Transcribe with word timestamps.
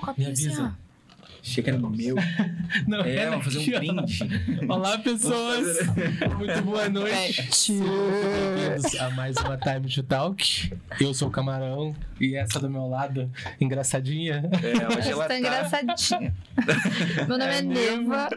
copinho 0.00 0.28
Me 0.28 0.32
assim, 0.32 0.46
avisa. 0.48 0.74
ó. 0.86 0.90
Achei 1.42 1.64
que 1.64 1.70
era 1.70 1.78
meu. 1.78 2.16
Não, 2.86 3.00
É, 3.00 3.30
vamos 3.30 3.46
fazer 3.46 3.58
um 3.60 3.78
brinde. 3.78 4.66
Olá, 4.68 4.98
pessoas! 4.98 5.86
Muito 6.36 6.62
boa 6.64 6.86
noite. 6.90 7.72
Bem-vindos 7.72 8.94
a 9.00 9.10
mais 9.12 9.36
uma 9.38 9.56
Time 9.56 9.88
to 9.88 10.02
Talk. 10.02 10.70
Eu 11.00 11.14
sou 11.14 11.28
o 11.28 11.30
Camarão 11.30 11.96
e 12.20 12.36
essa 12.36 12.60
do 12.60 12.68
meu 12.68 12.86
lado, 12.88 13.30
engraçadinha. 13.58 14.42
É, 14.62 14.98
hoje 14.98 15.10
Ela 15.12 15.26
tá 15.26 15.38
engraçadinha. 15.38 16.34
Meu 17.26 17.38
nome 17.38 17.44
é, 17.44 17.58
É? 17.58 17.62
Neva, 17.62 18.28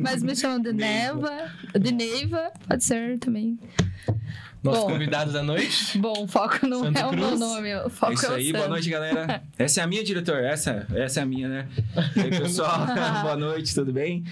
mas 0.00 0.22
me 0.22 0.34
chamam 0.34 0.58
de 0.62 0.72
Neva. 0.72 1.52
De 1.78 1.92
Neiva, 1.92 2.50
pode 2.66 2.82
ser 2.82 3.18
também. 3.18 3.58
Nosso 4.66 4.82
Bom. 4.82 4.92
convidado 4.92 5.32
da 5.32 5.42
noite. 5.42 5.98
Bom, 5.98 6.24
o 6.24 6.28
foco 6.28 6.66
não 6.66 6.80
Santa 6.84 7.00
é 7.00 7.06
o 7.06 7.10
meu 7.12 7.26
Cruz? 7.28 7.40
nome, 7.40 7.74
o 7.76 7.88
foco 7.90 8.12
É 8.12 8.14
isso 8.14 8.26
é 8.26 8.30
o 8.30 8.32
aí, 8.34 8.52
boa 8.52 8.68
noite, 8.68 8.90
galera. 8.90 9.42
Essa 9.58 9.80
é 9.80 9.84
a 9.84 9.86
minha, 9.86 10.04
diretor. 10.04 10.36
Essa, 10.42 10.86
essa 10.94 11.20
é 11.20 11.22
a 11.22 11.26
minha, 11.26 11.48
né? 11.48 11.68
E 12.16 12.20
aí, 12.20 12.30
pessoal, 12.30 12.86
boa 13.22 13.36
noite, 13.36 13.74
tudo 13.74 13.92
bem? 13.92 14.24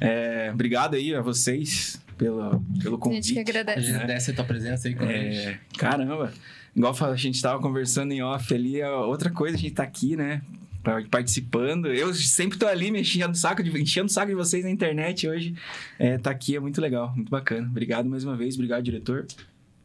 É, 0.00 0.50
obrigado 0.52 0.94
aí 0.94 1.14
a 1.14 1.20
vocês 1.20 2.00
pelo, 2.16 2.60
pelo 2.82 2.96
A 3.08 3.12
gente 3.12 3.34
que 3.34 3.34
convite. 3.34 3.38
A 3.38 3.40
agradece. 3.40 3.80
gente 3.82 3.94
agradece 3.94 4.30
a 4.30 4.34
tua 4.34 4.44
presença 4.44 4.88
aí 4.88 4.94
com 4.94 5.04
a 5.04 5.12
gente. 5.12 5.36
É, 5.38 5.58
caramba, 5.76 6.32
igual 6.76 6.94
a 7.00 7.16
gente 7.16 7.40
tava 7.42 7.60
conversando 7.60 8.12
em 8.12 8.22
off 8.22 8.54
ali, 8.54 8.80
é 8.80 8.88
outra 8.88 9.30
coisa, 9.30 9.56
a 9.56 9.58
gente 9.60 9.74
tá 9.74 9.82
aqui, 9.82 10.16
né? 10.16 10.40
pa- 10.82 11.02
Participando. 11.10 11.86
Eu 11.92 12.12
sempre 12.14 12.58
tô 12.58 12.66
ali 12.66 12.90
me 12.90 13.00
enchendo 13.00 13.32
o 13.32 13.36
saco 13.36 13.62
de, 13.62 13.70
enchendo 13.80 14.06
o 14.06 14.10
saco 14.12 14.28
de 14.28 14.34
vocês 14.34 14.64
na 14.64 14.70
internet 14.70 15.28
hoje. 15.28 15.54
É, 15.98 16.16
tá 16.18 16.30
aqui, 16.30 16.56
é 16.56 16.60
muito 16.60 16.80
legal, 16.80 17.12
muito 17.14 17.30
bacana. 17.30 17.66
Obrigado 17.66 18.08
mais 18.08 18.24
uma 18.24 18.36
vez, 18.36 18.54
obrigado, 18.54 18.82
diretor. 18.82 19.26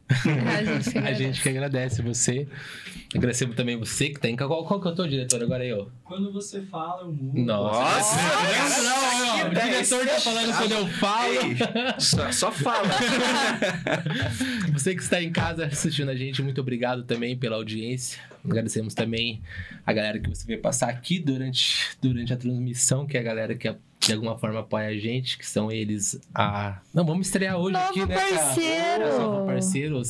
A 0.56 0.62
gente 0.62 0.90
que 0.92 0.98
A 0.98 1.00
agradece. 1.00 1.24
gente 1.24 1.42
que 1.42 1.48
agradece 1.48 2.02
você. 2.02 2.46
Agradecemos 3.14 3.56
também 3.56 3.76
você 3.76 4.10
que 4.10 4.20
tá 4.20 4.28
em. 4.28 4.36
Qual, 4.36 4.64
qual 4.64 4.80
que 4.80 4.88
eu 4.88 4.94
tô, 4.94 5.06
diretor? 5.06 5.42
Agora 5.42 5.64
eu. 5.64 5.90
Quando 6.04 6.32
você 6.32 6.62
fala, 6.62 7.02
eu 7.02 7.12
mudo. 7.12 7.40
Nossa! 7.40 8.16
Nossa! 8.16 8.82
Não, 8.82 9.38
não, 9.38 9.46
o 9.50 9.54
diretor 9.54 10.06
tá 10.06 10.20
falando 10.20 10.56
quando 10.56 10.72
eu 10.72 10.86
falo. 10.86 11.32
Ei, 11.34 11.56
só, 11.98 12.30
só 12.32 12.52
fala. 12.52 12.88
Você 14.72 14.94
que 14.94 15.02
está 15.02 15.20
em 15.22 15.32
casa 15.32 15.66
assistindo 15.66 16.10
a 16.10 16.14
gente, 16.16 16.42
muito 16.42 16.60
obrigado 16.60 17.02
também 17.04 17.36
pela 17.36 17.56
audiência. 17.56 18.20
Agradecemos 18.46 18.94
também 18.94 19.40
a 19.84 19.92
galera 19.92 20.18
que 20.18 20.28
você 20.28 20.46
vê 20.46 20.56
passar 20.56 20.88
aqui 20.88 21.18
durante, 21.18 21.96
durante 22.00 22.32
a 22.32 22.36
transmissão, 22.36 23.06
que 23.06 23.16
é 23.16 23.20
a 23.20 23.22
galera 23.22 23.54
que 23.54 23.74
de 24.00 24.12
alguma 24.12 24.38
forma 24.38 24.60
apoia 24.60 24.88
a 24.88 24.96
gente, 24.96 25.36
que 25.36 25.46
são 25.46 25.70
eles 25.70 26.20
a. 26.34 26.80
Não, 26.94 27.04
vamos 27.04 27.26
estrear 27.26 27.56
hoje 27.56 27.72
Novo 27.72 27.86
aqui, 27.86 28.06
né? 28.06 28.14
cara? 28.14 28.36
parceiro! 28.36 29.18
Novo 29.18 29.46
parceiro, 29.46 30.02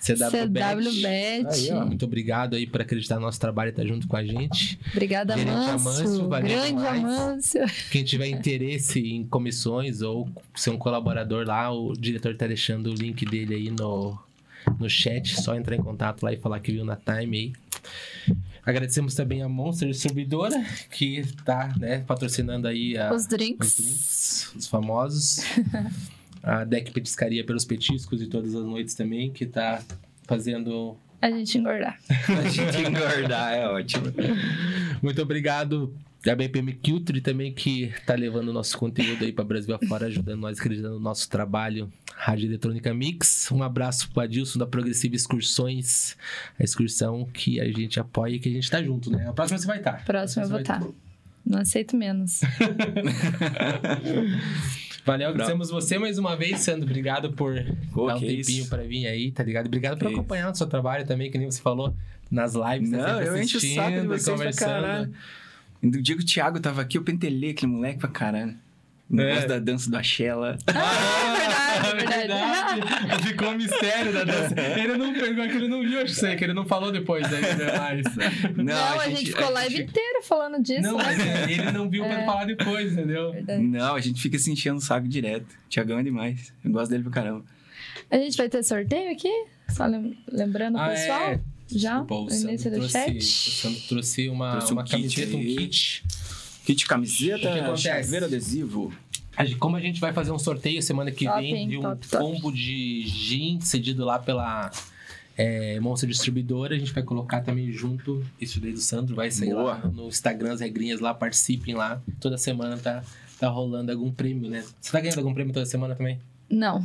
CWBet. 0.00 1.72
Ó, 1.72 1.84
muito 1.84 2.04
obrigado 2.06 2.56
aí 2.56 2.66
por 2.66 2.80
acreditar 2.80 3.16
no 3.16 3.22
nosso 3.22 3.38
trabalho 3.38 3.68
e 3.68 3.70
estar 3.70 3.86
junto 3.86 4.08
com 4.08 4.16
a 4.16 4.24
gente. 4.24 4.80
Obrigada, 4.92 5.34
Amâncio. 5.34 6.28
Grande 6.28 6.66
demais. 6.68 7.04
Amâncio. 7.04 7.60
Quem 7.90 8.02
tiver 8.02 8.28
interesse 8.28 9.00
em 9.00 9.24
comissões 9.24 10.00
ou 10.00 10.28
ser 10.54 10.70
um 10.70 10.78
colaborador 10.78 11.46
lá, 11.46 11.70
o 11.70 11.92
diretor 11.92 12.34
tá 12.34 12.46
deixando 12.46 12.90
o 12.90 12.94
link 12.94 13.24
dele 13.26 13.54
aí 13.54 13.70
no, 13.70 14.18
no 14.78 14.88
chat. 14.88 15.40
Só 15.40 15.54
entrar 15.54 15.76
em 15.76 15.82
contato 15.82 16.22
lá 16.22 16.32
e 16.32 16.36
falar 16.36 16.60
que 16.60 16.72
viu 16.72 16.84
na 16.84 16.96
time 16.96 17.36
aí. 17.36 17.52
Agradecemos 18.64 19.14
também 19.14 19.42
a 19.42 19.48
Monster 19.48 19.88
Distribuidora, 19.88 20.62
que 20.90 21.24
tá 21.44 21.72
né, 21.78 22.04
patrocinando 22.06 22.68
aí 22.68 22.96
a, 22.96 23.12
Os 23.12 23.22
os 23.22 23.28
drinks. 23.28 23.76
drinks, 23.76 24.52
os 24.54 24.66
famosos. 24.66 25.40
a 26.42 26.64
Deck 26.64 26.90
Petiscaria 26.92 27.44
pelos 27.44 27.64
petiscos 27.64 28.22
e 28.22 28.26
todas 28.26 28.54
as 28.54 28.64
noites 28.64 28.94
também, 28.94 29.30
que 29.30 29.46
tá 29.46 29.82
fazendo 30.24 30.96
A 31.20 31.30
gente 31.30 31.58
engordar. 31.58 31.98
A 32.28 32.48
gente 32.48 32.78
engordar, 32.78 33.54
é 33.54 33.68
ótimo. 33.68 34.06
Muito 35.02 35.20
obrigado 35.22 35.94
a 36.26 36.34
BPM 36.34 36.74
Culture 36.74 37.20
também, 37.20 37.52
que 37.52 37.92
tá 38.04 38.14
levando 38.14 38.48
o 38.48 38.52
nosso 38.52 38.76
conteúdo 38.76 39.24
aí 39.24 39.32
para 39.32 39.44
Brasil 39.44 39.74
afora, 39.74 40.06
ajudando 40.06 40.40
nós, 40.40 40.58
acreditando 40.58 40.94
no 40.94 41.00
nosso 41.00 41.28
trabalho. 41.30 41.90
Rádio 42.14 42.48
Eletrônica 42.48 42.92
Mix. 42.92 43.50
Um 43.50 43.62
abraço 43.62 44.10
pro 44.10 44.22
Adilson 44.22 44.58
da 44.58 44.66
Progressiva 44.66 45.16
Excursões. 45.16 46.18
A 46.58 46.62
excursão 46.64 47.26
que 47.32 47.58
a 47.58 47.64
gente 47.72 47.98
apoia 47.98 48.34
e 48.34 48.38
que 48.38 48.50
a 48.50 48.52
gente 48.52 48.70
tá 48.70 48.82
junto, 48.82 49.10
né? 49.10 49.26
A 49.28 49.32
próxima 49.32 49.58
você 49.58 49.66
vai 49.66 49.78
estar. 49.78 50.04
Próximo 50.04 50.44
eu 50.44 50.48
vou 50.50 50.60
estar. 50.60 50.82
Não 51.46 51.60
aceito 51.60 51.96
menos. 51.96 52.42
Valeu, 55.06 55.30
agradecemos 55.30 55.70
você 55.70 55.98
mais 55.98 56.18
uma 56.18 56.36
vez, 56.36 56.60
Sandro. 56.60 56.84
Obrigado 56.84 57.32
por 57.32 57.54
Pô, 57.92 58.06
dar 58.06 58.16
um 58.16 58.20
tempinho 58.20 58.60
isso. 58.60 58.68
pra 58.68 58.82
vir 58.82 59.06
aí, 59.06 59.32
tá 59.32 59.42
ligado? 59.42 59.66
Obrigado 59.66 59.98
por 59.98 60.08
Que 60.08 60.14
acompanhar 60.14 60.52
o 60.52 60.54
seu 60.54 60.66
trabalho 60.66 61.06
também, 61.06 61.30
que 61.30 61.38
nem 61.38 61.50
você 61.50 61.62
falou 61.62 61.94
nas 62.30 62.52
lives. 62.54 62.90
tá 62.90 62.96
Não, 62.98 63.06
sempre 63.06 63.26
eu 63.26 63.42
encho 63.42 63.56
o 63.56 63.60
saco 63.60 64.00
de 64.02 64.06
vocês 64.06 64.38
pra 64.38 64.52
caralho. 64.52 65.12
No 65.82 66.02
dia 66.02 66.16
que 66.16 66.22
o 66.22 66.26
Thiago 66.26 66.60
tava 66.60 66.82
aqui, 66.82 66.98
eu 66.98 67.02
pentelei 67.02 67.50
aquele 67.50 67.72
moleque 67.72 67.98
pra 67.98 68.08
caralho. 68.08 68.54
O 69.08 69.16
negócio 69.16 69.44
É. 69.44 69.48
da 69.48 69.58
dança 69.58 69.90
do 69.90 69.96
Axela. 69.96 70.56
Ah, 71.72 71.86
é 71.86 71.94
verdade, 71.94 72.32
é 72.32 72.74
verdade. 72.74 73.22
Ficou 73.28 73.48
um 73.50 73.56
mistério 73.56 74.12
da 74.12 74.24
dança. 74.24 74.54
Ele 74.78 74.96
não 74.98 75.12
pegou, 75.14 75.48
que 75.48 75.56
ele 75.56 75.68
não 75.68 75.80
viu, 75.82 75.98
acho 76.02 76.12
que 76.14 76.20
sei, 76.20 76.36
que 76.36 76.44
ele 76.44 76.52
não 76.52 76.66
falou 76.66 76.90
depois 76.92 77.24
ainda 77.32 77.78
mais. 77.78 78.04
Não, 78.56 79.00
a, 79.00 79.08
gente, 79.08 79.26
ficou 79.30 79.46
a 79.46 79.50
live 79.50 79.76
gente- 79.76 79.90
inteira 79.90 80.20
falando 80.22 80.62
disso. 80.62 80.82
Não, 80.82 80.98
né? 80.98 81.04
mas 81.06 81.20
é, 81.20 81.52
ele 81.52 81.70
não 81.72 81.88
viu 81.88 82.04
pra 82.04 82.20
É. 82.20 82.24
falar 82.26 82.44
depois, 82.44 82.92
entendeu? 82.92 83.32
Verdade. 83.32 83.62
Não, 83.62 83.94
a 83.94 84.00
gente 84.00 84.20
fica 84.20 84.38
se 84.38 84.50
enchendo 84.50 84.78
o 84.78 84.80
saco 84.80 85.08
direto. 85.08 85.46
Thiagão 85.70 85.98
é 86.00 86.02
demais. 86.02 86.52
Eu 86.64 86.70
gosto 86.72 86.90
dele 86.90 87.04
pra 87.04 87.12
caramba. 87.12 87.44
A 88.10 88.16
gente 88.16 88.36
vai 88.36 88.48
ter 88.48 88.62
sorteio 88.64 89.10
aqui? 89.12 89.32
Só 89.68 89.86
lem- 89.86 90.18
lembrando 90.30 90.74
o 90.76 90.80
Ah, 90.80 90.88
pessoal? 90.88 91.20
é. 91.30 91.40
Já? 91.72 92.02
O 92.02 92.30
Sandro 92.30 92.70
trouxe, 92.70 92.92
chat? 92.92 93.16
o 93.18 93.22
Sandro 93.22 93.80
trouxe 93.88 94.28
uma, 94.28 94.50
Trouxe 94.52 94.72
um 94.72 94.76
uma 94.76 94.84
kit 94.84 94.96
camiseta, 94.96 95.36
um 95.36 95.40
aí. 95.40 95.56
kit. 95.56 96.04
Kit 96.64 96.72
O 96.74 96.76
que 96.82 96.88
camiseta, 96.88 97.76
chaveiro 97.76 98.26
adesivo. 98.26 98.92
A 99.36 99.44
gente- 99.44 99.58
Como 99.58 99.76
a 99.76 99.80
gente 99.80 100.00
vai 100.00 100.12
fazer 100.12 100.30
um 100.32 100.38
sorteio 100.38 100.82
semana 100.82 101.10
que 101.10 101.24
Top, 101.24 101.40
vem 101.40 101.68
de 101.68 101.78
um 101.78 101.82
Top, 101.82 102.08
top. 102.08 102.22
combo 102.24 102.52
de 102.52 103.02
gin 103.06 103.60
cedido 103.60 104.04
lá 104.04 104.18
pela 104.18 104.70
é, 105.38 105.80
Monster 105.80 106.08
Distribuidora, 106.08 106.74
a 106.74 106.78
gente 106.78 106.92
vai 106.92 107.02
colocar 107.02 107.40
também 107.40 107.72
junto 107.72 108.22
isso 108.38 108.60
daí 108.60 108.72
do 108.72 108.80
Sandro, 108.80 109.14
vai 109.14 109.30
sair 109.30 109.50
Boa. 109.54 109.62
lá 109.74 109.78
no 109.88 110.08
Instagram, 110.08 110.52
as 110.52 110.60
regrinhas 110.60 111.00
lá, 111.00 111.14
participem 111.14 111.74
lá. 111.74 112.02
Toda 112.20 112.36
semana 112.36 112.76
tá, 112.76 113.02
tá 113.38 113.48
rolando 113.48 113.90
algum 113.90 114.10
prêmio, 114.12 114.50
né? 114.50 114.62
Você 114.80 114.92
tá 114.92 115.00
ganhando 115.00 115.18
algum 115.18 115.32
prêmio 115.32 115.54
toda 115.54 115.64
semana 115.64 115.94
também? 115.94 116.18
Não. 116.50 116.84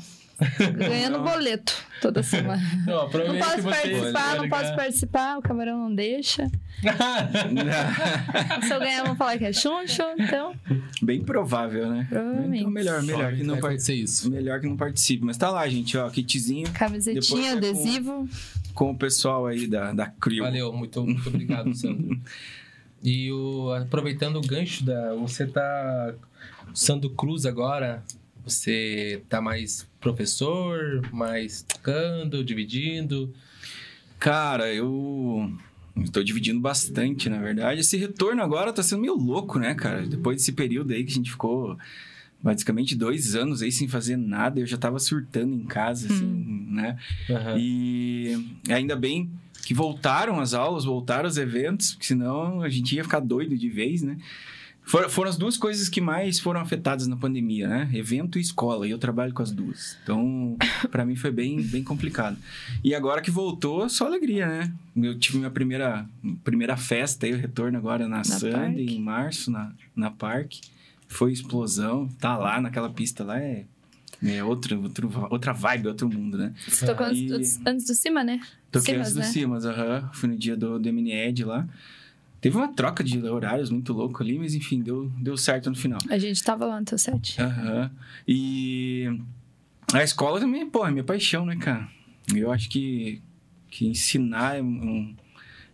Ganhando 0.78 1.20
boleto 1.22 1.74
toda 2.02 2.22
semana. 2.22 2.62
Não, 2.86 3.04
Não 3.10 3.40
posso 3.40 3.64
participar, 3.64 4.36
não 4.38 4.50
posso 4.50 4.76
participar, 4.76 5.38
o 5.38 5.42
camarão 5.42 5.78
não 5.80 5.96
deixa. 5.96 6.52
Se 8.68 8.74
eu 8.74 8.80
ganhar, 8.80 9.04
vão 9.06 9.16
falar 9.16 9.38
que 9.38 9.46
é 9.46 9.54
chuncho, 9.54 10.04
então, 10.20 10.54
Bem 11.02 11.24
provável, 11.24 11.90
né? 11.90 12.06
Provavelmente. 12.10 12.60
Então, 12.60 12.72
melhor, 12.72 13.02
melhor 13.04 13.34
que 13.34 13.44
não 13.44 13.60
participe. 13.60 14.04
isso. 14.04 14.30
Melhor 14.30 14.60
que 14.60 14.68
não 14.68 14.76
participe. 14.78 15.24
Mas 15.26 15.38
tá 15.38 15.50
lá, 15.50 15.68
gente, 15.68 15.98
ó, 15.98 16.10
kitzinho 16.10 16.66
Depois 16.68 16.78
camisetinha, 16.78 17.48
é 17.48 17.52
com- 17.52 17.58
adesivo. 17.58 18.30
com 18.74 18.92
o 18.92 18.98
pessoal 18.98 19.46
aí 19.48 19.68
da, 19.68 19.94
da 19.94 20.08
Crew. 20.08 20.44
Valeu, 20.44 20.74
muito, 20.74 21.04
muito 21.04 21.28
obrigado, 21.30 21.74
Sandro. 21.74 22.20
E 23.08 23.32
o, 23.32 23.72
aproveitando 23.72 24.38
o 24.38 24.42
gancho 24.42 24.84
da. 24.84 25.14
Você 25.14 25.46
tá. 25.46 26.14
Sandro 26.74 27.10
Cruz 27.12 27.46
agora. 27.46 28.04
Você 28.44 29.22
tá 29.30 29.40
mais 29.40 29.88
professor, 30.06 31.02
mais 31.12 31.64
tocando, 31.64 32.44
dividindo. 32.44 33.34
Cara, 34.20 34.72
eu 34.72 35.52
estou 35.98 36.24
dividindo 36.24 36.60
bastante, 36.60 37.28
na 37.28 37.40
verdade. 37.40 37.82
Esse 37.82 37.98
retorno 37.98 38.44
agora 38.44 38.72
tá 38.72 38.84
sendo 38.84 39.02
meio 39.02 39.16
louco, 39.16 39.58
né, 39.58 39.74
cara? 39.74 40.06
Depois 40.06 40.38
desse 40.38 40.52
período 40.52 40.94
aí 40.94 41.04
que 41.04 41.12
a 41.12 41.16
gente 41.16 41.32
ficou 41.32 41.76
basicamente 42.40 42.96
dois 42.96 43.36
anos 43.36 43.64
aí 43.64 43.72
sem 43.72 43.88
fazer 43.88 44.16
nada, 44.16 44.60
eu 44.60 44.68
já 44.68 44.78
tava 44.78 45.00
surtando 45.00 45.56
em 45.56 45.66
casa, 45.66 46.06
assim, 46.14 46.68
né? 46.70 47.00
E 47.58 48.60
ainda 48.70 48.96
bem 48.96 49.32
que 49.66 49.74
voltaram 49.74 50.40
as 50.40 50.54
aulas, 50.54 50.86
voltaram 50.86 51.28
os 51.28 51.38
eventos, 51.38 51.94
porque 51.94 52.06
senão 52.06 52.62
a 52.62 52.70
gente 52.70 52.96
ia 52.96 53.04
ficar 53.04 53.22
doido 53.22 53.58
de 53.58 53.70
vez, 53.70 54.04
né? 54.04 54.18
For- 54.86 55.10
Foram 55.10 55.30
as 55.30 55.38
duas 55.38 55.58
coisas 55.58 55.90
que 55.90 56.00
mais 56.00 56.40
foram 56.40 56.60
afetadas 56.62 57.08
na 57.08 57.16
pandemia, 57.16 57.68
né? 57.68 57.90
Evento 57.94 58.38
e 58.38 58.42
escola, 58.42 58.88
e 58.88 58.92
eu 58.92 58.98
trabalho 59.00 59.34
com 59.34 59.42
as 59.42 59.52
duas. 59.52 59.98
Então, 60.04 60.56
pra 60.92 61.04
mim 61.06 61.16
foi 61.16 61.32
bem, 61.32 61.62
bem 61.62 61.84
complicado. 61.84 62.38
E 62.84 62.94
agora 62.94 63.22
que 63.22 63.32
voltou, 63.32 63.90
só 63.90 64.06
alegria, 64.06 64.46
né? 64.48 64.72
Eu 64.96 65.18
tive 65.18 65.40
minha 65.40 65.50
primeira, 65.50 66.08
primeira 66.44 66.78
festa 66.78 67.26
aí, 67.26 67.34
o 67.34 67.38
retorno 67.38 67.78
agora 67.78 68.08
na, 68.08 68.24
Sunday, 68.24 68.52
Parque. 68.52 68.82
em 68.96 69.00
março, 69.02 69.50
na, 69.52 69.72
na 69.96 70.12
Parque. 70.12 70.62
Foi 71.08 71.32
explosão, 71.32 72.08
tá 72.20 72.38
lá 72.38 72.60
naquela 72.62 72.90
pista 72.90 73.24
lá, 73.24 73.40
é, 73.40 73.66
é 74.24 74.44
outro, 74.44 74.82
outro, 74.82 75.28
outra 75.30 75.54
vibe, 75.54 75.88
outro 75.88 76.10
mundo, 76.10 76.38
né? 76.38 76.54
Você 76.68 76.86
tocou 76.86 77.08
E- 77.12 77.32
antes, 77.32 77.60
antes 77.66 77.86
do 77.86 77.94
cima, 77.96 78.24
né? 78.24 78.40
Toquei 78.72 78.94
Simas, 78.96 79.08
antes 79.08 79.14
do 79.14 79.20
né? 79.20 79.26
Simas, 79.26 79.66
aham. 79.66 80.10
Fui 80.14 80.30
no 80.30 80.36
dia 80.38 80.56
do, 80.58 80.78
do 80.80 80.90
MNED 80.90 81.44
lá. 81.44 81.68
Teve 82.46 82.58
uma 82.58 82.68
troca 82.68 83.04
de 83.04 83.18
horários 83.28 83.72
muito 83.72 83.92
louco 83.92 84.22
ali, 84.22 84.38
mas 84.38 84.54
enfim, 84.54 84.80
deu, 84.80 85.12
deu 85.18 85.36
certo 85.36 85.68
no 85.68 85.76
final. 85.76 85.98
A 86.08 86.20
gente 86.20 86.44
tava 86.44 86.68
lá 86.68 86.80
no 86.80 86.86
teu 86.86 86.96
set. 86.96 87.42
Aham. 87.42 87.90
E 88.28 89.20
a 89.92 90.04
escola 90.04 90.40
também, 90.40 90.70
pô, 90.70 90.86
é 90.86 90.92
minha 90.92 91.04
paixão, 91.04 91.44
né, 91.44 91.56
cara? 91.56 91.90
Eu 92.36 92.52
acho 92.52 92.70
que, 92.70 93.20
que 93.68 93.88
ensinar 93.88 94.60
é 94.60 94.62
um, 94.62 95.16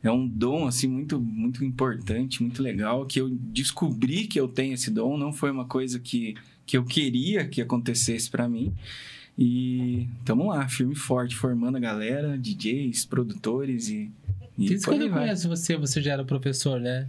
é 0.01 0.09
um 0.09 0.25
dom, 0.25 0.65
assim, 0.65 0.87
muito, 0.87 1.19
muito 1.19 1.65
importante, 1.65 2.41
muito 2.41 2.63
legal, 2.63 3.05
que 3.05 3.19
eu 3.19 3.27
descobri 3.29 4.25
que 4.25 4.39
eu 4.39 4.47
tenho 4.47 4.73
esse 4.73 4.89
dom, 4.89 5.17
não 5.17 5.33
foi 5.33 5.51
uma 5.51 5.65
coisa 5.65 5.99
que, 5.99 6.35
que 6.65 6.77
eu 6.77 6.85
queria 6.85 7.45
que 7.45 7.61
acontecesse 7.61 8.29
para 8.29 8.47
mim. 8.47 8.73
E 9.37 10.07
tamo 10.23 10.47
lá, 10.47 10.67
firme 10.69 10.93
e 10.93 10.97
forte, 10.97 11.35
formando 11.35 11.75
a 11.75 11.81
galera, 11.81 12.37
DJs, 12.37 13.05
produtores 13.05 13.89
e. 13.89 14.09
e 14.65 14.69
Desde 14.69 14.85
por 14.85 14.91
quando 14.93 15.01
eu 15.03 15.09
vai. 15.09 15.23
conheço 15.23 15.47
você, 15.49 15.77
você 15.77 16.01
já 16.01 16.13
era 16.13 16.23
professor, 16.25 16.79
né? 16.79 17.07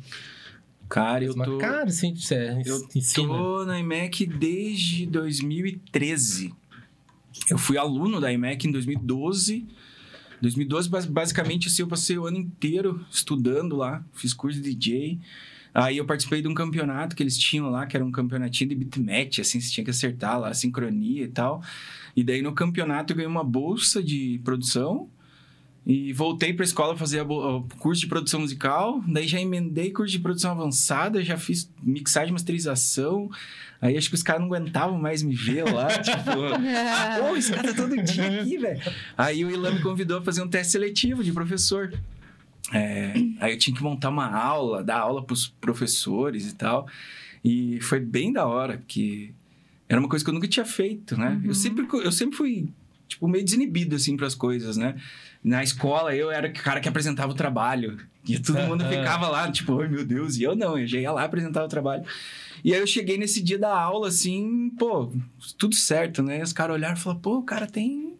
Cara, 0.88 1.24
eu 1.24 1.34
tô. 1.34 1.56
Cara, 1.58 1.88
sim, 1.90 2.14
você 2.14 2.54
Eu 2.66 2.86
ensina. 2.94 3.26
tô 3.28 3.64
na 3.64 3.78
IMEC 3.80 4.26
desde 4.26 5.06
2013. 5.06 6.52
Eu 7.50 7.56
fui 7.58 7.78
aluno 7.78 8.20
da 8.20 8.32
IMEC 8.32 8.66
em 8.68 8.72
2012. 8.72 9.66
2012, 10.42 10.88
bas- 10.88 11.06
basicamente, 11.06 11.68
assim, 11.68 11.82
eu 11.82 11.88
passei 11.88 12.18
o 12.18 12.26
ano 12.26 12.36
inteiro 12.38 13.04
estudando 13.10 13.76
lá. 13.76 14.04
Fiz 14.12 14.34
curso 14.34 14.60
de 14.60 14.74
DJ. 14.74 15.18
Aí 15.72 15.96
eu 15.96 16.04
participei 16.04 16.42
de 16.42 16.48
um 16.48 16.52
campeonato 16.52 17.16
que 17.16 17.22
eles 17.22 17.38
tinham 17.38 17.70
lá, 17.70 17.86
que 17.86 17.96
era 17.96 18.04
um 18.04 18.10
campeonatinho 18.12 18.68
de 18.68 18.76
beatmatch, 18.76 19.38
assim, 19.38 19.58
você 19.60 19.70
tinha 19.70 19.84
que 19.84 19.90
acertar 19.90 20.38
lá, 20.38 20.48
a 20.48 20.54
sincronia 20.54 21.24
e 21.24 21.28
tal. 21.28 21.62
E 22.14 22.22
daí 22.22 22.42
no 22.42 22.52
campeonato 22.52 23.12
eu 23.12 23.16
ganhei 23.16 23.28
uma 23.30 23.44
bolsa 23.44 24.02
de 24.02 24.38
produção. 24.44 25.08
E 25.84 26.12
voltei 26.12 26.52
pra 26.52 26.64
escola 26.64 26.96
fazer 26.96 27.20
a 27.20 27.24
o 27.24 27.62
curso 27.78 28.00
de 28.00 28.06
produção 28.06 28.40
musical. 28.40 29.02
Daí 29.06 29.26
já 29.26 29.40
emendei 29.40 29.90
curso 29.90 30.12
de 30.12 30.20
produção 30.20 30.52
avançada, 30.52 31.24
já 31.24 31.36
fiz 31.36 31.68
mixagem 31.82 32.30
e 32.30 32.32
masterização. 32.32 33.28
Aí 33.80 33.96
acho 33.96 34.08
que 34.08 34.14
os 34.14 34.22
caras 34.22 34.40
não 34.40 34.54
aguentavam 34.54 34.96
mais 34.96 35.24
me 35.24 35.34
ver 35.34 35.64
lá. 35.64 35.88
tipo, 35.98 36.18
ah, 36.20 37.18
pô, 37.18 37.36
esse 37.36 37.52
cara 37.52 37.74
tá 37.74 37.82
todo 37.82 38.00
dia 38.00 38.42
aqui, 38.42 38.58
velho. 38.58 38.80
Aí 39.18 39.44
o 39.44 39.50
Ilan 39.50 39.72
me 39.72 39.82
convidou 39.82 40.18
a 40.18 40.22
fazer 40.22 40.40
um 40.40 40.48
teste 40.48 40.72
seletivo 40.72 41.24
de 41.24 41.32
professor. 41.32 41.92
É, 42.72 43.12
aí 43.40 43.52
eu 43.52 43.58
tinha 43.58 43.76
que 43.76 43.82
montar 43.82 44.10
uma 44.10 44.30
aula, 44.30 44.84
dar 44.84 45.00
aula 45.00 45.24
pros 45.24 45.48
professores 45.60 46.48
e 46.48 46.54
tal. 46.54 46.86
E 47.44 47.80
foi 47.80 47.98
bem 47.98 48.32
da 48.32 48.46
hora, 48.46 48.78
porque 48.78 49.32
era 49.88 49.98
uma 49.98 50.08
coisa 50.08 50.24
que 50.24 50.30
eu 50.30 50.34
nunca 50.34 50.46
tinha 50.46 50.64
feito, 50.64 51.16
né? 51.16 51.40
Eu, 51.44 51.54
sempre, 51.54 51.86
eu 51.92 52.12
sempre 52.12 52.36
fui, 52.36 52.68
tipo, 53.08 53.26
meio 53.26 53.44
desinibido, 53.44 53.96
assim, 53.96 54.16
pras 54.16 54.34
coisas, 54.34 54.76
né? 54.76 54.94
Na 55.42 55.62
escola, 55.62 56.14
eu 56.14 56.30
era 56.30 56.48
o 56.48 56.52
cara 56.52 56.80
que 56.80 56.88
apresentava 56.88 57.32
o 57.32 57.34
trabalho. 57.34 57.98
E 58.26 58.38
todo 58.38 58.60
mundo 58.60 58.84
ficava 58.84 59.28
lá, 59.28 59.50
tipo, 59.50 59.80
ai 59.80 59.88
meu 59.88 60.04
Deus. 60.04 60.36
E 60.36 60.44
eu 60.44 60.54
não, 60.54 60.78
eu 60.78 60.86
já 60.86 61.00
ia 61.00 61.10
lá 61.10 61.24
apresentar 61.24 61.64
o 61.64 61.68
trabalho. 61.68 62.04
E 62.64 62.72
aí 62.72 62.80
eu 62.80 62.86
cheguei 62.86 63.18
nesse 63.18 63.42
dia 63.42 63.58
da 63.58 63.76
aula, 63.76 64.08
assim, 64.08 64.70
pô, 64.78 65.12
tudo 65.58 65.74
certo, 65.74 66.22
né? 66.22 66.38
E 66.38 66.42
os 66.42 66.52
caras 66.52 66.76
olharam 66.76 66.94
e 66.94 67.00
falaram, 67.00 67.20
pô, 67.20 67.38
o 67.38 67.42
cara 67.42 67.66
tem. 67.66 68.14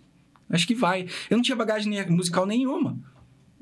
Acho 0.51 0.67
que 0.67 0.75
vai. 0.75 1.07
Eu 1.31 1.37
não 1.37 1.43
tinha 1.43 1.57
bagagem 1.57 1.93
musical 2.11 2.45
nenhuma. 2.45 2.99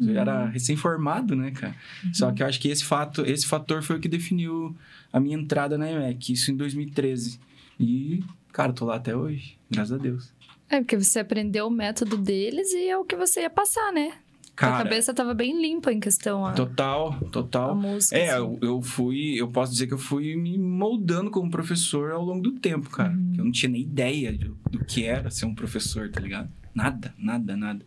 Eu 0.01 0.19
era 0.19 0.47
recém-formado, 0.47 1.37
né, 1.37 1.51
cara? 1.51 1.77
Só 2.15 2.33
que 2.33 2.43
eu 2.43 2.47
acho 2.47 2.59
que 2.59 2.69
esse 2.69 2.83
fato, 2.83 3.23
esse 3.27 3.47
fator 3.47 3.83
foi 3.83 3.97
o 3.97 4.01
que 4.01 4.09
definiu 4.09 4.75
a 5.13 5.21
minha 5.21 5.37
entrada 5.37 5.77
na 5.77 5.91
EMEC, 5.91 6.33
isso 6.33 6.51
em 6.51 6.57
2013. 6.57 7.39
E, 7.79 8.25
cara, 8.51 8.73
tô 8.73 8.87
lá 8.87 8.97
até 8.97 9.15
hoje, 9.15 9.59
graças 9.71 9.93
a 9.93 9.99
Deus. 9.99 10.33
É, 10.71 10.79
porque 10.81 10.97
você 10.97 11.19
aprendeu 11.19 11.67
o 11.67 11.71
método 11.71 12.17
deles 12.17 12.71
e 12.73 12.89
é 12.89 12.97
o 12.97 13.05
que 13.05 13.17
você 13.17 13.41
ia 13.43 13.51
passar, 13.51 13.93
né? 13.93 14.13
a 14.13 14.53
Cara, 14.61 14.85
cabeça 14.85 15.15
tava 15.15 15.33
bem 15.33 15.59
limpa 15.61 15.91
em 15.91 15.99
questão 15.99 16.45
a, 16.45 16.53
total, 16.53 17.13
a 17.15 17.25
total. 17.31 17.75
música. 17.75 18.15
É, 18.17 18.29
assim. 18.31 18.39
eu, 18.39 18.59
eu 18.61 18.83
fui, 18.83 19.35
eu 19.41 19.49
posso 19.49 19.73
dizer 19.73 19.87
que 19.87 19.95
eu 19.95 19.99
fui 19.99 20.37
me 20.37 20.59
moldando 20.59 21.31
como 21.31 21.51
professor 21.51 22.11
ao 22.13 22.23
longo 22.23 22.43
do 22.43 22.53
tempo, 22.53 22.91
cara. 22.91 23.13
Eu 23.39 23.45
não 23.45 23.51
tinha 23.51 23.71
nem 23.71 23.81
ideia 23.81 24.33
do, 24.33 24.55
do 24.71 24.85
que 24.85 25.05
era 25.05 25.31
ser 25.31 25.47
um 25.47 25.55
professor, 25.55 26.11
tá 26.11 26.21
ligado? 26.21 26.51
Nada, 26.75 27.15
nada, 27.19 27.57
nada. 27.57 27.85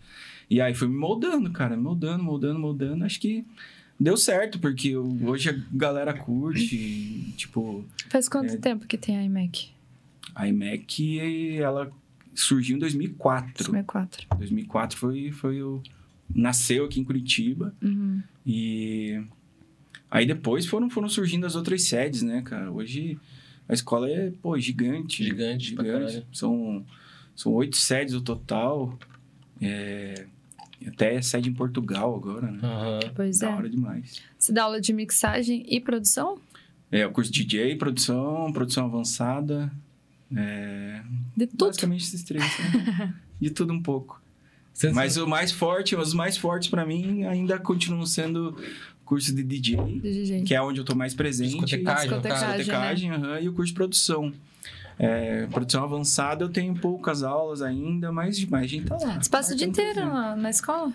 E 0.49 0.59
aí 0.59 0.73
fui 0.73 0.87
me 0.87 0.95
moldando, 0.95 1.51
cara, 1.51 1.77
me 1.77 1.83
moldando, 1.83 2.23
moldando, 2.23 2.59
moldando. 2.59 3.05
Acho 3.05 3.19
que 3.19 3.45
deu 3.99 4.17
certo, 4.17 4.57
porque 4.59 4.89
eu- 4.89 5.15
hoje 5.25 5.51
a 5.51 5.55
galera 5.71 6.11
curte, 6.13 7.33
tipo, 7.37 7.85
Faz 8.09 8.27
quanto 8.27 8.51
é. 8.53 8.57
tempo 8.57 8.87
que 8.87 8.97
tem 8.97 9.15
a 9.17 9.23
iMac? 9.23 9.69
a 10.33 10.47
iMac, 10.47 11.19
ela 11.59 11.91
surgiu 12.35 12.75
em 12.75 12.79
2004. 12.79 13.51
64. 13.57 14.27
2004 14.37 14.97
foi, 14.97 15.31
foi 15.31 15.61
o... 15.61 15.81
Nasceu 16.33 16.85
aqui 16.85 16.99
em 16.99 17.03
Curitiba. 17.03 17.73
Uhum. 17.81 18.21
E 18.45 19.21
aí 20.09 20.25
depois 20.25 20.65
foram, 20.65 20.89
foram 20.89 21.09
surgindo 21.09 21.45
as 21.45 21.55
outras 21.55 21.83
sedes, 21.83 22.21
né, 22.21 22.41
cara? 22.41 22.71
Hoje 22.71 23.19
a 23.67 23.73
escola 23.73 24.09
é, 24.09 24.31
pô, 24.41 24.57
gigante. 24.57 25.23
Gigante 25.23 25.75
caralho. 25.75 26.25
São, 26.31 26.85
são 27.35 27.53
oito 27.53 27.77
sedes 27.77 28.13
o 28.13 28.21
total. 28.21 28.97
É, 29.61 30.25
até 30.87 31.21
sede 31.21 31.49
em 31.49 31.53
Portugal 31.53 32.15
agora, 32.15 32.51
né? 32.51 32.59
Aham. 32.63 32.99
Pois 33.15 33.39
Da 33.39 33.49
é. 33.49 33.53
hora 33.53 33.69
demais. 33.69 34.21
Você 34.37 34.51
dá 34.51 34.63
aula 34.63 34.81
de 34.81 34.91
mixagem 34.91 35.65
e 35.67 35.79
produção? 35.79 36.39
É, 36.91 37.07
o 37.07 37.11
curso 37.11 37.31
de 37.31 37.43
DJ, 37.43 37.75
produção, 37.77 38.51
produção 38.53 38.85
avançada. 38.85 39.71
É, 40.35 41.01
De 41.35 41.47
tudo. 41.47 41.65
basicamente 41.67 42.03
esses 42.03 42.23
três, 42.23 42.43
né? 42.43 43.13
De 43.39 43.49
tudo 43.49 43.73
um 43.73 43.81
pouco. 43.81 44.21
Mas 44.93 45.17
o 45.17 45.27
mais 45.27 45.51
forte, 45.51 45.95
os 45.95 46.13
mais 46.13 46.35
fortes 46.37 46.67
pra 46.69 46.85
mim 46.85 47.23
ainda 47.25 47.59
continuam 47.59 48.05
sendo 48.05 48.49
o 48.49 49.05
curso 49.05 49.33
de 49.35 49.43
DJ, 49.43 49.75
De 49.99 49.99
DJ. 49.99 50.43
que 50.43 50.55
é 50.55 50.61
onde 50.61 50.79
eu 50.79 50.83
tô 50.85 50.95
mais 50.95 51.13
presente. 51.13 51.51
Discotecagem. 51.51 52.09
Discotecagem. 52.09 52.57
discotecagem, 52.57 53.11
aham, 53.11 53.39
e 53.39 53.49
o 53.49 53.53
curso 53.53 53.71
de 53.71 53.75
produção. 53.75 54.33
É, 54.97 55.47
produção 55.47 55.83
avançada 55.83 56.43
eu 56.43 56.49
tenho 56.49 56.73
poucas 56.75 57.23
aulas 57.23 57.61
ainda, 57.61 58.11
mas, 58.11 58.43
mas 58.45 58.63
a 58.63 58.67
gente 58.67 58.85
tá 58.85 58.97
lá. 58.97 59.21
Você 59.21 59.29
passa 59.29 59.53
o 59.53 59.57
dia 59.57 59.67
inteiro 59.67 59.99
na, 60.05 60.35
na 60.35 60.49
escola? 60.49 60.91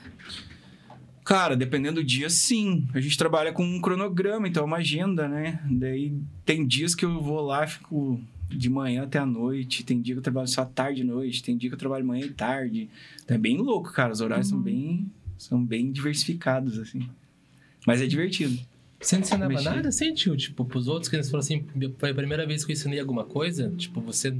Cara, 1.24 1.56
dependendo 1.56 1.96
do 2.00 2.04
dia, 2.04 2.30
sim. 2.30 2.88
A 2.94 3.00
gente 3.00 3.18
trabalha 3.18 3.52
com 3.52 3.62
um 3.62 3.80
cronograma, 3.80 4.48
então 4.48 4.62
é 4.62 4.66
uma 4.66 4.78
agenda, 4.78 5.28
né? 5.28 5.60
Daí 5.70 6.16
tem 6.44 6.66
dias 6.66 6.94
que 6.94 7.04
eu 7.04 7.20
vou 7.22 7.40
lá, 7.42 7.66
fico 7.66 8.20
de 8.48 8.68
manhã 8.70 9.02
até 9.04 9.18
a 9.18 9.26
noite. 9.26 9.84
Tem 9.84 10.00
dia 10.00 10.14
que 10.14 10.18
eu 10.18 10.22
trabalho 10.22 10.48
só 10.48 10.64
tarde 10.64 11.02
e 11.02 11.04
noite. 11.04 11.42
Tem 11.42 11.56
dia 11.56 11.68
que 11.70 11.74
eu 11.74 11.78
trabalho 11.78 12.04
manhã 12.06 12.24
e 12.26 12.30
tarde. 12.30 12.88
Então 13.24 13.34
é 13.34 13.38
bem 13.38 13.56
louco, 13.58 13.92
cara. 13.92 14.12
Os 14.12 14.20
horários 14.20 14.48
Uhum. 14.50 14.56
são 14.56 14.62
bem 14.62 15.06
são 15.36 15.64
bem 15.64 15.92
diversificados, 15.92 16.78
assim. 16.78 17.08
Mas 17.86 18.00
é 18.02 18.06
divertido. 18.06 18.58
Você 19.00 19.14
não 19.14 19.22
ensinava 19.22 19.48
Mexer. 19.52 19.70
nada 19.70 19.88
assim, 19.88 20.12
tio? 20.12 20.36
Tipo, 20.36 20.64
pros 20.64 20.88
outros 20.88 21.08
que 21.08 21.14
eles 21.14 21.30
falaram 21.30 21.44
assim, 21.46 21.64
foi 21.98 22.10
a 22.10 22.14
primeira 22.14 22.44
vez 22.44 22.64
que 22.64 22.72
eu 22.72 22.74
ensinei 22.74 22.98
alguma 22.98 23.22
coisa? 23.24 23.70
Tipo, 23.76 24.00
você 24.00 24.36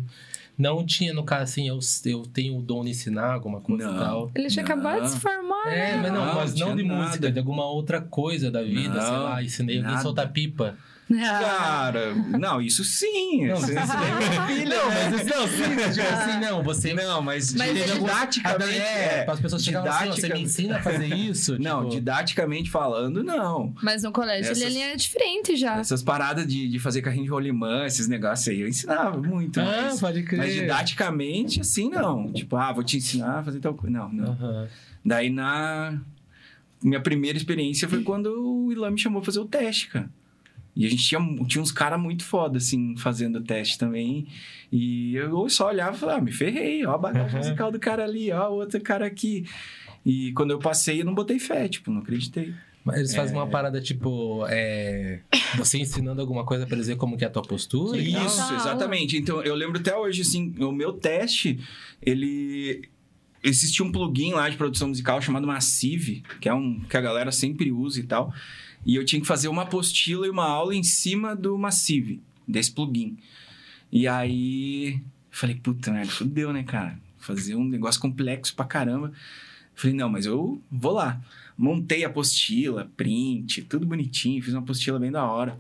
não 0.59 0.85
tinha, 0.85 1.15
no 1.15 1.23
caso 1.23 1.45
assim, 1.45 1.69
eu, 1.69 1.79
eu 2.07 2.23
tenho 2.27 2.59
o 2.59 2.63
dom 2.63 2.83
de 2.83 2.91
ensinar 2.91 3.35
alguma 3.35 3.61
coisa 3.61 3.87
Não. 3.87 3.95
e 3.95 3.99
tal. 4.01 4.33
Ele 4.35 4.49
tinha 4.49 4.65
acabado 4.65 5.03
de 5.03 5.11
se 5.11 5.21
formar, 5.21 5.69
É, 5.69 5.93
né? 5.95 6.03
mas 6.03 6.13
não, 6.13 6.27
Não, 6.27 6.35
mas 6.35 6.55
não 6.59 6.75
de 6.75 6.83
nada. 6.83 7.05
música, 7.05 7.31
de 7.31 7.39
alguma 7.39 7.65
outra 7.71 8.01
coisa 8.01 8.51
da 8.51 8.65
vida, 8.65 9.01
sei 9.01 9.13
Não, 9.13 9.23
lá, 9.23 9.41
ensinei 9.41 9.79
alguém 9.79 9.95
a 9.95 10.01
soltar 10.01 10.33
pipa. 10.33 10.77
Cara, 11.09 12.15
não, 12.15 12.61
isso 12.61 12.85
sim. 12.85 13.47
Não, 13.47 13.55
Isso- 13.57 13.71
isso 13.71 13.79
é 13.79 14.65
Não, 14.69 14.89
né? 14.91 15.11
mas 15.11 15.27
não, 15.27 15.49
sim, 15.49 15.75
mas 15.75 15.95
tipo 15.97 16.09
assim, 16.09 16.41
não, 16.41 16.63
você. 16.63 16.95
Não, 16.95 17.23
mas, 17.23 17.55
Mas 17.55 17.71
ele- 17.77 17.93
didaticamente... 17.99 18.79
É, 18.79 19.23
para 19.25 19.35
as 19.35 19.41
pessoas 19.41 19.65
chegarem 19.65 20.11
assim, 20.11 20.21
você 20.21 20.29
me 20.35 20.43
ensina 20.43 20.77
a 20.77 20.83
fazer 20.83 21.07
isso? 21.15 21.57
Não, 21.61 21.81
tipo, 21.85 21.95
didaticamente 21.95 22.71
falando, 22.71 23.23
não. 23.25 23.75
Mas 23.83 24.03
no 24.03 24.13
colégio 24.13 24.53
Essas- 24.53 24.63
ele 24.63 24.79
é 24.79 24.95
diferente 24.97 25.57
já. 25.57 25.79
Essas 25.79 26.03
paradas 26.03 26.47
de, 26.47 26.69
de 26.69 26.79
fazer 26.79 27.01
carrinho 27.03 27.25
de 27.25 27.31
rolimã, 27.31 27.85
esses 27.87 28.07
negócios 28.09 28.49
aí, 28.49 28.61
eu 28.61 28.69
ensinava 28.69 29.17
muito. 29.17 29.61
Ah, 29.61 29.89
mas, 29.91 30.01
pode 30.01 30.23
crer. 30.23 30.39
mas 30.39 30.55
didaticamente, 30.55 31.61
assim, 31.61 31.89
não. 31.89 32.31
Tipo, 32.33 32.57
ah, 32.57 32.73
vou 32.73 32.85
te 32.85 32.97
ensinar 32.99 33.39
a 33.39 33.43
fazer 33.43 33.61
tal 33.61 33.75
coisa. 33.75 33.97
Não, 33.97 34.09
não. 34.13 34.69
Daí, 35.05 35.31
na... 35.31 35.99
Minha 36.83 37.01
primeira 37.01 37.37
experiência 37.37 37.89
foi 37.89 38.03
quando 38.05 38.27
o 38.27 38.71
Ilan 38.73 38.93
me 38.93 38.99
chamou 38.99 39.21
pra 39.21 39.27
fazer 39.27 39.41
o 39.41 39.45
teste, 39.47 39.89
cara. 39.89 40.09
E 40.79 40.87
a 40.87 40.89
gente 40.89 41.03
tinha, 41.07 41.21
tinha 41.49 41.61
uns 41.61 41.73
caras 41.73 42.01
muito 42.01 42.25
foda, 42.25 42.57
assim, 42.59 42.97
fazendo 42.97 43.41
o 43.41 43.43
teste 43.43 43.77
também. 43.77 44.29
E 44.71 45.17
eu 45.17 45.49
só 45.49 45.67
olhava 45.67 45.97
e 45.97 45.99
falava, 45.99 46.19
ah, 46.21 46.23
me 46.23 46.31
ferrei, 46.33 46.87
ó 46.87 46.95
a 46.95 46.99
bagagem 46.99 47.33
Uhum. 47.33 47.39
musical 47.39 47.73
do 47.73 47.81
cara 47.81 48.05
ali, 48.05 48.31
ó 48.31 48.49
o 48.49 48.55
outro 48.55 48.81
cara 48.81 49.05
aqui. 49.05 49.45
E 50.07 50.31
quando 50.33 50.53
eu 50.53 50.59
passei, 50.61 51.01
eu 51.01 51.05
não 51.05 51.15
botei 51.15 51.41
fé, 51.41 51.67
tipo, 51.69 51.91
não 51.91 52.01
acreditei. 52.01 52.55
Mas 52.85 52.99
eles 53.01 53.15
fazem 53.15 53.35
É. 53.37 53.39
uma 53.39 53.49
parada 53.49 53.81
tipo. 53.83 54.47
É, 54.49 55.21
você 55.57 55.79
ensinando 55.79 56.21
alguma 56.21 56.45
coisa 56.45 56.65
pra 56.65 56.77
dizer 56.77 56.97
como 56.97 57.19
que 57.19 57.25
é 57.25 57.27
a 57.27 57.31
tua 57.31 57.43
postura? 57.43 57.99
e 57.99 58.13
tal? 58.13 58.25
Isso, 58.25 58.55
exatamente. 58.55 59.17
Então, 59.19 59.43
eu 59.43 59.55
lembro 59.57 59.79
até 59.81 59.95
hoje, 59.97 60.23
assim, 60.23 60.55
o 60.61 60.71
meu 60.73 60.93
teste, 60.93 61.59
ele... 62.01 62.89
Existia 63.43 63.85
um 63.85 63.93
plugin 63.93 64.33
lá 64.33 64.49
de 64.49 64.57
produção 64.57 64.89
musical 64.89 65.21
chamado 65.23 65.47
Massive, 65.47 66.23
que 66.41 66.49
é 66.49 66.55
um 66.55 66.81
que 66.81 66.97
a 66.97 67.01
galera 67.01 67.31
sempre 67.31 67.71
usa 67.71 68.01
e 68.01 68.03
tal. 68.03 68.33
E 68.85 68.95
eu 68.95 69.05
tinha 69.05 69.21
que 69.21 69.27
fazer 69.27 69.49
uma 69.49 69.63
apostila 69.63 70.27
e 70.27 70.31
uma 70.31 70.47
aula 70.47 70.75
em 70.75 70.83
cima 70.83 71.35
do 71.37 71.59
Massive, 71.59 72.23
desse 72.47 72.73
plugin. 72.73 73.19
E 73.91 74.07
aí, 74.07 75.01
falei, 75.31 75.57
puta 75.57 75.91
merda, 75.91 76.11
fudeu, 76.11 76.53
né, 76.53 76.63
cara? 76.63 76.99
Fazer 77.19 77.55
um 77.55 77.65
negócio 77.65 78.01
complexo 78.01 78.55
pra 78.55 78.65
caramba. 78.65 79.13
Falei, 79.75 79.97
não, 79.97 80.09
mas 80.09 80.27
eu 80.27 80.61
vou 80.71 80.93
lá. 80.93 81.21
Montei 81.57 82.05
a 82.05 82.09
apostila, 82.09 82.91
print, 82.97 83.63
tudo 83.63 83.87
bonitinho, 83.87 84.43
fiz 84.43 84.55
uma 84.55 84.63
apostila 84.63 84.99
bem 84.99 85.11
da 85.11 85.25
hora. 85.25 85.59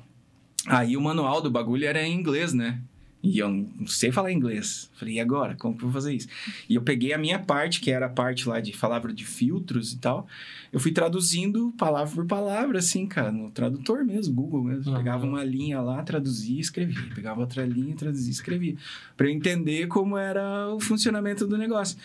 Aí 0.66 0.96
o 0.96 1.00
manual 1.00 1.40
do 1.40 1.50
bagulho 1.50 1.87
era 1.87 2.06
em 2.06 2.14
inglês, 2.14 2.52
né? 2.52 2.80
E 3.20 3.38
eu 3.40 3.48
não 3.48 3.87
sei 3.87 4.12
falar 4.12 4.30
inglês. 4.30 4.88
Falei, 4.94 5.14
e 5.14 5.20
agora? 5.20 5.56
Como 5.56 5.76
que 5.76 5.82
eu 5.82 5.88
vou 5.88 6.00
fazer 6.00 6.14
isso? 6.14 6.28
E 6.68 6.76
eu 6.76 6.82
peguei 6.82 7.12
a 7.12 7.18
minha 7.18 7.38
parte, 7.38 7.80
que 7.80 7.90
era 7.90 8.06
a 8.06 8.08
parte 8.08 8.48
lá 8.48 8.60
de 8.60 8.72
palavra 8.76 9.12
de 9.12 9.25
filtros 9.25 9.92
e 9.92 9.98
tal. 9.98 10.26
Eu 10.72 10.78
fui 10.78 10.92
traduzindo 10.92 11.75
palavra 11.76 12.14
por 12.14 12.26
palavra, 12.26 12.78
assim, 12.78 13.06
cara, 13.06 13.32
no 13.32 13.50
tradutor 13.50 14.04
mesmo, 14.04 14.34
Google 14.34 14.62
mesmo. 14.62 14.92
Uhum. 14.92 14.98
Pegava 14.98 15.26
uma 15.26 15.44
linha 15.44 15.80
lá, 15.80 16.00
traduzia 16.02 16.58
e 16.58 16.60
escrevia. 16.60 17.10
Pegava 17.12 17.40
outra 17.40 17.66
linha, 17.66 17.96
traduzia 17.96 18.28
e 18.28 18.32
escrevia. 18.32 18.76
Pra 19.16 19.26
eu 19.26 19.32
entender 19.32 19.88
como 19.88 20.16
era 20.16 20.72
o 20.72 20.78
funcionamento 20.78 21.44
do 21.44 21.58
negócio. 21.58 21.98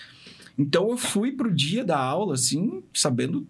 Então 0.57 0.89
eu 0.89 0.97
fui 0.97 1.31
pro 1.31 1.53
dia 1.53 1.83
da 1.85 1.97
aula, 1.97 2.33
assim, 2.33 2.81
sabendo 2.91 3.47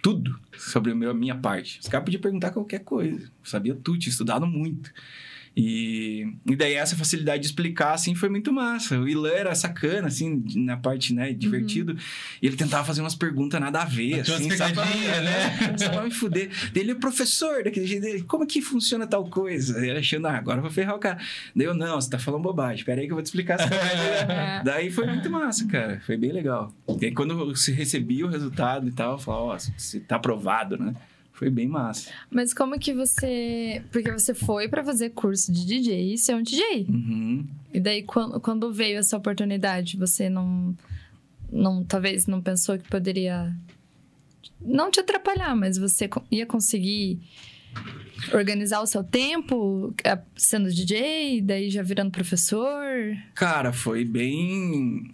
tudo 0.00 0.38
sobre 0.56 0.92
a 0.92 1.14
minha 1.14 1.34
parte. 1.34 1.80
Os 1.80 1.88
caras 1.88 2.04
podiam 2.04 2.20
perguntar 2.20 2.50
qualquer 2.50 2.80
coisa. 2.80 3.24
Eu 3.24 3.30
sabia 3.42 3.74
tudo, 3.74 3.98
tinha 3.98 4.12
estudado 4.12 4.46
muito. 4.46 4.92
E, 5.56 6.26
e 6.46 6.56
daí 6.56 6.74
essa 6.74 6.96
facilidade 6.96 7.42
de 7.42 7.46
explicar, 7.46 7.94
assim, 7.94 8.14
foi 8.14 8.28
muito 8.28 8.52
massa. 8.52 8.98
O 8.98 9.08
Ilan 9.08 9.30
era 9.30 9.54
sacana, 9.54 10.08
assim, 10.08 10.42
na 10.56 10.76
parte, 10.76 11.14
né, 11.14 11.32
divertido. 11.32 11.96
E 12.42 12.46
ele 12.46 12.56
tentava 12.56 12.84
fazer 12.84 13.00
umas 13.00 13.14
perguntas 13.14 13.60
nada 13.60 13.82
a 13.82 13.84
ver, 13.84 14.14
umas 14.14 14.30
assim, 14.30 14.50
só 14.50 14.70
pra, 14.72 14.84
né? 14.84 15.76
só 15.78 15.90
pra 15.90 16.02
me 16.02 16.10
fuder. 16.10 16.50
Daí 16.72 16.82
Ele 16.82 16.92
é 16.92 16.94
professor 16.94 17.62
daquele 17.62 17.86
jeito 17.86 18.02
dele. 18.02 18.22
Como 18.22 18.46
que 18.46 18.60
funciona 18.60 19.06
tal 19.06 19.24
coisa? 19.30 19.78
Ele 19.84 19.98
achando, 19.98 20.26
ah, 20.26 20.36
agora 20.36 20.58
eu 20.58 20.62
vou 20.62 20.70
ferrar 20.70 20.96
o 20.96 20.98
cara. 20.98 21.18
Daí 21.54 21.66
eu, 21.66 21.74
não, 21.74 22.00
você 22.00 22.10
tá 22.10 22.18
falando 22.18 22.42
bobagem. 22.42 22.84
Pera 22.84 23.00
aí 23.00 23.06
que 23.06 23.12
eu 23.12 23.16
vou 23.16 23.22
te 23.22 23.26
explicar 23.26 23.54
essa 23.54 23.68
coisa. 23.68 23.84
É. 24.34 24.62
Daí 24.64 24.90
foi 24.90 25.06
muito 25.06 25.30
massa, 25.30 25.66
cara. 25.66 26.00
Foi 26.04 26.16
bem 26.16 26.32
legal. 26.32 26.72
E 27.00 27.06
aí, 27.06 27.12
quando 27.12 27.54
se 27.56 27.72
recebia 27.72 28.26
o 28.26 28.28
resultado 28.28 28.88
e 28.88 28.92
tal, 28.92 29.12
eu 29.12 29.18
falava, 29.18 29.44
ó, 29.44 29.58
você 29.58 30.00
tá 30.00 30.16
aprovado, 30.16 30.76
né? 30.76 30.94
Foi 31.34 31.50
bem 31.50 31.66
massa. 31.66 32.10
Mas 32.30 32.54
como 32.54 32.78
que 32.78 32.94
você. 32.94 33.82
Porque 33.90 34.10
você 34.10 34.32
foi 34.32 34.68
pra 34.68 34.84
fazer 34.84 35.10
curso 35.10 35.52
de 35.52 35.66
DJ 35.66 36.14
e 36.14 36.18
ser 36.18 36.34
um 36.36 36.42
DJ. 36.42 36.86
Uhum. 36.88 37.44
E 37.72 37.80
daí, 37.80 38.04
quando, 38.04 38.40
quando 38.40 38.72
veio 38.72 38.98
essa 38.98 39.16
oportunidade, 39.16 39.96
você 39.96 40.28
não. 40.30 40.76
não 41.50 41.82
Talvez 41.82 42.28
não 42.28 42.40
pensou 42.40 42.78
que 42.78 42.88
poderia. 42.88 43.52
Não 44.60 44.92
te 44.92 45.00
atrapalhar, 45.00 45.56
mas 45.56 45.76
você 45.76 46.08
ia 46.30 46.46
conseguir 46.46 47.20
organizar 48.32 48.80
o 48.80 48.86
seu 48.86 49.02
tempo 49.02 49.92
eh, 50.04 50.18
sendo 50.36 50.72
DJ, 50.72 51.42
daí 51.42 51.68
já 51.68 51.82
virando 51.82 52.12
professor. 52.12 52.86
Cara, 53.34 53.72
foi 53.72 54.04
bem. 54.04 55.12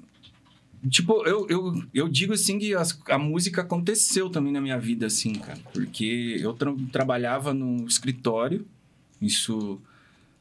Tipo, 0.89 1.27
eu, 1.27 1.47
eu, 1.51 1.85
eu 1.93 2.09
digo 2.09 2.33
assim 2.33 2.59
que 2.59 2.75
as- 2.75 2.99
a 3.09 3.19
música 3.19 3.61
aconteceu 3.61 4.31
também 4.31 4.53
na 4.53 4.61
minha 4.63 4.79
vida, 4.79 5.07
assim, 5.07 5.35
cara. 5.35 5.59
Porque 5.75 6.37
eu 6.41 6.55
tra- 6.55 6.75
trabalhava 6.91 7.53
no 7.53 7.87
escritório, 7.87 8.67
isso 9.21 9.81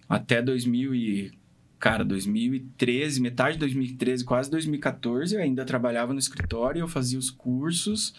até 0.08 0.42
2000 0.42 0.96
e... 0.96 1.32
Cara, 1.78 2.04
2013, 2.04 3.22
metade 3.22 3.54
de 3.54 3.60
2013, 3.60 4.26
quase 4.26 4.52
2014, 4.52 5.34
eu 5.36 5.42
ainda 5.42 5.64
trabalhava 5.64 6.12
no 6.12 6.20
escritório, 6.20 6.82
eu 6.82 6.88
fazia 6.90 7.18
os 7.18 7.30
cursos 7.30 8.14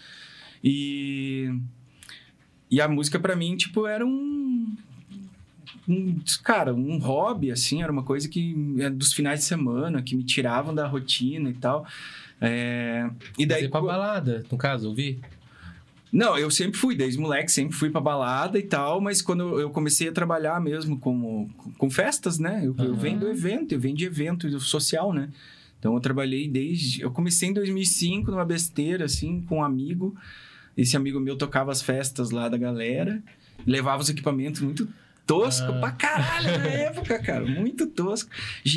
e... 0.64 1.50
E 2.70 2.80
a 2.80 2.88
música 2.88 3.18
pra 3.18 3.34
mim, 3.36 3.56
tipo, 3.56 3.86
era 3.86 4.06
um... 4.06 4.49
um 5.92 6.20
cara, 6.42 6.74
um 6.74 6.98
hobby, 6.98 7.50
assim, 7.50 7.82
era 7.82 7.90
uma 7.90 8.02
coisa 8.02 8.28
que... 8.28 8.54
é 8.78 8.90
dos 8.90 9.12
finais 9.12 9.40
de 9.40 9.46
semana, 9.46 10.02
que 10.02 10.14
me 10.14 10.22
tiravam 10.24 10.74
da 10.74 10.86
rotina 10.86 11.50
e 11.50 11.54
tal. 11.54 11.86
É, 12.40 13.08
E 13.38 13.44
daí... 13.44 13.62
Você 13.62 13.68
pra 13.68 13.80
balada, 13.80 14.44
no 14.50 14.56
caso, 14.56 14.88
ouvi? 14.88 15.18
Não, 16.12 16.36
eu 16.36 16.50
sempre 16.50 16.76
fui, 16.78 16.96
desde 16.96 17.20
moleque, 17.20 17.52
sempre 17.52 17.76
fui 17.76 17.88
pra 17.88 18.00
balada 18.00 18.58
e 18.58 18.62
tal, 18.62 19.00
mas 19.00 19.22
quando 19.22 19.60
eu 19.60 19.70
comecei 19.70 20.08
a 20.08 20.12
trabalhar 20.12 20.60
mesmo 20.60 20.98
como, 20.98 21.48
com 21.78 21.88
festas, 21.88 22.38
né? 22.38 22.62
Eu, 22.64 22.74
eu 22.78 22.92
Aham. 22.92 22.94
venho 22.96 23.20
do 23.20 23.28
evento, 23.28 23.72
eu 23.72 23.78
venho 23.80 23.96
de 23.96 24.06
evento 24.06 24.58
social, 24.58 25.12
né? 25.12 25.28
Então 25.78 25.94
eu 25.94 26.00
trabalhei 26.00 26.48
desde. 26.48 27.00
Eu 27.00 27.10
comecei 27.12 27.48
em 27.48 27.52
2005 27.52 28.30
numa 28.30 28.44
besteira, 28.44 29.04
assim, 29.04 29.40
com 29.42 29.58
um 29.58 29.64
amigo. 29.64 30.14
Esse 30.76 30.96
amigo 30.96 31.20
meu 31.20 31.36
tocava 31.36 31.70
as 31.70 31.80
festas 31.80 32.30
lá 32.30 32.48
da 32.48 32.56
galera, 32.56 33.22
levava 33.66 34.02
os 34.02 34.08
equipamentos 34.08 34.60
muito 34.60 34.88
tosco 35.34 35.70
Ah. 35.72 35.78
pra 35.80 35.90
caralho 35.92 36.58
na 36.58 36.66
época, 36.66 37.18
cara, 37.20 37.44
muito 37.46 37.86
tosco. 37.86 38.28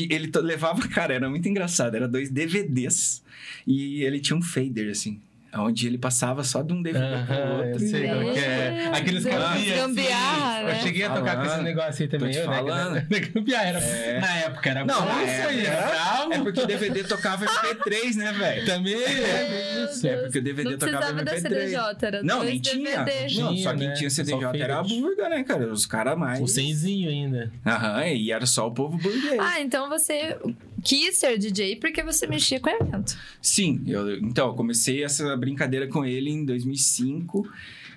Ele 0.09 0.27
to- 0.27 0.39
levava, 0.41 0.87
cara, 0.87 1.13
era 1.13 1.27
muito 1.29 1.47
engraçado, 1.49 1.95
era 1.95 2.07
dois 2.07 2.29
DVDs 2.29 3.23
e 3.65 4.03
ele 4.03 4.19
tinha 4.19 4.37
um 4.37 4.41
fader, 4.41 4.91
assim. 4.91 5.19
Onde 5.55 5.85
ele 5.85 5.99
passava 5.99 6.43
só 6.43 6.63
de 6.63 6.73
um 6.73 6.81
DVD 6.81 7.05
pro 7.05 7.35
Aham, 7.35 7.59
eu 7.61 7.67
outro. 7.67 7.87
sei 7.87 8.05
e- 8.05 8.37
é. 8.39 8.87
Aqueles 8.91 9.23
gambiarra. 9.23 10.32
Né? 10.63 10.77
Eu 10.77 10.81
cheguei 10.81 11.03
a 11.03 11.09
tocar 11.09 11.37
com 11.37 11.45
esse 11.45 11.61
negócio 11.61 12.03
aí 12.03 12.07
também. 12.07 12.31
Tô 12.31 12.33
te 12.33 12.39
eu, 12.39 12.49
né? 12.49 12.55
falando. 12.55 12.93
Na 13.09 13.19
gambiarra 13.19 13.65
era... 13.65 13.79
É. 13.79 14.19
Na 14.19 14.37
época 14.37 14.69
era 14.69 14.85
Não, 14.85 15.01
bom 15.01 15.21
isso 15.21 15.47
aí, 15.47 15.65
era. 15.65 16.27
É 16.31 16.39
porque 16.39 16.59
o 16.61 16.67
DVD 16.67 17.03
tocava 17.03 17.45
MP3, 17.45 18.15
né, 18.17 18.31
velho? 18.33 18.65
Também 18.65 18.95
Meu 18.95 19.85
Isso, 19.85 20.07
é 20.07 20.17
porque 20.17 20.39
o 20.39 20.43
DVD 20.43 20.69
não 20.71 20.77
tocava 20.77 21.13
precisava 21.13 21.23
da 21.23 21.35
MP3. 21.35 21.41
CDJ, 21.41 22.07
era 22.07 22.23
Não, 22.23 22.43
nem 22.43 22.59
tinha. 22.59 23.03
DVD. 23.03 23.39
Não, 23.39 23.57
só 23.57 23.75
quem 23.75 23.87
né? 23.87 23.93
tinha 23.93 24.09
Só 24.09 24.23
CDJ 24.23 24.61
era 24.61 24.79
a 24.79 24.83
burga, 24.83 25.29
né, 25.29 25.43
cara? 25.43 25.71
Os 25.71 25.85
caras 25.85 26.17
mais. 26.17 26.41
O 26.41 26.47
senzinho 26.47 27.09
ainda. 27.09 27.51
Aham, 27.65 28.05
e 28.07 28.31
era 28.31 28.45
só 28.45 28.67
o 28.67 28.71
povo 28.71 28.97
burguês. 28.97 29.39
Ah, 29.39 29.59
então 29.59 29.89
você 29.89 30.37
quis 30.83 31.17
ser 31.17 31.37
DJ 31.37 31.77
porque 31.77 32.03
você 32.03 32.27
mexia 32.27 32.59
com 32.59 32.69
evento. 32.69 33.17
Sim, 33.41 33.81
eu, 33.87 34.17
então, 34.17 34.47
eu 34.47 34.53
comecei 34.53 35.03
essa 35.03 35.35
brincadeira 35.37 35.87
com 35.87 36.05
ele 36.05 36.29
em 36.29 36.45
2005 36.45 37.47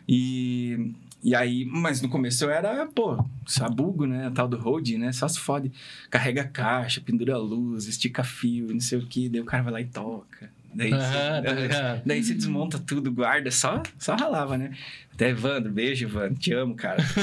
e, 0.08 0.92
e 1.26 1.35
aí, 1.35 1.64
mas 1.64 2.00
no 2.00 2.09
começo 2.09 2.45
eu 2.45 2.50
era, 2.50 2.87
pô, 2.87 3.18
sabugo, 3.45 4.06
né, 4.06 4.30
tal 4.33 4.47
do 4.47 4.56
road, 4.56 4.97
né, 4.97 5.11
só 5.11 5.26
se 5.26 5.40
fode, 5.40 5.73
carrega 6.09 6.45
caixa, 6.45 7.00
pendura 7.00 7.37
luz, 7.37 7.88
estica 7.88 8.23
fio, 8.23 8.73
não 8.73 8.78
sei 8.78 8.99
o 8.99 9.04
que, 9.04 9.28
daí 9.28 9.40
o 9.40 9.45
cara 9.45 9.64
vai 9.64 9.73
lá 9.73 9.80
e 9.80 9.87
toca. 9.87 10.49
Daí, 10.73 10.92
Aham, 10.92 11.00
você, 11.00 11.42
tá 11.42 11.52
ligado. 11.52 12.02
daí 12.06 12.23
você 12.23 12.33
desmonta 12.33 12.78
tudo, 12.78 13.11
guarda, 13.11 13.50
só, 13.50 13.83
só 13.99 14.14
ralava, 14.14 14.56
né? 14.56 14.71
Até 15.16 15.30
Evandro, 15.30 15.73
beijo, 15.73 16.04
Evandro, 16.04 16.35
te 16.38 16.52
amo, 16.52 16.75
cara. 16.75 17.02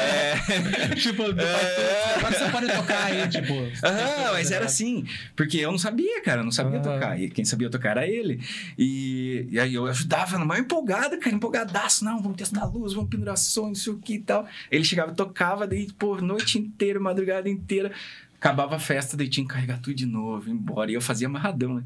é... 0.00 0.94
tipo, 0.94 1.24
É. 1.24 2.14
agora 2.16 2.32
você 2.38 2.50
pode 2.50 2.66
tocar 2.74 3.04
aí, 3.04 3.28
tipo. 3.28 3.52
Aham, 3.86 4.32
mas 4.32 4.50
era 4.50 4.64
assim. 4.64 5.04
Porque 5.36 5.58
eu 5.58 5.70
não 5.70 5.78
sabia, 5.78 6.22
cara. 6.22 6.40
Eu 6.40 6.44
não 6.44 6.50
sabia 6.50 6.80
Aham. 6.80 6.94
tocar. 6.94 7.20
E 7.20 7.28
quem 7.28 7.44
sabia 7.44 7.68
tocar 7.68 7.90
era 7.90 8.06
ele. 8.06 8.40
E, 8.78 9.46
e 9.50 9.60
aí 9.60 9.74
eu 9.74 9.86
ajudava, 9.86 10.38
mas 10.38 10.60
empolgado, 10.60 11.18
cara. 11.18 11.36
Empolgadaço. 11.36 12.02
Não, 12.02 12.22
vamos 12.22 12.38
testar 12.38 12.62
a 12.62 12.66
luz, 12.66 12.94
vamos 12.94 13.10
pendurar 13.10 13.36
som, 13.36 13.66
não 13.66 13.74
sei 13.74 13.92
o 13.92 13.98
que 13.98 14.14
e 14.14 14.20
tal. 14.20 14.48
Ele 14.70 14.82
chegava 14.82 15.12
e 15.12 15.14
tocava, 15.14 15.66
daí, 15.66 15.92
pô, 15.98 16.16
noite 16.22 16.58
inteira, 16.58 16.98
madrugada 16.98 17.46
inteira. 17.46 17.92
Acabava 18.38 18.76
a 18.76 18.78
festa, 18.78 19.18
daí 19.18 19.28
tinha 19.28 19.46
que 19.46 19.52
carregar 19.52 19.78
tudo 19.80 19.94
de 19.94 20.06
novo, 20.06 20.48
embora. 20.48 20.90
E 20.90 20.94
eu 20.94 21.00
fazia 21.02 21.26
amarradão, 21.28 21.74
né? 21.74 21.84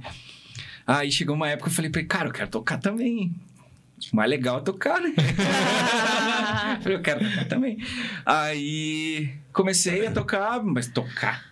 Aí 0.87 1.11
chegou 1.11 1.35
uma 1.35 1.49
época, 1.49 1.69
eu 1.69 1.75
falei 1.75 1.91
pra 1.91 2.01
ele, 2.01 2.09
cara, 2.09 2.29
eu 2.29 2.33
quero 2.33 2.49
tocar 2.49 2.79
também. 2.79 3.35
O 4.13 4.17
mais 4.17 4.31
legal 4.31 4.59
é 4.59 4.63
tocar, 4.63 5.01
né? 5.01 5.13
Eu 5.17 6.83
falei, 6.83 6.99
eu 6.99 7.03
quero 7.03 7.21
tocar 7.29 7.45
também. 7.47 7.79
Aí 8.25 9.31
comecei 9.53 10.07
a 10.07 10.13
tocar, 10.13 10.63
mas 10.63 10.87
tocar. 10.87 11.45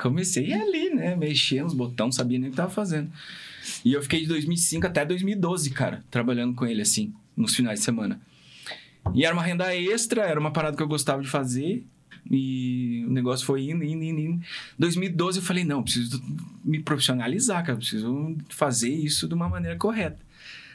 Comecei 0.00 0.52
ali, 0.52 0.90
né? 0.90 1.14
Mexer 1.16 1.62
nos 1.62 1.74
botões, 1.74 2.16
sabia 2.16 2.38
nem 2.38 2.48
o 2.48 2.50
que 2.50 2.56
tava 2.56 2.70
fazendo. 2.70 3.10
E 3.84 3.92
eu 3.92 4.02
fiquei 4.02 4.20
de 4.20 4.26
2005 4.26 4.86
até 4.86 5.04
2012, 5.04 5.70
cara, 5.70 6.04
trabalhando 6.10 6.54
com 6.54 6.66
ele 6.66 6.82
assim, 6.82 7.12
nos 7.36 7.54
finais 7.54 7.78
de 7.78 7.84
semana. 7.84 8.20
E 9.14 9.24
era 9.24 9.34
uma 9.34 9.42
renda 9.42 9.74
extra, 9.74 10.22
era 10.22 10.38
uma 10.38 10.52
parada 10.52 10.76
que 10.76 10.82
eu 10.82 10.88
gostava 10.88 11.22
de 11.22 11.28
fazer. 11.28 11.84
E 12.30 13.04
o 13.08 13.10
negócio 13.10 13.46
foi 13.46 13.70
indo, 13.70 13.82
indo, 13.82 14.04
indo, 14.04 14.20
indo. 14.20 14.46
2012 14.78 15.38
eu 15.38 15.42
falei, 15.42 15.64
não, 15.64 15.82
preciso 15.82 16.22
me 16.64 16.80
profissionalizar, 16.80 17.64
cara. 17.64 17.78
Preciso 17.78 18.36
fazer 18.48 18.90
isso 18.90 19.26
de 19.26 19.34
uma 19.34 19.48
maneira 19.48 19.76
correta. 19.76 20.18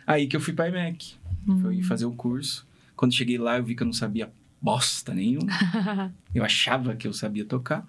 Aí 0.07 0.27
que 0.27 0.35
eu 0.35 0.39
fui 0.41 0.53
pra 0.53 0.67
IMEC. 0.69 1.15
Fui 1.62 1.81
fazer 1.83 2.05
o 2.05 2.12
curso. 2.12 2.65
Quando 2.95 3.13
cheguei 3.13 3.38
lá, 3.38 3.57
eu 3.57 3.63
vi 3.63 3.75
que 3.75 3.83
eu 3.83 3.85
não 3.85 3.93
sabia 3.93 4.29
bosta 4.62 5.13
nenhuma. 5.13 5.47
eu 6.33 6.43
achava 6.43 6.95
que 6.95 7.07
eu 7.07 7.13
sabia 7.13 7.45
tocar. 7.45 7.85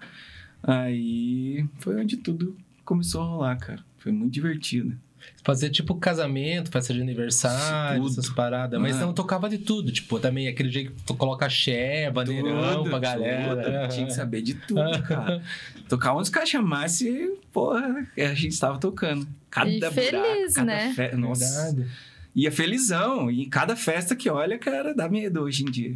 Aí 0.63 1.65
foi 1.79 1.95
onde 1.99 2.17
tudo 2.17 2.55
começou 2.83 3.21
a 3.21 3.25
rolar, 3.25 3.55
cara. 3.57 3.83
Foi 3.97 4.11
muito 4.11 4.33
divertido. 4.33 4.97
Fazer 5.43 5.69
tipo 5.71 5.95
casamento, 5.95 6.69
festa 6.71 6.93
de 6.93 7.01
aniversário, 7.01 8.01
Tudo. 8.01 8.11
essas 8.11 8.29
paradas. 8.29 8.79
Mas 8.79 8.95
Ah. 8.97 9.01
não 9.05 9.13
tocava 9.13 9.49
de 9.49 9.57
tudo. 9.57 9.91
Tipo, 9.91 10.19
também 10.19 10.47
aquele 10.47 10.69
jeito 10.69 10.91
que 10.93 11.01
tu 11.03 11.15
coloca 11.15 11.45
axé, 11.45 12.09
bandeirão 12.11 12.77
Tudo, 12.77 12.89
pra 12.91 12.99
galera. 12.99 13.55
tudo. 13.65 13.75
Aham. 13.75 13.87
Tinha 13.89 14.05
que 14.05 14.13
saber 14.13 14.41
de 14.41 14.53
tudo, 14.53 15.03
cara. 15.03 15.41
Tocar 15.89 16.13
onde 16.13 16.23
os 16.23 16.29
caras 16.29 16.49
chamassem, 16.49 17.35
porra, 17.51 18.07
a 18.15 18.33
gente 18.33 18.51
estava 18.53 18.77
tocando. 18.77 19.27
Cada 19.49 19.69
E 19.69 19.79
buraco, 19.79 19.95
feliz, 19.95 20.53
cada 20.53 20.65
né? 20.65 20.93
fe- 20.93 21.15
Nossa. 21.15 21.63
Verdade. 21.73 21.91
Ia 22.37 22.51
felizão. 22.51 23.29
E 23.31 23.47
cada 23.47 23.75
festa 23.75 24.15
que 24.15 24.29
olha, 24.29 24.57
cara, 24.59 24.93
dá 24.93 25.09
medo 25.09 25.41
hoje 25.41 25.63
em 25.63 25.71
dia. 25.71 25.91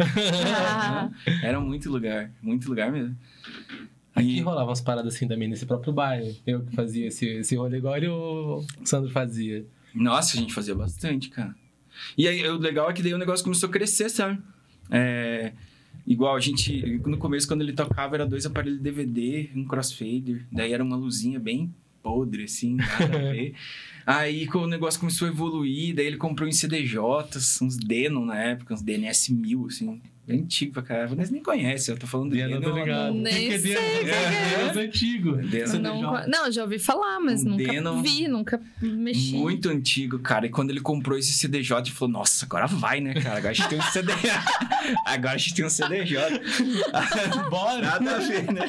Era 1.44 1.60
muito 1.60 1.90
lugar. 1.90 2.32
Muito 2.42 2.68
lugar 2.68 2.92
mesmo. 2.92 3.16
Aqui 4.16 4.38
E- 4.38 4.42
rolava 4.42 4.70
umas 4.70 4.82
paradas 4.82 5.14
assim 5.16 5.28
também 5.28 5.48
nesse 5.48 5.66
próprio 5.66 5.94
bairro. 5.94 6.36
Eu 6.46 6.62
que 6.66 6.76
fazia 6.76 7.08
esse, 7.08 7.26
esse 7.28 7.56
rolê 7.56 7.78
igual 7.78 7.96
o 8.10 8.66
Sandro 8.84 9.12
fazia. 9.12 9.66
Nossa, 9.94 10.36
a 10.36 10.40
gente 10.40 10.54
fazia 10.54 10.74
bastante, 10.76 11.30
cara. 11.30 11.56
E 12.18 12.28
aí, 12.28 12.46
o 12.48 12.58
legal 12.58 12.90
é 12.90 12.94
que 12.94 13.04
daí 13.04 13.14
o 13.14 13.18
negócio 13.18 13.44
começou 13.44 13.70
a 13.70 13.72
crescer, 13.72 14.10
sabe? 14.10 14.40
É, 14.90 15.52
Igual 16.08 16.36
a 16.36 16.40
gente, 16.40 17.00
no 17.06 17.18
começo, 17.18 17.48
quando 17.48 17.62
ele 17.62 17.74
tocava, 17.74 18.16
era 18.16 18.26
dois 18.26 18.46
aparelhos 18.46 18.80
DVD, 18.80 19.50
um 19.56 19.64
crossfader. 19.66 20.44
Daí 20.52 20.74
era 20.74 20.84
uma 20.84 20.96
luzinha 20.96 21.40
bem 21.40 21.72
podre, 22.02 22.46
assim, 22.46 22.74
nada 22.76 23.06
a 23.06 23.08
ver. 23.32 23.54
Aí 24.06 24.48
quando 24.48 24.66
o 24.66 24.68
negócio 24.68 25.00
começou 25.00 25.28
a 25.28 25.32
evoluir, 25.32 25.96
daí 25.96 26.06
ele 26.06 26.18
comprou 26.18 26.48
em 26.48 26.52
CDJs, 26.52 27.62
uns 27.62 27.78
Denon 27.78 28.26
na 28.26 28.38
época, 28.38 28.74
uns 28.74 28.82
DNS 28.82 29.34
1000, 29.34 29.68
assim. 29.68 30.02
Bem 30.28 30.42
antigo 30.42 30.74
pra 30.74 30.84
caralho. 30.84 31.16
Mas 31.18 31.32
nem 31.32 31.42
conhece, 31.42 31.90
eu 31.92 31.98
tô 31.98 32.06
falando 32.06 32.30
do 32.30 32.36
Denon, 32.36 32.60
Denon. 32.60 32.72
tô 32.74 32.80
ligado. 32.80 33.14
Nem 33.16 33.50
Porque 33.50 33.60
sei 33.60 33.76
é, 33.76 34.02
é. 34.02 34.04
Denon 34.04 34.82
é 34.82 34.86
antigo. 34.86 35.36
Denon. 35.38 35.80
Não, 35.82 36.28
não, 36.28 36.52
já 36.52 36.64
ouvi 36.64 36.78
falar, 36.78 37.20
mas 37.20 37.44
Um 37.44 37.50
nunca 37.50 37.64
Denon 37.64 38.02
vi, 38.04 38.28
nunca 38.28 38.62
mexi. 38.82 39.34
Muito 39.36 39.70
antigo, 39.70 40.20
cara. 40.20 40.46
E 40.46 40.50
quando 40.50 40.70
ele 40.70 40.80
comprou 40.80 41.18
esse 41.18 41.34
CDJ, 41.34 41.78
ele 41.80 41.92
falou: 41.92 42.14
Nossa, 42.14 42.46
agora 42.46 42.68
vai, 42.68 43.02
né, 43.02 43.16
cara? 43.16 43.38
Agora 43.38 43.50
a 43.50 43.54
gente 43.54 43.68
tem 43.70 43.80
um 43.80 43.82
CDJ. 43.82 44.32
agora 45.06 45.34
a 45.34 45.38
gente 45.38 45.56
tem 45.56 45.66
um 45.66 45.70
CDJ. 45.70 46.18
Bora! 47.50 47.82
Nada 47.82 48.16
a 48.16 48.20
ver, 48.20 48.52
né? 48.54 48.68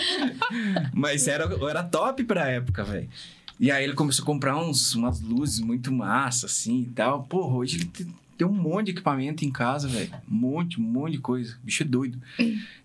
Mas 0.94 1.28
era, 1.28 1.44
era 1.68 1.82
top 1.82 2.24
pra 2.24 2.48
época, 2.48 2.82
velho. 2.82 3.08
E 3.62 3.71
aí 3.71 3.85
ele 3.85 3.95
começou 3.95 4.25
a 4.25 4.26
comprar 4.26 4.57
uns, 4.59 4.92
umas 4.97 5.21
luzes 5.21 5.61
muito 5.61 5.92
massa, 5.92 6.47
assim 6.47 6.81
e 6.83 6.87
tal. 6.87 7.23
Porra, 7.23 7.54
hoje 7.57 7.76
ele 7.76 7.85
te- 7.85 8.07
tem 8.37 8.45
um 8.47 8.52
monte 8.52 8.87
de 8.87 8.90
equipamento 8.92 9.45
em 9.45 9.50
casa, 9.52 9.87
velho. 9.87 10.11
Um 10.28 10.35
monte, 10.35 10.81
um 10.81 10.83
monte 10.83 11.12
de 11.12 11.19
coisa. 11.19 11.57
O 11.62 11.64
bicho 11.64 11.85
é 11.85 11.87
doido. 11.87 12.21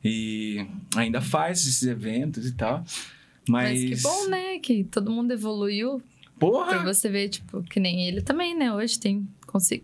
E 0.06 0.66
ainda 0.96 1.20
faz 1.20 1.62
esses 1.62 1.82
eventos 1.84 2.46
e 2.46 2.52
tal. 2.54 2.86
Mas. 3.50 3.82
Mas 3.84 3.90
que 3.90 4.02
bom, 4.04 4.28
né? 4.30 4.60
Que 4.60 4.84
todo 4.84 5.10
mundo 5.12 5.32
evoluiu. 5.32 6.00
Pra 6.38 6.48
Porra! 6.48 6.84
você 6.84 7.10
ver, 7.10 7.30
tipo, 7.30 7.64
que 7.64 7.80
nem 7.80 8.08
ele 8.08 8.22
também, 8.22 8.56
né? 8.56 8.72
Hoje 8.72 9.00
tem. 9.00 9.28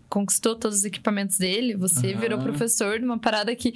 Conquistou 0.08 0.54
todos 0.54 0.78
os 0.78 0.84
equipamentos 0.84 1.38
dele. 1.38 1.74
Você 1.74 2.12
Aham. 2.12 2.20
virou 2.20 2.38
professor 2.38 3.00
de 3.00 3.04
uma 3.04 3.18
parada 3.18 3.56
que 3.56 3.74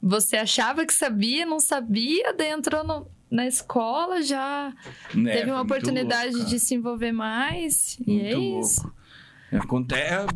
você 0.00 0.36
achava 0.36 0.86
que 0.86 0.94
sabia, 0.94 1.44
não 1.44 1.60
sabia, 1.60 2.32
daí 2.32 2.50
entrou 2.50 2.82
no- 2.86 3.06
na 3.30 3.46
escola, 3.46 4.22
já 4.22 4.72
né, 5.14 5.38
teve 5.38 5.50
uma 5.50 5.60
oportunidade 5.62 6.34
louco, 6.34 6.48
de 6.50 6.58
se 6.58 6.74
envolver 6.74 7.12
mais. 7.12 7.98
e 8.06 8.10
Muito 8.12 8.24
é 8.26 8.38
isso. 8.60 8.82
louco. 8.82 8.98
Acontece, 9.50 10.26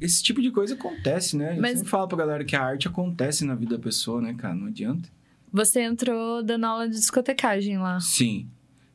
esse 0.00 0.22
tipo 0.22 0.42
de 0.42 0.50
coisa 0.50 0.74
acontece, 0.74 1.36
né? 1.36 1.56
Eu 1.56 1.60
Mas- 1.62 1.74
sempre 1.78 1.90
falo 1.90 2.08
pra 2.08 2.18
galera 2.18 2.44
que 2.44 2.56
a 2.56 2.62
arte 2.62 2.88
acontece 2.88 3.44
na 3.44 3.54
vida 3.54 3.76
da 3.76 3.82
pessoa, 3.82 4.20
né, 4.20 4.34
cara? 4.34 4.54
Não 4.54 4.66
adianta. 4.66 5.08
Você 5.52 5.80
entrou 5.82 6.42
dando 6.42 6.64
aula 6.64 6.88
de 6.88 6.94
discotecagem 6.96 7.78
lá. 7.78 8.00
Sim. 8.00 8.48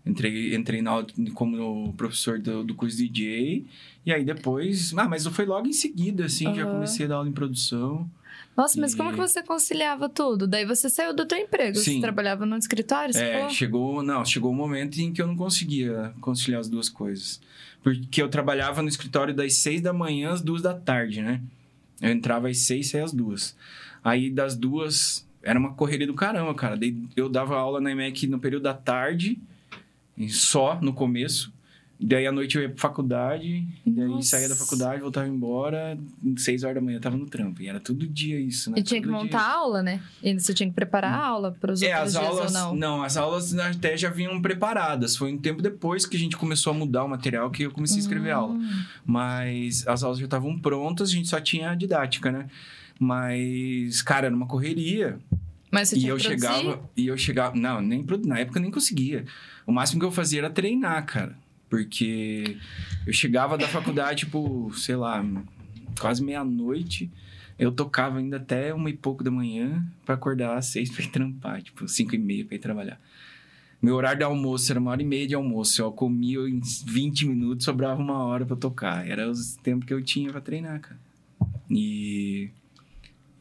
Entrei, 0.06 0.56
entrei 0.56 0.82
na, 0.82 1.06
como 1.34 1.94
professor 1.94 2.40
do, 2.40 2.64
do 2.64 2.74
curso 2.76 2.98
DJ. 2.98 3.66
E 4.06 4.12
aí 4.12 4.24
depois. 4.24 4.94
Ah, 4.98 5.08
mas 5.08 5.26
foi 5.28 5.46
logo 5.46 5.68
em 5.68 5.74
seguida, 5.74 6.26
assim, 6.26 6.46
já 6.56 6.64
Aham. 6.64 6.74
comecei 6.74 7.06
a 7.06 7.10
dar 7.10 7.16
aula 7.16 7.30
em 7.30 7.34
produção. 7.34 8.10
Nossa, 8.58 8.82
mas 8.82 8.94
E- 8.94 8.98
como 8.98 9.12
que 9.12 9.18
você 9.18 9.44
conciliava 9.44 10.10
tudo? 10.10 10.48
Daí 10.48 10.66
você 10.66 10.90
saiu 10.90 11.14
do 11.14 11.26
teu 11.28 11.38
emprego. 11.38 11.78
Sim. 11.78 11.96
Você 11.96 12.02
trabalhava 12.02 12.44
no 12.46 12.58
escritório, 12.58 13.14
você 13.14 13.24
É, 13.24 13.34
falou? 13.38 13.50
chegou. 13.52 14.02
Não, 14.04 14.26
chegou 14.26 14.52
um 14.52 14.56
momento 14.56 14.98
em 14.98 15.14
que 15.14 15.22
eu 15.22 15.28
não 15.28 15.36
conseguia 15.38 16.12
conciliar 16.20 16.60
as 16.62 16.68
duas 16.68 16.90
coisas. 16.90 17.40
Porque 17.84 18.20
eu 18.22 18.28
trabalhava 18.28 18.82
no 18.82 18.88
escritório 18.90 19.34
das 19.34 19.54
seis 19.58 19.80
da 19.80 19.94
manhã 19.94 20.32
às 20.32 20.42
duas 20.42 20.64
da 20.64 20.74
tarde, 20.74 21.22
né? 21.22 21.40
Eu 22.02 22.10
entrava 22.12 22.50
às 22.50 22.58
seis, 22.66 22.90
saía 22.90 23.04
às 23.04 23.14
duas. 23.14 23.56
Aí 24.04 24.30
das 24.30 24.56
duas. 24.56 25.26
Era 25.44 25.58
uma 25.60 25.74
correria 25.74 26.08
do 26.08 26.14
caramba, 26.16 26.54
cara. 26.56 26.78
Eu 27.16 27.30
dava 27.30 27.56
aula 27.56 27.80
na 27.80 27.92
EMEC 27.92 28.26
no 28.28 28.40
período 28.40 28.64
da 28.64 28.74
tarde, 28.74 29.40
só 30.30 30.80
no 30.82 30.94
começo. 30.94 31.54
Daí 32.00 32.28
à 32.28 32.32
noite 32.32 32.56
eu 32.56 32.62
ia 32.62 32.70
pra 32.70 32.78
faculdade, 32.78 33.68
e 33.84 33.90
daí 33.90 34.22
saía 34.24 34.48
da 34.48 34.56
faculdade, 34.56 35.02
voltava 35.02 35.28
embora, 35.28 35.98
seis 36.38 36.64
horas 36.64 36.76
da 36.76 36.82
manhã 36.82 36.98
eu 36.98 37.02
tava 37.02 37.18
no 37.18 37.26
trampo. 37.26 37.60
E 37.62 37.68
era 37.68 37.80
todo 37.80 38.06
dia 38.08 38.40
isso, 38.40 38.70
né? 38.70 38.78
E 38.80 38.84
tinha 38.84 39.02
que 39.02 39.08
Todo 39.08 39.16
montar 39.16 39.40
dia. 39.40 39.48
a 39.48 39.52
aula, 39.56 39.82
né? 39.82 40.00
E 40.22 40.40
você 40.40 40.54
tinha 40.54 40.70
que 40.70 40.76
preparar 40.76 41.12
a 41.12 41.26
aula 41.26 41.58
para 41.60 41.72
os 41.74 41.82
É, 41.82 41.96
outros 41.98 42.16
as 42.16 42.22
dias 42.22 42.34
aulas. 42.38 42.56
ou 42.56 42.76
não? 42.76 43.02
as 43.04 43.18
aulas 43.18 43.58
até 43.58 43.98
já 43.98 44.12
vinham 44.12 44.40
preparadas. 44.42 45.16
Foi 45.18 45.34
um 45.34 45.38
tempo 45.40 45.60
depois 45.62 46.06
que 46.06 46.16
a 46.16 46.20
gente 46.20 46.38
começou 46.38 46.70
a 46.72 46.76
mudar 46.76 47.04
o 47.04 47.10
material 47.10 47.50
que 47.50 47.64
eu 47.64 47.72
comecei 47.72 47.98
a 47.98 48.02
escrever 48.02 48.30
aula. 48.30 48.54
Hum. 48.54 48.84
Mas 49.04 49.88
as 49.88 50.04
aulas 50.04 50.20
já 50.20 50.26
estavam 50.26 50.60
prontas, 50.60 51.10
a 51.10 51.14
gente 51.14 51.28
só 51.28 51.40
tinha 51.42 51.72
a 51.72 51.76
didática, 51.76 52.32
né? 52.32 52.46
Mas, 53.00 54.02
cara, 54.02 54.28
era 54.28 54.36
uma 54.36 54.46
correria. 54.48 55.18
Mas 55.72 55.90
você 55.90 55.96
E 55.96 56.00
tinha 56.02 56.12
eu 56.12 56.18
que 56.18 56.24
produzir? 56.28 56.48
chegava. 56.48 56.90
E 56.96 57.08
eu 57.08 57.18
chegava. 57.18 57.56
Não, 57.56 57.82
nem 57.82 58.06
na 58.26 58.40
época 58.40 58.60
eu 58.60 58.62
nem 58.62 58.72
conseguia. 58.72 59.26
O 59.66 59.72
máximo 59.72 60.00
que 60.00 60.06
eu 60.06 60.12
fazia 60.12 60.40
era 60.40 60.50
treinar, 60.50 61.06
cara. 61.06 61.36
Porque 61.70 62.58
eu 63.06 63.12
chegava 63.14 63.58
da 63.58 63.68
faculdade, 63.68 64.20
tipo, 64.26 64.72
sei 64.74 64.96
lá, 64.96 65.24
quase 66.00 66.24
meia-noite. 66.24 67.12
Eu 67.60 67.72
tocava 67.72 68.20
ainda 68.20 68.38
até 68.38 68.74
uma 68.74 68.90
e 68.90 68.94
pouco 68.94 69.24
da 69.24 69.32
manhã 69.32 69.86
pra 70.06 70.16
acordar 70.16 70.56
às 70.58 70.68
seis 70.68 70.90
pra 70.92 71.04
ir 71.04 71.08
trampar, 71.10 71.62
tipo, 71.62 71.88
cinco 71.88 72.16
e 72.16 72.18
meia 72.18 72.46
pra 72.46 72.56
ir 72.56 72.60
trabalhar. 72.60 73.00
Meu 73.82 73.96
horário 73.96 74.20
de 74.20 74.24
almoço 74.24 74.72
era 74.72 74.80
uma 74.80 74.92
hora 74.92 75.02
e 75.02 75.06
meia 75.06 75.28
de 75.28 75.36
almoço. 75.36 75.82
Eu 75.82 75.92
comia 75.92 76.40
em 76.48 76.60
20 76.86 77.28
minutos, 77.28 77.66
sobrava 77.66 78.02
uma 78.02 78.24
hora 78.24 78.46
pra 78.46 78.56
tocar. 78.56 79.08
Era 79.08 79.30
os 79.30 79.56
tempos 79.58 79.86
que 79.86 79.94
eu 79.94 80.02
tinha 80.04 80.32
pra 80.32 80.42
treinar, 80.42 80.80
cara. 80.80 81.00
E. 81.70 82.50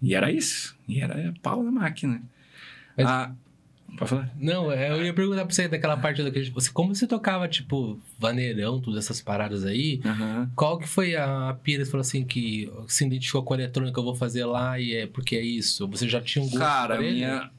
E 0.02 0.14
era 0.14 0.30
isso. 0.30 0.76
E 0.88 1.00
era 1.00 1.32
pau 1.42 1.62
na 1.62 1.70
máquina. 1.70 2.22
Mas- 2.96 3.06
Ah, 3.06 3.32
pode 3.96 4.10
falar? 4.10 4.30
Não, 4.38 4.70
é, 4.70 4.90
eu 4.90 5.04
ia 5.04 5.14
perguntar 5.14 5.44
pra 5.44 5.54
você 5.54 5.68
daquela 5.68 5.96
parte 5.96 6.22
do 6.22 6.30
que 6.32 6.50
você, 6.50 6.70
como 6.70 6.94
você 6.94 7.06
tocava, 7.06 7.48
tipo, 7.48 7.98
vaneirão, 8.18 8.80
todas 8.80 9.04
essas 9.04 9.20
paradas 9.20 9.64
aí. 9.64 10.00
Aham. 10.04 10.50
Qual 10.54 10.78
que 10.78 10.88
foi 10.88 11.16
a 11.16 11.56
pira 11.62 11.84
que 11.84 11.90
falou 11.90 12.02
assim 12.02 12.24
que 12.24 12.70
se 12.86 13.04
identificou 13.04 13.42
com 13.42 13.54
a 13.54 13.56
eletrônica, 13.56 13.98
eu 13.98 14.04
vou 14.04 14.14
fazer 14.14 14.44
lá 14.44 14.78
e 14.78 14.94
é 14.94 15.06
porque 15.06 15.36
é 15.36 15.42
isso? 15.42 15.86
Você 15.88 16.08
já 16.08 16.20
tinha 16.20 16.44
um 16.44 16.48
gosto 16.48 16.58
Cara, 16.58 17.00
minha. 17.00 17.50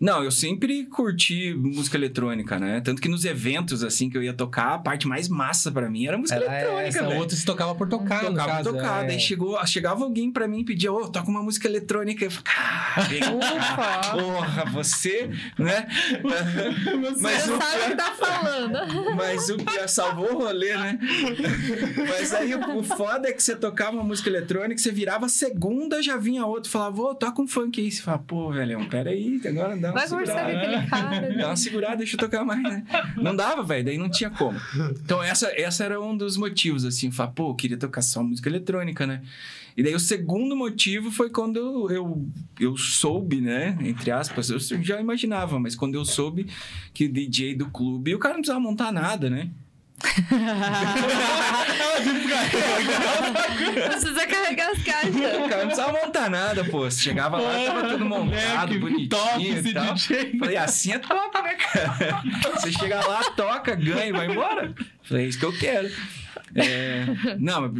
Não, 0.00 0.24
eu 0.24 0.30
sempre 0.30 0.86
curti 0.86 1.52
música 1.54 1.96
eletrônica, 1.96 2.58
né? 2.58 2.80
Tanto 2.80 3.02
que 3.02 3.08
nos 3.08 3.24
eventos, 3.26 3.84
assim, 3.84 4.08
que 4.08 4.16
eu 4.16 4.22
ia 4.22 4.32
tocar, 4.32 4.74
a 4.74 4.78
parte 4.78 5.06
mais 5.06 5.28
massa 5.28 5.70
pra 5.70 5.90
mim 5.90 6.06
era 6.06 6.16
música 6.16 6.38
Era 6.40 6.46
eletrônica, 6.46 6.88
essa, 6.88 7.02
velho. 7.06 7.20
outra 7.20 7.36
se 7.36 7.44
tocava 7.44 7.74
por 7.74 7.86
tocar, 7.86 8.22
no 8.24 8.30
Tocava 8.30 8.48
caso. 8.50 8.72
tocar. 8.72 9.04
é. 9.04 9.08
Daí 9.08 9.20
chegou, 9.20 9.66
chegava 9.66 10.02
alguém 10.04 10.30
pra 10.32 10.48
mim 10.48 10.60
e 10.60 10.64
pedia, 10.64 10.90
ô, 10.90 11.06
toca 11.08 11.28
uma 11.28 11.42
música 11.42 11.68
eletrônica. 11.68 12.24
Eu 12.24 12.30
falei, 12.30 13.20
cara, 13.20 13.36
Ufa! 13.36 14.12
porra, 14.12 14.64
você, 14.72 15.30
né? 15.58 15.86
Mas 17.20 17.42
Você 17.42 17.52
o 17.52 17.58
sabe 17.58 17.84
o 17.84 17.88
que 17.90 17.96
tá 17.96 18.14
falando. 18.18 18.78
Mas 19.16 19.48
o 19.50 19.56
pior 19.58 19.88
salvou 19.88 20.32
o 20.34 20.38
rolê, 20.44 20.74
né? 20.76 20.98
Mas 22.08 22.32
aí 22.32 22.54
o, 22.54 22.82
foda 22.82 23.28
é 23.28 23.32
que 23.32 23.42
você 23.42 23.54
tocava 23.54 23.92
uma 23.92 24.04
música 24.04 24.28
eletrônica, 24.30 24.80
você 24.80 24.90
virava 24.90 25.26
a 25.26 25.28
segunda, 25.28 26.02
já 26.02 26.16
vinha 26.16 26.46
outro, 26.46 26.70
falava, 26.70 27.02
ô, 27.02 27.14
toca 27.14 27.42
um 27.42 27.46
funk 27.46 27.80
aí. 27.80 27.90
Você 27.90 28.00
fala, 28.02 28.18
pô, 28.18 28.50
velhão, 28.50 28.88
peraí, 28.88 29.40
agora 29.46 29.76
dá 29.76 29.89
uma 29.90 30.00
Vai 30.00 30.08
conversar 30.08 30.44
com 30.44 30.56
aquele 30.56 30.86
cara. 30.86 31.34
Dá 31.36 31.46
uma 31.46 31.56
segurada, 31.56 31.96
deixa 31.96 32.16
eu 32.16 32.20
tocar 32.20 32.44
mais, 32.44 32.62
né? 32.62 32.84
Não 33.16 33.34
dava, 33.34 33.62
velho, 33.62 33.84
daí 33.84 33.98
não 33.98 34.10
tinha 34.10 34.30
como. 34.30 34.58
Então, 35.04 35.22
essa, 35.22 35.52
essa 35.54 35.84
era 35.84 36.00
um 36.00 36.16
dos 36.16 36.36
motivos, 36.36 36.84
assim, 36.84 37.10
falar, 37.10 37.30
pô, 37.30 37.50
eu 37.50 37.54
queria 37.54 37.76
tocar 37.76 38.02
só 38.02 38.22
música 38.22 38.48
eletrônica, 38.48 39.06
né? 39.06 39.22
E 39.76 39.82
daí 39.82 39.94
o 39.94 40.00
segundo 40.00 40.56
motivo 40.56 41.10
foi 41.10 41.30
quando 41.30 41.56
eu, 41.56 41.90
eu, 41.90 42.28
eu 42.58 42.76
soube, 42.76 43.40
né? 43.40 43.78
Entre 43.80 44.10
aspas, 44.10 44.50
eu 44.50 44.58
já 44.82 45.00
imaginava, 45.00 45.58
mas 45.58 45.74
quando 45.74 45.94
eu 45.94 46.04
soube 46.04 46.46
que 46.92 47.06
o 47.06 47.12
DJ 47.12 47.54
do 47.54 47.66
clube, 47.70 48.14
o 48.14 48.18
cara 48.18 48.34
não 48.34 48.40
precisava 48.40 48.60
montar 48.60 48.92
nada, 48.92 49.30
né? 49.30 49.50
Precisa 53.88 54.26
carregar 54.26 54.70
as 54.70 54.82
caixas. 54.82 55.14
Cara 55.14 55.58
não 55.58 55.66
precisava 55.66 55.92
montar 55.92 56.30
nada, 56.30 56.64
pô. 56.64 56.80
Você 56.80 57.02
chegava 57.02 57.38
lá, 57.38 57.64
tava 57.64 57.88
tudo 57.88 58.04
montado, 58.04 58.78
bonitinho 58.78 59.08
top 59.08 59.42
e 59.42 59.48
esse 59.48 59.72
tal. 59.72 59.94
DJ. 59.94 60.38
Falei, 60.38 60.56
assim 60.56 60.92
é 60.92 60.98
top, 60.98 61.42
né, 61.42 61.54
cara? 61.54 62.22
Você 62.54 62.72
chega 62.72 63.06
lá, 63.06 63.22
toca, 63.32 63.74
ganha 63.74 64.06
e 64.06 64.12
vai 64.12 64.30
embora. 64.30 64.74
Falei, 65.02 65.26
é 65.26 65.28
isso 65.28 65.38
que 65.38 65.44
eu 65.44 65.56
quero. 65.56 65.90
É, 66.54 67.06
Não, 67.38 67.72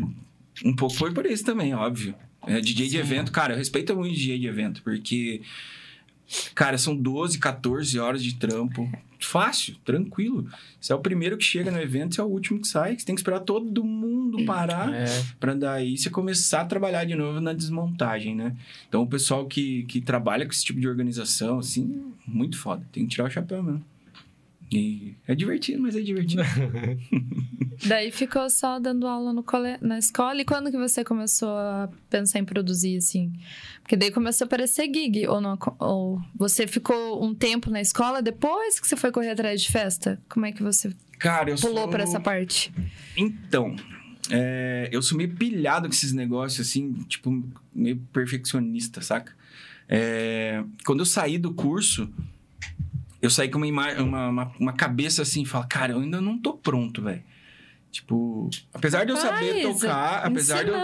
um 0.65 0.75
pouco 0.75 0.95
foi 0.95 1.13
por 1.13 1.27
isso 1.27 1.45
também, 1.45 1.75
óbvio. 1.75 2.15
É, 2.47 2.61
DJ 2.61 2.89
de 2.89 2.97
evento, 2.97 3.33
cara, 3.33 3.53
eu 3.55 3.59
respeito 3.59 3.95
muito 3.95 4.15
DJ 4.15 4.39
de 4.39 4.47
evento, 4.47 4.83
porque, 4.83 5.43
cara, 6.55 6.79
são 6.79 6.97
12, 6.97 7.39
14 7.39 7.99
horas 7.99 8.23
de 8.23 8.35
trampo. 8.37 8.91
Fácil, 9.27 9.77
tranquilo. 9.85 10.47
Você 10.81 10.93
é 10.93 10.97
o 10.97 11.01
primeiro 11.01 11.37
que 11.37 11.45
chega 11.45 11.71
no 11.71 11.81
evento, 11.81 12.15
você 12.15 12.21
é 12.21 12.25
o 12.25 12.29
último 12.29 12.61
que 12.61 12.69
sai. 12.69 12.99
Você 12.99 13.05
tem 13.05 13.15
que 13.15 13.21
esperar 13.21 13.41
todo 13.41 13.85
mundo 13.85 14.45
parar 14.45 14.93
É. 14.93 15.07
Pra 15.39 15.55
daí 15.55 15.97
você 15.97 16.11
começar 16.11 16.63
a 16.63 16.65
trabalhar 16.65 17.05
de 17.05 17.15
novo 17.15 17.41
na 17.41 17.53
desmontagem, 17.53 18.35
né? 18.35 18.57
Então, 18.89 19.03
o 19.03 19.07
pessoal 19.07 19.47
que, 19.47 19.85
que 19.85 20.01
trabalha 20.01 20.45
com 20.45 20.53
esse 20.53 20.65
tipo 20.65 20.81
de 20.81 20.89
organização, 20.89 21.59
assim, 21.59 22.13
muito 22.27 22.59
foda. 22.59 22.85
Tem 22.93 23.05
que 23.05 23.11
tirar 23.11 23.27
o 23.27 23.31
chapéu 23.31 23.63
mesmo. 23.63 23.85
E 24.73 25.17
é 25.27 25.35
divertido, 25.35 25.83
mas 25.83 25.97
é 25.97 26.01
divertido. 26.01 26.43
Daí 27.87 28.13
ficou 28.13 28.49
só 28.49 28.79
dando 28.79 29.07
aula 29.07 29.33
no 29.33 29.43
cole... 29.43 29.77
na 29.81 29.99
escola. 29.99 30.41
E 30.41 30.45
quando 30.45 30.71
que 30.71 30.77
você 30.77 31.03
começou 31.03 31.49
a 31.49 31.89
pensar 32.09 32.39
em 32.39 32.45
produzir, 32.45 32.99
assim? 32.99 33.33
Porque 33.81 33.97
daí 33.97 34.11
começou 34.11 34.45
a 34.45 34.47
aparecer 34.47 34.85
gig. 34.85 35.27
Ou, 35.27 35.41
não... 35.41 35.59
ou 35.79 36.21
você 36.35 36.67
ficou 36.67 37.25
um 37.25 37.35
tempo 37.35 37.71
na 37.71 37.81
escola 37.81 38.21
depois 38.21 38.79
que 38.79 38.87
você 38.87 38.97
foi 38.97 39.11
correr 39.11 39.31
atrás 39.31 39.63
de 39.63 39.73
festa? 39.73 40.21
Como 40.29 40.45
é 40.47 40.53
que 40.53 40.63
você 40.63 40.93
Cara, 41.19 41.51
eu 41.51 41.57
pulou 41.57 41.83
sou... 41.83 41.89
pra 41.89 42.03
essa 42.03 42.21
parte? 42.21 42.73
Então, 43.17 43.75
é, 44.31 44.89
eu 44.93 45.03
sou 45.03 45.19
meio 45.19 45.35
pilhado 45.35 45.89
com 45.89 45.95
esses 45.95 46.13
negócios, 46.13 46.69
assim, 46.69 46.93
tipo, 47.09 47.43
meio 47.75 47.97
perfeccionista, 48.13 49.01
saca? 49.01 49.33
É, 49.89 50.63
quando 50.85 51.01
eu 51.01 51.07
saí 51.07 51.37
do 51.39 51.53
curso, 51.53 52.09
eu 53.21 53.31
saí 53.31 53.49
com 53.49 53.59
uma, 53.59 53.67
ima- 53.67 53.93
uma, 54.03 54.29
uma, 54.29 54.53
uma 54.59 54.73
cabeça 54.73 55.23
assim, 55.23 55.45
fala, 55.45 55.67
cara, 55.67 55.93
eu 55.93 56.01
ainda 56.01 56.21
não 56.21 56.39
tô 56.39 56.55
pronto, 56.55 57.03
velho. 57.03 57.23
Tipo, 57.93 58.49
apesar 58.73 59.05
de 59.05 59.11
eu 59.11 59.17
saber 59.17 59.63
Faz, 59.63 59.81
tocar, 59.81 60.25
apesar 60.25 60.63
de 60.65 60.71
eu, 60.71 60.77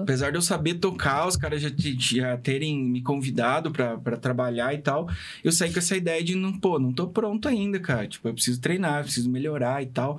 apesar 0.00 0.30
de 0.30 0.38
eu 0.38 0.42
saber 0.42 0.74
tocar, 0.76 1.26
os 1.28 1.36
caras 1.36 1.60
já, 1.60 1.68
já 1.76 2.38
terem 2.38 2.82
me 2.82 3.02
convidado 3.02 3.70
pra 3.70 3.98
pra 3.98 4.16
trabalhar 4.16 4.72
e 4.72 4.78
tal, 4.78 5.06
eu 5.44 5.52
saí 5.52 5.70
com 5.70 5.78
essa 5.78 5.94
ideia 5.94 6.24
de, 6.24 6.34
não, 6.34 6.58
pô, 6.58 6.78
não 6.78 6.90
tô 6.90 7.06
pronto 7.08 7.46
ainda, 7.48 7.78
cara. 7.78 8.08
Tipo, 8.08 8.28
eu 8.28 8.32
preciso 8.34 8.62
treinar, 8.62 9.00
eu 9.00 9.04
preciso 9.04 9.28
melhorar 9.30 9.82
e 9.82 9.86
tal. 9.86 10.18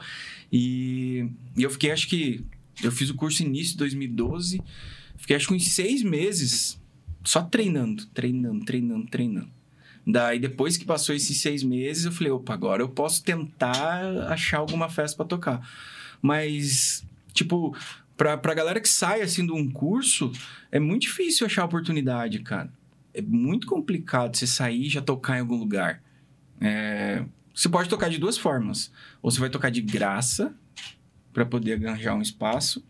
E, 0.52 1.28
e 1.58 1.64
eu 1.64 1.70
fiquei, 1.72 1.90
acho 1.92 2.08
que, 2.08 2.46
eu 2.84 2.92
fiz 2.92 3.10
o 3.10 3.16
curso 3.16 3.42
início 3.42 3.72
de 3.72 3.78
2012, 3.80 4.62
fiquei 5.18 5.36
acho 5.36 5.48
que 5.48 5.54
uns 5.56 5.70
seis 5.74 6.04
meses 6.04 6.80
só 7.24 7.42
treinando, 7.42 8.06
treinando, 8.14 8.64
treinando, 8.64 9.08
treinando. 9.08 9.50
Daí, 10.08 10.40
depois 10.40 10.78
que 10.78 10.86
passou 10.86 11.16
esses 11.16 11.42
seis 11.42 11.64
meses, 11.64 12.06
eu 12.06 12.12
falei, 12.12 12.32
opa, 12.32 12.54
agora 12.54 12.82
eu 12.82 12.90
posso 12.90 13.24
tentar 13.24 14.04
achar 14.32 14.60
alguma 14.60 14.88
festa 14.90 15.18
pra 15.18 15.26
tocar. 15.26 15.68
Mas, 16.22 17.04
tipo, 17.34 17.76
pra, 18.16 18.38
pra 18.38 18.54
galera 18.54 18.80
que 18.80 18.90
sai, 18.90 19.22
assim, 19.22 19.46
de 19.46 19.52
um 19.52 19.70
curso, 19.70 20.32
é 20.72 20.80
muito 20.80 21.04
difícil 21.04 21.46
achar 21.48 21.66
oportunidade, 21.66 22.40
cara. 22.40 22.72
É 23.14 23.22
muito 23.22 23.66
complicado 23.66 24.36
você 24.36 24.46
sair 24.46 24.86
e 24.86 24.90
já 24.90 25.02
tocar 25.02 25.38
em 25.38 25.42
algum 25.42 25.56
lugar. 25.58 26.02
É, 26.62 27.24
Você 27.54 27.68
pode 27.70 27.90
tocar 27.90 28.10
de 28.10 28.18
duas 28.18 28.38
formas. 28.38 28.92
Ou 29.22 29.32
você 29.32 29.40
vai 29.40 29.50
tocar 29.50 29.70
de 29.72 29.82
graça, 29.82 30.54
pra 31.34 31.46
poder 31.46 31.86
arranjar 31.86 32.14
um 32.16 32.22
espaço. 32.22 32.86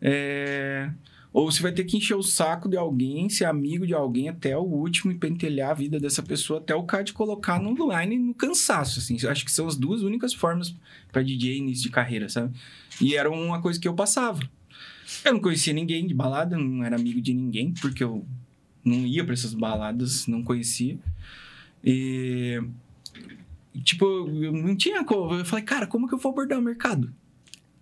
É, 0.00 0.90
Ou 1.34 1.50
você 1.50 1.60
vai 1.60 1.72
ter 1.72 1.82
que 1.82 1.96
encher 1.96 2.14
o 2.14 2.22
saco 2.22 2.68
de 2.68 2.76
alguém, 2.76 3.28
ser 3.28 3.46
amigo 3.46 3.84
de 3.84 3.92
alguém 3.92 4.28
até 4.28 4.56
o 4.56 4.62
último 4.62 5.10
e 5.10 5.16
pentelhar 5.16 5.72
a 5.72 5.74
vida 5.74 5.98
dessa 5.98 6.22
pessoa 6.22 6.60
até 6.60 6.76
o 6.76 6.84
cara 6.84 7.02
de 7.02 7.12
colocar 7.12 7.60
no 7.60 7.74
line 7.74 8.16
no 8.16 8.32
cansaço, 8.32 9.00
assim. 9.00 9.16
Acho 9.26 9.44
que 9.44 9.50
são 9.50 9.66
as 9.66 9.74
duas 9.74 10.02
únicas 10.02 10.32
formas 10.32 10.72
pra 11.10 11.22
DJ 11.22 11.58
início 11.58 11.82
de 11.82 11.90
carreira, 11.90 12.28
sabe? 12.28 12.56
E 13.00 13.16
era 13.16 13.28
uma 13.28 13.60
coisa 13.60 13.80
que 13.80 13.88
eu 13.88 13.94
passava. 13.94 14.48
Eu 15.24 15.32
não 15.32 15.40
conhecia 15.40 15.72
ninguém 15.72 16.06
de 16.06 16.14
balada, 16.14 16.56
não 16.56 16.84
era 16.84 16.94
amigo 16.94 17.20
de 17.20 17.34
ninguém, 17.34 17.72
porque 17.72 18.04
eu 18.04 18.24
não 18.84 19.04
ia 19.04 19.24
pra 19.24 19.34
essas 19.34 19.54
baladas, 19.54 20.28
não 20.28 20.40
conhecia. 20.40 20.96
E... 21.82 22.62
Tipo, 23.82 24.04
eu 24.04 24.52
não 24.52 24.76
tinha 24.76 25.02
como. 25.02 25.34
Eu 25.34 25.44
falei, 25.44 25.64
cara, 25.64 25.88
como 25.88 26.06
que 26.06 26.14
eu 26.14 26.18
vou 26.18 26.30
abordar 26.30 26.60
o 26.60 26.62
mercado? 26.62 27.12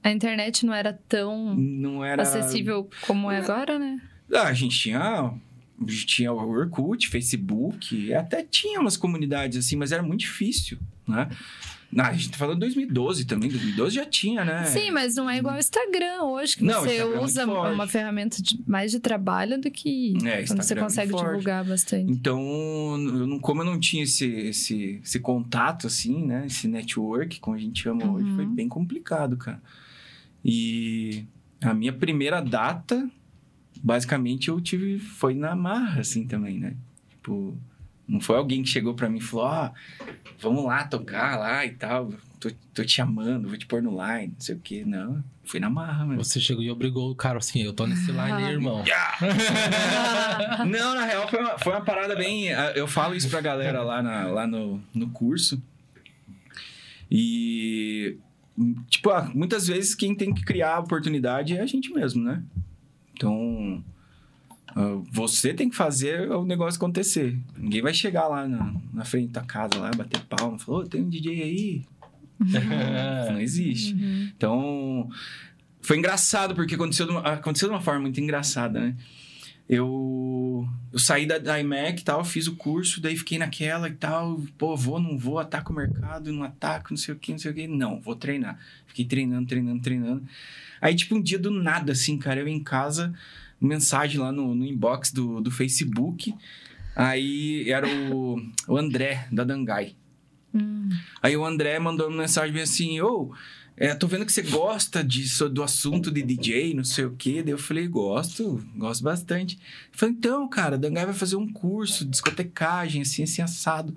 A 0.02 0.10
internet 0.10 0.66
não 0.66 0.74
era 0.74 0.92
tão 1.08 1.54
Não 1.54 2.04
era... 2.04 2.22
acessível 2.22 2.88
como 3.06 3.30
é 3.30 3.38
agora, 3.38 3.78
né? 3.78 4.00
Ah, 4.34 4.44
a 4.48 4.52
gente 4.54 4.78
tinha, 4.78 4.98
a 5.00 5.34
gente 5.86 6.06
tinha 6.06 6.32
o 6.32 6.48
Orkut, 6.50 7.08
Facebook, 7.08 8.12
até 8.14 8.42
tinha 8.42 8.80
umas 8.80 8.96
comunidades 8.96 9.58
assim, 9.64 9.76
mas 9.76 9.92
era 9.92 10.02
muito 10.02 10.20
difícil, 10.20 10.78
né? 11.06 11.28
Ah, 11.98 12.08
a 12.08 12.12
gente 12.14 12.30
tá 12.30 12.38
falando 12.38 12.54
de 12.54 12.60
2012 12.60 13.26
também, 13.26 13.50
2012 13.50 13.94
já 13.94 14.06
tinha, 14.06 14.42
né? 14.46 14.64
Sim, 14.64 14.90
mas 14.92 15.14
não 15.14 15.28
é 15.28 15.36
igual 15.36 15.56
o 15.56 15.58
Instagram 15.58 16.22
hoje, 16.22 16.56
que 16.56 16.64
Não, 16.64 16.80
você 16.80 16.96
é 16.96 17.04
usa 17.04 17.44
forte. 17.44 17.74
uma 17.74 17.86
ferramenta 17.86 18.42
de- 18.42 18.58
mais 18.66 18.90
de 18.90 18.98
trabalho 18.98 19.60
do 19.60 19.70
que 19.70 20.14
É, 20.24 20.42
quando 20.46 20.62
você 20.62 20.72
é 20.72 20.76
consegue 20.76 21.10
forte. 21.10 21.26
divulgar 21.26 21.62
bastante. 21.66 22.10
Então, 22.10 22.40
eu 22.96 23.26
não, 23.26 23.38
como 23.38 23.60
eu 23.60 23.66
não 23.66 23.78
tinha 23.78 24.04
esse, 24.04 24.24
esse, 24.26 25.00
esse 25.04 25.20
contato, 25.20 25.86
assim, 25.86 26.24
né? 26.24 26.44
Esse 26.46 26.66
network, 26.66 27.38
como 27.40 27.54
a 27.56 27.60
gente 27.60 27.82
chama 27.82 28.10
hoje, 28.10 28.24
Uhum. 28.30 28.36
foi 28.36 28.46
bem 28.46 28.68
complicado, 28.68 29.36
cara. 29.36 29.60
E 30.44 31.24
a 31.60 31.72
minha 31.74 31.92
primeira 31.92 32.40
data, 32.40 33.08
basicamente, 33.82 34.48
eu 34.48 34.60
tive... 34.60 34.98
Foi 34.98 35.34
na 35.34 35.54
marra, 35.54 36.00
assim, 36.00 36.26
também, 36.26 36.58
né? 36.58 36.74
Tipo, 37.10 37.56
não 38.08 38.20
foi 38.20 38.36
alguém 38.36 38.62
que 38.62 38.68
chegou 38.68 38.94
pra 38.94 39.08
mim 39.08 39.18
e 39.18 39.22
falou, 39.22 39.46
ó, 39.46 39.70
vamos 40.40 40.64
lá 40.64 40.84
tocar 40.84 41.38
lá 41.38 41.64
e 41.64 41.70
tal. 41.70 42.12
Tô, 42.40 42.50
tô 42.74 42.84
te 42.84 42.90
chamando, 42.90 43.48
vou 43.48 43.56
te 43.56 43.66
pôr 43.66 43.80
no 43.80 43.90
line, 43.92 44.32
não 44.34 44.40
sei 44.40 44.56
o 44.56 44.58
quê. 44.58 44.82
Não, 44.84 45.22
foi 45.44 45.60
na 45.60 45.70
marra, 45.70 46.04
mano. 46.04 46.22
Você 46.24 46.40
chegou 46.40 46.60
e 46.64 46.70
obrigou 46.72 47.08
o 47.08 47.14
cara 47.14 47.38
assim, 47.38 47.62
eu 47.62 47.72
tô 47.72 47.86
nesse 47.86 48.10
line 48.10 48.32
aí, 48.32 48.52
irmão. 48.52 48.82
Não, 50.68 50.94
na 50.96 51.04
real 51.04 51.28
foi 51.28 51.38
uma, 51.40 51.58
foi 51.58 51.72
uma 51.72 51.80
parada 51.84 52.16
bem. 52.16 52.52
ah, 52.52 52.72
Eu 52.74 52.88
falo 52.88 53.14
isso 53.14 53.28
pra 53.30 53.40
galera 53.40 53.82
lá, 53.82 54.02
na- 54.02 54.26
lá 54.26 54.46
no, 54.48 54.82
no 54.92 55.08
curso. 55.10 55.62
E. 57.10 58.16
Tipo, 58.88 59.10
ah, 59.10 59.30
muitas 59.34 59.66
vezes 59.66 59.94
quem 59.94 60.14
tem 60.14 60.32
que 60.32 60.44
criar 60.44 60.76
a 60.76 60.80
oportunidade 60.80 61.56
é 61.56 61.60
a 61.60 61.66
gente 61.66 61.92
mesmo, 61.92 62.22
né? 62.22 62.42
Então. 63.14 63.82
ah, 64.68 65.00
Você 65.10 65.54
tem 65.54 65.68
que 65.68 65.76
fazer 65.76 66.30
o 66.30 66.44
negócio 66.44 66.76
acontecer. 66.78 67.38
Ninguém 67.56 67.82
vai 67.82 67.94
chegar 67.94 68.28
lá 68.28 68.46
na, 68.46 68.74
na 68.92 69.04
frente 69.04 69.28
da 69.28 69.40
tua 69.40 69.46
casa 69.48 69.78
lá, 69.78 69.90
bater 69.90 70.20
palma, 70.24 70.58
falar, 70.58 70.78
ô, 70.78 70.84
tem 70.84 71.02
um 71.02 71.08
DJ 71.08 71.42
aí. 71.42 71.82
Não 73.30 73.40
existe. 73.40 73.94
Uhum. 73.94 74.30
Então, 74.36 75.10
foi 75.80 75.96
engraçado, 75.98 76.54
porque 76.54 76.74
aconteceu 76.74 77.06
de 77.06 77.12
uma, 77.12 77.20
aconteceu 77.20 77.68
de 77.68 77.74
uma 77.74 77.80
forma 77.80 78.00
muito 78.00 78.20
engraçada, 78.20 78.80
né? 78.80 78.96
Eu, 79.68 80.68
eu 80.92 80.98
saí 80.98 81.24
da, 81.24 81.38
da 81.38 81.58
iMac 81.60 82.00
e 82.00 82.04
tal, 82.04 82.24
fiz 82.24 82.46
o 82.46 82.56
curso, 82.56 83.00
daí 83.00 83.16
fiquei 83.16 83.38
naquela 83.38 83.88
e 83.88 83.94
tal. 83.94 84.40
Pô, 84.58 84.76
vou, 84.76 85.00
não 85.00 85.16
vou, 85.16 85.38
ataco 85.38 85.72
o 85.72 85.76
mercado, 85.76 86.32
não 86.32 86.42
ataco, 86.42 86.88
não 86.90 86.96
sei 86.96 87.14
o 87.14 87.18
que, 87.18 87.32
não 87.32 87.38
sei 87.38 87.50
o 87.50 87.54
que. 87.54 87.66
Não, 87.66 88.00
vou 88.00 88.14
treinar. 88.14 88.58
Fiquei 88.86 89.04
treinando, 89.04 89.46
treinando, 89.46 89.82
treinando. 89.82 90.22
Aí, 90.80 90.94
tipo, 90.94 91.14
um 91.14 91.22
dia 91.22 91.38
do 91.38 91.50
nada, 91.50 91.92
assim, 91.92 92.18
cara, 92.18 92.40
eu 92.40 92.48
em 92.48 92.62
casa, 92.62 93.14
mensagem 93.60 94.20
lá 94.20 94.32
no, 94.32 94.54
no 94.54 94.66
inbox 94.66 95.12
do, 95.12 95.40
do 95.40 95.50
Facebook. 95.50 96.34
Aí 96.94 97.70
era 97.70 97.86
o, 97.88 98.36
o 98.68 98.76
André, 98.76 99.26
da 99.32 99.44
Dangai. 99.44 99.94
Hum. 100.54 100.90
Aí 101.22 101.36
o 101.36 101.44
André 101.44 101.78
mandou 101.78 102.08
uma 102.08 102.22
mensagem 102.22 102.60
assim, 102.60 103.00
ô, 103.00 103.32
é, 103.76 103.94
tô 103.94 104.06
vendo 104.06 104.26
que 104.26 104.32
você 104.32 104.42
gosta 104.42 105.02
disso, 105.02 105.48
do 105.48 105.62
assunto 105.62 106.10
de 106.10 106.22
DJ, 106.22 106.74
não 106.74 106.84
sei 106.84 107.06
o 107.06 107.16
quê. 107.16 107.42
Daí 107.42 107.52
eu 107.52 107.58
falei, 107.58 107.88
gosto, 107.88 108.64
gosto 108.76 109.02
bastante. 109.02 109.58
Falou, 109.92 110.14
então, 110.14 110.48
cara, 110.48 110.76
Dangai 110.76 111.06
vai 111.06 111.14
fazer 111.14 111.36
um 111.36 111.50
curso 111.50 112.04
de 112.04 112.10
discotecagem, 112.10 113.02
assim, 113.02 113.22
assim, 113.22 113.40
assado. 113.40 113.96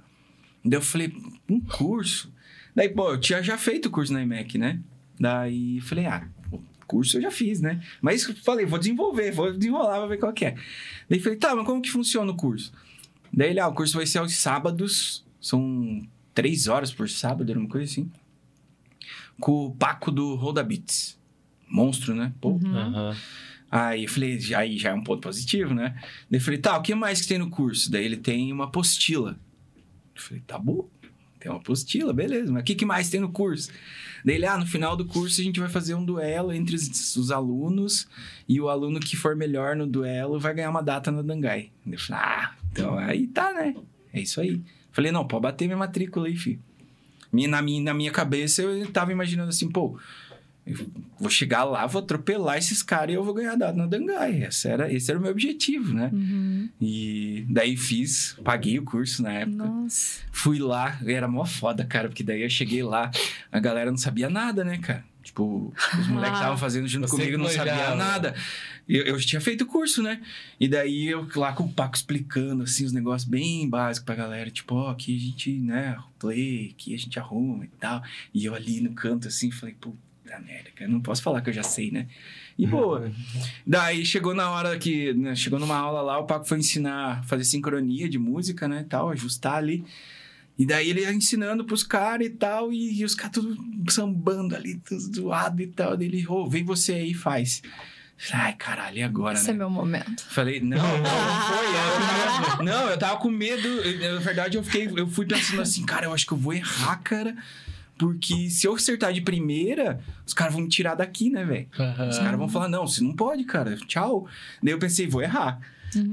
Daí 0.64 0.78
eu 0.78 0.82
falei, 0.82 1.14
um 1.50 1.60
curso? 1.60 2.34
Daí, 2.74 2.90
pô, 2.90 3.12
eu 3.12 3.20
tinha 3.20 3.44
já 3.44 3.58
feito 3.58 3.88
o 3.88 3.92
curso 3.92 4.14
na 4.14 4.22
IMEC, 4.22 4.58
né? 4.58 4.80
Daí 5.20 5.80
falei, 5.82 6.06
ah, 6.06 6.28
curso 6.88 7.18
eu 7.18 7.22
já 7.22 7.32
fiz, 7.32 7.62
né? 7.62 7.82
Mas 8.02 8.24
falei, 8.44 8.66
vou 8.66 8.80
desenvolver, 8.80 9.32
vou 9.32 9.52
desenrolar, 9.52 10.00
vou 10.00 10.10
ver 10.10 10.18
qual 10.18 10.34
que 10.34 10.46
é. 10.46 10.56
Daí 11.10 11.20
falei, 11.20 11.38
tá, 11.38 11.56
mas 11.56 11.66
como 11.66 11.82
que 11.82 11.92
funciona 11.92 12.32
o 12.32 12.36
curso? 12.36 12.72
Daí 13.32 13.50
ele, 13.50 13.60
ah, 13.60 13.68
o 13.68 13.74
curso 13.74 13.98
vai 13.98 14.06
ser 14.06 14.20
aos 14.20 14.34
sábados, 14.36 15.26
são 15.40 16.02
três 16.34 16.68
horas 16.68 16.94
por 16.94 17.10
sábado, 17.10 17.50
era 17.50 17.60
uma 17.60 17.70
coisa 17.70 17.92
assim. 17.92 18.10
Com 19.40 19.66
o 19.66 19.76
Paco 19.76 20.12
do 20.12 20.36
Roda 20.36 20.64
Beats. 20.64 21.20
Monstro, 21.70 22.16
né? 22.16 22.34
Pô. 22.40 22.52
Uhum. 22.52 22.76
Aham. 22.76 23.16
Aí 23.70 24.04
eu 24.04 24.10
falei, 24.10 24.40
já, 24.40 24.60
aí 24.60 24.78
já 24.78 24.92
é 24.92 24.94
um 24.94 25.04
ponto 25.04 25.22
positivo, 25.22 25.74
né? 25.74 25.96
Daí 26.30 26.40
eu 26.40 26.42
falei, 26.42 26.60
tá, 26.60 26.78
o 26.78 26.82
que 26.82 26.96
mais 26.96 27.22
que 27.22 27.28
tem 27.28 27.38
no 27.38 27.50
curso? 27.50 27.92
Daí 27.92 28.06
ele 28.06 28.16
tem 28.16 28.54
uma 28.54 28.66
apostila. 28.66 29.38
Eu 30.16 30.22
falei, 30.22 30.44
tá 30.46 30.58
bom, 30.58 30.88
tem 31.40 31.52
uma 31.52 31.58
apostila, 31.60 32.14
beleza, 32.14 32.52
mas 32.52 32.62
o 32.62 32.66
que, 32.66 32.74
que 32.74 32.86
mais 32.86 33.10
tem 33.10 33.20
no 33.20 33.32
curso? 33.32 33.70
Daí 34.24 34.36
ele, 34.36 34.46
ah, 34.46 34.58
no 34.58 34.66
final 34.66 34.96
do 34.96 35.06
curso 35.06 35.42
a 35.42 35.44
gente 35.44 35.60
vai 35.60 35.68
fazer 35.68 35.94
um 35.94 36.06
duelo 36.06 36.54
entre 36.54 36.76
os, 36.76 37.16
os 37.16 37.32
alunos 37.32 38.08
e 38.48 38.62
o 38.62 38.70
aluno 38.70 39.00
que 39.00 39.16
for 39.16 39.36
melhor 39.36 39.76
no 39.76 39.86
duelo 39.86 40.40
vai 40.40 40.54
ganhar 40.54 40.70
uma 40.70 40.82
data 40.82 41.12
na 41.12 41.22
Dangai. 41.22 41.72
Daí 41.86 41.96
eu 41.96 42.00
falei, 42.00 42.24
ah, 42.24 42.56
então 42.72 42.98
aí 42.98 43.28
tá, 43.28 43.54
né? 43.54 43.76
É 44.14 44.22
isso 44.22 44.40
aí. 44.40 44.62
Falei, 44.92 45.12
não, 45.12 45.28
pode 45.28 45.44
bater 45.44 45.66
minha 45.66 45.78
matrícula 45.78 46.28
aí, 46.28 46.36
filho. 46.38 46.62
Minha, 47.36 47.50
na, 47.50 47.62
minha, 47.62 47.84
na 47.84 47.94
minha 47.94 48.12
cabeça 48.12 48.62
eu 48.62 48.88
tava 48.92 49.12
imaginando 49.12 49.50
assim, 49.50 49.70
pô, 49.70 50.00
eu 50.66 50.88
vou 51.20 51.30
chegar 51.30 51.64
lá, 51.64 51.86
vou 51.86 52.02
atropelar 52.02 52.58
esses 52.58 52.82
caras 52.82 53.12
e 53.12 53.14
eu 53.14 53.24
vou 53.24 53.34
ganhar 53.34 53.56
dado 53.56 53.78
na 53.78 53.86
Dangai. 53.86 54.44
Esse 54.44 54.68
era, 54.68 54.92
esse 54.92 55.12
era 55.12 55.20
o 55.20 55.22
meu 55.22 55.32
objetivo, 55.32 55.94
né? 55.94 56.10
Uhum. 56.12 56.70
E 56.82 57.46
daí 57.50 57.78
fiz, 57.78 58.36
paguei 58.44 58.80
o 58.80 58.84
curso 58.84 59.22
na 59.22 59.32
época. 59.32 59.64
Nossa. 59.64 60.22
Fui 60.32 60.58
lá, 60.58 60.98
era 61.06 61.28
mó 61.28 61.46
foda, 61.46 61.86
cara, 61.86 62.08
porque 62.08 62.24
daí 62.24 62.42
eu 62.42 62.50
cheguei 62.50 62.82
lá, 62.82 63.12
a 63.52 63.60
galera 63.60 63.92
não 63.92 63.98
sabia 63.98 64.30
nada, 64.30 64.64
né, 64.64 64.78
cara? 64.80 65.04
Tipo, 65.22 65.74
os 66.00 66.08
moleques 66.08 66.32
que 66.34 66.38
estavam 66.38 66.58
fazendo 66.58 66.88
junto 66.88 67.08
Você 67.08 67.18
comigo 67.18 67.38
não 67.38 67.50
sabia 67.50 67.96
nada. 67.96 68.34
Eu, 68.88 69.04
eu 69.04 69.20
tinha 69.20 69.42
feito 69.42 69.64
o 69.64 69.68
curso, 69.68 70.02
né? 70.04 70.22
E 70.60 70.68
daí 70.68 71.08
eu 71.08 71.28
lá 71.36 71.54
com 71.54 71.64
o 71.64 71.74
Paco 71.74 71.96
explicando, 71.96 72.64
assim, 72.64 72.86
os 72.86 72.94
negócios 72.94 73.28
bem 73.30 73.68
básicos 73.68 74.06
pra 74.06 74.16
galera. 74.16 74.52
Tipo, 74.52 74.76
ó, 74.76 74.92
aqui 74.92 75.16
a 75.16 75.20
gente, 75.20 75.52
né, 75.54 75.98
play, 76.20 76.74
aqui 76.74 76.94
a 76.94 76.98
gente 76.98 77.20
arruma 77.20 77.66
e 77.66 77.70
tal. 77.80 78.04
E 78.34 78.46
eu 78.46 78.54
ali 78.54 78.82
no 78.82 78.94
canto, 78.94 79.28
assim, 79.28 79.50
falei, 79.50 79.76
puta 79.80 79.98
merda, 80.46 80.70
cara, 80.76 80.90
não 80.90 81.02
posso 81.02 81.22
falar 81.22 81.42
que 81.42 81.50
eu 81.50 81.54
já 81.54 81.64
sei, 81.64 81.92
né? 81.92 82.08
E 82.58 82.68
boa. 82.68 83.12
Daí 83.66 84.06
chegou 84.06 84.34
na 84.34 84.50
hora 84.52 84.78
que, 84.78 85.14
né, 85.14 85.36
chegou 85.36 85.60
numa 85.60 85.78
aula 85.78 86.02
lá, 86.02 86.20
o 86.20 86.26
Paco 86.26 86.46
foi 86.46 86.60
ensinar, 86.60 87.24
fazer 87.26 87.44
sincronia 87.44 88.08
de 88.08 88.18
música, 88.20 88.68
né, 88.68 88.86
tal, 88.88 89.10
ajustar 89.10 89.56
ali. 89.56 89.84
E 90.58 90.66
daí 90.66 90.90
ele 90.90 91.02
ia 91.02 91.12
ensinando 91.12 91.66
pros 91.66 91.84
caras 91.84 92.28
e 92.28 92.30
tal, 92.30 92.72
e, 92.72 93.00
e 93.00 93.04
os 93.04 93.14
caras 93.14 93.34
tudo 93.34 93.58
sambando 93.90 94.56
ali, 94.56 94.78
tudo 94.78 95.02
zoado 95.02 95.62
e 95.62 95.68
tal. 95.68 95.98
Daí 95.98 96.08
ele, 96.08 96.26
ô, 96.28 96.48
vem 96.48 96.64
você 96.64 96.94
aí 96.94 97.12
e 97.12 97.14
faz. 97.14 97.62
Falei, 98.18 98.46
ai, 98.48 98.54
caralho, 98.54 98.98
e 98.98 99.04
agora, 99.04 99.36
Esse 99.38 99.48
né? 99.48 99.54
é 99.54 99.58
meu 99.58 99.70
momento. 99.70 100.24
Falei, 100.30 100.60
não, 100.62 100.78
não, 100.78 100.86
foi. 101.06 101.66
Eu 101.68 102.46
tava, 102.50 102.64
não, 102.64 102.90
eu 102.90 102.98
tava 102.98 103.18
com 103.18 103.30
medo. 103.30 103.68
Eu- 103.68 104.14
Na 104.16 104.20
verdade, 104.22 104.58
eu 104.58 104.64
fiquei, 104.64 104.90
eu 104.96 105.08
fui 105.08 105.26
pensando 105.26 105.62
assim, 105.62 105.86
cara, 105.86 106.06
eu 106.06 106.14
acho 106.14 106.26
que 106.26 106.32
eu 106.32 106.38
vou 106.38 106.54
errar, 106.54 106.98
cara. 107.04 107.36
Porque 107.98 108.50
se 108.50 108.68
eu 108.68 108.76
acertar 108.76 109.14
de 109.14 109.22
primeira, 109.22 110.02
os 110.26 110.34
caras 110.34 110.54
vão 110.54 110.64
me 110.64 110.70
tirar 110.70 110.96
daqui, 110.96 111.30
né, 111.30 111.46
velho? 111.46 111.68
Aham. 111.80 112.10
Os 112.10 112.18
caras 112.20 112.38
vão 112.38 112.50
falar, 112.50 112.68
não, 112.68 112.86
você 112.88 113.02
não 113.04 113.14
pode, 113.14 113.44
cara. 113.46 113.76
Tchau. 113.88 114.28
Daí 114.62 114.74
eu 114.74 114.80
pensei, 114.80 115.08
vou 115.08 115.22
errar. 115.22 115.60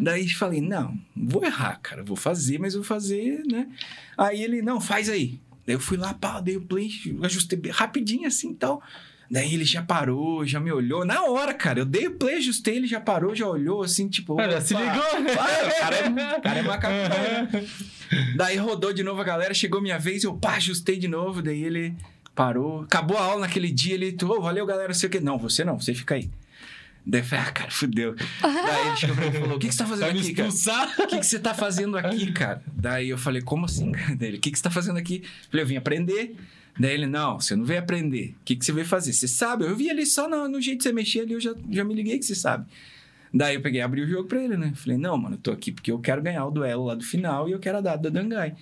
Daí 0.00 0.28
falei, 0.28 0.60
não, 0.60 0.96
vou 1.16 1.44
errar, 1.44 1.80
cara. 1.82 2.04
Vou 2.04 2.16
fazer, 2.16 2.56
mas 2.58 2.74
vou 2.74 2.84
fazer, 2.84 3.42
né? 3.50 3.66
Aí 4.16 4.40
ele, 4.40 4.62
não, 4.62 4.80
faz 4.80 5.08
aí. 5.08 5.40
Daí 5.66 5.74
eu 5.74 5.80
fui 5.80 5.96
lá, 5.96 6.14
pá, 6.14 6.40
dei 6.40 6.56
o 6.56 6.60
play, 6.60 6.88
ajustei 7.22 7.60
rapidinho 7.72 8.28
assim 8.28 8.50
e 8.52 8.54
tal. 8.54 8.80
Daí 9.32 9.54
ele 9.54 9.64
já 9.64 9.80
parou, 9.80 10.46
já 10.46 10.60
me 10.60 10.70
olhou. 10.70 11.06
Na 11.06 11.24
hora, 11.24 11.54
cara, 11.54 11.78
eu 11.78 11.86
dei 11.86 12.06
o 12.06 12.18
play, 12.18 12.36
ajustei, 12.36 12.76
ele 12.76 12.86
já 12.86 13.00
parou, 13.00 13.34
já 13.34 13.46
olhou 13.46 13.82
assim, 13.82 14.06
tipo. 14.06 14.38
Olha, 14.38 14.60
se 14.60 14.74
ligou? 14.74 14.92
Ah, 14.92 15.18
o 15.18 15.80
cara 15.80 15.96
é, 15.96 16.40
cara 16.42 16.58
é 16.58 16.62
macaco. 16.62 16.92
né? 16.92 17.66
Daí 18.36 18.58
rodou 18.58 18.92
de 18.92 19.02
novo 19.02 19.22
a 19.22 19.24
galera, 19.24 19.54
chegou 19.54 19.80
minha 19.80 19.98
vez, 19.98 20.22
eu 20.22 20.34
pá, 20.34 20.56
ajustei 20.56 20.98
de 20.98 21.08
novo, 21.08 21.40
daí 21.40 21.64
ele 21.64 21.94
parou. 22.34 22.82
Acabou 22.82 23.16
a 23.16 23.22
aula 23.22 23.40
naquele 23.40 23.70
dia, 23.70 23.94
ele, 23.94 24.14
ô, 24.22 24.38
valeu, 24.38 24.66
galera, 24.66 24.92
sei 24.92 25.08
o 25.08 25.10
quê. 25.10 25.18
Não, 25.18 25.38
você 25.38 25.64
não, 25.64 25.80
você 25.80 25.94
fica 25.94 26.14
aí. 26.14 26.28
Daí 27.06 27.22
eu 27.22 27.24
falei, 27.24 27.44
ah, 27.46 27.52
cara, 27.52 27.70
fudeu. 27.70 28.14
Daí 28.42 28.86
ele 28.88 28.96
chegou 28.96 29.16
pra 29.16 29.30
mim 29.30 29.36
e 29.36 29.40
falou, 29.40 29.56
o 29.56 29.58
que, 29.58 29.68
que 29.68 29.72
você 29.74 29.78
tá 29.78 29.86
fazendo 29.86 30.12
me 30.12 30.20
aqui, 30.20 30.34
cara? 30.34 30.48
O 30.50 31.06
que, 31.06 31.18
que 31.18 31.26
você 31.26 31.38
tá 31.38 31.54
fazendo 31.54 31.96
aqui, 31.96 32.32
cara? 32.32 32.62
Daí 32.66 33.08
eu 33.08 33.16
falei, 33.16 33.40
como 33.40 33.64
assim, 33.64 33.92
cara? 33.92 34.14
Daí 34.14 34.28
ele, 34.28 34.36
o 34.36 34.40
que, 34.40 34.50
que 34.50 34.58
você 34.58 34.62
tá 34.62 34.70
fazendo 34.70 34.98
aqui? 34.98 35.22
Eu 35.24 35.50
falei, 35.50 35.64
eu 35.64 35.68
vim 35.68 35.76
aprender. 35.76 36.36
Daí 36.78 36.94
ele, 36.94 37.06
não, 37.06 37.38
você 37.38 37.54
não 37.54 37.64
veio 37.64 37.80
aprender. 37.80 38.34
O 38.40 38.44
que, 38.44 38.56
que 38.56 38.64
você 38.64 38.72
veio 38.72 38.86
fazer? 38.86 39.12
Você 39.12 39.28
sabe? 39.28 39.64
Eu 39.64 39.76
vi 39.76 39.90
ali 39.90 40.06
só 40.06 40.28
no, 40.28 40.48
no 40.48 40.60
jeito 40.60 40.78
de 40.78 40.84
você 40.84 40.92
mexer 40.92 41.20
ali, 41.20 41.34
eu 41.34 41.40
já, 41.40 41.54
já 41.70 41.84
me 41.84 41.94
liguei 41.94 42.18
que 42.18 42.24
você 42.24 42.34
sabe. 42.34 42.66
Daí 43.32 43.54
eu 43.54 43.62
peguei 43.62 43.80
e 43.80 43.82
abri 43.82 44.02
o 44.02 44.08
jogo 44.08 44.28
pra 44.28 44.42
ele, 44.42 44.56
né? 44.56 44.72
Falei, 44.74 44.98
não, 44.98 45.16
mano, 45.16 45.36
eu 45.36 45.40
tô 45.40 45.50
aqui 45.50 45.72
porque 45.72 45.90
eu 45.90 45.98
quero 45.98 46.22
ganhar 46.22 46.44
o 46.46 46.50
duelo 46.50 46.84
lá 46.84 46.94
do 46.94 47.04
final 47.04 47.48
e 47.48 47.52
eu 47.52 47.58
quero 47.58 47.78
a 47.78 47.80
data 47.80 48.10
da 48.10 48.20
Dangai. 48.20 48.54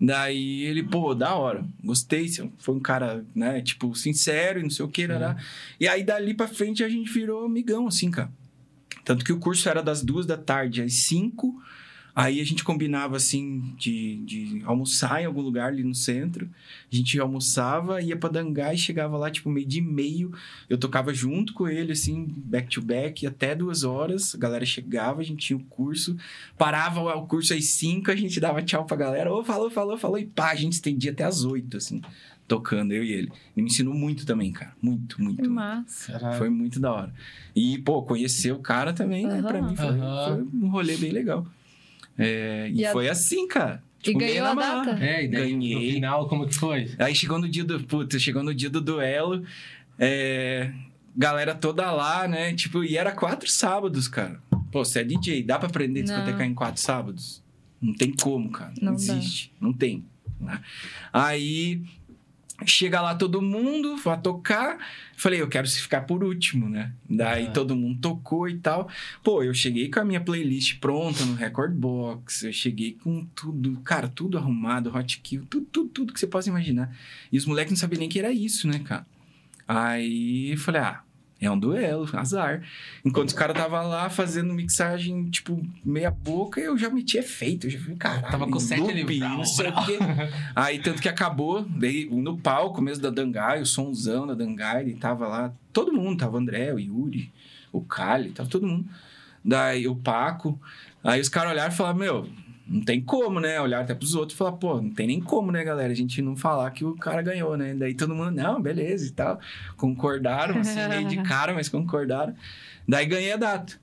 Daí 0.00 0.64
ele, 0.64 0.82
pô, 0.82 1.14
da 1.14 1.34
hora, 1.34 1.64
gostei, 1.82 2.28
foi 2.58 2.74
um 2.74 2.80
cara, 2.80 3.24
né, 3.34 3.62
tipo, 3.62 3.94
sincero 3.94 4.58
e 4.58 4.62
não 4.62 4.70
sei 4.70 4.84
o 4.84 4.88
que, 4.88 5.06
né? 5.06 5.36
E 5.78 5.88
aí 5.88 6.02
dali 6.02 6.34
pra 6.34 6.48
frente 6.48 6.82
a 6.82 6.88
gente 6.88 7.10
virou 7.12 7.44
amigão, 7.46 7.86
assim, 7.86 8.10
cara. 8.10 8.30
Tanto 9.04 9.24
que 9.24 9.32
o 9.32 9.38
curso 9.38 9.68
era 9.68 9.82
das 9.82 10.02
duas 10.02 10.26
da 10.26 10.36
tarde 10.36 10.82
às 10.82 10.94
cinco. 10.94 11.62
Aí 12.16 12.40
a 12.40 12.44
gente 12.44 12.62
combinava, 12.62 13.16
assim, 13.16 13.74
de, 13.76 14.18
de 14.18 14.62
almoçar 14.64 15.20
em 15.20 15.24
algum 15.24 15.40
lugar 15.40 15.68
ali 15.68 15.82
no 15.82 15.96
centro. 15.96 16.48
A 16.90 16.94
gente 16.94 17.18
almoçava, 17.18 18.00
ia 18.00 18.16
pra 18.16 18.30
Dangai, 18.30 18.76
chegava 18.76 19.16
lá, 19.16 19.28
tipo, 19.32 19.50
meio 19.50 19.66
de 19.66 19.80
meio. 19.80 20.32
Eu 20.70 20.78
tocava 20.78 21.12
junto 21.12 21.52
com 21.52 21.66
ele, 21.66 21.90
assim, 21.90 22.24
back 22.36 22.68
to 22.68 22.80
back, 22.80 23.26
até 23.26 23.52
duas 23.56 23.82
horas. 23.82 24.32
A 24.32 24.38
galera 24.38 24.64
chegava, 24.64 25.22
a 25.22 25.24
gente 25.24 25.44
tinha 25.44 25.56
o 25.56 25.64
curso. 25.64 26.16
Parava 26.56 27.00
o 27.00 27.26
curso 27.26 27.52
às 27.52 27.64
cinco, 27.64 28.12
a 28.12 28.16
gente 28.16 28.38
dava 28.38 28.62
tchau 28.62 28.84
pra 28.84 28.96
galera. 28.96 29.34
Ô, 29.34 29.42
falou, 29.42 29.68
falou, 29.68 29.98
falou. 29.98 30.18
E 30.18 30.24
pá, 30.26 30.52
a 30.52 30.54
gente 30.54 30.74
estendia 30.74 31.10
até 31.10 31.24
às 31.24 31.42
oito, 31.42 31.78
assim, 31.78 32.00
tocando, 32.46 32.92
eu 32.92 33.02
e 33.02 33.10
ele. 33.10 33.32
Ele 33.56 33.64
me 33.64 33.64
ensinou 33.64 33.92
muito 33.92 34.24
também, 34.24 34.52
cara. 34.52 34.72
Muito, 34.80 35.20
muito. 35.20 35.42
Que 35.42 35.48
massa. 35.48 36.12
Caralho. 36.12 36.38
Foi 36.38 36.48
muito 36.48 36.78
da 36.78 36.92
hora. 36.92 37.12
E, 37.56 37.78
pô, 37.78 38.02
conhecer 38.02 38.52
o 38.52 38.60
cara 38.60 38.92
também, 38.92 39.26
né? 39.26 39.42
Pra 39.42 39.60
mim 39.60 39.74
foi, 39.74 39.86
Aham. 39.86 40.26
foi 40.28 40.60
um 40.60 40.68
rolê 40.68 40.96
bem 40.96 41.10
legal. 41.10 41.44
É, 42.18 42.68
e 42.72 42.80
E 42.80 42.86
a- 42.86 42.92
foi 42.92 43.08
assim, 43.08 43.46
cara. 43.48 43.82
E 44.06 44.14
meio 44.14 44.18
ganhou 44.44 44.54
na 44.54 44.80
a 44.80 44.84
data? 44.84 45.04
É, 45.04 45.24
e 45.24 45.28
daí 45.28 45.50
Ganhei. 45.52 45.74
no 45.74 45.80
final, 45.94 46.28
como 46.28 46.46
que 46.46 46.54
foi? 46.54 46.90
Aí 46.98 47.14
chegou 47.14 47.38
no 47.38 47.48
dia 47.48 47.64
do. 47.64 47.80
Puta, 47.84 48.18
chegou 48.18 48.42
no 48.42 48.54
dia 48.54 48.68
do 48.68 48.80
duelo. 48.80 49.42
É, 49.98 50.70
galera 51.16 51.54
toda 51.54 51.90
lá, 51.90 52.28
né? 52.28 52.52
Tipo, 52.54 52.84
e 52.84 52.96
era 52.98 53.12
quatro 53.12 53.48
sábados, 53.48 54.06
cara. 54.08 54.38
Pô, 54.70 54.84
você 54.84 55.00
é 55.00 55.04
DJ, 55.04 55.42
dá 55.42 55.58
pra 55.58 55.68
aprender 55.68 56.00
a 56.00 56.02
discotecar 56.04 56.42
em 56.46 56.52
quatro 56.54 56.82
sábados? 56.82 57.42
Não 57.80 57.94
tem 57.94 58.12
como, 58.12 58.50
cara. 58.50 58.72
Não, 58.80 58.92
Não 58.92 58.98
dá. 59.06 59.14
existe. 59.16 59.52
Não 59.60 59.72
tem. 59.72 60.04
né? 60.40 60.60
Aí 61.12 61.80
chega 62.66 63.00
lá 63.00 63.14
todo 63.14 63.42
mundo, 63.42 63.96
vai 63.98 64.20
tocar. 64.20 64.78
Falei, 65.16 65.40
eu 65.40 65.48
quero 65.48 65.66
se 65.66 65.80
ficar 65.80 66.02
por 66.02 66.22
último, 66.24 66.68
né? 66.68 66.92
Daí 67.08 67.46
Ah. 67.46 67.50
todo 67.50 67.74
mundo 67.76 68.00
tocou 68.00 68.48
e 68.48 68.56
tal. 68.58 68.88
Pô, 69.22 69.42
eu 69.42 69.52
cheguei 69.54 69.90
com 69.90 70.00
a 70.00 70.04
minha 70.04 70.20
playlist 70.20 70.78
pronta 70.78 71.24
no 71.24 71.34
Record 71.34 71.72
Box. 71.74 72.44
Eu 72.46 72.52
cheguei 72.52 72.92
com 73.02 73.24
tudo, 73.34 73.78
cara, 73.84 74.08
tudo 74.08 74.38
arrumado, 74.38 74.94
hot 74.96 75.20
kill, 75.20 75.44
tudo, 75.50 75.66
tudo, 75.70 75.88
tudo 75.90 76.12
que 76.12 76.18
você 76.20 76.26
possa 76.26 76.48
imaginar. 76.48 76.94
E 77.30 77.36
os 77.38 77.44
moleques 77.46 77.72
não 77.72 77.76
sabiam 77.78 78.00
nem 78.00 78.08
que 78.08 78.18
era 78.18 78.32
isso, 78.32 78.66
né, 78.68 78.78
cara? 78.80 79.06
Aí 79.66 80.56
falei, 80.56 80.80
ah, 80.82 81.03
é 81.46 81.50
um 81.50 81.58
duelo, 81.58 82.08
azar. 82.12 82.62
Enquanto 83.04 83.28
os 83.28 83.34
caras 83.34 83.56
tava 83.56 83.82
lá 83.82 84.08
fazendo 84.08 84.52
mixagem, 84.54 85.24
tipo, 85.30 85.60
meia 85.84 86.10
boca, 86.10 86.60
eu 86.60 86.76
já 86.76 86.90
meti 86.90 87.18
efeito. 87.18 87.66
Eu 87.66 87.70
já 87.70 87.78
falei, 87.78 87.96
caralho, 87.96 88.30
Tava 88.30 88.46
com 88.46 88.56
o 88.56 88.60
set 88.60 88.80
ali, 88.80 89.02
loop, 89.02 89.18
brau, 89.18 89.38
não 89.38 89.44
sei 89.44 89.70
brau. 89.70 89.82
o 89.82 89.86
quê. 89.86 89.98
Aí, 90.54 90.78
tanto 90.78 91.02
que 91.02 91.08
acabou, 91.08 91.62
daí 91.62 92.06
no 92.06 92.38
palco 92.38 92.80
mesmo 92.80 93.02
da 93.02 93.10
Dangai, 93.10 93.60
o 93.60 93.66
somzão 93.66 94.26
da 94.26 94.34
Dangai, 94.34 94.88
e 94.88 94.94
tava 94.94 95.26
lá, 95.26 95.52
todo 95.72 95.92
mundo, 95.92 96.18
tava 96.18 96.36
o 96.36 96.38
André, 96.38 96.72
o 96.72 96.78
Yuri, 96.78 97.32
o 97.72 97.80
Kali, 97.80 98.30
tava 98.30 98.48
todo 98.48 98.66
mundo. 98.66 98.88
Daí 99.44 99.86
o 99.86 99.96
Paco. 99.96 100.58
Aí 101.02 101.20
os 101.20 101.28
caras 101.28 101.52
olharam 101.52 101.72
e 101.72 101.76
falaram, 101.76 101.98
meu, 101.98 102.28
não 102.66 102.80
tem 102.80 103.00
como, 103.00 103.40
né? 103.40 103.60
Olharam 103.60 103.84
até 103.84 103.94
pros 103.94 104.14
outros 104.14 104.34
e 104.34 104.38
falaram, 104.38 104.56
pô, 104.56 104.80
não 104.80 104.90
tem 104.90 105.06
nem 105.06 105.20
como, 105.20 105.52
né, 105.52 105.62
galera? 105.62 105.92
A 105.92 105.96
gente 105.96 106.22
não 106.22 106.34
falar 106.34 106.70
que 106.70 106.84
o 106.84 106.94
cara 106.96 107.20
ganhou, 107.20 107.56
né? 107.56 107.74
Daí 107.74 107.94
todo 107.94 108.14
mundo, 108.14 108.30
não, 108.30 108.60
beleza 108.60 109.06
e 109.06 109.10
tal. 109.10 109.38
Concordaram, 109.76 110.60
assim, 110.60 110.78
meio 110.88 111.06
de 111.06 111.22
cara, 111.22 111.52
mas 111.52 111.68
concordaram. 111.68 112.34
Daí 112.88 113.06
ganhei 113.06 113.32
a 113.32 113.36
data. 113.36 113.74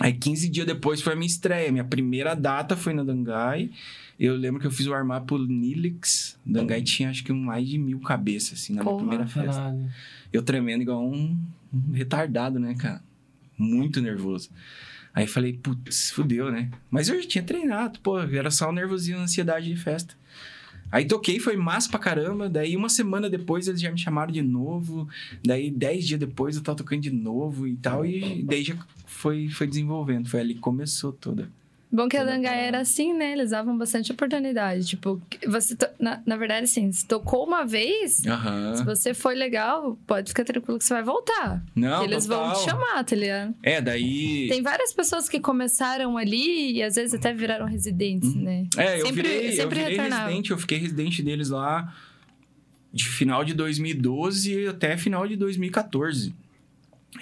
Aí 0.00 0.12
15 0.12 0.48
dias 0.48 0.66
depois 0.66 1.00
foi 1.00 1.12
a 1.12 1.16
minha 1.16 1.26
estreia. 1.26 1.72
Minha 1.72 1.84
primeira 1.84 2.34
data 2.34 2.76
foi 2.76 2.92
na 2.92 3.02
Dangai. 3.04 3.70
Eu 4.18 4.36
lembro 4.36 4.60
que 4.60 4.66
eu 4.66 4.70
fiz 4.70 4.86
o 4.86 4.94
armar 4.94 5.22
pro 5.22 5.38
Nilix. 5.38 6.38
Dangai 6.44 6.82
tinha 6.82 7.10
acho 7.10 7.24
que 7.24 7.32
mais 7.32 7.66
de 7.66 7.78
mil 7.78 8.00
cabeças, 8.00 8.60
assim, 8.60 8.74
na 8.74 8.82
minha 8.82 8.92
Porra. 8.92 8.98
primeira 8.98 9.26
festa. 9.26 9.60
Caralho. 9.60 9.90
Eu 10.32 10.42
tremendo 10.42 10.82
igual 10.82 11.04
um 11.04 11.38
retardado, 11.92 12.58
né, 12.58 12.74
cara? 12.74 13.02
Muito 13.56 14.00
nervoso. 14.00 14.50
Aí 15.14 15.26
falei, 15.26 15.52
putz, 15.52 16.10
fudeu, 16.10 16.50
né? 16.50 16.70
Mas 16.90 17.08
eu 17.08 17.22
já 17.22 17.28
tinha 17.28 17.44
treinado, 17.44 18.00
pô, 18.00 18.18
era 18.18 18.50
só 18.50 18.68
o 18.68 18.72
nervosinho, 18.72 19.18
a 19.18 19.22
ansiedade 19.22 19.68
de 19.68 19.76
festa. 19.76 20.14
Aí 20.90 21.04
toquei, 21.04 21.40
foi 21.40 21.56
massa 21.56 21.88
pra 21.88 21.98
caramba. 21.98 22.48
Daí 22.48 22.76
uma 22.76 22.88
semana 22.88 23.28
depois 23.30 23.66
eles 23.66 23.80
já 23.80 23.90
me 23.90 23.98
chamaram 23.98 24.32
de 24.32 24.42
novo. 24.42 25.08
Daí 25.44 25.70
dez 25.70 26.06
dias 26.06 26.20
depois 26.20 26.56
eu 26.56 26.62
tava 26.62 26.78
tocando 26.78 27.00
de 27.00 27.10
novo 27.10 27.66
e 27.66 27.76
tal. 27.76 28.04
E 28.06 28.42
daí 28.42 28.62
já 28.62 28.76
foi, 29.06 29.48
foi 29.48 29.66
desenvolvendo. 29.66 30.28
Foi 30.28 30.40
ali 30.40 30.54
que 30.54 30.60
começou 30.60 31.12
toda. 31.12 31.48
Bom 31.94 32.08
que 32.08 32.16
a 32.16 32.24
Dangai 32.24 32.66
era 32.66 32.80
assim, 32.80 33.14
né? 33.14 33.32
Eles 33.32 33.50
davam 33.50 33.78
bastante 33.78 34.10
oportunidade. 34.10 34.84
Tipo, 34.84 35.22
você... 35.46 35.76
to- 35.76 35.86
Na, 35.98 36.20
na 36.26 36.36
verdade, 36.36 36.64
assim, 36.64 36.90
se 36.90 37.06
tocou 37.06 37.46
uma 37.46 37.64
vez... 37.64 38.16
Se 38.74 38.84
você 38.84 39.14
foi 39.14 39.36
legal, 39.36 39.96
pode 40.06 40.30
ficar 40.30 40.42
tranquilo 40.44 40.76
que 40.78 40.84
você 40.84 40.92
vai 40.94 41.04
voltar. 41.04 41.62
Não, 41.74 42.00
que 42.00 42.06
eles 42.12 42.26
vão 42.26 42.38
total. 42.48 42.56
te 42.60 42.64
chamar, 42.64 43.04
tá 43.04 43.14
ligado? 43.14 43.54
É, 43.62 43.80
daí. 43.80 44.48
Tem 44.48 44.60
várias 44.60 44.92
pessoas 44.92 45.28
que 45.28 45.38
começaram 45.38 46.16
ali 46.16 46.72
e 46.72 46.82
às 46.82 46.96
vezes 46.96 47.14
até 47.14 47.32
viraram 47.32 47.66
residentes, 47.66 48.34
né? 48.34 48.66
É, 48.76 49.00
eu 49.00 49.06
Sempre- 49.06 49.22
virei, 49.22 49.52
sempre 49.52 49.80
eu 49.80 49.86
virei 49.88 49.98
residente, 50.08 50.50
eu 50.50 50.58
fiquei 50.58 50.78
residente 50.78 51.22
deles 51.22 51.50
lá 51.50 51.94
de 52.92 53.04
final 53.08 53.44
de 53.44 53.54
2012 53.54 54.66
até 54.66 54.96
final 54.96 55.28
de 55.28 55.36
2014. 55.36 56.34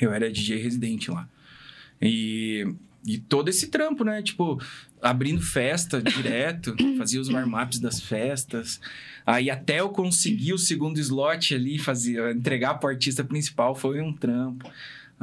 Eu 0.01 0.13
era 0.13 0.31
DJ 0.33 0.57
residente 0.63 1.11
lá. 1.11 1.29
E, 2.01 2.67
e 3.05 3.19
todo 3.19 3.49
esse 3.49 3.69
trampo, 3.69 4.05
né? 4.05 4.23
Tipo, 4.23 4.61
abrindo 5.01 5.41
festa 5.41 6.01
direto, 6.01 6.75
fazia 6.97 7.21
os 7.21 7.29
warm-ups 7.29 7.79
das 7.79 8.01
festas. 8.01 8.81
Aí 9.27 9.51
até 9.51 9.81
eu 9.81 9.89
conseguir 9.89 10.53
o 10.53 10.59
segundo 10.59 10.99
slot 10.99 11.55
ali, 11.55 11.79
fazer, 11.79 12.35
entregar 12.35 12.75
pro 12.75 12.89
artista 12.89 13.25
principal, 13.25 13.75
foi 13.75 14.01
um 14.01 14.13
trampo. 14.13 14.71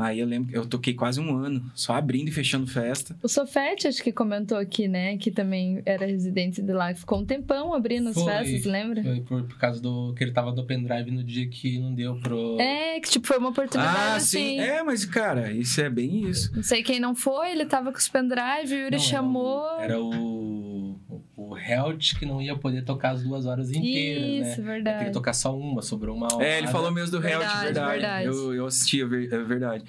Aí 0.01 0.19
eu 0.19 0.25
lembro 0.27 0.49
que 0.51 0.57
eu 0.57 0.65
toquei 0.65 0.93
quase 0.93 1.19
um 1.19 1.35
ano, 1.35 1.63
só 1.75 1.93
abrindo 1.93 2.29
e 2.29 2.31
fechando 2.31 2.65
festa. 2.67 3.15
O 3.21 3.27
Sofete, 3.27 3.87
acho 3.87 4.01
que 4.03 4.11
comentou 4.11 4.57
aqui, 4.57 4.87
né? 4.87 5.17
Que 5.17 5.29
também 5.31 5.81
era 5.85 6.05
residente 6.05 6.61
de 6.61 6.71
lá. 6.73 6.93
Ficou 6.93 7.19
um 7.19 7.25
tempão 7.25 7.73
abrindo 7.73 8.09
as 8.09 8.15
Foi. 8.15 8.25
festas, 8.25 8.65
lembra? 8.65 9.03
Foi 9.03 9.21
por, 9.21 9.43
por 9.43 9.57
causa 9.57 9.81
do 9.81 10.13
que 10.15 10.23
ele 10.23 10.31
tava 10.31 10.51
no 10.53 10.63
pendrive 10.65 11.11
no 11.11 11.23
dia 11.23 11.47
que 11.47 11.77
não 11.79 11.93
deu 11.93 12.15
pro. 12.19 12.59
É, 12.59 12.99
que 12.99 13.09
tipo, 13.09 13.27
foi 13.27 13.37
uma 13.37 13.49
oportunidade 13.49 13.97
Ah, 13.97 14.15
assim. 14.15 14.37
sim. 14.37 14.59
É, 14.59 14.81
mas, 14.83 15.05
cara, 15.05 15.51
isso 15.51 15.79
é 15.81 15.89
bem 15.89 16.29
isso. 16.29 16.51
Não 16.55 16.63
sei 16.63 16.81
quem 16.83 16.99
não 16.99 17.13
foi, 17.15 17.51
ele 17.51 17.65
tava 17.65 17.91
com 17.91 17.97
os 17.97 18.07
pendrive, 18.07 18.73
o 18.73 18.77
Yuri 18.83 18.91
Não, 18.97 18.99
chamou. 19.03 19.79
Era 19.79 19.99
o. 19.99 20.09
O, 20.09 20.98
o 21.39 21.57
Helt 21.57 22.17
que 22.17 22.25
não 22.25 22.41
ia 22.41 22.55
poder 22.55 22.83
tocar 22.83 23.11
as 23.11 23.23
duas 23.23 23.45
horas 23.45 23.69
inteiras, 23.71 24.23
Isso, 24.23 24.33
né? 24.33 24.47
Ia 24.49 24.55
ter 24.55 24.61
verdade. 24.61 25.05
que 25.05 25.11
tocar 25.11 25.33
só 25.33 25.57
uma, 25.57 25.81
sobrou 25.81 26.15
uma 26.15 26.27
hora. 26.33 26.45
É, 26.45 26.57
ele 26.57 26.67
falou 26.67 26.91
mesmo 26.91 27.11
do 27.11 27.25
Helt, 27.25 27.39
Verdade, 27.39 27.63
verdade. 27.63 27.91
verdade. 27.91 28.25
Eu, 28.25 28.53
eu 28.53 28.65
assisti, 28.65 29.01
é 29.01 29.03
é 29.03 29.43
verdade. 29.43 29.83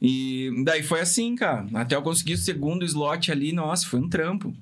E 0.00 0.50
daí 0.64 0.82
foi 0.82 1.00
assim, 1.00 1.34
cara. 1.34 1.66
Até 1.74 1.94
eu 1.96 2.02
conseguir 2.02 2.34
o 2.34 2.38
segundo 2.38 2.84
slot 2.84 3.30
ali, 3.30 3.52
nossa, 3.52 3.86
foi 3.86 4.00
um 4.00 4.08
trampo. 4.08 4.54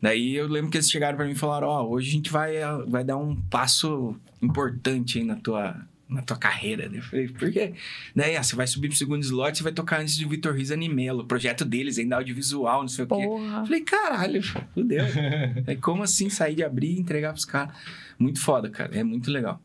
Daí 0.00 0.34
eu 0.34 0.46
lembro 0.46 0.70
que 0.70 0.76
eles 0.76 0.90
chegaram 0.90 1.16
pra 1.16 1.26
mim 1.26 1.32
e 1.32 1.36
falaram: 1.36 1.68
Ó, 1.68 1.88
hoje 1.88 2.10
a 2.10 2.12
gente 2.12 2.30
vai, 2.30 2.54
vai 2.86 3.02
dar 3.02 3.16
um 3.16 3.34
passo 3.34 4.14
importante 4.40 5.18
aí 5.18 5.24
na 5.24 5.36
tua, 5.36 5.74
na 6.08 6.22
tua 6.22 6.36
carreira. 6.36 6.88
Daí 6.88 6.98
Eu 6.98 7.02
falei, 7.02 7.28
por 7.28 7.50
quê? 7.50 7.74
Daí, 8.14 8.36
ah, 8.36 8.42
você 8.42 8.54
vai 8.54 8.66
subir 8.66 8.88
pro 8.88 8.96
segundo 8.96 9.22
slot, 9.22 9.56
você 9.56 9.62
vai 9.62 9.72
tocar 9.72 10.00
antes 10.00 10.16
de 10.16 10.24
Vitor 10.24 10.54
Riz 10.54 10.70
Animelo. 10.70 11.24
Projeto 11.24 11.64
deles, 11.64 11.98
ainda 11.98 12.16
audiovisual, 12.16 12.82
não 12.82 12.88
sei 12.88 13.04
o 13.04 13.08
quê. 13.08 13.14
Porra. 13.14 13.58
Eu 13.58 13.66
falei, 13.66 13.80
caralho, 13.80 14.42
fudeu. 14.74 15.04
Aí, 15.66 15.76
como 15.76 16.02
assim 16.02 16.28
sair 16.28 16.54
de 16.54 16.64
abrir 16.64 16.96
e 16.96 17.00
entregar 17.00 17.32
pros 17.32 17.44
caras? 17.44 17.74
Muito 18.18 18.40
foda, 18.40 18.70
cara. 18.70 18.96
É 18.96 19.04
muito 19.04 19.30
legal. 19.30 19.60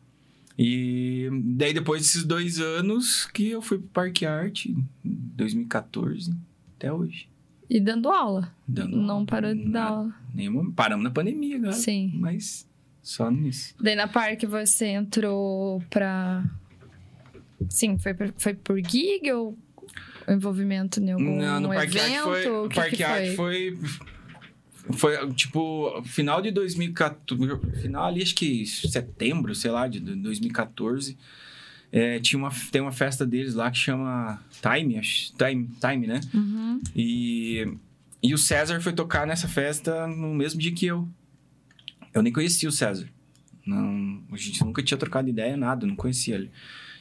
E 0.58 1.30
daí, 1.56 1.74
depois 1.74 2.02
desses 2.02 2.24
dois 2.24 2.60
anos, 2.60 3.26
que 3.26 3.50
eu 3.50 3.62
fui 3.62 3.78
pro 3.80 3.88
Parque 3.88 4.26
Arte, 4.26 4.70
em 4.70 4.86
2014, 5.36 6.34
até 6.76 6.92
hoje. 6.92 7.28
E 7.70 7.80
dando 7.80 8.10
aula. 8.10 8.54
Dando 8.68 8.98
Não 8.98 9.26
parou 9.26 9.56
de 9.56 9.70
dar 9.70 9.86
aula. 9.86 10.16
Nenhuma, 10.36 10.72
paramos 10.74 11.04
na 11.04 11.10
pandemia 11.10 11.56
agora. 11.56 11.72
Sim. 11.72 12.12
Mas 12.16 12.68
só 13.02 13.30
nisso. 13.32 13.74
Daí 13.80 13.96
na 13.96 14.08
Parque 14.08 14.46
você 14.46 14.88
entrou 14.88 15.82
pra. 15.90 16.44
Sim, 17.70 17.98
foi, 17.98 18.14
por- 18.14 18.34
foi 18.38 18.54
por 18.54 18.78
gig 18.80 19.32
ou 19.32 19.58
envolvimento 20.28 21.00
em 21.00 21.12
algum 21.12 21.38
Não, 21.38 21.60
no 21.60 21.70
Parque 21.70 22.00
Arte 22.00 22.12
evento? 22.14 22.24
foi. 22.24 22.48
O 22.50 22.66
O 22.66 22.70
que 22.70 22.76
Parque 22.76 22.96
que 22.98 23.04
Arte 23.04 23.36
foi. 23.36 23.78
Foi, 24.94 25.34
tipo, 25.34 26.02
final 26.06 26.42
de 26.42 26.50
2014. 26.52 27.82
Final 27.82 28.06
ali, 28.06 28.22
acho 28.24 28.34
que 28.36 28.66
setembro, 28.66 29.54
sei 29.54 29.70
lá, 29.72 29.88
de 29.88 30.00
2014. 30.00 31.16
é, 31.92 32.20
tinha 32.20 32.40
uma, 32.40 32.50
tem 32.72 32.82
uma 32.82 32.92
festa 32.92 33.26
deles 33.26 33.54
lá 33.54 33.70
que 33.70 33.78
chama 33.78 34.42
Time, 34.62 34.98
acho. 34.98 35.34
Time, 35.36 35.70
Time 35.80 36.08
né? 36.08 36.20
Uhum. 36.34 36.82
E, 36.96 37.68
e 38.24 38.34
o 38.34 38.38
César 38.40 38.82
foi 38.82 38.92
tocar 38.94 39.28
nessa 39.28 39.48
festa 39.48 40.08
no 40.08 40.34
mesmo 40.34 40.60
dia 40.60 40.72
que 40.72 40.86
eu. 40.88 41.08
Eu 42.14 42.22
nem 42.22 42.32
conhecia 42.32 42.68
o 42.68 42.72
César. 42.72 43.08
Não, 43.66 44.24
a 44.32 44.38
gente 44.38 44.64
nunca 44.64 44.82
tinha 44.82 44.98
trocado 44.98 45.30
ideia, 45.30 45.56
nada, 45.56 45.86
não 45.86 45.96
conhecia 45.96 46.36
ele. 46.36 46.52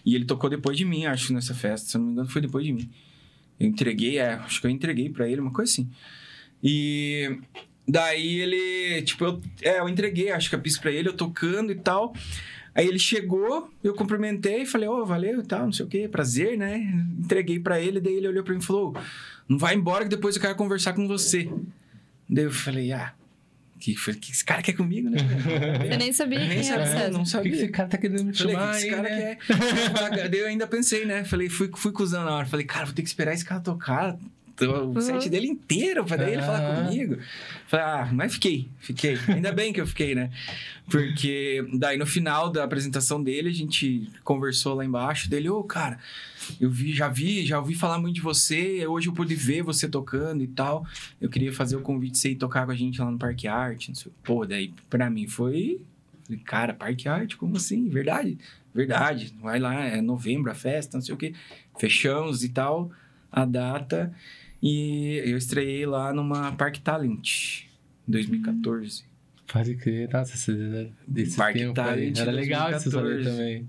E 0.04 0.14
ele 0.14 0.24
tocou 0.24 0.48
depois 0.48 0.76
de 0.76 0.84
mim, 0.84 1.06
acho, 1.06 1.32
nessa 1.32 1.54
festa. 1.54 1.88
Se 1.88 1.98
não 1.98 2.06
me 2.06 2.12
engano, 2.12 2.28
foi 2.28 2.40
depois 2.40 2.64
de 2.64 2.72
mim. 2.72 2.90
Eu 3.58 3.66
entreguei, 3.66 4.18
é, 4.18 4.34
acho 4.34 4.60
que 4.60 4.66
eu 4.66 4.70
entreguei 4.70 5.10
pra 5.10 5.28
ele, 5.28 5.40
uma 5.40 5.52
coisa 5.52 5.70
assim. 5.70 5.90
E 6.62 7.38
daí 7.86 8.40
ele, 8.40 9.02
tipo, 9.02 9.24
eu, 9.24 9.40
é, 9.62 9.80
eu 9.80 9.88
entreguei, 9.88 10.30
acho 10.30 10.48
que 10.48 10.56
a 10.56 10.58
pista 10.58 10.80
pra 10.80 10.90
ele, 10.90 11.08
eu 11.08 11.12
tocando 11.12 11.72
e 11.72 11.74
tal. 11.74 12.14
Aí 12.74 12.86
ele 12.86 12.98
chegou, 12.98 13.68
eu 13.82 13.94
cumprimentei, 13.94 14.64
falei, 14.64 14.88
ô, 14.88 15.04
valeu 15.04 15.40
e 15.40 15.46
tal, 15.46 15.64
não 15.64 15.72
sei 15.72 15.84
o 15.84 15.88
quê, 15.88 16.08
prazer, 16.08 16.56
né? 16.56 16.78
Entreguei 17.18 17.58
pra 17.58 17.80
ele, 17.80 18.00
daí 18.00 18.14
ele 18.14 18.28
olhou 18.28 18.44
pra 18.44 18.54
mim 18.54 18.60
e 18.60 18.64
falou, 18.64 18.96
não 19.48 19.58
vai 19.58 19.74
embora 19.74 20.04
que 20.04 20.10
depois 20.10 20.36
eu 20.36 20.42
quero 20.42 20.54
conversar 20.54 20.92
com 20.92 21.06
você. 21.08 21.50
Daí 22.28 22.44
eu 22.44 22.52
falei, 22.52 22.92
ah, 22.92 23.12
que, 23.80 23.94
que 24.16 24.30
esse 24.32 24.44
cara 24.44 24.62
quer 24.62 24.74
comigo, 24.74 25.08
né? 25.10 25.18
Você 25.88 25.96
nem 25.96 26.12
sabia 26.12 26.38
Nem 26.38 26.48
quem 26.60 26.70
era 26.70 26.82
o 26.82 26.86
sabia, 26.86 27.00
César. 27.00 27.10
não 27.12 27.20
O 27.20 27.24
que, 27.24 27.30
sabia. 27.30 27.50
que 27.52 27.58
esse 27.58 27.68
cara 27.68 27.88
tá 27.88 27.98
querendo 27.98 28.24
me 28.24 28.34
Falei, 28.36 28.54
chamar 28.54 28.70
que 28.72 28.76
esse 28.76 28.84
aí, 28.84 28.90
cara 28.90 29.02
né? 29.02 29.36
quer. 30.10 30.28
Daí 30.28 30.40
eu 30.40 30.46
ainda 30.46 30.66
pensei, 30.66 31.04
né? 31.04 31.24
Falei, 31.24 31.48
fui, 31.48 31.70
fui 31.74 31.90
cuzão 31.92 32.24
na 32.24 32.36
hora. 32.36 32.46
Falei, 32.46 32.66
cara, 32.66 32.84
vou 32.86 32.94
ter 32.94 33.02
que 33.02 33.08
esperar 33.08 33.32
esse 33.32 33.44
cara 33.44 33.60
tocar 33.60 34.16
o 34.68 35.00
set 35.00 35.28
dele 35.28 35.46
inteiro 35.46 36.04
pra 36.04 36.16
daí 36.16 36.34
ele 36.34 36.42
falar 36.42 36.84
comigo. 36.84 37.18
Falei, 37.66 37.86
ah, 37.86 38.10
mas 38.12 38.34
fiquei, 38.34 38.68
fiquei. 38.78 39.18
Ainda 39.28 39.52
bem 39.52 39.72
que 39.72 39.80
eu 39.80 39.86
fiquei, 39.86 40.14
né? 40.14 40.30
Porque 40.90 41.64
daí 41.74 41.96
no 41.96 42.06
final 42.06 42.50
da 42.50 42.64
apresentação 42.64 43.22
dele, 43.22 43.48
a 43.48 43.54
gente 43.54 44.10
conversou 44.24 44.74
lá 44.74 44.84
embaixo 44.84 45.30
dele, 45.30 45.48
ô, 45.48 45.62
cara, 45.62 45.98
eu 46.60 46.70
vi, 46.70 46.92
já 46.92 47.08
vi, 47.08 47.44
já 47.44 47.58
ouvi 47.58 47.74
falar 47.74 47.98
muito 47.98 48.16
de 48.16 48.20
você, 48.20 48.86
hoje 48.86 49.08
eu 49.08 49.12
pude 49.12 49.34
ver 49.34 49.62
você 49.62 49.88
tocando 49.88 50.42
e 50.42 50.48
tal. 50.48 50.84
Eu 51.20 51.28
queria 51.28 51.52
fazer 51.52 51.76
o 51.76 51.80
convite 51.80 52.12
de 52.12 52.18
você 52.18 52.30
ir 52.30 52.36
tocar 52.36 52.66
com 52.66 52.72
a 52.72 52.76
gente 52.76 53.00
lá 53.00 53.10
no 53.10 53.18
Parque 53.18 53.46
Arte, 53.46 53.88
não 53.90 53.94
sei. 53.94 54.12
Pô, 54.22 54.44
daí 54.44 54.72
pra 54.88 55.08
mim 55.08 55.26
foi 55.26 55.80
cara, 56.44 56.74
Parque 56.74 57.08
Arte, 57.08 57.36
como 57.36 57.56
assim? 57.56 57.88
Verdade? 57.88 58.38
Verdade. 58.74 59.34
Vai 59.40 59.58
lá, 59.58 59.84
é 59.84 60.00
novembro 60.00 60.50
a 60.50 60.54
festa, 60.54 60.96
não 60.96 61.02
sei 61.02 61.14
o 61.14 61.18
quê. 61.18 61.34
Fechamos 61.78 62.44
e 62.44 62.48
tal 62.50 62.90
a 63.30 63.44
data. 63.44 64.12
E 64.62 65.22
eu 65.24 65.38
estreiei 65.38 65.86
lá 65.86 66.12
numa 66.12 66.52
Parque 66.52 66.80
Talent, 66.80 67.62
em 68.06 68.12
2014. 68.12 69.04
Pode 69.50 69.74
crer, 69.76 70.08
nossa, 70.12 70.34
esse, 70.34 70.90
desse 71.06 71.36
Parque 71.36 71.58
tempo 71.58 71.74
Talent 71.74 72.16
aí. 72.16 72.22
Era 72.22 72.30
legal 72.30 72.70
esse 72.70 72.88
rolê 72.90 73.14
2014. 73.14 73.36
também. 73.36 73.68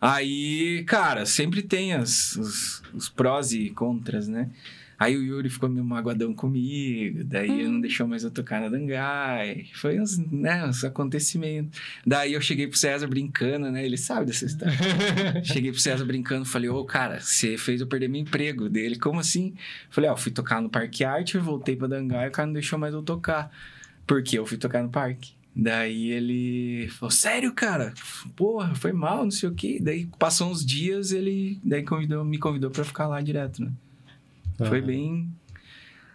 Aí, 0.00 0.84
cara, 0.86 1.24
sempre 1.24 1.62
tem 1.62 1.94
as, 1.94 2.36
os, 2.36 2.82
os 2.92 3.08
prós 3.08 3.52
e 3.52 3.70
contras, 3.70 4.28
né? 4.28 4.50
Aí 4.98 5.16
o 5.16 5.22
Yuri 5.22 5.50
ficou 5.50 5.68
meio 5.68 5.84
magoadão 5.84 6.32
comigo, 6.32 7.22
daí 7.24 7.66
Hum. 7.66 7.72
não 7.72 7.80
deixou 7.80 8.06
mais 8.06 8.24
eu 8.24 8.30
tocar 8.30 8.60
na 8.60 8.68
Dangai. 8.68 9.66
Foi 9.74 10.00
uns, 10.00 10.16
né, 10.18 10.64
uns 10.66 10.82
acontecimentos. 10.84 11.78
Daí 12.06 12.32
eu 12.32 12.40
cheguei 12.40 12.66
pro 12.66 12.78
César 12.78 13.06
brincando, 13.06 13.70
né? 13.70 13.84
Ele 13.84 13.96
sabe 13.96 14.26
dessa 14.26 14.46
história. 14.46 14.74
cheguei 15.44 15.70
pro 15.70 15.80
César 15.80 16.04
brincando, 16.04 16.44
falei, 16.44 16.68
ô, 16.70 16.84
cara, 16.84 17.20
você 17.20 17.58
fez 17.58 17.80
eu 17.80 17.86
perder 17.86 18.08
meu 18.08 18.20
emprego 18.20 18.68
dele. 18.68 18.96
Como 18.96 19.20
assim? 19.20 19.54
Falei, 19.90 20.08
ó, 20.08 20.16
fui 20.16 20.32
tocar 20.32 20.62
no 20.62 20.70
Parque 20.70 21.04
Arte, 21.04 21.36
voltei 21.38 21.76
pra 21.76 21.86
Dangai, 21.88 22.28
o 22.28 22.32
cara 22.32 22.46
não 22.46 22.54
deixou 22.54 22.78
mais 22.78 22.94
eu 22.94 23.02
tocar. 23.02 23.50
Porque 24.06 24.38
eu 24.38 24.46
fui 24.46 24.56
tocar 24.56 24.82
no 24.82 24.88
parque. 24.88 25.32
Daí 25.54 26.10
ele 26.10 26.88
falou, 26.90 27.10
sério, 27.10 27.52
cara? 27.52 27.92
Porra, 28.36 28.74
foi 28.74 28.92
mal, 28.92 29.24
não 29.24 29.30
sei 29.30 29.48
o 29.48 29.54
quê. 29.54 29.78
Daí 29.80 30.06
passou 30.18 30.50
uns 30.50 30.64
dias, 30.64 31.12
ele 31.12 31.58
daí 31.64 31.82
convidou, 31.82 32.24
me 32.24 32.38
convidou 32.38 32.70
pra 32.70 32.84
ficar 32.84 33.06
lá 33.08 33.20
direto, 33.20 33.62
né? 33.62 33.72
Foi 34.58 34.78
Aham. 34.78 34.86
bem. 34.86 35.30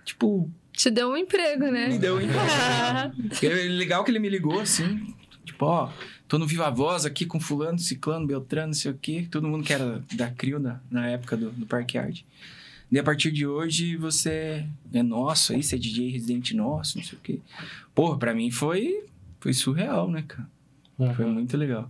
Tipo, 0.04 0.50
Te 0.74 0.90
deu 0.90 1.10
um 1.10 1.18
emprego, 1.18 1.66
né? 1.66 1.88
me 1.90 2.00
deu 2.00 2.16
um 2.18 2.22
emprego. 2.22 2.42
É 3.44 3.68
legal 3.68 4.04
que 4.04 4.12
ele 4.12 4.20
me 4.20 4.30
ligou 4.30 4.60
assim, 4.60 5.06
tipo, 5.46 5.66
ó, 5.66 5.92
tô 6.28 6.38
no 6.38 6.48
Viva 6.48 6.70
Voz 6.70 7.06
aqui 7.06 7.26
com 7.26 7.40
fulano, 7.40 7.78
ciclano, 7.80 8.26
beltrano, 8.28 8.68
não 8.68 8.74
sei 8.74 8.92
o 8.92 8.98
quê. 8.98 9.28
Todo 9.30 9.48
mundo 9.48 9.64
que 9.64 9.74
era 9.74 10.04
da 10.14 10.30
CRIO 10.30 10.60
na, 10.60 10.80
na 10.90 11.08
época 11.08 11.36
do, 11.38 11.52
do 11.52 11.66
Parque 11.66 11.98
Arte. 11.98 12.26
E 12.92 13.00
a 13.00 13.04
partir 13.04 13.32
de 13.32 13.46
hoje 13.48 13.96
você 13.96 14.66
é 14.94 15.02
nosso 15.04 15.54
aí, 15.54 15.64
você 15.64 15.76
é 15.76 15.80
DJ 15.80 16.10
residente 16.12 16.54
nosso, 16.56 16.98
não 16.98 17.06
sei 17.06 17.18
o 17.18 17.22
quê. 17.22 17.40
Porra, 17.96 18.18
pra 18.18 18.34
mim 18.34 18.52
foi, 18.52 19.06
foi 19.40 19.54
surreal, 19.54 20.10
né, 20.10 20.24
cara? 20.28 20.48
Foi 20.98 21.26
Aham. 21.26 21.34
muito 21.34 21.56
legal. 21.58 21.90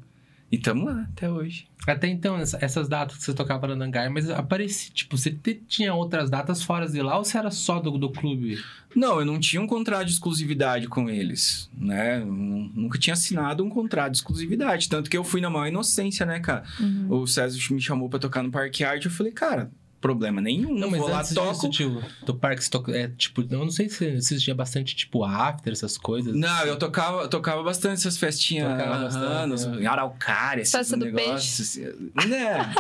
E 0.52 0.58
tamo 0.58 0.84
lá 0.86 1.08
até 1.14 1.30
hoje. 1.32 1.66
Até 1.88 2.08
então, 2.08 2.38
essa- 2.38 2.58
essas 2.62 2.90
datas 2.90 3.18
que 3.18 3.24
você 3.24 3.34
tocava 3.34 3.68
na 3.68 3.76
Nangai, 3.76 4.10
mas 4.10 4.30
aparecia, 4.30 4.92
tipo, 4.94 5.18
você 5.18 5.32
te- 5.32 5.64
tinha 5.68 5.94
outras 5.94 6.30
datas 6.30 6.62
fora 6.62 6.88
de 6.88 7.02
lá 7.02 7.18
ou 7.18 7.24
você 7.24 7.38
era 7.38 7.50
só 7.50 7.80
do, 7.80 7.98
do 7.98 8.10
clube? 8.12 8.62
Não, 8.96 9.20
eu 9.20 9.26
não 9.26 9.40
tinha 9.40 9.62
um 9.62 9.66
contrato 9.66 10.06
de 10.06 10.12
exclusividade 10.12 10.88
com 10.88 11.10
eles, 11.10 11.70
né? 11.76 12.20
Eu 12.22 12.26
nu- 12.26 12.70
nunca 12.76 13.00
tinha 13.00 13.14
assinado 13.14 13.64
um 13.64 13.70
contrato 13.70 14.12
de 14.12 14.18
exclusividade. 14.18 14.90
Tanto 14.90 15.10
que 15.10 15.18
eu 15.18 15.24
fui 15.24 15.40
na 15.40 15.50
maior 15.50 15.68
inocência, 15.68 16.26
né, 16.26 16.40
cara? 16.42 16.64
Uhum. 16.80 17.08
O 17.22 17.26
César 17.26 17.58
me 17.72 17.80
chamou 17.82 18.10
pra 18.10 18.20
tocar 18.20 18.44
no 18.44 18.52
Parque 18.52 18.84
Arte. 18.84 19.06
Eu 19.06 19.12
falei, 19.12 19.32
cara, 19.32 19.72
problema 20.02 20.42
nenhum. 20.42 20.74
Não, 20.74 20.90
mas 20.90 21.00
vou 21.00 21.10
lá, 21.10 21.24
toco. 21.24 21.52
disso, 21.54 21.70
tio, 21.70 22.04
do 22.26 22.34
parque, 22.36 22.64
você 22.64 22.70
toca, 22.70 22.92
é, 22.92 23.08
tipo, 23.08 23.42
eu 23.50 23.60
não 23.60 23.70
sei 23.70 23.88
se 23.88 24.06
existia 24.06 24.54
bastante, 24.56 24.96
tipo, 24.96 25.24
after, 25.24 25.72
essas 25.72 25.98
coisas. 25.98 26.36
Não, 26.36 26.66
eu 26.66 26.78
tocava, 26.78 27.28
tocava 27.28 27.62
bastante 27.64 27.96
essas 28.00 28.18
festinhas. 28.18 28.70
Tocava 28.72 28.96
aham, 28.96 29.04
bastante, 29.04 29.48
nos- 29.48 29.66
né? 29.68 29.82
Em 29.84 29.86
Araucária, 29.86 30.62
esses 30.64 30.72
Festa 30.72 30.98
negócios. 30.98 31.76
Né? 31.78 32.74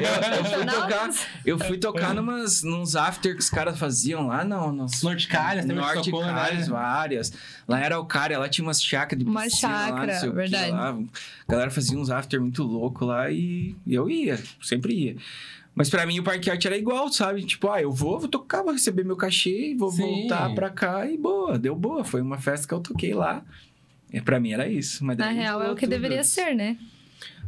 eu, 0.00 0.38
eu 0.38 0.44
fui 0.44 0.66
tocar, 0.66 1.10
eu 1.44 1.58
fui 1.58 1.78
tocar 1.78 2.14
numas, 2.14 2.62
nos 2.62 2.96
after 2.96 3.34
que 3.34 3.40
os 3.40 3.50
caras 3.50 3.78
faziam 3.78 4.26
lá, 4.26 4.44
não. 4.44 4.72
Nos, 4.72 5.02
Norte 5.02 5.28
Calhas 5.28 5.64
também 5.64 5.76
Norte 5.76 6.10
tocou, 6.10 6.24
né? 6.24 6.32
Calhas, 6.32 6.68
várias. 6.68 7.32
Lá 7.68 7.80
era 7.80 7.98
o 8.00 8.04
cara, 8.06 8.38
lá 8.38 8.48
tinha 8.48 8.66
umas 8.66 8.82
chácaras 8.82 9.22
de 9.22 9.28
Uma 9.30 9.42
piscina 9.42 9.72
lá, 9.72 9.86
chácara, 9.88 10.20
sei 10.20 10.28
o 10.28 10.32
que 10.32 10.36
verdade. 10.38 10.70
lá. 10.70 10.90
A 11.48 11.52
galera 11.52 11.70
fazia 11.70 11.98
uns 11.98 12.10
after 12.10 12.40
muito 12.40 12.62
louco 12.62 13.04
lá 13.04 13.30
e 13.30 13.76
eu 13.86 14.08
ia, 14.08 14.38
sempre 14.62 14.94
ia. 14.94 15.16
Mas 15.76 15.90
pra 15.90 16.06
mim 16.06 16.18
o 16.18 16.24
Parque 16.24 16.50
Arte 16.50 16.66
era 16.66 16.76
igual, 16.76 17.12
sabe? 17.12 17.44
Tipo, 17.44 17.70
ah, 17.70 17.82
eu 17.82 17.92
vou, 17.92 18.18
vou 18.18 18.28
tocar, 18.28 18.62
vou 18.62 18.72
receber 18.72 19.04
meu 19.04 19.14
cachê, 19.14 19.74
vou 19.78 19.92
Sim. 19.92 20.02
voltar 20.22 20.54
pra 20.54 20.70
cá 20.70 21.06
e 21.08 21.18
boa, 21.18 21.58
deu 21.58 21.76
boa. 21.76 22.02
Foi 22.02 22.22
uma 22.22 22.38
festa 22.38 22.66
que 22.66 22.72
eu 22.72 22.80
toquei 22.80 23.12
lá. 23.12 23.44
E 24.10 24.18
pra 24.20 24.40
mim 24.40 24.52
era 24.52 24.66
isso. 24.66 25.04
Mas 25.04 25.18
Na 25.18 25.28
real, 25.28 25.62
é 25.62 25.70
o 25.70 25.74
que 25.74 25.82
tudo. 25.82 25.90
deveria 25.90 26.24
ser, 26.24 26.54
né? 26.54 26.78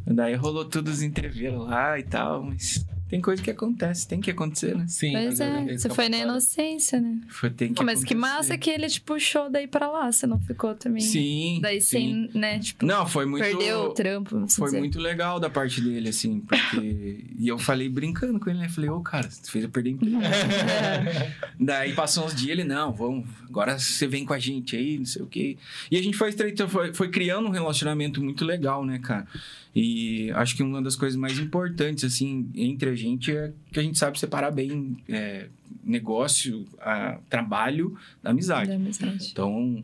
Daí 0.06 0.34
rolou 0.34 0.64
tudo 0.66 0.88
os 0.88 1.00
entreveiros 1.02 1.66
lá 1.66 1.98
e 1.98 2.02
tal, 2.02 2.42
mas 2.42 2.84
tem 3.08 3.20
coisa 3.20 3.42
que 3.42 3.50
acontece, 3.50 4.06
tem 4.06 4.20
que 4.20 4.30
acontecer, 4.30 4.76
né? 4.76 4.84
Sim. 4.86 5.12
Pois 5.12 5.40
é, 5.40 5.62
eles 5.62 5.82
você 5.82 5.88
foi 5.88 6.08
na 6.08 6.18
inocência, 6.18 7.00
né? 7.00 7.20
Foi, 7.28 7.48
tem 7.48 7.68
que 7.68 7.74
Pô, 7.74 7.84
mas 7.84 8.04
que 8.04 8.12
acontecer. 8.12 8.34
massa 8.34 8.58
que 8.58 8.68
ele 8.68 8.86
te 8.86 9.00
puxou 9.00 9.48
daí 9.50 9.66
pra 9.66 9.90
lá, 9.90 10.12
você 10.12 10.26
não 10.26 10.38
ficou 10.38 10.74
também. 10.74 11.00
Sim. 11.00 11.58
Daí 11.62 11.80
sim. 11.80 12.28
sem, 12.30 12.30
né, 12.34 12.58
tipo, 12.58 12.84
Não, 12.84 13.06
foi 13.06 13.24
muito. 13.24 13.42
perdeu 13.42 13.84
o 13.84 13.94
trampo, 13.94 14.46
Foi 14.50 14.66
dizer. 14.66 14.78
muito 14.78 14.98
legal 14.98 15.40
da 15.40 15.48
parte 15.48 15.80
dele, 15.80 16.10
assim, 16.10 16.40
porque. 16.40 17.24
e 17.38 17.48
eu 17.48 17.58
falei 17.58 17.88
brincando 17.88 18.38
com 18.38 18.50
ele, 18.50 18.58
né? 18.58 18.68
Falei, 18.68 18.90
ô, 18.90 19.00
cara, 19.00 19.30
você 19.30 19.50
fez 19.50 19.64
eu 19.64 19.70
perder 19.70 19.90
emprego. 19.90 20.20
É. 20.22 21.34
Daí 21.58 21.94
passou 21.94 22.26
uns 22.26 22.34
dias, 22.34 22.50
ele, 22.50 22.64
não, 22.64 22.92
vamos, 22.92 23.26
agora 23.48 23.78
você 23.78 24.06
vem 24.06 24.26
com 24.26 24.34
a 24.34 24.38
gente 24.38 24.76
aí, 24.76 24.98
não 24.98 25.06
sei 25.06 25.22
o 25.22 25.26
quê. 25.26 25.56
E 25.90 25.96
a 25.96 26.02
gente 26.02 26.16
foi, 26.16 26.28
estreito, 26.28 26.68
foi, 26.68 26.92
foi 26.92 27.08
criando 27.10 27.48
um 27.48 27.52
relacionamento 27.52 28.22
muito 28.22 28.44
legal, 28.44 28.84
né, 28.84 28.98
cara? 28.98 29.26
E 29.74 30.30
acho 30.32 30.56
que 30.56 30.62
uma 30.62 30.82
das 30.82 30.96
coisas 30.96 31.16
mais 31.16 31.38
importantes, 31.38 32.04
assim, 32.04 32.50
entre 32.54 32.90
a 32.90 32.94
gente 32.98 33.34
é 33.34 33.52
que 33.72 33.80
a 33.80 33.82
gente 33.82 33.98
sabe 33.98 34.18
separar 34.18 34.50
bem 34.50 34.96
é, 35.08 35.48
negócio, 35.82 36.66
a, 36.80 37.18
trabalho 37.28 37.96
da 38.22 38.30
amizade. 38.30 38.68
Da 38.68 38.76
amizade. 38.76 39.28
Então, 39.30 39.82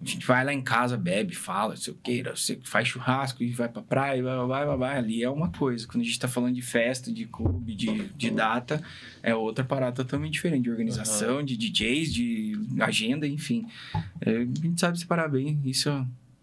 A 0.00 0.04
gente 0.04 0.26
vai 0.26 0.44
lá 0.44 0.52
em 0.52 0.60
casa, 0.60 0.94
bebe, 0.94 1.34
fala, 1.34 1.74
sei 1.74 1.94
o 1.94 1.96
que, 1.96 2.22
você 2.22 2.58
faz 2.62 2.86
churrasco 2.86 3.42
e 3.42 3.50
vai 3.50 3.66
pra 3.66 3.80
praia, 3.80 4.22
vai, 4.22 4.36
vai, 4.46 4.66
vai, 4.66 4.76
vai. 4.76 4.98
Ali 4.98 5.22
é 5.22 5.30
uma 5.30 5.50
coisa. 5.50 5.86
Quando 5.86 6.02
a 6.02 6.04
gente 6.04 6.18
tá 6.18 6.28
falando 6.28 6.54
de 6.54 6.60
festa, 6.60 7.10
de 7.10 7.24
clube, 7.24 7.74
de, 7.74 8.08
de 8.14 8.30
data, 8.30 8.82
é 9.22 9.34
outra 9.34 9.64
parada 9.64 9.96
totalmente 9.96 10.34
diferente. 10.34 10.64
De 10.64 10.70
organização, 10.70 11.42
de 11.42 11.56
DJs, 11.56 12.12
de 12.12 12.58
agenda, 12.78 13.26
enfim. 13.26 13.66
É, 14.20 14.30
a 14.36 14.44
gente 14.44 14.78
sabe 14.78 14.98
separar 14.98 15.28
bem. 15.28 15.58
Isso 15.64 15.88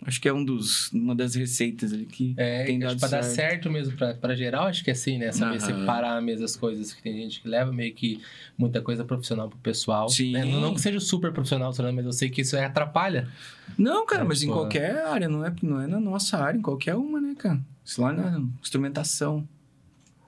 acho 0.05 0.21
que 0.21 0.27
é 0.29 0.33
um 0.33 0.43
dos, 0.43 0.91
uma 0.91 1.15
das 1.15 1.35
receitas 1.35 1.91
ali 1.93 2.05
que 2.05 2.33
É, 2.37 2.65
tem 2.65 2.77
acho 2.83 2.95
dado 2.95 2.99
pra 2.99 3.17
dar 3.17 3.23
certo. 3.23 3.69
mesmo, 3.71 3.95
pra, 3.97 4.13
pra 4.13 4.35
geral, 4.35 4.67
acho 4.67 4.83
que 4.83 4.89
é 4.89 4.93
assim, 4.93 5.17
né? 5.17 5.31
Saber 5.31 5.57
Aham. 5.57 5.59
separar 5.59 6.21
mesmo 6.21 6.45
as 6.45 6.55
coisas. 6.55 6.93
Que 6.93 7.01
tem 7.01 7.13
gente 7.13 7.41
que 7.41 7.47
leva 7.47 7.71
meio 7.71 7.93
que 7.93 8.21
muita 8.57 8.81
coisa 8.81 9.03
profissional 9.05 9.49
pro 9.49 9.57
pessoal. 9.59 10.09
Sim. 10.09 10.33
né? 10.33 10.45
Não, 10.45 10.59
não 10.61 10.73
que 10.73 10.81
seja 10.81 10.99
super 10.99 11.31
profissional, 11.31 11.71
sei 11.73 11.91
mas 11.91 12.05
eu 12.05 12.13
sei 12.13 12.29
que 12.29 12.41
isso 12.41 12.55
aí 12.55 12.63
atrapalha. 12.65 13.27
Não, 13.77 14.05
cara, 14.05 14.21
É, 14.21 14.25
mas 14.25 14.39
em 14.41 14.47
tipo, 14.47 14.53
qualquer 14.53 15.05
área, 15.05 15.27
não 15.27 15.45
é, 15.45 15.53
não 15.61 15.81
é 15.81 15.87
na 15.87 15.99
nossa 15.99 16.37
área, 16.37 16.57
em 16.57 16.61
qualquer 16.61 16.95
uma, 16.95 17.19
né, 17.19 17.33
cara? 17.37 17.59
Isso 17.83 18.01
lá 18.01 18.13
na 18.13 18.41
instrumentação. 18.61 19.47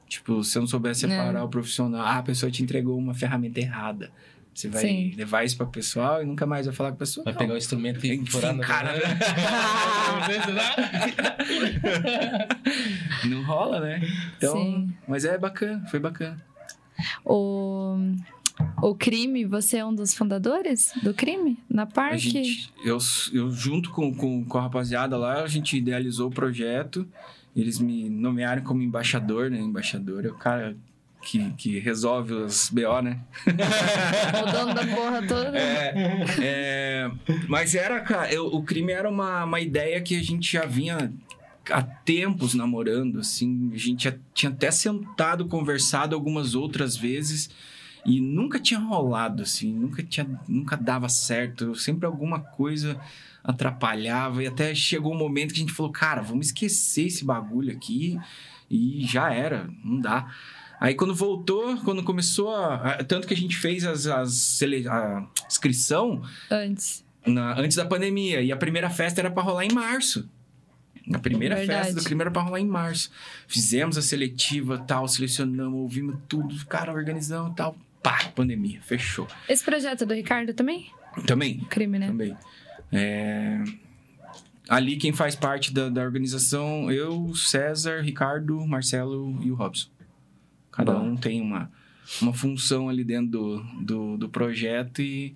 Tipo, 0.08 0.44
se 0.44 0.58
eu 0.58 0.62
não 0.62 0.68
souber 0.68 0.96
separar 0.96 1.40
É. 1.40 1.42
o 1.42 1.50
profissional, 1.50 2.02
ah, 2.02 2.18
a 2.20 2.24
pessoa 2.24 2.52
te 2.52 2.62
entregou 2.64 2.98
uma 2.98 3.14
ferramenta 3.14 3.60
errada. 3.60 4.12
Você 4.56 4.70
vai 4.70 4.82
Sim. 4.82 5.14
levar 5.18 5.44
isso 5.44 5.58
pra 5.58 5.66
pessoal 5.66 6.24
e 6.24 6.26
nunca 6.26 6.46
mais 6.46 6.66
vai 6.66 6.74
falar 6.74 6.92
com 6.92 6.96
a 6.96 7.00
pessoa. 7.00 7.26
Vai 7.26 7.34
não. 7.34 7.40
pegar 7.40 7.54
o 7.56 7.58
instrumento 7.58 8.06
e 8.06 8.26
furar 8.26 8.56
no 8.56 8.62
cara. 8.62 8.94
Não 13.28 13.44
rola, 13.44 13.82
né? 13.82 14.02
Então, 14.38 14.54
Sim. 14.54 14.94
mas 15.06 15.26
é 15.26 15.38
bacana, 15.38 15.86
foi 15.88 16.00
bacana. 16.00 16.42
O, 17.26 17.98
o 18.82 18.96
crime, 18.96 19.44
você 19.44 19.78
é 19.78 19.86
um 19.86 19.94
dos 19.94 20.14
fundadores 20.14 20.94
do 21.04 21.14
crime? 21.14 21.58
Na 21.70 21.84
A 21.84 21.86
Parque? 21.86 22.30
gente, 22.30 22.74
eu, 22.84 22.98
eu 23.34 23.52
junto 23.52 23.92
com, 23.92 24.16
com, 24.16 24.46
com 24.46 24.58
a 24.58 24.62
rapaziada 24.62 25.18
lá, 25.18 25.44
a 25.44 25.48
gente 25.48 25.78
idealizou 25.78 26.30
o 26.30 26.34
projeto. 26.34 27.06
Eles 27.54 27.80
me 27.80 28.10
nomearam 28.10 28.64
como 28.64 28.82
embaixador, 28.82 29.50
né? 29.50 29.60
Embaixador 29.60 30.26
é 30.26 30.30
o 30.30 30.36
cara 30.36 30.78
que, 31.26 31.50
que 31.58 31.80
resolve 31.80 32.34
os 32.34 32.70
BO, 32.70 33.02
né? 33.02 33.20
O 34.48 34.52
dono 34.52 34.74
da 34.74 34.86
porra 34.86 35.22
toda? 35.28 35.58
É, 35.58 36.26
é, 36.42 37.12
mas 37.48 37.74
era, 37.76 38.00
cara, 38.02 38.32
eu- 38.32 38.48
o 38.48 38.64
crime 38.64 38.92
era 38.92 39.10
uma, 39.10 39.44
uma 39.44 39.60
ideia 39.60 40.00
que 40.02 40.16
a 40.18 40.24
gente 40.24 40.54
já 40.54 40.66
vinha 40.66 41.12
há 41.70 41.82
tempos 41.82 42.54
namorando, 42.54 43.20
assim. 43.20 43.72
A 43.74 43.78
gente 43.78 44.04
já 44.06 44.14
tinha 44.34 44.52
até 44.52 44.70
sentado, 44.72 45.48
conversado 45.48 46.14
algumas 46.16 46.54
outras 46.54 46.96
vezes 46.96 47.50
e 48.06 48.22
nunca 48.22 48.60
tinha 48.60 48.80
rolado, 48.80 49.42
assim. 49.42 49.74
Nunca, 49.74 50.04
tinha, 50.04 50.28
nunca 50.48 50.78
dava 50.78 51.10
certo. 51.10 51.74
Sempre 51.76 52.06
alguma 52.06 52.40
coisa 52.40 53.00
atrapalhava 53.44 54.44
e 54.44 54.48
até 54.48 54.74
chegou 54.76 55.14
um 55.14 55.18
momento 55.18 55.54
que 55.54 55.60
a 55.60 55.64
gente 55.64 55.74
falou, 55.74 55.92
cara, 55.92 56.22
vamos 56.22 56.48
esquecer 56.48 57.08
esse 57.08 57.24
bagulho 57.26 57.72
aqui 57.72 58.18
e 58.70 59.06
já 59.06 59.32
era, 59.34 59.70
não 59.84 60.00
dá. 60.00 60.28
Aí 60.80 60.94
quando 60.94 61.16
voltou, 61.16 61.78
quando 61.84 62.04
começou 62.04 62.54
a. 62.54 62.76
a- 62.76 63.04
Tanto 63.04 63.28
que 63.28 63.34
a 63.34 63.38
gente 63.38 63.56
fez 63.58 63.86
as, 63.86 64.06
as 64.08 64.62
a 64.90 65.26
inscrição 65.48 66.22
Antes. 66.52 67.04
na- 67.26 67.58
antes 67.60 67.78
da 67.78 67.86
pandemia. 67.86 68.42
E 68.42 68.52
a 68.52 68.58
primeira 68.58 68.90
festa 68.90 69.22
era 69.22 69.32
pra 69.32 69.42
rolar 69.44 69.66
em 69.66 69.72
março. 69.72 70.30
A 71.14 71.20
primeira 71.20 71.56
Verdade. 71.56 71.80
festa 71.86 72.00
do 72.02 72.04
crime 72.04 72.22
era 72.22 72.32
pra 72.32 72.42
rolar 72.42 72.60
em 72.60 72.66
março. 72.68 73.12
Fizemos 73.48 73.98
a 73.98 74.02
seletiva, 74.02 74.78
tal, 74.80 75.08
selecionamos, 75.08 75.80
ouvimos 75.80 76.18
tudo, 76.28 76.66
cara, 76.66 76.92
organizamos 76.92 77.56
tal. 77.56 77.78
Pá, 78.02 78.26
pandemia, 78.36 78.82
fechou. 78.82 79.28
Esse 79.48 79.64
projeto 79.64 80.04
é 80.04 80.06
do 80.06 80.14
Ricardo 80.14 80.54
também? 80.54 80.88
Também, 81.26 81.60
O 81.62 81.66
crime, 81.68 81.98
né? 82.00 82.08
também. 82.08 82.36
É, 82.92 83.64
Ali 84.68 84.98
quem 84.98 85.14
faz 85.14 85.36
parte 85.36 85.72
da, 85.72 85.90
da 85.90 86.02
organização, 86.02 86.92
eu, 86.92 87.34
César, 87.36 88.02
Ricardo, 88.02 88.66
Marcelo 88.66 89.40
e 89.44 89.52
o 89.52 89.56
Robson. 89.56 89.90
Cada 90.76 90.94
Bom. 90.94 91.12
um 91.12 91.16
tem 91.16 91.42
uma, 91.42 91.72
uma 92.22 92.34
função 92.34 92.90
ali 92.90 93.04
dentro 93.04 93.32
do, 93.32 93.64
do, 93.82 94.18
do 94.18 94.30
projeto 94.30 95.02
e, 95.02 95.36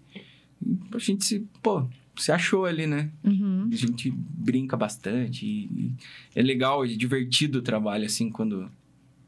e 0.62 0.78
a 0.94 0.98
gente 1.00 1.24
se, 1.26 1.46
pô, 1.64 1.88
se 2.18 2.32
achou 2.32 2.66
ali, 2.66 2.86
né? 2.86 3.10
Uhum. 3.24 3.70
A 3.72 3.76
gente 3.76 4.12
brinca 4.12 4.76
bastante 4.76 5.46
e, 5.46 5.64
e 5.66 5.94
é 6.36 6.42
legal, 6.42 6.84
é 6.84 6.88
divertido 6.90 7.60
o 7.60 7.62
trabalho, 7.62 8.06
assim, 8.06 8.30
quando, 8.30 8.70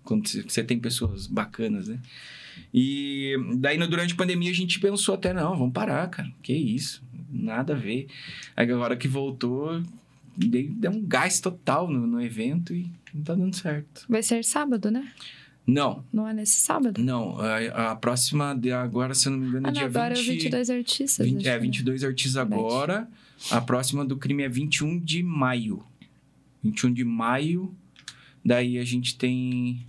quando 0.04 0.28
você- 0.28 0.64
tem 0.64 0.78
pessoas 0.80 1.28
bacanas, 1.28 1.88
né? 1.88 2.00
E 2.74 3.36
daí, 3.58 3.78
durante 3.88 4.14
a 4.14 4.18
pandemia, 4.18 4.52
a 4.52 4.54
gente 4.54 4.80
pensou 4.80 5.16
até, 5.16 5.34
não, 5.34 5.58
vamos 5.58 5.74
parar, 5.74 6.10
cara. 6.10 6.30
Que 6.44 6.54
isso, 6.54 7.02
nada 7.32 7.74
a 7.74 7.78
ver. 7.78 8.08
Aí, 8.58 8.70
agora 8.70 8.98
que 8.98 9.08
voltou, 9.08 9.82
deu 10.36 10.92
um 10.92 11.02
gás 11.06 11.40
total 11.40 11.90
no, 11.90 12.06
no 12.06 12.22
evento 12.22 12.74
e 12.76 12.92
não 13.14 13.24
tá 13.24 13.34
dando 13.36 13.56
certo. 13.56 14.06
Vai 14.10 14.22
ser 14.22 14.44
sábado, 14.44 14.92
né? 14.92 15.10
Não, 15.74 16.04
Não 16.12 16.28
é 16.28 16.34
nesse 16.34 16.60
sábado? 16.60 17.02
não. 17.02 17.40
A, 17.40 17.92
a 17.92 17.96
próxima, 17.96 18.54
de 18.54 18.72
agora, 18.72 19.14
se 19.16 19.28
eu 19.28 19.32
não 19.32 19.40
me 19.40 19.48
engano, 19.48 19.68
é 19.68 19.70
Ah, 19.70 19.74
não, 19.74 19.80
dia 19.80 19.86
agora 19.88 20.16
20... 20.16 20.28
é 20.28 20.30
o 20.30 20.34
22 20.34 20.70
artistas. 20.70 21.26
20, 21.26 21.38
acho 21.40 21.50
é, 21.50 21.54
que 21.54 21.60
22 21.60 22.04
artistas 22.04 22.34
Verdade. 22.34 22.54
agora. 22.62 23.08
A 23.50 23.62
próxima 23.62 24.04
do 24.06 24.18
crime 24.18 24.44
é 24.44 24.50
21 24.50 25.00
de 25.00 25.24
maio. 25.24 25.84
21 26.64 26.94
de 26.94 27.04
maio. 27.06 27.74
Daí 28.44 28.78
a 28.78 28.84
gente 28.84 29.18
tem. 29.18 29.86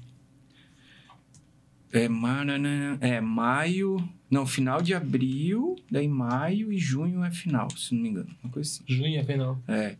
É, 1.93 2.09
manana- 2.09 2.97
é 3.01 3.21
maio. 3.21 3.97
Não, 4.31 4.47
final 4.47 4.81
de 4.81 4.95
abril. 4.95 5.77
Daí 5.91 6.09
maio 6.09 6.73
e 6.73 6.79
junho 6.79 7.23
é 7.25 7.31
final, 7.31 7.69
se 7.77 7.95
não 7.95 8.03
me 8.03 8.09
engano. 8.09 8.29
Uma 8.43 8.53
coisa 8.53 8.71
assim. 8.71 8.85
Junho 8.87 9.19
é 9.21 9.25
final. 9.25 9.59
É. 9.69 9.97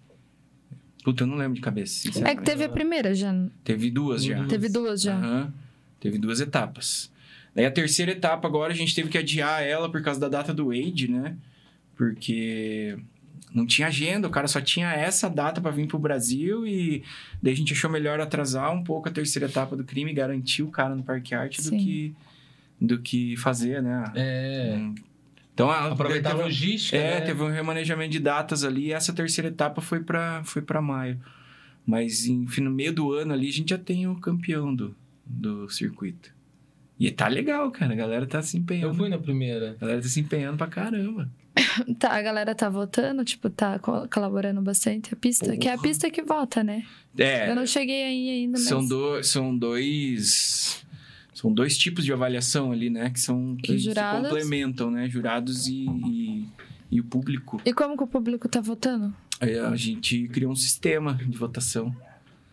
Puta, 1.05 1.25
eu 1.25 1.27
não 1.27 1.37
lembro 1.37 1.55
de 1.57 1.61
cabeça. 1.61 2.09
É 2.27 2.35
que 2.37 2.43
teve 2.43 2.65
a 2.65 2.69
primeira 2.69 3.15
já. 3.15 3.35
Teve 3.65 3.91
duas 3.91 4.23
já. 4.25 4.47
Teve 4.47 4.69
duas 4.69 5.03
já. 5.03 5.17
Aham. 5.17 5.53
Teve 6.03 6.19
duas 6.19 6.41
etapas. 6.41 7.13
Daí 7.55 7.65
a 7.65 7.71
terceira 7.71 8.11
etapa 8.11 8.49
agora 8.49 8.73
a 8.73 8.77
gente 8.77 8.93
teve 8.93 9.09
que 9.09 9.17
adiar 9.17 9.63
ela 9.63 9.89
por 9.89 10.03
causa 10.03 10.19
da 10.19 10.29
data 10.29 10.53
do 10.53 10.67
Wade, 10.67 11.09
né? 11.09 11.37
Porque 11.97 12.99
não 13.55 13.65
tinha 13.65 13.87
agenda, 13.87 14.27
o 14.27 14.31
cara 14.31 14.49
só 14.49 14.61
tinha 14.61 14.91
essa 14.93 15.29
data 15.31 15.61
pra 15.61 15.71
vir 15.71 15.87
pro 15.87 15.99
Brasil 15.99 16.67
e 16.67 17.05
daí 17.41 17.53
a 17.53 17.57
gente 17.57 17.73
achou 17.73 17.89
melhor 17.89 18.21
atrasar 18.21 18.73
um 18.75 18.83
pouco 18.83 19.09
a 19.09 19.13
terceira 19.13 19.47
etapa 19.47 19.77
do 19.77 19.85
crime 19.85 20.11
e 20.11 20.15
garantir 20.15 20.65
o 20.65 20.71
cara 20.73 20.95
no 20.97 21.05
Parque 21.05 21.35
Arte 21.35 21.63
do 21.63 21.71
que 21.71 22.15
do 22.81 22.99
que 22.99 23.37
fazer, 23.37 23.81
né? 23.81 24.11
É. 24.17 24.75
Hum. 24.77 24.95
Então, 25.55 25.71
a, 25.71 25.93
Aproveitar 25.93 26.31
a 26.31 26.33
teve- 26.33 26.45
logística. 26.45 26.97
é, 26.97 27.21
né? 27.21 27.27
teve 27.27 27.41
um 27.45 27.51
remanejamento 27.51 28.11
de 28.11 28.19
datas 28.19 28.65
ali 28.65 28.87
e 28.87 28.93
essa 28.93 29.13
terceira 29.13 29.49
etapa 29.49 29.81
foi 29.81 30.01
pra 30.01 30.43
foi 30.45 30.63
para 30.63 30.83
maio. 30.83 31.21
Mas 31.87 32.27
enfim, 32.27 32.63
no 32.63 32.71
meio 32.73 32.93
do 32.93 33.13
ano 33.13 33.33
ali 33.35 33.49
a 33.49 33.53
gente 33.53 33.71
já 33.71 33.79
tem 33.79 34.09
o 34.09 34.17
campeão 34.17 34.75
do, 34.75 34.97
do 35.27 35.69
circuito. 35.69 36.35
E 36.99 37.11
tá 37.11 37.27
legal, 37.29 37.71
cara. 37.71 37.93
A 37.93 37.97
galera 37.97 38.27
tá 38.27 38.41
se 38.43 38.57
empenhando. 38.57 38.93
Eu 38.93 38.95
fui 38.95 39.09
na 39.09 39.19
primeira. 39.19 39.73
A 39.73 39.75
galera 39.75 40.01
tá 40.03 40.09
se 40.09 40.21
empenhando 40.21 40.57
pra 40.57 40.67
caramba. 40.67 41.29
Tá, 41.99 42.17
a 42.17 42.23
galera 42.23 42.55
tá 42.55 42.69
votando, 42.69 43.25
tipo, 43.25 43.49
tá 43.51 43.79
co- 43.79 44.07
colaborando 44.09 44.61
bastante 44.63 45.13
a 45.13 45.17
pista. 45.17 45.55
Que 45.57 45.69
é 45.69 45.73
a 45.73 45.75
Porra. 45.77 45.89
pista 45.89 46.11
que 46.11 46.23
vota, 46.23 46.63
né? 46.65 46.83
É, 47.17 47.51
Eu 47.51 47.55
não 47.55 47.67
cheguei 47.67 48.05
aí 48.05 48.31
ainda, 48.31 48.53
mas... 48.59 48.67
são, 48.69 48.87
do, 48.87 49.23
são 49.23 49.57
dois. 49.57 50.83
São 51.35 51.53
dois 51.53 51.77
tipos 51.77 52.05
de 52.05 52.13
avaliação 52.13 52.73
ali, 52.73 52.89
né? 52.91 53.11
Que 53.11 53.21
são 53.21 53.57
que 53.57 53.79
se 53.79 53.89
complementam, 53.95 54.91
né? 54.91 55.09
Jurados 55.09 55.67
e, 55.67 55.87
e, 56.07 56.49
e 56.91 57.01
o 57.01 57.05
público. 57.05 57.61
E 57.65 57.73
como 57.73 57.97
que 57.97 58.03
o 58.03 58.07
público 58.07 58.49
tá 58.49 58.61
votando? 58.61 59.15
Aí 59.41 59.59
a 59.59 59.75
gente 59.77 60.29
criou 60.29 60.53
um 60.53 60.57
sistema 60.57 61.15
de 61.15 61.37
votação. 61.37 61.95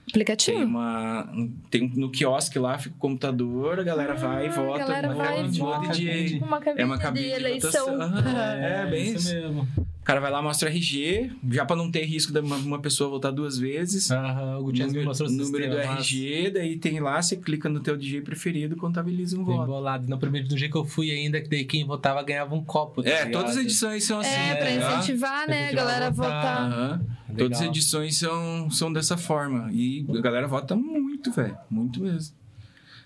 Aplicativo? 0.09 0.57
Tem 0.57 0.65
uma. 0.65 1.29
Tem 1.69 1.83
um- 1.83 1.91
no 1.95 2.09
quiosque 2.11 2.57
lá, 2.59 2.77
fica 2.77 2.95
o 2.95 2.99
computador, 2.99 3.79
a 3.79 3.83
galera 3.83 4.13
vai 4.15 4.45
e 4.45 4.49
Ah, 4.49 4.51
vota. 4.51 4.75
a 4.83 4.87
galera 4.87 5.13
vai 5.13 5.45
e 5.45 5.47
vota. 5.49 5.87
DJ. 5.91 6.39
Uma 6.39 6.59
cabine, 6.59 6.81
É 6.81 6.85
uma 6.85 6.97
cabine 6.97 7.25
de 7.25 7.29
de 7.31 7.35
eleição. 7.35 7.85
votação. 7.85 8.01
Aham. 8.01 8.23
É, 8.63 8.85
bem 8.89 9.13
isso. 9.13 9.33
mesmo. 9.33 9.67
O 10.09 10.11
cara 10.11 10.21
vai 10.21 10.31
lá, 10.31 10.41
mostra 10.41 10.69
RG, 10.71 11.29
já 11.51 11.63
pra 11.63 11.75
não 11.75 11.91
ter 11.91 12.03
risco 12.03 12.33
de 12.33 12.39
uma, 12.39 12.55
uma 12.55 12.79
pessoa 12.79 13.11
votar 13.11 13.31
duas 13.31 13.59
vezes. 13.59 14.09
Aham, 14.09 14.57
o 14.57 14.63
Gutiérrez 14.63 14.91
me 14.93 15.03
número 15.03 15.07
mostrou 15.07 15.29
o 15.29 15.31
número 15.31 15.69
do 15.69 15.75
mas 15.77 15.99
RG, 15.99 16.49
daí 16.49 16.77
tem 16.79 16.99
lá, 16.99 17.21
você 17.21 17.37
clica 17.37 17.69
no 17.69 17.79
teu 17.79 17.95
DJ 17.95 18.21
preferido, 18.21 18.75
contabiliza 18.75 19.39
um 19.39 19.45
Bem 19.45 19.55
voto. 19.55 19.67
bolado. 19.67 20.07
No 20.09 20.17
primeiro 20.17 20.47
do 20.47 20.57
jeito 20.57 20.71
que 20.71 20.77
eu 20.79 20.83
fui 20.83 21.11
ainda, 21.11 21.39
que 21.39 21.47
daí 21.47 21.63
quem 21.63 21.85
votava 21.85 22.23
ganhava 22.23 22.55
um 22.55 22.63
copo. 22.63 23.03
tá 23.03 23.09
É, 23.11 23.25
ligado? 23.25 23.31
todas 23.33 23.55
as 23.55 23.63
edições 23.63 24.03
são 24.03 24.19
assim. 24.19 24.31
É, 24.31 24.55
pra 24.55 24.65
né? 24.65 24.77
incentivar, 24.77 25.47
né, 25.47 25.69
a 25.69 25.73
galera 25.73 26.07
a 26.07 26.09
votar. 26.09 26.69
votar. 26.71 27.01
Todas 27.37 27.61
as 27.61 27.67
edições 27.67 28.17
são, 28.17 28.67
são 28.71 28.91
dessa 28.91 29.15
forma. 29.15 29.69
E 29.71 30.07
a 30.09 30.21
galera 30.21 30.47
vota 30.47 30.75
muito, 30.75 31.31
velho. 31.31 31.55
Muito 31.69 32.01
mesmo. 32.01 32.35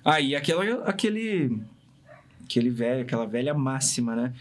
Ah, 0.05 0.21
e 0.21 0.37
aquela, 0.37 0.63
aquele. 0.85 1.59
Aquele 2.45 2.69
velho, 2.69 3.01
aquela 3.01 3.25
velha 3.25 3.53
máxima, 3.53 4.15
né? 4.15 4.33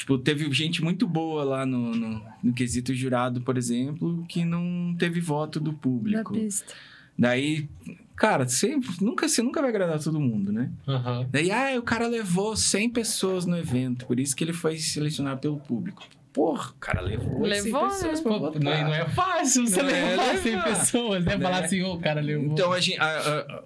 Tipo, 0.00 0.16
teve 0.16 0.50
gente 0.50 0.82
muito 0.82 1.06
boa 1.06 1.44
lá 1.44 1.66
no, 1.66 1.94
no, 1.94 2.22
no 2.42 2.52
quesito 2.54 2.94
jurado, 2.94 3.42
por 3.42 3.58
exemplo, 3.58 4.24
que 4.26 4.46
não 4.46 4.96
teve 4.98 5.20
voto 5.20 5.60
do 5.60 5.72
Da 5.72 5.78
público. 5.78 6.32
pista. 6.32 6.72
Daí, 7.18 7.68
cara, 8.16 8.48
sempre, 8.48 8.88
nunca, 8.98 9.28
você 9.28 9.42
nunca 9.42 9.60
vai 9.60 9.68
agradar 9.68 10.02
todo 10.02 10.18
mundo, 10.18 10.50
né? 10.50 10.70
Aham. 10.88 11.28
Daí, 11.30 11.50
ah, 11.50 11.78
o 11.78 11.82
cara 11.82 12.06
levou 12.06 12.56
100 12.56 12.88
pessoas 12.88 13.44
no 13.44 13.58
evento, 13.58 14.06
por 14.06 14.18
isso 14.18 14.34
que 14.34 14.42
ele 14.42 14.54
foi 14.54 14.78
selecionado 14.78 15.38
pelo 15.38 15.58
público. 15.58 16.02
porra, 16.32 16.70
o 16.70 16.74
cara 16.80 17.02
levou, 17.02 17.42
Levou, 17.42 17.90
100 17.90 17.90
pessoas 17.90 18.18
né? 18.18 18.22
pra 18.22 18.32
Pô, 18.32 18.38
votar. 18.38 18.62
não, 18.62 18.72
é- 18.72 18.84
não 18.84 18.94
é 18.94 19.06
fácil 19.10 19.66
você 19.66 19.82
Não 19.82 19.90
é 19.90 20.10
levar 20.10 20.36
100 20.38 20.52
levar, 20.52 20.64
pessoas, 20.64 21.24
né? 21.26 21.36
né? 21.36 21.42
Falar 21.42 21.64
assim, 21.64 21.82
ô, 21.82 21.92
o 21.92 22.00
cara 22.00 22.22
levou. 22.22 22.46
Então, 22.52 22.72
a 22.72 22.80
gente, 22.80 22.98
a- 22.98 23.18
a- 23.18 23.62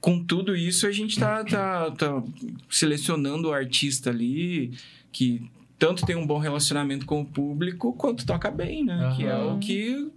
com 0.00 0.24
tudo 0.24 0.56
isso, 0.56 0.86
a 0.86 0.92
gente 0.92 1.20
tá, 1.20 1.44
tá, 1.44 1.90
tá 1.90 2.22
selecionando 2.70 3.48
o 3.48 3.52
artista 3.52 4.08
ali 4.08 4.72
que 5.12 5.42
tanto 5.78 6.04
tem 6.04 6.16
um 6.16 6.26
bom 6.26 6.38
relacionamento 6.38 7.06
com 7.06 7.20
o 7.20 7.24
público, 7.24 7.92
quanto 7.92 8.26
toca 8.26 8.50
bem, 8.50 8.84
né? 8.84 9.12
Que 9.16 9.24
é 9.24 9.36
o 9.36 9.58
que... 9.58 10.10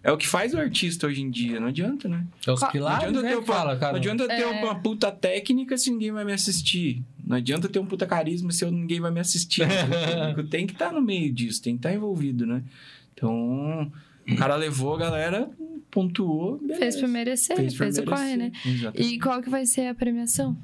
É 0.00 0.12
o 0.12 0.16
que 0.16 0.26
faz 0.28 0.54
o 0.54 0.58
artista 0.58 1.08
hoje 1.08 1.20
em 1.20 1.28
dia, 1.30 1.58
não 1.58 1.66
adianta, 1.68 2.08
né? 2.08 2.24
É 2.46 2.52
os 2.52 2.60
Não 2.60 2.68
Não 2.68 2.72
pilares, 2.72 3.08
adianta, 3.08 3.22
né? 3.22 3.34
ter, 3.36 3.42
fala, 3.44 3.76
cara. 3.76 3.92
não 3.92 3.98
adianta 3.98 4.28
ter 4.28 4.42
É. 4.42 4.46
uma 4.46 4.76
puta 4.76 5.10
técnica 5.10 5.76
se 5.76 5.90
ninguém 5.90 6.12
vai 6.12 6.24
me 6.24 6.32
assistir. 6.32 7.02
Não 7.26 7.36
adianta 7.36 7.68
ter 7.68 7.80
um 7.80 7.84
puta 7.84 8.06
carisma 8.06 8.52
se 8.52 8.64
eu- 8.64 8.70
ninguém 8.70 9.00
vai 9.00 9.10
me 9.10 9.18
assistir. 9.18 9.62
o 9.62 9.66
público 10.30 10.48
tem 10.48 10.66
que 10.66 10.72
estar 10.72 10.92
no 10.92 11.02
meio 11.02 11.32
disso, 11.32 11.60
tem 11.60 11.74
que 11.74 11.80
estar 11.80 11.92
envolvido, 11.92 12.46
né? 12.46 12.62
Então, 13.12 13.90
o 14.30 14.36
cara 14.36 14.54
levou, 14.54 14.94
a 14.94 14.98
galera 14.98 15.50
pontuou, 15.90 16.58
beleza. 16.58 16.78
Fez 16.80 16.96
pra 16.96 17.08
merecer, 17.08 17.56
fez, 17.56 17.74
pra 17.74 17.88
o 17.88 18.04
corre, 18.04 18.36
né? 18.36 18.52
merecer. 18.64 18.72
Exatamente. 18.72 19.14
E 19.14 19.18
qual 19.18 19.42
que 19.42 19.50
vai 19.50 19.66
ser 19.66 19.88
a 19.88 19.94
premiação? 19.94 20.56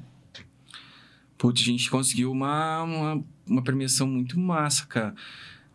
Putz, 1.37 1.61
a 1.61 1.65
gente 1.65 1.89
conseguiu 1.91 2.31
uma, 2.31 2.83
uma, 2.83 3.23
uma 3.47 3.63
premiação 3.63 4.07
muito 4.07 4.39
massa, 4.39 4.85
cara. 4.85 5.15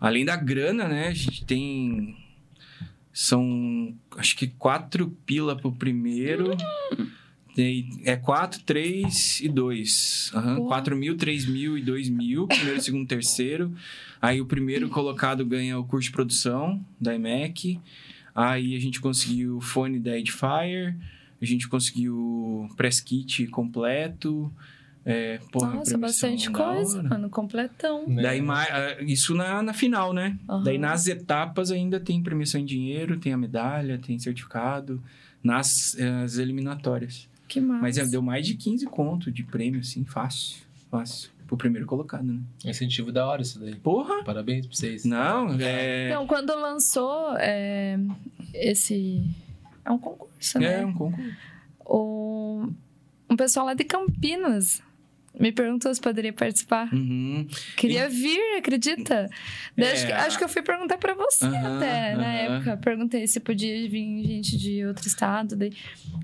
Além 0.01 0.25
da 0.25 0.37
grana, 0.37 0.89
né? 0.89 1.09
A 1.09 1.15
gente 1.15 1.45
tem. 1.45 2.17
São 3.13 3.95
acho 4.17 4.37
que 4.37 4.47
quatro 4.47 5.11
pila 5.27 5.57
pro 5.57 5.73
primeiro. 5.73 6.57
É 8.05 8.17
quatro, 8.17 8.61
três 8.63 9.41
e 9.41 9.49
dois. 9.49 10.31
Aham, 10.35 10.57
Porra. 10.57 10.69
Quatro 10.69 10.97
mil, 10.97 11.17
três 11.17 11.45
mil 11.45 11.77
e 11.77 11.83
dois 11.83 12.09
mil. 12.09 12.47
Primeiro, 12.47 12.81
segundo, 12.81 13.07
terceiro. 13.07 13.75
Aí 14.23 14.41
o 14.41 14.47
primeiro 14.47 14.89
colocado 14.89 15.45
ganha 15.45 15.79
o 15.79 15.85
curso 15.85 16.09
de 16.09 16.13
produção 16.13 16.85
da 16.99 17.15
IMEC. 17.15 17.79
Aí 18.35 18.77
a 18.77 18.81
gente 18.81 19.01
conseguiu 19.01 19.59
o 19.59 19.61
fone 19.61 19.99
da 19.99 20.17
Edifier. 20.17 20.97
A 21.43 21.45
gente 21.45 21.69
conseguiu 21.69 22.15
o 22.17 22.69
press 22.77 23.01
kit 23.01 23.47
completo. 23.49 24.51
É, 25.11 25.41
porra, 25.51 25.75
Nossa, 25.75 25.99
bastante 25.99 26.51
coisa, 26.51 26.99
hora. 26.99 27.09
mano. 27.09 27.31
Completão. 27.31 28.07
Né? 28.07 28.23
Daí, 28.23 28.41
ah, 28.49 28.97
isso 29.01 29.35
na, 29.35 29.63
na 29.63 29.73
final, 29.73 30.13
né? 30.13 30.39
Aham. 30.49 30.63
Daí 30.63 30.79
nas 30.79 31.07
etapas 31.09 31.73
ainda 31.73 31.99
tem 31.99 32.23
premiação 32.23 32.61
em 32.61 32.65
dinheiro, 32.65 33.19
tem 33.19 33.33
a 33.33 33.37
medalha, 33.37 33.99
tem 33.99 34.19
certificado. 34.19 35.03
Nas 35.43 35.97
as 36.23 36.37
eliminatórias. 36.37 37.29
Que 37.49 37.61
massa. 37.61 37.83
Mas 37.83 37.99
é, 37.99 38.05
deu 38.07 38.23
mais 38.23 38.47
de 38.47 38.55
15 38.55 38.87
conto 38.87 39.33
de 39.33 39.43
prêmio, 39.43 39.81
assim, 39.81 40.05
fácil. 40.05 40.59
Fácil. 40.91 41.31
Pro 41.47 41.57
primeiro 41.57 41.87
colocado, 41.87 42.25
né? 42.25 42.41
Incentivo 42.65 43.11
da 43.11 43.27
hora 43.27 43.43
isso 43.43 43.59
daí. 43.59 43.75
Porra! 43.75 44.23
Parabéns 44.23 44.67
pra 44.67 44.77
vocês. 44.77 45.05
Não, 45.05 45.59
é. 45.59 46.11
Então, 46.11 46.27
quando 46.27 46.55
lançou 46.55 47.37
é, 47.39 47.99
esse... 48.55 49.25
É 49.85 49.91
um 49.91 49.99
concurso, 49.99 50.59
né? 50.61 50.83
É 50.83 50.87
um 50.87 50.93
concurso. 50.93 51.37
O... 51.81 52.69
Um 53.29 53.37
pessoal 53.37 53.67
lá 53.67 53.75
de 53.75 53.83
Campinas 53.83 54.81
me 55.39 55.53
perguntou 55.53 55.95
se 55.95 56.01
poderia 56.01 56.33
participar. 56.33 56.93
Uhum. 56.93 57.47
Queria 57.77 58.09
vir, 58.09 58.59
acredita? 58.59 59.29
É. 59.77 59.93
Acho, 59.93 60.07
que, 60.07 60.13
acho 60.13 60.39
que 60.39 60.45
eu 60.45 60.49
fui 60.49 60.63
perguntar 60.63 60.99
pra 60.99 61.15
você 61.15 61.45
Aham, 61.47 61.77
até, 61.77 62.17
na 62.17 62.23
aham. 62.23 62.57
época. 62.57 62.77
Perguntei 62.79 63.27
se 63.27 63.41
podia 63.41 63.89
vir 63.89 64.25
gente 64.25 64.59
de 64.59 64.85
outro 64.85 65.07
estado. 65.07 65.57
Daí 65.57 65.73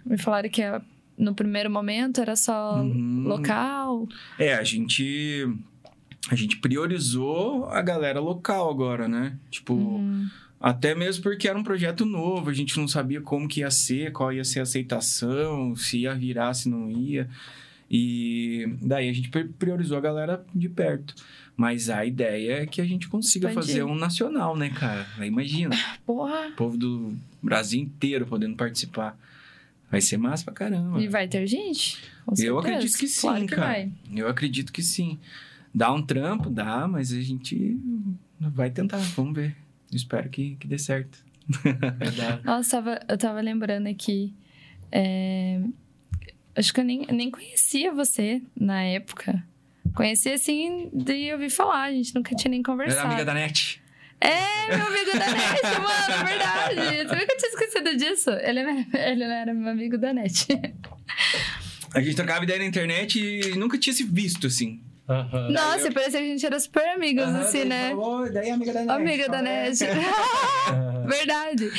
me 0.04 0.18
falaram 0.18 0.48
que 0.50 0.62
é- 0.62 0.80
no 1.16 1.34
primeiro 1.34 1.70
momento 1.70 2.20
era 2.20 2.36
só 2.36 2.80
Uhum. 2.82 3.22
local. 3.26 4.06
É, 4.38 4.54
a 4.54 4.62
gente. 4.64 5.48
A 6.28 6.34
gente 6.34 6.56
priorizou 6.56 7.66
a 7.66 7.80
galera 7.80 8.18
local 8.20 8.68
agora, 8.70 9.06
né? 9.08 9.36
Tipo. 9.50 9.74
Uhum. 9.74 10.28
Até 10.58 10.94
mesmo 10.94 11.22
porque 11.22 11.46
era 11.46 11.56
um 11.58 11.62
projeto 11.62 12.04
novo, 12.06 12.48
a 12.50 12.52
gente 12.54 12.76
não 12.78 12.88
sabia 12.88 13.20
como 13.20 13.46
que 13.46 13.60
ia 13.60 13.70
ser, 13.70 14.10
qual 14.10 14.32
ia 14.32 14.42
ser 14.42 14.60
a 14.60 14.62
aceitação, 14.62 15.76
se 15.76 15.98
ia 16.00 16.14
virar, 16.14 16.54
se 16.54 16.68
não 16.68 16.90
ia. 16.90 17.28
E 17.90 18.66
daí 18.82 19.08
a 19.08 19.12
gente 19.12 19.28
pri- 19.28 19.44
priorizou 19.48 19.96
a 19.96 20.00
galera 20.00 20.44
de 20.54 20.68
perto. 20.68 21.14
Mas 21.56 21.88
a 21.88 22.04
ideia 22.04 22.62
é 22.62 22.66
que 22.66 22.80
a 22.80 22.84
gente 22.84 23.08
consiga 23.08 23.48
Expandir. 23.48 23.68
fazer 23.68 23.82
um 23.84 23.94
nacional, 23.94 24.56
né, 24.56 24.70
cara? 24.70 25.06
Aí 25.18 25.28
imagina, 25.28 25.74
Porra! 26.04 26.48
o 26.48 26.52
povo 26.52 26.76
do 26.76 27.14
Brasil 27.42 27.80
inteiro 27.80 28.26
podendo 28.26 28.56
participar. 28.56 29.18
Vai 29.90 30.00
ser 30.00 30.16
massa 30.16 30.44
pra 30.44 30.52
caramba. 30.52 31.00
E 31.00 31.06
vai 31.06 31.28
ter 31.28 31.46
gente? 31.46 31.98
Com 32.26 32.32
Eu 32.32 32.36
certeza. 32.36 32.58
acredito 32.58 32.98
que 32.98 33.06
sim, 33.08 33.20
claro 33.20 33.46
que 33.46 33.54
cara. 33.54 33.66
vai. 33.68 33.92
Eu 34.14 34.28
acredito 34.28 34.72
que 34.72 34.82
sim. 34.82 35.18
Dá 35.72 35.92
um 35.92 36.02
trampo, 36.02 36.50
dá, 36.50 36.88
mas 36.88 37.12
a 37.12 37.20
gente 37.20 37.78
vai 38.40 38.68
tentar, 38.70 38.98
vamos 39.14 39.34
ver. 39.34 39.54
Espero 39.92 40.28
que, 40.28 40.56
que 40.56 40.66
dê 40.66 40.76
certo. 40.78 41.24
Verdade. 41.98 42.44
Nossa, 42.44 42.70
tava, 42.82 43.00
eu 43.08 43.16
tava 43.16 43.40
lembrando 43.40 43.86
aqui. 43.86 44.34
é, 44.90 45.60
Acho 46.56 46.72
que 46.72 46.80
eu 46.80 46.84
nem, 46.84 47.06
nem 47.10 47.30
conhecia 47.30 47.92
você 47.92 48.40
na 48.58 48.82
época. 48.82 49.42
Conhecia 49.94 50.34
assim 50.34 50.90
de 50.92 51.32
ouvir 51.32 51.50
falar, 51.50 51.84
a 51.84 51.92
gente 51.92 52.14
nunca 52.14 52.34
tinha 52.34 52.50
nem 52.50 52.60
Era 52.60 52.64
conversado. 52.66 53.06
amiga 53.06 53.24
da 53.24 53.34
NET. 53.34 53.80
É, 54.20 54.74
meu 54.76 54.86
amigo 54.86 55.10
da 55.12 55.26
NET, 55.26 55.62
mano, 55.62 56.20
é 56.20 56.24
verdade. 56.24 56.96
Você 57.08 57.14
nunca 57.16 57.36
tinha 57.36 57.50
esquecido 57.50 57.96
disso? 57.96 58.30
Ele, 58.30 58.60
era- 58.60 58.86
ele 59.10 59.24
era 59.24 59.54
meu 59.54 59.68
amigo 59.70 59.98
da 59.98 60.12
NET. 60.12 60.46
A 61.94 62.00
gente 62.00 62.16
trocava 62.16 62.44
ideia 62.44 62.58
na 62.58 62.64
internet 62.66 63.18
e 63.20 63.56
nunca 63.56 63.78
tinha 63.78 63.92
se 63.94 64.02
visto, 64.04 64.46
assim. 64.46 64.80
Aham. 65.08 65.50
Nossa, 65.50 65.92
parecia 65.92 66.20
que 66.20 66.26
a 66.26 66.30
gente 66.30 66.44
era 66.44 66.58
super 66.58 66.84
amigos, 66.88 67.24
assim, 67.24 67.64
né? 67.64 67.92
daí 68.32 68.50
amiga 68.50 68.72
da 68.72 68.82
NET. 68.82 68.90
Amiga 68.90 69.28
da 69.28 69.42
NET. 69.42 69.78
Verdade. 71.06 71.70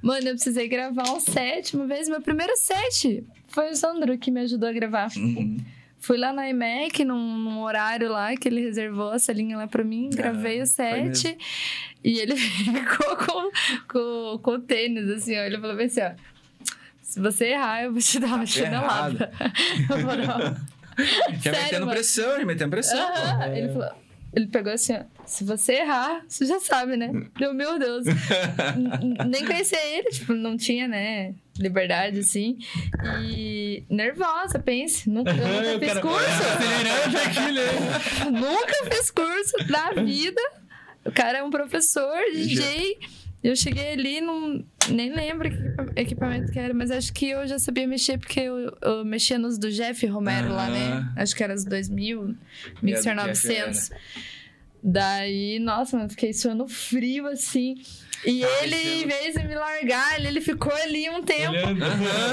Mano, 0.00 0.28
eu 0.28 0.34
precisei 0.34 0.66
gravar 0.66 1.10
um 1.10 1.20
set 1.20 1.76
uma 1.76 1.86
vez. 1.86 2.08
Meu 2.08 2.22
primeiro 2.22 2.56
set 2.56 3.22
foi 3.48 3.70
o 3.70 3.76
Sandro 3.76 4.16
que 4.16 4.30
me 4.30 4.40
ajudou 4.40 4.68
a 4.68 4.72
gravar. 4.72 5.10
Uhum. 5.14 5.58
Fui 5.98 6.16
lá 6.16 6.32
na 6.32 6.48
iMac, 6.48 7.04
num, 7.04 7.36
num 7.36 7.60
horário 7.60 8.10
lá 8.10 8.34
que 8.34 8.48
ele 8.48 8.62
reservou 8.62 9.10
a 9.10 9.18
salinha 9.18 9.58
lá 9.58 9.66
pra 9.66 9.84
mim, 9.84 10.08
gravei 10.10 10.62
o 10.62 10.66
set. 10.66 11.36
E 12.02 12.18
ele 12.18 12.34
ficou 12.40 13.16
com, 13.16 13.50
com, 13.86 14.38
com 14.38 14.50
o 14.52 14.58
tênis, 14.58 15.10
assim, 15.10 15.38
ó. 15.38 15.42
Ele 15.42 15.58
falou 15.58 15.78
assim, 15.78 16.00
ó. 16.00 16.12
Se 17.02 17.20
você 17.20 17.48
errar, 17.48 17.82
eu 17.82 17.92
vou 17.92 18.00
te 18.00 18.18
dar 18.18 18.36
uma 18.36 18.46
chinelada. 18.46 19.30
Eu 19.90 19.98
falei, 19.98 20.26
ó. 20.26 20.79
Já 21.04 21.40
Sério, 21.52 21.62
metendo 21.62 21.80
mano? 21.86 21.92
pressão, 21.92 22.38
já 22.38 22.46
metendo 22.46 22.70
pressão. 22.70 22.98
Aham. 23.00 23.44
É. 23.44 23.58
Ele 23.58 23.68
falou. 23.72 23.90
Ele 24.32 24.46
pegou 24.46 24.72
assim, 24.72 24.94
ó. 24.94 25.00
Se 25.26 25.42
você 25.42 25.72
errar, 25.74 26.22
você 26.28 26.46
já 26.46 26.60
sabe, 26.60 26.96
né? 26.96 27.10
Deu, 27.36 27.52
meu 27.52 27.80
Deus. 27.80 28.04
Nem 29.28 29.44
conhecia 29.44 29.84
ele, 29.86 30.08
tipo, 30.10 30.32
não 30.34 30.56
tinha, 30.56 30.86
né? 30.86 31.34
Liberdade, 31.58 32.20
assim. 32.20 32.56
E 33.24 33.82
nervosa, 33.90 34.56
pense. 34.60 35.10
Nunca, 35.10 35.32
eu 35.32 35.36
nunca 35.36 35.76
O 35.76 35.80
fiz 35.80 35.88
cara- 35.88 36.00
curso. 36.00 36.20
Né? 37.52 38.30
nunca 38.30 38.90
fiz 38.94 39.10
curso 39.10 39.56
na 39.68 39.90
vida. 40.02 40.40
O 41.04 41.10
cara 41.10 41.38
é 41.38 41.42
um 41.42 41.50
professor, 41.50 42.16
DJ. 42.32 42.98
Eu 43.42 43.56
cheguei 43.56 43.92
ali, 43.92 44.20
não, 44.20 44.62
nem 44.90 45.14
lembro 45.14 45.48
que 45.50 45.56
equipa- 45.56 45.92
equipamento 45.96 46.52
que 46.52 46.58
era, 46.58 46.74
mas 46.74 46.90
acho 46.90 47.10
que 47.12 47.30
eu 47.30 47.46
já 47.46 47.58
sabia 47.58 47.86
mexer, 47.88 48.18
porque 48.18 48.38
eu, 48.40 48.76
eu 48.82 49.04
mexia 49.04 49.38
nos 49.38 49.56
do 49.58 49.70
Jeff 49.70 50.04
Romero 50.06 50.50
lá, 50.52 50.68
né? 50.68 51.10
Acho 51.16 51.34
que 51.34 51.42
era 51.42 51.54
os 51.54 51.64
2000, 51.64 52.36
Mixer 52.82 53.12
É, 53.12 53.14
do 53.14 53.32
Jeff 53.32 53.46
900. 53.48 53.90
Daí, 54.82 55.58
nossa, 55.58 55.96
mano, 55.96 56.08
fiquei 56.08 56.32
suando 56.32 56.66
frio 56.66 57.26
assim. 57.26 57.74
E 58.24 58.44
Ah, 58.44 58.48
ele, 58.64 58.76
em 59.02 59.06
vez 59.06 59.34
de 59.34 59.42
me 59.46 59.54
largar, 59.54 60.18
ele, 60.18 60.28
ele 60.28 60.40
ficou 60.42 60.72
ali 60.72 61.08
um 61.08 61.22
tempo. 61.22 61.52
Olhando. 61.52 61.84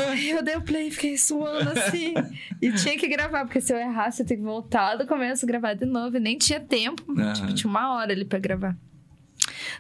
Aí 0.10 0.30
eu 0.32 0.44
dei 0.44 0.56
o 0.58 0.62
play 0.62 0.92
fiquei 0.92 1.18
suando 1.18 1.70
assim. 1.72 2.14
e 2.62 2.72
tinha 2.74 2.98
que 2.98 3.08
gravar, 3.08 3.46
porque 3.46 3.62
se 3.62 3.74
eu 3.74 3.78
errasse, 3.78 4.22
eu 4.22 4.26
tinha 4.26 4.38
que 4.38 4.44
voltar 4.44 4.96
do 4.98 5.06
começo, 5.08 5.46
gravar 5.48 5.74
de 5.74 5.86
novo. 5.86 6.18
E 6.18 6.20
nem 6.20 6.38
tinha 6.38 6.60
tempo. 6.60 7.04
Aham. 7.18 7.34
Tipo, 7.34 7.54
tinha 7.54 7.70
uma 7.70 7.96
hora 7.96 8.12
ali 8.12 8.26
pra 8.26 8.40
gravar. 8.40 8.78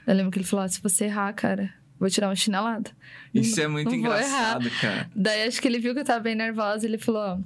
Eu 0.08 0.16
lembro 0.16 0.32
que 0.32 0.38
ele 0.40 0.46
falou: 0.46 0.66
"Ah, 0.66 0.70
se 0.70 0.82
você 0.82 1.06
errar, 1.06 1.32
cara, 1.34 1.72
vou 2.00 2.10
tirar 2.10 2.30
uma 2.30 2.36
chinelada. 2.36 2.90
Isso 3.34 3.58
Não- 3.58 3.64
é 3.64 3.68
muito 3.68 3.94
engraçado, 3.94 4.70
cara. 4.82 5.10
Daí 5.16 5.44
acho 5.44 5.62
que 5.62 5.68
ele 5.68 5.78
viu 5.80 5.94
que 5.94 6.00
eu 6.00 6.06
tava 6.06 6.22
bem 6.22 6.34
nervosa. 6.36 6.86
Ele 6.88 6.98
falou: 6.98 7.40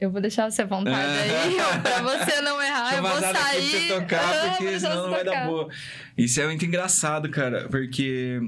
eu 0.00 0.10
vou 0.10 0.20
deixar 0.20 0.50
você 0.50 0.62
à 0.62 0.66
vontade 0.66 0.96
aí, 0.96 1.56
ó, 1.60 1.78
pra 1.80 2.02
você 2.02 2.40
não 2.40 2.60
errar, 2.60 2.90
Deixa 2.90 2.96
eu 2.96 3.02
vou 3.02 3.20
sair. 3.20 3.70
pra 3.70 3.78
você 3.80 3.88
tocar, 3.88 4.56
porque 4.56 4.80
senão 4.80 5.02
não 5.04 5.10
vai 5.10 5.24
dar 5.24 5.46
boa. 5.46 5.68
Isso 6.18 6.40
é 6.40 6.46
muito 6.46 6.64
engraçado, 6.64 7.28
cara, 7.30 7.68
porque 7.70 8.40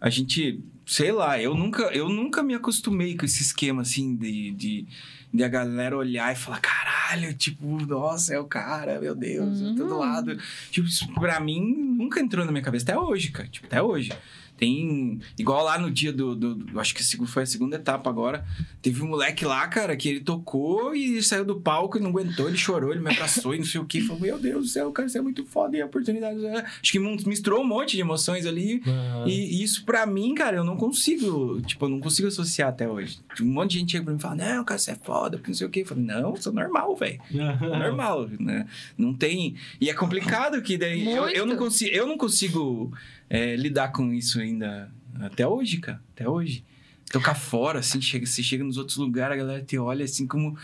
a 0.00 0.08
gente, 0.10 0.58
sei 0.86 1.12
lá, 1.12 1.40
eu 1.40 1.54
nunca, 1.54 1.82
eu 1.92 2.08
nunca 2.08 2.42
me 2.42 2.54
acostumei 2.54 3.14
com 3.16 3.24
esse 3.26 3.42
esquema, 3.42 3.82
assim, 3.82 4.16
de, 4.16 4.50
de, 4.52 4.86
de 5.32 5.44
a 5.44 5.48
galera 5.48 5.96
olhar 5.96 6.32
e 6.32 6.36
falar, 6.36 6.60
caralho, 6.60 7.32
tipo, 7.34 7.64
nossa, 7.86 8.34
é 8.34 8.38
o 8.38 8.44
cara, 8.44 9.00
meu 9.00 9.14
Deus, 9.14 9.60
Uhum. 9.60 9.98
lado. 9.98 10.36
Tipo, 10.70 10.88
isso 10.88 11.06
pra 11.14 11.38
mim 11.40 11.60
nunca 11.96 12.20
entrou 12.20 12.44
na 12.44 12.50
minha 12.52 12.64
cabeça, 12.64 12.84
até 12.84 12.98
hoje, 12.98 13.30
cara, 13.30 13.48
tipo, 13.48 13.66
até 13.66 13.80
hoje. 13.82 14.12
Tem. 14.60 15.18
Igual 15.38 15.64
lá 15.64 15.78
no 15.78 15.90
dia 15.90 16.12
do. 16.12 16.36
do- 16.36 16.54
do- 16.54 16.78
acho 16.78 16.94
que 16.94 17.02
foi 17.26 17.42
a 17.44 17.46
segunda 17.46 17.76
etapa 17.76 18.10
agora. 18.10 18.44
Teve 18.82 19.02
um 19.02 19.08
moleque 19.08 19.44
lá, 19.46 19.66
cara, 19.68 19.96
que 19.96 20.06
ele 20.08 20.20
tocou 20.20 20.94
e 20.94 21.22
saiu 21.22 21.44
do 21.46 21.58
palco 21.58 21.96
e 21.96 22.00
não 22.00 22.10
aguentou, 22.10 22.46
ele 22.46 22.58
chorou, 22.58 22.90
ele 22.92 23.00
me 23.00 23.10
abraçou 23.10 23.54
e 23.54 23.58
não 23.58 23.64
sei 23.64 23.80
o 23.80 23.84
que. 23.86 24.02
Falou: 24.02 24.20
Meu 24.20 24.38
Deus 24.38 24.62
do 24.64 24.68
céu, 24.68 24.92
cara, 24.92 25.08
isso 25.08 25.16
é 25.16 25.22
muito 25.22 25.44
foda 25.46 25.76
e 25.76 25.80
a 25.80 25.86
oportunidade. 25.86 26.44
é-" 26.44 26.58
Acho 26.82 26.92
que 26.92 26.98
misturou 26.98 27.62
um 27.62 27.66
monte 27.66 27.96
de 27.96 28.02
emoções 28.02 28.44
ali. 28.44 28.82
Aham. 28.86 29.24
E 29.26 29.62
isso 29.62 29.84
pra 29.86 30.04
mim, 30.04 30.34
cara, 30.34 30.58
eu 30.58 30.64
não 30.64 30.76
consigo, 30.76 31.60
tipo, 31.62 31.86
eu 31.86 31.88
não 31.88 32.00
consigo 32.00 32.28
associar 32.28 32.68
até 32.68 32.86
hoje. 32.86 33.18
Tipo, 33.34 33.48
um 33.48 33.52
monte 33.52 33.72
de 33.72 33.78
gente 33.78 33.92
chega 33.92 34.04
pra 34.04 34.12
mim 34.12 34.18
e 34.18 34.22
fala, 34.22 34.34
não, 34.36 34.64
cara, 34.64 34.78
você 34.78 34.90
é 34.90 34.96
foda, 35.02 35.38
porque 35.38 35.50
não 35.50 35.56
sei 35.56 35.66
o 35.66 35.70
quê. 35.70 35.80
Eu 35.80 35.86
falo, 35.86 36.00
não, 36.02 36.34
eu 36.34 36.36
sou 36.42 36.52
normal, 36.52 36.94
velho. 36.96 37.18
Normal, 37.80 38.28
né? 38.38 38.66
Não 38.98 39.14
tem. 39.14 39.54
E 39.80 39.88
é 39.88 39.94
complicado 39.94 40.60
que 40.60 40.76
daí. 40.76 41.06
Eu, 41.10 41.28
eu 41.30 41.46
não 41.46 41.56
consigo, 41.56 41.90
eu 41.94 42.06
não 42.06 42.18
consigo 42.18 42.92
é, 43.30 43.54
lidar 43.54 43.92
com 43.92 44.12
isso 44.12 44.40
ainda. 44.40 44.90
Até 45.20 45.46
hoje, 45.46 45.78
cara. 45.78 46.02
Até 46.12 46.28
hoje. 46.28 46.64
Tocar 47.10 47.34
fora, 47.34 47.78
assim, 47.78 48.00
chega, 48.00 48.26
você 48.26 48.42
chega 48.42 48.62
nos 48.62 48.76
outros 48.76 48.96
lugares, 48.96 49.34
a 49.34 49.38
galera 49.38 49.62
te 49.62 49.78
olha 49.78 50.04
assim 50.04 50.26
como. 50.26 50.58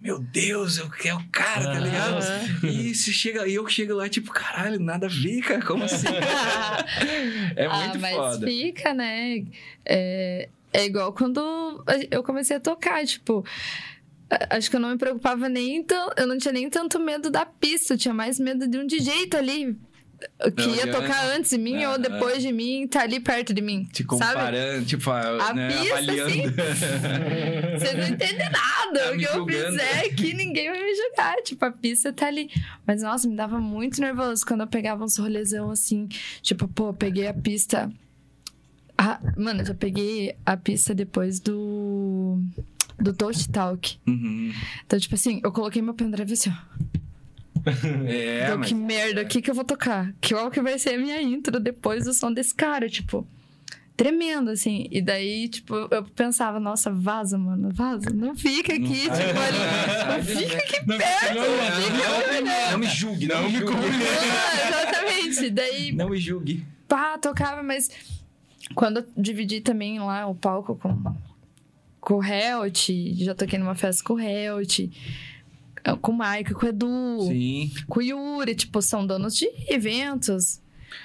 Meu 0.00 0.18
Deus, 0.18 0.78
eu 0.78 0.90
quero 0.90 1.18
o 1.18 1.28
cara, 1.28 1.64
tá 1.64 1.78
ligado? 1.78 2.66
E 2.66 2.92
você 2.92 3.12
chega, 3.12 3.46
eu 3.46 3.68
chego 3.68 3.94
lá, 3.94 4.08
tipo, 4.08 4.32
caralho, 4.32 4.80
nada 4.80 5.06
a 5.06 5.08
ver, 5.08 5.42
cara. 5.42 5.64
Como 5.64 5.84
assim? 5.84 6.08
é 7.54 7.68
muito 7.68 7.96
ah, 7.96 8.00
mas 8.00 8.16
foda. 8.16 8.46
fica, 8.46 8.92
né? 8.92 9.44
É, 9.84 10.48
é 10.72 10.84
igual 10.84 11.12
quando 11.12 11.40
eu 12.10 12.22
comecei 12.22 12.56
a 12.56 12.60
tocar, 12.60 13.04
tipo. 13.04 13.44
Acho 14.50 14.70
que 14.70 14.76
eu 14.76 14.80
não 14.80 14.90
me 14.90 14.98
preocupava 14.98 15.48
nem 15.48 15.84
tanto. 15.84 16.20
Eu 16.20 16.26
não 16.26 16.38
tinha 16.38 16.52
nem 16.52 16.68
tanto 16.68 16.98
medo 16.98 17.30
da 17.30 17.46
pista, 17.46 17.94
eu 17.94 17.98
tinha 17.98 18.14
mais 18.14 18.40
medo 18.40 18.66
de 18.66 18.78
um 18.78 18.86
DJ 18.86 19.28
tá 19.28 19.38
ali. 19.38 19.78
Que 20.56 20.66
Não, 20.66 20.74
ia 20.74 20.86
já- 20.86 20.92
tocar 20.92 21.26
antes 21.36 21.50
de 21.50 21.58
mim 21.58 21.82
Ah, 21.84 21.92
ou 21.92 21.98
depois 21.98 22.42
de 22.42 22.52
mim, 22.52 22.86
tá 22.86 23.02
ali 23.02 23.18
perto 23.20 23.52
de 23.54 23.60
mim. 23.62 23.84
Te 23.84 24.02
sabe? 24.04 24.08
comparando, 24.08 24.84
tipo, 24.84 25.10
a, 25.10 25.52
né, 25.54 25.68
pista, 25.68 25.92
avaliando. 25.92 26.30
assim, 26.30 26.42
Você 27.78 27.94
não 27.94 28.08
entende 28.08 28.38
nada. 28.38 29.00
Tá 29.04 29.10
o 29.12 29.18
que 29.18 29.24
eu 29.24 29.32
julgando. 29.32 29.70
fizer 29.78 29.98
aqui, 30.06 30.34
ninguém 30.34 30.70
vai 30.70 30.80
me 30.82 30.94
julgar. 30.94 31.36
Tipo, 31.42 31.64
a 31.64 31.70
pista 31.70 32.12
tá 32.12 32.26
ali. 32.26 32.50
Mas, 32.86 33.02
nossa, 33.02 33.26
me 33.28 33.34
dava 33.36 33.58
muito 33.58 34.00
nervoso 34.00 34.44
quando 34.46 34.60
eu 34.62 34.66
pegava 34.66 35.04
uns 35.04 35.16
rolezão 35.16 35.70
assim. 35.70 36.08
Tipo, 36.42 36.68
pô, 36.68 36.92
peguei 36.92 37.26
a 37.26 37.34
pista. 37.34 37.90
Ah, 38.98 39.18
mano, 39.36 39.62
eu 39.62 39.66
já 39.66 39.74
peguei 39.74 40.36
a 40.44 40.56
pista 40.56 40.94
depois 40.94 41.40
do. 41.40 42.38
Do 42.98 43.12
Toast 43.12 43.50
Talk. 43.50 43.98
Uhum. 44.06 44.52
Então, 44.86 44.98
tipo 45.00 45.14
assim, 45.14 45.40
eu 45.42 45.50
coloquei 45.50 45.82
meu 45.82 45.94
pendrive 45.94 46.34
assim, 46.34 46.50
ó. 46.50 46.98
É, 48.06 48.44
Então, 48.44 48.58
mas... 48.58 48.68
que 48.68 48.74
merda, 48.74 49.22
o 49.22 49.26
que, 49.26 49.40
que 49.42 49.50
eu 49.50 49.54
vou 49.54 49.64
tocar? 49.64 50.12
Qual 50.26 50.50
que 50.50 50.60
vai 50.60 50.78
ser 50.78 50.94
a 50.94 50.98
minha 50.98 51.20
intro 51.22 51.58
depois 51.60 52.04
do 52.04 52.12
som 52.14 52.32
desse 52.32 52.54
cara? 52.54 52.88
Tipo, 52.88 53.26
tremendo, 53.96 54.50
assim. 54.50 54.88
E 54.90 55.00
daí, 55.00 55.48
tipo, 55.48 55.74
eu 55.90 56.02
pensava, 56.04 56.58
nossa, 56.58 56.90
vaza, 56.90 57.38
mano, 57.38 57.70
vaza. 57.72 58.10
Não 58.10 58.34
fica 58.34 58.72
aqui, 58.72 59.06
Não 59.08 59.16
tipo, 59.16 59.40
ali. 59.40 60.16
Não 60.18 60.24
fica 60.24 60.56
aqui 60.56 60.86
Não, 60.86 60.98
perto. 60.98 61.34
não, 61.34 61.42
Não, 61.42 62.44
Não, 62.44 62.70
não 62.72 62.78
me 62.78 62.86
julgue, 62.86 63.26
não, 63.26 63.44
me 63.50 63.58
julgue. 63.58 63.72
Ah, 64.54 64.68
exatamente. 64.68 65.50
Daí, 65.50 65.92
Não 65.92 66.08
me 66.08 66.16
julgue. 66.16 66.64
pá, 66.88 67.16
tocava, 67.18 67.62
mas 67.62 67.90
quando 68.74 68.98
eu 68.98 69.06
dividi 69.16 69.60
também 69.60 69.98
lá 70.00 70.26
o 70.26 70.34
palco 70.34 70.74
com, 70.76 71.14
com 72.00 72.14
o 72.14 72.24
Helt, 72.24 72.88
já 73.18 73.34
toquei 73.34 73.58
numa 73.58 73.74
festa 73.74 74.02
com 74.04 74.14
o 74.14 74.20
Helt, 74.20 74.80
com 76.00 76.12
o 76.12 76.18
Mike, 76.18 76.54
com 76.54 76.66
o 76.66 76.68
Edu 76.68 77.22
Sim. 77.28 77.70
com 77.88 78.00
o 78.00 78.02
Yuri, 78.02 78.54
tipo, 78.54 78.80
são 78.80 79.06
donos 79.06 79.36
de 79.36 79.48
eventos. 79.68 80.62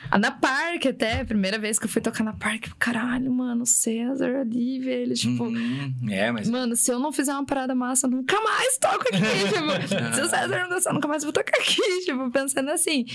A 0.10 0.18
na 0.18 0.32
Parque 0.32 0.90
até, 0.90 1.24
primeira 1.24 1.58
vez 1.58 1.78
que 1.78 1.86
eu 1.86 1.90
fui 1.90 2.02
tocar 2.02 2.24
na 2.24 2.34
Parque, 2.34 2.74
caralho, 2.76 3.32
mano, 3.32 3.66
César 3.66 4.42
ali, 4.42 4.80
velho, 4.80 5.14
tipo... 5.14 5.46
Uhum. 5.46 5.96
É, 6.10 6.32
mas... 6.32 6.50
Mano, 6.50 6.76
se 6.76 6.92
eu 6.92 7.00
não 7.00 7.12
fizer 7.12 7.34
uma 7.34 7.46
parada 7.46 7.76
massa, 7.76 8.08
eu 8.08 8.12
nunca 8.12 8.40
mais 8.42 8.78
toco 8.78 9.04
aqui, 9.04 9.18
tipo... 9.88 10.16
se 10.16 10.22
o 10.22 10.30
César 10.30 10.64
não 10.64 10.70
gostar, 10.70 10.90
eu 10.90 10.94
nunca 10.94 11.08
mais 11.08 11.24
vou 11.24 11.34
tocar 11.34 11.58
aqui, 11.60 11.82
tipo, 12.06 12.30
pensando 12.32 12.70
assim. 12.70 13.06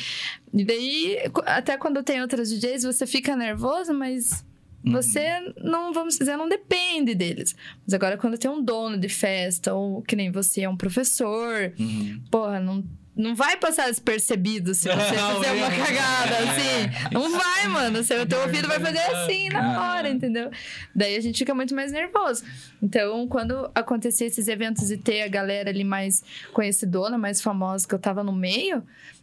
E 0.53 0.65
daí, 0.65 1.19
até 1.47 1.77
quando 1.77 2.03
tem 2.03 2.21
outras 2.21 2.51
DJs, 2.51 2.85
você 2.85 3.07
fica 3.07 3.37
nervoso, 3.37 3.93
mas... 3.93 4.45
Você 4.85 5.53
não, 5.63 5.93
vamos 5.93 6.19
dizer, 6.19 6.37
não 6.37 6.49
depende 6.49 7.15
deles. 7.15 7.55
Mas 7.85 7.95
agora, 7.95 8.17
quando 8.17 8.37
tem 8.37 8.51
um 8.51 8.63
dono 8.63 8.99
de 8.99 9.09
festa, 9.09 9.73
ou 9.75 10.03
que 10.03 10.17
nem 10.17 10.31
você 10.31 10.63
é 10.63 10.69
um 10.69 10.77
professor, 10.77 11.73
Uhum. 11.79 12.21
porra, 12.31 12.59
não, 12.59 12.85
não 13.15 13.35
vai 13.35 13.57
passar 13.59 13.89
despercebido 13.89 14.75
se 14.75 14.89
você 14.89 14.91
fizer 15.35 15.53
uma 15.53 15.67
é. 15.67 15.77
cagada, 15.77 16.37
assim. 16.39 17.11
Não 17.13 17.31
vai, 17.31 17.69
mano. 17.69 18.03
Seu 18.03 18.27
teu 18.27 18.41
ouvido 18.41 18.67
vai 18.67 18.81
fazer 18.81 18.99
assim 18.99 19.49
na 19.51 19.95
hora, 19.97 20.09
entendeu? 20.09 20.51
Daí 20.95 21.15
a 21.17 21.21
gente 21.21 21.39
fica 21.39 21.55
muito 21.55 21.75
mais 21.75 21.93
nervoso. 21.93 22.43
Então, 22.83 23.29
quando 23.29 23.71
acontecia 23.75 24.27
esses 24.27 24.49
eventos 24.49 24.91
e 24.91 24.97
ter 24.97 25.23
a 25.23 25.29
galera 25.29 25.71
ali 25.71 25.85
mais 25.85 26.25
conhecidona, 26.53 27.17
mais 27.19 27.41
famosa, 27.41 27.87
que 27.87 27.95
eu 27.95 27.99
tava 27.99 28.25
no 28.25 28.33
meio, 28.33 28.83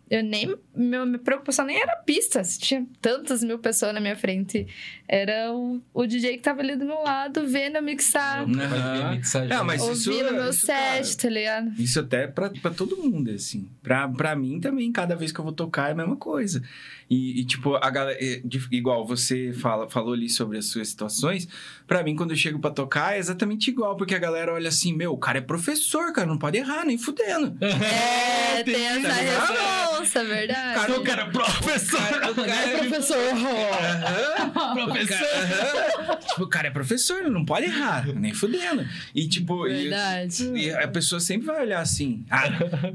eu 0.09 0.23
nem. 0.23 0.55
Meu, 0.75 1.05
minha 1.05 1.19
preocupação 1.19 1.65
nem 1.65 1.79
era 1.81 1.95
pista. 1.97 2.41
Tinha 2.43 2.85
tantas 3.01 3.43
mil 3.43 3.59
pessoas 3.59 3.93
na 3.93 3.99
minha 3.99 4.15
frente. 4.15 4.65
Era 5.07 5.51
o, 5.53 5.81
o 5.93 6.05
DJ 6.05 6.37
que 6.37 6.43
tava 6.43 6.61
ali 6.61 6.75
do 6.75 6.85
meu 6.85 7.01
lado, 7.03 7.45
vendo 7.47 7.75
eu 7.77 7.81
mixar. 7.83 8.43
Aham. 8.43 9.19
Não, 9.49 9.63
mas 9.65 9.81
isso- 9.87 10.09
ouvindo 10.11 10.31
meu 10.33 10.49
isso, 10.49 10.65
set, 10.65 11.15
cara, 11.15 11.17
tá 11.21 11.29
ligado? 11.29 11.81
Isso 11.81 11.99
até 11.99 12.27
pra, 12.27 12.49
pra 12.49 12.71
todo 12.71 12.97
mundo, 12.97 13.29
assim. 13.31 13.67
Pra, 13.83 14.07
pra 14.07 14.35
mim 14.35 14.59
também, 14.59 14.91
cada 14.91 15.15
vez 15.15 15.31
que 15.31 15.39
eu 15.39 15.43
vou 15.43 15.53
tocar 15.53 15.89
é 15.89 15.91
a 15.91 15.95
mesma 15.95 16.15
coisa. 16.15 16.63
E, 17.09 17.41
e, 17.41 17.45
tipo, 17.45 17.75
a 17.75 17.89
galera. 17.89 18.17
é, 18.21 18.39
de- 18.45 18.67
Igual 18.71 19.05
você 19.05 19.51
fala, 19.53 19.89
falou 19.89 20.13
ali 20.13 20.29
sobre 20.29 20.57
as 20.59 20.67
suas 20.67 20.89
situações. 20.89 21.47
Pra 21.87 22.03
mim, 22.03 22.15
quando 22.15 22.31
eu 22.31 22.37
chego 22.37 22.59
pra 22.59 22.69
tocar, 22.69 23.15
é 23.15 23.17
exatamente 23.19 23.69
igual, 23.71 23.97
porque 23.97 24.13
a 24.13 24.19
galera 24.19 24.53
olha 24.53 24.69
assim: 24.69 24.93
meu, 24.95 25.13
o 25.13 25.17
cara 25.17 25.39
é 25.39 25.41
professor, 25.41 26.13
cara, 26.13 26.27
não 26.27 26.37
pode 26.37 26.57
errar, 26.57 26.85
nem 26.85 26.97
fudendo. 26.97 27.57
É, 28.59 28.63
tem 28.63 28.85
essa 28.87 29.07
tá 29.07 29.13
resposta, 29.13 30.23
verdade. 30.25 30.79
Cara, 30.79 30.91
Eu 30.91 31.03
quero 31.03 31.31
professor. 31.31 31.99
O 32.31 32.35
cara 32.35 32.69
é 32.69 32.77
professor. 32.79 33.17
Aham. 33.17 34.73
Professor. 34.85 35.27
Aham. 35.35 36.15
Tipo, 36.17 36.43
o 36.43 36.47
cara 36.47 36.67
é 36.67 36.71
professor, 36.71 37.19
ele 37.19 37.29
não 37.29 37.45
pode 37.45 37.65
errar, 37.65 38.05
nem 38.15 38.33
fudendo. 38.33 38.85
E, 39.15 39.27
tipo, 39.29 39.65
e- 39.67 39.83
Verdade. 39.83 40.51
e 40.55 40.71
a 40.73 40.87
pessoa 40.87 41.19
sempre 41.21 41.47
vai 41.47 41.61
olhar 41.61 41.79
assim: 41.79 42.25
ah, 42.29 42.43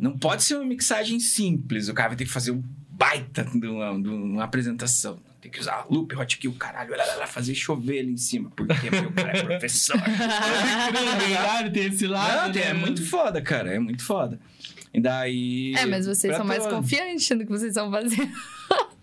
não 0.00 0.18
pode 0.18 0.42
ser 0.44 0.56
uma 0.56 0.64
mixagem 0.66 1.18
simples, 1.18 1.88
o 1.88 1.94
cara 1.94 2.08
vai 2.10 2.16
ter 2.18 2.24
que 2.24 2.30
fazer 2.30 2.50
um 2.50 2.62
baita 2.96 3.44
de 3.44 3.66
uma, 3.66 4.00
de 4.00 4.08
uma 4.08 4.44
apresentação. 4.44 5.18
Tem 5.40 5.50
que 5.50 5.60
usar 5.60 5.84
loop, 5.90 6.14
hotkey, 6.16 6.48
o 6.48 6.54
caralho, 6.54 6.96
lá, 6.96 7.04
lá, 7.04 7.14
lá, 7.16 7.26
fazer 7.26 7.54
chover 7.54 7.98
ali 8.00 8.12
em 8.12 8.16
cima, 8.16 8.50
porque 8.56 8.90
meu 8.90 9.12
cara 9.12 9.36
é 9.38 9.42
professor. 9.42 9.96
Verdade, 10.00 11.70
tem 11.70 11.86
esse 11.86 12.06
lado. 12.06 12.46
Não, 12.46 12.52
tem- 12.52 12.62
é 12.62 12.72
né? 12.72 12.80
muito 12.80 13.04
foda, 13.06 13.42
cara, 13.42 13.74
é 13.74 13.78
muito 13.78 14.02
foda. 14.04 14.40
E 14.92 15.00
daí. 15.00 15.74
É, 15.76 15.84
mas 15.86 16.06
vocês 16.06 16.34
são 16.36 16.44
mais 16.46 16.66
confiantes 16.66 17.28
no 17.30 17.38
que 17.44 17.50
vocês 17.50 17.70
estão 17.76 17.90
fazendo. 17.90 18.32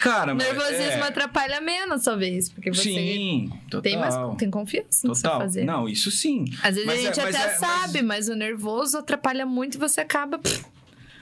Cara, 0.00 0.32
O 0.32 0.36
mas- 0.36 0.46
nervosismo 0.46 1.04
é, 1.04 1.08
atrapalha 1.08 1.60
menos, 1.60 2.02
talvez, 2.02 2.48
porque 2.48 2.72
você 2.72 2.82
Sim, 2.82 3.50
total. 3.70 3.82
tem, 3.82 3.96
mais, 3.98 4.14
tem 4.36 4.50
confiança 4.50 5.06
no 5.06 5.12
que 5.12 5.18
você 5.18 5.22
Total. 5.22 5.40
fazer. 5.40 5.64
Não, 5.64 5.88
isso 5.88 6.10
sim. 6.10 6.44
Às 6.62 6.74
vezes 6.74 6.86
Mas 6.86 6.98
a 6.98 7.02
é- 7.02 7.04
gente 7.04 7.20
mas 7.20 7.34
até 7.36 7.44
é- 7.44 7.46
mas- 7.46 7.58
sabe, 7.60 8.02
mas... 8.02 8.28
o 8.28 8.34
nervoso 8.34 8.98
atrapalha 8.98 9.46
muito 9.46 9.74
e 9.76 9.78
você 9.78 10.00
acaba. 10.00 10.38
pff, 10.38 10.64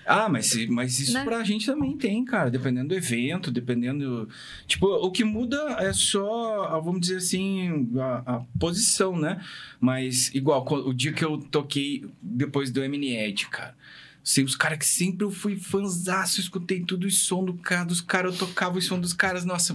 Ah, 0.09 0.28
mas, 0.28 0.54
mas 0.68 0.98
isso 0.98 1.12
Né? 1.12 1.22
pra 1.22 1.44
gente 1.44 1.66
também 1.66 1.96
tem, 1.96 2.24
cara. 2.24 2.50
Dependendo 2.50 2.88
do 2.88 2.94
evento, 2.94 3.50
dependendo. 3.50 4.28
Tipo, 4.66 4.86
o 4.86 5.11
que 5.11 5.22
muda 5.22 5.76
é 5.78 5.92
só, 5.92 6.64
ah, 6.64 6.80
vamos 6.80 7.02
dizer 7.02 7.16
assim, 7.16 7.90
a, 7.96 8.36
a 8.36 8.40
posição, 8.59 9.18
né? 9.18 9.40
Mas, 9.78 10.34
igual, 10.34 10.66
o 10.66 10.94
dia 10.94 11.12
que 11.12 11.24
eu 11.24 11.38
toquei 11.38 12.06
depois 12.22 12.70
do 12.70 12.82
Ed, 12.82 13.46
cara. 13.48 13.76
Sei, 14.24 14.44
os 14.44 14.56
caras 14.56 14.78
que 14.78 14.86
sempre 14.86 15.24
eu 15.24 15.30
fui 15.30 15.56
fãzaço, 15.56 16.40
escutei 16.40 16.80
tudo 16.80 17.06
o 17.06 17.11
som 17.11 17.42
do 17.42 17.54
cara, 17.54 17.84
dos 17.84 18.00
caras, 18.02 18.32
eu 18.32 18.38
tocava 18.46 18.76
o 18.76 18.82
som 18.82 19.00
dos 19.00 19.14
caras, 19.14 19.42
nossa, 19.44 19.74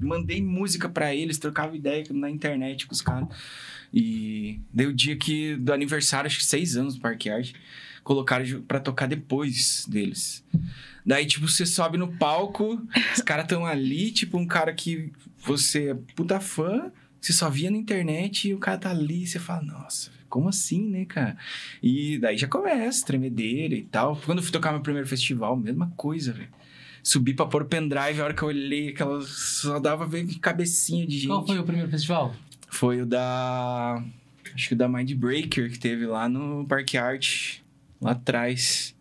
mandei 0.00 0.40
música 0.42 0.88
pra 0.88 1.14
eles, 1.14 1.36
trocava 1.36 1.76
ideia 1.76 2.04
na 2.10 2.30
internet 2.30 2.86
com 2.86 2.94
os 2.94 3.02
caras. 3.02 3.28
E 3.92 4.60
daí 4.72 4.86
o 4.86 4.92
dia 4.94 5.16
que, 5.16 5.56
do 5.56 5.72
aniversário, 5.72 6.28
acho 6.28 6.38
que 6.38 6.44
seis 6.46 6.76
anos 6.76 6.94
do 6.94 7.00
Parque 7.00 7.28
Arte, 7.28 7.54
colocaram 8.02 8.44
pra 8.62 8.80
tocar 8.80 9.06
depois 9.06 9.86
deles. 9.88 10.44
Daí, 11.04 11.26
tipo, 11.26 11.48
você 11.48 11.64
sobe 11.64 11.96
no 11.96 12.08
palco, 12.16 12.80
os 13.14 13.22
caras 13.22 13.46
tão 13.46 13.64
ali, 13.64 14.10
tipo, 14.10 14.38
um 14.38 14.46
cara 14.46 14.72
que 14.72 15.10
você 15.44 15.90
é 15.90 15.94
puta 16.14 16.38
fã, 16.40 16.92
você 17.20 17.32
só 17.32 17.48
via 17.48 17.70
na 17.70 17.76
internet 17.76 18.48
e 18.48 18.54
o 18.54 18.58
cara 18.58 18.78
tá 18.78 18.90
ali, 18.90 19.22
e 19.22 19.26
você 19.26 19.38
fala, 19.38 19.62
nossa, 19.62 20.10
como 20.28 20.48
assim, 20.48 20.88
né, 20.88 21.04
cara? 21.04 21.36
E 21.82 22.18
daí 22.18 22.36
já 22.38 22.46
começa, 22.46 23.04
tremedeira 23.04 23.74
e 23.74 23.82
tal. 23.82 24.16
Quando 24.24 24.38
eu 24.38 24.42
fui 24.42 24.52
tocar 24.52 24.72
meu 24.72 24.80
primeiro 24.80 25.08
festival, 25.08 25.56
mesma 25.56 25.92
coisa, 25.96 26.32
velho. 26.32 26.48
Subi 27.02 27.32
pra 27.32 27.46
pôr 27.46 27.62
o 27.62 27.64
pendrive, 27.64 28.20
a 28.20 28.24
hora 28.24 28.34
que 28.34 28.42
eu 28.42 28.48
olhei, 28.48 28.90
aquela. 28.90 29.22
Só 29.22 29.78
dava 29.78 30.06
ver 30.06 30.26
cabecinha 30.38 31.06
de 31.06 31.16
gente. 31.16 31.28
Qual 31.28 31.46
foi 31.46 31.58
o 31.58 31.64
primeiro 31.64 31.90
festival? 31.90 32.34
Foi 32.68 33.00
o 33.00 33.06
da. 33.06 34.02
Acho 34.54 34.68
que 34.68 34.74
o 34.74 34.76
da 34.76 34.88
Mind 34.88 35.12
Breaker, 35.14 35.70
que 35.70 35.78
teve 35.78 36.06
lá 36.06 36.28
no 36.28 36.66
Parque 36.66 36.98
Art, 36.98 37.59
lá 38.00 38.12
atrás. 38.12 38.94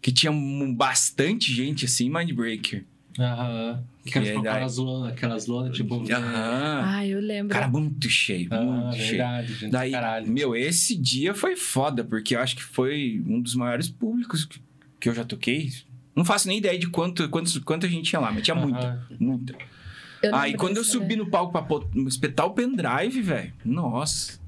Que 0.00 0.12
tinha 0.12 0.32
bastante 0.74 1.52
gente 1.52 1.84
assim, 1.84 2.08
Mind 2.12 2.32
Breaker. 2.32 2.84
Aham. 3.18 3.82
Que 4.06 4.16
elas 4.16 4.28
E 4.28 4.30
aí, 4.30 4.34
colocaram 4.36 4.58
daí- 4.60 4.64
as 4.66 4.76
lonas, 4.78 5.12
aquelas 5.12 5.46
lonas, 5.46 5.76
tipo... 5.76 5.94
Aham. 6.12 6.82
Ah, 6.86 7.06
eu 7.06 7.20
lembro. 7.20 7.52
Cara, 7.52 7.68
muito 7.68 8.08
cheio, 8.08 8.48
Ah, 8.50 8.60
muito 8.62 8.96
cheio. 8.96 9.08
verdade, 9.10 9.54
gente. 9.54 9.70
Daí, 9.72 9.90
caralho. 9.90 10.30
meu, 10.30 10.54
esse 10.56 10.96
dia 10.96 11.34
foi 11.34 11.56
foda, 11.56 12.04
porque 12.04 12.36
eu 12.36 12.40
acho 12.40 12.54
que 12.56 12.62
foi 12.62 13.22
um 13.26 13.40
dos 13.40 13.54
maiores 13.56 13.88
públicos 13.90 14.44
que- 14.98 15.08
eu 15.08 15.14
já 15.14 15.24
toquei. 15.24 15.70
Não 16.14 16.24
faço 16.24 16.48
nem 16.48 16.58
ideia 16.58 16.78
de 16.78 16.88
quanto, 16.88 17.28
quanto, 17.28 17.60
quanta 17.62 17.88
gente 17.88 18.08
tinha 18.08 18.20
lá, 18.20 18.30
mas 18.32 18.42
tinha 18.44 18.54
muita, 18.54 19.06
muita. 19.18 19.54
Aí 20.32 20.50
lembro 20.52 20.58
quando 20.58 20.76
eu 20.78 20.84
subi 20.84 21.14
no 21.16 21.28
palco 21.30 21.52
pra 21.52 21.66
espetar 22.06 22.46
o 22.46 22.50
pendrive, 22.50 23.20
velho, 23.20 23.52
nossa. 23.64 24.38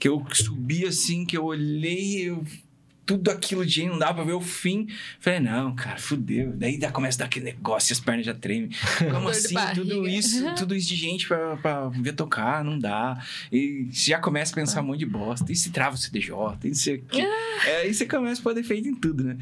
Que 0.00 0.08
eu 0.08 0.24
subi 0.32 0.84
assim, 0.86 1.24
que 1.24 1.36
eu 1.36 1.44
olhei, 1.44 2.28
eu- 2.28 2.42
tudo 3.06 3.28
aquilo 3.28 3.66
de 3.66 3.72
gente, 3.72 3.88
não 3.90 3.98
dava 3.98 4.14
pra 4.14 4.24
ver 4.24 4.34
o 4.34 4.40
fim. 4.40 4.86
Falei, 5.18 5.40
não, 5.40 5.74
cara, 5.74 5.98
fudeu. 5.98 6.52
Daí 6.56 6.78
já 6.80 6.92
começa 6.92 7.16
a 7.16 7.20
dar 7.20 7.24
aquele 7.24 7.44
negócio 7.46 7.90
e 7.90 7.94
as 7.94 7.98
pernas 7.98 8.24
já 8.24 8.32
tremem. 8.34 8.70
Como 9.12 9.28
assim? 9.28 9.54
Tudo 9.74 10.06
isso, 10.06 10.54
tudo 10.54 10.76
isso 10.76 10.88
de 10.88 10.94
gente 10.96 11.26
pra, 11.26 11.56
pra 11.56 11.88
ver 11.88 12.12
tocar, 12.12 12.62
não 12.64 12.78
dá. 12.78 13.20
E 13.52 13.88
já 13.90 14.20
começa 14.20 14.52
a 14.52 14.54
pensar 14.54 14.80
um 14.80 14.86
monte 14.86 15.00
de 15.00 15.06
bosta. 15.06 15.50
E 15.50 15.56
se 15.56 15.70
trava 15.70 15.96
o 15.96 15.98
CDJ, 15.98 16.32
e 16.64 16.68
não 16.68 16.74
sei 16.74 16.96
o 16.96 17.02
quê. 17.02 17.26
É, 17.66 17.76
aí 17.82 17.92
você 17.92 18.06
começa 18.06 18.40
a 18.40 18.44
pôr 18.44 18.54
defeito 18.54 18.88
em 18.88 18.94
tudo, 18.94 19.22
né? 19.24 19.36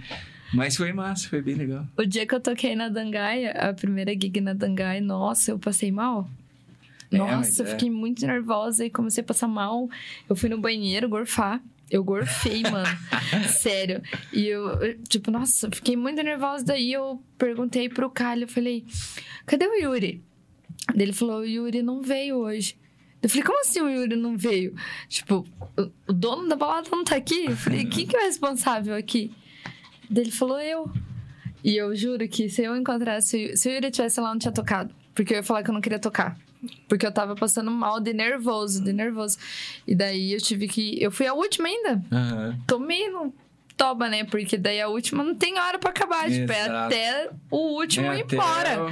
Mas 0.52 0.74
foi 0.74 0.92
massa, 0.92 1.28
foi 1.28 1.40
bem 1.42 1.54
legal. 1.54 1.86
O 1.96 2.04
dia 2.06 2.26
que 2.26 2.34
eu 2.34 2.40
toquei 2.40 2.74
na 2.74 2.88
Dangai, 2.88 3.46
a 3.46 3.72
primeira 3.74 4.10
gig 4.12 4.40
na 4.40 4.54
Dangai, 4.54 5.00
nossa, 5.00 5.50
eu 5.52 5.58
passei 5.58 5.92
mal. 5.92 6.28
É, 7.10 7.16
Nossa, 7.16 7.62
eu 7.62 7.66
é. 7.66 7.70
fiquei 7.70 7.90
muito 7.90 8.26
nervosa 8.26 8.84
e 8.84 8.90
comecei 8.90 9.22
a 9.22 9.26
passar 9.26 9.48
mal. 9.48 9.88
Eu 10.28 10.36
fui 10.36 10.48
no 10.48 10.58
banheiro 10.58 11.08
gorfar. 11.08 11.62
Eu 11.90 12.04
gorfei, 12.04 12.62
mano. 12.62 12.86
Sério. 13.48 14.02
E 14.32 14.46
eu, 14.46 14.68
eu, 14.82 15.02
tipo, 15.04 15.30
nossa, 15.30 15.66
eu 15.66 15.70
fiquei 15.72 15.96
muito 15.96 16.22
nervosa. 16.22 16.64
Daí 16.64 16.92
eu 16.92 17.22
perguntei 17.38 17.88
pro 17.88 18.10
Calho, 18.10 18.44
eu 18.44 18.48
falei, 18.48 18.84
cadê 19.46 19.66
o 19.66 19.74
Yuri? 19.74 20.22
Daí 20.94 21.02
ele 21.02 21.12
falou, 21.12 21.40
o 21.40 21.46
Yuri 21.46 21.82
não 21.82 22.02
veio 22.02 22.36
hoje. 22.36 22.76
Eu 23.22 23.28
falei, 23.28 23.42
como 23.42 23.60
assim 23.60 23.80
o 23.80 23.88
Yuri 23.88 24.16
não 24.16 24.36
veio? 24.36 24.74
Tipo, 25.08 25.46
o, 25.76 25.90
o 26.08 26.12
dono 26.12 26.46
da 26.46 26.56
balada 26.56 26.88
não 26.90 27.04
tá 27.04 27.16
aqui? 27.16 27.46
Eu 27.46 27.56
falei, 27.56 27.86
quem 27.86 28.06
que 28.06 28.16
é 28.16 28.20
o 28.20 28.22
responsável 28.24 28.94
aqui? 28.94 29.32
Daí 30.10 30.24
ele 30.24 30.30
falou, 30.30 30.60
eu. 30.60 30.90
E 31.64 31.76
eu 31.76 31.94
juro 31.96 32.28
que 32.28 32.48
se 32.48 32.62
eu 32.62 32.76
encontrasse... 32.76 33.56
Se 33.56 33.68
o 33.68 33.72
Yuri 33.72 33.90
tivesse 33.90 34.20
lá, 34.20 34.28
eu 34.28 34.32
não 34.32 34.38
tinha 34.38 34.52
tocado. 34.52 34.94
Porque 35.14 35.32
eu 35.32 35.38
ia 35.38 35.42
falar 35.42 35.62
que 35.62 35.70
eu 35.70 35.74
não 35.74 35.80
queria 35.80 35.98
tocar. 35.98 36.38
Porque 36.88 37.06
eu 37.06 37.12
tava 37.12 37.34
passando 37.34 37.70
mal 37.70 38.00
de 38.00 38.12
nervoso, 38.12 38.82
de 38.82 38.92
nervoso. 38.92 39.38
E 39.86 39.94
daí 39.94 40.32
eu 40.32 40.40
tive 40.40 40.66
que... 40.68 41.00
Eu 41.02 41.10
fui 41.10 41.26
a 41.26 41.34
última 41.34 41.68
ainda. 41.68 42.02
Tomei 42.66 43.08
no 43.10 43.32
toba, 43.76 44.08
né? 44.08 44.24
Porque 44.24 44.56
daí 44.56 44.80
a 44.80 44.88
última 44.88 45.22
não 45.22 45.34
tem 45.34 45.58
hora 45.58 45.78
pra 45.78 45.90
acabar. 45.90 46.28
Tipo, 46.28 46.50
é 46.52 46.62
até 46.68 47.30
o 47.50 47.78
último 47.78 48.06
É 48.10 48.18
ir 48.18 48.24
embora. 48.24 48.86
o- 48.86 48.90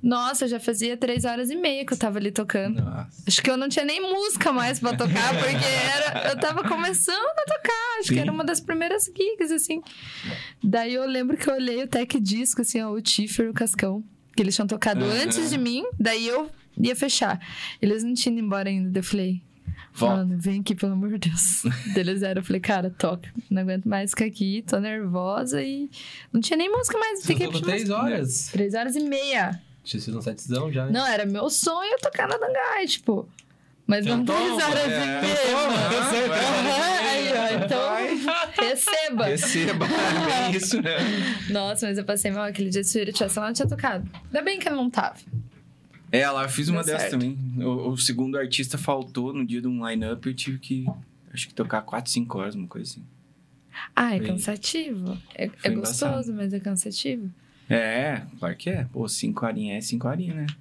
Nossa, 0.00 0.46
já 0.48 0.58
fazia 0.60 0.96
três 0.96 1.24
horas 1.24 1.50
e 1.50 1.56
meia 1.56 1.84
que 1.86 1.92
eu 1.92 1.96
tava 1.96 2.18
ali 2.18 2.30
tocando. 2.32 2.82
Nossa. 2.82 3.22
Acho 3.26 3.42
que 3.42 3.50
eu 3.50 3.56
não 3.56 3.68
tinha 3.68 3.84
nem 3.84 4.00
música 4.00 4.52
mais 4.52 4.78
pra 4.80 4.96
tocar, 4.96 5.30
porque 5.38 5.64
era, 5.64 6.30
eu 6.30 6.38
tava 6.40 6.62
começando 6.68 7.16
a 7.38 7.44
tocar. 7.44 7.98
Acho 7.98 8.08
Sim. 8.08 8.14
que 8.14 8.20
era 8.20 8.30
uma 8.32 8.44
das 8.44 8.60
primeiras 8.60 9.04
gigs, 9.06 9.52
assim. 9.52 9.80
Daí 10.62 10.94
eu 10.94 11.06
lembro 11.06 11.36
que 11.36 11.48
eu 11.48 11.54
olhei 11.54 11.82
o 11.82 11.88
tech 11.88 12.18
disco, 12.20 12.62
assim, 12.62 12.80
ó, 12.80 12.90
o 12.90 13.00
Tiffer 13.02 13.46
e 13.46 13.48
o 13.50 13.54
Cascão. 13.54 14.02
Que 14.36 14.42
eles 14.42 14.54
tinham 14.54 14.66
tocado 14.66 15.04
Aham. 15.04 15.24
antes 15.24 15.50
de 15.50 15.58
mim, 15.58 15.84
daí 16.00 16.26
eu 16.26 16.50
ia 16.78 16.96
fechar. 16.96 17.40
Eles 17.80 18.02
não 18.02 18.14
tinham 18.14 18.36
ido 18.36 18.46
embora 18.46 18.68
ainda. 18.68 18.98
Eu 18.98 19.04
falei, 19.04 19.42
mano, 20.00 20.36
vem 20.38 20.60
aqui, 20.60 20.74
pelo 20.74 20.92
amor 20.92 21.10
de 21.18 21.28
Deus. 21.30 21.62
Deles 21.94 22.22
era, 22.22 22.40
eu 22.40 22.44
falei, 22.44 22.60
cara, 22.60 22.90
toca. 22.90 23.28
Não 23.50 23.62
aguento 23.62 23.86
mais 23.86 24.10
ficar 24.10 24.24
aqui, 24.26 24.64
tô 24.66 24.78
nervosa 24.78 25.62
e. 25.62 25.90
Não 26.32 26.40
tinha 26.40 26.56
nem 26.56 26.70
música 26.70 26.98
mais. 26.98 27.20
Você 27.20 27.26
Fiquei 27.28 27.48
três 27.48 27.90
horas. 27.90 28.48
Três 28.52 28.74
horas 28.74 28.96
e 28.96 29.00
meia. 29.00 29.60
Tinha 29.84 30.00
sido 30.00 30.18
um 30.18 30.22
setzão 30.22 30.72
já, 30.72 30.86
né? 30.86 30.92
Não, 30.92 31.06
era 31.06 31.26
meu 31.26 31.50
sonho 31.50 31.96
tocar 32.00 32.28
na 32.28 32.36
Dangai, 32.36 32.86
tipo. 32.86 33.28
Mas 33.84 34.06
não 34.06 34.22
Então 34.22 34.36
três 34.36 34.52
horas 34.52 34.78
é. 34.78 34.86
e 34.86 34.88
meia. 34.88 35.20
Então 35.24 35.50
toma, 35.50 36.28
vai. 36.28 36.40
Aham, 36.40 37.08
aí, 37.08 37.32
ó, 37.32 37.64
então, 37.64 38.64
receba. 38.64 39.24
Receba, 39.26 39.86
é 39.86 40.50
bem 40.50 40.56
isso, 40.56 40.80
né? 40.80 40.96
Nossa, 41.50 41.86
mas 41.86 41.98
eu 41.98 42.04
passei 42.04 42.30
mal 42.30 42.44
aquele 42.44 42.70
dia 42.70 42.82
Yuri 42.94 43.12
tivesse 43.12 43.38
lá, 43.38 43.46
não 43.46 43.52
tinha 43.52 43.68
tocado. 43.68 44.08
Ainda 44.26 44.42
bem 44.42 44.58
que 44.58 44.68
ele 44.68 44.76
não 44.76 44.88
tava. 44.88 45.16
É, 46.12 46.28
lá 46.30 46.42
eu 46.44 46.48
fiz 46.50 46.68
uma 46.68 46.84
dessas 46.84 47.10
também. 47.10 47.36
O, 47.58 47.88
o 47.90 47.96
segundo 47.96 48.36
artista 48.38 48.76
faltou 48.76 49.32
no 49.32 49.44
dia 49.46 49.60
de 49.62 49.66
um 49.66 49.88
line-up, 49.88 50.26
eu 50.28 50.34
tive 50.34 50.58
que, 50.58 50.84
acho 51.32 51.48
que 51.48 51.54
tocar 51.54 51.80
4, 51.82 52.10
5 52.12 52.38
horas, 52.38 52.54
uma 52.54 52.68
coisa 52.68 52.90
assim. 52.90 53.02
Ah, 53.96 54.14
é 54.14 54.18
Foi- 54.18 54.26
cansativo. 54.28 55.18
É, 55.34 55.44
é 55.62 55.70
gostoso, 55.70 56.04
embaçado. 56.30 56.32
mas 56.34 56.52
é 56.52 56.60
cansativo. 56.60 57.30
É, 57.68 58.22
claro 58.38 58.54
que 58.56 58.68
é. 58.68 58.84
Pô, 58.92 59.08
5 59.08 59.46
horinhas 59.46 59.78
é 59.84 59.88
5 59.88 60.06
horinhas, 60.06 60.36
né? 60.36 60.46
Pra 60.46 60.56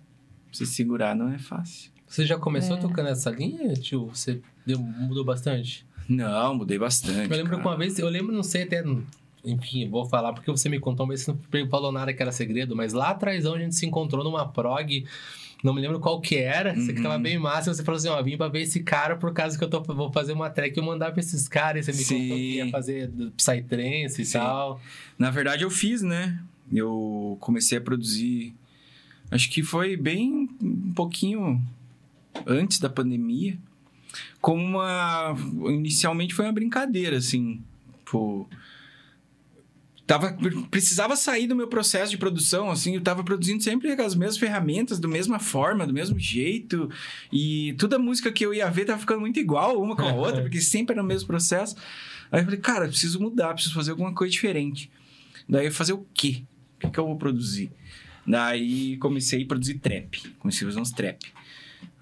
você 0.54 0.66
segurar 0.66 1.14
não 1.16 1.30
é 1.34 1.38
fácil. 1.38 1.92
Você 2.08 2.26
já 2.26 2.38
começou 2.38 2.78
É. 2.78 2.80
tocando 2.80 3.10
essa 3.10 3.30
linha, 3.30 3.74
tio? 3.74 4.06
Você 4.08 4.42
deu- 4.66 4.80
mudou 4.80 5.26
bastante? 5.26 5.86
Não, 6.08 6.56
mudei 6.56 6.78
bastante. 6.80 7.30
Eu 7.30 7.38
lembro 7.38 7.52
cara. 7.52 7.62
que 7.62 7.68
uma 7.68 7.78
vez, 7.78 8.00
eu 8.00 8.08
lembro, 8.10 8.34
não 8.34 8.44
sei 8.44 8.64
até. 8.64 8.84
Enfim, 9.44 9.90
vou 9.90 10.06
falar 10.06 10.34
porque 10.34 10.52
você 10.52 10.70
me 10.70 10.80
contou, 10.80 11.06
mas 11.08 11.22
você 11.22 11.34
não 11.54 11.68
falou 11.70 11.92
nada 11.92 12.14
que 12.14 12.22
era 12.22 12.32
segredo. 12.32 12.76
Mas 12.76 12.94
lá 12.94 13.10
atrás 13.10 13.46
a 13.46 13.58
gente 13.58 13.76
se 13.76 13.86
encontrou 13.86 14.24
numa 14.24 14.48
prog. 14.48 15.06
Não 15.64 15.74
me 15.74 15.82
lembro 15.82 16.00
qual 16.00 16.20
que 16.20 16.36
era. 16.38 16.74
Você 16.76 16.92
que 16.92 16.98
Uhum. 17.00 17.04
tava 17.04 17.20
bem 17.20 17.38
massa. 17.38 17.74
Você 17.74 17.84
falou 17.84 17.98
assim: 17.98 18.08
ó, 18.08 18.22
vim 18.24 18.36
pra 18.38 18.48
ver 18.48 18.62
esse 18.62 18.82
cara 18.82 19.16
por 19.16 19.32
causa 19.34 19.58
que 19.58 19.64
eu 19.64 19.70
tô, 19.70 19.82
vou 19.82 20.12
fazer 20.12 20.34
uma 20.34 20.50
track. 20.50 20.76
Eu 20.78 20.84
mandar 20.84 21.12
pra 21.12 21.20
esses 21.20 21.48
caras. 21.48 21.88
E 21.88 21.92
você 21.94 21.98
me 21.98 22.04
Sim. 22.06 22.20
contou 22.24 22.38
que 22.38 22.56
ia 22.56 22.70
fazer 22.70 23.12
Psytrance 23.38 24.22
e 24.22 24.26
Sim. 24.26 24.40
tal. 24.40 24.82
Na 25.20 25.30
verdade, 25.30 25.64
eu 25.64 25.70
fiz, 25.70 26.02
né? 26.02 26.40
Eu 26.74 27.38
comecei 27.40 27.78
a 27.78 27.82
produzir. 27.82 28.54
Acho 29.30 29.50
que 29.50 29.62
foi 29.64 29.96
bem 29.96 30.50
um 30.62 30.92
pouquinho 30.94 31.62
antes 32.46 32.80
da 32.80 32.90
pandemia. 32.90 33.58
Como 34.42 34.64
uma. 34.64 35.36
Inicialmente 35.70 36.34
foi 36.34 36.46
uma 36.46 36.52
brincadeira, 36.54 37.18
assim. 37.18 37.62
Pô. 38.04 38.48
Tava, 40.12 40.38
precisava 40.70 41.16
sair 41.16 41.48
do 41.48 41.56
meu 41.56 41.70
processo 41.70 42.12
de 42.12 42.18
produção, 42.18 42.70
assim, 42.70 42.96
eu 42.96 43.02
tava 43.02 43.24
produzindo 43.24 43.64
sempre 43.64 43.96
com 43.96 44.02
as 44.02 44.14
mesmas 44.14 44.38
ferramentas, 44.38 45.00
da 45.00 45.08
mesma 45.08 45.40
forma, 45.40 45.88
do 45.88 45.94
mesmo 45.94 46.20
jeito, 46.20 46.90
e 47.32 47.74
toda 47.80 47.98
música 47.98 48.30
que 48.30 48.46
eu 48.46 48.54
ia 48.54 48.70
ver 48.70 48.84
tava 48.84 49.00
ficando 49.00 49.22
muito 49.22 49.40
igual 49.40 49.82
uma 49.82 49.96
com 49.96 50.02
a 50.02 50.12
outra, 50.12 50.42
porque 50.42 50.60
sempre 50.60 50.92
era 50.92 51.02
o 51.02 51.06
mesmo 51.06 51.28
processo. 51.28 51.78
Aí 52.30 52.42
eu 52.42 52.44
falei, 52.44 52.60
cara, 52.60 52.84
eu 52.84 52.90
preciso 52.90 53.22
mudar, 53.22 53.54
preciso 53.54 53.74
fazer 53.74 53.92
alguma 53.92 54.14
coisa 54.14 54.34
diferente. 54.34 54.92
Daí 55.48 55.68
eu 55.68 55.72
fazer 55.72 55.94
o 55.94 56.06
quê? 56.14 56.44
O 56.76 56.80
que, 56.80 56.90
que 56.90 57.00
eu 57.00 57.06
vou 57.06 57.16
produzir? 57.16 57.72
Daí 58.28 58.98
comecei 58.98 59.44
a 59.44 59.48
produzir 59.48 59.76
trap. 59.76 60.36
Comecei 60.40 60.68
a 60.68 60.72
fazer 60.72 60.82
uns 60.82 60.92
trap. 60.92 61.26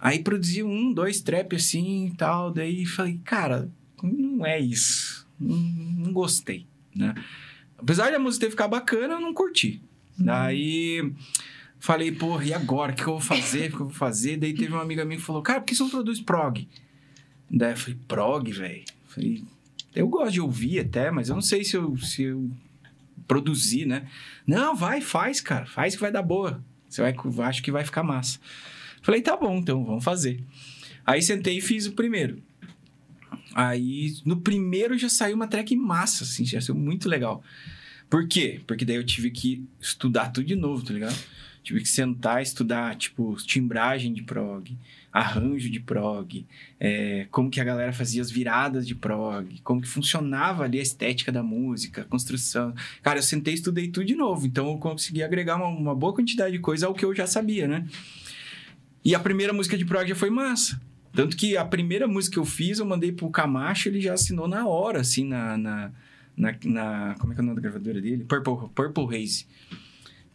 Aí 0.02 0.18
produzi 0.18 0.64
um, 0.64 0.92
dois 0.92 1.22
trap 1.22 1.56
assim 1.56 2.08
e 2.08 2.16
tal. 2.16 2.52
Daí 2.52 2.88
falei, 2.88 3.20
cara, 3.24 3.70
não 4.02 4.44
é 4.44 4.60
isso. 4.60 5.28
Não, 5.40 5.58
não 5.58 6.12
gostei, 6.12 6.66
né? 6.96 7.14
Apesar 7.82 8.12
da 8.12 8.20
música 8.20 8.46
ter 8.46 8.52
ficado 8.52 8.72
bacana, 8.72 9.16
eu 9.16 9.22
não 9.22 9.34
curti. 9.34 9.82
Daí 10.18 11.14
falei, 11.80 12.12
porra, 12.12 12.46
e 12.46 12.54
agora? 12.54 12.92
O 12.92 12.96
que, 12.96 13.04
que 13.04 13.10
eu 13.10 13.14
vou 13.14 13.22
fazer? 13.22 13.68
O 13.68 13.76
que 13.78 13.82
eu 13.82 13.88
vou 13.88 13.96
fazer? 13.96 14.38
Daí 14.38 14.54
teve 14.54 14.74
uma 14.74 14.82
amiga 14.82 15.06
minha 15.06 15.18
que 15.18 15.26
falou, 15.26 15.42
cara, 15.42 15.62
por 15.62 15.68
que 15.68 15.76
você 15.76 15.84
não 15.84 15.90
produz 15.90 16.20
prog? 16.20 16.68
Daí 17.50 17.72
eu 17.72 17.78
falei, 17.78 18.00
prog, 18.08 18.52
velho? 18.52 18.84
Falei, 19.08 19.44
eu 19.96 20.08
gosto 20.08 20.34
de 20.34 20.42
ouvir 20.42 20.80
até, 20.80 21.10
mas 21.10 21.30
eu 21.30 21.36
não 21.36 21.42
sei 21.42 21.64
se 21.64 21.76
eu, 21.76 21.98
se 21.98 22.24
eu 22.24 22.50
produzir, 23.28 23.86
né? 23.86 24.08
Não, 24.46 24.76
vai, 24.76 25.02
faz, 25.02 25.40
cara. 25.40 25.66
Faz 25.66 25.96
que 25.96 26.02
vai 26.02 26.12
dar 26.12 26.22
boa. 26.22 26.64
Você 26.88 27.02
vai, 27.02 27.16
acho 27.48 27.64
que 27.64 27.72
vai 27.72 27.86
ficar 27.86 28.04
massa. 28.04 28.40
Falei, 29.02 29.22
tá 29.22 29.38
bom, 29.38 29.58
então, 29.58 29.86
vamos 29.86 30.04
fazer. 30.04 30.44
Aí 31.06 31.22
sentei 31.22 31.58
e 31.58 31.62
fiz 31.62 31.86
o 31.88 31.94
primeiro. 31.94 32.42
Aí, 33.54 34.16
no 34.26 34.38
primeiro 34.38 34.98
já 34.98 35.10
saiu 35.10 35.36
uma 35.36 35.48
track 35.48 35.76
massa, 35.76 36.24
assim, 36.24 36.46
já 36.46 36.62
saiu 36.62 36.76
muito 36.76 37.10
legal. 37.10 37.44
Por 38.10 38.28
quê? 38.28 38.62
Porque 38.66 38.86
daí 38.86 38.96
eu 38.96 39.06
tive 39.06 39.30
que 39.30 39.64
estudar 39.80 40.30
tudo 40.30 40.48
de 40.48 40.56
novo, 40.56 40.84
tá 40.84 40.94
ligado? 40.94 41.18
Tive 41.62 41.82
que 41.82 41.90
sentar 41.90 42.42
estudar, 42.42 42.96
tipo, 42.96 43.36
timbragem 43.46 44.14
de 44.14 44.24
prog, 44.24 44.76
arranjo 45.12 45.70
de 45.70 45.80
prog, 45.80 46.46
é, 46.80 47.28
como 47.30 47.50
que 47.50 47.60
a 47.60 47.64
galera 47.64 47.94
fazia 47.94 48.22
as 48.22 48.32
viradas 48.32 48.88
de 48.88 48.96
prog, 48.96 49.60
como 49.64 49.82
que 49.82 49.88
funcionava 49.88 50.64
ali 50.64 50.80
a 50.80 50.82
estética 50.82 51.32
da 51.32 51.44
música, 51.44 52.02
a 52.02 52.06
construção. 52.06 52.74
Cara, 53.04 53.20
eu 53.20 53.24
sentei 53.24 53.54
e 53.54 53.58
estudei 53.58 53.88
tudo 53.90 54.06
de 54.06 54.16
novo, 54.16 54.48
então 54.48 54.72
eu 54.72 54.78
consegui 54.78 55.22
agregar 55.22 55.58
uma, 55.58 55.68
uma 55.68 55.96
boa 55.96 56.14
quantidade 56.14 56.54
de 56.54 56.60
coisa 56.60 56.88
ao 56.88 56.94
que 56.94 57.06
eu 57.06 57.14
já 57.14 57.28
sabia, 57.28 57.68
né? 57.68 57.86
E 59.04 59.14
a 59.14 59.20
primeira 59.20 59.54
música 59.54 59.78
de 59.78 59.86
prog 59.86 60.08
já 60.08 60.16
foi 60.16 60.30
massa. 60.30 60.80
Tanto 61.14 61.36
que 61.36 61.58
a 61.58 61.66
primeira 61.66 62.08
música 62.08 62.34
que 62.36 62.40
eu 62.40 62.46
fiz, 62.46 62.80
eu 62.80 62.86
mandei 62.86 63.12
pro 63.12 63.30
Camacho, 63.30 63.90
ele 63.90 64.00
já 64.02 64.14
assinou 64.14 64.48
na 64.48 64.68
hora, 64.68 65.02
assim, 65.02 65.26
na... 65.26 65.58
na, 65.58 65.92
na, 66.38 66.56
na- 66.64 67.16
como 67.20 67.34
é 67.34 67.36
que 67.36 67.42
é 67.42 67.44
o 67.44 67.46
nome 67.46 67.56
da 67.56 67.62
gravadora 67.62 68.00
dele? 68.00 68.24
Purple, 68.24 68.70
Purple 68.74 69.16
Haze. 69.18 69.46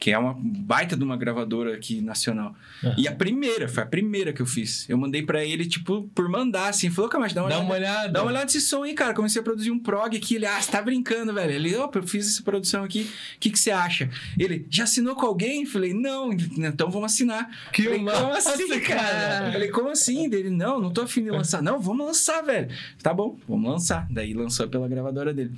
Que 0.04 0.10
é 0.10 0.18
uma 0.18 0.36
baita 0.38 0.94
de 0.98 1.02
uma 1.02 1.16
gravadora 1.16 1.74
aqui 1.74 2.02
nacional. 2.02 2.54
Aham. 2.84 2.94
E 2.98 3.08
a 3.08 3.12
primeira, 3.12 3.66
foi 3.66 3.84
a 3.84 3.86
primeira 3.86 4.34
que 4.34 4.42
eu 4.42 4.44
fiz. 4.44 4.86
Eu 4.86 4.98
mandei 4.98 5.22
pra 5.22 5.42
ele, 5.42 5.64
tipo, 5.64 6.02
por 6.14 6.28
mandar, 6.28 6.68
assim. 6.68 6.90
Falou, 6.90 7.08
cara, 7.08 7.22
mas 7.22 7.32
dá 7.32 7.42
uma 7.42 7.48
Dá 7.48 7.56
olhada. 7.56 7.64
uma 7.66 7.74
olhada. 7.74 8.12
Dá 8.12 8.20
uma 8.20 8.28
olhada 8.28 8.44
nesse 8.44 8.60
som 8.60 8.82
aí, 8.82 8.92
cara. 8.92 9.14
Comecei 9.14 9.40
a 9.40 9.42
produzir 9.42 9.70
um 9.70 9.78
prog 9.78 10.14
aqui. 10.14 10.34
Ele, 10.34 10.44
ah, 10.44 10.60
você 10.60 10.70
tá 10.70 10.82
brincando, 10.82 11.32
velho. 11.32 11.52
Ele, 11.52 11.74
opa, 11.76 12.00
eu 12.00 12.06
fiz 12.06 12.28
essa 12.28 12.42
produção 12.42 12.84
aqui. 12.84 13.10
O 13.36 13.38
que, 13.40 13.48
que 13.48 13.58
você 13.58 13.70
acha? 13.70 14.10
Ele, 14.38 14.66
já 14.68 14.84
assinou 14.84 15.14
com 15.14 15.24
alguém? 15.24 15.64
Falei, 15.64 15.94
não. 15.94 16.34
Então 16.34 16.90
vamos 16.90 17.10
assinar. 17.10 17.48
Que 17.72 17.84
Falei, 17.84 17.98
como 18.00 18.10
massa, 18.10 18.52
assim, 18.52 18.68
cara? 18.80 19.00
cara? 19.00 19.52
Falei, 19.52 19.68
como 19.70 19.88
assim? 19.88 20.28
Dele, 20.28 20.50
não, 20.50 20.82
não 20.82 20.92
tô 20.92 21.00
afim 21.00 21.24
de 21.24 21.30
lançar. 21.30 21.62
Não, 21.62 21.80
vamos 21.80 22.04
lançar, 22.06 22.42
velho. 22.42 22.68
Tá 23.02 23.14
bom, 23.14 23.38
vamos 23.48 23.70
lançar. 23.70 24.06
Daí 24.10 24.34
lançou 24.34 24.68
pela 24.68 24.86
gravadora 24.86 25.32
dele. 25.32 25.52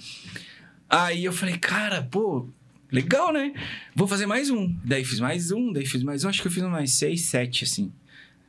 Aí 0.89 1.25
eu 1.25 1.33
falei, 1.33 1.59
cara, 1.59 2.07
pô, 2.09 2.49
legal, 2.91 3.33
né? 3.33 3.53
Vou 3.95 4.07
fazer 4.07 4.27
mais 4.27 4.51
um. 4.51 4.75
Daí 4.85 5.05
fiz 5.05 5.21
mais 5.21 5.51
um, 5.51 5.73
daí 5.73 5.87
fiz 5.87 6.03
mais 6.03 6.25
um. 6.25 6.29
Acho 6.29 6.41
que 6.43 6.49
eu 6.49 6.53
fiz 6.53 6.63
mais 6.65 6.93
seis, 6.93 7.23
sete, 7.23 7.65
assim. 7.65 7.93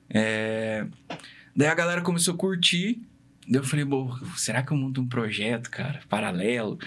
É... 0.10 0.86
Daí 1.56 1.68
a 1.68 1.76
galera 1.76 2.02
começou 2.02 2.34
a 2.34 2.38
curtir. 2.38 3.02
Daí 3.48 3.60
eu 3.62 3.64
falei, 3.64 3.86
bom, 3.86 4.16
será 4.36 4.62
que 4.62 4.72
eu 4.72 4.78
monto 4.78 5.02
um 5.02 5.08
projeto, 5.08 5.70
cara, 5.70 6.02
paralelo? 6.10 6.78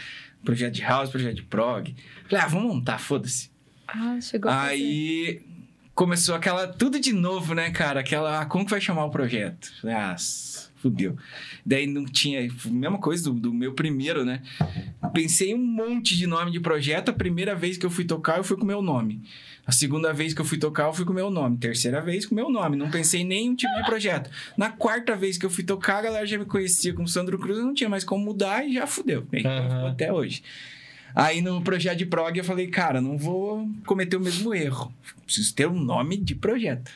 Projeto 0.44 0.74
de 0.74 0.82
house, 0.82 1.10
projeto 1.10 1.36
de 1.36 1.42
prog. 1.42 1.94
Falei, 2.28 2.44
ah, 2.44 2.48
vamos 2.48 2.74
montar, 2.74 2.98
foda-se. 2.98 3.50
Ah, 3.86 4.18
chegou. 4.20 4.50
Aí 4.50 5.42
começou 5.94 6.34
aquela. 6.34 6.66
Tudo 6.68 6.98
de 7.00 7.12
novo, 7.12 7.54
né, 7.54 7.70
cara? 7.70 8.00
Aquela. 8.00 8.40
ah, 8.40 8.46
Como 8.46 8.64
que 8.64 8.70
vai 8.70 8.80
chamar 8.80 9.04
o 9.04 9.10
projeto? 9.10 9.72
Falei, 9.80 9.96
Ah, 9.96 10.16
fudeu. 10.80 11.16
Daí 11.64 11.86
não 11.86 12.04
tinha. 12.04 12.48
Mesma 12.66 12.98
coisa 12.98 13.24
do, 13.24 13.32
do 13.32 13.52
meu 13.52 13.72
primeiro, 13.74 14.24
né? 14.24 14.42
Pensei 15.12 15.54
um 15.54 15.58
monte 15.58 16.16
de 16.16 16.26
nome 16.26 16.50
de 16.50 16.60
projeto. 16.60 17.10
A 17.10 17.12
primeira 17.12 17.54
vez 17.54 17.76
que 17.76 17.86
eu 17.86 17.90
fui 17.90 18.04
tocar, 18.04 18.38
eu 18.38 18.44
fui 18.44 18.56
com 18.56 18.64
o 18.64 18.66
meu 18.66 18.82
nome. 18.82 19.22
A 19.66 19.72
segunda 19.72 20.12
vez 20.12 20.34
que 20.34 20.40
eu 20.40 20.44
fui 20.44 20.58
tocar, 20.58 20.84
eu 20.84 20.92
fui 20.92 21.04
com 21.04 21.12
o 21.12 21.14
meu 21.14 21.30
nome. 21.30 21.56
Terceira 21.58 22.00
vez 22.00 22.26
com 22.26 22.34
o 22.34 22.36
meu 22.36 22.50
nome. 22.50 22.76
Não 22.76 22.90
pensei 22.90 23.20
em 23.20 23.24
nenhum 23.24 23.54
tipo 23.54 23.72
de 23.76 23.84
projeto. 23.84 24.30
Na 24.56 24.70
quarta 24.70 25.14
vez 25.14 25.36
que 25.38 25.46
eu 25.46 25.50
fui 25.50 25.62
tocar, 25.62 25.98
a 25.98 26.02
galera 26.02 26.26
já 26.26 26.38
me 26.38 26.44
conhecia 26.44 26.92
como 26.92 27.06
Sandro 27.06 27.38
Cruz. 27.38 27.58
Eu 27.58 27.64
não 27.64 27.74
tinha 27.74 27.88
mais 27.88 28.02
como 28.02 28.24
mudar 28.24 28.66
e 28.66 28.74
já 28.74 28.86
fudeu. 28.86 29.26
E 29.32 29.46
Aham. 29.46 29.90
Até 29.90 30.12
hoje. 30.12 30.42
Aí 31.14 31.42
no 31.42 31.60
projeto 31.60 31.98
de 31.98 32.06
prog 32.06 32.36
eu 32.36 32.44
falei, 32.44 32.68
cara, 32.68 33.00
não 33.00 33.18
vou 33.18 33.68
cometer 33.84 34.16
o 34.16 34.20
mesmo 34.20 34.54
erro. 34.54 34.92
Preciso 35.24 35.54
ter 35.54 35.66
um 35.66 35.78
nome 35.78 36.16
de 36.16 36.34
projeto. 36.34 36.90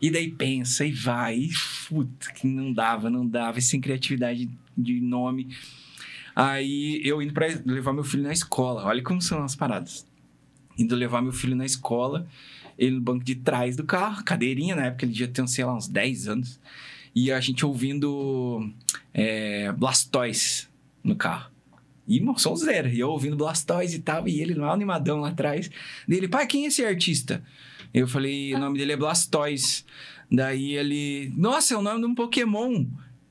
E 0.00 0.10
daí 0.10 0.30
pensa 0.30 0.84
e 0.84 0.92
vai, 0.92 1.36
e 1.36 1.50
puta, 1.88 2.32
que 2.32 2.46
não 2.46 2.72
dava, 2.72 3.10
não 3.10 3.26
dava, 3.26 3.58
e 3.58 3.62
sem 3.62 3.80
criatividade 3.80 4.48
de 4.76 5.00
nome. 5.00 5.54
Aí 6.34 7.02
eu 7.04 7.20
indo 7.20 7.34
pra 7.34 7.46
levar 7.66 7.92
meu 7.92 8.04
filho 8.04 8.22
na 8.22 8.32
escola, 8.32 8.84
olha 8.84 9.02
como 9.02 9.20
são 9.20 9.42
as 9.42 9.54
paradas. 9.54 10.06
Indo 10.78 10.94
levar 10.94 11.20
meu 11.20 11.32
filho 11.32 11.54
na 11.54 11.66
escola, 11.66 12.26
ele 12.78 12.96
no 12.96 13.00
banco 13.02 13.22
de 13.22 13.34
trás 13.34 13.76
do 13.76 13.84
carro, 13.84 14.24
cadeirinha, 14.24 14.74
na 14.74 14.86
época 14.86 15.04
ele 15.04 15.12
devia 15.12 15.28
ter, 15.28 15.46
sei 15.48 15.64
lá, 15.64 15.76
uns 15.76 15.86
10 15.86 16.28
anos. 16.28 16.60
E 17.14 17.30
a 17.30 17.40
gente 17.40 17.66
ouvindo 17.66 18.72
é, 19.12 19.70
Blastoise 19.72 20.68
no 21.04 21.14
carro. 21.16 21.50
E 22.06 22.16
irmão, 22.16 22.38
som 22.38 22.56
zero. 22.56 22.88
E 22.88 22.98
eu 22.98 23.10
ouvindo 23.10 23.36
Blastoise 23.36 23.96
e 23.96 24.00
tal, 24.00 24.26
e 24.26 24.40
ele 24.40 24.54
lá 24.54 24.72
animadão 24.72 25.20
lá 25.20 25.28
atrás. 25.28 25.70
Dele, 26.08 26.26
pai, 26.26 26.46
quem 26.46 26.64
é 26.64 26.68
esse 26.68 26.84
artista? 26.84 27.42
Eu 27.92 28.06
falei, 28.06 28.54
o 28.54 28.58
nome 28.58 28.78
dele 28.78 28.92
é 28.92 28.96
Blastoise. 28.96 29.84
Daí 30.30 30.76
ele, 30.76 31.32
nossa, 31.36 31.74
é 31.74 31.76
o 31.76 31.82
nome 31.82 32.00
de 32.00 32.06
um 32.06 32.14
Pokémon. 32.14 32.86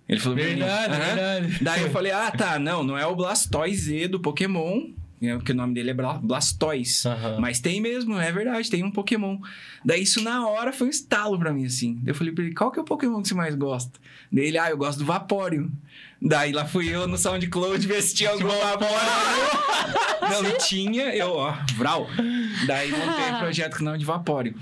Ele 0.08 0.20
falou, 0.20 0.38
mim, 0.38 0.44
Verdade, 0.44 0.98
verdade. 0.98 1.64
Daí 1.64 1.82
eu 1.84 1.92
falei, 1.92 2.12
ah, 2.12 2.32
tá, 2.32 2.60
não, 2.60 2.84
não 2.84 2.98
é 2.98 3.06
o 3.06 3.16
Blastoise 3.16 4.08
do 4.08 4.20
Pokémon, 4.20 4.90
porque 5.38 5.52
o 5.52 5.56
nome 5.56 5.74
dele 5.74 5.90
é 5.90 5.94
Bla- 5.94 6.18
Blastoise. 6.18 7.08
Aham. 7.08 7.40
Mas 7.40 7.60
tem 7.60 7.82
mesmo, 7.82 8.18
é 8.18 8.32
verdade, 8.32 8.70
tem 8.70 8.84
um 8.84 8.92
Pokémon. 8.92 9.38
Daí 9.84 10.04
isso 10.04 10.22
na 10.24 10.48
hora 10.48 10.72
foi 10.72 10.88
um 10.88 10.90
estalo 10.90 11.38
pra 11.38 11.52
mim, 11.54 11.66
assim. 11.66 11.96
Daí 12.02 12.12
eu 12.12 12.16
falei 12.16 12.34
pra 12.34 12.44
ele, 12.44 12.54
qual 12.54 12.72
que 12.72 12.80
é 12.80 12.82
o 12.82 12.86
Pokémon 12.86 13.22
que 13.22 13.28
você 13.28 13.34
mais 13.36 13.56
gosta? 13.56 14.00
Daí 14.32 14.46
ele, 14.46 14.58
ah, 14.58 14.70
eu 14.70 14.78
gosto 14.78 15.00
do 15.00 15.06
Vaporeon. 15.06 15.68
Daí 16.22 16.52
lá 16.52 16.66
fui 16.66 16.88
eu 16.94 17.08
no 17.08 17.18
SoundCloud 17.18 17.86
ver 17.88 18.02
se 18.02 18.16
tinha 18.16 18.30
algum 18.32 18.48
Vaporeon. 18.48 18.94
não, 20.32 20.44
não 20.44 20.58
tinha, 20.58 21.16
eu, 21.16 21.32
ó, 21.32 21.54
Vral. 21.76 22.08
Daí 22.68 22.92
montei 22.92 23.32
o 23.36 23.40
projeto 23.40 23.76
com 23.78 23.82
o 23.82 23.86
nome 23.86 23.98
de 24.00 24.06
Vaporeon. 24.06 24.54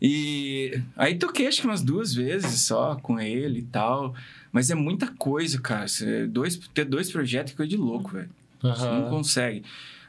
E 0.00 0.80
aí 0.96 1.14
toquei 1.16 1.46
acho 1.46 1.60
que 1.62 1.66
umas 1.66 1.82
duas 1.82 2.14
vezes 2.14 2.60
só 2.62 2.96
com 2.96 3.18
ele 3.18 3.60
e 3.60 3.64
tal. 3.64 4.14
Mas 4.52 4.70
é 4.70 4.74
muita 4.74 5.08
coisa, 5.08 5.60
cara. 5.60 5.86
Dois, 6.28 6.56
ter 6.72 6.84
dois 6.84 7.10
projetos 7.10 7.52
é 7.52 7.56
coisa 7.56 7.70
de 7.70 7.76
louco, 7.76 8.10
velho. 8.12 8.28
Você 8.70 8.86
não 8.86 9.08
consegue. 9.10 9.62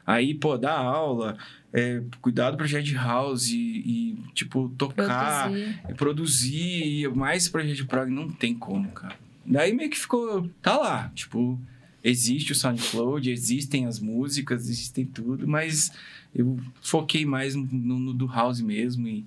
Aí, 0.06 0.34
pô, 0.34 0.56
dar 0.56 0.78
aula, 0.78 1.36
é, 1.72 2.00
cuidar 2.20 2.52
do 2.52 2.56
projeto 2.56 2.84
de 2.84 2.94
house 2.94 3.48
e, 3.48 3.56
e, 3.56 4.18
tipo, 4.34 4.68
tocar, 4.78 5.50
Produzir. 5.50 5.80
e 5.88 5.94
produzir, 5.94 7.00
e 7.02 7.08
mais 7.08 7.48
projeto 7.48 7.76
de 7.76 7.84
prog, 7.84 8.08
não 8.10 8.28
tem 8.30 8.54
como, 8.54 8.88
cara. 8.92 9.16
Daí 9.44 9.72
meio 9.72 9.90
que 9.90 9.98
ficou, 9.98 10.48
tá 10.62 10.76
lá, 10.76 11.10
tipo, 11.14 11.60
existe 12.02 12.52
o 12.52 12.54
SoundCloud, 12.54 13.30
existem 13.30 13.86
as 13.86 13.98
músicas, 13.98 14.68
existem 14.68 15.04
tudo, 15.04 15.46
mas 15.46 15.92
eu 16.34 16.58
foquei 16.80 17.26
mais 17.26 17.54
no, 17.54 17.64
no 17.64 18.14
do 18.14 18.26
house 18.26 18.60
mesmo 18.60 19.08
e, 19.08 19.24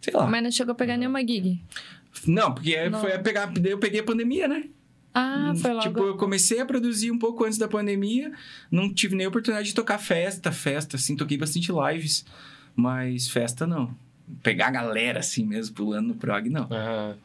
sei 0.00 0.12
lá. 0.14 0.26
Mas 0.26 0.42
não 0.42 0.50
chegou 0.50 0.72
a 0.72 0.74
pegar 0.76 0.96
nenhuma 0.96 1.20
gig. 1.20 1.60
Não, 2.26 2.52
porque 2.52 2.88
Não. 2.88 3.00
foi 3.00 3.12
a 3.14 3.18
pegar, 3.18 3.46
daí 3.46 3.72
eu 3.72 3.78
peguei 3.78 4.00
a 4.00 4.04
pandemia, 4.04 4.46
né? 4.46 4.64
Ah, 5.18 5.54
foi 5.56 5.72
logo. 5.72 5.82
Tipo, 5.82 6.00
eu 6.00 6.16
comecei 6.16 6.60
a 6.60 6.66
produzir 6.66 7.10
um 7.10 7.18
pouco 7.18 7.44
antes 7.44 7.56
da 7.56 7.66
pandemia, 7.66 8.30
não 8.70 8.92
tive 8.92 9.16
nem 9.16 9.26
oportunidade 9.26 9.68
de 9.68 9.74
tocar 9.74 9.96
festa, 9.96 10.52
festa, 10.52 10.96
assim, 10.96 11.16
toquei 11.16 11.38
bastante 11.38 11.72
lives, 11.72 12.26
mas 12.74 13.26
festa 13.26 13.66
não. 13.66 13.94
Pegar 14.42 14.66
a 14.66 14.70
galera 14.72 15.20
assim 15.20 15.46
mesmo, 15.46 15.74
pulando 15.74 16.08
no 16.08 16.14
prog, 16.16 16.50
não. 16.50 16.68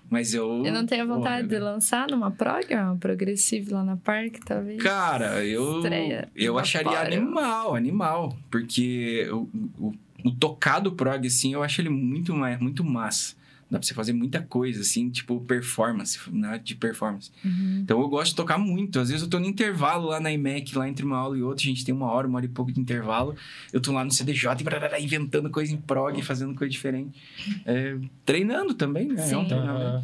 Mas 0.09 0.33
eu. 0.33 0.63
Eu 0.63 0.71
não 0.71 0.85
tenho 0.85 1.05
vontade 1.07 1.47
de 1.47 1.59
lançar 1.59 2.07
numa 2.07 2.31
prog, 2.31 2.73
uma 2.73 2.95
progressive 2.95 3.73
lá 3.73 3.83
na 3.83 3.97
Park, 3.97 4.35
talvez. 4.45 4.81
Cara, 4.81 5.43
eu, 5.43 5.79
Estreia 5.79 6.29
eu 6.35 6.59
acharia 6.59 6.91
Vaporeon. 6.91 7.21
animal, 7.23 7.75
animal. 7.75 8.37
Porque 8.51 9.27
o, 9.31 9.49
o, 9.79 9.93
o 10.23 10.31
tocado 10.31 10.91
prog, 10.91 11.25
assim, 11.25 11.53
eu 11.53 11.63
acho 11.63 11.81
ele 11.81 11.89
muito, 11.89 12.35
mais, 12.35 12.59
muito 12.59 12.83
massa. 12.83 13.35
Dá 13.71 13.79
pra 13.79 13.87
você 13.87 13.93
fazer 13.93 14.11
muita 14.11 14.41
coisa, 14.41 14.81
assim, 14.81 15.09
tipo 15.09 15.39
performance, 15.41 16.19
né? 16.29 16.59
De 16.61 16.75
performance. 16.75 17.31
Uhum. 17.43 17.79
Então 17.83 18.01
eu 18.01 18.09
gosto 18.09 18.31
de 18.31 18.35
tocar 18.35 18.57
muito. 18.57 18.99
Às 18.99 19.07
vezes 19.07 19.23
eu 19.23 19.29
tô 19.29 19.39
no 19.39 19.45
intervalo 19.45 20.07
lá 20.09 20.19
na 20.19 20.29
IMEC, 20.29 20.77
lá 20.77 20.89
entre 20.89 21.05
uma 21.05 21.15
aula 21.17 21.37
e 21.37 21.41
outra. 21.41 21.63
A 21.63 21.67
gente 21.67 21.85
tem 21.85 21.95
uma 21.95 22.11
hora, 22.11 22.27
uma 22.27 22.35
hora 22.35 22.45
e 22.45 22.49
pouco 22.49 22.69
de 22.69 22.81
intervalo. 22.81 23.33
Eu 23.71 23.79
tô 23.79 23.93
lá 23.93 24.03
no 24.03 24.11
CDJ 24.11 24.57
e 24.59 24.63
brará, 24.65 24.99
inventando 24.99 25.49
coisa 25.49 25.73
em 25.73 25.77
prog, 25.77 26.21
fazendo 26.21 26.53
coisa 26.53 26.69
diferente. 26.69 27.17
É, 27.65 27.97
treinando 28.25 28.73
também, 28.73 29.07
né? 29.07 29.15
É 29.31 29.37
um 29.37 29.43
Sim. 29.43 29.47
treinamento. 29.47 29.85
Aham. 29.95 30.03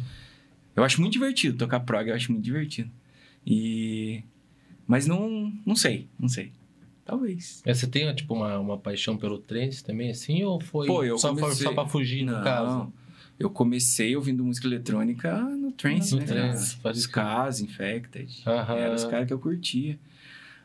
Eu 0.74 0.82
acho 0.84 1.00
muito 1.00 1.12
divertido 1.12 1.58
tocar 1.58 1.80
prog, 1.80 2.08
eu 2.08 2.14
acho 2.14 2.32
muito 2.32 2.44
divertido. 2.44 2.90
E. 3.46 4.22
Mas 4.86 5.06
não, 5.06 5.52
não 5.66 5.76
sei, 5.76 6.08
não 6.18 6.28
sei. 6.28 6.52
Talvez. 7.04 7.62
Mas 7.66 7.78
você 7.78 7.86
tem, 7.86 8.14
tipo, 8.14 8.34
uma, 8.34 8.58
uma 8.58 8.78
paixão 8.78 9.16
pelo 9.16 9.38
trance 9.38 9.82
também, 9.84 10.10
assim? 10.10 10.42
Ou 10.44 10.60
foi 10.60 10.86
Pô, 10.86 11.02
eu 11.04 11.18
só, 11.18 11.30
comecei- 11.34 11.66
só 11.66 11.72
pra 11.72 11.86
fugir, 11.86 12.22
no 12.24 12.32
Não, 12.32 12.42
caso? 12.44 12.92
Eu 13.38 13.48
comecei 13.50 14.16
ouvindo 14.16 14.42
música 14.44 14.66
eletrônica 14.66 15.38
no 15.40 15.70
trance, 15.72 16.12
No 16.14 16.20
né? 16.20 16.26
trance, 16.26 16.70
cara? 16.70 16.82
pode 16.82 16.98
Os 16.98 17.06
Cas, 17.06 17.60
Infected. 17.60 18.42
Aham. 18.46 18.76
Eram 18.76 18.94
os 18.94 19.04
caras 19.04 19.26
que 19.26 19.32
eu 19.32 19.38
curtia. 19.38 19.98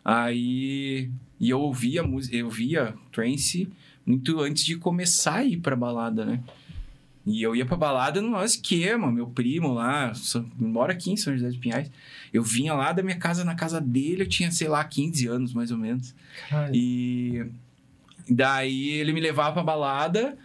Aí. 0.04 1.10
E 1.40 1.50
eu 1.50 1.60
ouvia 1.60 2.04
música, 2.04 2.36
eu 2.36 2.50
via 2.50 2.94
trance 3.12 3.70
muito 4.06 4.40
antes 4.40 4.64
de 4.66 4.76
começar 4.78 5.36
a 5.36 5.44
ir 5.46 5.58
pra 5.58 5.76
balada, 5.76 6.26
né? 6.26 6.40
E 7.26 7.42
eu 7.42 7.56
ia 7.56 7.66
pra 7.66 7.78
balada 7.78 8.22
no 8.22 8.30
nosso 8.32 8.56
esquema, 8.56 9.12
meu 9.12 9.28
primo 9.28 9.74
lá, 9.74 10.14
só- 10.14 10.44
mora 10.58 10.92
aqui 10.94 11.12
em 11.12 11.16
São 11.18 11.34
José 11.34 11.48
dos 11.48 11.58
Pinhais. 11.58 11.90
Eu 12.34 12.44
vinha 12.44 12.74
lá 12.74 12.92
da 12.92 13.02
minha 13.04 13.18
casa 13.18 13.46
na 13.46 13.56
casa 13.56 13.80
dele, 13.80 14.24
eu 14.24 14.28
tinha, 14.28 14.52
sei 14.52 14.68
lá, 14.68 14.84
15 14.84 15.28
anos 15.28 15.54
mais 15.54 15.72
ou 15.72 15.78
menos. 15.78 16.14
Caralho. 16.50 16.76
E 16.76 17.46
daí 18.30 18.90
ele 18.90 19.14
me 19.14 19.22
levava 19.22 19.54
pra 19.54 19.64
balada 19.64 20.38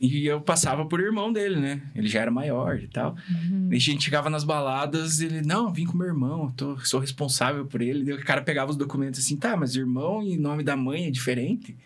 e 0.00 0.26
eu 0.26 0.40
passava 0.40 0.84
por 0.86 1.00
irmão 1.00 1.32
dele, 1.32 1.56
né? 1.56 1.80
Ele 1.94 2.08
já 2.08 2.20
era 2.20 2.30
maior 2.30 2.78
e 2.78 2.88
tal. 2.88 3.16
Uhum. 3.30 3.68
E 3.72 3.76
a 3.76 3.80
gente 3.80 4.04
chegava 4.04 4.28
nas 4.30 4.44
baladas, 4.44 5.20
ele, 5.20 5.42
não, 5.42 5.72
vim 5.72 5.86
com 5.86 5.96
meu 5.96 6.06
irmão, 6.06 6.44
eu 6.44 6.50
tô, 6.56 6.78
sou 6.84 7.00
responsável 7.00 7.64
por 7.66 7.80
ele. 7.80 8.04
Daí 8.04 8.14
o 8.14 8.24
cara 8.24 8.42
pegava 8.42 8.70
os 8.70 8.76
documentos 8.76 9.20
assim, 9.20 9.36
tá, 9.36 9.56
mas 9.56 9.74
irmão 9.76 10.22
e 10.22 10.36
nome 10.36 10.62
da 10.62 10.76
mãe 10.76 11.06
é 11.06 11.10
diferente? 11.10 11.76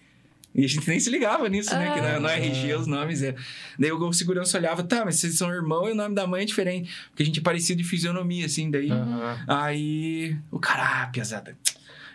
E 0.52 0.64
a 0.64 0.68
gente 0.68 0.88
nem 0.88 0.98
se 0.98 1.08
ligava 1.08 1.48
nisso, 1.48 1.72
né? 1.76 1.92
Que 1.94 2.00
no, 2.00 2.20
no 2.22 2.26
Ah. 2.26 2.32
RG 2.36 2.74
os 2.74 2.86
nomes 2.88 3.22
é. 3.22 3.36
Daí 3.78 3.92
o 3.92 4.12
segurança 4.12 4.58
olhava, 4.58 4.82
tá, 4.82 5.04
mas 5.04 5.16
vocês 5.20 5.36
são 5.38 5.48
irmão 5.52 5.88
e 5.88 5.92
o 5.92 5.94
nome 5.94 6.12
da 6.14 6.26
mãe 6.26 6.42
é 6.42 6.44
diferente. 6.44 6.90
Porque 7.10 7.22
a 7.22 7.26
gente 7.26 7.38
é 7.38 7.42
parecido 7.42 7.80
de 7.80 7.88
fisionomia, 7.88 8.46
assim, 8.46 8.68
daí. 8.68 8.90
Aham. 8.90 9.38
Aí 9.46 10.36
o 10.50 10.58
cara, 10.58 11.04
ah, 11.04 11.06
piazada, 11.06 11.56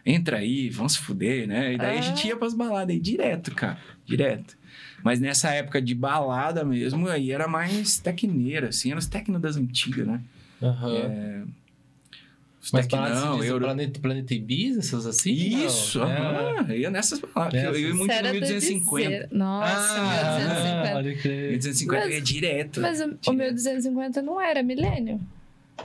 entra 0.06 0.38
aí, 0.40 0.70
vamos 0.70 0.94
se 0.94 1.00
fuder, 1.00 1.48
né? 1.48 1.76
E 1.76 1.78
daí 1.78 1.96
a 1.96 2.00
Ah. 2.00 2.02
gente 2.02 2.28
ia 2.28 2.36
pras 2.36 2.54
baladas 2.54 2.90
aí 2.94 3.00
direto, 3.00 3.56
cara, 3.56 3.80
direto. 4.06 4.58
Mas 5.06 5.20
nessa 5.20 5.52
época 5.52 5.80
de 5.80 5.94
balada 5.94 6.66
mesmo, 6.66 7.08
aí 7.08 7.32
era 7.32 7.48
mais 7.48 8.00
tecneira, 8.00 8.70
assim, 8.70 8.90
eram 8.90 8.98
as 8.98 9.06
tecno 9.06 9.38
das 9.40 9.56
antigas, 9.56 10.08
né? 10.08 10.20
Aham. 10.64 10.96
É, 10.96 11.42
Mas 12.74 12.88
Tecnão, 12.88 13.04
baladas 13.04 13.42
de 13.42 13.48
Euro... 13.48 13.66
Planeta, 13.66 14.00
Planeta 14.00 14.34
Ibiza, 14.34 14.80
essas 14.80 15.06
assim? 15.06 15.32
Isso, 15.32 16.00
Não, 16.00 16.10
é. 16.12 16.18
aham. 16.18 16.66
Eu 16.70 16.78
ia 16.80 16.90
nessas 16.90 17.20
baladas. 17.20 17.54
Eu 17.54 17.68
Nessas. 17.72 17.82
ia 17.84 17.94
muito 17.94 18.12
era 18.12 18.28
no 18.30 18.34
do 18.34 18.40
1250. 18.48 19.02
Ibizeira. 19.06 19.30
Nossa, 19.32 19.96
Ah, 19.96 20.38
1250. 20.40 20.92
pode 20.94 21.16
crer. 21.22 21.50
1250 21.52 21.96
eu 22.02 22.06
Mas- 22.08 22.16
ia 22.16 22.22
direto. 22.22 22.82
Mas 22.82 23.00
o, 23.02 23.18
o 23.28 23.34
meu 23.34 23.54
250 23.54 24.22
não 24.24 24.42
era 24.42 24.64
milênio. 24.64 25.22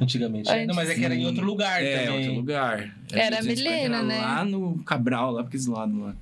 Antigamente. 0.00 0.50
Antes. 0.50 0.66
Não, 0.66 0.74
mas 0.74 0.88
é 0.88 0.94
que 0.94 1.04
era 1.04 1.14
em 1.14 1.26
outro 1.26 1.44
lugar 1.44 1.82
é, 1.84 2.06
também. 2.06 2.20
outro 2.20 2.34
lugar. 2.36 2.96
Era 3.12 3.42
1250 3.42 3.54
milênio, 3.62 3.94
era 3.96 4.02
né? 4.02 4.18
Lá 4.18 4.44
no 4.46 4.78
Cabral, 4.84 5.32
lá 5.32 5.42
aqueles 5.42 5.66
lados 5.66 5.98
lá. 6.00 6.14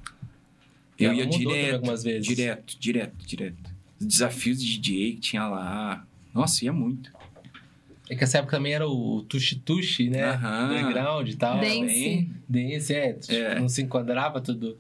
Eu 0.99 1.13
ia 1.15 1.27
direto, 1.27 1.75
algumas 1.77 2.03
vezes. 2.03 2.27
direto, 2.27 2.77
direto, 2.79 3.27
direto. 3.27 3.71
Os 4.01 4.07
desafios 4.07 4.63
de 4.63 4.79
DJ 4.79 5.13
que 5.15 5.21
tinha 5.21 5.47
lá. 5.47 6.05
Nossa, 6.35 6.65
ia 6.65 6.73
muito. 6.73 7.13
É 8.11 8.17
que 8.17 8.25
essa 8.25 8.39
época 8.39 8.57
também 8.57 8.73
era 8.73 8.89
o 8.89 9.23
Tushi, 9.23 10.09
né? 10.09 10.23
Aham. 10.31 10.71
Underground 10.71 11.29
e 11.29 11.37
tal. 11.37 11.61
Dance. 11.61 11.85
Bem- 11.85 12.31
Dance, 12.49 12.95
é, 12.95 13.19
É. 13.29 13.61
Não 13.61 13.69
se 13.69 13.83
enquadrava 13.83 14.41
tudo. 14.41 14.79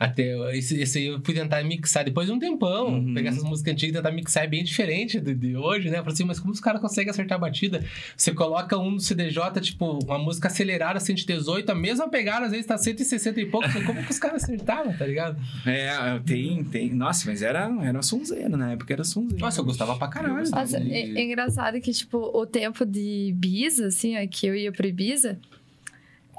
Até 0.00 0.56
esse, 0.56 0.80
esse 0.80 0.98
aí 0.98 1.04
eu 1.08 1.20
fui 1.22 1.34
tentar 1.34 1.62
mixar 1.62 2.02
depois 2.02 2.26
de 2.26 2.32
um 2.32 2.38
tempão. 2.38 2.86
Uhum. 2.94 3.12
Pegar 3.12 3.28
essas 3.32 3.44
músicas 3.44 3.74
antigas 3.74 3.90
e 3.92 3.96
tentar 3.98 4.10
mixar 4.10 4.44
é 4.44 4.46
bem 4.46 4.64
diferente 4.64 5.20
do, 5.20 5.34
de 5.34 5.54
hoje, 5.54 5.90
né? 5.90 5.98
Eu 5.98 6.02
falei 6.02 6.14
assim, 6.14 6.24
mas 6.24 6.40
como 6.40 6.54
os 6.54 6.58
caras 6.60 6.80
conseguem 6.80 7.10
acertar 7.10 7.36
a 7.36 7.40
batida? 7.40 7.84
Você 8.16 8.32
coloca 8.32 8.78
um 8.78 8.92
no 8.92 8.98
CDJ, 9.00 9.60
tipo, 9.60 9.98
uma 10.06 10.18
música 10.18 10.48
acelerada, 10.48 10.98
118, 10.98 11.70
a 11.70 11.74
mesma 11.74 12.08
pegada, 12.08 12.46
às 12.46 12.52
vezes 12.52 12.64
tá 12.64 12.78
160 12.78 13.40
e 13.42 13.44
pouco. 13.46 13.68
Como 13.84 14.02
que 14.02 14.10
os 14.10 14.18
caras 14.18 14.42
acertavam, 14.42 14.96
tá 14.96 15.04
ligado? 15.06 15.38
É, 15.66 16.18
tem, 16.24 16.64
tem. 16.64 16.90
Nossa, 16.94 17.28
mas 17.30 17.42
era, 17.42 17.70
era 17.82 18.00
sonzeiro, 18.00 18.56
na 18.56 18.72
época 18.72 18.94
era 18.94 19.04
sonzeiro. 19.04 19.38
Nossa, 19.44 19.60
eu 19.60 19.64
gostava 19.66 19.96
pra 19.98 20.08
caralho. 20.08 20.34
Nossa, 20.50 20.80
de- 20.80 20.90
é, 20.90 21.10
é 21.20 21.22
engraçado 21.24 21.78
que, 21.78 21.92
tipo, 21.92 22.16
o 22.18 22.46
tempo 22.46 22.86
de 22.86 23.28
Ibiza, 23.28 23.88
assim, 23.88 24.16
ó, 24.16 24.26
que 24.26 24.46
eu 24.46 24.54
ia 24.56 24.72
pro 24.72 24.86
Ibiza, 24.86 25.38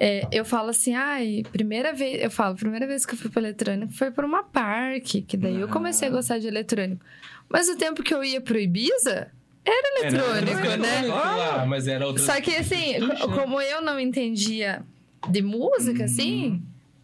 é, 0.03 0.27
eu 0.31 0.43
falo 0.43 0.69
assim, 0.71 0.95
ai, 0.95 1.43
primeira 1.51 1.93
vez, 1.93 2.23
eu 2.23 2.31
falo, 2.31 2.55
primeira 2.55 2.87
vez 2.87 3.05
que 3.05 3.13
eu 3.13 3.17
fui 3.19 3.29
pro 3.29 3.39
eletrônico 3.39 3.93
foi 3.93 4.09
por 4.09 4.25
uma 4.25 4.41
parque, 4.43 5.21
que 5.21 5.37
daí 5.37 5.59
eu 5.61 5.67
comecei 5.67 6.07
a 6.07 6.11
Ah. 6.11 6.13
gostar 6.15 6.39
de 6.39 6.47
eletrônico. 6.47 7.05
Mas 7.47 7.69
o 7.69 7.77
tempo 7.77 8.01
que 8.01 8.11
eu 8.11 8.23
ia 8.23 8.41
pro 8.41 8.57
Ibiza, 8.57 9.29
era 9.63 9.99
eletrônico, 9.99 10.57
eletrônico, 10.57 10.77
né? 10.81 11.01
Ah, 11.13 11.65
mas 11.67 11.87
era 11.87 12.07
outra. 12.07 12.23
Só 12.23 12.41
que, 12.41 12.55
assim, 12.55 12.97
né? 12.97 13.15
como 13.35 13.61
eu 13.61 13.79
não 13.83 13.99
entendia 13.99 14.81
de 15.29 15.41
música, 15.43 16.05
assim, 16.05 16.63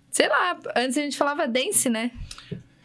sei 0.10 0.28
lá, 0.28 0.58
antes 0.76 0.98
a 0.98 1.02
gente 1.02 1.16
falava 1.18 1.48
dance, 1.48 1.88
né? 1.90 2.10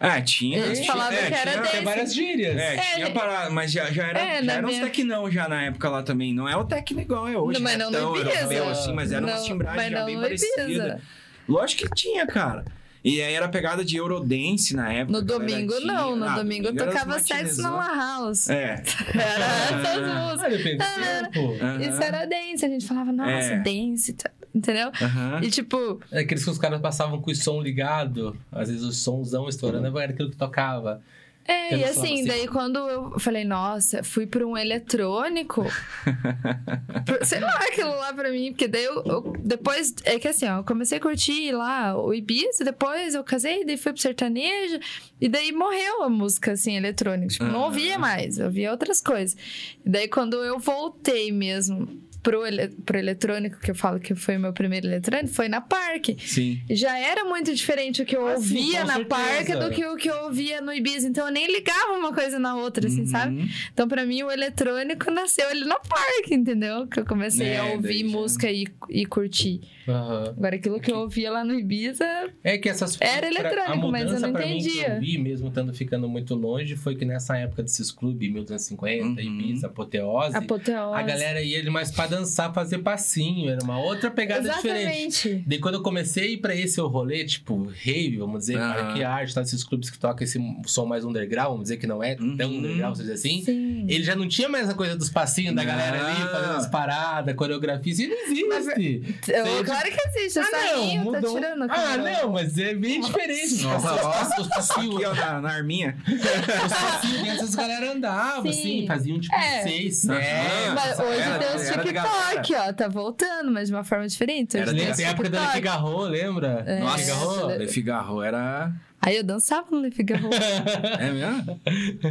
Ah, 0.05 0.21
tinha. 0.21 0.65
A 0.65 0.67
gente 0.67 0.81
tinha- 0.83 0.93
falava 0.93 1.15
é, 1.15 1.27
que 1.29 1.35
era 1.35 1.51
tinha-. 1.53 1.63
Tem 1.71 1.85
várias 1.85 2.13
gírias. 2.15 2.57
É, 2.57 2.77
tinha 2.95 3.07
É. 3.07 3.11
parada, 3.11 3.51
mas 3.51 3.71
já, 3.71 3.89
já 3.93 4.09
era, 4.09 4.19
É, 4.21 4.43
já 4.43 4.53
era 4.55 4.67
uns 4.67 4.79
tecnão 4.81 5.31
já 5.31 5.49
na 5.49 5.63
época 5.63 5.89
lá 5.89 6.03
também. 6.03 6.35
Não 6.35 6.49
é 6.49 6.57
o 6.57 6.65
tecno 6.65 7.01
igual 7.01 7.29
é 7.29 7.39
hoje, 7.39 7.59
Não, 7.61 7.65
mas 7.65 7.79
né? 7.79 7.85
não 7.85 7.91
no 7.93 7.97
Tão 7.99 8.17
europeu 8.17 8.69
assim, 8.69 8.93
mas 8.93 9.13
era 9.13 9.21
Não, 9.21 9.29
umas 9.29 9.45
timbragens 9.45 9.77
mas 9.83 9.93
já 9.93 9.99
não 10.01 10.07
bem 10.07 10.21
parecidas. 10.21 11.01
Lógico 11.49 11.83
que 11.89 11.95
tinha, 11.95 12.27
cara. 12.27 12.65
E 13.05 13.21
aí 13.21 13.35
era 13.35 13.49
pegada 13.49 13.85
de 13.85 13.97
Eurodance 13.97 14.77
na 14.77 14.93
época. 14.93 15.19
No 15.19 15.25
domingo, 15.25 15.75
tinha. 15.77 15.93
não. 15.93 16.15
No 16.17 16.25
Ah, 16.25 16.35
domingo 16.37 16.69
as 16.69 16.75
tocava 16.75 17.19
sexo 17.19 17.61
na 17.63 17.71
matinezão. 17.71 17.77
La 17.77 17.95
House. 17.97 18.49
É. 18.51 18.83
Era 19.15 19.45
essas 19.45 20.09
Ah, 20.09 20.31
músicas. 20.31 20.53
depende 20.57 20.77
do 20.77 21.31
tempo. 21.33 21.65
Aham. 21.65 21.81
Isso 21.83 22.03
era 22.03 22.27
dance. 22.27 22.65
A 22.65 22.69
gente 22.69 22.87
falava, 22.87 23.11
nossa, 23.13 23.31
É. 23.31 23.59
dance. 23.59 24.17
Entendeu? 24.55 24.91
Aham. 25.01 25.41
E 25.43 25.51
tipo, 25.51 26.01
É 26.11 26.21
aqueles 26.21 26.45
que 26.45 26.51
os 26.51 26.59
caras 26.59 26.81
passavam 26.81 27.21
com 27.23 27.31
o 27.31 27.35
som 27.35 27.61
ligado, 27.61 28.37
às 28.51 28.69
vezes 28.69 28.85
o 28.85 28.93
somzão 28.93 29.49
estourando, 29.49 29.99
era 29.99 30.13
aquilo 30.13 30.31
que 30.31 30.37
tocava. 30.37 31.01
é, 31.47 31.77
e 31.77 31.85
assim, 31.85 32.21
assim. 32.21 32.25
daí 32.27 32.47
quando 32.47 32.79
eu 32.79 33.19
falei, 33.19 33.45
nossa, 33.45 34.05
fui 34.05 34.27
pra 34.27 34.47
um 34.47 34.57
eletrônico. 34.57 35.65
Sei 37.25 37.41
lá, 37.41 37.53
aquilo 37.69 37.91
lá 37.91 38.13
pra 38.13 38.31
mim, 38.31 38.53
porque 38.53 38.69
daí 38.69 38.85
eu, 38.85 39.03
eu- 39.05 39.33
Depois, 39.43 39.95
é 40.05 40.19
que 40.19 40.29
assim, 40.29 40.47
ó, 40.47 40.59
eu 40.59 40.65
comecei 40.65 40.99
a 40.99 41.01
curtir 41.01 41.53
lá 41.53 41.97
o 41.99 42.13
Ibiza, 42.15 42.65
depois 42.65 43.15
eu 43.15 43.25
casei, 43.25 43.65
daí 43.65 43.77
fui 43.77 43.93
pro 43.93 44.01
sertanejo, 44.01 44.79
e 45.21 45.29
daí 45.29 45.51
morreu 45.53 46.03
a 46.03 46.09
música, 46.09 46.53
assim, 46.53 46.77
eletrônica. 46.77 47.33
Tipo, 47.33 47.45
não 47.47 47.63
ouvia 47.63 47.99
mais, 47.99 48.39
eu 48.39 48.47
ouvia 48.47 48.71
outras 48.71 49.01
coisas. 49.01 49.37
E 49.85 49.89
daí 49.89 50.09
quando 50.09 50.37
eu 50.45 50.59
voltei 50.59 51.33
mesmo 51.33 51.89
pro, 52.23 52.47
ele, 52.47 52.69
pro 52.69 52.99
eletrônico, 52.99 53.59
que 53.61 53.71
eu 53.71 53.75
falo 53.75 53.99
que 53.99 54.15
foi 54.15 54.37
o 54.37 54.41
meu 54.41 54.53
primeiro 54.53 54.87
eletrônico, 54.87 55.29
foi 55.35 55.49
na 55.49 55.61
Parque. 55.61 56.17
Sim. 56.21 56.61
Já 56.71 56.99
era 56.99 57.25
muito 57.25 57.55
diferente 57.55 58.01
o 58.03 58.05
que 58.07 58.17
eu 58.17 58.27
Ah, 58.27 58.35
ouvia 58.35 58.85
na. 58.85 59.05
Parque 59.05 59.55
do 59.57 59.71
que 59.71 59.85
o 59.85 59.97
que 59.97 60.09
eu 60.09 60.25
ouvia 60.25 60.61
no 60.61 60.73
Ibiza. 60.73 61.09
Então 61.09 61.27
eu 61.27 61.33
nem 61.33 61.47
ligava 61.53 61.93
uma 61.93 62.13
coisa 62.15 62.39
na 62.39 62.55
outra, 62.57 62.87
assim, 62.87 63.01
Uhum. 63.01 63.07
sabe? 63.07 63.51
Então 63.73 63.89
pra 63.89 64.05
mim 64.07 64.23
o 64.23 64.31
eletrônico 64.31 65.11
nasceu 65.11 65.49
ali 65.49 65.65
na 65.65 65.79
Parque, 65.79 66.35
entendeu? 66.35 66.87
Que 66.87 67.01
eu 67.01 67.05
comecei 67.05 67.49
É, 67.49 67.59
a 67.59 67.65
ouvir 67.67 68.05
música 68.05 68.51
e, 68.51 68.67
e 68.89 69.05
curtir. 69.07 69.61
Aham. 69.89 70.35
Agora 70.37 70.55
aquilo 70.57 70.79
que 70.81 70.93
eu 70.93 70.99
ouvia 70.99 71.31
lá 71.31 71.45
no 71.45 71.55
Ibiza, 71.59 72.05
É 72.45 72.57
que 72.57 72.69
essas 72.69 72.97
Era 73.01 73.21
pra- 73.21 73.29
eletrônico, 73.29 73.87
a 73.89 73.91
mas 73.91 74.13
eu 74.13 74.21
não 74.21 74.33
pra 74.33 74.47
mim 74.47 74.59
que 74.59 74.69
entendia. 74.69 74.95
eu 74.95 75.01
vi, 75.01 75.19
mesmo 75.19 75.49
estando 75.49 75.75
ficando 75.75 76.09
muito 76.09 76.35
longe, 76.37 76.77
foi 76.77 76.95
que 76.95 77.05
nessa 77.05 77.37
época 77.37 77.63
desses 77.65 77.91
clubes, 77.91 78.31
1250, 78.31 79.21
Uhum. 79.21 79.27
Ibiza, 79.41 79.67
Apoteose, 79.67 80.37
apoteose. 80.37 80.95
a 80.99 81.03
galera 81.03 81.43
ia 81.43 81.69
mais 81.71 81.91
pra 81.91 82.07
dançar, 82.17 82.53
fazer 82.53 82.79
passinho. 82.79 83.51
Era 83.51 83.63
uma 83.65 83.79
outra 83.81 84.11
pegada 84.11 84.49
diferente. 84.49 85.29
Exatamente. 85.29 85.45
Daí 85.49 85.59
quando 85.59 85.77
eu 85.77 85.83
comecei 85.83 86.25
a 86.25 86.31
ir 86.31 86.37
pra 86.39 86.55
esse 86.55 86.81
rolê, 86.81 87.25
tipo, 87.25 87.65
rave, 87.85 88.17
vamos 88.19 88.41
dizer, 88.41 88.57
Aham. 88.59 88.75
parque 88.75 89.03
arte, 89.05 89.35
tá, 89.35 89.41
esses 89.43 89.65
clubes 89.65 89.91
que 89.91 89.99
tocam 89.99 90.25
esse 90.25 90.39
som 90.67 90.85
mais 90.87 91.05
underground, 91.05 91.49
vamos 91.51 91.63
dizer 91.65 91.77
que 91.79 91.87
não 91.87 92.03
é 92.03 92.15
tão 92.15 92.27
Uhum. 92.27 92.59
underground, 92.59 92.81
vamos 92.83 92.99
dizer 92.99 93.15
assim. 93.15 93.43
Sim. 93.45 93.87
Ele 93.89 94.05
já 94.05 94.15
não 94.15 94.29
tinha 94.29 94.49
mais 94.49 94.69
a 94.69 94.75
coisa 94.75 94.97
dos 94.97 95.09
passinhos 95.09 95.55
da 95.55 95.65
galera 95.65 96.07
ali, 96.07 96.29
fazendo 96.29 96.57
as 96.57 96.67
paradas, 96.67 97.35
coreografias. 97.35 97.99
Isso 97.99 98.11
não 98.49 98.57
existe. 98.57 99.17
Eu- 99.29 99.45
Você- 99.47 99.65
claro 99.65 99.91
que 99.91 100.09
existe. 100.19 100.39
Ah, 100.39 100.47
não, 100.53 100.83
aí 100.83 100.97
tá 100.99 101.03
mudou. 101.05 101.35
tirando 101.35 101.63
a 101.63 101.65
Ah, 101.65 101.69
cara. 101.69 102.03
não, 102.23 102.33
mas 102.33 102.59
é 102.59 102.75
bem 102.75 103.01
diferente. 103.01 103.63
Nossa, 103.63 104.41
os, 104.41 104.49
passinhos, 104.49 104.97
Aqui, 104.97 105.05
ó, 105.07 105.15
na, 105.15 105.41
na 105.41 105.51
arminha. 105.51 105.97
os 106.07 106.73
passinhos 106.73 107.23
dentro, 107.23 107.45
as 107.45 107.55
galera 107.55 107.93
andava, 107.93 108.43
Sim. 108.43 108.49
assim, 108.51 108.87
faziam 108.87 109.21
tipo 109.21 109.35
É. 109.35 109.63
seis, 109.63 109.97
sete. 109.99 110.27
Mas 110.75 110.99
hoje 110.99 111.21
Era- 111.21 111.39
tem 111.39 111.57
os 111.57 111.63
era 111.63 111.85
de 111.85 111.93
TikTok, 112.03 112.55
ó. 112.55 112.73
Tá 112.73 112.89
voltando, 112.89 113.51
mas 113.51 113.69
de 113.69 113.75
uma 113.75 113.85
forma 113.85 114.07
diferente. 114.07 114.57
Era 114.57 114.73
tem 114.73 114.85
de- 114.85 114.91
os 114.91 114.97
Tem 114.97 115.07
a 115.07 115.11
época 115.11 115.31
da 115.31 115.47
Le. 115.47 115.53
Figaro, 115.53 115.99
lembra? 116.03 116.65
É. 116.67 116.81
Nossa, 116.81 116.99
Figaro? 116.99 117.47
Le 117.59 117.69
Figaro 117.69 118.23
era... 118.23 118.73
Aí 119.05 119.17
eu 119.17 119.25
dançava 119.25 119.67
no 119.71 119.81
Le 119.81 119.91
Figaro. 119.91 120.29
É 121.01 121.11
mesmo? 121.11 121.61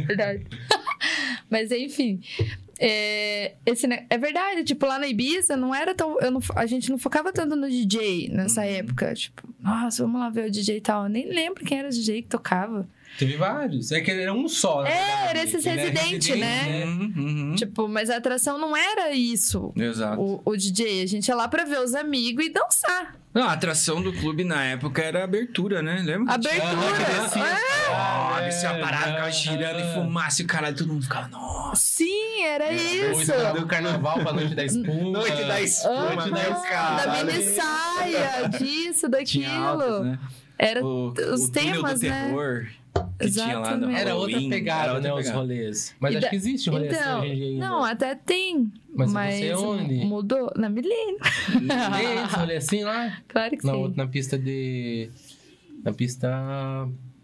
verdade. 0.06 0.46
Mas 1.50 1.70
enfim. 1.70 2.20
É, 2.78 3.54
esse, 3.64 3.86
é 4.10 4.18
verdade, 4.18 4.64
tipo, 4.64 4.84
lá 4.86 4.98
na 4.98 5.06
Ibiza 5.06 5.56
não 5.56 5.74
era 5.74 5.94
tão. 5.94 6.18
Eu 6.20 6.30
não, 6.32 6.40
a 6.56 6.66
gente 6.66 6.90
não 6.90 6.98
focava 6.98 7.32
tanto 7.32 7.54
no 7.54 7.68
DJ 7.68 8.28
nessa 8.30 8.64
época. 8.64 9.14
Tipo, 9.14 9.48
nossa, 9.60 10.02
vamos 10.02 10.20
lá 10.20 10.28
ver 10.30 10.48
o 10.48 10.50
DJ 10.50 10.78
e 10.78 10.80
tal. 10.80 11.04
Eu 11.04 11.08
nem 11.08 11.28
lembro 11.28 11.64
quem 11.64 11.78
era 11.78 11.88
o 11.88 11.92
DJ 11.92 12.22
que 12.22 12.28
tocava. 12.28 12.86
Teve 13.18 13.36
vários. 13.36 13.92
É 13.92 14.00
que 14.00 14.10
era 14.10 14.32
um 14.32 14.48
só. 14.48 14.84
É, 14.86 14.90
verdade. 14.90 15.28
era 15.28 15.42
esses 15.44 15.66
é 15.66 15.70
residente, 15.74 16.34
né? 16.36 16.84
Uhum, 16.86 17.12
uhum. 17.16 17.54
Tipo, 17.54 17.86
mas 17.88 18.08
a 18.10 18.16
atração 18.16 18.58
não 18.58 18.76
era 18.76 19.12
isso. 19.12 19.72
Exato. 19.76 20.20
O, 20.20 20.42
o 20.44 20.56
DJ, 20.56 21.02
a 21.02 21.06
gente 21.06 21.28
ia 21.28 21.34
lá 21.34 21.46
pra 21.46 21.64
ver 21.64 21.78
os 21.80 21.94
amigos 21.94 22.44
e 22.44 22.50
dançar. 22.50 23.16
Não, 23.34 23.44
a 23.48 23.52
atração 23.52 24.02
do 24.02 24.12
clube 24.12 24.44
na 24.44 24.62
época 24.64 25.02
era 25.02 25.20
a 25.20 25.24
abertura, 25.24 25.80
né? 25.82 26.02
Lembra? 26.04 26.34
Abertura. 26.34 26.62
É, 27.46 27.92
Ah, 27.94 28.40
descia 28.44 28.70
a 28.70 28.78
parada, 28.78 29.06
ficava 29.06 29.28
é, 29.28 29.32
girando 29.32 29.80
e 29.80 29.94
fumaça 29.94 30.42
e 30.42 30.44
o 30.44 30.48
caralho, 30.48 30.76
todo 30.76 30.92
mundo 30.92 31.02
ficava, 31.02 31.28
nossa. 31.28 31.76
sim, 31.80 32.42
era 32.44 32.66
Ou 32.66 32.72
isso. 33.22 33.32
Do 33.58 33.66
carnaval 33.66 34.20
pra 34.20 34.32
noite 34.34 34.54
da 34.54 34.64
espuma. 34.64 35.18
Noite 35.18 35.44
da 35.44 35.60
espuma, 35.62 36.26
né, 36.26 36.48
da 36.50 36.54
cara? 36.56 37.24
mini 37.24 37.42
saia, 37.42 38.48
disso, 38.48 39.08
daquilo. 39.08 39.50
altas, 39.50 40.04
né? 40.04 40.18
Era 40.58 40.84
O, 40.84 41.08
os 41.08 41.44
o 41.44 41.52
túnel 41.52 41.72
temas, 41.72 42.00
do 42.00 42.06
né? 42.06 42.26
terror 42.26 42.66
que 43.18 43.30
tinha 43.30 43.58
lá 43.58 43.76
no 43.76 43.90
Exatamente. 43.90 44.00
Era 44.00 44.14
outra 44.16 44.38
pegada, 44.48 44.82
era 44.84 44.92
outra 44.94 45.08
né? 45.08 45.14
Os 45.14 45.20
pegada. 45.20 45.38
rolês. 45.38 45.94
Mas 46.00 46.12
E 46.12 46.16
acho 46.16 46.24
da- 46.24 46.30
que 46.30 46.36
existe 46.36 46.70
rolê 46.70 46.88
assim 46.88 46.98
Então, 47.00 47.20
hoje 47.20 47.30
em 47.32 47.34
dia 47.36 47.46
ainda. 47.46 47.66
não, 47.68 47.84
até 47.84 48.14
tem. 48.14 48.72
Mas 48.94 49.12
Mas, 49.12 49.34
você 49.36 49.46
é 49.46 49.56
onde? 49.56 49.94
mudou 50.04 50.52
na 50.56 50.68
Milênio. 50.68 51.18
Esse 52.26 52.36
rolê 52.36 52.56
assim 52.56 52.84
lá? 52.84 53.18
Claro 53.28 53.56
que 53.56 53.64
Na, 53.66 53.72
sim. 53.72 53.78
outra- 53.78 54.04
na 54.04 54.10
pista 54.10 54.38
de... 54.38 55.08
Na 55.84 55.92
pista... 55.92 56.28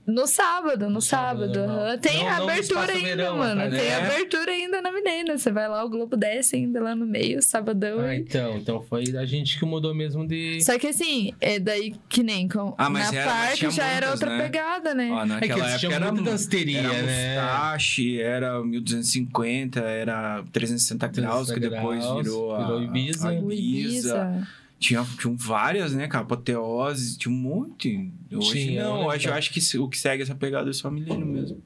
No 0.08 0.26
sábado, 0.26 0.88
no, 0.88 1.02
sábado, 1.02 1.52
sábado. 1.54 2.00
Tem 2.00 2.16
Não- 2.24 2.24
não 2.38 2.48
abertura 2.48 2.60
Espaço 2.80 2.90
ainda, 2.92 3.08
Verão, 3.16 3.36
mano. 3.36 3.60
cara. 3.60 3.70
Tem 3.76 3.86
É. 3.88 3.94
abertura 3.96 4.50
ainda 4.52 4.80
na 4.80 4.90
Milênio. 4.90 5.38
Você 5.38 5.52
vai 5.52 5.68
lá, 5.68 5.84
o 5.84 5.88
Globo 5.90 6.16
desce 6.16 6.56
ainda 6.56 6.80
lá 6.80 6.96
no 6.96 7.04
meio, 7.06 7.42
sabadão. 7.42 8.00
Ah, 8.00 8.14
e- 8.16 8.20
então. 8.20 8.56
Então 8.56 8.80
foi 8.82 9.04
a 9.18 9.26
gente 9.26 9.58
que 9.58 9.66
mudou 9.66 9.94
mesmo 9.94 10.26
de... 10.26 10.64
Só 10.64 10.78
que 10.78 10.86
assim, 10.86 11.32
é 11.40 11.58
daí 11.58 11.94
que 12.08 12.22
nem 12.22 12.48
com, 12.48 12.74
Ah, 12.78 12.88
mas 12.88 13.12
na 13.12 13.18
era- 13.18 13.30
mas 13.30 13.40
parque 13.42 13.58
tinha 13.58 13.70
já 13.70 13.84
era 13.84 14.06
muitas, 14.06 14.22
outra 14.22 14.36
né? 14.38 14.42
pegada, 14.44 14.94
né? 14.94 15.10
Ó, 15.12 15.18
É 15.18 15.22
que 15.22 15.28
naquela 15.28 15.70
eles 15.70 15.82
época 15.84 15.94
era 15.94 16.12
muita 16.12 16.30
danceteria, 16.30 16.78
era 16.80 17.02
né? 17.02 17.34
Mustache, 17.36 18.20
era 18.22 18.64
1250, 18.64 19.80
era 19.80 20.42
360 20.52 21.06
graus, 21.08 21.50
que 21.52 21.60
360 21.60 21.76
depois 21.76 22.02
graus, 22.04 22.22
virou 22.24 22.54
a, 22.54 22.58
virou 22.64 22.82
Ibiza. 22.82 23.28
a 23.28 23.32
O 23.32 23.52
Ibiza. 23.52 24.48
Tinha, 24.78 25.04
tinham 25.18 25.36
várias, 25.36 25.92
né, 25.92 26.06
cara? 26.06 26.24
Apoteose, 26.24 27.18
tinha 27.18 27.32
um 27.34 27.36
monte. 27.36 28.10
Hoje 28.32 28.52
Tinha, 28.52 28.84
não, 28.84 29.00
né, 29.00 29.06
hoje 29.06 29.24
eu 29.26 29.30
cara? 29.30 29.38
acho 29.38 29.50
que 29.52 29.78
o 29.78 29.88
que 29.88 29.98
segue 29.98 30.22
essa 30.22 30.34
pegada 30.34 30.70
é 30.70 30.72
só 30.72 30.90
milênio 30.90 31.26
mesmo. 31.26 31.60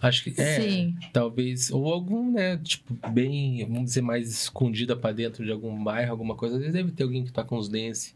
Acho 0.00 0.24
que 0.24 0.38
é. 0.40 0.60
Sim. 0.60 0.96
Talvez. 1.12 1.70
Ou 1.70 1.92
algum, 1.92 2.30
né? 2.32 2.58
Tipo, 2.58 2.94
bem, 3.10 3.64
vamos 3.66 3.84
dizer, 3.84 4.02
mais 4.02 4.28
escondida 4.30 4.94
pra 4.96 5.12
dentro 5.12 5.44
de 5.44 5.50
algum 5.50 5.82
bairro, 5.82 6.10
alguma 6.10 6.34
coisa. 6.34 6.56
Às 6.56 6.60
vezes 6.60 6.74
deve 6.74 6.90
ter 6.92 7.04
alguém 7.04 7.24
que 7.24 7.32
tá 7.32 7.42
com 7.44 7.56
os 7.56 7.68
dance. 7.68 8.14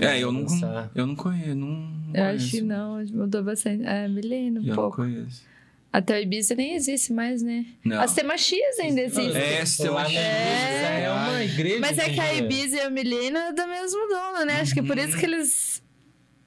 É, 0.00 0.18
eu 0.22 0.30
não, 0.32 0.46
eu 0.94 1.06
não 1.06 1.14
conheço. 1.16 1.54
Não 1.54 2.10
Eu 2.14 2.24
acho 2.24 2.44
que 2.50 2.60
conheço. 2.60 2.64
não, 2.66 3.04
mudou 3.06 3.42
bastante. 3.42 3.84
É, 3.84 4.06
milênio, 4.08 4.62
um 4.62 4.64
Eu 4.64 4.68
não 4.68 4.74
pouco. 4.76 4.96
conheço. 4.96 5.42
Até 5.92 6.16
o 6.18 6.22
Ibiza 6.22 6.54
nem 6.54 6.74
existe 6.74 7.12
mais, 7.12 7.42
né? 7.42 7.66
Não. 7.84 8.00
A 8.00 8.08
Tema 8.08 8.38
X 8.38 8.56
ainda 8.80 9.02
existe. 9.02 9.36
É, 9.36 9.64
se 9.66 9.76
tem 9.76 9.90
uma 9.90 10.02
Lá 10.02 10.08
na 10.08 10.10
X, 10.10 10.18
Ibiza 10.18 10.88
é 10.88 11.10
uma 11.12 11.44
igreja. 11.44 11.80
Mas 11.80 11.98
é 11.98 12.08
que 12.08 12.20
a. 12.20 12.34
Ibiza 12.34 12.76
e 12.82 12.86
o 12.86 12.90
Milênio 12.90 13.36
é 13.36 13.52
do 13.52 13.66
mesmo 13.66 14.00
dono, 14.08 14.44
né? 14.46 14.60
Acho 14.62 14.72
que 14.72 14.80
é 14.80 14.82
por 14.82 14.96
Uhum. 14.98 15.04
isso 15.04 15.18
que 15.18 15.26
eles 15.26 15.71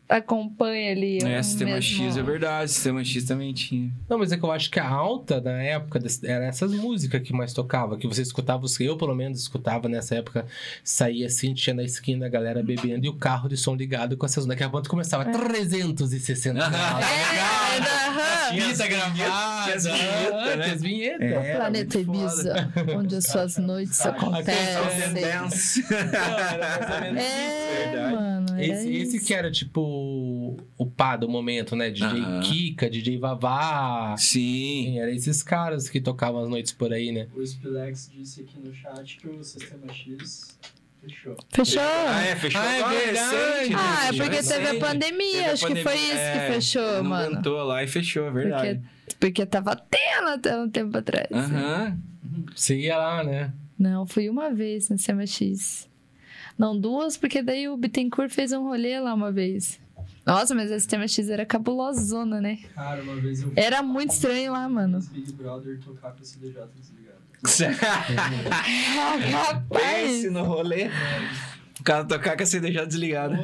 acompanham 0.07 0.91
ali. 0.91 1.19
É, 1.23 1.39
o 1.39 1.43
Sistema 1.43 1.71
mesmo... 1.75 2.05
X 2.05 2.17
é 2.17 2.23
verdade. 2.23 2.71
Sistema 2.71 3.03
X 3.03 3.23
também 3.25 3.53
tinha. 3.53 3.91
Não, 4.09 4.17
mas 4.19 4.31
é 4.31 4.37
que 4.37 4.43
eu 4.43 4.51
acho 4.51 4.69
que 4.69 4.79
a 4.79 4.87
alta 4.87 5.41
na 5.41 5.61
época 5.61 5.99
era 6.23 6.45
essas 6.45 6.71
músicas 6.71 7.21
que 7.21 7.33
mais 7.33 7.53
tocava, 7.53 7.97
que 7.97 8.07
você 8.07 8.21
escutava, 8.21 8.65
eu 8.79 8.97
pelo 8.97 9.15
menos 9.15 9.39
escutava 9.39 9.87
nessa 9.89 10.15
época, 10.15 10.45
saía 10.83 11.25
assim, 11.27 11.53
tinha 11.53 11.73
na 11.73 11.83
esquina 11.83 12.25
a 12.25 12.29
galera 12.29 12.61
bebendo 12.61 13.05
e 13.05 13.09
o 13.09 13.13
carro 13.13 13.47
de 13.49 13.57
som 13.57 13.75
ligado 13.75 14.15
com 14.17 14.25
essas. 14.25 14.45
Daqui 14.45 14.63
a 14.63 14.69
pouco 14.69 14.87
começava 14.87 15.25
360 15.25 16.59
Ah, 16.63 16.69
graus. 16.69 17.05
É, 17.05 17.79
aham. 17.79 18.25
Tinha 18.55 18.87
gravada, 18.87 19.73
as 19.75 20.81
vinhetas, 20.81 21.19
né? 21.19 21.51
É, 21.51 21.55
Planeta 21.55 21.99
Ibiza, 21.99 22.71
onde 22.95 23.15
as 23.15 23.25
suas 23.25 23.57
noites 23.57 24.05
acontecem. 24.05 25.13
Dance. 25.13 25.83
Era 25.89 26.57
mais 26.59 26.91
ou 26.91 27.01
menos 27.01 27.23
É, 27.23 27.85
Verdade. 27.85 28.15
mano. 28.15 28.61
Esse, 28.61 28.93
esse 28.93 29.17
isso. 29.17 29.25
que 29.25 29.33
era 29.33 29.51
tipo 29.51 29.94
o 30.77 30.85
pá 30.85 31.15
do 31.15 31.27
momento, 31.29 31.75
né? 31.75 31.89
DJ 31.89 32.07
Aham. 32.07 32.39
Kika, 32.41 32.89
DJ 32.89 33.17
Vavá. 33.17 34.15
Sim. 34.17 34.99
Era 34.99 35.11
esses 35.11 35.41
caras 35.43 35.89
que 35.89 35.99
tocavam 36.01 36.41
as 36.43 36.49
noites 36.49 36.71
por 36.71 36.91
aí, 36.93 37.11
né? 37.11 37.27
O 37.35 37.45
Spilex 37.45 38.09
disse 38.13 38.41
aqui 38.41 38.59
no 38.59 38.73
chat 38.73 39.17
que 39.17 39.27
o 39.27 39.43
Sistema 39.43 39.91
X 39.93 40.57
fechou. 41.01 41.37
Fechou? 41.49 41.81
Ah, 41.83 42.21
é, 42.25 42.35
fechou 42.35 42.61
Ah, 42.61 42.65
é 42.75 42.79
agora, 42.79 42.99
verdade. 42.99 43.35
recente, 43.35 43.69
né? 43.69 43.75
Ah, 43.79 44.03
é 44.05 44.07
Fechou 44.07 44.25
porque 44.25 44.41
teve 44.43 44.53
a 44.53 44.59
recente. 44.59 44.79
pandemia. 44.79 45.31
Teve 45.31 45.43
a 45.49 45.53
acho 45.53 45.67
que 45.67 45.73
foi 45.75 45.83
pandemia, 45.83 46.05
isso 46.13 46.15
é, 46.21 46.47
que 46.47 46.53
fechou, 46.53 46.93
não 46.97 47.03
mano. 47.03 47.31
aguentou 47.33 47.63
lá 47.63 47.83
e 47.83 47.87
fechou, 47.87 48.25
é 48.27 48.31
verdade. 48.31 48.81
Porque, 49.05 49.15
porque 49.19 49.45
tava 49.45 49.75
tendo 49.75 50.27
até 50.29 50.57
um 50.57 50.69
tempo 50.69 50.97
atrás. 50.97 51.27
Aham. 51.31 51.97
Você 52.55 52.77
ia 52.77 52.97
lá, 52.97 53.23
né? 53.23 53.53
Não, 53.77 54.05
fui 54.07 54.29
uma 54.29 54.51
vez 54.53 54.89
no 54.89 54.97
CMX. 54.97 55.87
Não, 56.57 56.79
duas, 56.79 57.17
porque 57.17 57.41
daí 57.43 57.67
o 57.67 57.75
Bittencourt 57.75 58.31
fez 58.31 58.53
um 58.53 58.63
rolê 58.63 58.97
lá 58.99 59.13
uma 59.13 59.29
vez. 59.31 59.77
Nossa, 60.25 60.55
mas 60.55 60.71
esse 60.71 60.87
CMX 60.87 61.29
era 61.29 61.45
cabulosona, 61.45 62.41
né? 62.41 62.57
Cara, 62.73 63.01
uma 63.03 63.15
vez 63.17 63.41
eu 63.43 63.51
Era 63.55 63.83
muito 63.83 64.11
estranho 64.11 64.51
lá, 64.53 64.67
mano. 64.67 64.99
Big 65.11 65.31
Brother 65.33 65.79
tocar 65.79 66.13
com 66.13 66.21
o 66.21 66.25
CDJ 66.25 66.63
desligado. 66.75 67.15
Ah, 68.51 69.15
rapaz! 69.31 69.83
Pense 70.11 70.29
no 70.31 70.43
rolê. 70.43 70.89
O 71.79 71.83
cara 71.83 72.03
tocar 72.05 72.35
com 72.35 72.41
a 72.41 72.45
CDJ 72.45 72.85
desligada. 72.87 73.35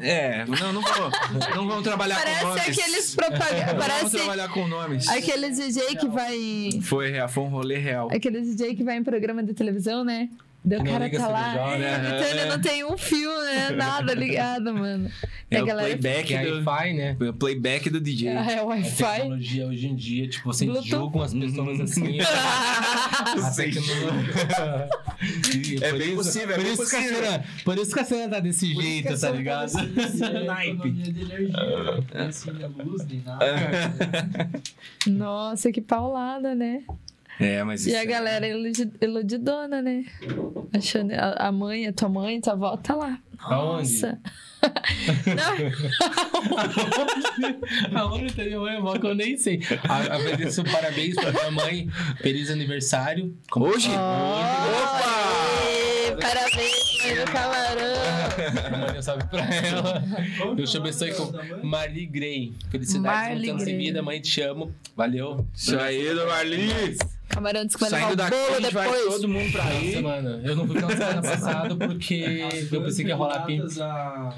É, 0.00 0.46
não, 0.46 0.72
não 0.72 0.80
vou. 0.80 1.10
Não 1.54 1.66
vamos 1.68 1.82
trabalhar 1.82 2.16
com 2.16 2.22
Parece 2.22 2.44
nomes. 2.44 2.78
aqueles 2.78 3.14
propagandas. 3.14 3.50
Não 3.50 3.66
vamos 3.66 3.86
Parece 3.86 4.16
trabalhar 4.16 4.48
com 4.48 4.68
nomes. 4.68 5.08
aqueles 5.08 5.56
DJ 5.58 5.96
que 5.96 6.08
vai. 6.08 6.34
em- 6.36 6.80
Foi, 6.80 7.10
real, 7.10 7.28
foi 7.28 7.42
um 7.44 7.48
rolê 7.48 7.76
real. 7.76 8.08
Aqueles 8.10 8.46
DJ 8.56 8.74
que 8.74 8.84
vai 8.84 8.96
em 8.96 9.04
programa 9.04 9.42
de 9.42 9.52
televisão, 9.52 10.02
né? 10.04 10.30
Daí 10.64 10.80
o 10.80 10.84
cara 10.84 11.08
tá 11.08 11.28
lá. 11.28 11.44
CDJ, 11.52 11.62
é, 11.74 11.78
né? 11.78 12.08
Então 12.18 12.28
ele 12.28 12.44
não 12.46 12.60
tem 12.60 12.84
um 12.84 12.98
fio, 12.98 13.30
né? 13.44 13.70
Nada 13.76 14.12
ligado, 14.12 14.74
mano. 14.74 15.08
É 15.50 15.58
a 15.58 15.62
o 15.62 15.66
galera. 15.66 15.88
playback 15.96 16.34
é 16.34 16.44
do, 16.44 16.56
Wi-Fi, 16.56 16.92
né? 16.94 17.16
o 17.20 17.32
playback 17.32 17.88
do 17.88 18.00
DJ. 18.00 18.28
Ah, 18.36 18.50
é 18.52 18.58
A 18.58 18.64
Wi-Fi. 18.64 19.04
tecnologia 19.16 19.66
hoje 19.66 19.86
em 19.86 19.94
dia, 19.96 20.28
tipo, 20.28 20.44
vocês 20.52 20.68
Bluetooth. 20.70 20.90
julgam 20.90 21.22
as 21.22 21.32
pessoas 21.32 21.80
assim. 21.80 22.18
a 22.20 23.34
Vocês 23.36 23.74
tecnologia. 23.74 24.88
É 25.80 25.90
por 25.90 25.98
bem 25.98 26.08
isso- 26.08 26.16
possível, 26.16 26.50
é 26.50 26.54
por 26.54 26.64
bem 26.64 26.72
isso 26.74 26.90
que 26.90 26.96
a 26.96 26.98
possível. 27.00 27.22
cena- 27.24 27.44
Por 27.64 27.78
isso 27.78 27.94
que 27.94 28.00
a 28.00 28.04
cena 28.04 28.28
tá 28.28 28.40
desse 28.40 28.74
Por 28.74 28.82
isso 28.82 28.90
jeito, 28.90 29.06
é 29.08 29.10
tá 29.12 29.16
só 29.16 29.30
ligado? 29.30 29.72
É 29.78 30.44
Naipe. 30.44 30.70
Economia 30.76 31.12
de 31.12 31.22
energia. 31.22 31.56
Não 31.56 32.02
tem 32.02 32.20
assim 32.20 32.50
a 32.50 32.82
luz 32.82 33.06
nem 33.06 33.22
nada. 33.24 33.46
Nossa, 35.06 35.72
que 35.72 35.80
paulada, 35.80 36.54
né? 36.54 36.82
É, 37.40 37.62
mas 37.62 37.86
E 37.86 37.90
isso 37.90 37.98
a 37.98 38.02
é- 38.02 38.06
galera 38.06 38.48
iludi- 38.48 38.90
iludidona, 39.00 39.80
né? 39.80 40.04
A 40.72 41.48
a 41.48 41.52
mãe, 41.52 41.86
a 41.86 41.92
tua 41.92 42.08
mãe, 42.08 42.40
tua 42.40 42.54
avó 42.54 42.76
tá 42.76 42.94
lá. 42.94 43.18
Aonde? 43.38 44.02
Nossa. 44.02 44.18
Não, 47.92 48.08
Aonde 48.08 48.32
tem 48.34 48.46
minha 48.46 48.80
mãe, 48.80 49.00
que 49.00 49.06
eu 49.06 49.14
nem 49.14 49.36
sei. 49.36 49.60
A- 49.88 50.14
Agradeço 50.16 50.64
parabéns 50.64 51.14
pra 51.14 51.32
minha 51.32 51.50
mãe. 51.50 51.88
Feliz 52.20 52.50
aniversário. 52.50 53.36
Hoje? 53.54 53.88
Opa! 53.90 55.02
Parabéns, 56.20 57.04
mãe 57.04 57.14
do 57.24 57.30
camarão. 57.30 58.78
Manda 58.80 58.98
um 58.98 59.02
salve 59.02 59.24
pra 59.28 59.40
ela. 59.40 60.02
Como 60.38 60.54
Deus 60.56 60.70
te 60.70 60.76
é 60.76 60.80
abençoe 60.80 61.14
com? 61.14 61.32
Marli 61.64 62.06
Grey. 62.06 62.52
Felicidades, 62.70 63.28
Marli 63.28 63.48
muitos 63.52 63.66
anos 63.68 63.78
vida, 63.84 64.02
mãe, 64.02 64.20
te 64.20 64.40
amo. 64.42 64.74
Valeu. 64.96 65.46
Isso 65.54 65.78
aí, 65.78 66.12
Marli. 66.26 66.68
Camarão 67.28 67.64
disse 67.64 67.76
que 67.76 67.80
vai 67.82 67.90
Saindo 67.90 68.08
levar 68.10 68.30
daqui, 68.30 68.36
o 68.36 68.72
vai 68.72 68.88
depois. 68.90 69.14
todo 69.14 69.28
mundo 69.28 69.52
pra 69.52 69.64
aí. 69.64 70.02
mano, 70.02 70.40
eu 70.44 70.56
não 70.56 70.66
fui 70.66 70.80
na 70.80 70.88
semana 70.88 71.22
passada 71.22 71.76
porque 71.76 72.48
eu 72.72 72.82
pensei 72.82 73.04
que 73.04 73.10
ia 73.10 73.16
rolar 73.16 73.40
pimp. 73.44 73.60
candidatas 73.62 73.80
a-? 73.80 74.34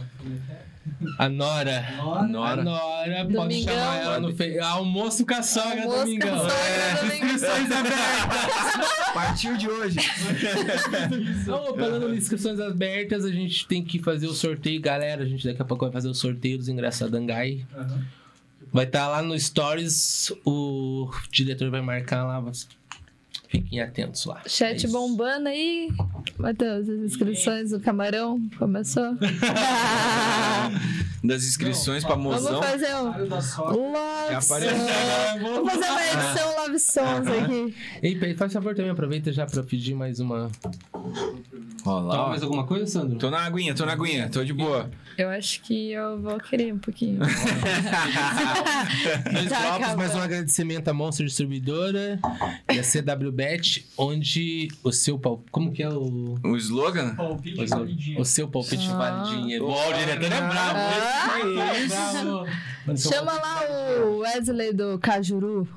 A 1.18 1.28
Nora. 1.28 1.84
Nora. 2.28 2.60
A 2.60 2.64
Nora. 2.64 3.14
Pode 3.24 3.32
Domingão. 3.32 3.74
chamar 3.74 3.96
ela 4.02 4.20
no 4.20 4.34
fe... 4.34 4.58
Almoço 4.58 5.24
com 5.24 5.34
a 5.34 5.42
sogra, 5.42 5.82
Almoço 5.82 5.94
com 5.96 6.00
a 6.00 6.04
domingão. 6.04 6.38
sogra, 6.38 6.54
É. 6.54 6.94
domingão. 6.96 7.14
Inscrições 7.34 7.70
abertas. 7.72 9.12
Partiu 9.14 9.56
de 9.56 9.68
hoje. 9.68 9.98
Não, 11.46 11.74
falando 11.76 12.12
em 12.14 12.16
inscrições 12.16 12.60
abertas, 12.60 13.24
a 13.24 13.30
gente 13.30 13.66
tem 13.66 13.84
que 13.84 13.98
fazer 14.00 14.26
o 14.26 14.32
sorteio. 14.34 14.80
Galera, 14.80 15.22
a 15.22 15.26
gente 15.26 15.46
daqui 15.46 15.62
a 15.62 15.64
pouco 15.64 15.84
vai 15.84 15.92
fazer 15.92 16.08
o 16.08 16.14
sorteio 16.14 16.58
dos 16.58 16.68
ingressos 16.68 17.00
da 17.00 17.18
Dangai. 17.18 17.64
Aham. 17.74 18.04
Vai 18.72 18.84
estar 18.84 19.08
lá 19.08 19.20
no 19.22 19.38
Stories, 19.38 20.32
o 20.44 21.10
diretor 21.30 21.70
vai 21.70 21.80
marcar 21.80 22.24
lá. 22.24 22.42
Fiquem 23.50 23.80
atentos 23.80 24.24
lá. 24.26 24.40
Chat 24.46 24.86
É 24.86 24.88
bombando 24.88 25.48
aí. 25.48 25.88
Matheus, 26.38 26.88
as 26.88 27.00
inscrições 27.00 27.70
do 27.70 27.80
camarão 27.80 28.40
começou. 28.56 29.16
Das 31.22 31.44
inscrições 31.44 32.02
pra 32.02 32.14
Vamos 32.14 32.42
mozão. 32.42 32.62
fazer 32.62 32.94
um 32.94 33.28
love 33.28 33.42
song. 33.42 33.76
Vamos 33.76 34.48
fazer 34.48 34.68
uma 34.70 36.02
edição 36.06 36.56
love 36.56 36.78
songs 36.78 37.28
aqui. 37.28 37.74
Ei, 38.02 38.34
faz 38.34 38.52
favor 38.54 38.74
também, 38.74 38.90
aproveita 38.90 39.30
já 39.30 39.44
pra 39.44 39.62
pedir 39.62 39.94
mais 39.94 40.18
uma. 40.18 40.50
Ó 41.84 42.00
lá, 42.00 42.14
Toma 42.16 42.28
mais 42.30 42.42
alguma 42.42 42.64
coisa, 42.66 42.86
Sandro? 42.86 43.18
Tô 43.18 43.28
na 43.30 43.40
aguinha, 43.44 43.74
tô 43.74 43.84
na 43.84 43.92
aguinha, 43.92 44.30
tô 44.30 44.42
de 44.42 44.54
boa. 44.54 44.90
Eu 45.20 45.28
acho 45.28 45.60
que 45.60 45.90
eu 45.92 46.18
vou 46.18 46.38
querer 46.40 46.72
um 46.72 46.78
pouquinho. 46.78 47.18
Dois 49.30 49.48
Tá 49.50 49.76
blocos, 49.78 49.94
mais 49.96 50.14
um 50.14 50.20
agradecimento 50.20 50.88
à 50.88 50.94
Monster 50.94 51.26
Distribuidora 51.26 52.18
e 52.72 52.78
a 52.78 52.82
CWBet, 52.82 53.86
onde 53.98 54.68
o 54.82 54.90
seu 54.90 55.18
pau... 55.18 55.44
Como 55.50 55.72
que 55.72 55.82
é 55.82 55.90
o... 55.90 56.38
O 56.42 56.56
slogan? 56.56 57.14
Palpite 57.16 57.60
O, 57.62 57.68
seu- 57.68 57.78
validinho. 57.78 58.18
o 58.20 58.24
seu 58.24 58.48
palpite 58.48 58.88
Ah. 58.90 58.96
vale 58.96 59.36
dinheiro. 59.36 59.66
Bom, 59.66 59.88
o 59.90 59.92
diretor 59.92 60.24
é 60.32 60.40
bravo. 60.40 60.78
Ah, 60.78 61.38
hein? 61.78 61.86
Bravo. 61.88 62.46
Chama 62.96 63.32
lá 63.34 63.60
o 64.06 64.18
Wesley 64.20 64.72
do 64.72 64.98
Cajuru. 64.98 65.68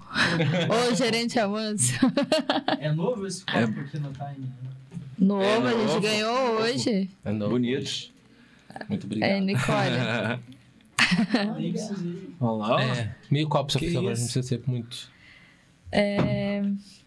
Ou 0.69 0.87
o 0.93 0.95
gerente 0.95 1.37
Amâncio. 1.37 1.99
É 2.79 2.89
novo 2.93 3.27
esse 3.27 3.43
copo 3.43 3.57
aqui 3.81 3.99
no 3.99 4.09
Time. 4.13 4.39
né? 4.39 4.47
Novo, 5.19 5.43
É 5.43 5.55
a 5.57 5.71
gente 5.71 5.85
novo. 5.87 5.99
ganhou 6.01 6.61
hoje. 6.61 7.09
É 7.25 7.31
novo 7.33 7.51
Bonito. 7.51 8.12
Muito 8.89 9.05
obrigado. 9.05 9.29
É, 9.29 9.39
Nicole. 9.39 10.39
Nem 11.59 11.71
precisei. 11.73 12.29
Olha 12.39 12.57
lá, 12.67 12.75
ó. 12.75 12.79
É, 12.79 13.15
meio 13.29 13.47
copo, 13.47 13.71
só 13.71 13.79
favor, 13.79 13.93
não 14.03 14.09
precisa 14.11 14.43
ser 14.43 14.61
muito. 14.65 15.11
É, 15.91 16.61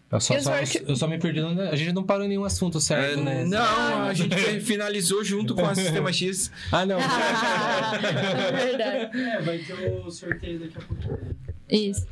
Eu 0.09 0.19
só, 0.21 0.39
só- 0.39 0.51
work- 0.51 0.83
eu 0.87 0.95
só 0.95 1.07
me 1.07 1.17
perdi. 1.17 1.41
no- 1.41 1.61
A 1.61 1.75
gente 1.75 1.91
não 1.93 2.03
parou 2.03 2.25
em 2.25 2.29
nenhum 2.29 2.45
assunto 2.45 2.77
É, 2.77 2.81
certo, 2.81 3.21
né? 3.21 3.43
não, 3.43 4.03
a 4.05 4.13
gente 4.13 4.33
finalizou 4.61 5.23
junto 5.23 5.53
com 5.53 5.65
a 5.65 5.75
Sistema 5.75 6.11
X. 6.13 6.49
Ah, 6.71 6.85
não. 6.85 6.97
é 6.99 8.51
verdade. 8.51 9.17
É, 9.19 9.41
vai 9.41 9.57
ter 9.59 9.73
o 10.05 10.09
sorteio 10.09 10.59
daqui 10.59 10.77
a 10.77 10.81
pouquinho. 10.81 11.35
Isso. 11.69 12.07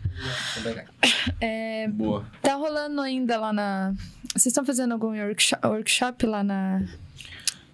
É, 1.40 1.88
Boa. 1.88 2.26
tá 2.42 2.56
rolando 2.56 3.00
ainda 3.02 3.38
lá 3.40 3.54
na. 3.54 3.94
Vocês 4.32 4.48
estão 4.48 4.66
fazendo 4.66 4.92
algum 4.92 5.18
workshop, 5.18 5.66
workshop 5.66 6.26
lá 6.26 6.44
na. 6.44 6.84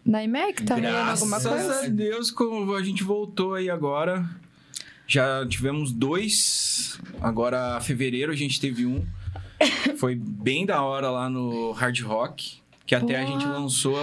Na 0.05 0.23
IMEC? 0.23 0.63
Tá 0.63 0.75
rolando 0.75 0.97
alguma 1.11 1.39
Graças 1.39 1.65
coisa? 1.65 1.85
a 1.85 1.89
Deus, 1.89 2.31
como 2.31 2.73
a 2.75 2.83
gente 2.83 3.03
voltou 3.03 3.53
aí 3.53 3.69
agora. 3.69 4.25
Já 5.07 5.45
tivemos 5.47 5.91
dois. 5.91 6.99
Agora, 7.19 7.79
fevereiro, 7.81 8.31
a 8.31 8.35
gente 8.35 8.59
teve 8.59 8.85
um. 8.85 9.05
Foi 9.97 10.15
bem 10.15 10.65
da 10.65 10.81
hora 10.81 11.09
lá 11.11 11.29
no 11.29 11.71
Hard 11.73 11.99
Rock. 12.01 12.59
que 12.83 12.95
até 12.95 13.15
a 13.21 13.25
gente 13.25 13.45
lançou 13.45 13.95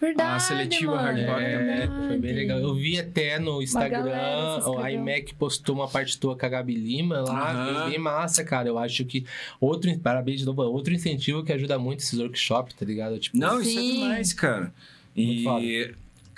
Verdade, 0.00 0.36
a 0.36 0.38
seletiva 0.38 0.94
mano, 0.94 1.04
Hard 1.04 1.26
Rock 1.26 1.42
É, 1.42 1.86
também. 1.86 2.08
foi 2.08 2.18
bem 2.18 2.34
legal. 2.34 2.58
Eu 2.58 2.74
vi 2.74 2.98
até 2.98 3.38
no 3.38 3.62
Instagram, 3.62 4.02
o 4.04 4.58
inscreveu. 4.78 4.88
iMac 4.90 5.34
postou 5.36 5.74
uma 5.76 5.88
partitura 5.88 6.36
com 6.38 6.46
a 6.46 6.48
Gabi 6.48 6.74
Lima 6.74 7.20
lá, 7.22 7.80
foi 7.82 7.90
bem 7.90 7.98
massa, 7.98 8.44
cara. 8.44 8.68
Eu 8.68 8.78
acho 8.78 9.04
que 9.04 9.24
outro, 9.60 9.96
parabéns 10.00 10.40
de 10.40 10.46
novo, 10.46 10.62
outro 10.62 10.92
incentivo 10.92 11.42
que 11.42 11.52
ajuda 11.52 11.78
muito 11.78 12.00
esses 12.00 12.18
workshops, 12.18 12.74
tá 12.74 12.84
ligado? 12.84 13.18
Tipo, 13.18 13.36
Não, 13.38 13.60
isso 13.60 13.70
é 13.78 13.82
Sim. 13.82 13.92
demais, 13.94 14.32
cara. 14.32 14.72
E 15.16 15.94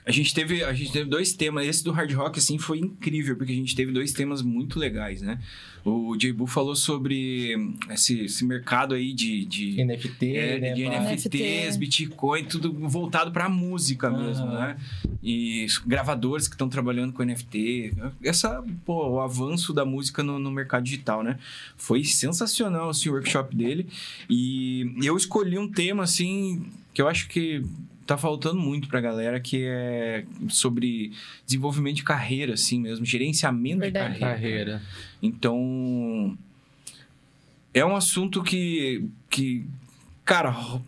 a 0.08 0.10
gente 0.10 0.32
teve, 0.32 0.64
a 0.64 0.72
gente 0.72 0.90
teve 0.90 1.04
dois 1.04 1.34
temas. 1.34 1.66
Esse 1.66 1.84
do 1.84 1.92
hard 1.92 2.10
rock 2.14 2.38
assim 2.38 2.56
foi 2.56 2.78
incrível 2.78 3.36
porque 3.36 3.52
a 3.52 3.54
gente 3.54 3.76
teve 3.76 3.92
dois 3.92 4.10
temas 4.10 4.40
muito 4.40 4.78
legais, 4.78 5.20
né? 5.20 5.38
O 5.84 6.16
J. 6.16 6.32
Bu 6.32 6.46
falou 6.46 6.74
sobre 6.74 7.54
esse, 7.90 8.20
esse 8.20 8.42
mercado 8.42 8.94
aí 8.94 9.12
de, 9.12 9.44
de, 9.44 9.84
NFT, 9.84 10.36
é, 10.36 10.60
né? 10.60 10.72
de? 10.72 10.88
NFTs, 10.88 11.76
Bitcoin, 11.76 12.44
tudo 12.44 12.72
voltado 12.88 13.30
pra 13.30 13.50
música 13.50 14.08
mesmo, 14.08 14.46
Aham. 14.46 14.58
né? 14.58 14.76
E 15.22 15.66
os 15.66 15.76
gravadores 15.76 16.48
que 16.48 16.54
estão 16.54 16.70
trabalhando 16.70 17.12
com 17.12 17.22
NFT. 17.22 17.92
Essa, 18.24 18.64
pô, 18.86 19.10
o 19.10 19.20
avanço 19.20 19.74
da 19.74 19.84
música 19.84 20.22
no, 20.22 20.38
no 20.38 20.50
mercado 20.50 20.84
digital, 20.84 21.22
né? 21.22 21.38
Foi 21.76 22.02
sensacional 22.02 22.88
assim, 22.88 23.10
o 23.10 23.12
workshop 23.12 23.54
dele. 23.54 23.86
E 24.28 24.90
eu 25.02 25.18
escolhi 25.18 25.58
um 25.58 25.70
tema 25.70 26.04
assim 26.04 26.64
que 26.94 27.02
eu 27.02 27.08
acho 27.08 27.28
que 27.28 27.62
tá 28.08 28.16
faltando 28.16 28.58
muito 28.58 28.88
pra 28.88 29.00
galera, 29.02 29.38
que 29.38 29.62
é 29.66 30.24
sobre 30.48 31.12
desenvolvimento 31.46 31.96
de 31.96 32.02
carreira, 32.02 32.54
assim 32.54 32.80
mesmo, 32.80 33.04
gerenciamento 33.04 33.80
Verdade. 33.80 34.14
de 34.14 34.20
carreira. 34.20 34.38
Carreira. 34.80 34.82
Então, 35.22 36.36
é 37.74 37.84
um 37.84 37.94
assunto 37.94 38.42
que, 38.42 39.04
que 39.28 39.64
cara, 40.24 40.48
ro- 40.48 40.82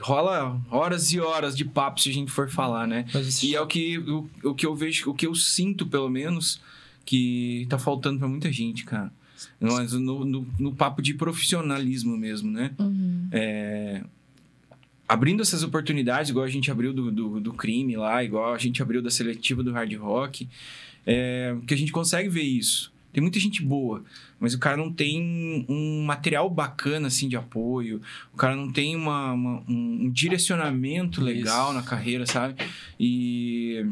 rola 0.00 0.60
horas 0.68 1.12
e 1.12 1.20
horas 1.20 1.56
de 1.56 1.64
papo 1.64 2.00
se 2.00 2.10
a 2.10 2.12
gente 2.12 2.32
for 2.32 2.50
falar, 2.50 2.86
né? 2.86 3.06
E 3.46 3.54
é 3.54 3.60
o 3.60 3.66
que, 3.68 3.98
o, 3.98 4.28
o 4.42 4.54
que 4.54 4.66
eu 4.66 4.74
vejo, 4.74 5.08
o 5.10 5.14
que 5.14 5.26
eu 5.26 5.34
sinto, 5.36 5.86
pelo 5.86 6.10
menos, 6.10 6.60
que 7.04 7.64
tá 7.70 7.78
faltando 7.78 8.18
pra 8.18 8.26
muita 8.28 8.50
gente, 8.50 8.84
cara. 8.84 9.12
Mas 9.60 9.92
no, 9.92 10.24
no, 10.24 10.46
no 10.58 10.74
papo 10.74 11.00
de 11.00 11.14
profissionalismo 11.14 12.16
mesmo, 12.16 12.50
né? 12.50 12.72
Uhum. 12.78 13.28
Abrindo 15.08 15.42
essas 15.42 15.62
oportunidades, 15.62 16.30
igual 16.30 16.44
a 16.44 16.48
gente 16.50 16.70
abriu 16.70 16.92
do, 16.92 17.10
do, 17.10 17.40
do 17.40 17.52
crime 17.52 17.96
lá, 17.96 18.22
igual 18.24 18.54
a 18.54 18.58
gente 18.58 18.82
abriu 18.82 19.00
da 19.02 19.10
seletiva 19.10 19.62
do 19.62 19.72
hard 19.72 19.92
rock, 19.94 20.48
é, 21.06 21.56
que 21.66 21.74
a 21.74 21.76
gente 21.76 21.92
consegue 21.92 22.28
ver 22.28 22.42
isso. 22.42 22.92
Tem 23.12 23.22
muita 23.22 23.40
gente 23.40 23.62
boa, 23.62 24.04
mas 24.38 24.52
o 24.52 24.58
cara 24.58 24.76
não 24.76 24.92
tem 24.92 25.64
um 25.70 26.04
material 26.04 26.50
bacana 26.50 27.06
assim 27.06 27.28
de 27.30 27.36
apoio, 27.36 28.02
o 28.34 28.36
cara 28.36 28.54
não 28.54 28.70
tem 28.70 28.94
uma, 28.94 29.32
uma- 29.32 29.62
um, 29.66 30.04
um 30.04 30.10
direcionamento 30.10 31.22
legal 31.22 31.66
Isso. 31.70 31.74
na 31.74 31.82
carreira, 31.82 32.26
sabe? 32.26 32.56
E, 33.00 33.86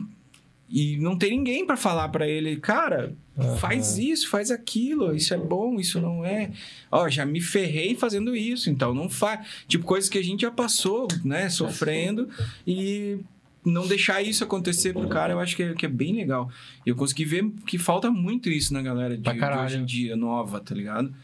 e 0.74 0.96
não 0.96 1.16
tem 1.16 1.30
ninguém 1.30 1.64
pra 1.64 1.76
falar 1.76 2.08
pra 2.08 2.26
ele, 2.26 2.56
cara, 2.56 3.14
Aham. 3.38 3.56
faz 3.58 3.96
isso, 3.96 4.28
faz 4.28 4.50
aquilo, 4.50 5.14
isso 5.14 5.32
é 5.32 5.36
bom, 5.36 5.78
isso 5.78 6.00
não 6.00 6.24
é. 6.24 6.50
Ó, 6.90 7.08
já 7.08 7.24
me 7.24 7.40
ferrei 7.40 7.94
fazendo 7.94 8.34
isso, 8.34 8.68
então 8.68 8.92
não 8.92 9.08
faz. 9.08 9.46
Tipo, 9.68 9.84
coisas 9.84 10.10
que 10.10 10.18
a 10.18 10.22
gente 10.22 10.40
já 10.40 10.50
passou, 10.50 11.06
né, 11.24 11.48
sofrendo 11.48 12.28
e 12.66 13.18
não 13.64 13.86
deixar 13.86 14.20
isso 14.20 14.42
acontecer 14.42 14.92
pro 14.92 15.06
cara, 15.06 15.34
eu 15.34 15.38
acho 15.38 15.54
que 15.54 15.62
é, 15.62 15.74
que 15.74 15.86
é 15.86 15.88
bem 15.88 16.12
legal. 16.12 16.50
E 16.84 16.88
eu 16.90 16.96
consegui 16.96 17.24
ver 17.24 17.48
que 17.64 17.78
falta 17.78 18.10
muito 18.10 18.50
isso 18.50 18.74
na 18.74 18.82
galera 18.82 19.16
de, 19.16 19.22
de 19.22 19.44
hoje 19.44 19.78
em 19.78 19.84
dia, 19.84 20.16
nova, 20.16 20.58
tá 20.58 20.74
ligado? 20.74 21.14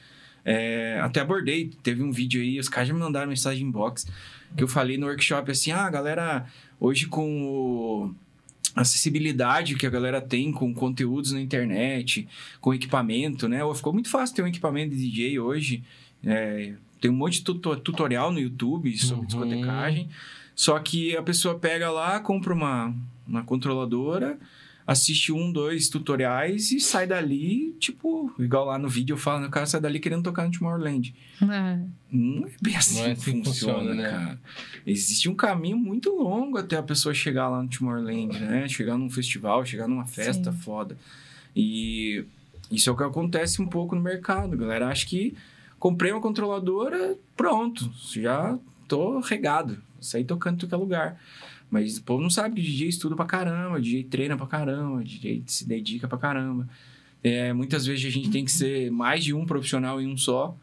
É, 0.45 1.01
até 1.03 1.19
abordei, 1.19 1.73
teve 1.83 2.05
um 2.05 2.13
vídeo 2.13 2.41
aí, 2.41 2.61
os 2.61 2.69
caras 2.69 2.87
já 2.87 2.95
me 2.95 3.01
mandaram 3.01 3.27
mensagem 3.29 3.67
inbox, 3.67 4.07
que 4.57 4.63
eu 4.63 4.69
falei 4.69 4.97
no 4.97 5.09
workshop 5.09 5.51
assim, 5.51 5.73
ah, 5.73 5.91
galera, 5.91 6.47
hoje 6.79 7.07
com 7.07 7.43
o 7.43 8.15
acessibilidade 8.75 9.75
que 9.75 9.87
a 9.87 9.91
galera 9.91 10.21
tem 10.21 10.53
com 10.53 10.73
conteúdos 10.75 11.33
na 11.33 11.41
internet, 11.41 12.27
com 12.61 12.73
equipamento, 12.75 13.49
né? 13.49 13.61
Ficou 13.75 13.93
muito 13.93 14.09
fácil 14.09 14.37
ter 14.37 14.43
um 14.43 14.47
equipamento 14.47 14.95
de 14.95 15.03
DJ 15.11 15.39
hoje. 15.39 15.83
É, 16.25 16.73
tem 17.01 17.11
um 17.11 17.15
monte 17.15 17.35
de 17.39 17.43
tuto- 17.45 17.77
tutorial 17.77 18.31
no 18.33 18.39
YouTube 18.39 18.97
sobre 18.99 19.21
Uhum. 19.23 19.27
discotecagem. 19.27 20.09
Só 20.55 20.79
que 20.79 21.17
a 21.17 21.23
pessoa 21.23 21.59
pega 21.59 21.91
lá, 21.91 22.21
compra 22.21 22.53
uma, 22.53 22.95
uma 23.27 23.43
controladora, 23.43 24.39
assiste 24.91 25.33
um, 25.33 25.53
dois 25.53 25.89
tutoriais 25.89 26.73
e 26.73 26.81
sai 26.81 27.07
dali, 27.07 27.77
tipo, 27.79 28.35
igual 28.41 28.65
lá 28.65 28.77
no 28.77 28.89
vídeo 28.89 29.13
eu 29.15 29.17
falo, 29.17 29.47
o 29.47 29.49
cara 29.49 29.65
sai 29.65 29.81
dali 29.81 30.01
querendo 30.01 30.25
tocar 30.25 30.45
no 30.45 30.51
Tomorrowland. 30.51 31.15
É. 31.41 31.79
Não 32.11 32.45
é 32.49 32.51
bem 32.61 32.75
assim, 32.75 32.99
Não 32.99 33.07
é 33.07 33.13
assim 33.13 33.41
que 33.41 33.47
funciona, 33.47 33.79
funciona, 33.79 33.95
né? 33.95 34.11
cara. 34.11 34.41
Existe 34.85 35.29
um 35.29 35.35
caminho 35.37 35.77
muito 35.77 36.11
longo 36.11 36.59
até 36.59 36.77
a 36.77 36.83
pessoa 36.83 37.15
chegar 37.15 37.49
lá 37.49 37.63
no 37.63 37.69
Tomorrowland, 37.69 38.37
né? 38.41 38.67
Chegar 38.67 38.99
num 38.99 39.09
festival, 39.09 39.65
chegar 39.65 39.87
numa 39.87 40.07
festa 40.07 40.51
Sim. 40.51 40.59
foda. 40.59 40.99
E 41.55 42.25
isso 42.69 42.91
é 42.91 42.93
o 42.93 42.97
que 42.97 43.05
acontece 43.05 43.63
um 43.63 43.69
pouco 43.69 43.95
no 43.95 44.03
mercado. 44.03 44.57
Galera 44.57 44.89
acha 44.89 45.07
que 45.07 45.37
comprei 45.79 46.11
uma 46.11 46.21
controladora, 46.21 47.17
pronto, 47.37 47.89
já 48.11 48.59
tô 48.89 49.21
regado. 49.21 49.81
Saí 50.01 50.25
tocando 50.25 50.57
em 50.57 50.59
qualquer 50.69 50.77
lugar. 50.77 51.21
Mas 51.71 51.99
o 51.99 52.03
povo 52.03 52.21
não 52.23 52.31
sabe 52.31 52.57
que 52.57 52.63
DJ 52.63 52.89
estuda 52.89 53.15
pra 53.15 53.25
caramba, 53.25 53.81
DJ 53.81 54.05
treina 54.05 54.37
pra 54.37 54.47
caramba, 54.47 55.05
DJ 55.05 55.43
se 55.47 55.67
dedica 55.67 56.09
pra 56.09 56.19
caramba. 56.19 56.69
É, 57.23 57.53
muitas 57.53 57.87
vezes 57.87 58.05
a 58.07 58.11
gente 58.11 58.31
tem 58.31 58.45
que 58.45 58.51
ser 58.51 58.91
mais 58.91 59.23
de 59.23 59.33
um 59.33 59.45
profissional 59.47 60.01
em 60.01 60.07
um 60.07 60.17
só. 60.17 60.57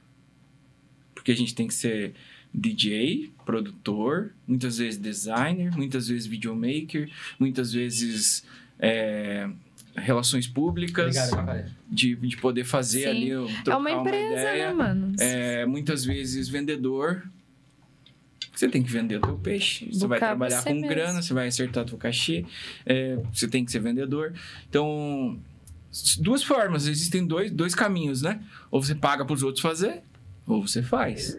Porque 1.15 1.31
a 1.31 1.35
gente 1.35 1.53
tem 1.55 1.67
que 1.67 1.73
ser 1.73 2.13
DJ, 2.53 3.31
produtor, 3.45 4.31
muitas 4.47 4.77
vezes 4.77 4.99
designer, 4.99 5.75
muitas 5.77 6.07
vezes 6.07 6.25
videomaker, 6.25 7.09
muitas 7.39 7.71
vezes 7.71 8.43
é, 8.79 9.49
relações 9.95 10.47
públicas, 10.47 11.15
Obrigado, 11.17 11.45
cara. 11.45 11.71
de, 11.89 12.15
de 12.15 12.37
poder 12.37 12.63
fazer 12.63 13.03
Sim. 13.03 13.07
ali, 13.07 13.31
É 13.31 13.75
uma 13.75 13.91
empresa, 13.91 14.33
ideia. 14.33 14.67
né, 14.67 14.73
mano? 14.73 15.15
É, 15.19 15.65
muitas 15.65 16.03
vezes 16.05 16.47
vendedor. 16.49 17.29
Você 18.57 18.67
tem 18.67 18.81
que 18.81 18.91
vender 18.91 19.17
o 19.17 19.21
teu 19.21 19.37
peixe. 19.37 19.87
Você 19.93 20.07
vai 20.07 20.17
trabalhar 20.19 20.61
você 20.61 20.69
com 20.69 20.75
mesmo. 20.75 20.87
grana, 20.89 21.21
você 21.21 21.33
vai 21.33 21.47
acertar 21.47 21.85
teu 21.85 21.97
cachê. 21.97 22.43
é, 22.85 23.17
você 23.31 23.47
tem 23.47 23.63
que 23.63 23.71
ser 23.71 23.79
vendedor. 23.79 24.33
Então, 24.67 25.39
duas 26.19 26.43
formas. 26.43 26.87
Existem 26.87 27.25
dois, 27.25 27.51
dois 27.51 27.75
caminhos, 27.75 28.21
né? 28.21 28.41
Ou 28.71 28.81
você 28.83 28.95
paga 28.95 29.23
para 29.23 29.33
os 29.33 29.43
outros 29.43 29.61
fazer, 29.61 30.01
ou 30.47 30.65
você 30.67 30.81
faz. 30.81 31.37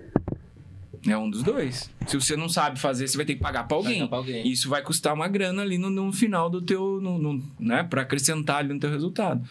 É 1.07 1.17
um 1.17 1.31
dos 1.31 1.43
dois. 1.43 1.91
Se 2.07 2.17
você 2.19 2.37
não 2.37 2.49
sabe 2.49 2.79
fazer, 2.79 3.07
você 3.09 3.17
vai 3.17 3.25
ter 3.27 3.35
que 3.35 3.41
pagar 3.41 3.65
para 3.67 3.77
alguém. 3.77 4.09
Alguém. 4.11 4.47
Isso 4.49 4.69
vai 4.69 4.83
custar 4.83 5.15
uma 5.15 5.27
grana 5.29 5.63
ali 5.63 5.79
no, 5.79 5.89
no 5.91 6.13
final 6.13 6.49
do 6.51 6.61
teu, 6.61 7.01
no, 7.01 7.19
no- 7.19 7.43
né, 7.59 7.83
para 7.85 8.03
acrescentar 8.03 8.59
ali 8.59 8.73
no 8.75 8.81
teu 8.81 8.91
resultado. 8.91 9.43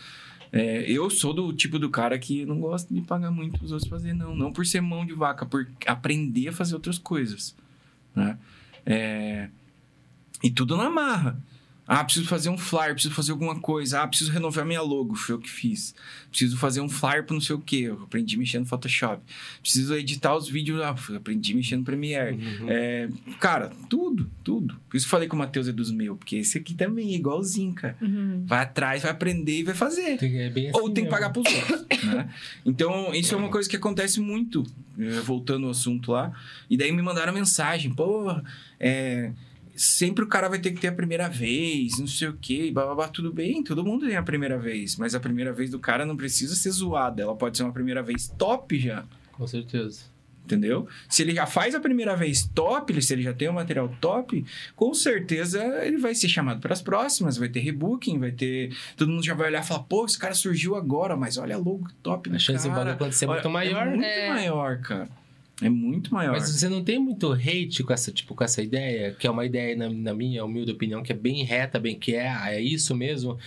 É, 0.58 0.90
eu 0.90 1.08
sou 1.10 1.34
do 1.34 1.54
tipo 1.54 1.78
do 1.78 1.88
cara 1.90 2.18
que 2.18 2.44
não 2.44 2.60
gosta 2.60 2.92
de 2.92 3.02
pagar 3.02 3.30
muito 3.30 3.64
os 3.64 3.72
outros 3.72 3.88
fazer, 3.88 4.14
não. 4.14 4.36
Não 4.36 4.52
por 4.52 4.66
ser 4.66 4.82
mão 4.82 5.06
de 5.06 5.14
vaca, 5.14 5.46
por 5.46 5.68
aprender 5.86 6.48
a 6.48 6.52
fazer 6.52 6.74
outras 6.74 6.98
coisas, 6.98 7.56
né? 8.16 8.40
É, 8.84 9.50
e 10.44 10.50
tudo 10.50 10.76
na 10.76 10.90
marra. 10.90 11.40
Ah, 11.88 12.04
preciso 12.04 12.28
fazer 12.28 12.50
um 12.50 12.58
flyer, 12.58 12.94
preciso 12.94 13.14
fazer 13.16 13.32
alguma 13.32 13.58
coisa. 13.60 14.02
Ah, 14.02 14.08
preciso 14.08 14.30
renovar 14.32 14.66
minha 14.66 14.82
logo, 14.82 15.16
foi 15.16 15.36
o 15.36 15.40
que 15.40 15.50
fiz. 15.50 15.96
Preciso 16.30 16.58
fazer 16.58 16.82
um 16.82 16.90
flyer 16.90 17.24
para 17.26 17.34
não 17.34 17.40
sei 17.42 17.56
o 17.56 17.60
que, 17.60 17.84
eu 17.84 18.04
aprendi 18.04 18.36
mexendo 18.36 18.64
no 18.64 18.68
Photoshop. 18.68 19.22
Preciso 19.62 19.96
editar 19.96 20.36
os 20.36 20.50
vídeos, 20.50 20.82
ah, 20.82 20.94
aprendi 21.16 21.54
mexendo 21.54 21.80
no 21.80 21.86
Premiere. 21.86 22.36
Uhum. 22.36 22.66
É, 22.70 23.08
cara, 23.40 23.72
tudo, 23.90 24.30
tudo. 24.44 24.76
Por 24.90 24.98
isso 24.98 25.06
que 25.06 25.08
eu 25.08 25.12
falei 25.12 25.30
que 25.30 25.36
o 25.36 25.38
Matheus 25.38 25.68
é 25.68 25.72
dos 25.72 25.90
meus, 25.90 26.18
porque 26.18 26.36
esse 26.36 26.58
aqui 26.58 26.74
também 26.74 27.14
é 27.14 27.16
igualzinho, 27.16 27.74
cara. 27.74 27.96
Uhum. 28.02 28.44
Vai 28.46 28.60
atrás, 28.64 29.04
vai 29.04 29.12
aprender 29.12 29.60
e 29.60 29.64
vai 29.64 29.74
fazer. 29.74 30.18
Tem- 30.18 30.38
É 30.42 30.50
bem 30.50 30.70
Ou 30.74 30.82
assim 30.82 30.94
tem 30.94 30.94
que 30.94 31.02
mesmo. 31.04 31.10
pagar 31.12 31.30
pros 31.30 31.46
outros, 31.54 32.04
né? 32.04 32.30
Então, 32.66 33.14
isso 33.14 33.34
é 33.34 33.38
uma 33.38 33.50
coisa 33.50 33.70
que 33.70 33.78
acontece 33.78 34.20
muito, 34.20 34.64
eh, 35.00 35.22
voltando 35.22 35.66
ao 35.66 35.72
assunto 35.72 36.12
lá. 36.12 36.34
E 36.70 36.76
daí 36.76 36.92
me 36.92 37.02
mandaram 37.02 37.32
mensagem, 37.34 37.94
pô, 37.94 38.36
é, 38.80 39.32
sempre 39.78 40.24
o 40.24 40.28
cara 40.28 40.50
vai 40.50 40.60
ter 40.60 40.72
que 40.72 40.82
ter 40.82 40.88
a 40.88 40.92
primeira 40.92 41.30
vez, 41.30 42.00
não 42.00 42.08
sei 42.08 42.28
o 42.28 42.34
quê, 42.42 42.72
blá, 42.74 43.08
tudo 43.08 43.32
bem, 43.32 43.64
todo 43.64 43.86
mundo 43.86 44.06
tem 44.08 44.16
a 44.18 44.24
primeira 44.24 44.58
vez, 44.58 44.96
mas 44.98 45.14
a 45.16 45.20
primeira 45.20 45.54
vez 45.54 45.70
do 45.70 45.80
cara 45.80 46.06
não 46.06 46.18
precisa 46.18 46.56
ser 46.56 46.72
zoada, 46.72 47.22
ela 47.22 47.36
pode 47.36 47.56
ser 47.56 47.64
uma 47.64 47.72
primeira 47.72 48.02
vez 48.04 48.28
top 48.38 48.78
já. 48.80 49.06
Com 49.32 49.46
certeza. 49.48 50.02
Entendeu? 50.44 50.88
Se 51.10 51.22
ele 51.24 51.36
já 51.36 51.46
faz 51.46 51.76
a 51.76 51.80
primeira 51.80 52.16
vez 52.16 52.50
top, 52.56 53.02
se 53.02 53.12
ele 53.14 53.22
já 53.22 53.34
tem 53.34 53.50
um 53.50 53.54
material 53.54 53.94
top, 54.00 54.46
com 54.78 54.94
certeza 54.94 55.62
ele 55.86 55.98
vai 55.98 56.16
ser 56.16 56.30
chamado 56.30 56.62
para 56.62 56.72
as 56.72 56.82
próximas, 56.82 57.36
vai 57.38 57.50
ter 57.50 57.60
rebooking, 57.60 58.18
vai 58.18 58.32
ter. 58.32 58.74
Todo 58.96 59.12
mundo 59.12 59.26
já 59.26 59.34
vai 59.34 59.48
olhar 59.50 59.62
e 59.62 59.68
falar, 59.68 59.84
pô, 59.84 60.06
esse 60.06 60.18
cara 60.18 60.34
surgiu 60.34 60.76
agora, 60.78 61.18
mas 61.18 61.38
olha 61.38 61.56
a 61.56 61.58
logo 61.58 61.90
top 62.02 62.30
A 62.34 62.40
chance 62.40 62.64
de 62.64 62.70
cara. 62.70 62.80
bagulho 62.80 62.94
acontecer 62.96 63.26
é 63.26 63.28
Olha, 63.28 63.36
muito 63.42 63.50
maior, 63.52 63.88
É 63.88 63.90
muito 63.90 64.04
É. 64.06 64.30
maior, 64.30 64.80
cara. 64.80 65.10
É 65.62 65.70
muito 65.70 66.14
maior. 66.14 66.34
Mas 66.34 66.50
você 66.50 66.70
não 66.70 66.84
tem 66.84 67.00
muito 67.00 67.32
hate 67.32 67.84
com 67.84 67.92
essa, 67.92 68.12
tipo, 68.12 68.36
com 68.36 68.44
essa 68.44 68.62
ideia, 68.62 69.14
que 69.14 69.26
é 69.26 69.30
uma 69.30 69.46
ideia, 69.46 69.76
na, 69.76 69.90
na 69.90 70.14
minha 70.14 70.46
humilde 70.46 70.72
opinião, 70.72 71.02
que 71.02 71.12
é 71.12 71.16
bem 71.16 71.44
reta, 71.44 71.80
bem 71.80 71.98
que 71.98 72.14
é, 72.14 72.30
ah, 72.30 72.54
é 72.54 72.62
isso 72.62 72.96
mesmo. 72.96 73.38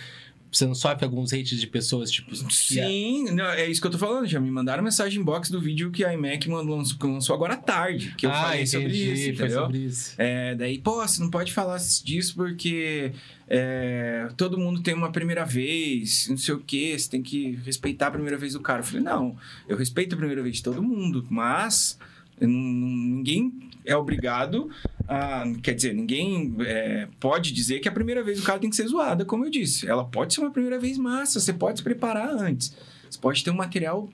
Você 0.51 0.65
não 0.65 0.75
sofre 0.75 1.05
alguns 1.05 1.31
hates 1.31 1.59
de 1.59 1.65
pessoas, 1.67 2.11
tipo. 2.11 2.29
que- 2.29 2.51
Sim, 2.51 3.31
não, 3.31 3.45
é 3.45 3.69
isso 3.69 3.79
que 3.79 3.87
eu 3.87 3.91
tô 3.91 3.97
falando. 3.97 4.27
Já 4.27 4.39
me 4.39 4.51
mandaram 4.51 4.83
mensagem 4.83 5.21
inbox 5.21 5.49
do 5.49 5.61
vídeo 5.61 5.91
que 5.91 6.03
a 6.03 6.13
iMac 6.13 6.49
lançou, 6.49 6.97
lançou 7.09 7.33
agora 7.33 7.53
à 7.53 7.57
tarde. 7.57 8.13
Que 8.17 8.25
eu 8.25 8.31
ah, 8.31 8.41
falei 8.41 8.67
sobre 8.67 8.87
entendi, 8.87 9.13
isso, 9.13 9.23
foi 9.23 9.31
entendeu? 9.31 9.61
sobre 9.61 9.77
isso. 9.77 10.13
É, 10.17 10.55
daí, 10.55 10.77
pô, 10.77 10.95
você 10.95 11.21
não 11.21 11.29
pode 11.29 11.53
falar 11.53 11.77
disso 12.03 12.35
porque 12.35 13.13
é, 13.47 14.27
todo 14.35 14.57
mundo 14.57 14.81
tem 14.81 14.93
uma 14.93 15.11
primeira 15.11 15.45
vez, 15.45 16.27
não 16.29 16.37
sei 16.37 16.53
o 16.53 16.59
quê, 16.59 16.95
você 16.97 17.09
tem 17.09 17.21
que 17.21 17.57
respeitar 17.65 18.07
a 18.07 18.11
primeira 18.11 18.37
vez 18.37 18.51
do 18.51 18.59
cara. 18.59 18.81
Eu 18.81 18.83
falei, 18.83 19.01
não, 19.03 19.37
eu 19.69 19.77
respeito 19.77 20.15
a 20.15 20.17
primeira 20.17 20.43
vez 20.43 20.57
de 20.57 20.63
todo 20.63 20.83
mundo, 20.83 21.25
mas 21.29 21.97
ninguém 22.39 23.53
é 23.91 23.97
obrigado 23.97 24.69
a. 25.07 25.43
Quer 25.61 25.73
dizer, 25.73 25.93
ninguém 25.93 26.55
é, 26.61 27.07
pode 27.19 27.51
dizer 27.51 27.79
que 27.79 27.87
a 27.87 27.91
primeira 27.91 28.23
vez 28.23 28.39
do 28.39 28.45
cara 28.45 28.59
tem 28.59 28.69
que 28.69 28.75
ser 28.75 28.87
zoada, 28.87 29.25
como 29.25 29.45
eu 29.45 29.49
disse. 29.49 29.87
Ela 29.87 30.05
pode 30.05 30.33
ser 30.33 30.41
uma 30.41 30.51
primeira 30.51 30.79
vez 30.79 30.97
massa, 30.97 31.39
você 31.39 31.53
pode 31.53 31.79
se 31.79 31.83
preparar 31.83 32.29
antes. 32.29 32.75
Você 33.09 33.19
pode 33.19 33.43
ter 33.43 33.51
um 33.51 33.55
material 33.55 34.09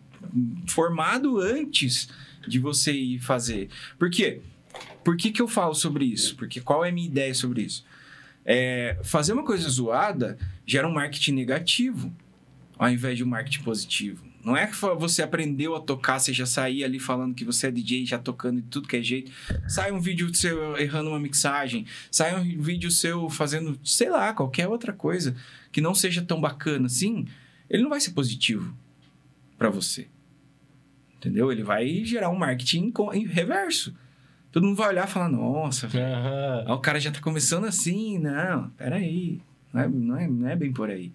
formado 0.68 1.40
antes 1.40 2.10
de 2.48 2.60
você 2.60 2.92
ir 2.92 3.20
fazer. 3.20 3.70
Por 4.00 4.10
quê? 4.10 4.42
Por 5.04 5.16
que, 5.16 5.32
que 5.32 5.42
eu 5.42 5.48
falo 5.48 5.74
sobre 5.74 6.06
isso? 6.06 6.36
Porque 6.36 6.60
qual 6.60 6.84
é 6.84 6.90
a 6.90 6.92
minha 6.92 7.08
ideia 7.08 7.34
sobre 7.34 7.62
isso? 7.62 7.86
É, 8.46 8.98
fazer 9.04 9.34
uma 9.34 9.44
coisa 9.44 9.68
zoada 9.70 10.38
gera 10.66 10.88
um 10.88 10.94
marketing 10.94 11.34
negativo, 11.34 12.14
ao 12.78 12.90
invés 12.90 13.18
de 13.18 13.24
um 13.24 13.28
marketing 13.28 13.64
positivo. 13.64 14.27
Não 14.48 14.56
é 14.56 14.66
que 14.66 14.78
você 14.98 15.22
aprendeu 15.22 15.76
a 15.76 15.82
tocar, 15.82 16.20
você 16.20 16.32
já 16.32 16.46
saía 16.46 16.86
ali 16.86 17.00
falando 17.00 17.36
que 17.36 17.44
você 17.44 17.68
é 17.68 17.72
DJ, 17.72 18.06
já 18.06 18.18
tocando 18.18 18.62
de 18.62 18.68
tudo 18.70 18.88
que 18.88 18.96
é 18.96 19.02
jeito. 19.02 19.30
Sai 19.68 19.92
um 19.92 20.00
vídeo 20.00 20.34
seu 20.34 20.78
errando 20.78 21.10
uma 21.10 21.20
mixagem, 21.20 21.86
sai 22.10 22.34
um 22.34 22.62
vídeo 22.62 22.90
seu 22.90 23.30
fazendo, 23.30 23.78
sei 23.84 24.10
lá, 24.10 24.32
qualquer 24.32 24.70
outra 24.70 24.94
coisa 24.94 25.36
que 25.70 25.82
não 25.82 25.94
seja 25.94 26.22
tão 26.22 26.40
bacana 26.40 26.86
assim, 26.86 27.26
ele 27.70 27.84
não 27.84 27.90
vai 27.90 28.00
ser 28.00 28.12
positivo 28.12 28.74
para 29.58 29.70
você. 29.70 30.08
Entendeu? 31.18 31.52
Ele 31.52 31.64
vai 31.64 32.06
gerar 32.06 32.30
um 32.30 32.38
marketing 32.38 32.94
em 33.16 33.28
reverso. 33.28 33.94
Todo 34.50 34.66
mundo 34.66 34.78
vai 34.78 34.88
olhar 34.88 35.10
e 35.10 35.12
falar, 35.12 35.28
nossa, 35.28 35.90
ah, 36.66 36.74
o 36.74 36.80
cara 36.80 37.02
já 37.02 37.12
tá 37.12 37.20
começando 37.20 37.66
assim. 37.66 38.18
Não, 38.18 38.70
peraí. 38.78 39.42
Não 39.74 39.82
é, 39.82 39.88
não, 39.90 40.18
é, 40.18 40.28
não 40.30 40.48
é 40.48 40.56
bem 40.56 40.72
por 40.72 40.90
aí. 40.90 41.12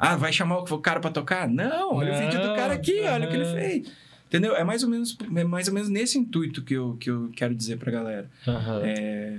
Ah, 0.00 0.16
vai 0.16 0.32
chamar 0.32 0.58
o 0.60 0.78
cara 0.78 0.98
pra 0.98 1.10
tocar? 1.10 1.46
Não, 1.46 1.94
olha 1.94 2.10
o 2.10 2.14
Não, 2.14 2.20
vídeo 2.22 2.40
do 2.40 2.54
cara 2.56 2.72
aqui, 2.72 3.02
olha 3.02 3.26
o 3.26 3.30
que 3.30 3.36
ele 3.36 3.44
fez. 3.44 3.92
Entendeu? 4.26 4.56
É 4.56 4.64
mais 4.64 4.82
ou 4.82 4.88
menos, 4.88 5.16
é 5.36 5.44
mais 5.44 5.68
ou 5.68 5.74
menos 5.74 5.90
nesse 5.90 6.16
intuito 6.16 6.62
que 6.62 6.72
eu, 6.72 6.96
que 6.98 7.10
eu 7.10 7.30
quero 7.36 7.54
dizer 7.54 7.76
pra 7.78 7.92
galera. 7.92 8.30
É, 8.82 9.36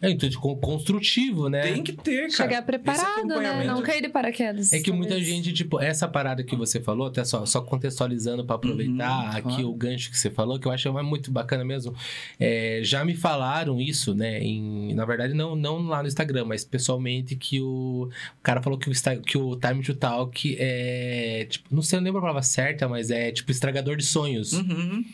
É 0.00 0.08
um 0.08 0.10
intuito 0.10 0.38
con- 0.38 0.56
construtivo, 0.56 1.48
né? 1.48 1.62
Tem 1.62 1.82
que 1.82 1.92
ter, 1.92 2.28
cara. 2.30 2.30
Chegar 2.30 2.62
preparado, 2.62 3.26
né? 3.26 3.64
Não 3.64 3.80
cair 3.82 4.02
de 4.02 4.08
paraquedas. 4.10 4.72
É 4.72 4.80
que 4.80 4.92
muita 4.92 5.14
talvez. 5.14 5.26
gente, 5.26 5.52
tipo, 5.52 5.80
essa 5.80 6.06
parada 6.06 6.44
que 6.44 6.54
você 6.54 6.80
falou, 6.80 7.06
até 7.06 7.24
só, 7.24 7.46
só 7.46 7.60
contextualizando 7.62 8.44
pra 8.44 8.56
aproveitar 8.56 9.08
Uhum, 9.24 9.28
aqui 9.30 9.40
claro. 9.42 9.68
o 9.70 9.74
gancho 9.74 10.10
que 10.10 10.18
você 10.18 10.30
falou, 10.30 10.58
que 10.60 10.66
eu 10.68 10.72
acho 10.72 10.92
muito 11.02 11.30
bacana 11.30 11.64
mesmo. 11.64 11.94
É, 12.38 12.80
já 12.82 13.04
me 13.04 13.14
falaram 13.14 13.80
isso, 13.80 14.14
né? 14.14 14.38
Em, 14.42 14.94
na 14.94 15.04
verdade, 15.04 15.32
não, 15.34 15.56
não 15.56 15.78
lá 15.86 16.02
no 16.02 16.08
Instagram, 16.08 16.44
mas 16.44 16.64
pessoalmente, 16.64 17.34
que 17.34 17.60
o, 17.60 18.08
o 18.08 18.42
cara 18.42 18.62
falou 18.62 18.78
que 18.78 18.90
o, 18.90 18.92
que 19.24 19.38
o 19.38 19.56
Time 19.56 19.82
to 19.82 19.94
Talk 19.94 20.56
é. 20.58 21.46
Tipo, 21.48 21.74
não 21.74 21.80
sei, 21.82 21.96
eu 21.96 22.00
não 22.00 22.04
lembro 22.06 22.18
a 22.18 22.22
palavra 22.22 22.42
certa, 22.42 22.86
mas 22.88 23.10
é 23.10 23.30
tipo 23.32 23.50
estragador 23.50 23.96
de 23.96 24.04
sonhos. 24.04 24.52
Uhum. 24.52 25.04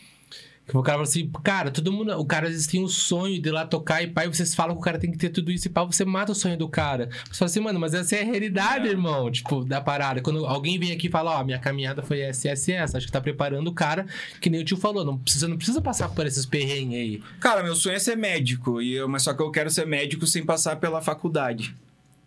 Que 0.65 0.77
O 0.77 0.81
cara 0.81 0.93
falou 0.99 1.03
assim, 1.09 1.29
cara, 1.43 1.69
todo 1.71 1.91
mundo. 1.91 2.17
O 2.17 2.25
cara 2.25 2.45
às 2.47 2.53
vezes 2.53 2.67
tem 2.67 2.81
um 2.81 2.87
sonho 2.87 3.41
de 3.41 3.49
ir 3.49 3.51
lá 3.51 3.65
tocar 3.65 4.01
e 4.01 4.07
pai, 4.07 4.27
vocês 4.29 4.55
falam 4.55 4.73
que 4.75 4.79
o 4.79 4.83
cara 4.83 4.97
tem 4.97 5.11
que 5.11 5.17
ter 5.17 5.27
tudo 5.29 5.51
isso 5.51 5.67
e 5.67 5.69
pá, 5.69 5.83
você 5.83 6.05
mata 6.05 6.31
o 6.31 6.35
sonho 6.35 6.57
do 6.57 6.69
cara. 6.69 7.09
Você 7.29 7.37
fala 7.39 7.49
assim, 7.49 7.59
mano, 7.59 7.79
mas 7.79 7.93
essa 7.93 8.15
é 8.15 8.21
a 8.21 8.25
realidade, 8.25 8.87
É. 8.87 8.91
irmão, 8.91 9.29
tipo, 9.29 9.65
da 9.65 9.81
parada. 9.81 10.21
Quando 10.21 10.45
alguém 10.45 10.79
vem 10.79 10.93
aqui 10.93 11.07
e 11.07 11.11
fala, 11.11 11.37
ó, 11.37 11.43
minha 11.43 11.59
caminhada 11.59 12.01
foi 12.01 12.21
essa, 12.21 12.47
essa 12.49 12.71
essa, 12.71 12.97
acho 12.97 13.05
que 13.07 13.11
tá 13.11 13.19
preparando 13.19 13.67
o 13.67 13.73
cara, 13.73 14.05
que 14.39 14.49
nem 14.49 14.61
o 14.61 14.63
tio 14.63 14.77
falou, 14.77 15.03
não 15.03 15.17
precisa, 15.17 15.49
não 15.49 15.57
precisa 15.57 15.81
passar 15.81 16.07
por 16.09 16.25
esses 16.25 16.45
perrengues 16.45 16.97
aí. 16.97 17.21
Cara, 17.41 17.61
meu 17.61 17.75
sonho 17.75 17.97
é 17.97 17.99
ser 17.99 18.15
médico, 18.15 18.81
e 18.81 18.93
eu, 18.93 19.09
mas 19.09 19.23
só 19.23 19.33
que 19.33 19.41
eu 19.43 19.51
quero 19.51 19.69
ser 19.69 19.85
médico 19.85 20.25
sem 20.25 20.45
passar 20.45 20.77
pela 20.77 21.01
faculdade. 21.01 21.75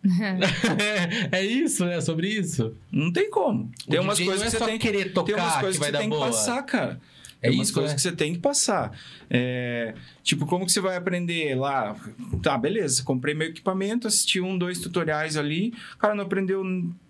é 1.32 1.44
isso, 1.44 1.84
né? 1.84 2.00
Sobre 2.00 2.28
isso. 2.28 2.74
Não 2.92 3.12
tem 3.12 3.30
como. 3.30 3.70
Tem 3.88 3.98
O 3.98 4.02
umas 4.02 4.18
coisas 4.20 4.42
é 4.42 4.44
que 4.50 4.50
você 4.58 4.64
tem 4.64 4.78
que 4.78 4.86
querer 4.86 5.12
tocar 5.12 5.32
tem 5.32 5.42
umas 5.42 5.56
coisas 5.56 5.78
que 5.78 5.78
que, 5.78 5.78
vai 5.80 5.88
você 5.88 5.92
dar 5.92 5.98
tem 5.98 6.10
que 6.10 6.16
boa. 6.16 6.26
passar, 6.28 6.62
cara. 6.62 7.00
É 7.46 7.50
isso, 7.50 7.72
coisas 7.72 7.92
né? 7.92 7.96
que 7.96 8.02
você 8.02 8.12
tem 8.12 8.34
que 8.34 8.38
passar. 8.38 8.92
É, 9.28 9.94
tipo, 10.22 10.46
como 10.46 10.64
que 10.66 10.72
você 10.72 10.80
vai 10.80 10.96
aprender 10.96 11.54
lá? 11.56 11.96
Tá, 12.42 12.56
beleza. 12.56 13.02
Comprei 13.02 13.34
meu 13.34 13.48
equipamento, 13.48 14.06
assisti 14.06 14.40
um, 14.40 14.56
dois 14.56 14.78
tutoriais 14.78 15.36
ali. 15.36 15.74
O 15.94 15.98
cara 15.98 16.14
não 16.14 16.24
aprendeu 16.24 16.62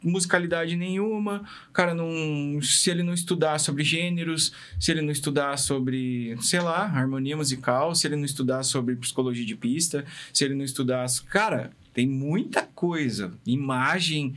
musicalidade 0.02 0.76
nenhuma. 0.76 1.44
O 1.68 1.72
cara 1.72 1.94
não... 1.94 2.60
Se 2.62 2.90
ele 2.90 3.02
não 3.02 3.12
estudar 3.12 3.58
sobre 3.58 3.84
gêneros, 3.84 4.52
se 4.80 4.90
ele 4.90 5.02
não 5.02 5.12
estudar 5.12 5.56
sobre, 5.58 6.36
sei 6.40 6.60
lá, 6.60 6.84
harmonia 6.84 7.36
musical, 7.36 7.94
se 7.94 8.06
ele 8.06 8.16
não 8.16 8.24
estudar 8.24 8.62
sobre 8.62 8.96
psicologia 8.96 9.44
de 9.44 9.56
pista, 9.56 10.04
se 10.32 10.44
ele 10.44 10.54
não 10.54 10.64
estudar... 10.64 11.06
Cara... 11.28 11.70
Tem 11.96 12.06
muita 12.06 12.62
coisa. 12.62 13.32
Imagem. 13.46 14.36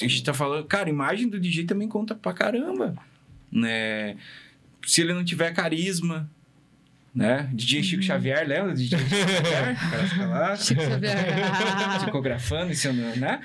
A 0.00 0.04
gente 0.04 0.24
tá 0.24 0.32
falando. 0.32 0.64
Cara, 0.64 0.88
imagem 0.88 1.28
do 1.28 1.38
DJ 1.38 1.66
também 1.66 1.86
conta 1.86 2.14
pra 2.14 2.32
caramba. 2.32 2.96
Né? 3.52 4.16
Se 4.86 5.00
ele 5.00 5.12
não 5.12 5.24
tiver 5.24 5.52
carisma. 5.52 6.30
Né? 7.14 7.50
DJ 7.52 7.82
Chico 7.82 8.02
Xavier, 8.02 8.48
lembra 8.48 8.72
DJ 8.72 8.98
Chico 8.98 9.10
Xavier? 9.10 10.08
Fica 10.08 10.26
lá. 10.28 10.56
Chico 10.56 10.80
Xavier. 10.80 11.14
Psicografando, 12.00 12.72
isso, 12.72 12.90
né? 12.90 13.38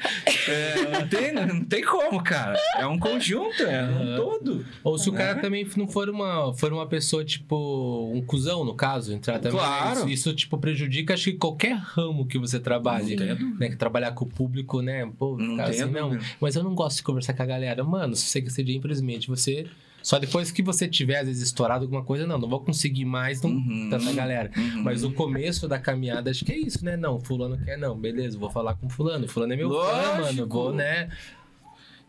É, 0.47 0.89
não, 0.89 1.07
tem, 1.09 1.33
não 1.33 1.65
tem 1.65 1.83
como, 1.83 2.23
cara. 2.23 2.57
É 2.77 2.87
um 2.87 2.97
conjunto, 2.97 3.61
é 3.63 3.83
um 3.83 4.15
todo. 4.15 4.65
Ou 4.85 4.97
se 4.97 5.09
o 5.09 5.11
cara 5.11 5.35
Né? 5.35 5.41
também 5.41 5.67
não 5.75 5.85
for 5.85 6.09
uma, 6.09 6.53
for 6.53 6.71
uma 6.71 6.87
pessoa, 6.87 7.25
tipo, 7.25 8.09
um 8.15 8.21
cuzão, 8.21 8.63
no 8.63 8.73
caso, 8.73 9.13
entrar 9.13 9.37
também. 9.37 9.59
Claro. 9.59 9.99
Isso, 9.99 10.09
isso, 10.29 10.33
tipo, 10.33 10.57
prejudica, 10.57 11.13
acho 11.13 11.25
que 11.25 11.33
qualquer 11.33 11.75
ramo 11.75 12.25
que 12.25 12.37
você 12.39 12.61
trabalhe. 12.61 13.17
Né? 13.59 13.67
Que 13.69 13.75
trabalhar 13.75 14.11
com 14.13 14.23
o 14.23 14.29
público, 14.29 14.81
né? 14.81 15.11
Pô, 15.19 15.35
Não 15.37 15.57
cara, 15.57 15.71
assim, 15.71 15.83
não. 15.83 16.17
Mas 16.39 16.55
eu 16.55 16.63
não 16.63 16.73
gosto 16.73 16.95
de 16.97 17.03
conversar 17.03 17.33
com 17.33 17.43
a 17.43 17.45
galera. 17.45 17.83
Mano, 17.83 18.15
se 18.15 18.27
você 18.27 18.41
quer 18.41 18.49
ser 18.49 18.63
dia, 18.63 18.77
infelizmente, 18.77 19.27
você. 19.27 19.67
Só 20.07 20.17
depois 20.17 20.51
que 20.51 20.61
você 20.63 20.87
tiver, 20.87 21.17
às 21.17 21.27
vezes, 21.27 21.43
estourado 21.43 21.83
alguma 21.83 22.01
coisa, 22.01 22.25
não, 22.25 22.37
não 22.37 22.47
vou 22.47 22.61
conseguir 22.61 23.03
mais 23.03 23.41
não, 23.41 23.49
Uhum. 23.49 23.89
tanta 23.89 24.13
galera. 24.13 24.49
Uhum. 24.55 24.81
Mas 24.81 25.03
o 25.03 25.11
começo 25.11 25.67
da 25.67 25.77
caminhada, 25.77 26.31
acho 26.31 26.45
que 26.45 26.53
é 26.53 26.57
isso, 26.57 26.85
né? 26.85 26.95
Não, 26.95 27.19
fulano 27.19 27.57
quer, 27.57 27.77
não. 27.77 27.93
Beleza, 27.93 28.39
vou 28.39 28.49
falar 28.49 28.75
com 28.75 28.87
fulano. 28.87 29.27
Fulano 29.27 29.51
é 29.51 29.57
meu 29.57 29.69
fã, 29.69 30.21
mano. 30.21 30.47
Vou, 30.47 30.71
né? 30.73 31.09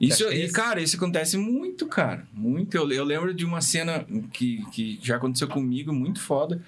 Isso, 0.01 0.23
é 0.27 0.37
e, 0.45 0.53
cara, 0.53 0.81
isso 0.81 0.95
acontece 0.95 1.37
muito, 1.37 1.89
cara. 1.89 2.25
Muito. 2.33 2.77
Eu, 2.77 2.89
eu 2.93 3.03
lembro 3.03 3.35
de 3.35 3.45
uma 3.45 3.61
cena 3.61 4.07
que, 4.33 4.65
que 4.71 5.01
já 5.03 5.17
aconteceu 5.17 5.49
comigo, 5.49 5.93
muito 5.93 6.21
foda. 6.21 6.63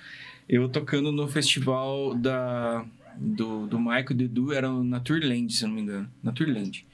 Eu 0.49 0.69
tocando 0.69 1.13
no 1.13 1.29
festival 1.29 2.13
da, 2.13 2.85
do, 3.17 3.69
do 3.69 3.79
Michael 3.79 4.07
e 4.11 4.15
do 4.15 4.25
Edu, 4.25 4.53
era 4.53 4.69
na 4.69 4.99
Tourland, 4.99 5.53
se 5.55 5.63
não 5.65 5.75
me 5.75 5.83
engano. 5.83 6.11
Na 6.25 6.33
Tourland. 6.33 6.85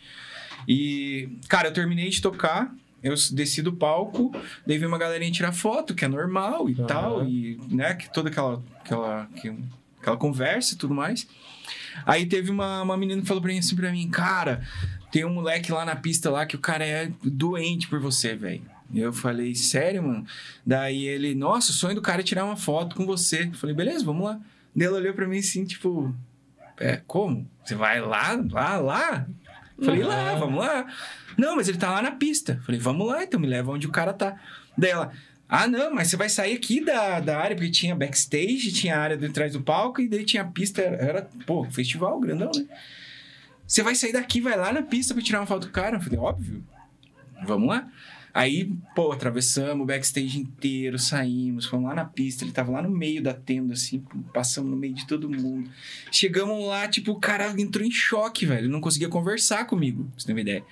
E, 0.69 1.27
cara, 1.49 1.69
eu 1.69 1.73
terminei 1.73 2.11
de 2.11 2.21
tocar, 2.21 2.71
eu 3.07 3.15
desci 3.33 3.63
do 3.63 3.73
palco, 3.73 4.31
daí 4.67 4.79
veio 4.79 4.89
uma 4.89 4.99
galerinha 4.99 5.31
tirar 5.33 5.53
foto, 5.53 5.95
que 5.95 6.05
é 6.05 6.09
normal 6.09 6.69
e 6.69 6.75
Aham. 6.75 6.87
tal, 6.87 7.25
e, 7.25 7.59
né, 7.71 7.95
que 7.95 8.11
toda 8.11 8.29
aquela, 8.29 8.63
aquela, 8.81 9.27
que- 9.37 9.55
aquela 10.01 10.17
conversa 10.17 10.75
e 10.75 10.77
tudo 10.77 10.95
mais. 10.95 11.27
Aí 12.05 12.27
teve 12.27 12.51
uma, 12.51 12.83
uma 12.83 12.97
menina 12.97 13.21
que 13.23 13.27
falou 13.29 13.43
pra 13.43 13.53
mim 13.53 13.59
assim 13.59 13.75
pra 13.77 13.91
mim, 13.91 14.09
cara, 14.09 14.63
tem 15.11 15.25
um 15.25 15.33
moleque 15.33 15.73
lá 15.73 15.85
na 15.85 15.97
pista 15.97 16.31
lá 16.31 16.45
que 16.47 16.57
o 16.57 16.61
cara 16.61 16.85
é 16.85 17.11
doente 17.23 17.89
por 17.89 17.99
você, 18.01 18.35
velho. 18.35 18.63
E 18.93 19.01
Eu 19.01 19.13
falei, 19.13 19.55
sério, 19.55 20.03
mano? 20.03 20.25
Daí 20.65 21.07
ele, 21.07 21.35
nossa, 21.35 21.71
o 21.73 21.75
sonho 21.75 21.95
do 21.97 22.03
cara 22.03 22.21
é 22.21 22.25
tirar 22.25 22.45
uma 22.45 22.57
foto 22.57 22.95
com 22.95 23.05
você. 23.05 23.45
Eu 23.45 23.55
falei, 23.55 23.75
beleza, 23.75 24.05
vamos 24.05 24.25
lá. 24.25 24.39
Daí 24.75 24.87
ela 24.87 24.99
olhou 24.99 25.13
pra 25.15 25.27
mim 25.27 25.39
assim, 25.39 25.65
tipo, 25.65 26.15
é, 26.79 27.01
como? 27.07 27.49
Você 27.65 27.75
vai 27.75 28.01
lá, 28.01 28.41
lá, 28.51 28.77
lá? 28.79 29.27
Falei, 29.83 30.03
lá, 30.03 30.31
Aham. 30.31 30.39
vamos 30.39 30.65
lá. 30.65 30.87
Não, 31.37 31.57
mas 31.57 31.69
ele 31.69 31.79
tá 31.79 31.91
lá 31.91 32.03
na 32.03 32.13
pista. 32.13 32.61
Falei, 32.65 32.81
vamos 32.81 33.07
lá, 33.07 33.23
então 33.23 33.39
me 33.39 33.47
leva 33.47 33.71
onde 33.71 33.87
o 33.87 33.91
cara 33.93 34.13
tá. 34.13 34.41
Daí 34.77 34.91
ela, 34.91 35.13
ah, 35.49 35.67
não, 35.67 35.95
mas 35.95 36.09
você 36.09 36.17
vai 36.17 36.29
sair 36.29 36.57
aqui 36.57 36.85
da, 36.85 37.21
da 37.21 37.39
área, 37.39 37.55
porque 37.55 37.71
tinha 37.71 37.95
backstage, 37.95 38.73
tinha 38.73 38.97
a 38.97 39.01
área 39.01 39.17
de 39.17 39.29
trás 39.29 39.53
do 39.53 39.61
palco, 39.61 40.01
e 40.01 40.09
daí 40.09 40.25
tinha 40.25 40.43
a 40.43 40.47
pista, 40.47 40.83
era, 40.83 40.97
era, 40.97 41.31
pô, 41.47 41.65
festival 41.71 42.19
grandão, 42.19 42.51
né? 42.55 42.67
Você 43.67 43.83
vai 43.83 43.95
sair 43.95 44.13
daqui, 44.13 44.41
vai 44.41 44.57
lá 44.57 44.73
na 44.73 44.83
pista 44.83 45.13
pra 45.13 45.23
tirar 45.23 45.41
uma 45.41 45.47
foto 45.47 45.67
do 45.67 45.73
cara. 45.73 45.97
Eu 45.97 46.01
falei, 46.01 46.19
óbvio. 46.19 46.65
Vamos 47.45 47.69
lá. 47.69 47.89
Aí, 48.37 48.71
pô, 48.95 49.13
atravessamos 49.13 49.83
o 49.83 49.87
backstage 49.87 50.39
inteiro, 50.39 50.99
saímos, 50.99 51.65
fomos 51.65 51.89
lá 51.89 51.95
na 51.95 52.05
pista, 52.05 52.45
ele 52.45 52.53
tava 52.53 52.71
lá 52.71 52.83
no 52.83 52.91
meio 52.91 53.23
da 53.23 53.33
tenda, 53.33 53.73
assim, 53.73 54.05
passamos 54.35 54.71
no 54.71 54.77
meio 54.77 54.93
de 54.93 55.07
todo 55.07 55.27
mundo. 55.31 55.71
Chegamos 56.13 56.67
lá, 56.67 56.87
tipo, 56.87 57.13
o 57.13 57.19
cara 57.19 57.51
entrou 57.59 57.83
em 57.83 57.91
choque, 57.91 58.45
velho. 58.45 58.67
Ele 58.67 58.69
não 58.69 58.81
conseguia 58.83 59.09
conversar 59.09 59.65
comigo, 59.67 60.05
pra 60.05 60.13
você 60.21 60.27
ter 60.27 60.33
uma 60.35 60.41
ideia. 60.43 60.63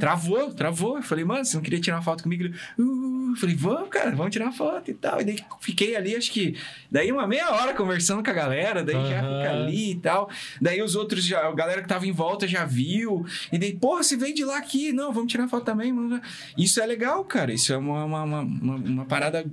Travou, 0.00 0.52
travou. 0.52 0.96
Eu 0.96 1.04
falei, 1.04 1.24
mano, 1.24 1.44
você 1.44 1.54
não 1.56 1.62
queria 1.62 1.80
tirar 1.80 1.98
uma 1.98 2.02
foto 2.02 2.24
comigo? 2.24 2.42
Ele, 2.42 2.54
"Uh, 2.76 3.23
Eu 3.34 3.40
falei, 3.40 3.54
vamos, 3.54 3.88
cara, 3.88 4.10
vamos 4.12 4.32
tirar 4.32 4.52
foto 4.52 4.90
e 4.90 4.94
tal. 4.94 5.20
E 5.20 5.24
daí 5.24 5.36
fiquei 5.60 5.94
ali, 5.96 6.14
acho 6.16 6.30
que. 6.30 6.56
Daí 6.90 7.10
uma 7.12 7.26
meia 7.26 7.50
hora 7.50 7.74
conversando 7.74 8.22
com 8.22 8.30
a 8.30 8.32
galera, 8.32 8.82
daí 8.82 8.94
já 8.94 9.20
Aham. 9.20 9.38
fica 9.38 9.50
ali 9.52 9.90
e 9.90 9.94
tal. 9.96 10.30
Daí 10.60 10.80
os 10.82 10.94
outros, 10.96 11.24
já, 11.24 11.46
a 11.46 11.52
galera 11.52 11.82
que 11.82 11.88
tava 11.88 12.06
em 12.06 12.12
volta 12.12 12.46
já 12.48 12.64
viu. 12.64 13.24
E 13.52 13.58
daí, 13.58 13.74
porra, 13.74 14.02
você 14.02 14.16
vem 14.16 14.32
de 14.34 14.44
lá 14.44 14.58
aqui. 14.58 14.92
Não, 14.92 15.12
vamos 15.12 15.30
tirar 15.30 15.48
foto 15.48 15.64
também. 15.64 15.92
vamos- 15.94 16.20
Isso 16.56 16.80
é 16.80 16.86
legal, 16.86 17.24
cara. 17.24 17.52
Isso 17.52 17.72
é 17.72 17.76
uma, 17.76 18.04
uma, 18.04 18.22
uma, 18.22 18.40
uma- 18.40 18.76
uma 18.76 19.04
parada. 19.04 19.44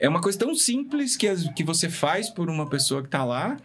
É 0.00 0.08
uma 0.08 0.20
coisa 0.20 0.38
tão 0.38 0.54
simples 0.54 1.16
que, 1.16 1.26
as- 1.28 1.48
que 1.54 1.64
você 1.64 1.88
faz 1.88 2.30
por 2.30 2.48
uma 2.48 2.68
pessoa 2.68 3.02
que 3.02 3.08
tá 3.08 3.24
lá. 3.24 3.56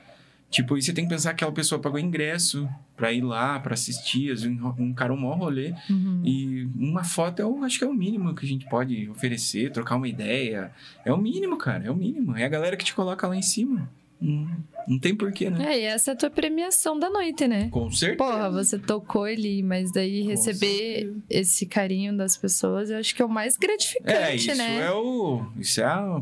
Tipo, 0.54 0.78
e 0.78 0.84
você 0.84 0.94
tem 0.94 1.04
que 1.06 1.10
pensar 1.10 1.30
que 1.32 1.38
aquela 1.44 1.52
pessoa 1.52 1.82
pagou 1.82 1.98
ingresso 2.00 2.70
pra 2.96 3.12
ir 3.12 3.22
lá, 3.22 3.60
pra 3.60 3.74
assistir, 3.74 4.32
às 4.32 4.44
vezes 4.44 4.56
um, 4.62 4.74
um 4.78 4.94
cara 4.94 5.12
um 5.12 5.18
maior 5.18 5.40
rolê. 5.40 5.74
Uhum. 5.90 6.22
E 6.24 6.70
uma 6.76 7.04
foto 7.04 7.40
eu 7.40 7.64
acho 7.64 7.80
que 7.80 7.84
é 7.84 7.88
o 7.88 7.94
mínimo 7.94 8.36
que 8.36 8.46
a 8.46 8.48
gente 8.48 8.68
pode 8.70 9.10
oferecer, 9.10 9.72
trocar 9.72 9.96
uma 9.96 10.08
ideia. 10.08 10.72
É 11.04 11.12
o 11.12 11.18
mínimo, 11.18 11.58
cara, 11.58 11.86
é 11.86 11.90
o 11.90 11.96
mínimo. 11.96 12.38
É 12.38 12.46
a 12.46 12.48
galera 12.50 12.78
que 12.78 12.86
te 12.86 12.94
coloca 12.94 13.28
lá 13.28 13.36
em 13.36 13.42
cima. 13.42 13.90
Não, 14.22 14.48
não 14.88 15.00
tem 15.00 15.16
porquê, 15.16 15.50
né? 15.50 15.74
É, 15.74 15.80
e 15.80 15.84
essa 15.86 16.12
é 16.12 16.14
a 16.14 16.16
tua 16.16 16.30
premiação 16.30 17.00
da 17.00 17.10
noite, 17.10 17.48
né? 17.48 17.70
Com 17.72 17.90
certeza. 17.92 18.18
Porra, 18.24 18.52
você 18.52 18.78
tocou 18.78 19.24
ali, 19.24 19.64
mas 19.64 19.92
daí 19.92 20.22
Com 20.22 20.30
receber 20.30 20.60
certeza. 20.60 21.24
esse 21.32 21.66
carinho 21.66 22.16
das 22.16 22.38
pessoas, 22.38 22.92
eu 22.92 23.00
acho 23.00 23.16
que 23.16 23.24
é 23.24 23.26
o 23.26 23.30
mais 23.30 23.58
gratificante, 23.58 24.16
É, 24.16 24.36
isso 24.36 24.54
né? 24.56 24.82
é 24.86 24.92
o. 24.92 25.46
Isso 25.60 25.82
é 25.82 25.86
a, 25.86 26.22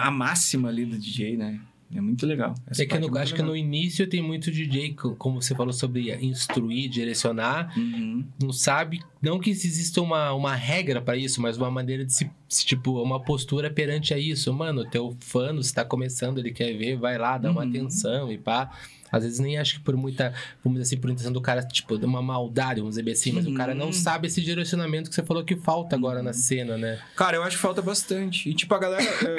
a 0.00 0.10
máxima 0.12 0.68
ali 0.68 0.84
do 0.86 0.96
DJ, 0.96 1.36
né? 1.36 1.60
É 1.94 2.00
muito 2.00 2.26
legal. 2.26 2.54
Essa 2.66 2.82
É 2.82 2.86
que 2.86 2.94
no- 2.94 3.02
muito 3.02 3.18
acho 3.18 3.32
que 3.34 3.40
legal. 3.40 3.52
no 3.52 3.56
início 3.56 4.06
tem 4.08 4.20
muito 4.20 4.50
DJ, 4.50 4.94
co- 4.94 5.14
como 5.14 5.40
você 5.40 5.54
falou 5.54 5.72
sobre 5.72 6.12
instruir, 6.24 6.90
direcionar, 6.90 7.72
Uhum. 7.78 8.24
não 8.42 8.52
sabe, 8.52 9.00
não 9.22 9.38
que 9.38 9.50
exista 9.50 10.02
uma, 10.02 10.32
uma 10.32 10.54
regra 10.56 11.00
pra 11.00 11.16
isso, 11.16 11.40
mas 11.40 11.56
uma 11.56 11.70
maneira 11.70 12.04
de 12.04 12.12
se, 12.12 12.28
se, 12.48 12.66
tipo, 12.66 13.00
uma 13.00 13.20
postura 13.20 13.70
perante 13.70 14.12
a 14.12 14.18
isso. 14.18 14.52
Mano, 14.52 14.84
teu 14.90 15.16
fã 15.20 15.54
está 15.60 15.84
começando, 15.84 16.38
ele 16.38 16.50
quer 16.50 16.72
ver, 16.76 16.96
vai 16.96 17.16
lá, 17.16 17.38
dá 17.38 17.50
uma 17.50 17.62
Uhum. 17.62 17.68
atenção 17.68 18.32
e 18.32 18.38
pá. 18.38 18.70
Às 19.12 19.22
vezes 19.22 19.38
nem 19.38 19.56
acho 19.58 19.74
que 19.74 19.80
por 19.80 19.96
muita, 19.96 20.34
vamos 20.64 20.80
dizer 20.80 20.94
assim, 20.96 21.00
por 21.00 21.08
intenção 21.08 21.32
do 21.32 21.40
cara, 21.40 21.62
tipo, 21.62 21.96
de 21.96 22.04
uma 22.04 22.20
maldade, 22.20 22.80
vamos 22.80 22.96
dizer 22.96 23.08
assim, 23.08 23.30
mas 23.30 23.46
o 23.46 23.54
cara 23.54 23.72
não 23.72 23.86
Uhum. 23.86 23.92
sabe 23.92 24.26
esse 24.26 24.42
direcionamento 24.42 25.08
que 25.08 25.14
você 25.14 25.22
falou 25.22 25.44
que 25.44 25.54
falta 25.54 25.94
agora 25.94 26.20
na 26.24 26.32
cena, 26.32 26.76
né? 26.76 26.98
Cara, 27.14 27.36
eu 27.36 27.44
acho 27.44 27.54
que 27.54 27.62
falta 27.62 27.80
bastante. 27.80 28.48
E, 28.50 28.54
tipo, 28.54 28.74
a 28.74 28.78
galera. 28.80 29.04
é, 29.24 29.36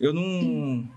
eu 0.00 0.12
não. 0.12 0.88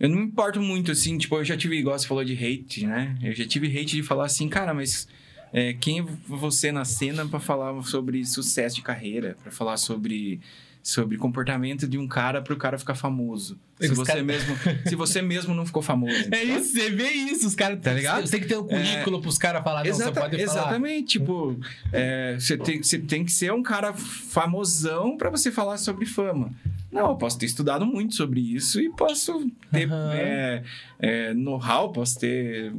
Eu 0.00 0.08
não 0.08 0.16
me 0.16 0.24
importo 0.24 0.60
muito, 0.60 0.90
assim. 0.90 1.18
Tipo, 1.18 1.36
eu 1.36 1.44
já 1.44 1.56
tive, 1.56 1.76
igual 1.76 1.96
você 1.98 2.06
falou 2.08 2.24
de 2.24 2.32
hate, 2.34 2.86
né? 2.86 3.16
Eu 3.22 3.34
já 3.34 3.46
tive 3.46 3.66
hate 3.68 3.96
de 3.96 4.02
falar 4.02 4.24
assim, 4.24 4.48
cara, 4.48 4.72
mas. 4.74 5.06
é, 5.52 5.74
quem 5.74 6.00
é 6.00 6.04
você 6.26 6.72
na 6.72 6.84
cena 6.86 7.26
pra 7.26 7.38
falar 7.38 7.80
sobre 7.84 8.24
sucesso 8.24 8.76
de 8.76 8.82
carreira? 8.82 9.36
Pra 9.42 9.52
falar 9.52 9.76
sobre. 9.76 10.40
Sobre 10.82 11.18
comportamento 11.18 11.86
de 11.86 11.98
um 11.98 12.08
cara 12.08 12.40
pro 12.40 12.56
cara 12.56 12.78
ficar 12.78 12.94
famoso. 12.94 13.58
Se 13.78 13.90
Os 13.92 13.98
você, 13.98 14.12
cara- 14.12 14.22
mesmo, 14.24 14.56
se 14.88 14.96
você 14.96 15.20
mesmo 15.20 15.54
não 15.54 15.66
ficou 15.66 15.82
famoso. 15.82 16.16
É 16.32 16.42
isso, 16.42 16.72
você 16.72 16.88
vê 16.88 17.10
isso, 17.10 17.46
os 17.46 17.54
caras, 17.54 17.78
tá 17.82 17.92
ligado? 17.92 18.22
Você 18.26 18.30
tem 18.32 18.40
que 18.40 18.46
ter 18.48 18.56
um 18.56 18.66
currículo 18.66 19.20
pros 19.20 19.36
caras 19.36 19.62
falar, 19.62 19.84
não, 19.84 19.92
você 19.92 20.02
Exata- 20.04 20.20
pode 20.22 20.42
falar. 20.46 20.58
Exatamente, 20.60 21.18
tipo, 21.18 21.60
é, 21.92 22.34
você, 22.40 22.56
tem, 22.56 22.82
você 22.82 22.98
tem 22.98 23.26
que 23.26 23.30
ser 23.30 23.52
um 23.52 23.62
cara 23.62 23.92
famosão 23.92 25.18
pra 25.18 25.28
você 25.28 25.52
falar 25.52 25.76
sobre 25.76 26.06
fama. 26.06 26.50
Não, 26.90 27.10
eu 27.10 27.16
posso 27.16 27.38
ter 27.38 27.46
estudado 27.46 27.86
muito 27.86 28.14
sobre 28.14 28.40
isso 28.40 28.80
e 28.80 28.90
posso 28.90 29.48
ter 29.70 29.90
Aham. 29.90 30.14
é, 30.14 30.64
é, 30.98 31.34
know-how, 31.34 31.92
posso 31.92 32.18
ter 32.18 32.72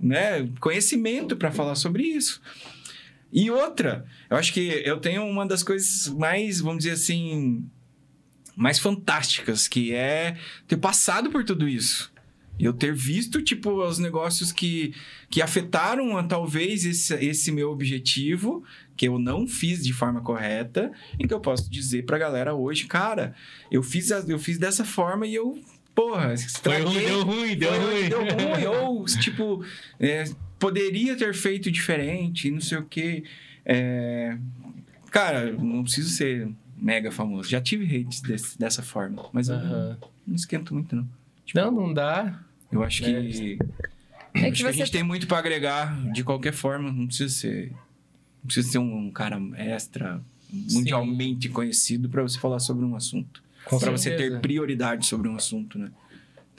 né, 0.00 0.48
conhecimento 0.58 1.36
pra 1.36 1.50
falar 1.50 1.74
sobre 1.74 2.04
isso. 2.04 2.40
E 3.32 3.50
outra, 3.50 4.04
eu 4.28 4.36
acho 4.36 4.52
que 4.52 4.82
eu 4.84 4.98
tenho 4.98 5.24
uma 5.24 5.46
das 5.46 5.62
coisas 5.62 6.08
mais, 6.08 6.60
vamos 6.60 6.84
dizer 6.84 6.94
assim, 6.94 7.64
mais 8.56 8.78
fantásticas, 8.78 9.68
que 9.68 9.94
é 9.94 10.36
ter 10.66 10.76
passado 10.76 11.30
por 11.30 11.44
tudo 11.44 11.68
isso. 11.68 12.10
Eu 12.60 12.72
ter 12.72 12.94
visto, 12.94 13.40
tipo, 13.42 13.70
os 13.82 13.98
negócios 13.98 14.52
que, 14.52 14.94
que 15.30 15.40
afetaram 15.40 16.16
ah, 16.18 16.22
talvez 16.22 16.84
esse, 16.84 17.14
esse 17.14 17.50
meu 17.50 17.70
objetivo, 17.70 18.62
que 18.96 19.08
eu 19.08 19.18
não 19.18 19.46
fiz 19.46 19.82
de 19.82 19.92
forma 19.92 20.20
correta, 20.20 20.92
e 21.18 21.26
que 21.26 21.32
eu 21.34 21.40
posso 21.40 21.70
dizer 21.70 22.04
pra 22.04 22.18
galera 22.18 22.54
hoje, 22.54 22.86
cara, 22.86 23.34
eu 23.70 23.82
fiz, 23.82 24.12
a- 24.12 24.24
eu 24.28 24.38
fiz 24.38 24.58
dessa 24.58 24.84
forma 24.84 25.26
e 25.26 25.34
eu, 25.34 25.58
porra, 25.94 26.26
Foi 26.26 26.34
estraguei, 26.34 26.84
ruim, 26.86 27.04
deu 27.04 27.24
ruim, 27.24 27.56
deu 27.56 27.72
foi- 27.74 27.78
ruim. 28.02 28.08
Deu 28.08 28.72
ruim, 28.72 28.84
ou, 28.84 29.04
tipo, 29.06 29.64
é, 29.98 30.24
poderia 30.58 31.16
ter 31.16 31.32
feito 31.34 31.70
diferente, 31.70 32.50
não 32.50 32.60
sei 32.60 32.78
o 32.78 32.84
quê. 32.84 33.24
É, 33.64 34.36
cara, 35.10 35.52
não 35.52 35.82
preciso 35.82 36.10
ser 36.10 36.48
mega 36.76 37.10
famoso. 37.10 37.48
Já 37.48 37.60
tive 37.60 37.84
hate 37.84 38.22
desse- 38.22 38.58
dessa 38.58 38.82
forma, 38.82 39.24
mas 39.32 39.48
eu 39.48 39.54
Aham. 39.56 39.98
não 40.26 40.34
esquento 40.36 40.74
muito, 40.74 40.94
não. 40.96 41.08
Tipo, 41.44 41.58
Não, 41.60 41.70
não 41.72 41.92
dá. 41.94 42.38
Eu 42.70 42.82
acho 42.82 43.02
que. 43.02 43.10
É. 43.10 43.80
É 44.32 44.48
acho 44.48 44.52
que 44.52 44.62
que 44.62 44.66
a 44.68 44.72
gente 44.72 44.92
tem 44.92 45.02
muito 45.02 45.26
pra 45.26 45.38
agregar 45.38 46.12
de 46.12 46.22
qualquer 46.22 46.52
forma. 46.52 46.92
Não 46.92 47.06
precisa 47.06 47.34
ser. 47.34 47.70
Não 47.70 48.46
precisa 48.46 48.70
ser 48.70 48.78
um 48.78 49.10
cara 49.10 49.40
extra, 49.56 50.22
mundialmente 50.52 51.48
conhecido 51.48 52.08
pra 52.08 52.22
você 52.22 52.38
falar 52.38 52.58
sobre 52.58 52.84
um 52.84 52.94
assunto. 52.96 53.42
Pra 53.68 53.90
você 53.90 54.16
ter 54.16 54.40
prioridade 54.40 55.06
sobre 55.06 55.28
um 55.28 55.36
assunto, 55.36 55.78
né? 55.78 55.90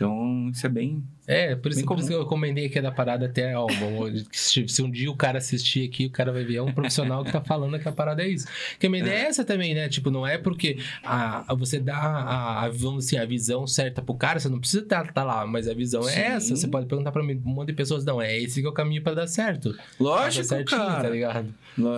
Então, 0.05 0.49
isso 0.51 0.65
é 0.65 0.69
bem. 0.69 1.03
É, 1.27 1.55
por 1.55 1.71
isso, 1.71 1.85
por 1.85 1.99
isso 1.99 2.07
que 2.07 2.13
eu 2.13 2.25
comentei 2.25 2.65
aqui 2.65 2.81
da 2.81 2.91
parada 2.91 3.25
até, 3.27 3.57
ó, 3.57 3.67
se 4.31 4.81
um 4.81 4.89
dia 4.89 5.09
o 5.09 5.15
cara 5.15 5.37
assistir 5.37 5.87
aqui, 5.87 6.07
o 6.07 6.09
cara 6.09 6.31
vai 6.31 6.43
ver, 6.43 6.55
é 6.55 6.61
um 6.61 6.73
profissional 6.73 7.23
que 7.23 7.31
tá 7.31 7.39
falando 7.41 7.79
que 7.79 7.87
a 7.87 7.91
parada 7.91 8.23
é 8.23 8.27
isso. 8.27 8.47
Porque 8.71 8.87
a 8.87 8.89
minha 8.89 9.01
ideia 9.03 9.19
é 9.19 9.25
essa 9.27 9.45
também, 9.45 9.73
né? 9.73 9.87
Tipo, 9.87 10.09
não 10.11 10.25
é 10.25 10.37
porque 10.37 10.77
a, 11.03 11.51
a- 11.51 11.55
você 11.55 11.79
dá 11.79 11.95
a, 11.97 12.63
a, 12.65 12.69
vamos 12.69 13.05
assim, 13.05 13.17
a 13.17 13.25
visão 13.25 13.65
certa 13.67 14.01
pro 14.01 14.15
cara, 14.15 14.39
você 14.39 14.49
não 14.49 14.59
precisa 14.59 14.83
estar 14.83 15.11
tá, 15.13 15.23
lá, 15.23 15.45
mas 15.45 15.67
a 15.67 15.73
visão 15.73 16.01
Sim. 16.03 16.19
é 16.19 16.21
essa. 16.33 16.55
Você 16.55 16.67
pode 16.67 16.87
perguntar 16.87 17.11
pra 17.11 17.23
mim, 17.23 17.41
um 17.45 17.49
monte 17.49 17.67
de 17.67 17.73
pessoas, 17.73 18.03
não, 18.03 18.21
é 18.21 18.37
esse 18.37 18.59
que 18.59 18.65
é 18.67 18.69
o 18.69 18.73
caminho 18.73 19.01
pra 19.01 19.13
dar 19.13 19.27
certo. 19.27 19.75
Lógico, 19.99 20.47
Tá 20.47 20.55
certinho, 20.55 20.79
cara. 20.81 21.03
tá 21.03 21.09
ligado? 21.09 21.53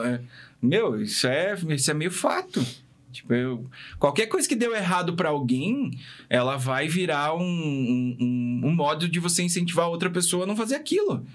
É- 0.05 0.19
Meu, 0.61 1.01
isso 1.01 1.25
é, 1.27 1.55
isso 1.69 1.89
é 1.89 1.93
meio 1.93 2.11
fato. 2.11 2.63
Tipo, 3.13 3.33
eu, 3.33 3.69
qualquer 3.99 4.25
coisa 4.27 4.47
que 4.47 4.55
deu 4.55 4.75
errado 4.75 5.15
pra 5.15 5.29
alguém, 5.29 5.91
ela 6.29 6.57
vai 6.57 6.87
virar 6.87 7.33
um, 7.35 7.41
um, 7.43 8.17
um- 8.19 8.61
um 8.65 8.75
modo 8.75 9.07
de 9.07 9.19
você 9.19 9.41
incentivar 9.43 9.87
outra 9.87 10.09
pessoa 10.09 10.43
a 10.43 10.47
não 10.47 10.55
fazer 10.55 10.75
aquilo. 10.75 11.25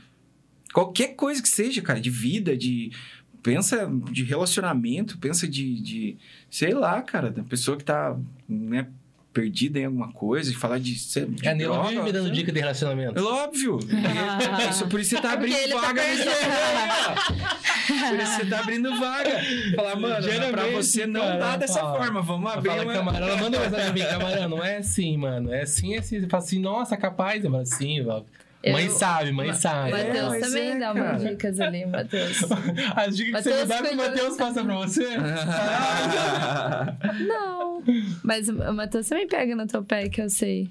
Qualquer 0.72 1.14
coisa 1.14 1.40
que 1.42 1.48
seja, 1.48 1.80
cara, 1.80 2.00
de 2.00 2.10
vida, 2.10 2.56
de. 2.56 2.92
Pensa 3.42 3.90
de 4.12 4.24
relacionamento, 4.24 5.16
pensa 5.18 5.48
de. 5.48 5.80
de 5.80 6.16
sei 6.50 6.74
lá, 6.74 7.00
cara, 7.00 7.30
da 7.30 7.42
pessoa 7.42 7.76
que 7.76 7.84
tá 7.84 8.18
né, 8.48 8.88
perdida 9.32 9.78
em 9.78 9.84
alguma 9.84 10.12
coisa, 10.12 10.50
de 10.50 10.56
falar 10.56 10.78
de. 10.78 10.94
de 10.94 11.46
É, 11.46 11.54
droga, 11.54 11.88
vive 11.90 12.02
me 12.02 12.12
dando 12.12 12.30
dica 12.30 12.50
de 12.50 12.58
relacionamento. 12.60 13.18
É 13.18 13.22
óbvio. 13.22 13.78
E- 13.88 14.70
Isso, 14.70 14.86
por 14.88 15.00
isso 15.00 15.10
você 15.10 15.16
tá 15.22 15.36
Porque 15.36 15.52
abrindo 15.52 15.56
ele 15.58 15.72
tá 15.74 15.80
vaga 15.80 16.02
nesse 16.02 16.24
perdendo. 16.24 18.08
Por 18.08 18.20
isso 18.20 18.32
você 18.36 18.46
tá 18.46 18.58
abrindo 18.60 18.98
vaga. 19.00 19.40
Falar, 19.76 19.96
mano, 19.96 20.14
pra 20.14 20.20
Geralmente, 20.22 20.72
você 20.74 21.06
não 21.06 21.20
cara, 21.20 21.38
dá 21.38 21.56
dessa 21.56 21.80
fala. 21.80 21.98
forma. 21.98 22.22
Vamos 22.22 22.52
abrir 22.52 22.68
Fala, 22.70 22.82
uma... 22.84 22.92
camarão, 22.92 23.28
ela 23.28 23.36
manda 23.36 23.58
mensagem 23.60 23.84
pra 23.84 23.92
mim, 23.92 24.10
camarão, 24.10 24.48
não 24.48 24.64
é 24.64 24.76
assim, 24.78 25.16
mano. 25.16 25.52
É 25.52 25.62
assim, 25.62 25.94
é 25.94 25.98
assim. 25.98 26.20
Você 26.20 26.26
fala 26.28 26.42
assim, 26.42 26.58
nossa, 26.58 26.96
capaz. 26.96 27.44
Eu 27.44 27.50
falo 27.50 27.62
assim, 27.62 28.04
ó. 28.66 28.70
Mãe 28.72 28.86
Eu- 28.86 28.90
sabe, 28.92 29.32
mãe 29.32 29.46
Ma- 29.48 29.54
sabe. 29.54 29.90
É, 29.92 30.04
Matheus 30.08 30.28
mas 30.30 30.40
também 30.40 30.70
é, 30.70 30.78
dá 30.78 30.92
cara. 30.92 31.10
umas 31.10 31.22
dicas 31.22 31.60
ali, 31.60 31.86
Matheus. 31.86 32.38
As 32.96 33.16
dicas 33.16 33.42
que 33.44 33.50
você 33.50 33.60
me 33.62 33.66
dá, 33.66 33.82
que 33.82 33.94
o 33.94 33.96
Matheus 33.96 34.36
passa 34.36 34.64
pra 34.64 34.74
você. 34.76 35.06
Não. 37.26 37.82
Mas 38.22 38.48
o 38.48 38.72
Matheus 38.72 39.08
também 39.08 39.26
pega 39.28 39.54
no 39.54 39.66
teu 39.66 39.82
pé, 39.84 40.08
que 40.08 40.20
eu 40.20 40.28
sei. 40.28 40.68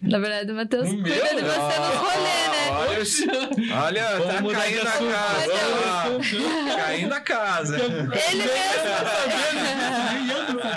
Na 0.00 0.18
verdade, 0.18 0.50
o 0.50 0.54
Matheus 0.56 0.88
cuida 0.88 1.02
meu? 1.02 1.14
de 1.14 1.42
você 1.42 1.78
nos 1.78 1.94
rolê, 1.94 2.48
né? 2.50 2.70
Olha, 2.72 2.98
o- 2.98 3.84
olha 3.84 4.18
Vamos 4.32 4.52
tá 4.52 4.58
caindo 4.60 4.80
a 4.80 4.90
casa. 5.12 5.52
Caindo 6.76 7.12
a 7.14 7.20
casa. 7.20 7.76
Ele 7.76 8.42
mesmo. 8.42 8.52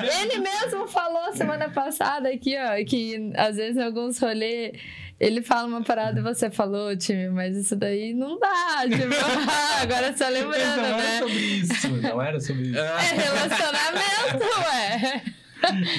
Ele 0.22 0.38
mesmo 0.40 0.88
falou 0.88 1.34
semana 1.34 1.70
passada 1.70 2.30
aqui, 2.30 2.56
ó, 2.58 2.76
que 2.88 3.32
às 3.36 3.56
vezes 3.56 3.78
em 3.78 3.84
alguns 3.84 4.20
rolês 4.20 4.74
ele 5.20 5.42
fala 5.42 5.68
uma 5.68 5.84
parada 5.84 6.20
e 6.20 6.24
você 6.24 6.50
falou, 6.52 6.96
time, 6.96 7.30
mas 7.30 7.56
isso 7.56 7.76
daí 7.76 8.14
não 8.14 8.38
dá. 8.40 8.84
Tipo, 8.84 9.16
agora 9.82 10.16
só 10.16 10.28
lembrando, 10.28 10.78
Não 10.78 10.86
era 10.86 10.98
né? 10.98 11.20
sobre 11.20 11.40
isso. 11.40 11.88
Não 12.02 12.22
era 12.22 12.42
sobre 12.42 12.64
isso. 12.64 12.80
É 12.80 13.00
relacionamento, 13.16 14.46
ué. 14.60 15.24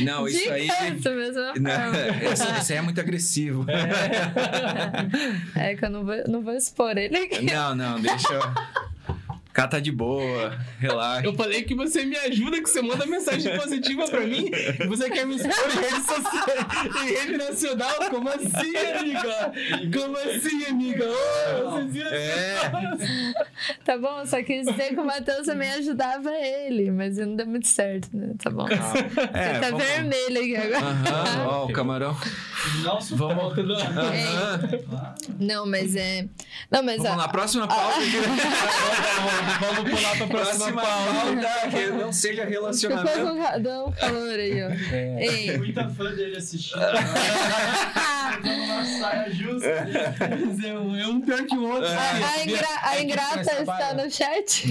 Não, 0.04 0.28
isso 0.28 0.50
aí... 0.52 0.62
Dica, 0.62 0.74
essa 0.74 1.10
mesma 1.10 1.52
Não, 1.54 1.70
forma. 1.70 2.24
esse, 2.30 2.58
esse 2.60 2.72
aí 2.72 2.78
é 2.78 2.82
muito 2.82 3.00
agressivo. 3.00 3.66
É 5.56 5.74
que 5.74 5.84
eu 5.84 5.90
não 5.90 6.04
vou, 6.04 6.16
não 6.28 6.42
vou 6.42 6.54
expor 6.54 6.96
ele 6.96 7.16
aqui. 7.16 7.46
Não, 7.46 7.74
não, 7.74 7.98
deixa 8.00 8.32
eu... 8.32 8.42
Cá 9.56 9.66
tá 9.66 9.80
de 9.80 9.90
boa, 9.90 10.54
relaxa. 10.78 11.26
Eu 11.26 11.32
falei 11.32 11.62
que 11.62 11.74
você 11.74 12.04
me 12.04 12.14
ajuda, 12.14 12.60
que 12.62 12.68
você 12.68 12.82
manda 12.82 13.06
mensagem 13.06 13.56
positiva 13.58 14.06
pra 14.06 14.20
mim. 14.20 14.50
e 14.52 14.86
Você 14.86 15.08
quer 15.08 15.24
me 15.24 15.36
expor 15.36 15.50
em 15.50 15.80
rede 15.80 16.06
social, 16.06 17.02
em 17.02 17.08
rede 17.14 17.38
nacional? 17.38 17.94
Como 18.10 18.28
assim, 18.28 18.76
amiga? 18.76 19.52
Como 19.98 20.14
assim, 20.18 20.66
amiga? 20.66 21.06
Vocês 21.70 21.90
viram 21.90 22.10
É. 22.12 22.56
Tá 23.82 23.96
bom, 23.96 24.26
só 24.26 24.42
quis 24.42 24.66
dizer 24.66 24.90
que 24.90 25.00
o 25.00 25.06
Matheus 25.06 25.46
também 25.46 25.70
ajudava 25.72 26.30
ele, 26.34 26.90
mas 26.90 27.16
não 27.16 27.34
deu 27.34 27.46
muito 27.46 27.66
certo, 27.66 28.10
né? 28.12 28.34
Tá 28.42 28.50
bom. 28.50 28.68
É, 28.68 28.74
Você 28.76 29.60
tá 29.60 29.70
vamos- 29.70 29.84
vermelho 29.86 30.38
aqui 30.38 30.56
agora. 30.56 30.84
Aham, 30.84 31.46
ó, 31.48 31.64
o 31.64 31.72
camarão. 31.72 32.14
Não 32.84 33.00
suporta. 33.00 33.62
Aham. 33.62 35.16
Não, 35.40 35.64
mas 35.66 35.96
é. 35.96 36.26
Não, 36.70 36.82
mas 36.82 36.98
Vamos 36.98 37.12
ó, 37.12 37.16
lá, 37.16 37.28
próxima 37.28 37.66
pauta. 37.66 37.96
Vamos 39.60 39.90
pular 39.90 40.16
pra 40.16 40.26
próxima 40.26 40.72
próxima 40.72 40.82
pauta. 40.82 41.12
pauta, 41.42 41.70
que 41.70 41.86
não 41.90 42.12
seja 42.12 42.42
Ficou 42.46 42.52
relacionamento. 42.60 43.18
com 43.20 43.42
ca- 43.42 43.58
dá 43.58 43.84
um 43.84 43.92
calor 43.92 44.38
aí, 44.38 44.62
ó. 44.62 44.68
É. 44.94 45.24
Ei. 45.26 45.58
Muita 45.58 45.88
fã 45.90 46.04
dele 46.14 46.36
assistindo. 46.36 46.80
Dando 48.42 48.62
uma 48.64 48.84
saia 49.00 49.30
justa. 49.30 49.66
Eu, 50.66 50.94
eu 50.96 51.08
um 51.10 51.20
pior 51.20 51.42
que 51.44 51.56
o 51.56 51.62
outro. 51.68 51.88
A, 51.88 52.30
a 52.34 52.44
ingra- 52.44 52.80
a 52.82 53.00
ingrata 53.02 53.40
está 53.62 53.94
no 53.94 54.10
chat? 54.10 54.66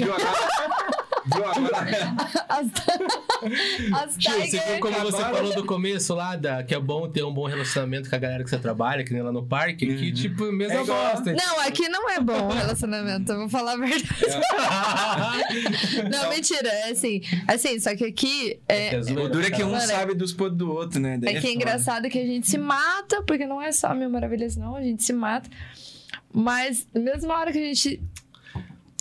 Viu 1.34 1.46
agora? 1.46 2.16
As, 2.50 2.68
as 4.04 4.18
Tio, 4.18 4.32
você 4.32 4.60
viu 4.60 4.80
como 4.80 5.00
você 5.00 5.22
falou 5.22 5.54
do 5.56 5.66
começo 5.66 6.14
lá, 6.14 6.36
da, 6.36 6.64
que 6.64 6.74
é 6.74 6.80
bom 6.80 7.10
ter 7.10 7.24
um 7.24 7.34
bom 7.34 7.46
relacionamento 7.46 8.10
com 8.10 8.16
a 8.16 8.20
galera 8.20 8.44
que 8.44 8.50
você 8.50 8.58
trabalha, 8.60 9.04
que 9.04 9.14
nem 9.14 9.22
lá 9.22 9.32
no 9.32 9.46
parque, 9.46 9.86
que 9.88 10.12
tipo, 10.12 10.52
mesma 10.52 10.80
É 10.80 10.84
igual- 10.84 11.16
bosta. 11.16 11.34
Não, 11.34 11.60
aqui 11.62 11.88
não 11.90 12.10
é 12.10 12.20
bom 12.20 12.48
o 12.50 12.54
relacionamento, 12.54 13.32
eu 13.32 13.40
vou 13.40 13.50
falar 13.50 13.74
a 13.74 13.78
verdade. 13.78 14.06
Não, 16.12 16.30
mentira, 16.30 16.68
é 16.70 16.92
assim. 16.92 17.22
Assim, 17.48 17.80
só 17.80 17.96
que 17.96 18.06
aqui 18.06 18.60
é, 18.68 18.98
O 19.00 19.30
duro 19.30 19.46
é 19.46 19.52
que 19.52 19.64
um 19.64 19.72
Mano, 19.72 19.82
sabe 19.88 20.14
dos 20.14 20.34
podres 20.34 20.58
do 20.58 20.72
outro, 20.72 21.00
né? 21.00 21.18
Daí 21.18 21.36
É 21.38 21.42
que 21.42 21.48
é 21.48 21.54
engraçado 21.54 22.10
que 22.10 22.20
a 22.20 22.26
gente 22.26 22.48
se 22.48 22.58
mata, 22.58 23.22
porque 23.24 23.46
não 23.46 23.62
é 23.62 23.72
só 23.72 23.94
mil 23.94 24.10
maravilhas, 24.10 24.56
não, 24.56 24.76
a 24.76 24.82
gente 24.82 25.04
se 25.04 25.14
mata. 25.14 25.50
Mas, 26.34 26.86
mesmo 26.94 27.28
na 27.30 27.38
hora 27.40 27.52
que 27.52 27.58
a 27.58 27.62
gente 27.62 28.02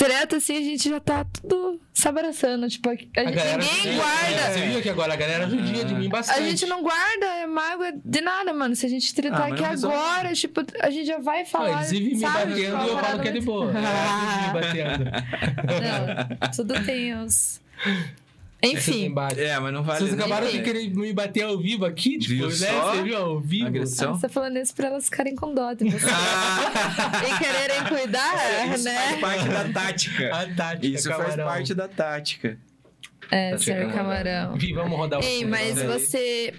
treta, 0.05 0.37
assim, 0.37 0.57
a 0.57 0.61
gente 0.61 0.89
já 0.89 1.01
tá 1.01 1.25
tudo 1.49 1.81
se 1.93 2.07
abraçando. 2.09 2.69
Tipo, 2.69 2.89
a 2.91 2.93
A 2.93 2.97
gente, 2.97 3.15
ninguém 3.17 3.69
judia- 3.77 3.95
guarda. 3.97 4.51
Você 4.53 4.67
viu 4.67 4.83
que 4.83 4.89
agora 4.89 5.13
a 5.13 5.17
galera 5.17 5.49
judia 5.49 5.85
de 5.85 5.95
mim 5.95 6.09
bastante. 6.09 6.39
A 6.39 6.43
gente 6.43 6.67
não 6.67 6.83
guarda 6.83 7.27
é 7.27 7.47
mágoa 7.47 7.93
de 8.05 8.21
nada, 8.21 8.53
mano. 8.53 8.75
Se 8.77 8.87
a 8.87 8.89
gente 8.89 9.15
tretar 9.15 9.43
Ah, 9.43 9.47
aqui 9.47 9.63
não 9.63 9.71
agora, 9.71 10.33
tipo, 10.35 10.61
a 10.81 10.91
gente 10.91 11.07
já 11.07 11.19
vai 11.19 11.45
falar. 11.45 11.79
eles 11.79 11.91
vivem 11.91 12.09
me 12.15 12.19
sabe, 12.21 12.37
batendo 12.37 12.59
e 12.59 12.65
tipo, 12.65 12.77
eu 12.89 12.99
falo 12.99 13.21
que 13.23 13.29
é 13.29 13.33
de 13.33 13.41
boa. 13.41 13.73
É, 13.73 14.47
me 14.47 14.53
batendo. 14.53 15.05
Não, 16.45 16.51
tudo 16.55 16.85
tem 16.85 17.15
os. 17.23 17.61
Enfim. 18.65 19.15
É, 19.37 19.59
mas 19.61 19.73
não 19.73 19.83
vale. 19.83 20.01
Vocês 20.01 20.15
acabaram 20.15 20.49
de 20.51 20.63
querer 20.63 20.89
me 20.95 21.13
bater 21.13 21.43
ao 21.43 21.59
vivo 21.59 21.85
aqui, 21.85 22.19
tipo, 22.19 22.35
Viu 22.35 22.49
né? 22.49 22.55
só? 22.55 22.93
Você 22.95 23.03
viu 23.03 23.17
ao 23.17 23.41
vivo? 23.41 23.67
Agressão. 23.67 24.15
Você 24.15 24.23
tá 24.23 24.29
falando 24.29 24.59
isso 24.59 24.75
pra 24.75 24.87
elas 24.89 25.05
ficarem 25.05 25.35
com 25.37 25.55
dó 25.55 25.73
de 25.73 25.85
você. 25.91 26.07
e 26.09 27.39
quererem 27.39 27.85
cuidar, 27.89 28.35
Ah, 28.35 28.75
Isso 28.75 28.85
né? 28.85 29.19
faz 29.19 29.21
parte 29.21 29.49
da 29.49 29.65
tática. 29.81 30.35
A 30.37 30.47
tática, 30.55 30.87
Isso 30.87 31.09
faz 31.09 31.23
camarão. 31.23 31.45
parte 31.47 31.75
da 31.75 31.89
tática. 31.89 32.59
É, 33.31 33.51
Tá 33.53 33.59
senhor 33.59 33.79
chegando. 33.79 33.95
camarão. 33.95 34.55
Vi, 34.55 34.73
vamos 34.73 34.97
rodar 34.99 35.21
o 35.21 35.25
Ei, 35.25 35.45
mas 35.45 35.79
aí. 35.79 35.87
você. 35.87 36.55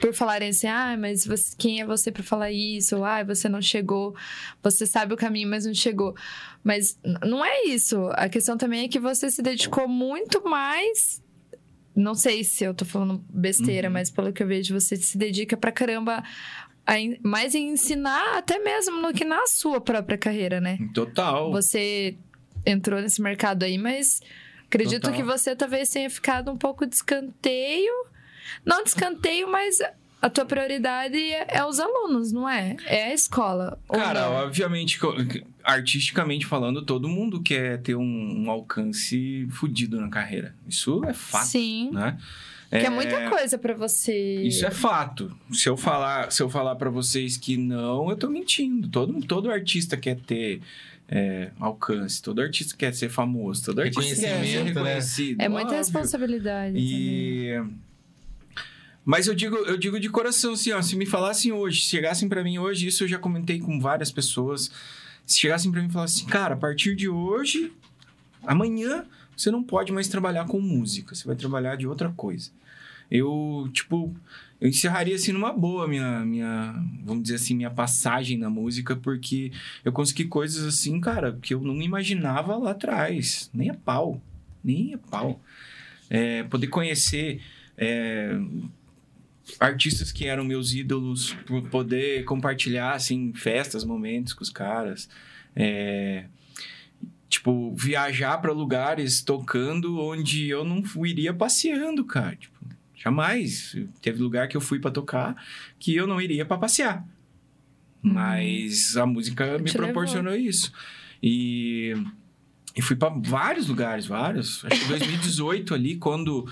Por 0.00 0.12
falarem 0.14 0.50
assim, 0.50 0.66
ah, 0.66 0.96
mas 0.98 1.26
você- 1.26 1.54
quem 1.56 1.80
é 1.80 1.86
você 1.86 2.10
pra 2.12 2.22
falar 2.22 2.50
isso? 2.52 2.96
Ou, 2.96 3.04
ah, 3.04 3.22
você 3.24 3.48
não 3.48 3.62
chegou, 3.62 4.14
você 4.62 4.86
sabe 4.86 5.14
o 5.14 5.16
caminho, 5.16 5.48
mas 5.48 5.64
não 5.66 5.74
chegou. 5.74 6.14
Mas 6.62 6.98
não 7.24 7.44
é 7.44 7.64
isso. 7.64 8.08
A 8.12 8.28
questão 8.28 8.56
também 8.56 8.84
é 8.84 8.88
que 8.88 8.98
você 8.98 9.30
se 9.30 9.40
dedicou 9.42 9.86
muito 9.88 10.42
mais. 10.48 11.22
Não 11.94 12.14
sei 12.14 12.44
se 12.44 12.62
eu 12.64 12.74
tô 12.74 12.84
falando 12.84 13.24
besteira, 13.30 13.88
Uhum. 13.88 13.94
mas 13.94 14.10
pelo 14.10 14.32
que 14.32 14.42
eu 14.42 14.46
vejo, 14.46 14.78
você 14.78 14.96
se 14.96 15.16
dedica 15.16 15.56
pra 15.56 15.72
caramba 15.72 16.22
mais 17.22 17.54
em 17.54 17.70
ensinar, 17.70 18.36
até 18.38 18.58
mesmo 18.58 19.00
no 19.00 19.12
que 19.12 19.24
na 19.24 19.46
sua 19.46 19.80
própria 19.80 20.16
carreira, 20.18 20.60
né? 20.60 20.78
Total. 20.94 21.50
Você 21.50 22.16
entrou 22.64 23.00
nesse 23.00 23.20
mercado 23.22 23.62
aí, 23.64 23.76
mas 23.78 24.20
acredito 24.66 25.02
Total. 25.02 25.16
que 25.16 25.22
você 25.22 25.56
talvez 25.56 25.88
tenha 25.88 26.08
ficado 26.10 26.50
um 26.52 26.56
pouco 26.56 26.86
de 26.86 26.94
escanteio. 26.94 27.92
Não 28.64 28.82
de 28.82 28.90
escanteio, 28.90 29.50
mas 29.50 29.78
a 30.20 30.30
tua 30.30 30.44
prioridade 30.44 31.16
é, 31.16 31.46
é 31.58 31.64
os 31.64 31.78
alunos, 31.78 32.32
não 32.32 32.48
é? 32.48 32.76
É 32.86 33.04
a 33.06 33.14
escola. 33.14 33.78
Cara, 33.88 34.22
não? 34.22 34.32
obviamente, 34.36 34.98
artisticamente 35.62 36.46
falando, 36.46 36.82
todo 36.82 37.08
mundo 37.08 37.40
quer 37.42 37.80
ter 37.80 37.94
um, 37.94 38.44
um 38.44 38.50
alcance 38.50 39.46
fudido 39.50 40.00
na 40.00 40.08
carreira. 40.08 40.54
Isso 40.68 41.04
é 41.04 41.12
fato, 41.12 41.46
Sim. 41.46 41.90
né? 41.92 42.18
Que 42.68 42.78
é 42.78 42.90
muita 42.90 43.30
coisa 43.30 43.56
pra 43.56 43.74
você. 43.74 44.42
Isso 44.42 44.66
é 44.66 44.70
fato. 44.70 45.34
Se 45.52 45.68
eu 45.68 45.76
falar, 45.76 46.32
se 46.32 46.42
eu 46.42 46.50
falar 46.50 46.74
para 46.74 46.90
vocês 46.90 47.36
que 47.36 47.56
não, 47.56 48.10
eu 48.10 48.16
tô 48.16 48.28
mentindo. 48.28 48.88
Todo, 48.88 49.24
todo 49.24 49.50
artista 49.50 49.96
quer 49.96 50.16
ter 50.16 50.60
é, 51.08 51.50
alcance, 51.60 52.20
todo 52.20 52.40
artista 52.40 52.74
quer 52.76 52.92
ser 52.92 53.08
famoso, 53.08 53.66
todo 53.66 53.80
artista 53.80 54.02
quer 54.02 54.16
ser 54.16 54.26
Reconhecimento, 54.26 54.64
né? 54.64 54.90
reconhecido. 54.90 55.40
É 55.40 55.48
muita 55.48 55.66
óbvio. 55.66 55.78
responsabilidade. 55.78 56.72
também. 56.74 57.78
Mas 59.06 59.28
eu 59.28 59.36
digo, 59.36 59.54
eu 59.54 59.76
digo 59.78 60.00
de 60.00 60.10
coração 60.10 60.54
assim, 60.54 60.72
ó, 60.72 60.82
se 60.82 60.96
me 60.96 61.06
falassem 61.06 61.52
hoje, 61.52 61.82
se 61.82 61.90
chegassem 61.90 62.28
pra 62.28 62.42
mim 62.42 62.58
hoje, 62.58 62.88
isso 62.88 63.04
eu 63.04 63.08
já 63.08 63.16
comentei 63.16 63.60
com 63.60 63.78
várias 63.78 64.10
pessoas. 64.10 64.68
Se 65.24 65.38
chegassem 65.38 65.70
pra 65.70 65.80
mim 65.80 65.86
e 65.86 65.92
falassem, 65.92 66.26
cara, 66.26 66.54
a 66.54 66.56
partir 66.56 66.96
de 66.96 67.08
hoje, 67.08 67.72
amanhã 68.44 69.06
você 69.36 69.48
não 69.48 69.62
pode 69.62 69.92
mais 69.92 70.08
trabalhar 70.08 70.46
com 70.46 70.60
música, 70.60 71.14
você 71.14 71.24
vai 71.24 71.36
trabalhar 71.36 71.76
de 71.76 71.86
outra 71.86 72.12
coisa. 72.16 72.50
Eu, 73.08 73.70
tipo, 73.72 74.12
eu 74.60 74.68
encerraria 74.68 75.14
assim 75.14 75.30
numa 75.30 75.52
boa 75.52 75.86
minha 75.86 76.24
minha, 76.24 76.74
vamos 77.04 77.22
dizer 77.22 77.36
assim, 77.36 77.54
minha 77.54 77.70
passagem 77.70 78.36
na 78.36 78.50
música, 78.50 78.96
porque 78.96 79.52
eu 79.84 79.92
consegui 79.92 80.24
coisas 80.24 80.64
assim, 80.64 81.00
cara, 81.00 81.38
que 81.40 81.54
eu 81.54 81.60
não 81.60 81.80
imaginava 81.80 82.56
lá 82.56 82.72
atrás, 82.72 83.48
nem 83.54 83.70
a 83.70 83.74
pau, 83.74 84.20
nem 84.64 84.94
a 84.94 84.98
pau. 84.98 85.40
É, 86.10 86.42
poder 86.42 86.66
conhecer 86.66 87.40
é, 87.78 88.36
artistas 89.60 90.10
que 90.12 90.26
eram 90.26 90.44
meus 90.44 90.72
ídolos, 90.72 91.32
po- 91.46 91.62
poder 91.62 92.24
compartilhar 92.24 92.92
assim 92.92 93.32
festas, 93.34 93.84
momentos 93.84 94.32
com 94.32 94.42
os 94.42 94.50
caras, 94.50 95.08
é, 95.54 96.26
tipo 97.28 97.74
viajar 97.74 98.38
para 98.38 98.52
lugares 98.52 99.22
tocando 99.22 99.98
onde 100.00 100.48
eu 100.48 100.64
não 100.64 100.82
iria 101.06 101.32
passeando, 101.34 102.04
cara. 102.04 102.36
Tipo, 102.36 102.54
jamais 102.94 103.76
teve 104.02 104.22
lugar 104.22 104.48
que 104.48 104.56
eu 104.56 104.60
fui 104.60 104.78
para 104.78 104.90
tocar 104.90 105.36
que 105.78 105.94
eu 105.94 106.06
não 106.06 106.20
iria 106.20 106.44
para 106.44 106.58
passear. 106.58 107.06
Mas 108.02 108.96
a 108.96 109.06
música 109.06 109.58
me 109.58 109.64
Te 109.64 109.76
levou. 109.78 109.92
proporcionou 109.92 110.34
isso. 110.34 110.72
E 111.22 111.94
e 112.74 112.82
fui 112.82 112.94
para 112.94 113.08
vários 113.08 113.68
lugares, 113.68 114.06
vários. 114.06 114.62
Acho 114.66 114.80
que 114.82 114.88
2018 114.88 115.72
ali, 115.74 115.96
quando 115.96 116.46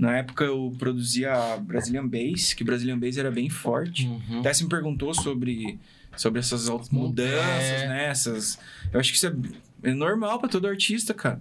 na 0.00 0.16
época 0.16 0.44
eu 0.44 0.74
produzia 0.78 1.58
Brazilian 1.58 2.06
Bass, 2.06 2.54
que 2.54 2.64
Brazilian 2.64 2.98
Bass 2.98 3.18
era 3.18 3.30
bem 3.30 3.50
forte. 3.50 4.06
Uhum. 4.06 4.40
Até 4.40 4.54
se 4.54 4.64
me 4.64 4.70
perguntou 4.70 5.12
sobre, 5.12 5.78
sobre 6.16 6.40
essas 6.40 6.70
mudanças, 6.90 7.82
é. 7.82 7.88
né? 7.88 8.06
Essas, 8.06 8.58
eu 8.90 8.98
acho 8.98 9.10
que 9.10 9.18
isso 9.18 9.26
é, 9.26 9.90
é 9.90 9.92
normal 9.92 10.40
para 10.40 10.48
todo 10.48 10.66
artista, 10.66 11.12
cara. 11.12 11.38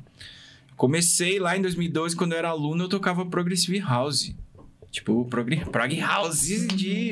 Comecei 0.75 1.39
lá 1.39 1.55
em 1.57 1.61
2012, 1.61 2.17
quando 2.17 2.33
eu 2.33 2.37
era 2.37 2.49
aluno, 2.49 2.83
eu 2.83 2.89
tocava 2.89 3.25
Progressive 3.25 3.79
House. 3.79 4.35
Tipo, 4.91 5.23
prog, 5.25 5.55
prog 5.71 5.99
House 6.01 6.67
de 6.75 7.11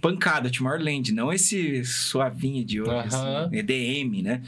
pancada, 0.00 0.50
Tomorrowland. 0.50 1.12
Não 1.12 1.30
esse 1.30 1.84
suavinho 1.84 2.64
de 2.64 2.80
hoje, 2.80 2.90
Aham. 2.90 3.44
assim, 3.46 3.56
EDM, 3.58 4.22
né? 4.22 4.42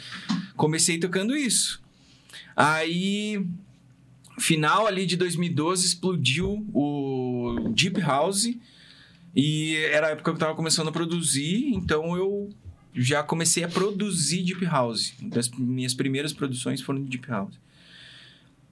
Comecei 0.57 0.99
tocando 0.99 1.37
isso. 1.37 1.83
Aí, 2.57 3.45
final 4.41 4.87
ali 4.87 5.07
de 5.07 5.17
2012, 5.17 5.87
explodiu 5.87 6.67
o 6.73 7.71
Deep 7.75 8.01
House. 8.01 8.53
E 9.35 9.77
era 9.93 10.09
a 10.09 10.11
época 10.11 10.31
que 10.31 10.37
eu 10.37 10.41
tava 10.41 10.55
começando 10.57 10.89
a 10.89 10.93
produzir, 10.93 11.73
então 11.73 12.17
eu 12.17 12.51
já 12.93 13.23
comecei 13.23 13.63
a 13.63 13.69
produzir 13.69 14.43
Deep 14.43 14.65
House. 14.65 15.15
Das 15.23 15.49
minhas 15.51 15.95
primeiras 15.95 16.33
produções 16.33 16.81
foram 16.81 17.03
de 17.03 17.11
Deep 17.11 17.29
House. 17.29 17.55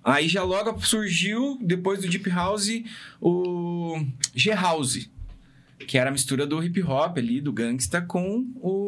Aí 0.03 0.27
já 0.27 0.43
logo 0.43 0.81
surgiu, 0.81 1.59
depois 1.61 2.01
do 2.01 2.09
Deep 2.09 2.29
House, 2.31 2.83
o 3.21 4.03
G 4.35 4.51
House, 4.53 5.09
que 5.87 5.99
era 5.99 6.11
a 6.11 6.13
mistura 6.13 6.47
do 6.47 6.63
hip 6.63 6.83
hop 6.83 7.19
ali, 7.19 7.41
do 7.41 7.53
gangsta, 7.53 8.01
com 8.01 8.47
o, 8.57 8.88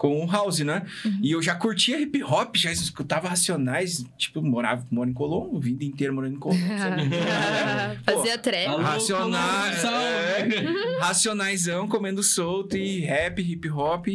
com 0.00 0.24
o 0.24 0.26
house, 0.26 0.60
né? 0.60 0.86
E 1.22 1.32
eu 1.32 1.42
já 1.42 1.54
curtia 1.54 2.00
hip 2.00 2.22
hop, 2.22 2.56
já 2.56 2.72
escutava 2.72 3.28
Racionais, 3.28 4.02
tipo, 4.16 4.40
morava, 4.40 4.82
moro 4.90 5.10
em 5.10 5.12
Colombo, 5.12 5.58
a 5.58 5.60
vida 5.60 5.84
inteira 5.84 6.10
morando 6.10 6.36
em 6.36 6.38
Colombo. 6.38 6.66
sabe? 6.66 7.02
Fazia 8.02 8.38
trap. 8.38 8.80
Racionais, 8.80 9.82
Colombo, 9.82 10.00
é, 10.00 11.00
racionaisão 11.00 11.86
comendo 11.86 12.22
solto 12.22 12.78
e 12.78 13.00
rap, 13.00 13.42
hip 13.42 13.68
hop, 13.68 14.06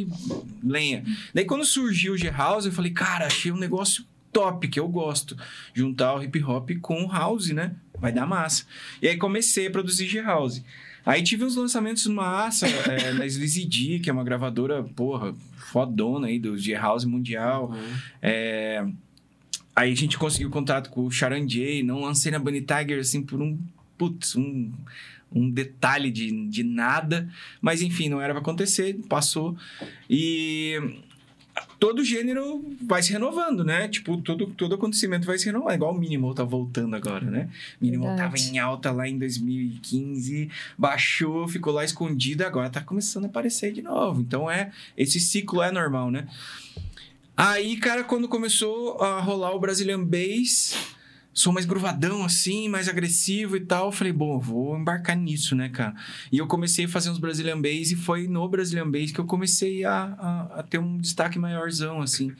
lenha. 0.64 1.04
Daí 1.32 1.46
quando 1.46 1.64
surgiu 1.64 2.14
o 2.14 2.18
G 2.18 2.32
House, 2.32 2.66
eu 2.66 2.72
falei, 2.72 2.92
cara, 2.92 3.28
achei 3.28 3.52
um 3.52 3.58
negócio 3.58 4.04
top, 4.34 4.68
que 4.68 4.80
eu 4.80 4.88
gosto. 4.88 5.38
Juntar 5.72 6.16
o 6.16 6.24
hip 6.24 6.44
hop 6.44 6.72
com 6.82 7.06
o 7.06 7.12
house, 7.12 7.52
né? 7.52 7.76
Vai 8.00 8.12
dar 8.12 8.26
massa. 8.26 8.66
E 9.04 9.08
aí 9.08 9.18
comecei 9.18 9.68
a 9.68 9.72
produzir 9.72 10.08
G-House. 10.08 10.64
Aí 11.06 11.22
tive 11.22 11.44
uns 11.44 11.56
lançamentos 11.56 12.06
massa 12.08 12.68
é, 12.90 13.14
na 13.14 13.26
Sleazy 13.26 13.66
D, 13.66 14.00
que 14.00 14.10
é 14.10 14.14
uma 14.14 14.24
gravadora, 14.24 14.84
porra, 14.84 15.36
fodona 15.56 16.28
aí 16.28 16.40
do 16.40 16.58
G-House 16.58 17.06
mundial. 17.06 17.74
É, 18.22 18.86
Aí 19.76 19.92
a 19.92 19.96
gente 19.96 20.18
conseguiu 20.18 20.50
contato 20.50 20.90
com 20.90 21.06
o 21.06 21.12
Sharon 21.12 21.46
J, 21.46 21.84
não 21.84 22.00
lancei 22.00 22.32
na 22.32 22.40
Bunny 22.40 22.62
Tiger, 22.62 23.00
assim, 23.00 23.22
por 23.22 23.42
um... 23.42 23.60
Putz, 23.98 24.36
um, 24.36 24.72
um 25.32 25.50
detalhe 25.50 26.10
de, 26.12 26.48
de 26.48 26.64
nada. 26.64 27.30
Mas, 27.62 27.82
enfim, 27.82 28.08
não 28.08 28.22
era 28.22 28.34
pra 28.34 28.42
acontecer, 28.42 28.98
passou. 29.10 29.58
E 30.10 31.02
todo 31.80 32.04
gênero 32.04 32.64
vai 32.82 33.02
se 33.02 33.12
renovando, 33.12 33.64
né? 33.64 33.88
Tipo, 33.88 34.18
todo, 34.18 34.48
todo 34.48 34.76
acontecimento 34.76 35.26
vai 35.26 35.38
se 35.38 35.46
renovar. 35.46 35.76
Igual 35.76 35.94
o 35.94 35.98
Minimal 35.98 36.34
tá 36.34 36.44
voltando 36.44 36.96
agora, 36.96 37.26
né? 37.30 37.50
Minimal 37.80 38.10
Verdade. 38.16 38.32
tava 38.32 38.52
em 38.52 38.60
alta 38.60 38.92
lá 38.92 39.08
em 39.08 39.18
2015, 39.18 40.50
baixou, 40.78 41.48
ficou 41.48 41.74
lá 41.74 41.84
escondido, 41.84 42.46
agora 42.46 42.70
tá 42.70 42.82
começando 42.82 43.26
a 43.26 43.28
aparecer 43.28 43.72
de 43.72 43.82
novo. 43.82 44.22
Então, 44.22 44.50
é 44.50 44.72
esse 44.98 45.20
ciclo 45.20 45.62
é 45.62 45.72
normal, 45.72 46.12
né? 46.12 46.28
Aí, 47.38 47.76
cara, 47.78 48.04
quando 48.04 48.30
começou 48.30 49.02
a 49.02 49.20
rolar 49.20 49.54
o 49.54 49.60
Brazilian 49.60 50.04
Bass, 50.04 50.95
sou 51.36 51.52
mais 51.52 51.66
gruvadão 51.66 52.24
assim, 52.24 52.70
mais 52.70 52.88
agressivo 52.88 53.58
e 53.58 53.60
tal, 53.60 53.92
falei, 53.92 54.14
bom, 54.14 54.40
vou 54.40 54.78
embarcar 54.80 55.18
nisso, 55.18 55.54
né, 55.54 55.68
cara? 55.68 55.94
E 56.32 56.38
eu 56.38 56.48
comecei 56.48 56.86
a 56.86 56.88
fazer 56.88 57.10
uns 57.10 57.20
Brazilian 57.20 57.62
Bass 57.62 57.92
e 57.92 57.96
foi 57.98 58.26
no 58.26 58.48
Brazilian 58.48 58.90
Bass 58.90 59.12
que 59.12 59.20
eu 59.20 59.26
comecei 59.26 59.84
a, 59.84 60.16
a, 60.18 60.60
a 60.60 60.64
ter 60.64 60.78
um 60.78 60.98
destaque 60.98 61.38
maiorzão, 61.38 62.02
assim. 62.02 62.34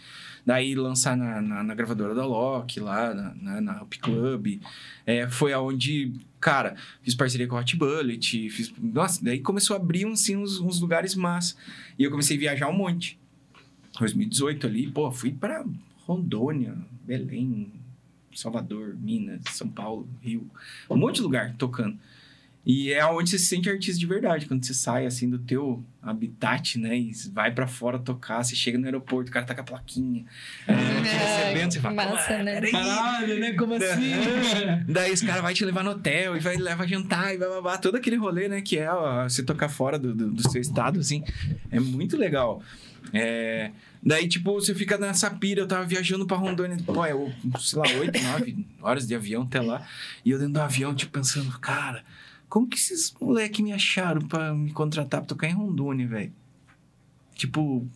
Daí 0.46 0.76
lançar 0.76 1.18
na, 1.18 1.42
na, 1.42 1.62
na 1.62 1.76
gravadora 1.76 2.16
da 2.16 2.26
Loki, 2.26 2.80
lá 2.80 3.14
na, 3.14 3.36
na, 3.36 3.62
na 3.62 3.84
Up 3.84 4.00
Club. 4.00 4.62
É, 5.06 5.28
foi 5.28 5.52
aonde, 5.52 6.14
cara, 6.40 6.76
fiz 7.02 7.14
parceria 7.14 7.48
com 7.48 7.58
a 7.58 7.60
Hot 7.60 7.76
Bullet, 7.76 8.50
fiz... 8.50 8.72
Nossa, 8.82 9.22
daí 9.22 9.42
começou 9.42 9.76
a 9.76 9.80
abrir 9.80 10.08
assim, 10.08 10.38
uns, 10.38 10.60
uns 10.62 10.80
lugares 10.80 11.16
massa. 11.16 11.56
E 12.00 12.04
eu 12.04 12.12
comecei 12.12 12.38
a 12.38 12.40
viajar 12.40 12.70
um 12.70 12.78
monte. 12.78 13.20
2018 14.00 14.68
ali, 14.68 14.88
pô, 14.88 15.12
fui 15.12 15.32
pra 15.34 15.66
Rondônia, 16.06 16.78
Belém, 17.06 17.74
Salvador, 18.36 18.96
Minas, 19.00 19.42
São 19.52 19.68
Paulo, 19.68 20.08
Rio, 20.22 20.50
um 20.90 20.98
monte 20.98 21.16
de 21.16 21.22
lugar 21.22 21.56
tocando. 21.58 21.98
E 22.66 22.92
é 22.92 23.06
onde 23.06 23.30
você 23.30 23.38
se 23.38 23.46
sente 23.46 23.70
artista 23.70 24.00
de 24.00 24.08
verdade, 24.08 24.48
quando 24.48 24.66
você 24.66 24.74
sai 24.74 25.06
assim 25.06 25.30
do 25.30 25.38
teu 25.38 25.84
habitat, 26.02 26.80
né, 26.80 26.98
e 26.98 27.12
vai 27.32 27.52
pra 27.54 27.68
fora 27.68 28.00
tocar, 28.00 28.44
você 28.44 28.56
chega 28.56 28.76
no 28.76 28.86
aeroporto, 28.86 29.30
o 29.30 29.34
cara 29.34 29.46
tá 29.46 29.54
com 29.54 29.62
a 29.62 29.64
plaquinha, 29.64 30.26
é, 30.68 30.74
te 30.74 31.10
recebendo, 31.10 31.72
você 31.72 31.80
fala, 31.80 31.94
massa, 31.94 32.38
"Pô, 32.38 32.44
né?" 32.44 32.54
peraí." 32.56 32.72
Caralho, 32.72 33.40
né? 33.40 33.54
Como 33.54 33.76
assim? 33.78 34.12
Daí 34.90 35.12
esse 35.12 35.24
cara 35.24 35.44
vai 35.44 35.54
te 35.54 35.64
levar 35.64 35.84
no 35.84 35.92
hotel 35.92 36.36
e 36.36 36.40
vai 36.40 36.58
levar 36.58 36.88
jantar 36.88 37.36
e 37.36 37.38
vai 37.38 37.48
babar 37.48 37.80
todo 37.80 37.98
aquele 37.98 38.16
rolê, 38.16 38.48
né? 38.48 38.62
Que 38.62 38.80
é 38.80 38.92
ó, 38.92 39.30
você 39.30 39.44
tocar 39.44 39.70
fora 39.70 40.00
do, 40.00 40.16
do, 40.16 40.32
do 40.32 40.50
seu 40.50 40.60
estado, 40.60 41.00
assim. 41.00 41.24
É 41.70 41.80
muito 41.80 42.18
legal. 42.18 42.64
É, 43.14 43.70
Daí, 44.06 44.28
tipo, 44.28 44.54
você 44.54 44.76
fica 44.76 44.98
nessa 44.98 45.32
pira. 45.32 45.62
Eu 45.62 45.68
tava 45.68 45.84
viajando 45.86 46.28
pra 46.28 46.38
Rondônia, 46.38 46.78
pô, 46.86 47.06
eu, 47.06 47.34
sei 47.60 47.80
lá, 47.80 47.86
oito, 48.00 48.22
nove 48.22 48.66
horas 48.82 49.08
de 49.08 49.16
avião 49.16 49.44
até 49.44 49.60
lá. 49.60 49.88
E 50.24 50.30
eu 50.32 50.38
dentro 50.38 50.54
do 50.54 50.62
avião, 50.62 50.94
tipo, 50.94 51.12
pensando, 51.12 51.58
cara, 51.60 52.04
como 52.48 52.68
que 52.68 52.78
esses 52.78 53.14
moleques 53.20 53.62
me 53.62 53.74
acharam 53.74 54.22
pra 54.22 54.54
me 54.54 54.72
contratar 54.72 55.22
pra 55.22 55.28
tocar 55.28 55.48
em 55.50 55.54
Rondônia, 55.54 56.08
velho? 56.08 56.32
Tipo, 57.34 57.88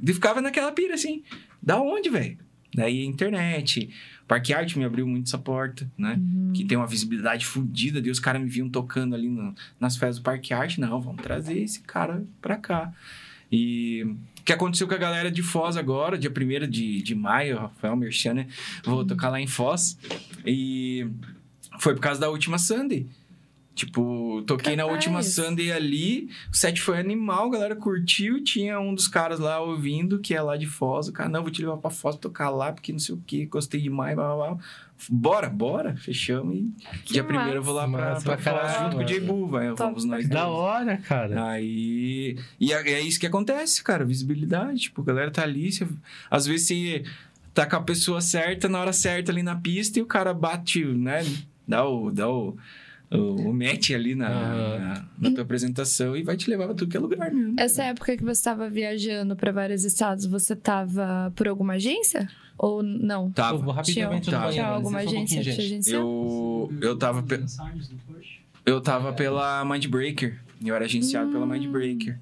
e 0.00 0.12
ficava 0.12 0.40
naquela 0.40 0.70
pira, 0.72 0.94
assim. 0.94 1.22
Da 1.62 1.80
onde, 1.80 2.08
velho? 2.08 2.38
Daí 2.74 3.02
a 3.02 3.04
internet. 3.04 3.90
Parque 4.28 4.52
Arte 4.52 4.78
me 4.78 4.84
abriu 4.84 5.06
muito 5.06 5.26
essa 5.28 5.38
porta, 5.38 5.90
né? 5.96 6.18
Que 6.54 6.64
tem 6.64 6.76
uma 6.76 6.86
visibilidade 6.86 7.46
fodida. 7.46 8.00
Daí 8.00 8.10
os 8.10 8.20
caras 8.20 8.42
me 8.42 8.48
viam 8.48 8.68
tocando 8.68 9.14
ali 9.14 9.28
no- 9.28 9.54
nas 9.80 9.96
festas 9.96 10.18
do 10.18 10.22
Parque 10.22 10.52
Arte. 10.52 10.80
Não, 10.80 11.00
vamos 11.00 11.22
trazer 11.22 11.58
esse 11.58 11.80
cara 11.80 12.24
pra 12.40 12.56
cá. 12.56 12.92
E 13.50 14.06
que 14.46 14.52
aconteceu 14.52 14.86
com 14.86 14.94
a 14.94 14.98
galera 14.98 15.28
de 15.28 15.42
Foz 15.42 15.76
agora, 15.76 16.16
dia 16.16 16.30
1 16.30 16.70
de, 16.70 17.02
de 17.02 17.14
maio, 17.16 17.58
Rafael 17.58 17.96
Merchan, 17.96 18.32
né? 18.32 18.46
Vou 18.84 19.04
tocar 19.04 19.28
lá 19.28 19.40
em 19.40 19.46
Foz. 19.48 19.98
E 20.46 21.04
foi 21.80 21.94
por 21.94 22.00
causa 22.00 22.20
da 22.20 22.30
última 22.30 22.56
Sunday. 22.56 23.08
Tipo, 23.76 24.42
toquei 24.46 24.74
na 24.74 24.86
última 24.86 25.22
Sunday 25.22 25.70
ali, 25.70 26.30
o 26.50 26.56
set 26.56 26.80
foi 26.80 26.98
animal, 26.98 27.48
a 27.48 27.50
galera 27.50 27.76
curtiu, 27.76 28.42
tinha 28.42 28.80
um 28.80 28.94
dos 28.94 29.06
caras 29.06 29.38
lá 29.38 29.60
ouvindo, 29.60 30.18
que 30.18 30.34
é 30.34 30.40
lá 30.40 30.56
de 30.56 30.64
Foz, 30.66 31.08
o 31.08 31.12
cara, 31.12 31.28
não, 31.28 31.42
vou 31.42 31.50
te 31.50 31.60
levar 31.60 31.76
pra 31.76 31.90
Foz 31.90 32.16
tocar 32.16 32.48
lá, 32.48 32.72
porque 32.72 32.90
não 32.90 32.98
sei 32.98 33.14
o 33.14 33.18
que, 33.26 33.44
gostei 33.44 33.78
demais, 33.78 34.16
blá, 34.16 34.34
blá, 34.34 34.54
blá. 34.54 34.58
Bora, 35.10 35.50
bora, 35.50 35.94
fechamos 35.94 36.56
e 36.56 36.72
Que 37.04 37.12
dia 37.12 37.22
primeiro 37.22 37.56
eu 37.56 37.62
vou 37.62 37.74
lá 37.74 37.86
pra, 37.86 38.18
pra 38.18 38.38
pra 38.38 38.60
Foz 38.62 38.78
junto 38.78 38.96
com 38.96 39.02
o 39.02 39.04
J 39.04 39.20
mano. 39.20 39.32
Boo, 39.34 39.46
vai, 39.46 39.68
Top 39.68 39.78
vamos 39.82 40.04
nós 40.06 40.26
Da 40.26 40.44
dois. 40.44 40.56
hora, 40.56 40.96
cara. 40.96 41.50
Aí. 41.50 42.38
E 42.58 42.72
é, 42.72 42.92
é 42.92 43.00
isso 43.02 43.20
que 43.20 43.26
acontece, 43.26 43.84
cara. 43.84 44.06
Visibilidade. 44.06 44.80
Tipo, 44.80 45.02
a 45.02 45.04
galera 45.04 45.30
tá 45.30 45.42
ali. 45.42 45.70
Você, 45.70 45.86
às 46.30 46.46
vezes 46.46 46.66
você 46.66 47.04
tá 47.52 47.66
com 47.66 47.76
a 47.76 47.82
pessoa 47.82 48.22
certa 48.22 48.70
na 48.70 48.80
hora 48.80 48.92
certa 48.94 49.30
ali 49.30 49.42
na 49.42 49.54
pista 49.54 49.98
e 49.98 50.02
o 50.02 50.06
cara 50.06 50.32
bate, 50.32 50.82
né? 50.82 51.26
Dá 51.68 51.86
o. 51.86 52.10
Dá 52.10 52.30
o 52.30 52.56
o, 53.10 53.50
o 53.50 53.54
match 53.54 53.90
ali 53.90 54.14
na, 54.14 54.28
Aham. 54.28 54.78
na, 54.78 55.04
na 55.28 55.30
tua 55.34 55.42
apresentação 55.42 56.16
e 56.16 56.22
vai 56.22 56.36
te 56.36 56.48
levar 56.50 56.66
pra 56.66 56.74
tudo 56.74 56.90
que 56.90 56.96
é 56.96 57.00
lugar 57.00 57.30
mesmo. 57.32 57.54
Essa 57.58 57.84
época 57.84 58.16
que 58.16 58.22
você 58.24 58.32
estava 58.40 58.68
viajando 58.68 59.36
para 59.36 59.52
vários 59.52 59.84
estados, 59.84 60.26
você 60.26 60.52
estava 60.54 61.32
por 61.36 61.46
alguma 61.48 61.74
agência? 61.74 62.28
Ou 62.58 62.82
não? 62.82 63.30
Tava. 63.32 63.72
rapidamente 63.72 64.24
Tinha- 64.24 64.38
banheiro, 64.38 64.54
Tinha 64.54 64.66
alguma 64.66 65.02
só 65.02 65.06
um 65.06 65.10
agência? 65.10 65.94
Eu, 65.94 66.72
eu 66.80 66.96
tava. 66.96 67.22
pe-? 67.22 67.44
Eu 68.64 68.80
tava 68.80 69.12
pela 69.12 69.64
Mindbreaker. 69.64 70.40
Eu 70.64 70.74
era 70.74 70.84
agenciado 70.86 71.30
pela 71.30 71.44
Hum. 71.44 71.48
Mindbreaker. 71.50 72.18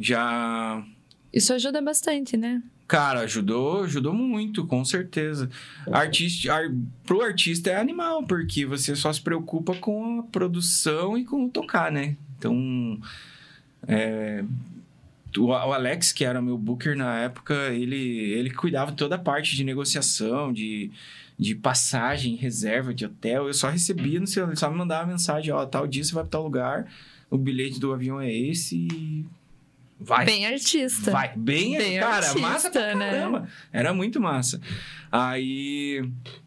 Já 0.00 0.84
Isso 1.32 1.52
ajuda 1.54 1.80
bastante, 1.80 2.36
né? 2.36 2.60
Cara, 2.92 3.20
ajudou, 3.20 3.84
ajudou 3.84 4.12
muito, 4.12 4.66
com 4.66 4.84
certeza. 4.84 5.48
Artista, 5.90 6.52
ar, 6.52 6.70
pro 7.06 7.22
artista 7.22 7.70
é 7.70 7.76
animal, 7.76 8.22
porque 8.24 8.66
você 8.66 8.94
só 8.94 9.10
se 9.10 9.18
preocupa 9.18 9.74
com 9.76 10.20
a 10.20 10.22
produção 10.24 11.16
e 11.16 11.24
com 11.24 11.46
o 11.46 11.48
tocar, 11.48 11.90
né? 11.90 12.18
Então, 12.36 13.00
é, 13.88 14.44
o, 15.38 15.44
o 15.46 15.54
Alex, 15.54 16.12
que 16.12 16.22
era 16.22 16.42
meu 16.42 16.58
booker 16.58 16.94
na 16.94 17.20
época, 17.20 17.54
ele, 17.70 17.96
ele 17.96 18.50
cuidava 18.50 18.92
toda 18.92 19.14
a 19.14 19.18
parte 19.18 19.56
de 19.56 19.64
negociação, 19.64 20.52
de, 20.52 20.90
de 21.38 21.54
passagem, 21.54 22.36
reserva 22.36 22.92
de 22.92 23.06
hotel. 23.06 23.46
Eu 23.46 23.54
só 23.54 23.70
recebia 23.70 24.20
no 24.20 24.26
celular, 24.26 24.50
ele 24.50 24.60
só 24.60 24.70
me 24.70 24.76
mandava 24.76 25.10
mensagem, 25.10 25.50
ó, 25.50 25.64
tal 25.64 25.86
dia 25.86 26.04
você 26.04 26.12
vai 26.12 26.24
pra 26.24 26.32
tal 26.32 26.42
lugar, 26.42 26.92
o 27.30 27.38
bilhete 27.38 27.80
do 27.80 27.90
avião 27.90 28.20
é 28.20 28.30
esse 28.30 28.76
e 28.76 29.24
vai. 30.04 30.24
Bem 30.26 30.46
artista. 30.46 31.10
Vai, 31.10 31.32
bem, 31.36 31.76
Bem 31.76 31.98
cara, 32.00 32.16
artista, 32.16 32.38
massa 32.38 32.70
pra 32.70 32.94
né? 32.94 33.10
caramba. 33.10 33.48
Era 33.72 33.92
muito 33.94 34.20
massa. 34.20 34.60
Aí, 35.10 36.02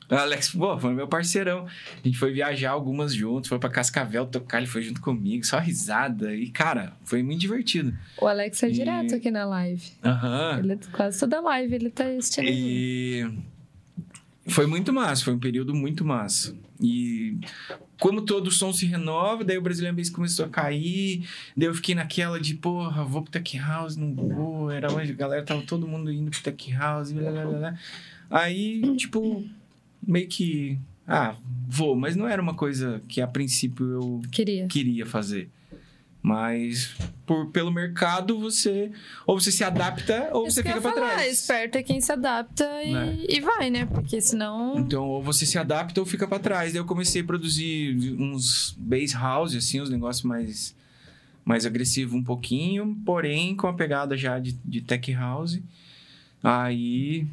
o 0.10 0.16
Alex, 0.16 0.50
pô, 0.50 0.78
foi 0.80 0.94
meu 0.94 1.08
parceirão. 1.08 1.66
A 1.68 2.08
gente 2.08 2.18
foi 2.18 2.32
viajar 2.34 2.72
algumas 2.72 3.14
juntos, 3.14 3.48
foi 3.48 3.60
pra 3.60 3.70
Cascavel 3.70 4.26
tocar, 4.26 4.58
ele 4.58 4.68
foi 4.68 4.82
junto 4.82 5.00
comigo, 5.02 5.46
só 5.46 5.60
risada. 5.60 6.34
E, 6.36 6.50
cara, 6.50 6.94
foi 7.04 7.22
muito 7.22 7.42
divertido. 7.42 7.96
O 8.20 8.28
Alex 8.28 8.62
é 8.64 8.70
E- 8.70 8.72
direto 8.72 9.16
aqui 9.16 9.30
na 9.30 9.46
live. 9.46 9.84
Aham. 10.04 10.60
Ele, 10.64 10.80
quase 10.92 11.20
toda 11.20 11.40
live 11.42 11.76
ele 11.76 11.90
tá 11.92 12.06
assistindo. 12.06 12.48
E 12.48 13.28
foi 14.48 14.66
muito 14.66 14.92
massa, 14.94 15.24
foi 15.24 15.34
um 15.34 15.40
período 15.40 15.74
muito 15.76 16.04
massa. 16.04 16.56
E 16.82 17.38
como 18.00 18.22
todo 18.22 18.52
som 18.52 18.74
se 18.74 18.86
renova, 18.86 19.44
daí 19.44 19.58
o 19.58 19.62
Brazilian 19.62 19.94
Bass 19.94 20.10
começou 20.10 20.46
a 20.46 20.50
cair, 20.50 21.28
daí 21.56 21.68
eu 21.68 21.74
fiquei 21.74 21.96
naquela 21.96 22.40
de, 22.40 22.54
porra, 22.56 23.04
vou 23.04 23.22
pro 23.22 23.32
Tech 23.32 23.58
House, 23.58 23.96
não 23.96 24.14
vou, 24.14 24.72
era 24.72 24.92
onde 24.92 25.12
a 25.12 25.16
galera 25.16 25.44
tava 25.44 25.62
todo 25.62 25.88
mundo 25.88 26.12
indo 26.12 26.30
pro 26.30 26.42
Tech 26.42 26.72
House, 26.74 27.12
blá, 27.12 27.32
blá, 27.32 27.46
blá, 27.46 27.58
blá. 27.58 27.80
Aí, 28.30 28.82
tipo, 28.98 29.44
meio 30.06 30.28
que, 30.28 30.78
ah, 31.08 31.36
vou, 31.68 31.96
mas 31.96 32.16
não 32.16 32.28
era 32.28 32.42
uma 32.42 32.54
coisa 32.54 33.02
que 33.08 33.22
a 33.22 33.28
princípio 33.28 33.86
eu 33.86 34.22
Queria. 34.32 34.68
queria 34.68 35.06
fazer. 35.06 35.50
Mas 36.28 36.96
por, 37.24 37.52
pelo 37.52 37.72
mercado, 37.72 38.40
você 38.40 38.92
ou 39.28 39.40
você 39.40 39.52
se 39.52 39.64
adapta 39.64 40.30
ou 40.34 40.48
Isso 40.48 40.56
você 40.56 40.64
fica 40.64 40.82
falar, 40.82 40.96
trás. 41.12 41.32
esperto 41.32 41.78
é 41.78 41.84
quem 41.84 42.02
se 42.02 42.12
adapta 42.12 42.68
e, 42.84 42.92
Né? 42.92 43.20
e 43.30 43.40
vai, 43.42 43.70
né? 43.70 43.86
Porque 43.86 44.20
senão. 44.20 44.80
Então, 44.80 45.04
ou 45.08 45.22
você 45.22 45.46
se 45.46 45.60
adapta 45.60 46.00
ou 46.00 46.06
fica 46.06 46.28
pra 46.28 46.40
trás. 46.40 46.74
Daí 46.74 46.80
eu 46.82 46.86
comecei 46.86 47.22
a 47.22 47.26
produzir 47.26 47.96
uns 48.20 48.76
bass 48.76 49.14
house, 49.14 49.54
assim, 49.56 49.80
uns 49.80 49.92
negócios 49.92 50.24
mais, 50.26 50.76
mais 51.46 51.64
agressivos 51.64 52.16
um 52.16 52.24
pouquinho, 52.24 52.98
porém 53.06 53.56
com 53.56 53.68
a 53.68 53.74
pegada 53.74 54.18
já 54.18 54.40
de, 54.40 54.54
de 54.66 54.82
tech 54.82 55.14
house. 55.14 55.60
Aí 56.42 57.28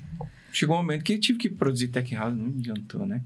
chegou 0.52 0.76
um 0.76 0.80
momento 0.80 1.02
que 1.02 1.14
eu 1.14 1.18
tive 1.18 1.38
que 1.38 1.48
produzir 1.48 1.88
tech 1.88 2.14
house, 2.14 2.34
não 2.36 2.48
adiantou, 2.48 3.06
né? 3.06 3.22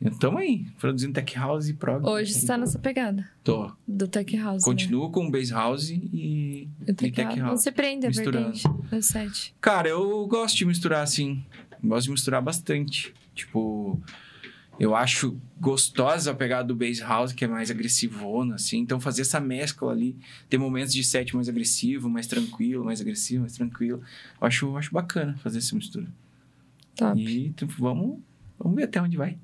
Então 0.00 0.36
aí, 0.36 0.66
produzindo 0.78 1.14
tech 1.14 1.34
house 1.36 1.68
e 1.68 1.74
prog. 1.74 2.06
Hoje 2.06 2.34
você 2.34 2.46
tá 2.46 2.58
nessa 2.58 2.78
pegada 2.78 3.26
Tô. 3.42 3.72
do 3.88 4.06
Tech 4.06 4.36
House. 4.36 4.62
Continuo 4.62 5.10
com 5.10 5.30
bass 5.30 5.50
house 5.50 5.88
e, 5.90 6.68
Né? 6.80 6.86
E 6.88 6.92
Tech 6.92 7.12
tech 7.12 7.22
House. 7.22 7.38
house. 7.38 7.50
Não 7.50 7.56
se 7.56 7.72
prende, 7.72 8.04
é 8.04 8.08
misturando. 8.08 8.52
verdade. 8.52 8.62
No 8.92 9.02
set. 9.02 9.54
Cara, 9.60 9.88
eu 9.88 10.26
gosto 10.26 10.56
de 10.56 10.64
misturar 10.66 11.02
assim. 11.02 11.42
Gosto 11.82 12.04
de 12.06 12.10
misturar 12.12 12.42
bastante. 12.42 13.14
Tipo, 13.34 13.98
eu 14.78 14.94
acho 14.94 15.36
gostosa 15.58 16.30
a 16.30 16.34
pegada 16.34 16.68
do 16.68 16.74
bass 16.76 17.00
house, 17.00 17.32
que 17.32 17.44
é 17.46 17.48
mais 17.48 17.70
agressivona, 17.70 18.56
assim. 18.56 18.78
Então, 18.78 19.00
fazer 19.00 19.22
essa 19.22 19.40
mescla 19.40 19.92
ali, 19.92 20.14
ter 20.50 20.58
momentos 20.58 20.92
de 20.92 21.02
set 21.02 21.34
mais 21.34 21.48
agressivo, 21.48 22.10
mais 22.10 22.26
tranquilo, 22.26 22.84
mais 22.84 23.00
agressivo, 23.00 23.40
mais 23.42 23.54
tranquilo. 23.54 24.02
Eu 24.40 24.46
acho, 24.46 24.66
eu 24.66 24.76
acho 24.76 24.92
bacana 24.92 25.36
fazer 25.42 25.58
essa 25.58 25.74
mistura. 25.74 26.06
Top. 26.94 27.18
E 27.18 27.50
tipo, 27.54 27.72
vamos, 27.78 28.18
vamos 28.58 28.76
ver 28.76 28.84
até 28.84 29.00
onde 29.00 29.16
vai. 29.16 29.38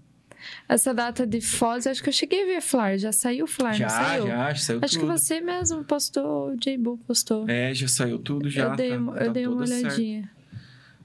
Essa 0.69 0.93
data 0.94 1.27
de 1.27 1.40
Foz, 1.40 1.86
acho 1.86 2.02
que 2.02 2.09
eu 2.09 2.12
cheguei 2.12 2.43
a 2.43 2.47
ver 2.47 2.60
Flyer. 2.60 2.98
Já 2.98 3.12
saiu 3.12 3.44
o 3.44 3.48
Flyer, 3.48 3.74
já, 3.74 3.86
não 3.86 3.90
saiu? 3.94 4.27
já, 4.27 4.52
já 4.52 4.56
saiu 4.60 4.78
Acho 4.82 4.94
que 4.98 5.05
tudo. 5.06 5.19
você 5.19 5.40
mesmo 5.40 5.85
postou, 5.85 6.51
o 6.52 6.56
J-Bull 6.56 6.98
postou. 7.06 7.48
É, 7.48 7.74
já 7.74 7.89
saiu 7.89 8.19
tudo 8.19 8.48
já. 8.51 8.64
eu 8.64 8.77
dei, 8.77 8.90
tá- 8.90 9.12
tá 9.12 9.24
eu 9.24 9.32
dei 9.32 9.47
uma 9.47 9.56
tudo 9.56 9.66
certo. 9.69 9.85
olhadinha. 9.86 10.31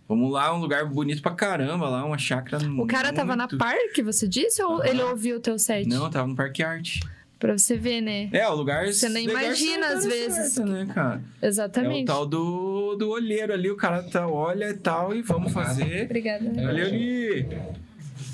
Vamos 0.08 0.32
lá, 0.32 0.56
um 0.56 0.60
lugar 0.62 0.86
bonito 0.86 1.22
pra 1.22 1.32
caramba 1.34 1.90
lá, 1.90 2.06
uma 2.06 2.18
chácara 2.18 2.64
O 2.72 2.88
cara 2.88 3.12
tava 3.12 3.36
na 3.36 3.44
muito- 3.44 3.58
parque, 3.58 4.02
você 4.02 4.26
disse? 4.28 4.64
Ou 4.64 4.78
Aham. 4.78 4.88
ele 4.88 5.02
ouviu 5.04 5.36
o 5.36 5.40
teu 5.42 5.60
set? 5.60 5.86
Não, 5.88 6.10
tava 6.10 6.28
no 6.28 6.36
Parque 6.36 6.64
Arte. 6.64 7.02
Pra 7.38 7.56
você 7.56 7.76
ver, 7.78 8.02
né? 8.02 8.30
É, 8.32 8.48
o 8.48 8.56
lugar... 8.56 8.88
Você 8.88 9.08
nem 9.10 9.28
lugar 9.28 9.44
imagina, 9.44 9.84
certo, 9.90 9.98
às 9.98 10.06
vezes, 10.06 10.54
certo, 10.54 10.68
né, 10.72 10.88
cara? 10.92 11.22
É 11.42 11.46
o 11.46 11.50
Exatamente. 11.50 12.06
tal 12.08 12.26
do, 12.26 12.96
do 12.96 13.10
olheiro 13.10 13.54
ali, 13.54 13.70
o 13.70 13.76
cara 13.76 14.02
tá, 14.02 14.28
olha 14.28 14.70
e 14.70 14.74
tal, 14.74 15.14
e 15.14 15.22
vamos 15.22 15.52
fazer. 15.54 16.06
Obrigada. 16.06 16.52
Valeu, 16.52 16.90
Gui! 16.90 17.46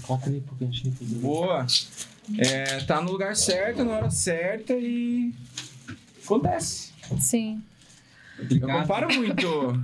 Conta 0.03 0.29
aí 0.29 0.41
pro 0.41 0.55
cantinho. 0.55 0.95
Boa! 1.21 1.65
É, 2.37 2.79
tá 2.81 3.01
no 3.01 3.11
lugar 3.11 3.35
certo, 3.35 3.83
na 3.83 3.93
hora 3.93 4.09
certa 4.09 4.73
e... 4.73 5.33
Acontece. 6.23 6.93
Sim. 7.19 7.61
Eu 8.39 8.61
comparo 8.61 9.13
muito. 9.13 9.83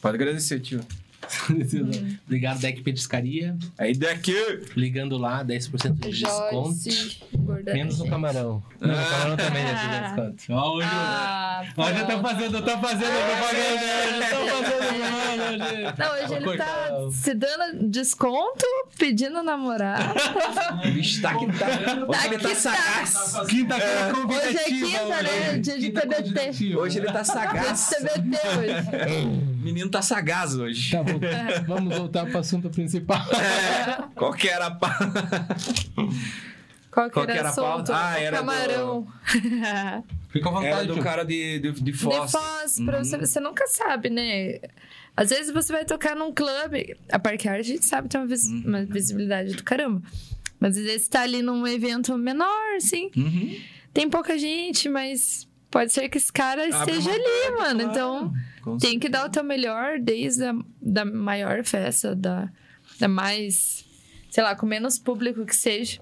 Pode 0.00 0.14
agradecer, 0.14 0.60
tio. 0.60 0.80
Obrigado, 2.26 2.60
Deck 2.60 2.82
Petiscaria. 2.82 3.56
Aí 3.78 3.94
daqui... 3.94 4.34
Ligando 4.76 5.16
lá, 5.16 5.44
10% 5.44 5.92
de 5.94 6.10
desconto. 6.10 6.74
Menos 7.66 7.98
no 7.98 8.08
camarão. 8.08 8.62
Não, 8.80 8.88
no 8.88 8.94
camarão 9.06 9.36
também 9.36 9.62
é 9.62 9.70
Ah. 9.70 10.14
10%. 10.16 10.44
Ó, 10.50 10.76
hoje, 10.76 10.88
Ah, 10.90 11.62
hoje 11.76 11.98
eu 11.98 12.06
tô 12.06 12.20
fazendo, 12.20 12.56
eu 12.58 12.62
tô 12.62 12.78
fazendo 12.78 13.12
propaganda. 13.26 13.84
Hoje 13.84 14.30
eu 14.30 14.46
tô 14.46 14.62
fazendo 14.62 14.88
propaganda 14.88 15.64
hoje. 15.64 15.94
Não, 15.98 16.12
hoje 16.12 16.34
ele 16.34 16.56
tá 16.58 16.90
se 17.12 17.34
dando 17.34 17.88
desconto, 17.90 18.64
pedindo 18.98 19.42
namorar. 19.42 20.14
O 20.86 20.90
bicho 20.92 21.20
tá 21.22 21.34
que 21.36 21.46
tá... 21.46 21.66
Hoje 22.08 22.26
ele 22.26 22.38
tá 22.38 22.48
tá. 22.48 22.54
sagaz. 22.54 23.36
Quinta-feira 23.48 23.94
Hoje 23.94 24.08
é 24.08 24.12
convidativa. 24.12 24.86
quinta, 24.86 25.22
né? 25.22 25.50
hoje. 25.50 25.60
Dia 25.60 25.78
de 25.78 25.90
TBT. 25.90 26.76
Hoje 26.76 26.98
ele 26.98 27.06
tá 27.06 27.12
Dia 27.12 27.22
de 27.22 27.26
sagaz. 27.28 27.90
CBT 27.90 28.38
hoje. 28.58 29.53
O 29.64 29.66
menino 29.66 29.88
tá 29.90 30.02
sagaz 30.02 30.54
hoje. 30.54 30.90
Tá 30.90 31.02
bom, 31.02 31.18
vamos 31.66 31.96
voltar 31.96 32.26
pro 32.26 32.38
assunto 32.38 32.68
principal. 32.68 33.24
É, 33.34 34.02
qual 34.14 34.32
que 34.34 34.46
era 34.46 34.66
a 34.66 34.70
pa- 34.70 34.98
Qual 36.90 37.10
que 37.10 37.18
era, 37.18 37.32
era 37.34 37.48
a 37.48 37.52
pauta? 37.54 37.92
Ah, 37.96 38.14
O 38.14 38.18
era 38.18 38.30
do- 38.36 38.46
camarão. 38.46 39.06
Fica 40.30 40.48
à 40.48 40.52
vontade. 40.52 40.66
Era 40.66 40.86
do 40.86 41.00
cara 41.00 41.24
de, 41.24 41.58
de, 41.60 41.72
de 41.72 41.82
De 41.82 41.92
Foz. 41.92 42.30
Foz, 42.30 42.76
pra 42.84 42.98
Uhum. 42.98 43.04
você, 43.04 43.16
você 43.18 43.40
nunca 43.40 43.66
sabe, 43.66 44.10
né? 44.10 44.58
Às 45.16 45.30
vezes 45.30 45.52
você 45.52 45.72
vai 45.72 45.84
tocar 45.84 46.14
num 46.14 46.32
clube. 46.32 46.96
A 47.10 47.18
Parque 47.18 47.48
Art, 47.48 47.60
a 47.60 47.62
gente 47.62 47.84
sabe 47.86 48.08
tem 48.08 48.20
uma, 48.20 48.26
vis- 48.26 48.46
Uhum. 48.48 48.62
uma 48.66 48.84
visibilidade 48.84 49.54
do 49.54 49.64
caramba. 49.64 50.02
Mas 50.60 50.76
às 50.76 50.84
vezes 50.84 51.02
você 51.04 51.10
tá 51.10 51.22
ali 51.22 51.40
num 51.42 51.66
evento 51.66 52.16
menor, 52.18 52.74
assim. 52.76 53.10
Uhum. 53.16 53.56
Tem 53.92 54.08
pouca 54.10 54.36
gente, 54.38 54.88
mas 54.88 55.48
pode 55.70 55.92
ser 55.92 56.08
que 56.08 56.18
esse 56.18 56.32
cara 56.32 56.62
Abre 56.64 56.92
esteja 56.96 57.10
ali, 57.10 57.56
mano. 57.58 57.80
claro. 57.80 57.90
Então 57.90 58.32
Com 58.64 58.78
tem 58.78 58.98
que 58.98 59.08
dar 59.08 59.26
o 59.26 59.30
teu 59.30 59.44
melhor 59.44 59.98
desde 60.00 60.44
a 60.44 60.54
da 60.80 61.04
maior 61.04 61.62
festa, 61.64 62.14
da, 62.16 62.48
da 62.98 63.06
mais, 63.08 63.84
sei 64.30 64.42
lá, 64.42 64.56
com 64.56 64.64
menos 64.66 64.98
público 64.98 65.44
que 65.44 65.54
seja. 65.54 66.00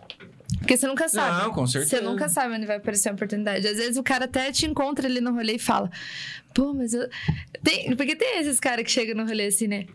Porque 0.59 0.77
você 0.77 0.87
nunca 0.87 1.09
sabe. 1.09 1.43
Não, 1.45 1.53
com 1.53 1.67
certeza. 1.67 1.97
Você 1.97 2.03
nunca 2.03 2.29
sabe 2.29 2.55
onde 2.55 2.67
vai 2.67 2.77
aparecer 2.77 3.09
a 3.09 3.13
oportunidade. 3.13 3.67
Às 3.67 3.77
vezes 3.79 3.97
o 3.97 4.03
cara 4.03 4.27
até 4.27 4.53
te 4.53 4.65
encontra 4.67 5.09
ali 5.09 5.21
no 5.21 5.33
rolê 5.33 5.55
e 5.55 5.59
fala: 5.59 5.91
Pô, 6.55 6.73
mas 6.73 6.95
eu. 6.95 7.09
Tem... 7.65 7.97
Porque 7.97 8.15
tem 8.15 8.39
esses 8.39 8.61
caras 8.61 8.85
que 8.85 8.91
chegam 8.91 9.17
no 9.17 9.27
rolê 9.27 9.47
assim, 9.47 9.67
né? 9.67 9.87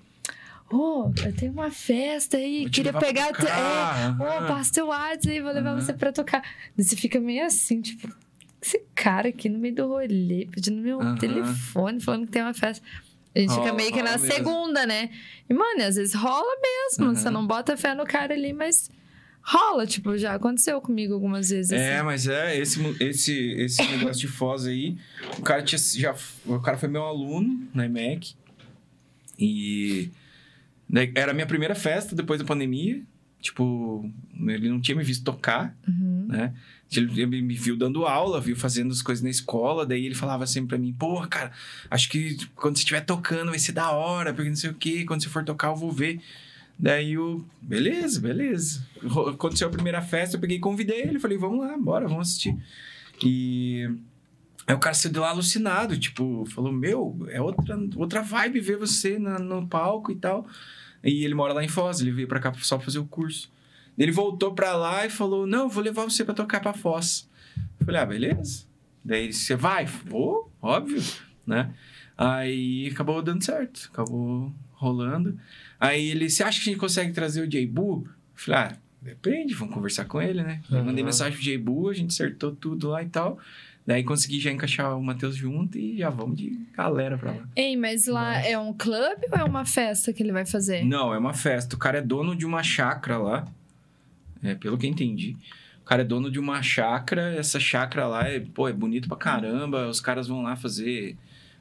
Ô, 0.69 1.10
eu 1.26 1.34
tenho 1.34 1.53
uma 1.53 1.72
festa 1.72 2.35
aí, 2.35 2.65
te 2.65 2.72
queria 2.72 2.91
pegar. 2.91 3.27
teu- 3.27 3.45
tocar. 3.45 4.18
É, 4.19 4.22
ô, 4.22 4.26
Aham. 4.26 4.48
passa 4.48 4.73
teu 4.73 4.88
WhatsApp 4.88 5.30
aí, 5.30 5.39
vou 5.39 5.53
levar 5.53 5.69
Aham. 5.72 5.80
você 5.81 5.94
pra 5.94 6.11
tocar. 6.11 6.44
Você 6.76 6.95
fica 6.98 7.19
meio 7.22 7.45
assim, 7.45 7.80
tipo, 7.81 8.14
esse 8.68 8.81
cara 8.94 9.30
aqui 9.30 9.48
no 9.49 9.57
meio 9.60 9.76
do 9.76 9.88
rolê, 9.88 10.48
pedindo 10.52 10.81
meu 10.81 10.99
Aham. 11.02 11.15
telefone, 11.15 11.99
falando 11.99 12.26
que 12.26 12.31
tem 12.31 12.41
uma 12.41 12.53
festa. 12.53 12.85
A 13.35 13.39
gente 13.39 13.49
fica 13.52 13.61
Rola, 13.65 13.73
meio 13.76 13.91
que 13.94 14.02
na 14.02 14.11
mesmo. 14.18 14.27
segunda, 14.34 14.85
né? 14.85 15.10
E, 15.49 15.53
mano, 15.53 15.84
às 15.84 15.95
vezes 15.95 16.14
rola 16.15 16.56
mesmo. 16.61 17.06
Aham. 17.06 17.15
Você 17.15 17.30
não 17.30 17.45
bota 17.45 17.77
fé 17.77 17.94
no 17.94 18.06
cara 18.06 18.34
ali, 18.34 18.52
mas 18.52 18.89
rola. 19.44 19.85
Tipo, 19.85 20.18
já 20.18 20.34
aconteceu 20.34 20.81
comigo 20.81 21.14
algumas 21.14 21.49
vezes. 21.49 21.72
É, 21.72 21.95
assim. 21.98 22.06
mas 22.06 22.27
é, 22.27 22.57
esse, 22.57 22.80
esse, 22.99 23.34
esse 23.53 23.81
negócio 23.95 24.19
de 24.22 24.27
Foz 24.27 24.65
aí, 24.65 24.98
o 25.38 25.41
cara 25.44 25.61
tinha 25.61 25.77
já. 25.77 26.15
O 26.45 26.60
cara 26.60 26.77
foi 26.77 26.89
meu 26.89 27.03
aluno 27.03 27.68
na 27.73 27.85
EMEC. 27.85 28.34
E 29.38 30.10
daí 30.89 31.11
era 31.15 31.31
a 31.31 31.34
minha 31.34 31.45
primeira 31.48 31.76
festa 31.76 32.15
depois 32.15 32.39
da 32.39 32.45
pandemia. 32.45 33.02
Tipo, 33.39 34.10
ele 34.48 34.68
não 34.68 34.81
tinha 34.81 34.98
me 34.98 35.03
visto 35.03 35.23
tocar, 35.23 35.77
Uhum. 35.88 36.26
né? 36.27 36.53
Ele, 36.96 37.26
me 37.26 37.54
viu 37.56 37.76
dando 37.76 38.06
aula, 38.06 38.40
viu 38.40 38.56
fazendo 38.56 38.92
as 38.94 39.02
coisas 39.02 39.22
na 39.22 39.30
escola, 39.30 39.86
daí 39.86 40.06
ele 40.06 40.16
falava 40.16 40.48
sempre 40.48 40.70
pra 40.70 40.78
mim, 40.78 40.94
porra, 40.94 41.28
cara, 41.28 41.52
acho 41.92 42.10
que 42.10 42.38
quando 42.56 42.78
você 42.78 42.82
estiver 42.82 43.02
tocando 43.02 43.50
vai 43.50 43.60
ser 43.60 43.74
da 43.74 43.92
hora, 43.92 44.34
porque 44.34 44.50
não 44.50 44.56
sei 44.56 44.70
o 44.70 44.74
quê, 44.74 45.04
quando 45.06 45.22
você 45.22 45.28
for 45.30 45.44
tocar 45.44 45.68
eu 45.68 45.76
vou 45.76 45.92
ver. 45.92 46.22
Daí 46.80 47.14
eu, 47.14 47.44
beleza, 47.62 48.22
beleza. 48.22 48.86
Aconteceu 49.34 49.68
a 49.68 49.72
primeira 49.72 50.02
festa, 50.02 50.38
eu 50.38 50.40
peguei 50.40 50.60
convidei 50.60 51.02
ele, 51.02 51.20
falei, 51.20 51.38
vamos 51.38 51.60
lá, 51.60 51.78
bora, 51.78 52.08
vamos 52.08 52.30
assistir. 52.30 52.56
E 53.24 53.90
aí 54.66 54.76
o 54.76 54.80
cara 54.80 54.94
saiu 54.96 55.12
de 55.12 55.20
lá 55.20 55.30
alucinado, 55.30 55.98
tipo, 55.98 56.46
falou, 56.54 56.72
meu, 56.72 57.18
é 57.30 57.42
outra, 57.42 57.78
outra 57.96 58.22
vibe 58.22 58.60
ver 58.60 58.78
você 58.78 59.18
na- 59.20 59.40
no 59.40 59.68
palco 59.68 60.12
e 60.12 60.16
tal. 60.16 60.48
E 61.04 61.24
ele 61.26 61.34
mora 61.34 61.54
lá 61.54 61.64
em 61.64 61.68
Foz, 61.68 62.00
ele 62.00 62.12
veio 62.12 62.28
pra 62.28 62.40
cá 62.40 62.54
só 62.62 62.78
pra 62.78 62.86
fazer 62.86 63.00
o 63.00 63.06
curso. 63.06 63.50
Ele 63.98 64.11
voltou 64.11 64.53
pra 64.53 64.76
lá 64.76 65.06
e 65.06 65.10
falou, 65.10 65.48
não, 65.48 65.64
eu 65.64 65.69
vou 65.69 65.84
levar 65.84 66.03
você 66.03 66.24
pra 66.24 66.34
tocar 66.34 66.60
pra 66.60 66.74
Foz. 66.74 67.28
Eu 67.80 67.86
falei, 67.86 68.02
ah, 68.02 68.06
beleza. 68.06 68.65
Daí 69.03 69.32
você 69.32 69.56
vai? 69.56 69.86
Vou, 69.86 70.52
óbvio, 70.61 71.02
né? 71.45 71.74
Aí 72.18 72.90
acabou 72.91 73.22
dando 73.22 73.44
certo, 73.44 73.90
acabou 73.91 74.52
rolando. 74.74 75.40
Aí 75.80 76.10
ele, 76.10 76.30
você 76.30 76.44
acha 76.44 76.60
que 76.60 76.69
a 76.69 76.72
gente 76.72 76.80
consegue 76.80 77.14
trazer 77.14 77.41
o 77.41 77.48
J-Bu? 77.48 78.03
Eu 78.06 78.11
falei, 78.36 78.60
ah, 78.60 78.78
depende, 79.02 79.53
vamos 79.53 79.74
conversar 79.74 80.06
com 80.06 80.22
ele, 80.22 80.44
né? 80.44 80.61
Eu 80.69 80.84
mandei 80.84 81.03
mensagem 81.03 81.34
pro 81.34 81.44
J-Bu, 81.44 81.90
a 81.90 81.94
gente 81.94 82.11
acertou 82.11 82.56
tudo 82.56 82.90
lá 82.90 83.02
e 83.02 83.07
tal. 83.07 83.40
Daí 83.86 84.03
consegui 84.03 84.41
já 84.41 84.52
encaixar 84.52 84.98
o 84.98 85.02
Matheus 85.02 85.36
junto 85.38 85.78
e 85.78 85.98
já 85.98 86.10
vamos 86.10 86.38
de 86.38 86.60
galera 86.76 87.18
pra 87.18 87.32
lá. 87.32 87.48
Ei, 87.56 87.78
mas 87.78 88.06
lá 88.06 88.38
é 88.45 88.60
um 88.60 88.74
clube 88.74 89.28
ou 89.32 89.38
é 89.38 89.44
uma 89.45 89.64
festa 89.64 90.11
que 90.11 90.22
ele 90.22 90.34
vai 90.34 90.45
fazer? 90.45 90.84
Não, 90.84 91.14
é 91.14 91.18
uma 91.18 91.34
festa. 91.34 91.74
O 91.78 91.80
cara 91.80 91.99
é 91.99 92.02
dono 92.02 92.36
de 92.36 92.45
uma 92.45 92.61
chácara 92.61 93.18
lá. 93.18 93.48
É, 94.44 94.56
pelo 94.56 94.78
que 94.78 94.86
eu 94.86 94.90
entendi. 94.90 95.36
O 95.82 95.86
cara 95.86 96.02
é 96.02 96.06
dono 96.06 96.30
de 96.30 96.40
uma 96.40 96.62
chácara. 96.62 97.34
Essa 97.36 97.60
chácara 97.60 98.08
lá 98.08 98.28
é, 98.28 98.40
pô, 98.40 98.68
é 98.68 98.74
bonito 98.74 99.08
pra 99.08 99.18
caramba. 99.18 99.88
Os 99.88 100.00
caras 100.02 100.28
vão 100.28 100.42
lá 100.42 100.56
fazer. 100.56 101.16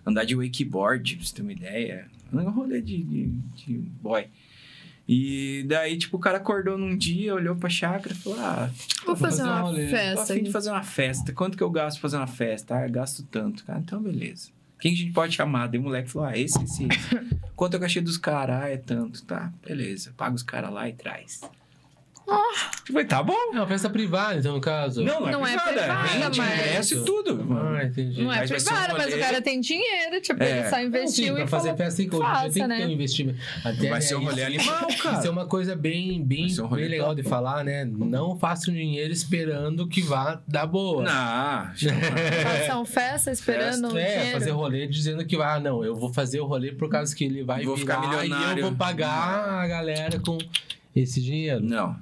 andar 0.05 0.25
de 0.25 0.35
wakeboard, 0.37 1.17
pra 1.17 1.25
você 1.25 1.35
ter 1.35 1.43
uma 1.43 1.53
ideia. 1.53 2.07
Um 2.33 2.51
rolê 2.51 2.81
de, 2.81 3.03
de, 3.05 3.27
de 3.55 3.73
boy. 4.03 4.27
E 5.09 5.65
daí, 5.69 5.97
tipo, 5.97 6.17
o 6.17 6.21
cara 6.21 6.39
acordou 6.39 6.77
num 6.77 6.97
dia, 6.97 7.33
olhou 7.33 7.55
pra 7.55 7.69
chácara 7.69 8.13
e 8.13 8.17
falou: 8.17 8.41
Ah, 8.41 8.69
Vou 9.05 9.15
fazer 9.15 9.43
fazer 9.45 9.49
um 9.49 9.53
uma 9.53 9.71
tô 9.71 9.77
festa. 9.91 10.33
afim 10.33 10.43
de 10.43 10.51
fazer 10.51 10.71
uma 10.71 10.83
festa. 10.83 11.33
Quanto 11.33 11.57
que 11.57 11.63
eu 11.63 11.71
gasto 11.71 11.99
pra 11.99 12.03
fazer 12.03 12.17
uma 12.17 12.27
festa? 12.27 12.77
Ah, 12.77 12.87
eu 12.87 12.91
gasto 12.91 13.23
tanto. 13.31 13.65
Cara, 13.65 13.79
então 13.79 14.03
beleza. 14.03 14.51
Quem 14.81 14.93
que 14.93 15.01
a 15.01 15.05
gente 15.05 15.15
pode 15.15 15.35
chamar? 15.37 15.69
Daí 15.69 15.79
o 15.79 15.83
moleque 15.85 16.11
falou: 16.11 16.27
Ah, 16.29 16.37
esse, 16.37 16.61
esse, 16.65 16.85
esse. 16.85 17.09
Quanto 17.55 17.75
é 17.75 17.77
o 17.77 17.81
cachê 17.81 18.01
dos 18.01 18.19
caras? 18.19 18.63
Ah, 18.65 18.69
é 18.69 18.77
tanto. 18.77 19.23
Tá, 19.23 19.53
beleza. 19.65 20.13
Paga 20.17 20.35
os 20.35 20.43
caras 20.43 20.73
lá 20.73 20.89
e 20.89 20.93
traz. 20.93 21.41
Eu 22.29 22.93
falei, 22.93 23.05
tá 23.07 23.23
bom. 23.23 23.35
É 23.53 23.57
uma 23.57 23.67
festa 23.67 23.89
privada, 23.89 24.39
então, 24.39 24.55
no 24.55 24.61
caso. 24.61 25.03
Não, 25.05 25.21
não 25.21 25.29
é 25.29 25.33
Não 25.33 25.47
é 25.47 25.51
privada. 25.57 25.73
privada, 25.73 26.09
Vende, 26.09 26.39
mas- 26.39 26.53
ingresso 26.61 26.95
e 26.95 27.05
tudo. 27.05 27.47
Ah, 27.53 27.85
entendi. 27.85 28.23
Não 28.23 28.33
é 28.33 28.37
Mas 28.39 28.51
vai 28.51 28.59
um 28.59 28.63
privada, 28.65 28.93
mas 28.95 29.07
o 29.07 29.11
rolê- 29.11 29.23
cara 29.23 29.43
tem 29.43 29.61
dinheiro, 29.61 30.21
tipo, 30.21 30.43
É. 30.43 30.51
ele 30.59 30.63
só 30.69 30.71
Não, 30.77 30.83
sim, 30.83 30.87
investiu 30.87 31.35
pra 31.35 31.45
e 31.45 31.47
fazer 31.47 31.63
falou, 31.69 31.77
festa, 31.77 32.03
que, 32.05 32.17
faça, 32.17 32.43
tem 32.45 32.53
que 32.63 32.67
né? 32.69 32.77
ter 32.79 32.87
um 32.87 32.91
investimento. 32.91 33.39
Até, 33.65 33.75
Vai 33.77 33.91
né, 33.91 34.01
ser 34.01 34.15
um 34.17 34.25
rolê 34.25 34.35
isso- 34.49 34.71
animal, 34.71 34.89
cara. 35.03 35.19
Isso 35.19 35.27
é 35.27 35.31
uma 35.31 35.47
coisa 35.47 35.77
bem, 35.77 36.25
bem, 36.25 36.49
Vai 36.49 36.65
um 36.65 36.69
rolê 36.69 36.83
bem 36.83 36.91
legal 36.91 37.09
top. 37.11 37.23
de 37.23 37.29
falar, 37.29 37.65
né? 37.65 37.85
Não 37.85 38.37
faça 38.39 38.71
um 38.71 38.75
dinheiro 38.75 39.13
esperando 39.13 39.87
que 39.89 40.01
vá 40.03 40.41
dar 40.49 40.67
boa. 40.67 41.03
Não, 41.05 41.71
Façam 42.43 42.85
festa 42.85 43.31
esperando 43.31 43.93
o 43.93 43.99
É, 43.99 44.17
dinheiro. 44.17 44.33
fazer 44.33 44.51
rolê 44.51 44.87
dizendo 44.87 45.25
que, 45.25 45.37
ah, 45.37 45.61
não, 45.61 45.85
eu 45.85 45.95
vou 45.95 46.13
fazer 46.13 46.41
o 46.41 46.47
rolê 46.47 46.73
por 46.73 46.89
causa 46.89 47.15
que 47.15 47.25
ele 47.25 47.43
vai 47.45 47.63
Vou 47.65 47.77
ficar 47.77 48.01
virar 48.01 48.25
e 48.25 48.29
milionário. 48.29 48.61
eu 48.63 48.67
vou 48.69 48.77
pagar 48.77 49.61
a 49.63 49.67
galera 49.67 50.19
com 50.19 50.39
esse 50.95 51.21
dinheiro. 51.23 51.61
não. 51.63 51.97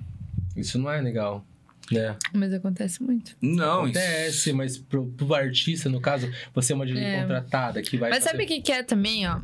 Isso 0.56 0.78
não 0.78 0.90
é 0.90 1.01
legal, 1.01 1.44
né? 1.90 2.16
Mas 2.32 2.52
acontece 2.52 3.02
muito. 3.02 3.36
Não, 3.40 3.86
isso- 3.89 3.98
Acontece, 3.98 4.52
mas 4.52 4.78
pro, 4.78 5.06
pro 5.06 5.35
artista, 5.35 5.89
no 5.89 6.01
caso, 6.01 6.31
você 6.55 6.72
é 6.72 6.76
uma 6.76 6.86
DJ 6.86 7.02
É. 7.02 7.20
contratada 7.22 7.82
que 7.82 7.97
vai 7.97 8.10
Mas 8.10 8.20
fazer... 8.20 8.31
sabe 8.31 8.44
o 8.44 8.47
que, 8.47 8.60
que 8.60 8.72
é 8.72 8.82
também, 8.82 9.26
ó? 9.26 9.40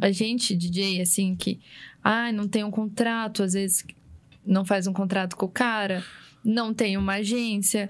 A 0.00 0.10
gente, 0.10 0.54
DJ, 0.56 1.00
assim, 1.00 1.34
que 1.36 1.60
Ai, 2.04 2.32
não 2.32 2.48
tem 2.48 2.64
um 2.64 2.70
contrato, 2.70 3.42
às 3.44 3.52
vezes 3.52 3.84
não 4.44 4.64
faz 4.64 4.88
um 4.88 4.92
contrato 4.92 5.36
com 5.36 5.46
o 5.46 5.48
cara, 5.48 6.02
não 6.44 6.74
tem 6.74 6.96
uma 6.96 7.14
agência. 7.14 7.88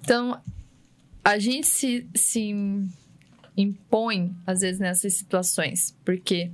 Então, 0.00 0.40
a 1.22 1.38
gente 1.38 1.66
se, 1.66 2.06
se 2.14 2.54
impõe, 3.56 4.34
às 4.46 4.60
vezes, 4.60 4.80
nessas 4.80 5.14
situações. 5.14 5.94
Porque 6.04 6.50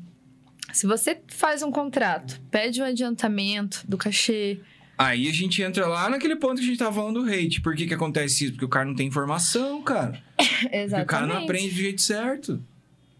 se 0.72 0.86
você 0.86 1.20
faz 1.28 1.62
um 1.62 1.70
contrato, 1.70 2.40
pede 2.50 2.82
um 2.82 2.84
adiantamento 2.84 3.84
do 3.88 3.96
cachê, 3.96 4.60
Aí 5.02 5.28
a 5.28 5.32
gente 5.32 5.62
entra 5.62 5.86
lá 5.86 6.10
naquele 6.10 6.36
ponto 6.36 6.56
que 6.56 6.62
a 6.64 6.66
gente 6.66 6.78
tava 6.78 6.93
falando 6.94 7.22
do 7.24 7.31
hate. 7.32 7.62
Por 7.62 7.74
que 7.74 7.86
que 7.86 7.94
acontece 7.94 8.44
isso? 8.44 8.52
Porque 8.52 8.66
o 8.66 8.68
cara 8.68 8.85
não 8.85 8.94
tem 8.94 9.06
informação, 9.06 9.82
cara. 9.82 10.22
exatamente. 10.70 11.02
O 11.05 11.06
cara 11.06 11.27
não 11.27 11.39
aprende 11.43 11.70
do 11.70 11.74
jeito 11.77 12.02
certo. 12.02 12.62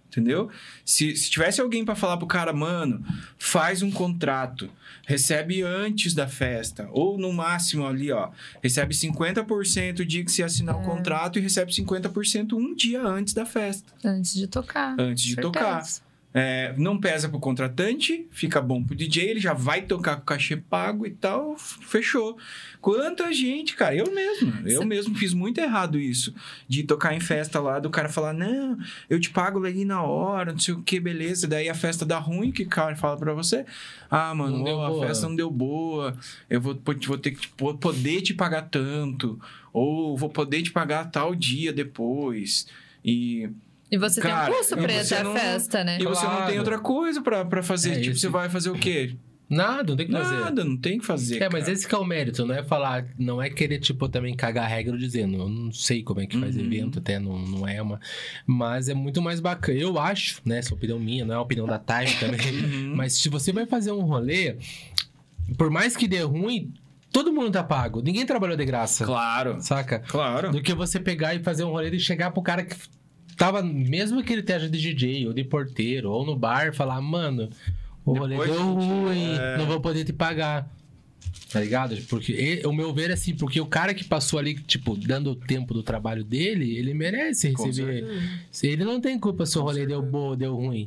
Entendeu? 0.09 0.51
Se, 0.85 1.17
se 1.17 1.31
tivesse 1.31 1.61
alguém 1.61 1.85
pra 1.85 1.95
falar 1.95 2.17
pro 2.17 2.27
cara, 2.27 2.53
mano, 2.53 3.01
faz 3.39 3.81
um 3.81 3.93
contrato, 3.93 4.69
recebe 5.07 5.63
antes 5.63 6.13
da 6.15 6.27
festa, 6.27 6.89
ou 6.91 7.17
no 7.17 7.33
máximo 7.33 7.87
ali, 7.87 8.11
ó, 8.11 8.29
recebe 8.61 8.93
50% 8.93 10.01
o 10.01 10.05
dia 10.05 10.25
que 10.25 10.33
se 10.33 10.43
assinar 10.43 10.77
o 10.77 10.83
contrato 10.83 11.39
e 11.39 11.43
recebe 11.43 11.71
50% 11.71 12.55
um 12.55 12.75
dia 12.75 13.01
antes 13.01 13.33
da 13.33 13.47
festa, 13.47 13.93
Antes 14.05 14.35
de 14.35 14.49
tocar. 14.49 14.97
antes 14.99 15.23
de 15.23 15.35
Certeza. 15.37 15.53
tocar. 15.53 15.85
É, 16.33 16.73
não 16.77 16.97
pesa 16.97 17.29
pro 17.29 17.41
contratante, 17.41 18.25
fica 18.31 18.61
bom 18.61 18.85
pro 18.85 18.95
DJ, 18.95 19.31
ele 19.31 19.41
já 19.41 19.53
vai 19.53 19.83
tocar 19.83 20.15
com 20.15 20.23
o 20.23 20.25
cachê 20.25 20.57
pago 20.57 21.05
e 21.05 21.11
tal, 21.11 21.57
fechou. 21.59 22.39
Quanta 22.81 23.33
gente, 23.33 23.75
cara, 23.75 23.97
eu 23.97 24.15
mesmo, 24.15 24.53
eu 24.65 24.87
mesmo 24.87 25.13
fiz 25.17 25.35
muito 25.35 25.59
errado 25.61 25.99
isso, 25.99 26.33
de 26.69 26.85
tocar 26.85 27.15
em 27.15 27.21
festa 27.21 27.59
lá, 27.59 27.81
do 27.81 27.91
cara 27.91 28.09
falar, 28.09 28.33
não, 28.33 28.79
eu 29.09 29.19
te 29.19 29.29
pago 29.29 29.65
ali 29.65 29.85
na 29.85 30.03
hora, 30.03 30.53
não 30.53 30.59
sei 30.61 30.73
o 30.73 30.83
que, 30.83 31.01
beleza, 31.01 31.49
daí 31.49 31.69
a 31.69 31.75
festa 31.75 32.07
dá 32.07 32.19
ruim, 32.19 32.53
que 32.53 32.63
o 32.63 32.69
cara 32.69 32.95
fala 32.95 33.17
pra 33.17 33.35
você, 33.35 33.67
ah, 34.09 34.33
mano, 34.33 34.65
ó, 34.65 34.87
a 34.87 34.89
boa. 34.89 35.07
festa 35.09 35.29
não 35.29 35.35
deu 35.35 35.51
boa, 35.51 36.17
eu 36.49 36.61
vou, 36.61 36.81
vou 37.07 37.19
ter 37.19 37.33
que 37.33 37.49
vou 37.59 37.77
poder 37.77 38.23
te 38.23 38.35
pagar 38.35 38.69
tanto, 38.71 39.41
ou 39.73 40.17
vou 40.17 40.31
poder 40.31 40.63
te 40.63 40.71
pagar 40.71 41.11
tal 41.11 41.35
dia 41.35 41.73
depois, 41.73 42.69
e... 43.05 43.51
E 43.91 43.99
você 43.99 44.21
Cara, 44.21 44.47
tem 44.47 44.55
um 44.55 44.57
custo 44.59 44.75
e 44.79 44.83
pra 44.83 44.93
ir 44.93 44.99
até 45.01 45.23
não- 45.23 45.33
a 45.33 45.39
festa, 45.39 45.83
né? 45.85 45.99
E 46.01 46.05
você 46.05 46.25
não 46.25 46.31
Claro. 46.33 46.47
tem 46.51 46.59
outra 46.59 46.79
coisa 46.79 47.21
pra, 47.23 47.45
pra 47.45 47.63
fazer. 47.63 47.91
É 47.93 47.95
tipo, 48.01 48.11
esse- 48.13 48.21
você 48.21 48.29
vai 48.29 48.49
fazer 48.49 48.71
o 48.71 48.75
quê? 48.75 49.17
Nada, 49.49 49.83
não 49.91 49.97
tem 49.97 50.07
o 50.07 50.09
que 50.11 50.15
fazer. 50.15 50.37
Nada, 50.37 50.65
não 50.65 50.77
tem 50.77 50.97
o 50.97 51.01
que 51.01 51.07
fazer. 51.07 51.43
É, 51.43 51.49
mas 51.51 51.63
cara. 51.65 51.73
esse 51.73 51.89
que 51.89 51.93
é 51.93 51.99
o 51.99 52.05
mérito, 52.05 52.47
não 52.47 52.55
é 52.55 52.63
falar, 52.63 53.05
não 53.19 53.43
é 53.43 53.51
querer, 53.51 53.81
tipo, 53.81 54.09
também 54.09 54.33
cagar 54.37 54.65
a 54.65 54.69
regra 54.69 54.97
dizendo, 54.97 55.39
eu 55.39 55.49
não 55.49 55.73
sei 55.73 56.05
como 56.05 56.21
é 56.21 56.27
que 56.27 56.39
faz 56.39 56.55
Uhum. 56.57 56.63
evento, 56.67 57.01
até 57.01 57.19
não, 57.19 57.37
não 57.37 57.67
é 57.67 57.83
uma. 57.83 57.99
Mas 58.47 58.89
é 58.89 58.95
muito 58.95 59.21
mais 59.21 59.41
bacana. 59.41 59.77
Eu 59.77 59.99
acho, 59.99 60.41
né? 60.45 60.59
Essa 60.59 60.71
é 60.73 60.75
opinião 60.75 61.01
minha, 61.01 61.25
não 61.25 61.35
é 61.35 61.37
a 61.37 61.41
opinião 61.41 61.67
da 61.67 61.81
Time 61.81 62.15
também. 62.21 62.39
Uhum. 62.87 62.95
mas 62.95 63.15
se 63.15 63.29
você 63.29 63.51
vai 63.53 63.67
fazer 63.67 63.91
um 63.91 64.03
rolê, 64.03 64.57
por 65.59 65.69
mais 65.69 65.97
que 65.97 66.07
dê 66.07 66.23
ruim, 66.23 66.73
todo 67.13 67.33
mundo 67.33 67.51
tá 67.51 67.65
pago. 67.65 68.01
Ninguém 68.01 68.25
trabalhou 68.25 68.57
de 68.57 68.65
graça. 68.65 69.05
Claro, 69.05 69.57
Saca? 69.61 69.99
claro. 69.99 70.53
Do 70.53 70.63
que 70.63 70.73
você 70.75 71.01
pegar 71.01 71.35
e 71.35 71.43
fazer 71.43 71.65
um 71.65 71.71
rolê 71.71 71.91
e 71.91 71.99
chegar 71.99 72.31
pro 72.31 72.41
cara 72.41 72.63
que 72.65 72.77
tava, 73.41 73.63
mesmo 73.63 74.23
que 74.23 74.35
ele 74.35 74.43
esteja 74.43 74.69
de 74.69 74.79
DJ, 74.79 75.27
ou 75.27 75.33
de 75.33 75.43
porteiro, 75.43 76.11
ou 76.11 76.27
no 76.27 76.37
bar, 76.37 76.75
falar, 76.75 77.01
mano, 77.01 77.49
o 78.05 78.13
rolê 78.13 78.37
deu 78.37 78.75
ruim, 78.75 79.33
é. 79.33 79.57
não 79.57 79.65
vou 79.65 79.81
poder 79.81 80.05
te 80.05 80.13
pagar. 80.13 80.71
Tá 81.51 81.59
ligado? 81.59 81.97
Porque 82.11 82.33
e- 82.33 82.67
o 82.67 82.73
meu 82.73 82.93
ver 82.93 83.09
é 83.09 83.15
assim, 83.15 83.35
porque 83.35 83.59
o 83.59 83.65
cara 83.65 83.95
que 83.95 84.05
passou 84.05 84.39
ali, 84.39 84.55
tipo, 84.55 84.95
dando 84.95 85.31
o 85.31 85.35
tempo 85.35 85.73
do 85.73 85.83
trabalho 85.83 86.23
dele, 86.23 86.77
ele 86.77 86.93
merece 86.93 87.49
receber. 87.49 88.05
Se 88.53 88.67
Ele 88.67 88.85
não 88.85 89.01
tem 89.01 89.19
culpa 89.19 89.47
se 89.47 89.59
o 89.59 89.63
rolê 89.63 89.87
deu 89.87 90.03
bom 90.03 90.29
ou 90.29 90.37
deu 90.37 90.55
ruim. 90.55 90.87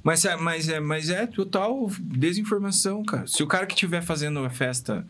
Mas 0.00 0.24
é, 0.24 0.36
mas, 0.36 0.68
é, 0.68 0.78
mas 0.78 1.10
é 1.10 1.26
total 1.26 1.90
desinformação, 2.00 3.02
cara. 3.02 3.26
Se 3.26 3.42
o 3.42 3.46
cara 3.48 3.66
que 3.66 3.74
estiver 3.74 4.02
fazendo 4.02 4.38
a 4.38 4.50
festa 4.50 5.04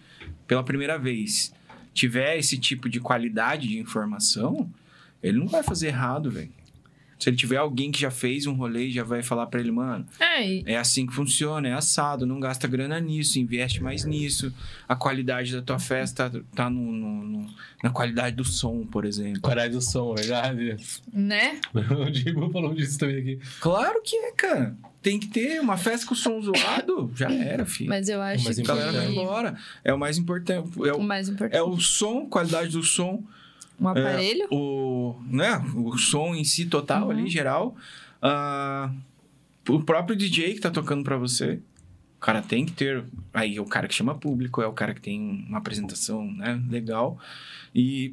pela 0.47 0.65
primeira 0.65 0.99
vez 0.99 1.53
tiver 1.93 2.39
esse 2.39 2.57
tipo 2.57 2.89
de 2.89 2.99
qualidade 2.99 3.69
de 3.69 3.79
informação, 3.79 4.69
ele 5.23 5.39
não 5.39 5.49
vai 5.49 5.63
fazer 5.63 5.89
errado, 5.89 6.31
velho. 6.31 6.51
Se 7.19 7.29
ele 7.29 7.37
tiver 7.37 7.57
alguém 7.57 7.91
que 7.91 8.01
já 8.01 8.11
fez 8.13 8.47
um 8.47 8.53
rolê 8.55 8.87
e 8.87 8.93
já 8.93 9.03
vai 9.03 9.23
falar 9.23 9.47
pra 9.47 9.59
ele, 9.61 9.73
mano, 9.73 10.07
É, 10.21 10.47
e- 10.49 10.63
É 10.67 10.77
assim 10.77 11.05
que 11.07 11.13
funciona, 11.13 11.67
é 11.69 11.73
assado, 11.73 12.25
não 12.25 12.39
gasta 12.39 12.69
grana 12.69 13.01
nisso, 13.01 13.39
investe 13.41 13.83
mais 13.83 14.05
nisso. 14.05 14.53
A 14.89 14.95
qualidade 14.95 15.53
da 15.53 15.61
tua 15.61 15.79
festa 15.81 16.31
tá 16.55 16.71
no, 16.71 16.81
no- 16.93 17.25
no- 17.25 17.51
na 17.83 17.91
qualidade 17.91 18.37
do 18.37 18.45
som, 18.45 18.87
por 18.87 19.05
exemplo. 19.05 19.41
Coragem 19.41 19.73
do 19.73 19.81
som, 19.81 20.15
verdade? 20.15 20.77
né? 21.13 21.61
O 21.75 22.11
Diego 22.11 22.49
falou 22.51 22.73
disso 22.75 22.99
também 22.99 23.19
aqui. 23.19 23.39
Claro 23.61 24.01
que 24.05 24.15
é, 24.17 24.33
cara. 24.33 24.77
Tem 25.03 25.19
que 25.19 25.29
ter 25.29 25.61
uma 25.61 25.77
festa 25.77 26.07
com 26.07 26.15
som 26.15 26.41
zoado, 26.43 27.11
já 27.17 27.33
era, 27.33 27.65
filho. 27.65 27.89
Mas 27.89 28.09
eu 28.09 28.21
acho 28.21 28.45
Mas 28.45 28.59
a 28.59 28.63
que 28.63 28.69
galera 28.69 28.93
vai 28.93 29.09
embora. 29.11 29.57
É 29.85 29.93
o 29.93 29.99
mais 29.99 30.19
importante. 30.19 30.71
É 30.87 30.93
o 30.93 30.97
o, 30.99 31.03
mais 31.03 31.29
importante. 31.29 31.57
é 31.59 31.63
o 31.63 31.79
som, 31.81 32.27
qualidade 32.27 32.71
do 32.71 32.83
som, 32.83 33.23
Um 33.81 33.89
aparelho. 33.89 34.47
o, 34.51 35.17
né, 35.27 35.63
o 35.75 35.97
som 35.97 36.35
em 36.35 36.45
si 36.45 36.67
total 36.67 37.05
Uhum. 37.05 37.11
ali, 37.11 37.29
geral. 37.29 37.77
Ah, 38.21 38.91
o 39.69 39.81
próprio 39.83 40.17
DJ 40.17 40.55
que 40.55 40.61
tá 40.61 40.71
tocando 40.71 41.05
pra 41.05 41.17
você. 41.17 41.61
O 42.17 42.21
cara 42.21 42.43
tem 42.43 42.65
que 42.67 42.73
ter. 42.73 43.05
Aí 43.33 43.57
é 43.57 43.61
o 43.61 43.65
cara 43.65 43.87
que 43.87 43.95
chama 43.95 44.15
público, 44.15 44.61
é 44.61 44.67
o 44.67 44.73
cara 44.73 44.93
que 44.93 45.01
tem 45.01 45.45
uma 45.49 45.59
apresentação 45.59 46.29
né, 46.33 46.61
legal. 46.69 47.17
E, 47.73 48.13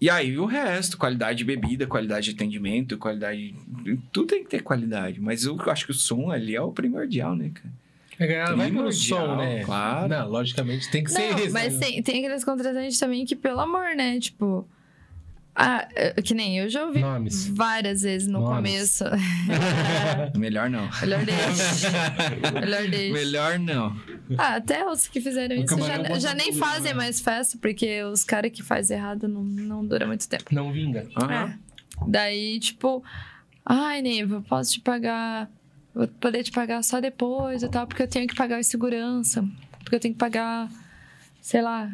e 0.00 0.10
aí 0.10 0.36
o 0.36 0.44
resto, 0.44 0.98
qualidade 0.98 1.38
de 1.38 1.44
bebida, 1.44 1.86
qualidade 1.86 2.30
de 2.30 2.34
atendimento, 2.34 2.98
qualidade. 2.98 3.54
Tudo 4.12 4.26
tem 4.26 4.42
que 4.42 4.50
ter 4.50 4.62
qualidade. 4.62 5.20
Mas 5.20 5.44
eu 5.44 5.56
acho 5.70 5.84
que 5.84 5.92
o 5.92 5.94
som 5.94 6.30
ali 6.32 6.56
é 6.56 6.60
o 6.60 6.72
primordial, 6.72 7.36
né, 7.36 7.50
cara? 7.54 7.72
A 8.18 8.26
galera 8.26 8.56
vai 8.56 8.70
pelo 8.72 8.92
som, 8.92 9.36
né? 9.36 9.62
claro. 9.64 10.08
Não, 10.08 10.28
logicamente 10.28 10.88
tem 10.90 11.02
que 11.04 11.10
ser 11.10 11.30
Não, 11.32 11.38
isso. 11.38 11.52
mas 11.52 11.74
né? 11.74 11.80
tem, 11.80 12.02
tem 12.02 12.24
aqueles 12.24 12.44
contratantes 12.44 12.98
também 12.98 13.24
que, 13.24 13.36
pelo 13.36 13.60
amor, 13.60 13.94
né? 13.96 14.18
Tipo. 14.18 14.66
Ah, 15.56 15.86
é, 15.94 16.10
que 16.20 16.34
nem 16.34 16.58
eu 16.58 16.68
já 16.68 16.84
ouvi 16.84 17.00
Nomes. 17.00 17.46
várias 17.46 18.02
vezes 18.02 18.26
no 18.26 18.40
Nomes. 18.40 18.98
começo. 18.98 19.04
Melhor 20.36 20.68
não. 20.68 20.88
Melhor 21.00 21.24
deixa. 21.24 21.90
Melhor 22.60 22.88
deixa. 22.88 23.12
Melhor 23.12 23.58
não. 23.60 23.96
Ah, 24.36 24.56
até 24.56 24.84
os 24.90 25.06
que 25.06 25.20
fizeram 25.20 25.56
O 25.56 25.60
isso 25.64 25.78
já, 25.78 26.18
já 26.18 26.34
nem 26.34 26.48
tudo, 26.48 26.58
fazem 26.58 26.92
né? 26.92 26.94
mais 26.94 27.20
festa, 27.20 27.56
porque 27.60 28.02
os 28.02 28.24
caras 28.24 28.50
que 28.50 28.62
fazem 28.62 28.96
errado 28.96 29.28
não, 29.28 29.42
não 29.44 29.86
dura 29.86 30.06
muito 30.06 30.28
tempo. 30.28 30.44
Não 30.50 30.72
vinga. 30.72 31.06
Aham. 31.16 31.32
É. 31.52 31.58
Daí, 32.08 32.58
tipo, 32.58 33.04
ai, 33.64 34.02
Neiva, 34.02 34.36
eu 34.36 34.42
posso 34.42 34.72
te 34.72 34.80
pagar. 34.80 35.48
Vou 35.94 36.08
poder 36.08 36.42
te 36.42 36.50
pagar 36.50 36.82
só 36.82 37.00
depois 37.00 37.62
e 37.62 37.68
tal, 37.68 37.86
porque 37.86 38.02
eu 38.02 38.08
tenho 38.08 38.26
que 38.26 38.34
pagar 38.34 38.58
o 38.58 38.64
segurança. 38.64 39.44
Porque 39.78 39.94
eu 39.94 40.00
tenho 40.00 40.14
que 40.14 40.18
pagar, 40.18 40.68
sei 41.40 41.62
lá, 41.62 41.88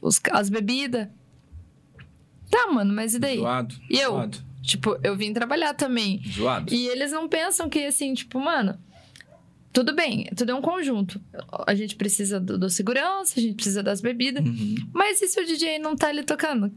os, 0.00 0.18
as 0.32 0.48
bebidas. 0.48 1.08
Tá, 2.50 2.66
mano, 2.72 2.92
mas 2.94 3.14
e 3.14 3.18
daí? 3.18 3.36
Zoado. 3.38 3.74
E 3.90 3.98
eu? 3.98 4.12
Zoado. 4.12 4.38
Tipo, 4.62 4.98
eu 5.02 5.16
vim 5.16 5.32
trabalhar 5.32 5.74
também. 5.74 6.22
Zoado. 6.30 6.72
E 6.74 6.88
eles 6.88 7.12
não 7.12 7.28
pensam 7.28 7.68
que, 7.68 7.84
assim, 7.86 8.12
tipo, 8.14 8.38
mano, 8.40 8.78
tudo 9.72 9.94
bem, 9.94 10.24
tudo 10.36 10.50
é 10.50 10.54
um 10.54 10.62
conjunto. 10.62 11.20
A 11.66 11.74
gente 11.74 11.94
precisa 11.96 12.40
do, 12.40 12.58
do 12.58 12.68
segurança, 12.70 13.34
a 13.38 13.42
gente 13.42 13.54
precisa 13.54 13.82
das 13.82 14.00
bebidas. 14.00 14.44
Uhum. 14.44 14.74
Mas 14.92 15.20
e 15.22 15.28
se 15.28 15.40
o 15.40 15.46
DJ 15.46 15.78
não 15.78 15.94
tá 15.96 16.08
ali 16.08 16.22
tocando? 16.22 16.72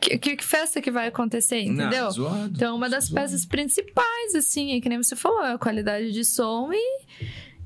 Que, 0.00 0.18
que- 0.18 0.36
que 0.36 0.44
festa 0.44 0.80
que 0.82 0.90
vai 0.90 1.06
acontecer, 1.06 1.60
entendeu? 1.60 2.04
Não, 2.04 2.10
zoado. 2.10 2.52
Então, 2.54 2.76
uma 2.76 2.88
das 2.90 3.04
Zoado. 3.04 3.14
peças 3.22 3.46
principais, 3.46 4.34
assim, 4.34 4.76
é 4.76 4.80
que 4.80 4.88
nem 4.88 5.00
você 5.02 5.14
falou, 5.14 5.44
é 5.44 5.52
a 5.52 5.58
qualidade 5.58 6.10
de 6.10 6.24
som 6.24 6.70
e, 6.72 7.04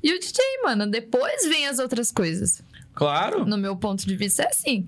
e 0.03 0.13
o 0.13 0.19
DJ, 0.19 0.39
mano. 0.63 0.85
Depois 0.87 1.45
vem 1.47 1.67
as 1.67 1.79
outras 1.79 2.11
coisas. 2.11 2.61
Claro. 2.93 3.45
No 3.45 3.57
meu 3.57 3.75
ponto 3.75 4.05
de 4.07 4.15
vista, 4.15 4.43
é 4.43 4.47
assim. 4.49 4.87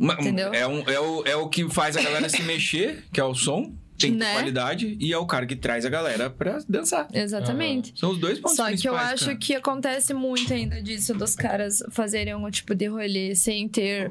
Entendeu? 0.00 0.52
É, 0.54 0.66
um- 0.66 0.82
é 0.88 0.98
o, 1.00 1.22
é 1.26 1.36
o 1.36 1.48
que 1.48 1.68
faz 1.68 1.96
a 1.96 2.02
galera 2.02 2.28
se 2.28 2.42
mexer, 2.42 3.04
que 3.12 3.20
é 3.20 3.24
o 3.24 3.34
som, 3.34 3.72
tem 3.98 4.12
que 4.12 4.18
ter 4.18 4.24
Né? 4.24 4.32
qualidade, 4.32 4.96
e 4.98 5.12
é 5.12 5.18
o 5.18 5.26
cara 5.26 5.44
que 5.44 5.54
traz 5.54 5.84
a 5.84 5.90
galera 5.90 6.30
pra 6.30 6.58
dançar. 6.68 7.06
Exatamente. 7.12 7.92
São 7.98 8.10
os 8.12 8.18
dois 8.18 8.38
pontos 8.38 8.56
Só 8.56 8.64
que 8.66 8.70
eu 8.88 8.92
principais, 8.94 9.12
acho 9.12 9.24
cara. 9.26 9.36
que 9.36 9.54
acontece 9.54 10.14
muito 10.14 10.52
ainda 10.54 10.80
disso 10.82 11.12
dos 11.12 11.34
caras 11.36 11.82
fazerem 11.90 12.32
algum 12.32 12.50
tipo 12.50 12.74
de 12.74 12.86
rolê 12.86 13.34
sem 13.34 13.68
ter 13.68 14.10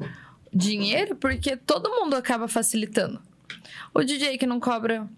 dinheiro, 0.54 1.16
porque 1.16 1.56
todo 1.56 1.90
mundo 1.90 2.14
acaba 2.14 2.46
facilitando. 2.46 3.20
O 3.92 4.02
DJ 4.04 4.38
que 4.38 4.46
não 4.46 4.60
cobra 4.60 5.08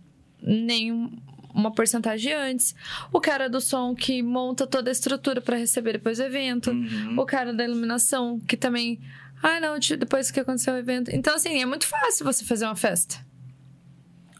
nenhum 0.40 1.12
uma 1.54 1.70
porcentagem 1.70 2.32
antes, 2.32 2.74
o 3.12 3.20
cara 3.20 3.46
do 3.50 3.60
som 3.60 3.94
que 3.94 4.22
monta 4.22 4.66
toda 4.66 4.90
a 4.90 4.92
estrutura 4.92 5.38
para 5.38 5.54
receber 5.58 5.92
depois 5.92 6.16
do 6.16 6.24
evento, 6.24 6.70
Uhum. 6.70 7.16
o 7.20 7.26
cara 7.26 7.52
da 7.52 7.62
iluminação 7.62 8.40
que 8.48 8.56
também, 8.56 8.98
ah 9.42 9.60
não, 9.60 9.78
depois 9.78 10.30
que 10.30 10.40
aconteceu 10.40 10.74
o 10.74 10.78
evento. 10.78 11.10
Então 11.14 11.34
assim, 11.34 11.60
é 11.60 11.66
muito 11.66 11.86
fácil 11.86 12.24
você 12.24 12.44
fazer 12.44 12.64
uma 12.64 12.76
festa. 12.76 13.16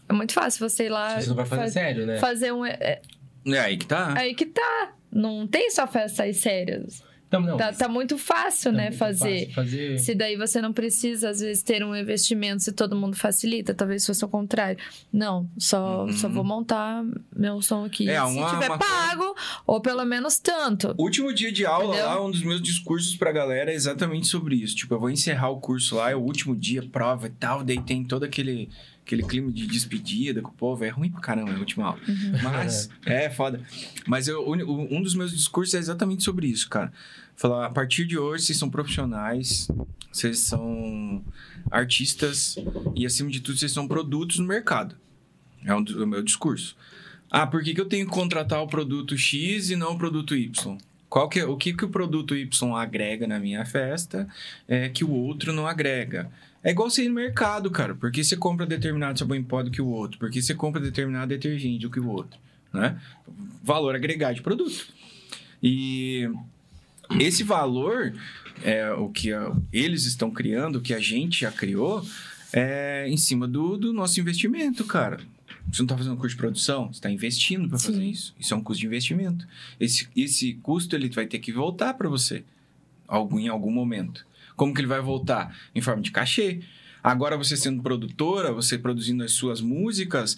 É 0.09 0.13
muito 0.13 0.33
fácil 0.33 0.67
você 0.69 0.85
ir 0.85 0.89
lá 0.89 1.19
Você 1.19 1.27
não 1.29 1.35
vai 1.35 1.45
fazer 1.45 1.61
faz- 1.61 1.73
sério, 1.73 2.05
né? 2.05 2.17
fazer 2.19 2.51
um 2.51 2.65
é, 2.65 3.01
É 3.45 3.59
aí 3.59 3.77
que 3.77 3.85
tá. 3.85 4.13
Aí 4.17 4.33
que 4.35 4.45
tá. 4.45 4.93
Não 5.11 5.45
tem 5.47 5.69
só 5.71 5.85
festas 5.87 6.37
sérias. 6.37 7.03
Então, 7.39 7.41
não. 7.51 7.57
Tá, 7.57 7.73
tá 7.73 7.87
muito 7.87 8.17
fácil, 8.17 8.71
tá 8.71 8.77
né, 8.77 8.83
muito 8.85 8.97
fazer. 8.97 9.39
fácil 9.47 9.53
fazer. 9.53 9.97
Se 9.99 10.13
daí 10.13 10.35
você 10.37 10.61
não 10.61 10.71
precisa, 10.71 11.29
às 11.29 11.39
vezes, 11.39 11.63
ter 11.63 11.83
um 11.83 11.95
investimento, 11.95 12.61
se 12.63 12.71
todo 12.71 12.95
mundo 12.95 13.15
facilita, 13.15 13.73
talvez 13.73 14.05
fosse 14.05 14.23
o 14.23 14.27
contrário. 14.27 14.77
Não, 15.11 15.49
só, 15.57 16.03
Uhum. 16.05 16.13
só 16.13 16.29
vou 16.29 16.43
montar 16.43 17.03
meu 17.35 17.61
som 17.61 17.85
aqui. 17.85 18.09
É, 18.09 18.15
se 18.25 18.37
uma- 18.37 18.49
tiver 18.51 18.67
uma 18.69 18.77
pago, 18.77 19.35
ou 19.65 19.81
pelo 19.81 20.05
menos 20.05 20.37
tanto. 20.37 20.93
Último 20.97 21.33
dia 21.33 21.51
de 21.51 21.65
aula 21.65 21.85
Entendeu? 21.95 22.05
lá, 22.05 22.23
um 22.25 22.29
dos 22.31 22.43
meus 22.43 22.61
discursos 22.61 23.15
pra 23.15 23.31
galera 23.31 23.71
é 23.71 23.75
exatamente 23.75 24.27
sobre 24.27 24.55
isso. 24.55 24.75
Tipo, 24.75 24.93
eu 24.93 24.99
vou 24.99 25.09
encerrar 25.09 25.49
o 25.49 25.59
curso 25.59 25.95
lá, 25.95 26.11
é 26.11 26.15
o 26.15 26.19
último 26.21 26.55
dia, 26.55 26.83
prova 26.83 27.27
e 27.27 27.31
tal, 27.31 27.63
daí 27.63 27.81
tem 27.81 28.03
todo 28.03 28.23
aquele, 28.23 28.69
aquele 29.05 29.23
clima 29.23 29.51
de 29.51 29.65
despedida 29.67 30.41
com 30.41 30.49
o 30.49 30.53
povo. 30.53 30.83
É 30.85 30.89
ruim 30.89 31.09
pra 31.09 31.19
caramba 31.21 31.51
a 31.53 31.57
última 31.59 31.85
aula. 31.87 31.99
Mas, 32.41 32.89
é 33.05 33.29
foda. 33.29 33.61
Mas 34.07 34.27
eu, 34.27 34.47
um 34.49 35.01
dos 35.01 35.15
meus 35.15 35.31
discursos 35.31 35.73
é 35.73 35.79
exatamente 35.79 36.23
sobre 36.23 36.47
isso, 36.47 36.69
cara. 36.69 36.91
Falar, 37.35 37.65
a 37.65 37.69
partir 37.69 38.05
de 38.05 38.17
hoje, 38.17 38.45
vocês 38.45 38.57
são 38.57 38.69
profissionais, 38.69 39.67
vocês 40.11 40.39
são 40.39 41.23
artistas 41.71 42.55
e, 42.95 43.05
acima 43.05 43.29
de 43.29 43.39
tudo, 43.41 43.57
vocês 43.57 43.71
são 43.71 43.87
produtos 43.87 44.39
no 44.39 44.45
mercado. 44.47 44.95
É 45.65 45.73
um 45.73 45.83
do- 45.83 46.03
o 46.03 46.07
meu 46.07 46.21
discurso. 46.21 46.75
Ah, 47.29 47.47
por 47.47 47.63
que, 47.63 47.73
que 47.73 47.81
eu 47.81 47.85
tenho 47.85 48.05
que 48.05 48.11
contratar 48.11 48.61
o 48.61 48.67
produto 48.67 49.17
X 49.17 49.69
e 49.71 49.75
não 49.75 49.93
o 49.93 49.97
produto 49.97 50.35
Y? 50.35 50.77
Qual 51.09 51.27
que 51.29 51.39
é, 51.39 51.45
o 51.45 51.57
que, 51.57 51.73
que 51.73 51.85
o 51.85 51.89
produto 51.89 52.35
Y 52.35 52.75
agrega 52.75 53.27
na 53.27 53.39
minha 53.39 53.65
festa 53.65 54.27
é, 54.67 54.89
que 54.89 55.03
o 55.03 55.11
outro 55.11 55.51
não 55.53 55.65
agrega? 55.67 56.31
É 56.63 56.71
igual 56.71 56.89
você 56.89 57.03
ir 57.03 57.09
no 57.09 57.15
mercado, 57.15 57.69
cara. 57.69 57.93
Por 57.93 58.11
que 58.11 58.23
você 58.23 58.37
compra 58.37 58.65
determinado 58.65 59.19
sabão 59.19 59.35
em 59.35 59.43
pó 59.43 59.61
do 59.63 59.69
que 59.71 59.81
o 59.81 59.87
outro? 59.87 60.17
Por 60.19 60.29
que 60.31 60.41
você 60.41 60.53
compra 60.55 60.79
determinado 60.79 61.27
detergente 61.29 61.79
do 61.79 61.89
que 61.91 61.99
o 61.99 62.07
outro? 62.07 62.39
Né? 62.71 62.99
Valor 63.63 63.95
agregado 63.95 64.35
de 64.35 64.41
produto. 64.41 64.87
E 65.61 66.29
esse 67.19 67.43
valor, 67.43 68.13
é 68.63 68.91
o 68.93 69.09
que 69.09 69.31
a- 69.31 69.55
eles 69.71 70.05
estão 70.05 70.31
criando, 70.31 70.77
o 70.77 70.81
que 70.81 70.93
a 70.93 70.99
gente 70.99 71.41
já 71.41 71.51
criou, 71.51 72.05
é 72.51 73.05
em 73.07 73.17
cima 73.17 73.47
do, 73.47 73.77
do 73.77 73.91
nosso 73.93 74.19
investimento, 74.19 74.85
cara. 74.85 75.17
Você 75.71 75.81
não 75.81 75.85
está 75.85 75.97
fazendo 75.97 76.17
curso 76.17 76.35
de 76.35 76.37
produção, 76.41 76.87
você 76.87 76.93
está 76.99 77.09
investindo 77.09 77.67
para 77.69 77.79
fazer 77.79 77.97
Sim. 77.99 78.09
isso. 78.09 78.35
Isso 78.39 78.53
é 78.53 78.57
um 78.57 78.61
custo 78.61 78.81
de 78.81 78.85
investimento. 78.87 79.47
Esse, 79.79 80.07
esse 80.15 80.53
custo 80.55 80.95
ele 80.95 81.09
vai 81.09 81.25
ter 81.25 81.39
que 81.39 81.51
voltar 81.53 81.93
para 81.93 82.09
você 82.09 82.43
algum, 83.07 83.39
em 83.39 83.47
algum 83.47 83.71
momento. 83.71 84.25
Como 84.55 84.73
que 84.73 84.81
ele 84.81 84.87
vai 84.87 85.01
voltar? 85.01 85.57
Em 85.73 85.81
forma 85.81 86.01
de 86.01 86.11
cachê. 86.11 86.59
Agora 87.01 87.37
você 87.37 87.55
sendo 87.57 87.81
produtora, 87.81 88.51
você 88.51 88.77
produzindo 88.77 89.23
as 89.23 89.31
suas 89.31 89.61
músicas, 89.61 90.37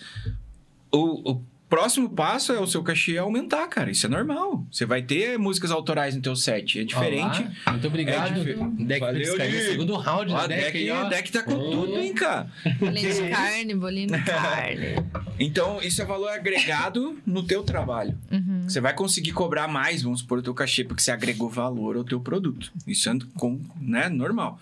o, 0.92 1.32
o 1.32 1.42
próximo 1.76 2.10
passo 2.10 2.54
é 2.54 2.60
o 2.60 2.66
seu 2.66 2.82
cachê 2.82 3.18
aumentar, 3.18 3.68
cara. 3.68 3.92
Isso 3.92 4.06
é 4.06 4.10
normal. 4.10 4.66
Você 4.72 4.86
vai 4.86 5.02
ter 5.02 5.38
músicas 5.38 5.72
autorais 5.72 6.16
no 6.16 6.22
teu 6.22 6.34
set. 6.34 6.80
É 6.80 6.84
diferente. 6.86 7.42
Olá, 7.42 7.72
muito 7.72 7.88
obrigado. 7.88 8.40
É 8.40 8.84
Deck 8.86 9.00
Valeu, 9.02 9.38
Gui. 9.38 9.62
segundo 9.62 9.96
round 9.98 10.32
da 10.32 10.48
deck, 10.48 10.72
Deck. 10.72 10.92
ó. 10.92 11.10
deck 11.10 11.32
tá 11.34 11.44
com 11.44 11.54
Oh. 11.54 11.72
tudo, 11.72 11.98
hein, 12.00 12.14
cara. 12.14 12.50
Bolinho 12.80 13.14
de 13.14 13.30
carne, 13.30 13.76
bolinho 13.76 14.08
de 14.08 14.24
carne. 14.24 14.96
Então, 15.38 15.82
isso 15.82 16.02
é 16.02 16.06
valor 16.06 16.30
agregado 16.30 17.18
no 17.26 17.44
teu 17.44 17.62
trabalho. 17.62 18.18
Uhum. 18.32 18.64
Você 18.70 18.80
vai 18.80 18.94
conseguir 18.94 19.34
cobrar 19.34 19.68
mais, 19.68 20.02
vamos 20.02 20.22
supor, 20.22 20.40
o 20.40 20.42
teu 20.42 20.54
cachê, 20.54 20.86
porque 20.86 21.02
você 21.04 21.12
agregou 21.12 21.50
valor 21.50 21.98
ao 21.98 22.06
teu 22.06 22.22
produto. 22.22 22.72
Isso 22.88 23.10
é 23.10 23.18
com, 23.38 23.60
né, 23.82 24.08
normal. 24.08 24.60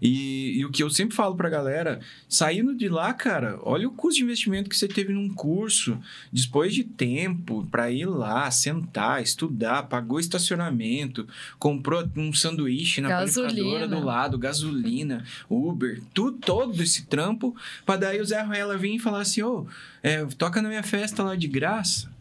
E, 0.00 0.58
e 0.58 0.64
o 0.64 0.70
que 0.70 0.82
eu 0.82 0.90
sempre 0.90 1.14
falo 1.14 1.34
pra 1.34 1.48
galera, 1.48 2.00
saindo 2.28 2.74
de 2.74 2.88
lá, 2.88 3.12
cara, 3.12 3.58
olha 3.62 3.88
o 3.88 3.92
custo 3.92 4.18
de 4.18 4.24
investimento 4.24 4.68
que 4.68 4.76
você 4.76 4.88
teve 4.88 5.12
num 5.12 5.32
curso, 5.32 5.98
depois 6.32 6.74
de 6.74 6.84
tempo 6.84 7.66
pra 7.70 7.90
ir 7.90 8.06
lá, 8.06 8.50
sentar, 8.50 9.22
estudar, 9.22 9.84
pagou 9.84 10.20
estacionamento, 10.20 11.26
comprou 11.58 12.08
um 12.16 12.32
sanduíche 12.32 13.00
na 13.00 13.08
Gasolina. 13.08 13.88
do 13.88 14.04
lado, 14.04 14.38
gasolina, 14.38 15.24
Uber, 15.48 16.00
tudo, 16.12 16.38
todo 16.38 16.82
esse 16.82 17.06
trampo, 17.06 17.56
pra 17.84 17.96
daí 17.96 18.20
o 18.20 18.24
Zé 18.24 18.42
Ruela 18.42 18.76
vir 18.76 18.96
e 18.96 18.98
falar 18.98 19.20
assim, 19.20 19.42
ô, 19.42 19.66
é, 20.02 20.24
toca 20.38 20.60
na 20.60 20.68
minha 20.68 20.82
festa 20.82 21.22
lá 21.22 21.36
de 21.36 21.46
graça. 21.48 22.12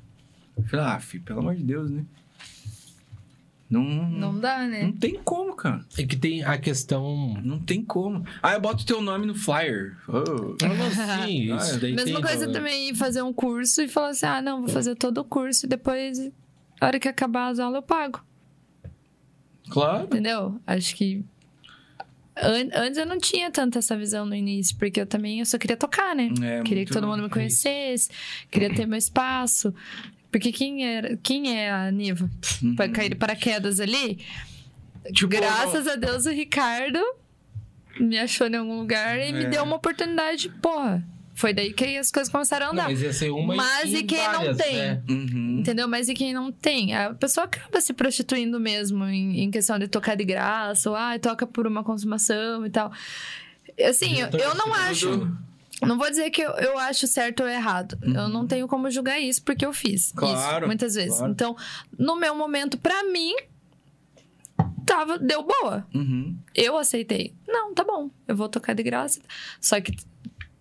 Eu 0.55 0.63
falei, 0.65 0.85
ah, 0.85 0.99
filho, 0.99 1.23
pelo 1.23 1.39
amor 1.39 1.55
de 1.55 1.63
Deus, 1.63 1.89
né? 1.89 2.05
Não, 3.73 3.83
não, 3.83 4.31
Não 4.33 4.39
dá, 4.39 4.67
né? 4.67 4.93
tem 4.99 5.19
como, 5.23 5.55
cara. 5.55 5.83
É 5.97 6.03
que 6.05 6.15
tem 6.15 6.43
a 6.43 6.57
questão. 6.57 7.33
Não 7.43 7.59
tem 7.59 7.83
como. 7.83 8.25
Ah, 8.41 8.53
eu 8.53 8.61
boto 8.61 8.85
teu 8.85 9.01
nome 9.01 9.25
no 9.25 9.33
flyer. 9.35 9.97
Oh. 10.07 10.55
Sim, 11.25 11.51
Ah, 11.53 11.57
isso 11.57 11.79
daí 11.79 11.93
Mesma 11.93 12.03
tem, 12.13 12.21
coisa 12.21 12.47
né? 12.47 12.53
também 12.53 12.93
fazer 12.93 13.21
um 13.21 13.33
curso 13.33 13.81
e 13.81 13.87
falar 13.87 14.09
assim: 14.09 14.25
ah, 14.25 14.41
não, 14.41 14.59
vou 14.61 14.69
fazer 14.69 14.95
todo 14.95 15.17
o 15.19 15.23
curso 15.23 15.65
e 15.65 15.69
depois, 15.69 16.19
na 16.79 16.87
hora 16.87 16.99
que 16.99 17.07
acabar 17.07 17.47
as 17.49 17.59
aulas, 17.59 17.77
eu 17.77 17.81
pago. 17.83 18.23
Claro. 19.69 20.03
Entendeu? 20.05 20.59
Acho 20.67 20.95
que. 20.95 21.23
an- 22.35 22.69
Antes 22.75 22.97
eu 22.97 23.05
não 23.05 23.17
tinha 23.17 23.49
tanta 23.49 23.79
essa 23.79 23.97
visão 23.97 24.25
no 24.25 24.35
início, 24.35 24.75
porque 24.77 25.01
eu 25.01 25.05
também 25.07 25.39
eu 25.39 25.45
só 25.45 25.57
queria 25.57 25.77
tocar, 25.77 26.15
né? 26.15 26.29
É, 26.41 26.61
queria 26.63 26.85
que 26.85 26.91
todo 26.91 27.07
mundo 27.07 27.23
me 27.23 27.29
conhecesse, 27.29 28.09
queria 28.51 28.73
ter 28.73 28.85
meu 28.85 28.97
espaço. 28.97 29.73
Porque 30.33 30.51
quem, 30.51 30.83
era, 30.83 31.15
quem 31.21 31.55
é 31.57 31.71
a 31.71 31.91
Niva? 31.91 32.27
Uhum. 32.63 32.75
Pra 32.75 32.89
cair 32.89 33.09
de 33.09 33.15
paraquedas 33.15 33.79
ali? 33.79 34.17
Tipo, 35.13 35.27
Graças 35.27 35.87
a 35.87 35.95
Deus 35.95 36.25
o 36.25 36.31
Ricardo 36.31 36.99
me 37.99 38.17
achou 38.17 38.47
em 38.47 38.55
algum 38.55 38.79
lugar 38.79 39.19
e 39.19 39.31
me 39.31 39.43
É. 39.43 39.49
deu 39.49 39.63
uma 39.63 39.75
oportunidade. 39.75 40.49
Porra, 40.61 41.05
foi 41.35 41.53
daí 41.53 41.71
que 41.71 41.97
as 41.97 42.09
coisas 42.11 42.31
começaram 42.31 42.65
a 42.65 42.73
Não, 42.73 42.81
andar. 42.81 42.89
mas 42.89 43.01
ia 43.03 43.13
ser 43.13 43.29
uma 43.29 43.53
Mas 43.55 43.93
em 43.93 43.97
e 43.97 44.03
quem 44.03 44.17
não 44.25 44.33
várias, 44.33 44.57
tem? 44.57 44.75
né? 44.75 45.01
Uhum. 45.07 45.57
Entendeu? 45.59 45.87
Mas 45.87 46.09
e 46.09 46.15
quem 46.15 46.33
não 46.33 46.51
tem? 46.51 46.95
A 46.95 47.13
pessoa 47.13 47.45
acaba 47.45 47.79
se 47.79 47.93
prostituindo 47.93 48.59
mesmo 48.59 49.05
em, 49.05 49.41
em 49.41 49.51
questão 49.51 49.77
de 49.77 49.87
tocar 49.87 50.15
de 50.15 50.25
graça, 50.25 50.89
ou 50.89 50.95
ah, 50.95 51.17
toca 51.19 51.45
por 51.45 51.67
uma 51.67 51.83
consumação 51.83 52.65
e 52.65 52.71
tal. 52.71 52.91
Assim, 53.87 54.19
eu, 54.19 54.29
eu 54.29 54.55
não 54.55 54.73
acho. 54.73 55.31
Não 55.85 55.97
vou 55.97 56.09
dizer 56.09 56.29
que 56.29 56.41
eu, 56.41 56.51
eu 56.51 56.77
acho 56.77 57.07
certo 57.07 57.43
ou 57.43 57.49
errado. 57.49 57.97
Eu 58.01 58.27
não 58.29 58.45
tenho 58.47 58.67
como 58.67 58.89
julgar 58.91 59.19
isso 59.19 59.41
porque 59.43 59.65
eu 59.65 59.73
fiz 59.73 60.09
Uhum. 60.11 60.15
Claro, 60.17 60.57
isso 60.59 60.67
muitas 60.67 60.95
vezes. 60.95 61.17
claro. 61.17 61.31
Então, 61.31 61.55
no 61.97 62.15
meu 62.15 62.35
momento, 62.35 62.77
pra 62.77 63.03
mim, 63.03 63.33
tava, 64.85 65.17
deu 65.17 65.43
boa. 65.43 65.85
Uhum. 65.93 66.37
Eu 66.53 66.77
aceitei. 66.77 67.33
Não, 67.47 67.73
tá 67.73 67.83
bom. 67.83 68.09
Eu 68.27 68.35
vou 68.35 68.49
tocar 68.49 68.73
de 68.73 68.83
graça. 68.83 69.19
Só 69.59 69.79
que 69.81 69.95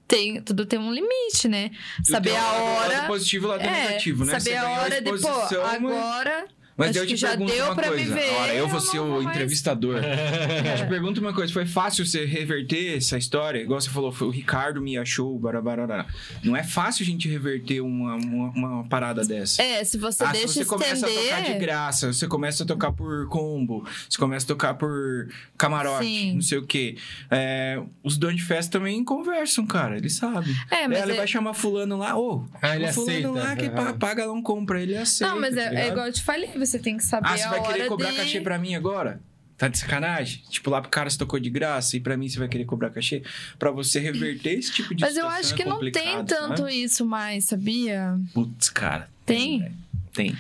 tem, 0.06 0.42
tudo 0.42 0.66
tem 0.66 0.78
um 0.78 0.92
limite, 0.92 1.48
né? 1.48 1.70
Saber 2.04 2.36
a 2.36 2.52
hora. 2.52 2.94
lado 2.98 3.06
positivo 3.06 3.46
e 3.46 3.48
lado 3.48 3.62
É, 3.62 3.88
negativo, 3.88 4.24
né? 4.24 4.38
saber 4.38 4.50
Você 4.50 4.56
a 4.56 4.70
hora 4.70 5.00
de, 5.00 5.10
pô, 5.20 5.60
agora. 5.64 6.48
Mas 6.86 6.90
acho 6.90 6.98
eu 7.00 7.06
te 7.06 7.10
que 7.14 7.16
já 7.16 7.28
pergunto 7.30 7.52
deu 7.52 7.64
uma 7.66 7.74
pra 7.74 7.88
coisa. 7.88 8.04
me 8.04 8.10
ver. 8.20 8.30
Ora, 8.34 8.54
eu 8.54 8.68
vou 8.68 8.80
ser 8.80 8.98
o 9.00 9.22
mais. 9.22 9.26
entrevistador. 9.36 9.96
Eu 9.96 10.76
te 10.76 10.88
pergunto 10.88 11.20
uma 11.20 11.32
coisa. 11.32 11.52
Foi 11.52 11.66
fácil 11.66 12.04
você 12.06 12.24
reverter 12.24 12.96
essa 12.96 13.16
história? 13.18 13.60
Igual 13.60 13.80
você 13.80 13.90
falou, 13.90 14.12
foi 14.12 14.26
o 14.28 14.30
Ricardo 14.30 14.80
me 14.80 14.96
achou, 14.98 15.38
barabarará. 15.38 16.06
Não 16.42 16.56
é 16.56 16.62
fácil 16.62 17.02
a 17.02 17.06
gente 17.06 17.28
reverter 17.28 17.80
uma, 17.80 18.14
uma, 18.16 18.48
uma 18.50 18.84
parada 18.88 19.24
dessa. 19.24 19.62
É, 19.62 19.82
se 19.84 19.98
você 19.98 20.24
ah, 20.24 20.32
deixa 20.32 20.48
se 20.48 20.54
você 20.54 20.64
começa 20.64 21.06
a 21.06 21.10
tocar 21.10 21.42
de 21.42 21.54
graça, 21.58 22.12
você 22.12 22.26
começa 22.26 22.64
a 22.64 22.66
tocar 22.66 22.92
por 22.92 23.28
combo, 23.28 23.86
você 24.08 24.18
começa 24.18 24.44
a 24.44 24.48
tocar 24.48 24.74
por 24.74 25.28
camarote, 25.56 26.04
Sim. 26.04 26.34
não 26.34 26.42
sei 26.42 26.58
o 26.58 26.66
quê. 26.66 26.96
É, 27.30 27.80
os 28.02 28.16
donos 28.16 28.36
de 28.36 28.42
festa 28.42 28.78
também 28.78 29.02
conversam, 29.04 29.66
cara, 29.66 29.96
eles 29.96 30.14
sabem. 30.14 30.54
É, 30.70 30.88
mas 30.88 30.98
Ela 30.98 31.12
é- 31.12 31.16
vai 31.16 31.26
chamar 31.26 31.54
fulano 31.54 31.96
lá, 31.98 32.16
ô, 32.18 32.44
Ah, 32.60 32.76
ele 32.76 32.92
fulano 32.92 33.12
aceita. 33.12 33.30
lá 33.30 33.56
que 33.56 33.98
paga 33.98 34.24
lá 34.26 34.32
um 34.32 34.42
compra, 34.42 34.80
ele 34.82 34.96
aceita. 34.96 35.32
Não, 35.32 35.40
mas 35.40 35.54
tá 35.54 35.60
é, 35.60 35.64
é 35.64 35.70
ligado? 35.70 35.88
igual 35.92 36.06
eu 36.06 36.12
te 36.12 36.22
falei, 36.22 36.50
você 36.56 36.71
tem 36.78 36.96
que 36.96 37.04
saber 37.04 37.28
Ah, 37.28 37.36
você 37.36 37.48
vai 37.48 37.62
querer 37.62 37.86
cobrar 37.86 38.10
de... 38.10 38.16
cachê 38.16 38.40
pra 38.40 38.58
mim 38.58 38.74
agora? 38.74 39.20
Tá 39.58 39.68
de 39.68 39.78
sacanagem? 39.78 40.42
Tipo, 40.48 40.70
lá 40.70 40.80
pro 40.80 40.90
cara 40.90 41.08
você 41.08 41.16
tocou 41.16 41.38
de 41.38 41.48
graça 41.48 41.96
e 41.96 42.00
pra 42.00 42.16
mim 42.16 42.28
você 42.28 42.38
vai 42.38 42.48
querer 42.48 42.64
cobrar 42.64 42.90
cachê? 42.90 43.22
Pra 43.58 43.70
você 43.70 44.00
reverter 44.00 44.58
esse 44.58 44.72
tipo 44.72 44.92
de 44.94 45.02
Mas 45.02 45.16
eu 45.16 45.28
acho 45.28 45.54
é 45.54 45.56
que 45.56 45.64
não 45.64 45.78
tem 45.78 45.92
complicado, 45.92 46.26
tanto 46.26 46.62
sabe? 46.62 46.82
isso 46.82 47.06
mais, 47.06 47.44
sabia? 47.44 48.18
Putz, 48.34 48.68
cara. 48.70 49.08
Tem? 49.24 49.72
Tem. 50.12 50.36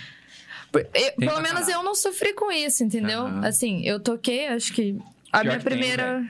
Eu- 0.74 0.84
pelo 0.84 1.16
pra 1.32 1.40
menos 1.42 1.60
caralho. 1.60 1.72
eu 1.72 1.82
não 1.84 1.94
sofri 1.94 2.32
com 2.34 2.50
isso, 2.50 2.82
entendeu? 2.82 3.20
Aham. 3.26 3.46
Assim, 3.46 3.82
eu 3.86 4.00
toquei, 4.00 4.48
acho 4.48 4.72
que 4.72 4.96
a 5.30 5.40
Pior 5.40 5.44
minha 5.44 5.58
que 5.58 5.64
tem, 5.64 5.72
primeira. 5.78 6.26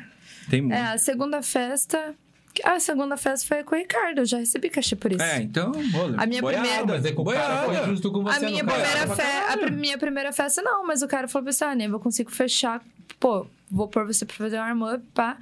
Tem 0.50 0.60
muito. 0.60 0.74
é, 0.74 0.82
a 0.92 0.98
segunda 0.98 1.40
festa. 1.42 2.14
A 2.64 2.78
segunda 2.78 3.16
festa 3.16 3.46
foi 3.48 3.64
com 3.64 3.74
o 3.74 3.78
Ricardo, 3.78 4.18
eu 4.18 4.24
já 4.26 4.36
recebi 4.38 4.68
cachê 4.68 4.94
por 4.94 5.10
isso. 5.12 5.22
É, 5.22 5.40
então, 5.40 5.72
olha, 5.94 6.20
A 6.20 6.26
minha 6.26 6.40
boiada, 6.42 6.62
primeira- 6.64 6.86
Mas 6.86 7.04
é 7.06 7.12
que 7.12 7.20
o 7.20 7.24
cara 7.24 7.64
boiada. 7.64 7.76
foi 7.82 7.86
justo 7.92 8.12
com 8.12 8.22
você, 8.22 8.36
A 8.36 8.40
minha, 8.50 8.64
primeira 8.64 9.06
pra 9.06 9.16
fe... 9.16 9.22
a 9.22 9.70
minha 9.70 9.98
primeira 9.98 10.32
festa, 10.32 10.60
não, 10.62 10.86
mas 10.86 11.00
o 11.02 11.08
cara 11.08 11.26
falou 11.28 11.48
assim: 11.48 11.64
ah, 11.64 11.74
Neva, 11.74 11.94
eu 11.96 12.00
consigo 12.00 12.30
fechar. 12.30 12.82
Pô, 13.18 13.46
vou 13.70 13.88
pôr 13.88 14.06
você 14.06 14.26
pra 14.26 14.36
fazer 14.36 14.58
um 14.58 14.62
arm-up, 14.62 15.02
pá. 15.14 15.38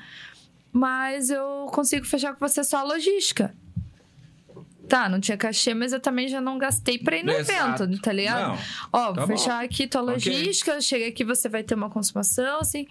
Mas 0.73 1.31
eu 1.31 1.66
consigo 1.73 2.07
fechar 2.07 2.32
com 2.35 2.47
você 2.49 2.62
só 2.62 2.78
a 2.78 2.82
logística. 2.85 3.53
Tá, 4.89 5.09
não 5.09 5.20
tinha 5.20 5.37
cachê, 5.37 5.73
mas 5.73 5.93
eu 5.93 6.01
também 6.01 6.27
já 6.28 6.41
não 6.41 6.59
gastei 6.59 6.99
pra 6.99 7.16
ir 7.16 7.24
no 7.24 7.31
Exato. 7.32 7.85
evento, 7.85 8.01
tá 8.03 8.12
ligado? 8.12 8.49
Não, 8.49 8.59
Ó, 8.93 9.12
Tá 9.12 9.20
vou 9.20 9.28
bom. 9.28 9.37
fechar 9.37 9.62
aqui 9.65 9.87
tua 9.87 10.01
logística, 10.01 10.81
chega 10.81 11.07
aqui, 11.09 11.24
você 11.24 11.49
vai 11.49 11.62
ter 11.62 11.74
uma 11.74 11.89
consumação, 11.91 12.59
assim. 12.61 12.87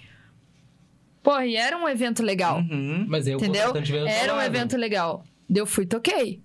Pô, 1.21 1.39
e 1.41 1.55
era 1.55 1.77
um 1.77 1.87
evento 1.87 2.23
legal. 2.23 2.59
Uhum. 2.59 3.05
Mas 3.07 3.27
o 3.27 3.31
Entendeu? 3.31 3.73
Era 4.07 4.35
um 4.35 4.41
evento 4.41 4.77
legal. 4.77 5.23
Eu 5.53 5.65
fui, 5.65 5.85
toquei. 5.85 6.41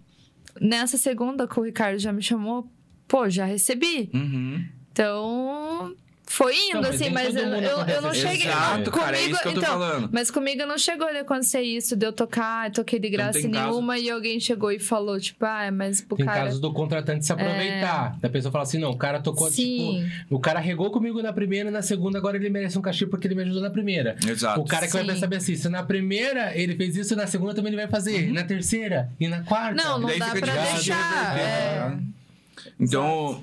Nessa 0.61 0.97
segunda 0.97 1.47
que 1.47 1.59
o 1.59 1.63
Ricardo 1.63 1.99
já 1.99 2.13
me 2.13 2.23
chamou, 2.23 2.69
pô, 3.07 3.29
já 3.29 3.45
recebi. 3.45 4.11
Uhum. 4.13 4.65
Então, 4.93 5.95
foi 6.27 6.55
indo, 6.57 6.81
Não, 6.81 6.89
assim, 6.89 7.11
mas 7.11 7.37
eu, 7.37 7.45
eu, 7.45 7.79
eu 7.87 8.03
não 8.03 8.15
cheguei. 8.15 8.47
Exato, 8.47 8.91
cara, 8.91 9.17
é 9.17 9.21
comigo, 9.21 9.35
isso 9.35 9.43
que 9.43 9.49
eu 9.49 9.53
tô 9.53 9.61
então, 9.61 9.73
falando. 9.73 10.09
Mas 10.13 10.31
comigo 10.31 10.67
não 10.67 10.79
chegou 10.79 11.07
a 11.07 11.21
acontecer 11.21 11.61
isso, 11.61 11.95
de 11.95 12.07
eu 12.07 12.13
tocar, 12.13 12.69
eu 12.69 12.73
toquei 12.73 12.99
de 12.99 13.11
graça 13.11 13.41
tem 13.41 13.51
caso. 13.51 13.69
nenhuma 13.69 13.99
e 13.99 14.11
alguém 14.11 14.41
chegou 14.41 14.73
e 14.73 14.79
falou, 14.79 15.21
tipo, 15.21 15.45
ah, 15.45 15.71
mas 15.71 16.01
pro 16.01 16.17
Tem 16.17 16.27
cara. 16.27 16.45
casos 16.45 16.61
do 16.61 16.73
contratante 16.73 17.27
se 17.27 17.33
aproveitar. 17.33 18.19
Da 18.21 18.29
pessoa 18.29 18.51
falar 18.51 18.65
assim, 18.65 18.79
não, 18.79 18.91
o 18.91 18.97
cara 18.97 19.21
tocou, 19.21 19.51
Sim. 19.51 20.09
tipo... 20.29 20.35
O 20.35 20.41
cara 20.41 20.61
regou 20.61 20.91
comigo 20.91 21.23
na 21.23 21.33
primeira, 21.33 21.71
na 21.71 21.83
segunda, 21.83 22.19
agora 22.19 22.37
ele 22.37 22.49
merece 22.49 22.79
um 22.79 22.83
cachê 22.83 23.07
porque 23.07 23.27
ele 23.27 23.35
me 23.35 23.43
ajudou 23.43 23.61
na 23.63 23.71
primeira. 23.71 24.17
Exato. 24.27 24.61
O 24.61 24.65
cara 24.65 24.87
que 24.87 24.93
vai 24.93 25.03
Sim. 25.03 25.09
perceber 25.09 25.37
assim, 25.37 25.57
se 25.57 25.69
na 25.69 25.83
primeira 25.83 26.57
ele 26.59 26.75
fez 26.75 26.97
isso, 26.97 27.15
na 27.15 27.27
segunda 27.27 27.55
também 27.55 27.71
ele 27.71 27.81
vai 27.81 27.89
fazer. 27.89 28.33
Na 28.33 28.45
terceira 28.45 29.11
e 29.21 29.29
na 29.29 29.43
quarta. 29.43 29.75
Não, 29.81 29.99
não 29.99 30.09
Daí 30.09 30.19
dá 30.19 30.27
fica 30.27 30.47
pra 30.47 30.55
de 30.57 30.73
deixar. 30.73 31.39
é. 31.39 31.89
né? 31.91 32.03
Então, 32.81 33.43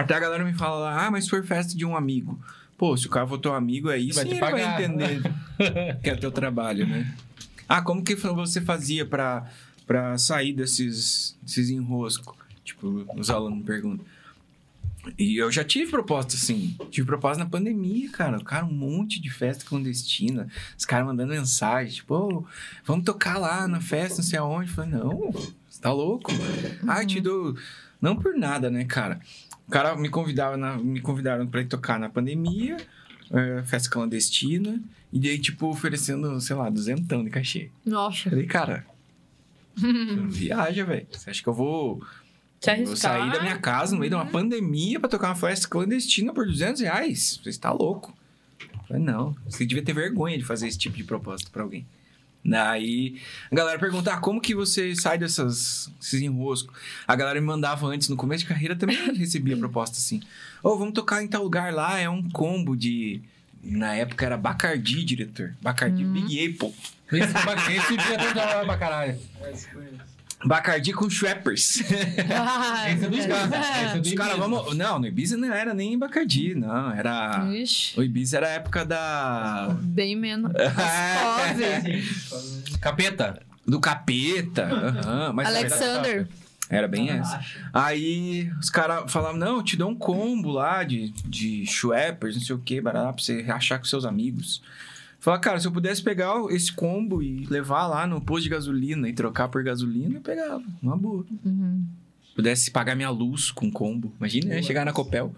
até 0.00 0.14
a 0.14 0.20
galera 0.20 0.44
me 0.44 0.52
fala 0.54 0.76
lá, 0.78 1.06
ah, 1.06 1.10
mas 1.10 1.28
foi 1.28 1.42
festa 1.42 1.76
de 1.76 1.84
um 1.84 1.96
amigo. 1.96 2.38
Pô, 2.76 2.96
se 2.96 3.06
o 3.06 3.10
cara 3.10 3.26
for 3.26 3.38
teu 3.38 3.54
amigo 3.54 3.88
aí, 3.90 4.12
Vai 4.12 4.24
sim 4.24 4.38
vai 4.38 4.74
entender 4.74 5.20
que 6.02 6.10
é 6.10 6.16
teu 6.16 6.30
trabalho, 6.30 6.86
né? 6.86 7.12
Ah, 7.68 7.82
como 7.82 8.02
que 8.04 8.14
você 8.14 8.60
fazia 8.60 9.04
pra, 9.04 9.46
pra 9.86 10.16
sair 10.16 10.52
desses, 10.52 11.36
desses 11.42 11.70
enroscos? 11.70 12.34
Tipo, 12.64 13.04
os 13.16 13.30
alunos 13.30 13.58
me 13.58 13.64
perguntam. 13.64 14.06
E 15.18 15.36
eu 15.36 15.50
já 15.50 15.64
tive 15.64 15.90
proposta, 15.90 16.34
assim. 16.34 16.76
Tive 16.90 17.06
proposta 17.06 17.42
na 17.42 17.48
pandemia, 17.48 18.10
cara. 18.10 18.38
Cara, 18.40 18.64
um 18.64 18.72
monte 18.72 19.20
de 19.20 19.30
festa 19.30 19.64
clandestina. 19.64 20.48
Os 20.76 20.84
caras 20.84 21.06
mandando 21.06 21.32
mensagem, 21.32 21.94
tipo, 21.94 22.14
"Ô, 22.14 22.44
vamos 22.84 23.04
tocar 23.04 23.38
lá 23.38 23.66
na 23.66 23.80
festa, 23.80 24.18
não 24.18 24.24
sei 24.24 24.38
aonde. 24.38 24.70
Eu 24.70 24.74
falei, 24.74 24.90
não, 24.90 25.32
você 25.68 25.80
tá 25.80 25.92
louco? 25.92 26.30
Ah, 26.86 27.02
eu 27.02 27.06
te 27.06 27.20
dou. 27.20 27.56
Não 28.00 28.16
por 28.16 28.36
nada, 28.36 28.70
né, 28.70 28.84
cara? 28.84 29.20
O 29.68 29.70
cara 29.70 29.94
me 29.96 30.08
convidava 30.08 30.56
na- 30.56 30.78
me 30.78 31.00
convidaram 31.00 31.46
pra 31.46 31.60
ir 31.60 31.66
tocar 31.66 32.00
na 32.00 32.08
pandemia, 32.08 32.78
é, 33.30 33.62
festa 33.64 33.90
clandestina, 33.90 34.80
e 35.12 35.20
daí, 35.20 35.38
tipo, 35.38 35.66
oferecendo, 35.68 36.40
sei 36.40 36.56
lá, 36.56 36.68
duzentão 36.70 37.22
de 37.22 37.28
cachê. 37.30 37.70
Nossa. 37.84 38.30
Falei, 38.30 38.46
cara, 38.46 38.86
viaja, 40.28 40.84
velho. 40.84 41.06
Você 41.12 41.30
acha 41.30 41.42
que 41.42 41.48
eu 41.48 41.54
vou 41.54 42.02
vou 42.86 42.96
sair 42.96 43.30
da 43.32 43.40
minha 43.42 43.58
casa 43.58 43.92
no 43.94 44.00
meio 44.00 44.10
de 44.10 44.16
uma 44.16 44.26
pandemia 44.26 44.98
pra 44.98 45.08
tocar 45.08 45.28
uma 45.28 45.36
festa 45.36 45.68
clandestina 45.68 46.32
por 46.32 46.46
200 46.46 46.80
reais? 46.82 47.38
Você 47.42 47.50
está 47.50 47.70
louco? 47.70 48.16
Eu 48.60 48.80
falei, 48.88 49.02
não, 49.02 49.36
você 49.46 49.64
devia 49.66 49.84
ter 49.84 49.92
vergonha 49.92 50.36
de 50.38 50.44
fazer 50.44 50.66
esse 50.66 50.78
tipo 50.78 50.96
de 50.96 51.04
proposta 51.04 51.48
pra 51.52 51.62
alguém. 51.62 51.86
Daí 52.48 53.20
a 53.50 53.54
galera 53.54 53.78
pergunta, 53.78 54.12
ah, 54.12 54.18
como 54.18 54.40
que 54.40 54.54
você 54.54 54.94
sai 54.94 55.18
dessas, 55.18 55.90
desses 55.98 56.20
enroscos? 56.22 56.74
A 57.06 57.14
galera 57.14 57.40
me 57.40 57.46
mandava 57.46 57.86
antes, 57.86 58.08
no 58.08 58.16
começo 58.16 58.44
de 58.44 58.48
carreira 58.48 58.74
também 58.76 58.96
recebia 59.14 59.56
proposta 59.56 59.96
assim. 59.96 60.20
Ô, 60.62 60.76
vamos 60.76 60.94
tocar 60.94 61.22
em 61.22 61.28
tal 61.28 61.42
lugar 61.42 61.72
lá, 61.72 61.98
é 61.98 62.08
um 62.08 62.28
combo 62.30 62.76
de... 62.76 63.20
Na 63.62 63.94
época 63.94 64.24
era 64.24 64.36
Bacardi, 64.36 65.04
diretor. 65.04 65.54
Bacardi 65.60 66.04
Big 66.04 66.46
Apple. 66.46 66.72
Esse, 67.10 67.72
esse 67.76 67.96
diretor 67.96 68.34
da 68.34 68.46
hora 68.46 68.64
pra 68.64 68.78
caralho. 68.78 69.18
Bacardi 70.44 70.92
com 70.92 71.10
Schweppers. 71.10 71.82
Ah, 72.32 72.90
Esse 72.90 73.04
é 73.04 73.08
do 73.08 73.14
Ibiza. 73.16 73.28
Esse 73.28 73.96
é 73.96 73.98
do 73.98 74.06
Os 74.06 74.14
caras, 74.14 74.36
vamos... 74.38 74.76
Não, 74.76 74.98
no 74.98 75.06
Ibiza 75.06 75.36
não 75.36 75.52
era 75.52 75.74
nem 75.74 75.98
Bacardi, 75.98 76.54
não. 76.54 76.92
Era... 76.92 77.48
Ixi, 77.52 77.98
O 77.98 78.02
Ibiza 78.02 78.36
era 78.38 78.46
a 78.46 78.50
época 78.50 78.84
da... 78.84 79.74
bem 79.80 80.14
menos. 80.16 80.52
É. 81.58 82.02
Capeta. 82.80 83.42
Do 83.66 83.80
capeta. 83.80 84.64
aham, 84.64 85.32
mas 85.34 85.48
Alexander. 85.48 86.26
Era, 86.70 86.86
bem 86.86 87.10
essa. 87.10 87.36
Acha. 87.36 87.70
Aí 87.72 88.50
os 88.60 88.68
caras 88.70 89.10
falavam, 89.10 89.38
não, 89.38 89.56
eu 89.56 89.62
te 89.62 89.76
dou 89.76 89.90
um 89.90 89.94
combo 89.94 90.50
lá 90.50 90.84
de, 90.84 91.10
de 91.26 91.64
Schweppers, 91.66 92.36
não 92.36 92.42
sei 92.42 92.54
o 92.54 92.58
que, 92.58 92.80
barará, 92.80 93.12
pra 93.12 93.22
você 93.22 93.44
achar 93.48 93.78
com 93.78 93.84
seus 93.86 94.04
amigos. 94.04 94.62
Falava, 95.20 95.42
cara, 95.42 95.60
se 95.60 95.66
eu 95.66 95.72
pudesse 95.72 96.02
pegar 96.02 96.34
esse 96.50 96.72
combo 96.72 97.22
e 97.22 97.44
levar 97.46 97.86
lá 97.86 98.06
no 98.06 98.20
posto 98.20 98.44
de 98.44 98.50
gasolina 98.50 99.08
e 99.08 99.12
trocar 99.12 99.48
por 99.48 99.62
gasolina, 99.64 100.18
eu 100.18 100.20
pegava, 100.20 100.62
uma 100.80 100.96
boa. 100.96 101.24
Uhum. 101.44 101.84
Pudesse 102.36 102.70
pagar 102.70 102.94
minha 102.94 103.10
luz 103.10 103.50
com 103.50 103.68
combo. 103.68 104.12
Imagina, 104.18 104.54
né? 104.54 104.62
Chegar 104.62 104.84
na 104.84 104.92
Copel. 104.92 105.34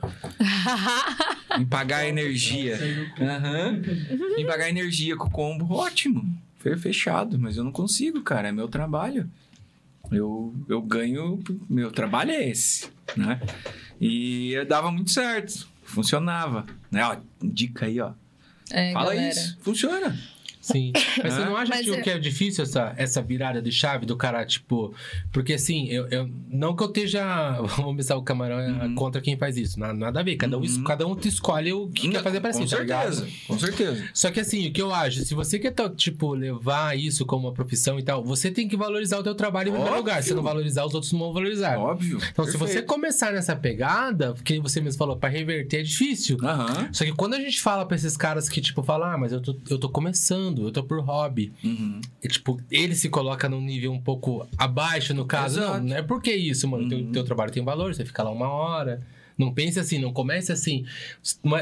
e 1.58 1.64
pagar 1.64 2.06
energia. 2.06 2.78
Aham. 3.18 3.80
E 4.36 4.44
pagar 4.44 4.68
energia 4.68 5.16
com 5.16 5.26
o 5.26 5.30
combo, 5.30 5.74
ótimo. 5.74 6.30
Foi 6.58 6.76
fechado, 6.76 7.38
mas 7.38 7.56
eu 7.56 7.64
não 7.64 7.72
consigo, 7.72 8.20
cara. 8.22 8.48
É 8.48 8.52
meu 8.52 8.68
trabalho. 8.68 9.30
Eu, 10.12 10.54
eu 10.68 10.82
ganho. 10.82 11.40
Meu 11.70 11.90
trabalho 11.90 12.32
é 12.32 12.50
esse, 12.50 12.90
né? 13.16 13.40
E 13.98 14.62
dava 14.68 14.92
muito 14.92 15.10
certo. 15.10 15.66
Funcionava. 15.82 16.66
Né? 16.90 17.02
Ó, 17.02 17.16
dica 17.42 17.86
aí, 17.86 17.98
ó. 17.98 18.12
É, 18.72 18.92
Fala 18.92 19.14
galera. 19.14 19.28
isso. 19.30 19.58
Funciona. 19.62 20.16
Sim. 20.72 20.92
Mas 21.22 21.34
você 21.34 21.44
não 21.44 21.56
acha 21.56 21.70
Mas 21.74 21.84
que, 21.84 21.90
o 21.90 21.94
é- 21.94 22.00
que 22.02 22.10
é 22.10 22.18
difícil 22.18 22.64
essa, 22.64 22.94
essa 22.96 23.22
virada 23.22 23.60
de 23.62 23.70
chave 23.72 24.06
do 24.06 24.16
cara, 24.16 24.44
tipo. 24.44 24.94
Porque 25.32 25.54
assim, 25.54 25.86
eu, 25.88 26.06
eu- 26.08 26.30
não 26.50 26.74
que 26.74 26.82
eu 26.82 26.86
esteja. 26.88 27.22
Vamos 27.76 27.96
pensar 27.96 28.16
o 28.16 28.22
camarão 28.22 28.58
é 28.58 28.70
Uhum. 28.70 28.94
contra 28.94 29.20
quem 29.20 29.36
faz 29.36 29.56
isso. 29.56 29.78
Nada, 29.78 29.94
nada 29.94 30.20
a 30.20 30.22
ver. 30.22 30.36
Cada 30.36 30.56
um, 30.58 30.60
Uhum. 30.62 30.84
cada 30.84 31.06
um 31.06 31.16
escolhe 31.24 31.72
o 31.72 31.88
que 31.88 32.08
quer 32.08 32.22
fazer 32.22 32.40
pra 32.40 32.52
si, 32.52 32.60
com 32.60 32.66
tá 32.66 32.78
ligado? 32.80 33.14
certeza. 33.14 33.32
Com 33.46 33.58
certeza. 33.58 34.04
Só 34.14 34.30
que 34.30 34.40
assim, 34.40 34.68
o 34.68 34.72
que 34.72 34.80
eu 34.82 34.92
acho, 34.94 35.24
se 35.24 35.34
você 35.34 35.58
quer, 35.58 35.74
tipo, 35.96 36.34
levar 36.34 36.96
isso 36.98 37.24
como 37.26 37.48
uma 37.48 37.52
profissão 37.54 37.98
e 37.98 38.02
tal, 38.02 38.22
você 38.24 38.50
tem 38.50 38.68
que 38.68 38.76
valorizar 38.76 39.18
o 39.18 39.22
teu 39.22 39.34
trabalho 39.34 39.68
em 39.68 39.72
primeiro 39.72 39.96
lugar. 39.96 40.22
Se 40.22 40.34
não 40.34 40.42
valorizar, 40.42 40.84
os 40.84 40.94
outros 40.94 41.12
não 41.12 41.20
vão 41.20 41.32
valorizar. 41.32 41.78
Óbvio. 41.78 42.18
Então, 42.30 42.44
se 42.44 42.52
você 42.52 42.58
Perfeito. 42.74 42.86
começar 42.86 43.32
nessa 43.32 43.54
pegada, 43.56 44.34
que 44.44 44.58
você 44.60 44.80
mesmo 44.80 44.98
falou, 44.98 45.16
pra 45.16 45.28
reverter 45.28 45.80
é 45.80 45.82
difícil. 45.82 46.36
Aham. 46.42 46.88
Só 46.92 47.04
que 47.04 47.12
quando 47.12 47.34
a 47.34 47.40
gente 47.40 47.60
fala 47.60 47.84
pra 47.86 47.96
esses 47.96 48.16
caras 48.16 48.48
que, 48.48 48.60
tipo, 48.60 48.82
falam, 48.82 49.08
ah, 49.10 49.18
mas 49.18 49.32
eu 49.32 49.40
tô, 49.40 49.56
eu 49.68 49.78
tô 49.78 49.88
começando, 49.88 50.59
eu 50.64 50.72
tô 50.72 50.82
por 50.82 51.00
hobby. 51.00 51.52
Uhum. 51.64 52.00
E, 52.22 52.28
tipo, 52.28 52.60
ele 52.70 52.94
se 52.94 53.08
coloca 53.08 53.48
num 53.48 53.60
nível 53.60 53.92
um 53.92 54.00
pouco 54.00 54.46
abaixo, 54.58 55.12
no 55.14 55.24
caso. 55.24 55.60
Exato. 55.60 55.78
Não, 55.78 55.84
não 55.88 55.96
é 55.96 56.02
porque 56.02 56.32
isso, 56.32 56.66
mano. 56.68 56.88
Teu, 56.88 56.98
Uhum. 56.98 57.12
teu 57.12 57.24
trabalho 57.24 57.50
tem 57.52 57.64
valor, 57.64 57.94
você 57.94 58.04
fica 58.04 58.22
lá 58.22 58.30
uma 58.30 58.48
hora. 58.48 59.00
Não 59.38 59.54
pense 59.54 59.80
assim, 59.80 59.98
não 59.98 60.12
comece 60.12 60.52
assim. 60.52 60.84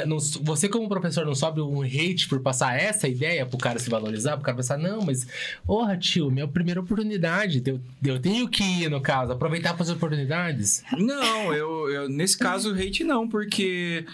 Não 0.05 0.19
você, 0.43 0.69
como 0.69 0.89
professor, 0.89 1.25
não 1.25 1.35
sobe 1.35 1.61
um 1.61 1.83
hate 1.83 2.27
por 2.29 2.41
passar 2.41 2.77
essa 2.77 3.07
ideia 3.07 3.47
pro 3.47 3.57
cara 3.57 3.79
se 3.79 3.89
valorizar, 3.89 4.33
pro 4.37 4.45
cara 4.45 4.57
pensar, 4.57 4.77
não, 4.77 5.01
mas, 5.03 5.25
porra, 5.65 5.97
tio, 5.97 6.29
minha 6.29 6.49
primeira 6.49 6.81
oportunidade. 6.81 7.63
Eu, 7.65 7.81
eu 8.05 8.19
tenho 8.19 8.49
que 8.49 8.65
ir, 8.65 8.91
no 8.91 9.01
caso, 9.01 9.31
aproveitar 9.31 9.77
as 9.79 9.91
oportunidades. 9.91 10.83
Não, 10.99 11.55
eu, 11.55 11.89
eu- 11.89 12.09
nesse 12.09 12.37
caso, 12.37 12.75
hate 12.75 13.05
não, 13.05 13.29
porque 13.29 14.05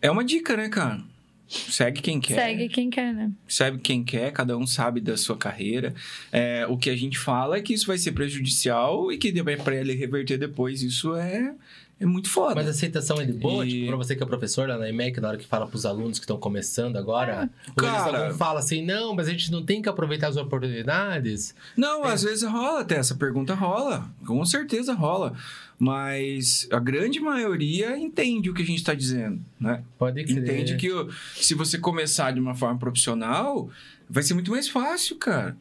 é 0.00 0.10
uma 0.10 0.24
dica, 0.24 0.56
né, 0.56 0.70
cara? 0.70 1.02
Segue 1.48 2.02
quem 2.02 2.20
quer. 2.20 2.34
Segue 2.34 2.68
quem 2.68 2.90
quer, 2.90 3.14
né? 3.14 3.30
Sabe 3.48 3.78
quem 3.78 4.04
quer, 4.04 4.30
cada 4.32 4.56
um 4.56 4.66
sabe 4.66 5.00
da 5.00 5.16
sua 5.16 5.36
carreira. 5.36 5.94
É, 6.30 6.66
o 6.68 6.76
que 6.76 6.90
a 6.90 6.96
gente 6.96 7.18
fala 7.18 7.56
é 7.56 7.62
que 7.62 7.72
isso 7.72 7.86
vai 7.86 7.96
ser 7.96 8.12
prejudicial 8.12 9.10
e 9.10 9.16
que 9.16 9.32
para 9.56 9.74
ele 9.76 9.94
reverter 9.94 10.36
depois, 10.36 10.82
isso 10.82 11.14
é, 11.16 11.54
é 11.98 12.04
muito 12.04 12.28
foda. 12.28 12.54
Mas 12.54 12.66
a 12.66 12.70
aceitação 12.70 13.18
é 13.18 13.24
de 13.24 13.32
boa, 13.32 13.64
E- 13.66 13.70
tipo, 13.70 13.86
pra 13.86 13.96
você 13.96 14.14
que 14.14 14.22
é 14.22 14.26
professor 14.26 14.68
lá 14.68 14.76
na 14.76 14.88
EMEC, 14.90 15.20
na 15.20 15.28
hora 15.28 15.38
que 15.38 15.46
fala 15.46 15.66
pros 15.66 15.86
alunos 15.86 16.18
que 16.18 16.24
estão 16.24 16.36
começando 16.36 16.96
agora, 16.98 17.48
eles 17.66 17.74
cara- 17.76 18.34
fala 18.34 18.58
assim, 18.60 18.84
não, 18.84 19.14
mas 19.14 19.26
a 19.26 19.30
gente 19.30 19.50
não 19.50 19.64
tem 19.64 19.80
que 19.80 19.88
aproveitar 19.88 20.28
as 20.28 20.36
oportunidades. 20.36 21.54
Não, 21.76 22.04
às 22.04 22.22
vezes 22.22 22.42
rola 22.42 22.80
até, 22.80 22.96
essa 22.96 23.14
pergunta 23.14 23.54
rola. 23.54 24.08
Com 24.26 24.44
certeza 24.44 24.92
rola. 24.92 25.34
Mas 25.78 26.66
a 26.72 26.80
grande 26.80 27.20
maioria 27.20 27.96
entende 27.96 28.50
o 28.50 28.54
que 28.54 28.62
a 28.62 28.66
gente 28.66 28.78
está 28.78 28.94
dizendo, 28.94 29.40
né? 29.60 29.84
Pode 29.96 30.24
crer. 30.24 30.38
Entende 30.38 30.76
que 30.76 30.88
se 31.36 31.54
você 31.54 31.78
começar 31.78 32.32
de 32.32 32.40
uma 32.40 32.54
forma 32.54 32.78
profissional, 32.78 33.70
vai 34.10 34.24
ser 34.24 34.34
muito 34.34 34.50
mais 34.50 34.68
fácil, 34.68 35.16
cara. 35.16 35.56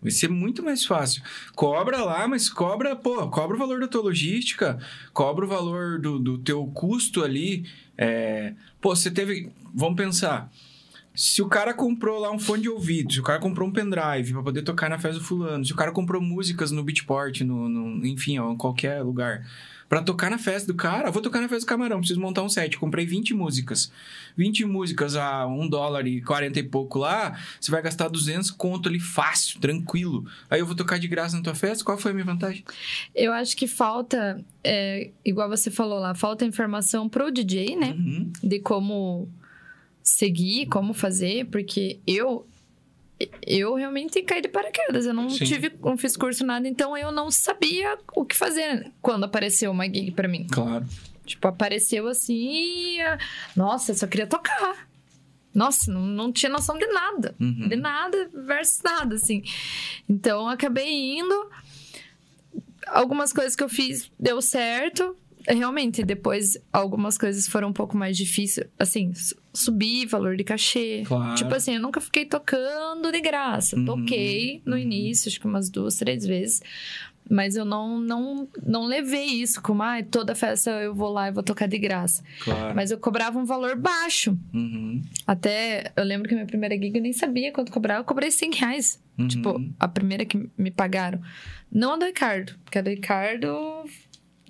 Vai 0.00 0.12
ser 0.12 0.28
muito 0.28 0.62
mais 0.62 0.84
fácil. 0.84 1.20
Cobra 1.54 2.04
lá, 2.04 2.28
mas 2.28 2.48
cobra, 2.48 2.94
pô, 2.94 3.28
cobra 3.28 3.56
o 3.56 3.58
valor 3.58 3.80
da 3.80 3.88
tua 3.88 4.02
logística, 4.02 4.78
cobra 5.12 5.44
o 5.44 5.48
valor 5.48 5.98
do, 5.98 6.18
do 6.18 6.38
teu 6.38 6.64
custo 6.68 7.24
ali. 7.24 7.66
É, 7.98 8.54
pô, 8.80 8.94
você 8.94 9.10
teve. 9.10 9.50
Vamos 9.74 9.96
pensar. 9.96 10.52
Se 11.16 11.40
o 11.40 11.48
cara 11.48 11.72
comprou 11.72 12.20
lá 12.20 12.30
um 12.30 12.38
fone 12.38 12.62
de 12.62 12.68
ouvido, 12.68 13.12
se 13.12 13.20
o 13.20 13.22
cara 13.22 13.40
comprou 13.40 13.66
um 13.66 13.72
pendrive 13.72 14.34
pra 14.34 14.42
poder 14.42 14.62
tocar 14.62 14.90
na 14.90 14.98
festa 14.98 15.18
do 15.18 15.24
fulano, 15.24 15.64
se 15.64 15.72
o 15.72 15.76
cara 15.76 15.90
comprou 15.90 16.20
músicas 16.20 16.70
no 16.70 16.84
Beatport, 16.84 17.40
no, 17.40 17.68
no, 17.68 18.06
enfim, 18.06 18.38
ó, 18.38 18.52
em 18.52 18.56
qualquer 18.56 19.02
lugar, 19.02 19.42
pra 19.88 20.02
tocar 20.02 20.30
na 20.30 20.36
festa 20.36 20.66
do 20.66 20.74
cara, 20.74 21.10
vou 21.10 21.22
tocar 21.22 21.40
na 21.40 21.48
festa 21.48 21.64
do 21.64 21.68
camarão, 21.68 22.00
preciso 22.00 22.20
montar 22.20 22.42
um 22.42 22.48
set, 22.48 22.76
comprei 22.76 23.06
20 23.06 23.32
músicas. 23.32 23.90
20 24.36 24.66
músicas 24.66 25.16
a 25.16 25.46
1 25.46 25.68
dólar 25.68 26.06
e 26.06 26.20
40 26.20 26.58
e 26.58 26.62
pouco 26.62 26.98
lá, 26.98 27.38
você 27.58 27.70
vai 27.70 27.80
gastar 27.80 28.08
200 28.08 28.50
conto 28.50 28.88
ali 28.88 29.00
fácil, 29.00 29.58
tranquilo. 29.58 30.26
Aí 30.50 30.60
eu 30.60 30.66
vou 30.66 30.76
tocar 30.76 30.98
de 30.98 31.08
graça 31.08 31.36
na 31.36 31.42
tua 31.42 31.54
festa, 31.54 31.82
qual 31.82 31.96
foi 31.96 32.10
a 32.10 32.14
minha 32.14 32.26
vantagem? 32.26 32.62
Eu 33.14 33.32
acho 33.32 33.56
que 33.56 33.66
falta, 33.66 34.44
é, 34.62 35.10
igual 35.24 35.48
você 35.48 35.70
falou 35.70 35.98
lá, 35.98 36.14
falta 36.14 36.44
informação 36.44 37.08
pro 37.08 37.30
DJ, 37.30 37.76
né? 37.76 37.94
Uhum. 37.96 38.32
De 38.42 38.58
como 38.60 39.28
seguir, 40.06 40.66
como 40.66 40.94
fazer, 40.94 41.46
porque 41.46 41.98
eu 42.06 42.46
eu 43.42 43.74
realmente 43.74 44.22
caí 44.22 44.40
de 44.40 44.48
paraquedas. 44.48 45.06
Eu 45.06 45.14
não 45.14 45.28
Sim. 45.30 45.44
tive, 45.44 45.72
não 45.82 45.96
fiz 45.96 46.16
curso 46.16 46.44
nada, 46.44 46.68
então 46.68 46.96
eu 46.96 47.10
não 47.10 47.30
sabia 47.30 47.98
o 48.14 48.24
que 48.24 48.36
fazer 48.36 48.92
quando 49.02 49.24
apareceu 49.24 49.70
uma 49.70 49.86
gig 49.86 50.12
pra 50.12 50.28
mim. 50.28 50.46
Claro. 50.50 50.86
Tipo, 51.24 51.48
apareceu 51.48 52.06
assim 52.06 52.98
Nossa, 53.56 53.90
eu 53.90 53.96
só 53.96 54.06
queria 54.06 54.28
tocar. 54.28 54.86
Nossa, 55.52 55.90
não, 55.90 56.02
não 56.02 56.30
tinha 56.30 56.52
noção 56.52 56.78
de 56.78 56.86
nada. 56.86 57.34
Uhum. 57.40 57.68
De 57.68 57.76
nada 57.76 58.30
versus 58.32 58.82
nada, 58.84 59.16
assim. 59.16 59.42
Então, 60.08 60.46
acabei 60.48 61.18
indo. 61.18 61.50
Algumas 62.86 63.32
coisas 63.32 63.56
que 63.56 63.64
eu 63.64 63.68
fiz 63.68 64.12
deu 64.20 64.40
certo. 64.42 65.16
Realmente, 65.48 66.02
depois, 66.02 66.58
algumas 66.72 67.16
coisas 67.16 67.46
foram 67.46 67.68
um 67.68 67.72
pouco 67.72 67.96
mais 67.96 68.16
difíceis. 68.16 68.66
Assim, 68.78 69.12
su- 69.14 69.36
subir 69.54 70.06
valor 70.06 70.36
de 70.36 70.44
cachê. 70.44 71.02
Claro. 71.06 71.34
Tipo 71.34 71.54
assim, 71.54 71.74
eu 71.74 71.80
nunca 71.80 72.00
fiquei 72.00 72.24
tocando 72.24 73.10
de 73.12 73.20
graça. 73.20 73.76
Uhum, 73.76 73.84
Toquei 73.84 74.60
no 74.64 74.72
uhum. 74.72 74.78
início, 74.78 75.28
acho 75.28 75.40
que 75.40 75.46
umas 75.46 75.70
duas, 75.70 75.96
três 75.96 76.26
vezes. 76.26 76.60
Mas 77.28 77.56
eu 77.56 77.64
não, 77.64 77.98
não, 77.98 78.48
não 78.64 78.84
levei 78.86 79.24
isso 79.24 79.60
como, 79.60 79.82
ah, 79.82 80.00
toda 80.08 80.32
festa 80.34 80.70
eu 80.70 80.94
vou 80.94 81.10
lá 81.10 81.26
e 81.26 81.32
vou 81.32 81.42
tocar 81.42 81.66
de 81.66 81.76
graça. 81.76 82.22
Claro. 82.44 82.72
Mas 82.74 82.92
eu 82.92 82.98
cobrava 82.98 83.36
um 83.36 83.44
valor 83.44 83.74
baixo. 83.76 84.38
Uhum. 84.54 85.02
Até, 85.26 85.92
eu 85.96 86.04
lembro 86.04 86.28
que 86.28 86.34
a 86.34 86.36
minha 86.36 86.46
primeira 86.46 86.76
gig 86.76 86.94
eu 86.94 87.02
nem 87.02 87.12
sabia 87.12 87.50
quanto 87.50 87.72
cobrava. 87.72 88.00
Eu 88.00 88.04
cobrei 88.04 88.30
100 88.30 88.50
reais. 88.54 89.02
Uhum. 89.18 89.26
Tipo, 89.26 89.60
a 89.80 89.88
primeira 89.88 90.24
que 90.24 90.48
me 90.56 90.70
pagaram. 90.70 91.20
Não 91.72 91.94
a 91.94 91.96
do 91.96 92.04
Ricardo. 92.04 92.54
Porque 92.62 92.78
a 92.78 92.82
do 92.82 92.90
Ricardo, 92.90 93.84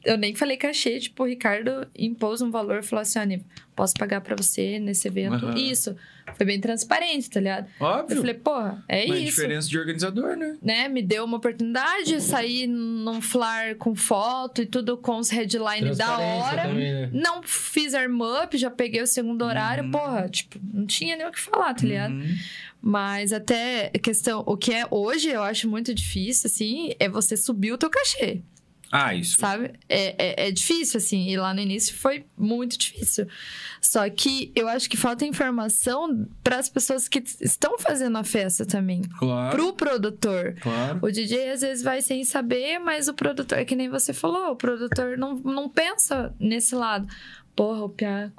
eu 0.07 0.17
nem 0.17 0.35
falei 0.35 0.57
cachê. 0.57 0.99
Tipo, 0.99 1.25
o 1.25 1.27
Ricardo 1.27 1.87
impôs 1.97 2.41
um 2.41 2.51
valor 2.51 2.79
e 2.79 2.83
falou 2.83 3.03
assim, 3.03 3.19
Aníbal, 3.19 3.47
posso 3.75 3.95
pagar 3.95 4.21
pra 4.23 4.35
você 4.37 4.79
nesse 4.79 5.09
evento? 5.09 5.45
Aham. 5.47 5.59
Isso. 5.59 5.95
Foi 6.37 6.45
bem 6.45 6.61
transparente, 6.61 7.31
tá 7.31 7.39
ligado? 7.41 7.69
Óbvio. 7.79 8.17
Eu 8.17 8.21
falei, 8.21 8.35
porra, 8.35 8.85
é 8.89 9.07
Mas 9.07 9.19
isso. 9.21 9.27
diferença 9.37 9.69
de 9.69 9.79
organizador, 9.79 10.37
né? 10.37 10.57
Né? 10.61 10.89
Me 10.89 11.01
deu 11.01 11.25
uma 11.25 11.37
oportunidade, 11.37 12.21
sair 12.21 12.67
num 12.67 13.21
flyer 13.23 13.77
com 13.77 13.95
foto 13.95 14.61
e 14.63 14.67
tudo 14.67 14.97
com 14.97 15.19
os 15.19 15.31
headlines 15.31 15.97
da 15.99 16.19
hora. 16.19 16.63
também, 16.63 16.93
né? 16.93 17.11
Não 17.13 17.43
fiz 17.45 17.95
arm-up, 17.95 18.57
já 18.59 18.71
peguei 18.71 19.01
o 19.03 19.07
segundo 19.07 19.45
horário, 19.45 19.85
Uhum. 19.85 19.91
porra, 19.93 20.29
tipo, 20.29 20.59
não 20.75 20.85
tinha 20.85 21.17
nem 21.17 21.27
o 21.27 21.31
que 21.31 21.39
falar, 21.41 21.73
tá 21.75 21.85
ligado? 21.87 22.13
Uhum. 22.15 22.35
Mas 22.83 23.33
até 23.33 23.91
questão, 24.03 24.43
o 24.47 24.57
que 24.57 24.73
é 24.73 24.85
hoje 24.91 25.29
eu 25.29 25.43
acho 25.43 25.69
muito 25.69 25.95
difícil, 25.95 26.49
assim, 26.49 26.93
é 26.99 27.09
você 27.09 27.37
subir 27.37 27.73
o 27.73 27.79
teu 27.79 27.89
cachê, 27.89 28.43
Ah, 28.93 29.15
isso. 29.15 29.41
sabe? 29.41 29.73
É, 29.89 30.45
é, 30.45 30.49
é 30.49 30.51
difícil, 30.51 30.99
assim, 30.99 31.29
e 31.29 31.37
lá 31.37 31.53
no 31.53 31.61
início 31.61 31.95
foi 31.97 32.25
muito 32.37 32.79
difícil. 32.79 33.27
Só 33.81 34.09
que 34.09 34.53
eu 34.55 34.69
acho 34.69 34.89
que 34.89 34.97
falta 34.97 35.25
informação 35.27 36.27
para 36.43 36.59
as 36.59 36.69
pessoas 36.69 37.09
que 37.09 37.23
estão 37.41 37.79
fazendo 37.79 38.17
a 38.19 38.25
festa 38.25 38.65
também, 38.65 39.03
Claro. 39.19 39.57
pro 39.57 39.73
produtor. 39.73 40.55
Claro. 40.61 41.01
O 41.03 41.11
DJ 41.11 41.51
às 41.51 41.61
vezes 41.63 41.83
vai 41.85 42.01
sem 42.03 42.25
saber, 42.25 42.79
mas 42.79 43.09
o 43.09 43.15
produtor, 43.15 43.59
é 43.59 43.65
que 43.65 43.75
nem 43.77 43.89
você 43.89 44.13
falou, 44.13 44.53
o 44.53 44.57
produtor 44.57 45.19
não, 45.19 45.35
não 45.37 45.69
pensa 45.69 46.35
nesse 46.39 46.75
lado. 46.75 47.07
Porra, 47.55 47.85
o 47.85 47.89
Pia, 47.89 48.33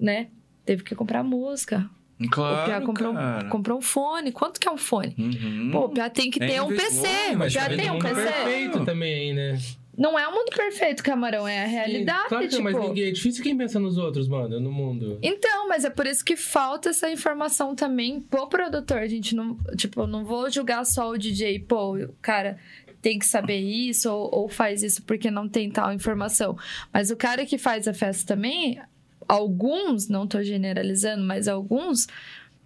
né? 0.00 0.28
Teve 0.64 0.82
que 0.84 0.94
comprar 0.94 1.22
música. 1.22 1.88
o 2.18 2.22
Pia 2.22 2.28
Claro, 2.30 2.86
comprou, 2.86 3.12
um- 3.12 3.48
comprou 3.48 3.78
um 3.78 3.82
fone. 3.82 4.30
Quanto 4.30 4.60
que 4.60 4.68
é 4.68 4.70
um 4.70 4.78
fone? 4.78 5.14
Uhum. 5.18 5.70
Pô, 5.72 5.80
o 5.86 5.88
Pia 5.88 6.08
tem 6.08 6.30
que 6.30 6.42
É 6.42 6.46
ter 6.46 6.60
um 6.62 6.72
investimento, 6.72 7.02
PC. 7.08 7.34
O 7.34 7.38
mas 7.38 7.52
Pia 7.52 7.62
também 7.62 7.76
tem 7.78 7.90
um 7.90 7.96
é 7.96 8.00
PC. 8.00 8.14
perfeito 8.14 8.84
também, 8.84 9.34
né? 9.34 9.58
Não 9.96 10.18
é 10.18 10.26
o 10.26 10.32
mundo 10.32 10.50
perfeito, 10.56 11.02
camarão, 11.02 11.46
é 11.46 11.64
a 11.64 11.66
realidade, 11.66 12.28
Claro 12.28 12.44
que 12.44 12.50
tipo. 12.50 12.62
não, 12.62 12.72
mas 12.72 12.88
ninguém, 12.88 13.08
é 13.08 13.10
difícil 13.10 13.42
quem 13.42 13.56
pensa 13.56 13.78
nos 13.78 13.98
outros, 13.98 14.26
mano, 14.26 14.58
no 14.58 14.72
mundo. 14.72 15.18
Então, 15.22 15.68
mas 15.68 15.84
é 15.84 15.90
por 15.90 16.06
isso 16.06 16.24
que 16.24 16.34
falta 16.34 16.88
essa 16.90 17.10
informação 17.10 17.74
também 17.74 18.18
pro 18.18 18.48
produtor. 18.48 18.98
A 18.98 19.06
gente 19.06 19.34
não, 19.34 19.58
tipo, 19.76 20.06
não 20.06 20.24
vou 20.24 20.50
julgar 20.50 20.86
só 20.86 21.10
o 21.10 21.18
DJ, 21.18 21.58
pô, 21.60 21.96
o 21.96 22.14
cara 22.22 22.58
tem 23.02 23.18
que 23.18 23.26
saber 23.26 23.58
isso 23.58 24.10
ou, 24.10 24.30
ou 24.32 24.48
faz 24.48 24.82
isso 24.82 25.02
porque 25.02 25.30
não 25.30 25.46
tem 25.46 25.70
tal 25.70 25.92
informação. 25.92 26.56
Mas 26.92 27.10
o 27.10 27.16
cara 27.16 27.44
que 27.44 27.58
faz 27.58 27.86
a 27.86 27.92
festa 27.92 28.34
também, 28.34 28.80
alguns, 29.28 30.08
não 30.08 30.26
tô 30.26 30.42
generalizando, 30.42 31.22
mas 31.22 31.48
alguns 31.48 32.06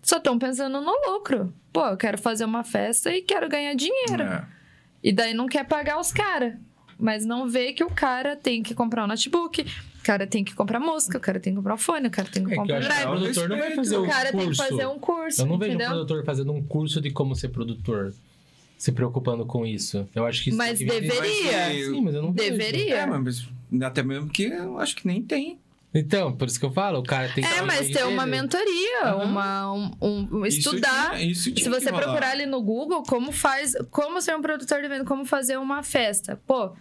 só 0.01 0.19
estão 0.19 0.39
pensando 0.39 0.81
no 0.81 0.93
lucro. 1.11 1.53
Pô, 1.73 1.87
eu 1.87 1.97
quero 1.97 2.19
fazer 2.19 2.45
uma 2.45 2.63
festa 2.63 3.11
e 3.11 3.23
quero 3.23 3.49
ganhar 3.49 3.75
dinheiro. 3.75 4.23
É. 4.23 4.47
E 5.03 5.13
daí 5.13 5.35
não 5.35 5.47
quer 5.47 5.65
pagar 5.65 5.99
os 5.99 6.13
caras. 6.13 6.55
Mas 6.99 7.27
não 7.27 7.49
vê 7.49 7.73
que 7.73 7.85
o 7.85 7.91
cara 7.91 8.35
tem 8.37 8.63
que 8.63 8.75
comprar 8.75 9.05
um 9.05 9.07
notebook, 9.07 9.61
o 9.63 10.03
cara 10.03 10.27
tem 10.27 10.43
que 10.43 10.55
comprar 10.55 10.81
música, 10.81 11.19
o 11.19 11.21
cara 11.21 11.39
tem 11.39 11.53
que 11.53 11.57
comprar 11.59 11.75
um 11.75 11.79
fone, 11.79 12.09
o 12.09 12.11
cara 12.11 12.29
tem 12.29 12.43
que 12.45 12.53
É 12.53 12.57
comprar 12.57 12.77
um 12.77 12.81
que 12.81 12.87
o 12.87 12.89
drive. 12.89 13.07
produtor 13.07 13.49
não 13.51 13.59
vai 13.59 13.75
fazer 13.75 13.97
O 13.99 14.03
o 14.05 14.09
cara 14.09 14.31
tem 14.31 14.39
que 14.41 14.47
curso. 14.47 14.63
fazer 14.63 14.87
um 14.87 14.99
curso, 14.99 15.43
Eu 15.43 15.47
não 15.47 15.59
vejo 15.59 15.71
entendeu? 15.73 15.89
um 15.89 15.91
produtor 15.91 16.25
fazendo 16.25 16.53
um 16.53 16.63
curso 16.63 17.01
de 17.01 17.11
como 17.11 17.35
ser 17.37 17.49
produtor, 17.49 18.15
se 18.79 18.93
preocupando 18.93 19.45
com 19.45 19.67
isso. 19.67 20.09
Eu 20.15 20.25
acho 20.25 20.43
que 20.43 20.49
isso 20.51 20.59
Mas 20.59 20.79
deveria. 20.79 21.11
Mas, 21.13 21.87
Sim, 21.87 22.01
mas 22.03 22.15
eu 22.15 22.23
não 22.23 22.33
vejo. 22.33 22.51
Deveria. 22.51 22.97
É, 22.97 23.07
mas 23.07 23.47
até 23.83 24.03
mesmo 24.03 24.29
que 24.31 24.45
eu 24.45 24.79
acho 24.79 24.97
que 24.97 25.07
nem 25.07 25.23
tem. 25.23 25.59
Então, 25.95 26.31
por 26.37 26.47
isso 26.47 26.61
que 26.61 26.67
eu 26.67 26.73
falo, 26.73 26.99
o 26.99 27.03
cara 27.03 27.27
tem 27.33 27.43
que 27.43 27.51
É, 27.51 27.63
um 27.63 27.67
mas 27.67 27.89
ter 27.89 28.05
uma 28.07 28.27
mentoria, 28.27 29.03
Aham. 29.05 29.25
uma, 29.25 29.73
um, 29.73 29.91
um- 30.03 30.29
um- 30.41 30.47
Isso 30.47 30.59
estudar. 30.59 31.11
tinha- 31.17 31.31
isso 31.31 31.43
Se 31.45 31.53
tinha 31.53 31.71
você 31.71 31.87
que 31.87 31.91
rolar. 31.91 32.03
procurar 32.05 32.31
ali 32.33 32.45
no 32.45 32.61
Google 32.63 33.03
como 33.03 33.33
faz, 33.33 33.73
como 33.91 34.21
ser 34.21 34.37
um 34.37 34.43
produtor 34.43 34.81
de 34.81 34.87
evento, 34.87 35.07
como 35.07 35.25
fazer 35.25 35.57
uma 35.57 35.83
festa. 35.83 36.39
Pô, 36.47 36.73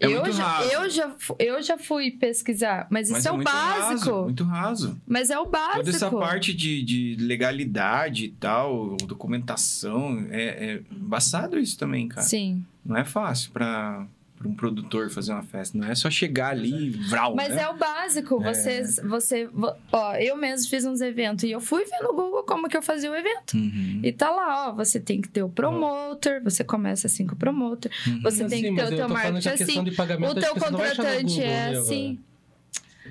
É 0.00 0.06
eu, 0.06 0.32
já, 0.32 0.44
raso. 0.44 0.70
eu, 0.70 0.90
já, 0.90 1.16
eu 1.38 1.62
já 1.62 1.76
fui 1.76 2.12
pesquisar, 2.12 2.86
mas, 2.88 3.10
Mas 3.10 3.18
isso 3.18 3.28
é, 3.28 3.32
o 3.32 3.34
muito 3.34 3.50
básico. 3.50 4.10
Raso, 4.10 4.22
muito 4.22 4.44
raso. 4.44 5.00
Mas 5.06 5.30
é 5.30 5.38
o 5.38 5.46
básico. 5.46 5.78
Toda 5.78 5.90
essa 5.90 6.10
parte 6.10 6.54
de, 6.54 6.82
de 6.82 7.16
legalidade 7.18 8.26
e 8.26 8.28
tal, 8.30 8.96
documentação, 9.04 10.26
é, 10.30 10.44
é 10.44 10.82
embaçado 10.92 11.58
isso 11.58 11.76
também, 11.76 12.06
cara. 12.08 12.22
Sim. 12.22 12.64
Não 12.84 12.96
é 12.96 13.04
fácil 13.04 13.50
pra, 13.50 14.06
pra 14.38 14.48
um 14.48 14.54
produtor 14.54 15.10
fazer 15.10 15.32
uma 15.32 15.42
festa. 15.42 15.76
Não 15.76 15.86
é 15.88 15.94
só 15.94 16.08
chegar 16.10 16.50
ali 16.50 16.86
e 16.86 16.90
vral, 16.90 17.34
Mas 17.34 17.54
né? 17.54 17.62
é 17.62 17.68
o 17.68 17.76
básico. 17.76 18.40
Você, 18.40 18.82
você, 19.02 19.46
vo- 19.46 19.74
ó, 19.92 20.14
eu 20.14 20.36
mesmo 20.36 20.68
fiz 20.70 20.84
uns 20.84 21.00
eventos 21.00 21.44
e 21.44 21.50
eu 21.50 21.60
fui 21.60 21.84
ver 21.84 21.98
no 22.02 22.14
Google 22.14 22.42
como 22.44 22.68
que 22.68 22.76
eu 22.76 22.82
fazia 22.82 23.10
o 23.10 23.14
evento. 23.16 23.54
Uhum. 23.56 24.00
E 24.02 24.12
tá 24.12 24.30
lá, 24.30 24.68
ó, 24.68 24.72
você 24.72 25.00
tem 25.00 25.20
que 25.20 25.28
ter 25.28 25.42
o 25.42 25.48
promoter, 25.48 26.42
você 26.42 26.62
começa 26.64 27.06
assim 27.06 27.26
com 27.26 27.34
o 27.34 27.36
promoter, 27.38 27.90
Uhum. 28.06 28.20
você 28.22 28.44
tem 28.46 28.62
sim, 28.62 28.74
que 28.74 28.80
ter 28.80 28.88
o 28.88 28.92
eu 28.92 28.96
teu 28.96 29.08
marketing 29.08 29.48
assim. 29.48 29.80
O 29.80 30.34
teu 30.34 30.54
você 30.54 30.60
contratante 30.60 31.24
Google, 31.24 31.44
é 31.44 31.70
né, 31.72 31.78
assim. 31.78 32.18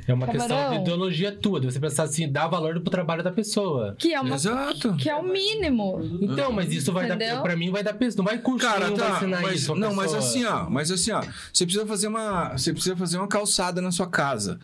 É 0.08 0.14
uma 0.14 0.28
questão 0.28 0.48
Camarão. 0.50 0.76
de 0.76 0.82
ideologia 0.82 1.32
tua, 1.32 1.60
de 1.60 1.66
você 1.72 1.80
pensar 1.80 2.04
assim, 2.04 2.30
dar 2.30 2.48
valor 2.48 2.80
pro 2.82 2.90
trabalho 2.92 3.24
da 3.24 3.32
pessoa. 3.32 3.96
Que 3.98 4.14
é, 4.14 4.20
uma, 4.20 4.36
Exato. 4.36 4.96
que 4.98 5.10
é 5.10 5.16
o 5.16 5.24
mínimo. 5.24 6.02
Então, 6.22 6.52
mas 6.52 6.72
isso 6.74 6.92
vai 6.92 7.06
Entendeu? 7.08 7.36
dar. 7.36 7.42
Pra 7.42 7.56
mim, 7.56 7.72
vai 7.72 7.84
dar 7.84 7.94
peso. 7.94 8.18
Não 8.18 8.26
vai 8.26 8.38
curso 8.38 8.66
Cara, 8.68 8.88
vai 8.88 8.96
tá, 8.98 9.16
ensinar 9.18 9.42
mas, 9.42 9.62
isso. 9.62 9.76
não, 9.76 9.94
mas 9.96 10.12
pessoa. 10.14 10.20
assim, 10.20 10.46
ó, 10.46 10.70
mas 10.70 10.92
assim, 10.92 11.12
ó, 11.12 11.22
você 11.54 11.66
precisa 11.66 11.86
fazer 11.86 12.08
uma, 12.08 12.50
você 12.58 12.72
precisa 12.74 12.96
fazer 12.96 13.18
uma 13.18 13.28
calçada 13.28 13.82
na 13.82 13.92
sua 13.92 14.08
casa. 14.08 14.60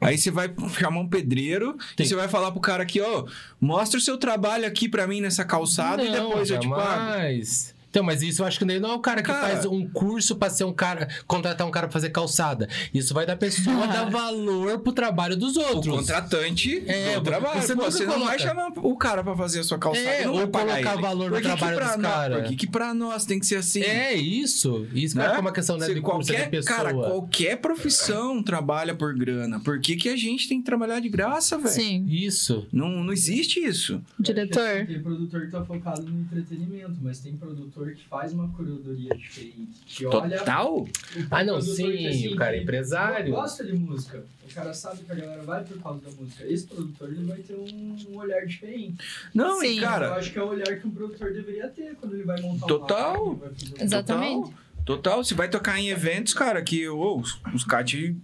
Aí 0.00 0.18
você 0.18 0.30
vai 0.30 0.52
chamar 0.78 1.00
um 1.00 1.08
pedreiro 1.08 1.74
Sim. 1.96 2.02
e 2.02 2.06
você 2.06 2.14
vai 2.14 2.28
falar 2.28 2.52
pro 2.52 2.60
cara 2.60 2.82
aqui, 2.82 3.00
ó, 3.00 3.24
mostra 3.60 3.98
o 3.98 4.00
seu 4.02 4.18
trabalho 4.18 4.66
aqui 4.66 4.88
pra 4.90 5.06
mim 5.06 5.22
nessa 5.22 5.42
calçada 5.44 6.02
e 6.04 6.10
Não, 6.10 6.28
depois 6.28 6.50
eu 6.50 6.60
te 6.60 6.68
pago. 6.68 6.80
jamais. 6.82 7.74
Então, 7.96 8.04
mas 8.04 8.20
isso 8.20 8.42
eu 8.42 8.46
acho 8.46 8.58
que 8.58 8.64
não 8.66 8.90
é 8.90 8.94
o 8.94 8.98
cara 8.98 9.22
que 9.22 9.28
Cara. 9.28 9.40
faz 9.54 9.64
um 9.64 9.88
curso 9.88 10.36
pra 10.36 10.50
ser 10.50 10.64
um 10.64 10.72
cara, 10.72 11.08
contratar 11.26 11.66
um 11.66 11.70
cara 11.70 11.86
pra 11.86 11.94
fazer 11.94 12.10
calçada. 12.10 12.68
Isso 12.92 13.14
vai 13.14 13.24
da 13.24 13.34
pessoa 13.34 13.86
dar 13.88 14.10
valor 14.10 14.80
pro 14.80 14.92
trabalho 14.92 15.34
dos 15.34 15.56
O 15.56 15.60
outros. 15.62 15.96
contratante 15.96 16.82
É, 16.86 17.14
do 17.14 17.22
trabalho. 17.22 17.62
você 17.62 17.74
Pô, 17.74 17.84
Você 17.90 18.04
não 18.04 18.22
vai 18.26 18.38
chamar 18.38 18.68
o 18.76 18.96
cara 18.98 19.24
pra 19.24 19.34
fazer 19.34 19.60
a 19.60 19.64
sua 19.64 19.78
calçada. 19.78 20.06
É, 20.06 20.24
não 20.26 20.32
ou 20.32 20.38
vai 20.40 20.46
pagar 20.46 20.72
colocar 20.74 20.92
ele. 20.92 21.00
valor 21.02 21.30
no 21.30 21.40
trabalho 21.40 21.76
pra 21.78 21.86
dos 21.94 22.02
nós- 22.02 22.12
cara? 22.12 22.36
Por 22.40 22.44
que, 22.48 22.56
que 22.56 22.66
pra 22.66 22.92
nós 22.92 23.24
tem 23.24 23.38
que 23.38 23.46
ser 23.46 23.56
assim? 23.56 23.80
É 23.80 24.12
isso. 24.12 24.86
Isso 24.92 25.16
né? 25.16 25.30
ser 25.32 25.40
uma 25.40 25.52
questão 25.52 25.78
né, 25.78 25.86
de 25.86 25.98
curso 26.02 26.28
qualquer, 26.28 26.44
de 26.44 26.50
pessoa. 26.50 26.76
Cara, 26.76 26.92
qualquer 26.92 27.56
profissão 27.56 28.42
trabalha 28.42 28.94
por 28.94 29.14
grana. 29.14 29.58
Por 29.60 29.80
que, 29.80 29.96
que 29.96 30.10
a 30.10 30.16
gente 30.16 30.46
tem 30.50 30.58
que 30.58 30.66
trabalhar 30.66 31.00
de 31.00 31.08
graça, 31.08 31.56
velho? 31.56 31.70
Sim. 31.70 32.04
Isso. 32.10 32.66
Não, 32.70 32.90
não 33.02 33.10
existe 33.12 33.58
isso. 33.58 34.02
Diretor. 34.20 34.84
Tem 34.86 35.00
produtor 35.02 35.40
que 35.46 35.50
tá 35.50 35.64
focado 35.64 36.02
no 36.02 36.20
entretenimento, 36.20 36.96
mas 37.00 37.20
tem 37.20 37.34
produtor 37.36 37.85
que 37.94 38.04
faz 38.06 38.32
uma 38.32 38.48
curadoria 38.48 39.14
diferente. 39.16 39.68
Que 39.86 40.06
olha 40.06 40.38
Total? 40.38 40.76
o 40.78 40.88
Ah, 41.30 41.44
não, 41.44 41.54
produtor 41.54 41.76
sim, 41.76 41.96
que, 41.96 42.06
assim, 42.08 42.34
o 42.34 42.36
cara 42.36 42.56
é 42.56 42.62
empresário. 42.62 43.32
Gosta 43.34 43.64
de 43.64 43.72
música. 43.74 44.24
O 44.50 44.54
cara 44.54 44.72
sabe 44.72 45.02
que 45.04 45.12
a 45.12 45.14
galera 45.14 45.42
vai 45.42 45.64
por 45.64 45.78
causa 45.82 46.00
da 46.00 46.10
música. 46.12 46.44
Esse 46.46 46.66
produtor 46.66 47.08
ele 47.12 47.24
vai 47.24 47.38
ter 47.38 47.54
um, 47.54 47.96
um 48.10 48.18
olhar 48.18 48.46
diferente. 48.46 48.96
Não, 49.34 49.60
Sim. 49.60 49.74
e 49.74 49.76
Eu 49.78 49.82
cara, 49.82 50.14
acho 50.14 50.32
que 50.32 50.38
é 50.38 50.42
o 50.42 50.48
olhar 50.48 50.78
que 50.78 50.86
um 50.86 50.90
produtor 50.90 51.32
deveria 51.32 51.68
ter 51.68 51.94
quando 51.96 52.14
ele 52.14 52.22
vai 52.24 52.40
montar 52.40 52.66
Total. 52.66 53.28
um 53.30 53.34
vai 53.34 53.48
fazer 53.50 53.72
um- 53.80 53.84
Exatamente. 53.84 54.42
Total, 54.50 54.54
total. 54.84 55.24
Você 55.24 55.34
vai 55.34 55.48
tocar 55.48 55.78
em 55.80 55.88
eventos, 55.88 56.32
cara, 56.32 56.62
que 56.62 56.88
ô, 56.88 57.18
os, 57.18 57.38
os 57.52 57.64
caras 57.64 57.90
te, 57.90 58.16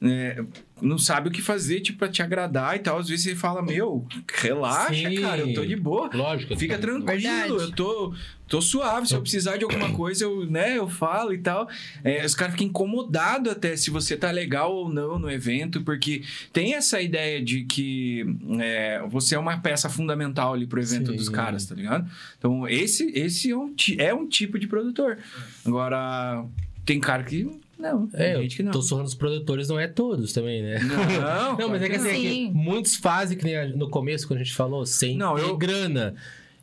né, 0.00 0.44
não 0.80 0.96
sabem 0.96 1.30
o 1.30 1.34
que 1.34 1.42
fazer, 1.42 1.80
tipo, 1.80 1.98
pra 1.98 2.08
te 2.08 2.22
agradar 2.22 2.74
e 2.76 2.78
tal. 2.78 2.98
Às 2.98 3.08
vezes 3.10 3.24
você 3.26 3.36
fala, 3.36 3.60
meu, 3.60 4.06
relaxa, 4.32 4.94
Sim. 4.94 5.20
cara, 5.20 5.42
eu 5.42 5.52
tô 5.52 5.64
de 5.64 5.76
boa. 5.76 6.08
Lógico. 6.14 6.56
Fica 6.56 6.76
tá- 6.76 6.80
tranquilo, 6.80 7.04
Verdade. 7.20 7.50
eu 7.50 7.70
tô, 7.72 8.14
tô 8.50 8.60
suave. 8.60 9.06
Se 9.08 9.14
eu 9.14 9.22
precisar 9.22 9.56
de 9.56 9.64
alguma 9.64 9.90
coisa, 9.92 10.24
eu, 10.24 10.44
né, 10.44 10.76
eu 10.76 10.88
falo 10.88 11.32
e 11.32 11.38
tal. 11.38 11.66
É, 12.04 12.26
os 12.26 12.34
caras 12.34 12.52
ficam 12.54 12.66
incomodados 12.66 13.50
até 13.50 13.74
se 13.76 13.88
você 13.90 14.16
tá 14.16 14.30
legal 14.30 14.74
ou 14.74 14.88
não 14.92 15.18
no 15.18 15.30
evento, 15.30 15.80
porque 15.82 16.22
tem 16.52 16.74
essa 16.74 17.00
ideia 17.00 17.42
de 17.42 17.64
que 17.64 18.26
é, 18.58 19.02
você 19.08 19.36
é 19.36 19.38
uma 19.38 19.58
peça 19.60 19.88
fundamental 19.88 20.52
ali 20.52 20.66
pro 20.66 20.80
evento 20.82 21.12
Sim. 21.12 21.16
dos 21.16 21.28
caras, 21.28 21.64
tá 21.64 21.74
ligado? 21.74 22.10
Então, 22.36 22.68
esse, 22.68 23.04
esse 23.14 23.50
é, 23.50 23.56
um, 23.56 23.74
é 23.98 24.12
um 24.12 24.26
tipo 24.26 24.58
de 24.58 24.66
produtor. 24.66 25.16
Agora, 25.64 26.44
tem 26.84 26.98
cara 26.98 27.22
que 27.22 27.48
Não, 27.78 28.08
tem 28.08 28.20
É, 28.20 28.36
gente 28.42 28.56
que 28.56 28.62
não. 28.64 28.72
tô 28.72 28.82
sorrindo 28.82 29.06
os 29.08 29.14
produtores, 29.14 29.68
não 29.68 29.78
é 29.78 29.86
todos 29.86 30.32
também, 30.32 30.60
né? 30.60 30.80
Não, 30.80 31.56
Não, 31.56 31.68
mas 31.68 31.82
é 31.82 31.88
que 31.88 31.96
assim, 31.96 32.08
é 32.08 32.14
que 32.30 32.50
muitos 32.52 32.96
fazem, 32.96 33.38
que 33.38 33.44
nem 33.44 33.76
no 33.76 33.88
começo, 33.88 34.26
quando 34.26 34.40
a 34.40 34.42
gente 34.42 34.54
falou, 34.56 34.84
sem 34.84 35.16
Não, 35.16 35.36
ter 35.36 35.42
eu- 35.42 35.56
grana. 35.56 36.14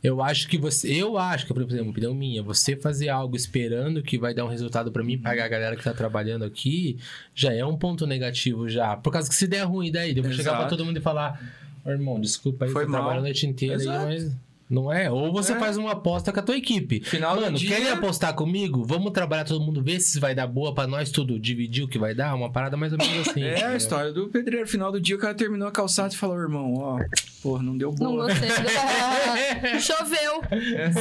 Eu 0.03 0.21
acho 0.21 0.47
que 0.47 0.57
você. 0.57 0.89
Eu 0.93 1.17
acho 1.17 1.45
que, 1.47 1.53
por 1.53 1.63
exemplo, 1.63 1.89
opinião 1.89 2.13
minha, 2.13 2.43
você 2.43 2.75
fazer 2.75 3.09
algo 3.09 3.35
esperando 3.35 4.01
que 4.03 4.17
vai 4.17 4.33
dar 4.33 4.45
um 4.45 4.47
resultado 4.47 4.91
pra 4.91 5.03
mim, 5.03 5.17
pagar 5.17 5.45
a 5.45 5.47
galera 5.47 5.75
que 5.75 5.83
tá 5.83 5.93
trabalhando 5.93 6.45
aqui, 6.45 6.97
já 7.33 7.51
é 7.51 7.65
um 7.65 7.75
ponto 7.75 8.05
negativo 8.05 8.69
já. 8.69 8.95
Por 8.95 9.11
causa 9.11 9.27
que 9.27 9.35
se 9.35 9.47
der 9.47 9.63
ruim 9.63 9.91
daí, 9.91 10.15
eu 10.15 10.23
vou 10.23 10.31
chegar 10.31 10.51
pra 10.51 10.59
Exato. 10.61 10.77
todo 10.77 10.85
mundo 10.85 10.97
e 10.97 11.01
falar: 11.01 11.41
"Ô, 11.83 11.89
irmão, 11.89 12.19
desculpa 12.21 12.65
aí, 12.65 12.71
Foi 12.71 12.85
mal." 12.85 13.01
trabalhou 13.01 13.19
a 13.19 13.23
noite 13.23 13.47
inteira 13.47 13.75
aí, 13.75 13.81
Exato. 13.81 14.05
mas. 14.05 14.46
Não 14.69 14.91
é? 14.91 15.09
Ou 15.09 15.31
você 15.31 15.53
É. 15.53 15.59
faz 15.59 15.77
uma 15.77 15.93
aposta 15.93 16.29
com 16.33 16.39
a 16.41 16.43
tua 16.43 16.57
equipe. 16.57 16.99
Final 16.99 17.35
do 17.37 17.41
Mano, 17.43 17.57
dia- 17.57 17.69
querem 17.69 17.89
apostar 17.89 18.33
comigo? 18.33 18.83
Vamos 18.83 19.13
trabalhar 19.13 19.45
todo 19.45 19.63
mundo, 19.63 19.81
ver 19.81 20.01
se 20.01 20.19
vai 20.19 20.35
dar 20.35 20.45
boa 20.45 20.75
pra 20.75 20.85
nós 20.85 21.09
tudo, 21.09 21.39
dividir 21.39 21.83
o 21.85 21.87
que 21.87 21.97
vai 21.97 22.13
dar? 22.13 22.35
Uma 22.35 22.51
parada 22.51 22.75
mais 22.75 22.91
ou 22.91 22.97
menos 22.97 23.29
assim. 23.29 23.43
É 23.47 23.63
a 23.65 23.75
história 23.77 24.11
do 24.11 24.27
pedreiro. 24.27 24.67
Final 24.67 24.91
do 24.91 24.99
dia, 24.99 25.15
o 25.15 25.19
cara 25.19 25.33
terminou 25.33 25.67
a 25.69 25.71
calçada 25.71 26.13
e 26.13 26.17
falou: 26.17 26.37
irmão, 26.37 26.73
ó, 26.75 26.99
porra, 27.41 27.63
não 27.63 27.77
deu 27.77 27.95
Não 27.97 28.11
boa. 28.11 28.25
gostei. 28.27 28.49
do- 28.49 29.79
Choveu. 29.79 30.41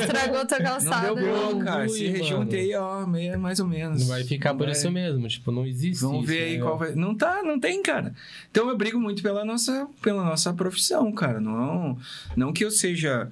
Estragou 0.01 0.47
tua 0.47 0.59
Não 0.59 0.67
calçada. 0.67 1.15
deu 1.15 1.27
boa, 1.27 1.47
Ruim, 1.53 1.65
cara. 1.65 1.89
Se 1.89 2.05
mano. 2.05 2.17
rejunte 2.19 2.57
aí, 2.57 2.75
ó, 2.77 3.05
meio- 3.07 3.39
mais 3.39 3.59
ou 3.59 3.67
menos. 3.67 4.07
Vai 4.07 4.23
ficar 4.23 4.55
por 4.55 4.65
Vai- 4.67 4.73
isso 4.73 4.91
mesmo, 4.93 5.27
tipo, 5.27 5.51
não 5.51 5.67
existe 5.67 6.03
Vamos 6.03 6.19
isso, 6.23 6.27
ver 6.33 6.43
aí 6.45 6.57
né? 6.59 6.63
qual 6.63 6.79
vai. 6.79 6.95
Não 6.95 7.15
tá, 7.15 7.43
não 7.43 7.59
tem, 7.59 7.83
cara. 7.83 8.15
Então 8.51 8.69
eu 8.69 8.77
brigo 8.77 9.01
muito 9.01 9.23
pela 9.25 9.45
nossa, 9.45 9.89
pela 10.03 10.25
nossa 10.25 10.53
profissão, 10.53 11.11
cara. 11.13 11.41
Não, 11.41 11.99
não 12.37 12.53
que 12.53 12.65
eu 12.65 12.71
seja 12.71 13.29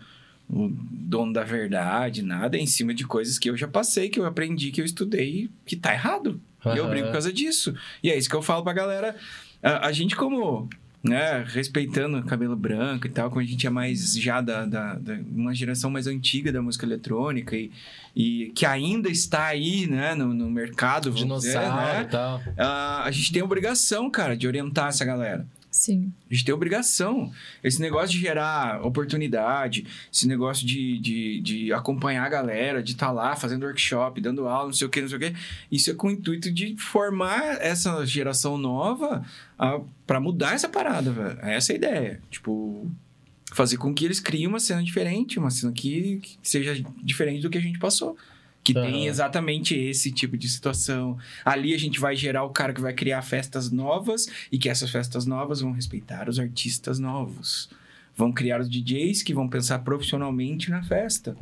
o 0.49 0.69
dono 0.71 1.33
da 1.33 1.43
verdade, 1.45 2.23
nada, 2.23 2.57
em 2.57 2.67
cima 2.67 2.93
de 2.95 3.05
coisas 3.07 3.39
que 3.39 3.49
eu 3.51 3.57
já 3.57 3.67
passei, 3.69 4.09
que 4.09 4.19
eu 4.21 4.27
aprendi, 4.27 4.71
que 4.71 4.81
eu 4.81 4.85
estudei, 4.85 5.51
que 5.67 5.77
tá 5.77 5.93
errado. 5.93 6.41
E 6.65 6.79
eu 6.79 6.89
brigo 6.89 7.07
por 7.09 7.13
causa 7.13 7.33
disso. 7.33 7.75
E 8.03 8.11
é 8.11 8.17
isso 8.17 8.29
que 8.29 8.35
eu 8.37 8.43
falo 8.43 8.63
pra 8.63 8.73
galera. 8.73 9.15
A, 9.63 9.87
a 9.89 9.93
gente, 9.93 10.15
como. 10.17 10.69
Né, 11.07 11.45
respeitando 11.47 12.17
o 12.17 12.25
cabelo 12.25 12.57
branco 12.57 13.07
e 13.07 13.11
tal, 13.11 13.29
como 13.29 13.43
a 13.43 13.45
gente 13.45 13.67
é 13.67 13.69
mais 13.69 14.15
já 14.19 14.41
da, 14.41 14.65
da, 14.65 14.95
da- 14.95 15.19
uma 15.31 15.55
geração 15.55 15.91
mais 15.91 16.07
antiga 16.07 16.51
da 16.51 16.63
música 16.63 16.87
eletrônica 16.87 17.55
e, 17.55 17.71
e 18.17 18.51
que 18.55 18.65
ainda 18.65 19.11
está 19.11 19.45
aí, 19.49 19.87
né, 19.87 20.15
no, 20.15 20.33
no 20.33 20.51
mercado, 20.51 21.13
vamos 21.13 21.43
dizer, 21.43 21.59
Dinossauro 21.59 21.77
né? 21.99 22.03
e 22.05 22.11
tal. 22.11 22.43
Ah, 22.57 23.03
a 23.05 23.11
gente 23.11 23.31
tem 23.35 23.43
a 23.43 23.45
obrigação, 23.45 24.09
cara, 24.09 24.35
de 24.35 24.47
orientar 24.47 24.89
essa 24.89 25.05
galera. 25.05 25.47
Sim. 25.75 26.13
A 26.31 26.33
gente 26.33 26.45
tem 26.45 26.55
obrigação. 26.55 27.33
Esse 27.63 27.81
negócio 27.81 28.11
de 28.11 28.21
gerar 28.21 28.81
oportunidade, 28.87 29.85
esse 30.11 30.29
negócio 30.29 30.65
de, 30.65 31.01
de, 31.01 31.41
de 31.41 31.73
acompanhar 31.73 32.25
a 32.25 32.29
galera, 32.29 32.81
de 32.81 32.93
estar 32.93 33.11
lá 33.11 33.35
fazendo 33.35 33.67
workshop, 33.67 34.21
dando 34.21 34.47
aula, 34.47 34.67
não 34.67 34.73
sei 34.73 34.87
o 34.87 34.91
que, 34.91 35.01
não 35.01 35.09
sei 35.09 35.17
o 35.17 35.21
que. 35.21 35.35
Isso 35.73 35.91
é 35.91 35.95
com 35.95 36.07
o 36.07 36.11
intuito 36.13 36.53
de 36.53 36.77
formar 36.77 37.61
essa 37.61 38.07
geração 38.07 38.57
nova 38.57 39.27
para 40.07 40.21
mudar 40.21 40.55
essa 40.55 40.69
parada, 40.69 41.11
velho. 41.11 41.39
Essa 41.43 41.73
é 41.73 41.75
a 41.75 41.77
ideia. 41.77 42.23
Tipo, 42.31 42.89
fazer 43.53 43.77
com 43.77 43.93
que 43.93 44.05
eles 44.05 44.21
criem 44.21 44.47
uma 44.47 44.61
cena 44.61 44.81
diferente, 44.81 45.41
uma 45.41 45.51
cena 45.51 45.73
que, 45.73 46.21
que 46.23 46.39
seja 46.41 46.81
diferente 47.03 47.43
do 47.43 47.51
que 47.51 47.59
a 47.59 47.61
gente 47.61 47.81
passou. 47.81 48.17
Que 48.65 48.73
tem 48.73 49.03
Aham. 49.03 49.07
exatamente 49.07 49.77
esse 49.77 50.11
tipo 50.11 50.39
de 50.39 50.49
situação. 50.49 51.19
Ali 51.45 51.75
a 51.75 51.79
gente 51.79 52.01
vai 52.01 52.17
gerar 52.17 52.45
o 52.45 52.51
cara 52.51 52.73
que 52.73 52.81
vai 52.81 52.95
criar 52.95 53.21
festas 53.21 53.71
novas 53.71 54.27
e 54.51 54.59
que 54.59 54.71
essas 54.71 54.91
festas 54.91 55.27
novas 55.27 55.61
vão 55.61 55.73
respeitar 55.73 56.31
os 56.31 56.41
artistas 56.41 56.99
novos. 56.99 57.69
Vão 58.17 58.33
criar 58.33 58.61
os 58.61 58.71
DJs 58.71 59.23
que 59.23 59.35
vão 59.35 59.49
pensar 59.49 59.81
profissionalmente 59.81 60.71
na 60.71 60.83
festa. 60.83 61.37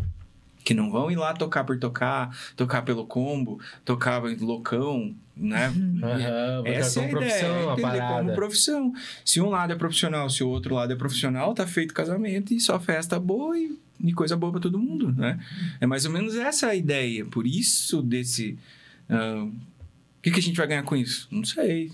Que 0.65 0.75
não 0.75 0.91
vão 0.91 1.11
ir 1.11 1.17
lá 1.17 1.33
tocar 1.33 1.65
por 1.65 1.79
tocar, 1.79 2.37
tocar 2.57 2.83
pelo 2.83 3.07
combo, 3.07 3.61
tocar 3.85 4.21
loucão, 4.41 5.15
né? 5.37 5.73
Vai 6.01 6.75
Essa 6.75 7.01
é 7.01 7.05
a 7.05 7.09
ideia, 7.09 7.19
profissão 7.19 7.71
a 7.71 7.73
entender 7.73 8.09
como 8.09 8.35
profissão. 8.35 8.93
Se 9.25 9.41
um 9.41 9.49
lado 9.49 9.73
é 9.73 9.77
profissional, 9.77 10.29
se 10.29 10.45
o 10.45 10.49
outro 10.49 10.75
lado 10.75 10.93
é 10.93 10.97
profissional, 10.97 11.55
tá 11.55 11.67
feito 11.67 11.95
casamento 11.95 12.53
e 12.53 12.61
só 12.61 12.79
festa 12.79 13.19
boa 13.19 13.59
e, 13.59 13.77
e 14.03 14.13
coisa 14.13 14.37
boa 14.37 14.53
pra 14.53 14.61
todo 14.61 14.79
mundo, 14.79 15.13
né? 15.13 15.41
É 15.81 15.87
mais 15.87 16.05
ou 16.05 16.13
menos 16.13 16.37
essa 16.37 16.69
a 16.69 16.75
ideia. 16.75 17.25
Por 17.25 17.47
isso 17.47 18.03
desse... 18.03 18.59
o 19.09 19.51
que, 20.23 20.31
que 20.31 20.39
a 20.39 20.43
gente 20.43 20.57
vai 20.57 20.67
ganhar 20.67 20.83
com 20.83 20.97
isso? 20.97 21.29
Não 21.31 21.45
sei. 21.45 21.91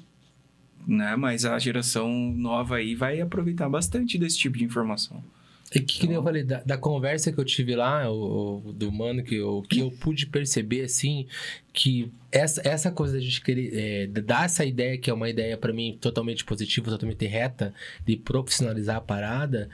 Né? 0.87 1.15
Mas 1.17 1.45
a 1.45 1.59
geração 1.59 2.11
nova 2.35 2.77
aí 2.77 2.95
vai 2.95 3.21
aproveitar 3.21 3.69
bastante 3.69 4.19
desse 4.19 4.39
tipo 4.39 4.59
de 4.59 4.65
informação. 4.65 5.23
É 5.71 5.81
que, 5.81 6.01
que 6.01 6.07
nem 6.07 6.17
eu 6.17 6.23
falei, 6.23 6.43
da, 6.43 6.63
da 6.63 6.79
conversa 6.79 7.31
que 7.31 7.39
eu 7.39 7.45
tive 7.45 7.77
lá, 7.77 8.11
o, 8.11 8.63
o- 8.69 8.73
do 8.73 8.91
mano, 8.91 9.23
que 9.23 9.35
eu, 9.35 9.63
que 9.69 9.81
eu 9.81 9.91
pude 9.91 10.27
perceber, 10.27 10.83
assim, 10.83 11.27
que 11.75 12.11
essa, 12.33 12.63
essa 12.67 12.91
coisa 12.91 13.19
de 13.19 13.19
a 13.19 13.29
gente 13.29 13.43
querer 13.43 13.71
é, 13.75 14.07
dar 14.07 14.47
essa 14.47 14.65
ideia, 14.65 14.97
que 14.97 15.11
é 15.11 15.13
uma 15.13 15.29
ideia 15.29 15.57
pra 15.59 15.73
mim 15.73 15.99
totalmente 16.01 16.43
positiva, 16.45 16.91
totalmente 16.91 17.27
reta, 17.27 17.75
de 18.07 18.17
profissionalizar 18.17 18.97
a 18.97 19.01
parada, 19.01 19.69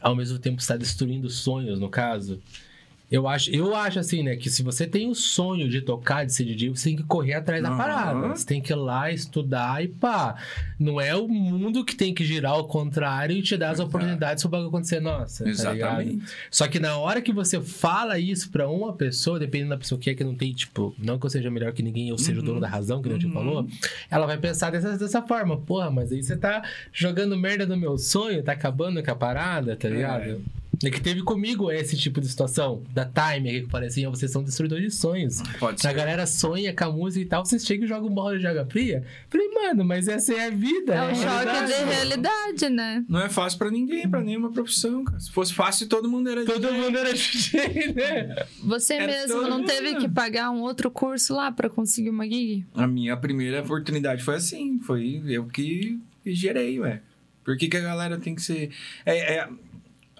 ao 0.00 0.14
mesmo 0.14 0.38
tempo 0.38 0.60
está 0.60 0.76
destruindo 0.76 1.28
sonhos, 1.28 1.78
no 1.80 1.88
caso. 1.88 2.40
Eu 3.12 3.28
acho, 3.28 3.50
eu 3.54 3.76
acho 3.76 3.98
assim, 3.98 4.22
né, 4.22 4.36
que 4.36 4.48
se 4.48 4.62
você 4.62 4.86
tem 4.86 5.06
o 5.06 5.14
sonho 5.14 5.68
de 5.68 5.82
tocar, 5.82 6.24
de 6.24 6.32
ser 6.32 6.44
DJ, 6.44 6.70
você 6.70 6.84
tem 6.88 6.96
que 6.96 7.02
correr 7.02 7.34
atrás 7.34 7.62
da 7.62 7.68
Aham. 7.68 7.76
parada. 7.76 8.28
Você 8.30 8.46
tem 8.46 8.60
que 8.62 8.72
ir 8.72 8.76
lá 8.76 9.12
estudar 9.12 9.84
e 9.84 9.88
pá. 9.88 10.34
Não 10.78 10.98
é 10.98 11.14
o 11.14 11.28
mundo 11.28 11.84
que 11.84 11.94
tem 11.94 12.14
que 12.14 12.24
girar 12.24 12.52
ao 12.52 12.66
contrário 12.66 13.36
e 13.36 13.42
te 13.42 13.54
dar 13.56 13.66
as 13.68 13.74
Exato. 13.74 13.88
oportunidades 13.88 14.42
para 14.42 14.48
o 14.48 14.50
bagulho 14.50 14.68
acontecer. 14.70 14.98
Nossa, 15.00 15.44
tá? 15.44 15.50
Exatamente. 15.50 16.24
Só 16.50 16.66
que 16.66 16.80
na 16.80 16.96
hora 16.96 17.20
que 17.20 17.32
você 17.34 17.60
fala 17.60 18.18
isso 18.18 18.50
pra 18.50 18.66
uma 18.68 18.94
pessoa, 18.94 19.38
dependendo 19.38 19.70
da 19.70 19.76
pessoa 19.76 20.00
que 20.00 20.08
é 20.08 20.14
que 20.14 20.24
não 20.24 20.34
tem, 20.34 20.52
tipo, 20.54 20.94
não 20.98 21.18
que 21.18 21.26
eu 21.26 21.30
seja 21.30 21.50
melhor 21.50 21.72
que 21.74 21.82
ninguém, 21.82 22.08
eu 22.08 22.16
seja 22.16 22.38
o 22.38 22.42
Uhum. 22.42 22.46
dono 22.46 22.60
da 22.60 22.68
razão, 22.68 23.02
que 23.02 23.08
nem 23.10 23.18
Uhum. 23.18 23.18
a 23.18 23.22
gente 23.26 23.34
falou, 23.34 23.68
ela 24.10 24.26
vai 24.26 24.38
pensar 24.38 24.70
dessa, 24.70 24.96
dessa 24.96 25.20
forma, 25.20 25.58
porra, 25.58 25.90
mas 25.90 26.10
aí 26.10 26.22
você 26.22 26.34
tá 26.34 26.62
jogando 26.92 27.36
merda 27.38 27.66
no 27.66 27.76
meu 27.76 27.98
sonho, 27.98 28.42
tá 28.42 28.52
acabando 28.52 29.02
com 29.02 29.10
a 29.10 29.14
parada, 29.14 29.76
tá 29.76 29.86
ligado? 29.88 30.22
É 30.22 30.61
que 30.90 31.00
teve 31.00 31.22
comigo 31.22 31.70
esse 31.70 31.96
tipo 31.96 32.20
de 32.20 32.28
situação, 32.28 32.82
da 32.92 33.04
time, 33.04 33.62
que 33.62 33.66
falei 33.70 33.88
assim, 33.88 34.06
vocês 34.08 34.30
são 34.30 34.42
destruidores 34.42 34.84
de 34.84 34.90
sonhos. 34.94 35.40
Pode 35.58 35.86
A 35.86 35.90
ser. 35.90 35.94
galera 35.96 36.26
sonha 36.26 36.74
com 36.74 36.84
a 36.84 36.90
música 36.92 37.24
e 37.24 37.28
tal, 37.28 37.44
vocês 37.44 37.64
chegam 37.64 37.84
e 37.84 37.88
jogam 37.88 38.08
bola 38.10 38.38
de 38.38 38.46
água 38.46 38.66
fria. 38.66 39.04
Falei, 39.30 39.48
mano, 39.48 39.84
mas 39.84 40.08
essa 40.08 40.32
é 40.34 40.46
a 40.46 40.50
vida. 40.50 40.94
É 40.94 40.98
a 40.98 41.04
um 41.08 41.14
choque 41.14 41.26
realidade. 41.26 41.66
de 41.72 41.84
realidade, 41.94 42.68
né? 42.70 43.04
Não 43.08 43.20
é 43.20 43.28
fácil 43.28 43.58
pra 43.58 43.70
ninguém, 43.70 44.08
pra 44.08 44.20
nenhuma 44.20 44.50
profissão, 44.52 45.04
cara. 45.04 45.20
Se 45.20 45.30
fosse 45.30 45.52
fácil, 45.54 45.88
todo 45.88 46.08
mundo 46.08 46.28
era 46.30 46.44
Todo 46.44 46.60
DJ. 46.66 46.72
mundo 46.80 46.98
era 46.98 47.12
DJ, 47.14 47.92
né? 47.94 48.46
Você 48.64 48.94
É 48.94 49.06
mesmo 49.06 49.42
não 49.42 49.58
mundo. 49.58 49.66
teve 49.66 49.94
que 49.96 50.08
pagar 50.08 50.50
um 50.50 50.60
outro 50.62 50.90
curso 50.90 51.34
lá 51.34 51.50
pra 51.52 51.68
conseguir 51.68 52.10
uma 52.10 52.24
gig? 52.24 52.64
A 52.74 52.86
minha 52.86 53.16
primeira 53.16 53.60
oportunidade 53.62 54.22
foi 54.22 54.36
assim. 54.36 54.78
Foi 54.80 55.22
eu 55.26 55.44
que, 55.46 55.98
que 56.24 56.34
gerei, 56.34 56.78
ué. 56.80 57.00
Por 57.44 57.56
que, 57.56 57.68
que 57.68 57.76
a 57.76 57.80
galera 57.80 58.18
tem 58.18 58.34
que 58.36 58.42
ser. 58.42 58.70
É, 59.04 59.34
é- 59.38 59.48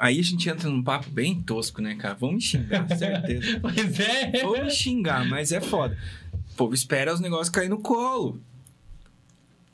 Aí 0.02 0.18
a 0.18 0.22
gente 0.22 0.50
entra 0.50 0.68
num 0.68 0.82
papo 0.82 1.08
bem 1.08 1.40
tosco, 1.40 1.80
né, 1.80 1.94
cara? 1.94 2.14
Vão 2.14 2.32
me 2.32 2.40
xingar, 2.40 2.88
certeza. 2.98 3.60
Pois 3.60 4.00
é. 4.00 4.42
Vão 4.42 4.64
me 4.64 4.68
xingar, 4.68 5.24
mas 5.28 5.52
é 5.52 5.60
foda. 5.60 5.96
O 6.32 6.56
povo 6.56 6.74
espera 6.74 7.14
os 7.14 7.20
negócios 7.20 7.48
cair 7.48 7.68
no 7.68 7.78
colo. 7.78 8.40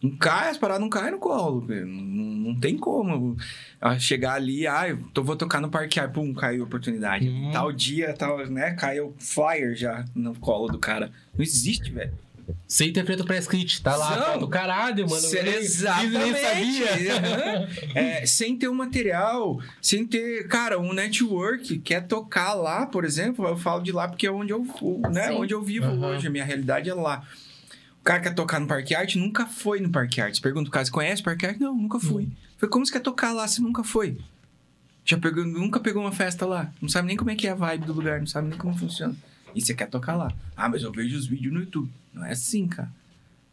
Não 0.03 0.11
cai, 0.19 0.51
as 0.51 0.59
paradas 0.59 0.83
não 0.83 0.91
caem 0.91 1.13
no 1.13 1.19
colo. 1.19 1.67
Não, 1.67 2.53
não 2.53 2.61
tem 2.61 2.77
como 2.77 3.39
ah, 3.81 3.99
chegar 3.99 4.35
ali, 4.35 4.67
ah, 4.67 4.91
eu 4.91 4.99
tô, 5.15 5.25
vou 5.25 5.35
tocar 5.35 5.63
no 5.63 5.71
parque, 5.71 5.99
ah, 5.99 6.07
pum, 6.07 6.35
caiu 6.35 6.63
a 6.63 6.67
oportunidade. 6.67 7.27
Uhum. 7.27 7.51
Tal 7.51 7.73
dia, 7.73 8.13
tal, 8.13 8.47
né, 8.49 8.73
caiu 8.73 9.15
flyer 9.19 9.75
já 9.75 10.05
no 10.15 10.35
colo 10.35 10.69
do 10.69 10.79
cara. 10.79 11.11
Não 11.35 11.43
existe, 11.43 11.91
velho. 11.91 12.13
Sem 12.67 12.93
ter 12.93 13.05
feito 13.05 13.25
pré-script, 13.25 13.83
tá 13.83 13.97
lá, 13.97 14.17
Não. 14.17 14.33
pô, 14.35 14.39
do 14.41 14.49
caralho, 14.49 15.09
mano. 15.09 15.27
Eu 15.27 15.43
nem- 15.45 15.55
Exatamente. 15.55 16.19
nem 16.19 16.35
sabia. 16.35 17.15
Aham. 17.17 17.69
É, 17.95 18.27
sem 18.27 18.57
ter 18.57 18.69
um 18.69 18.75
material, 18.75 19.61
sem 19.83 20.07
ter, 20.07 20.47
cara, 20.49 20.79
um 20.79 20.93
network, 20.93 21.79
quer 21.81 22.07
tocar 22.07 22.55
lá, 22.55 22.87
por 22.87 23.05
exemplo, 23.05 23.47
eu 23.47 23.57
falo 23.57 23.83
de 23.83 23.93
lá 23.93 24.07
porque 24.09 24.27
é 24.27 24.31
onde 24.31 24.53
eu, 24.53 24.67
né, 25.11 25.29
Sim. 25.29 25.35
onde 25.35 25.53
eu 25.55 25.63
vivo 25.63 25.87
Aham. 25.87 26.07
hoje, 26.09 26.27
a 26.27 26.31
minha 26.31 26.45
realidade 26.45 26.89
é 26.89 26.95
lá. 26.95 27.23
O 28.01 28.05
cara 28.05 28.21
quer 28.21 28.35
tocar 28.35 28.59
no 28.61 28.67
Parque 28.67 28.95
Arte, 28.95 29.19
nunca 29.19 29.47
foi 29.47 29.81
no 29.81 29.91
Parque 29.91 30.21
Arte. 30.21 30.41
Pergunta 30.41 30.69
o 30.69 30.73
cara, 30.73 30.85
você 30.85 30.91
conhece 30.91 31.21
o 31.21 31.25
Parque 31.25 31.45
Arte? 31.47 31.61
Não, 31.61 31.75
nunca 31.75 31.99
fui. 32.01 32.29
Falei, 32.57 32.71
como 32.71 32.87
você 32.87 32.93
quer 32.93 33.01
tocar 33.01 33.33
lá 33.33 33.47
se 33.47 33.61
nunca 33.61 33.85
foi? 33.85 34.17
Já 35.05 35.19
pegou, 35.19 35.45
nunca 35.45 35.81
pegou 35.81 36.03
uma 36.03 36.13
festa 36.13 36.47
lá. 36.47 36.71
Não 36.81 36.89
sabe 36.89 37.09
nem 37.09 37.17
como 37.17 37.31
é 37.31 37.35
que 37.35 37.47
é 37.47 37.51
a 37.51 37.55
vibe 37.55 37.87
do 37.87 37.93
lugar, 37.93 38.19
não 38.21 38.27
sabe 38.27 38.49
nem 38.49 38.59
como 38.59 38.77
funciona. 38.77 39.15
E 39.55 39.61
você 39.61 39.75
quer 39.75 39.89
tocar 39.89 40.15
lá. 40.17 40.33
Ah, 40.57 40.69
mas 40.69 40.83
eu 40.83 40.93
vejo 40.93 41.17
os 41.17 41.27
vídeos 41.27 41.53
no 41.55 41.61
YouTube. 41.61 41.91
Não 42.15 42.25
é 42.25 42.33
assim, 42.33 42.67
cara. 42.69 42.91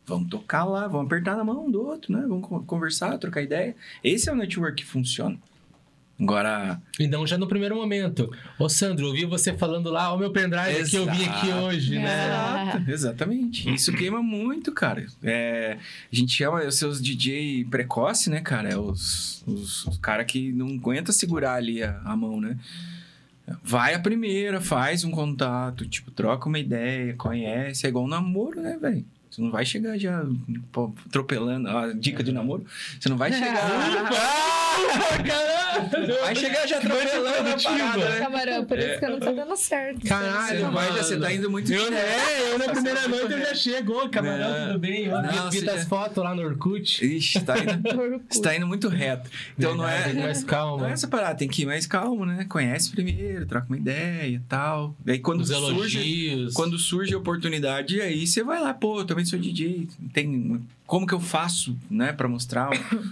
Vamos 0.06 0.30
tocar 0.30 0.64
lá, 0.66 0.88
vamos 0.88 1.08
apertar 1.08 1.36
na 1.36 1.44
mão 1.44 1.66
um 1.66 1.72
do 1.72 1.82
outro, 1.84 2.14
né? 2.14 2.24
Vamos 2.28 2.48
con- 2.48 2.64
conversar, 2.64 3.18
trocar 3.18 3.42
ideia. 3.42 3.76
Esse 4.04 4.30
é 4.30 4.32
o 4.32 4.36
network 4.36 4.76
que 4.84 4.86
funciona. 4.86 5.38
Agora, 6.18 6.80
Então, 6.98 7.28
já 7.28 7.38
no 7.38 7.46
primeiro 7.46 7.76
momento. 7.76 8.32
Ô, 8.58 8.70
Sandro, 8.70 9.08
ouvi 9.08 9.26
você 9.26 9.54
falando 9.54 9.90
lá, 9.90 10.14
ó, 10.14 10.18
meu 10.18 10.32
pendrive 10.32 10.90
que 10.90 10.96
eu 10.96 11.06
vi 11.06 11.26
aqui 11.26 11.48
Exato. 11.48 11.64
hoje, 11.66 11.96
né? 12.00 12.04
Exato, 12.72 12.84
exatamente. 12.92 13.74
Isso 13.74 13.92
queima 13.92 14.22
muito, 14.24 14.72
cara. 14.72 15.06
É, 15.22 15.78
a 16.10 16.16
gente 16.16 16.32
chama 16.32 16.64
os 16.64 16.76
seus 16.78 17.02
DJ 17.02 17.66
precoce, 17.66 18.30
né, 18.30 18.40
cara? 18.40 18.70
É 18.70 18.78
os, 18.78 19.44
os, 19.46 19.86
os 19.88 19.98
caras 19.98 20.26
que 20.26 20.54
não 20.54 20.68
aguenta 20.68 21.12
segurar 21.12 21.56
ali 21.56 21.84
a, 21.84 22.00
a 22.06 22.16
mão, 22.16 22.40
né? 22.40 22.58
Vai 23.64 23.94
a 23.94 24.00
primeira, 24.00 24.60
faz 24.60 25.04
um 25.04 25.12
contato, 25.12 25.88
tipo, 25.88 26.10
troca 26.12 26.48
uma 26.48 26.60
ideia, 26.60 27.16
conhece. 27.16 27.86
É 27.86 27.90
igual 27.90 28.06
um 28.06 28.08
namoro, 28.08 28.62
né, 28.62 28.78
velho? 28.78 29.06
Você 29.36 29.42
não 29.42 29.52
vai 29.52 29.66
chegar 29.66 29.98
já 29.98 30.24
pô, 30.72 30.94
atropelando. 31.08 31.68
Ó, 31.70 31.88
dica 31.92 32.24
de 32.24 32.32
namoro. 32.32 32.66
Você 32.98 33.10
não 33.10 33.18
vai 33.18 33.34
chegar. 33.34 33.56
vai 36.22 36.36
chegar 36.36 36.66
já 36.68 36.78
atropelando 36.78 37.50
a 37.50 37.58
parada, 37.62 38.10
né? 38.10 38.20
Camarão, 38.20 38.66
por 38.66 38.78
isso 38.80 38.98
que 39.00 39.06
eu 39.06 39.10
não 39.12 39.20
tô 39.20 39.32
dando 39.34 39.56
certo. 39.58 40.08
Caralho, 40.08 40.58
Você 40.58 40.64
não 40.64 40.72
vai, 40.72 40.88
já, 40.88 41.04
você 41.04 41.20
tá 41.20 41.34
indo 41.34 41.52
muito 41.52 41.72
Eu, 41.74 41.84
direto. 41.86 42.02
é, 42.02 42.54
eu 42.54 42.60
na 42.60 42.70
primeira 42.70 43.08
noite 43.10 43.32
eu 43.34 43.40
já 43.40 43.56
chego. 43.56 44.10
Camarão, 44.10 44.58
Não. 44.60 44.68
tudo 44.68 44.80
bem? 44.80 45.06
Eu 45.06 45.22
Não, 45.22 45.50
vi 45.52 45.70
as 45.70 45.82
já- 45.82 45.86
fotos 45.86 46.24
lá 46.24 46.34
no 46.34 46.44
Orkut. 46.44 47.06
Ixi, 47.06 47.42
tá 47.42 47.56
indo, 47.60 48.22
você 48.30 48.42
tá 48.42 48.56
indo 48.56 48.66
muito 48.68 48.88
reto. 48.88 49.30
Então 49.58 49.76
não 49.76 49.88
é. 49.88 50.14
Mais 50.14 50.44
calma. 50.46 50.84
Não 50.84 50.90
é 50.90 50.94
essa 50.94 51.08
parada, 51.08 51.36
tem 51.36 51.48
que 51.48 51.64
ir 51.64 51.66
mais 51.66 51.86
calmo, 51.86 52.26
né? 52.26 52.46
Conhece 52.48 52.92
primeiro, 52.92 53.46
troca 53.46 53.68
uma 53.68 53.78
ideia 53.78 54.28
e 54.28 54.40
tal. 54.40 54.96
Daí 55.04 55.20
quando 55.20 55.42
Os 55.42 55.50
surge. 55.50 55.98
elogios. 56.00 56.54
Quando 56.54 56.78
surge 56.80 57.14
a 57.14 57.18
oportunidade, 57.18 58.00
aí 58.02 58.26
você 58.26 58.44
vai 58.44 58.62
lá, 58.62 58.74
pô, 58.74 59.00
eu 59.00 59.06
também 59.26 59.30
sou 59.30 59.40
DJ. 59.40 59.88
Tem. 60.14 60.62
Como 60.86 61.08
que 61.08 61.14
eu 61.14 61.20
faço, 61.20 61.76
né, 61.90 62.14
pra 62.14 62.28
mostrar 62.28 62.70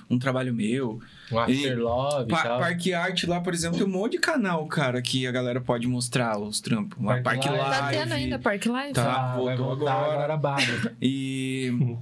um, 0.09 0.15
um 0.15 0.19
trabalho 0.19 0.53
meu? 0.53 0.99
Um 1.31 1.39
after 1.39 1.55
E- 1.71 1.75
love 1.75 2.25
e 2.25 2.27
Pa 2.27 2.43
tal. 2.43 2.59
Parque 2.59 2.93
Arte 2.93 3.25
lá, 3.25 3.41
por 3.41 3.53
exemplo, 3.53 3.77
tem 3.79 3.87
um 3.87 3.89
monte 3.89 4.13
de 4.13 4.17
canal, 4.19 4.65
cara, 4.67 5.01
que 5.01 5.25
a 5.25 5.31
galera 5.31 5.59
pode 5.59 5.87
mostrar 5.87 6.37
os 6.39 6.61
trampos. 6.61 6.97
Lá, 7.03 7.13
Parque 7.21 7.23
Parque 7.23 7.49
Live. 7.49 7.63
Live. 7.69 7.79
Tá 7.97 8.03
tendo 8.03 8.11
ainda 8.13 8.39
Park 8.39 8.65
Live? 8.65 8.93
Tá. 8.93 9.33
Ah, 9.33 9.35
voltou 9.37 9.71
agora. 9.71 10.33
agora. 10.33 10.95
E 11.01 11.97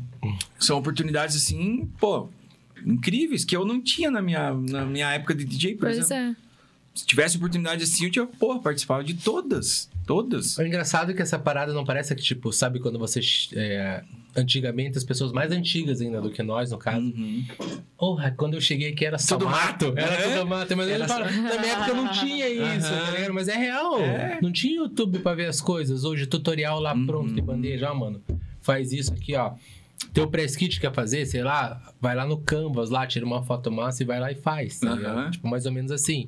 são 0.60 0.78
oportunidades, 0.78 1.36
assim, 1.38 1.90
pô, 2.00 2.28
incríveis, 2.86 3.46
que 3.46 3.56
eu 3.56 3.64
não 3.66 3.82
tinha 3.82 4.12
na 4.12 4.22
minha, 4.22 4.54
na 4.54 4.86
minha 4.86 5.12
época 5.14 5.34
de 5.34 5.46
DJ, 5.46 5.76
por 5.76 5.82
Pois 5.86 5.98
exemplo. 6.00 6.36
é. 6.38 6.52
Se 6.94 7.06
tivesse 7.06 7.38
oportunidade 7.38 7.84
assim, 7.84 8.06
eu 8.06 8.12
tinha, 8.12 8.26
pô, 8.26 8.60
participava 8.60 9.02
de 9.04 9.14
todas. 9.14 9.90
Todas. 10.14 10.58
O 10.58 10.64
engraçado 10.64 11.12
é 11.12 11.14
que 11.14 11.22
essa 11.22 11.40
parada 11.40 11.72
não 11.74 11.86
parece 11.86 12.14
que, 12.16 12.22
tipo, 12.22 12.52
sabe 12.52 12.80
quando 12.80 13.00
você. 13.00 13.22
é, 13.56 14.04
antigamente, 14.36 14.98
as 14.98 15.04
pessoas 15.04 15.32
mais 15.32 15.52
antigas 15.52 16.02
ainda 16.02 16.20
do 16.22 16.30
que 16.30 16.44
nós, 16.44 16.72
no 16.72 16.78
caso. 16.78 17.00
Uhum. 17.06 17.46
Porra, 17.98 18.32
quando 18.36 18.56
eu 18.56 18.62
cheguei 18.62 18.92
aqui 18.92 19.06
era 19.06 19.18
só 19.18 19.38
Tudo 19.38 19.50
mato. 19.50 19.86
mato. 19.88 19.98
Era 20.00 20.14
É. 20.14 20.34
tudo 20.38 20.48
mato. 20.50 20.76
Mas 20.76 20.90
Era 20.90 21.08
fala, 21.08 21.26
na 21.32 21.60
minha 21.60 21.74
época 21.74 21.94
não 21.94 22.12
tinha 22.12 22.50
isso, 22.50 22.88
Aham. 22.88 23.06
tá 23.06 23.12
ligado? 23.12 23.34
Mas 23.34 23.48
é 23.48 23.56
real. 23.58 24.00
É. 24.02 24.40
Não 24.42 24.52
tinha 24.52 24.76
YouTube 24.78 25.20
pra 25.20 25.34
ver 25.34 25.46
as 25.48 25.62
coisas. 25.62 26.04
Hoje, 26.04 26.26
tutorial 26.26 26.80
lá 26.80 26.94
Uhum. 26.94 27.06
pronto 27.06 27.34
de 27.34 27.42
bandeja, 27.42 27.90
ó, 27.92 27.96
mano. 27.96 28.22
Faz 28.62 28.92
isso 28.92 29.14
aqui, 29.14 29.36
ó. 29.36 29.54
Teu 30.14 30.28
press 30.28 30.56
kit 30.56 30.80
quer 30.80 30.92
fazer, 30.94 31.26
sei 31.26 31.44
lá, 31.44 31.82
vai 32.02 32.16
lá 32.16 32.26
no 32.26 32.38
Canvas 32.38 32.90
lá, 32.90 33.06
tira 33.08 33.26
uma 33.26 33.44
foto 33.44 33.72
massa 33.72 34.04
e 34.04 34.06
vai 34.06 34.20
lá 34.20 34.32
e 34.32 34.36
faz. 34.36 34.80
tá? 34.80 34.90
Aham. 34.92 35.32
Tipo, 35.32 35.48
mais 35.48 35.66
ou 35.66 35.72
menos 35.72 35.92
assim. 35.92 36.28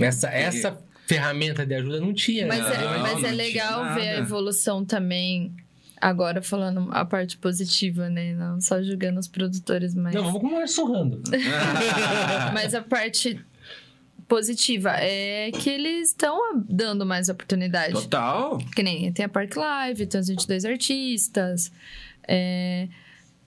Essa, 0.00 0.28
essa 0.28 0.78
ferramenta 1.06 1.64
de 1.64 1.74
ajuda 1.74 2.00
não 2.00 2.12
tinha. 2.12 2.46
Mas, 2.46 2.60
né? 2.60 2.74
é, 2.74 2.84
Não, 2.84 2.98
mas 3.00 3.22
não 3.22 3.28
é 3.28 3.32
legal 3.32 3.94
ver 3.94 4.08
a 4.08 4.18
evolução 4.18 4.84
também. 4.84 5.54
Agora 5.98 6.42
falando 6.42 6.88
a 6.92 7.04
parte 7.04 7.38
positiva, 7.38 8.10
né? 8.10 8.34
Não 8.34 8.60
só 8.60 8.82
julgando 8.82 9.18
os 9.18 9.26
produtores, 9.26 9.94
mas. 9.94 10.14
Não, 10.14 10.24
vamos 10.24 10.40
continuar 10.40 10.68
surrando. 10.68 11.22
Mas 12.52 12.74
a 12.74 12.82
parte 12.82 13.40
positiva 14.28 14.90
é 14.98 15.50
que 15.52 15.70
eles 15.70 16.08
estão 16.08 16.38
dando 16.68 17.06
mais 17.06 17.28
oportunidade. 17.30 17.94
Total. 17.94 18.58
Que 18.74 18.82
nem 18.82 19.10
tem 19.12 19.24
a 19.24 19.28
Park 19.28 19.56
Live, 19.56 20.06
tem 20.06 20.20
os 20.20 20.28
22 20.28 20.64
artistas. 20.66 21.72
é, 22.28 22.88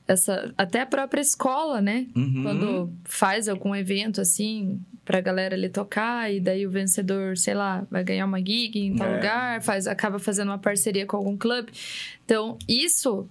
essa, 0.09 0.51
até 0.57 0.81
a 0.81 0.85
própria 0.87 1.21
escola, 1.21 1.79
né? 1.81 2.07
Uhum. 2.15 2.41
Quando 2.41 2.93
faz 3.03 3.47
algum 3.47 3.75
evento 3.75 4.19
assim, 4.19 4.81
pra 5.09 5.21
galera 5.21 5.55
ali 5.55 5.69
tocar, 5.69 6.31
e 6.31 6.39
daí 6.39 6.67
o 6.67 6.69
vencedor, 6.69 7.35
sei 7.35 7.55
lá, 7.55 7.83
vai 7.89 8.03
ganhar 8.03 8.27
uma 8.27 8.37
gig 8.37 8.77
em 8.77 8.95
tal 8.95 9.07
É. 9.07 9.15
lugar, 9.15 9.61
faz, 9.63 9.87
acaba 9.87 10.19
fazendo 10.19 10.49
uma 10.49 10.59
parceria 10.59 11.03
com 11.07 11.17
algum 11.17 11.35
clube. 11.35 11.71
Então, 12.23 12.59
isso 12.67 13.27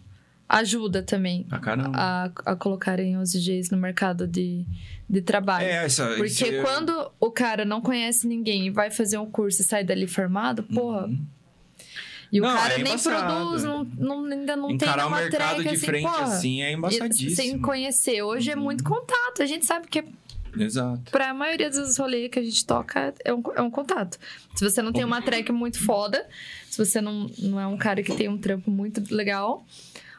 ajuda 0.49 1.05
também 1.05 1.45
caramba. 1.63 1.93
a, 1.95 2.25
a 2.47 2.57
colocarem 2.57 3.17
os 3.17 3.31
DJs 3.31 3.71
no 3.71 3.79
mercado 3.79 4.27
de, 4.27 4.65
de 5.09 5.21
trabalho. 5.23 5.67
É, 5.67 5.85
essa. 5.85 6.09
Porque 6.17 6.27
esse- 6.27 6.63
quando 6.63 7.13
o 7.21 7.31
cara 7.31 7.65
não 7.65 7.81
conhece 7.81 8.27
ninguém 8.27 8.67
e 8.67 8.71
vai 8.71 8.91
fazer 8.91 9.19
um 9.19 9.31
curso 9.31 9.63
e 9.63 9.65
sai 9.65 9.85
dali 9.85 10.09
formado, 10.09 10.65
porra. 10.65 11.07
Uhum. 11.07 11.25
E 12.33 12.41
o 12.41 12.43
Não, 12.43 12.57
cara 12.57 12.75
é 12.75 12.83
nem 12.83 12.99
produz, 12.99 13.63
não, 13.63 13.85
não- 13.85 14.25
ainda 14.25 14.57
não 14.57 14.67
tem 14.67 14.75
Encarar 14.89 15.05
o 15.05 15.09
uma 15.11 15.19
mercado 15.21 15.39
track, 15.55 15.63
de 15.63 15.69
assim, 15.77 15.87
frente 15.87 16.03
porra. 16.03 16.25
assim 16.25 16.61
é 16.63 16.73
embaçadíssimo. 16.73 17.31
Sem 17.37 17.59
conhecer. 17.61 18.21
Hoje 18.23 18.51
é 18.51 18.57
Uhum. 18.57 18.65
muito 18.65 18.83
contato. 18.83 19.43
A 19.43 19.47
gente 19.47 19.65
sabe 19.65 19.87
que 19.87 20.03
Exato. 20.57 21.11
pra 21.11 21.35
maioria 21.35 21.71
dos 21.71 21.97
rolês 21.97 22.31
que 22.31 22.39
a 22.39 22.43
gente 22.43 22.65
toca 22.65 23.15
é 23.25 23.33
um, 23.33 23.43
é 23.57 23.63
um 23.63 23.71
contato. 23.71 24.19
Se 24.55 24.65
você 24.65 24.83
não 24.83 24.93
tem 24.93 25.05
uma 25.05 25.23
track 25.23 25.51
muito 25.53 25.85
foda, 25.85 26.27
se 26.69 26.79
você 26.79 27.01
não, 27.01 27.31
não 27.39 27.61
é 27.61 27.67
um 27.67 27.77
cara 27.77 28.03
que 28.03 28.15
tem 28.15 28.29
um 28.29 28.39
trampo 28.39 28.71
muito 28.71 29.03
legal, 29.15 29.65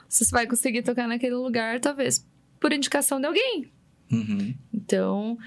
você 0.07 0.25
vai 0.31 0.47
conseguir 0.47 0.81
tocar 0.81 1.07
naquele 1.07 1.35
lugar, 1.35 1.79
talvez 1.79 2.25
por 2.59 2.73
indicação 2.73 3.19
de 3.19 3.27
alguém. 3.27 3.71
Uhum. 4.11 4.53
Então, 4.73 5.37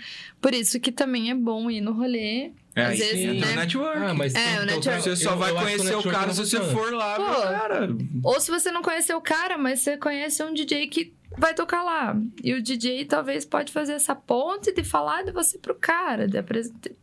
por 0.40 0.54
isso 0.54 0.78
que 0.78 0.92
também 0.92 1.30
é 1.30 1.34
bom 1.34 1.70
ir 1.70 1.80
no 1.80 1.92
rolê. 1.92 2.52
É, 2.74 2.84
Às 2.86 2.98
vezes, 2.98 3.14
entra 3.24 3.46
né? 3.48 3.52
o 3.52 3.56
network. 3.56 3.98
Ah, 3.98 4.14
mas 4.14 4.34
É, 4.34 4.38
tem- 4.38 4.44
o 4.44 4.52
então, 4.62 4.66
network. 4.76 5.02
Você 5.02 5.10
eu- 5.10 5.16
só 5.16 5.36
vai 5.36 5.50
eu 5.50 5.58
acho 5.58 5.66
que 5.66 5.72
conhecer 5.76 5.82
o 5.82 5.96
network 5.96 6.10
cara 6.18 6.26
não 6.28 6.34
se 6.34 6.40
você 6.46 6.60
for 6.60 6.92
lá, 6.92 7.16
Pô. 7.16 7.24
cara. 7.42 7.88
Ou 8.24 8.40
se 8.40 8.50
você 8.50 8.70
não 8.70 8.82
conhecer 8.82 9.14
o 9.14 9.20
cara, 9.20 9.58
mas 9.58 9.80
você 9.80 9.96
conhece 9.98 10.42
um 10.42 10.54
DJ 10.54 10.86
que 10.86 11.12
vai 11.36 11.52
tocar 11.54 11.82
lá. 11.82 12.16
E 12.42 12.54
o 12.54 12.62
DJ 12.62 13.04
talvez 13.04 13.44
pode 13.44 13.72
fazer 13.72 13.92
essa 13.92 14.14
ponte 14.14 14.72
de 14.72 14.82
falar 14.84 15.22
de 15.22 15.32
você 15.32 15.58
pro 15.58 15.74
cara. 15.74 16.26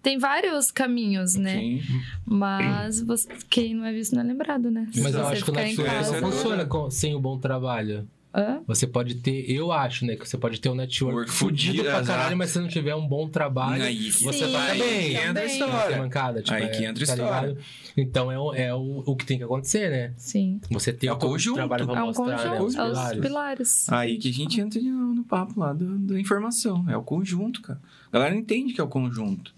Tem 0.01 0.17
vários 0.17 0.71
caminhos, 0.71 1.35
né? 1.35 1.57
Sim. 1.59 1.81
Mas 2.25 3.01
você- 3.01 3.29
quem 3.49 3.75
não 3.75 3.85
é 3.85 3.91
visto 3.93 4.13
não 4.15 4.21
é 4.21 4.25
lembrado, 4.25 4.71
né? 4.71 4.87
Se 4.91 5.01
Mas 5.01 5.13
eu 5.13 5.23
você 5.23 5.33
acho 5.33 5.45
que 5.45 5.51
o 5.51 5.53
em 5.59 5.75
network 5.75 6.19
funciona 6.19 6.65
com- 6.65 6.89
sem 6.89 7.13
o 7.15 7.19
bom 7.19 7.37
trabalho. 7.39 8.07
Hã? 8.31 8.61
Você 8.67 8.85
pode 8.85 9.15
ter, 9.15 9.49
eu 9.49 9.71
acho, 9.71 10.05
né? 10.05 10.15
Que 10.15 10.27
você 10.29 10.37
pode 10.37 10.61
ter 10.61 10.69
um 10.69 10.75
network 10.75 11.15
Work 11.17 11.31
fudido 11.31 11.81
pra 11.83 11.93
exato. 11.93 12.05
caralho, 12.07 12.37
mas 12.37 12.51
se 12.51 12.59
não 12.59 12.67
tiver 12.67 12.93
um 12.93 13.07
bom 13.07 13.27
trabalho, 13.27 13.81
Aí 13.81 14.11
você 14.11 14.31
Sim, 14.45 14.51
toca 14.51 14.73
bem. 14.75 14.81
Aí 14.81 15.09
que 15.15 15.27
entra 15.29 15.41
a 15.41 15.45
história. 15.45 15.97
mancada, 15.97 16.41
tipo, 16.43 16.55
Aí 16.55 16.63
é, 16.63 16.67
que 16.67 16.85
entra 16.85 17.03
a 17.03 17.07
tá 17.07 17.13
história. 17.13 17.47
ligado? 17.49 17.65
Então 17.97 18.31
é, 18.31 18.37
o, 18.39 18.53
é 18.53 18.73
o, 18.75 19.03
o 19.03 19.15
que 19.15 19.25
tem 19.25 19.39
que 19.39 19.43
acontecer, 19.43 19.89
né? 19.89 20.13
Sim. 20.15 20.61
Você 20.69 20.93
tem 20.93 21.09
É 21.09 21.13
o 21.13 21.17
conjunto. 21.17 21.55
trabalho 21.55 21.85
pra 21.87 21.99
É 21.99 22.03
um 22.03 22.05
mostrar, 22.05 22.25
né? 22.51 22.57
conjunto, 22.59 22.65
Os 22.67 22.75
é 22.75 22.83
os 22.83 22.89
pilares. 22.89 23.19
pilares. 23.21 23.89
Aí 23.91 24.17
que 24.19 24.29
a 24.29 24.33
gente 24.33 24.61
entra 24.61 24.79
de 24.79 24.89
novo 24.91 25.13
no 25.15 25.23
papo 25.23 25.59
lá 25.59 25.73
do- 25.73 25.97
da 25.97 26.19
informação. 26.19 26.85
É 26.87 26.95
o 26.95 27.01
conjunto, 27.01 27.63
cara. 27.63 27.81
A 28.09 28.13
galera 28.13 28.33
não 28.35 28.41
entende 28.41 28.73
que 28.73 28.79
é 28.79 28.83
o 28.83 28.87
conjunto. 28.87 29.51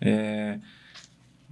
É... 0.00 0.60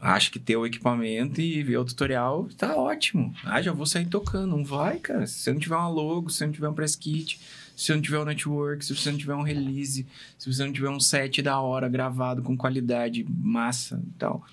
Acha 0.05 0.33
que 0.33 0.41
ter 0.41 0.57
o 0.57 0.67
equipamento 0.67 1.41
e 1.41 1.63
ver 1.63 1.77
o 1.77 1.85
tutorial 1.85 2.49
tá 2.59 2.75
ótimo. 2.77 3.33
Ah, 3.45 3.63
já 3.63 3.73
vou 3.73 3.87
sair 3.87 4.07
tocando. 4.07 4.57
Não 4.57 4.65
vai, 4.65 4.99
cara. 4.99 5.25
Se 5.29 5.35
você 5.39 5.53
não 5.53 5.61
tiver 5.61 5.77
uma 5.77 5.89
logo, 5.89 6.29
se 6.29 6.39
você 6.39 6.47
não 6.47 6.53
tiver 6.53 6.69
um 6.69 6.75
press 6.75 6.97
kit, 6.97 7.39
se 7.77 7.85
você 7.87 7.95
não 7.95 8.03
tiver 8.03 8.19
um 8.19 8.25
network, 8.25 8.85
se 8.85 8.97
você 8.97 9.13
não 9.13 9.19
tiver 9.19 9.35
um 9.37 9.43
release, 9.43 10.05
se 10.37 10.53
você 10.53 10.65
não 10.65 10.73
tiver 10.73 10.89
um 10.91 10.99
set 10.99 11.41
da 11.41 11.61
hora 11.61 11.89
gravado 11.89 12.43
com 12.43 12.57
qualidade 12.57 13.25
massa 13.29 14.03
e 14.05 14.19
tal. 14.19 14.45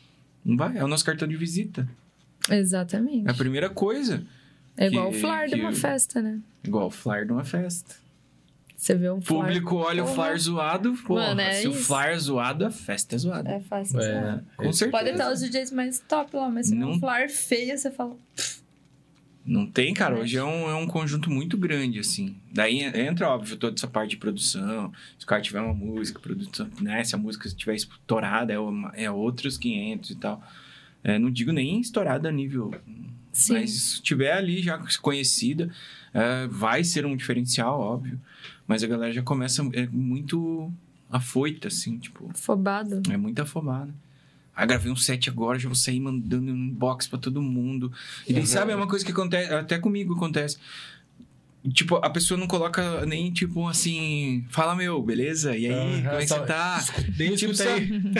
Não 0.46 0.56
vai. 0.56 0.78
É 0.78 0.84
o 0.84 0.88
nosso 0.88 1.04
cartão 1.04 1.28
de 1.28 1.36
visita. 1.36 1.90
Exatamente. 2.48 3.28
É 3.28 3.32
a 3.32 3.34
primeira 3.34 3.70
coisa. 3.72 4.24
É 4.78 4.86
igual 4.88 5.10
que- 5.10 5.18
o 5.18 5.20
flyer 5.20 5.50
de 5.50 5.56
uma 5.56 5.74
festa, 5.74 6.22
né? 6.22 6.40
Igual 6.64 6.88
o 6.88 6.92
flyer 6.92 7.26
de 7.26 7.32
uma 7.32 7.44
festa. 7.44 7.96
Você 8.80 8.96
vê 8.96 9.10
um 9.10 9.18
O 9.18 9.22
flyer. 9.22 9.42
público 9.44 9.76
olha 9.76 10.04
o 10.04 10.06
Porra. 10.06 10.16
flyer 10.24 10.40
zoado, 10.40 10.94
porra, 11.06 11.22
Mano, 11.28 11.42
é 11.42 11.52
se 11.56 11.68
o 11.68 11.72
isso. 11.72 11.84
flyer 11.84 12.16
é 12.16 12.18
zoado, 12.20 12.66
a 12.66 12.72
festa 12.72 13.14
é 13.14 13.18
zoada. 13.18 13.50
É 13.52 13.60
fácil. 13.60 14.00
É? 14.00 14.42
Com 14.56 14.72
certeza. 14.72 14.90
Pode 14.92 15.10
estar 15.10 15.32
os 15.34 15.42
DJs 15.42 15.72
mais 15.74 16.00
top 16.00 16.34
lá, 16.38 16.50
mas 16.50 16.68
se 16.68 16.76
Não- 16.76 16.92
um 16.92 17.00
flyer 17.00 17.30
feio, 17.30 17.78
você 17.78 17.92
fala. 17.92 18.16
Não 19.46 19.66
tem, 19.66 19.94
cara. 19.94 20.16
Hoje 20.18 20.38
é 20.38 20.44
um, 20.44 20.70
é 20.70 20.76
um 20.76 20.88
conjunto 20.88 21.30
muito 21.30 21.58
grande, 21.58 22.00
assim. 22.00 22.36
Daí 22.54 22.82
entra, 22.84 23.28
óbvio, 23.30 23.58
toda 23.58 23.76
essa 23.76 23.88
parte 23.88 24.12
de 24.12 24.18
produção. 24.18 24.94
Se 25.18 25.26
o 25.26 25.28
cara 25.28 25.42
tiver 25.42 25.60
uma 25.60 25.74
música, 25.74 26.18
produção, 26.20 26.70
né? 26.80 27.04
Se 27.04 27.16
a 27.16 27.18
música 27.18 27.48
estiver 27.48 27.76
estourada, 27.76 28.54
é, 28.54 28.60
uma- 28.60 28.94
é 28.96 29.12
outros 29.12 29.58
500 29.58 30.12
e 30.12 30.16
tal. 30.16 30.42
É, 31.04 31.20
não 31.20 31.30
digo 31.30 31.52
nem 31.52 31.82
estourada 31.82 32.30
a 32.30 32.32
nível... 32.32 32.74
Sim. 33.32 33.54
Mas 33.54 33.72
se 33.72 33.94
estiver 33.96 34.34
ali 34.34 34.62
já 34.62 34.78
conhecida, 35.02 35.70
é, 36.14 36.48
vai 36.48 36.84
ser 36.84 37.06
um 37.06 37.16
diferencial, 37.16 37.80
óbvio. 37.80 38.20
Mas 38.70 38.84
a 38.84 38.88
galera 38.88 39.12
já 39.12 39.24
começa 39.24 39.68
é, 39.74 39.88
muito 39.88 40.72
afoita, 41.12 41.70
assim, 41.70 41.98
tipo... 41.98 42.30
Afobado. 42.30 43.02
É 43.12 43.18
muito 43.18 43.42
afobado. 43.42 43.92
Aí 44.56 44.68
gravei 44.68 44.92
um 44.92 44.96
set 44.96 45.28
agora, 45.28 45.58
já 45.58 45.68
vou 45.68 45.76
sair 45.76 46.00
mandando 46.00 46.52
um 46.52 46.56
inbox 46.56 47.08
pra 47.08 47.18
todo 47.18 47.42
mundo. 47.42 47.92
E 48.28 48.32
daí, 48.34 48.44
Uhum. 48.44 48.48
sabe, 48.48 48.72
é 48.72 48.76
uma 48.76 48.86
coisa 48.88 49.04
que 49.04 49.12
acontece, 49.12 49.52
até 49.52 49.80
comigo 49.80 50.14
acontece. 50.14 50.60
Tipo, 51.74 51.98
a 51.98 52.10
pessoa 52.10 52.40
não 52.40 52.48
coloca 52.48 53.06
nem, 53.06 53.30
tipo, 53.34 53.68
assim, 53.68 54.46
fala, 54.50 54.74
meu, 54.76 55.02
beleza? 55.04 55.58
E 55.58 55.68
aí, 55.68 55.74
Aham, 55.74 56.02
como 56.04 56.16
é 56.16 56.20
que 56.22 56.28
só- 56.28 56.38
você 56.40 56.46
tá? 56.46 56.86
Nem 57.18 57.36
Tipo, 57.36 57.54
só, 57.54 57.64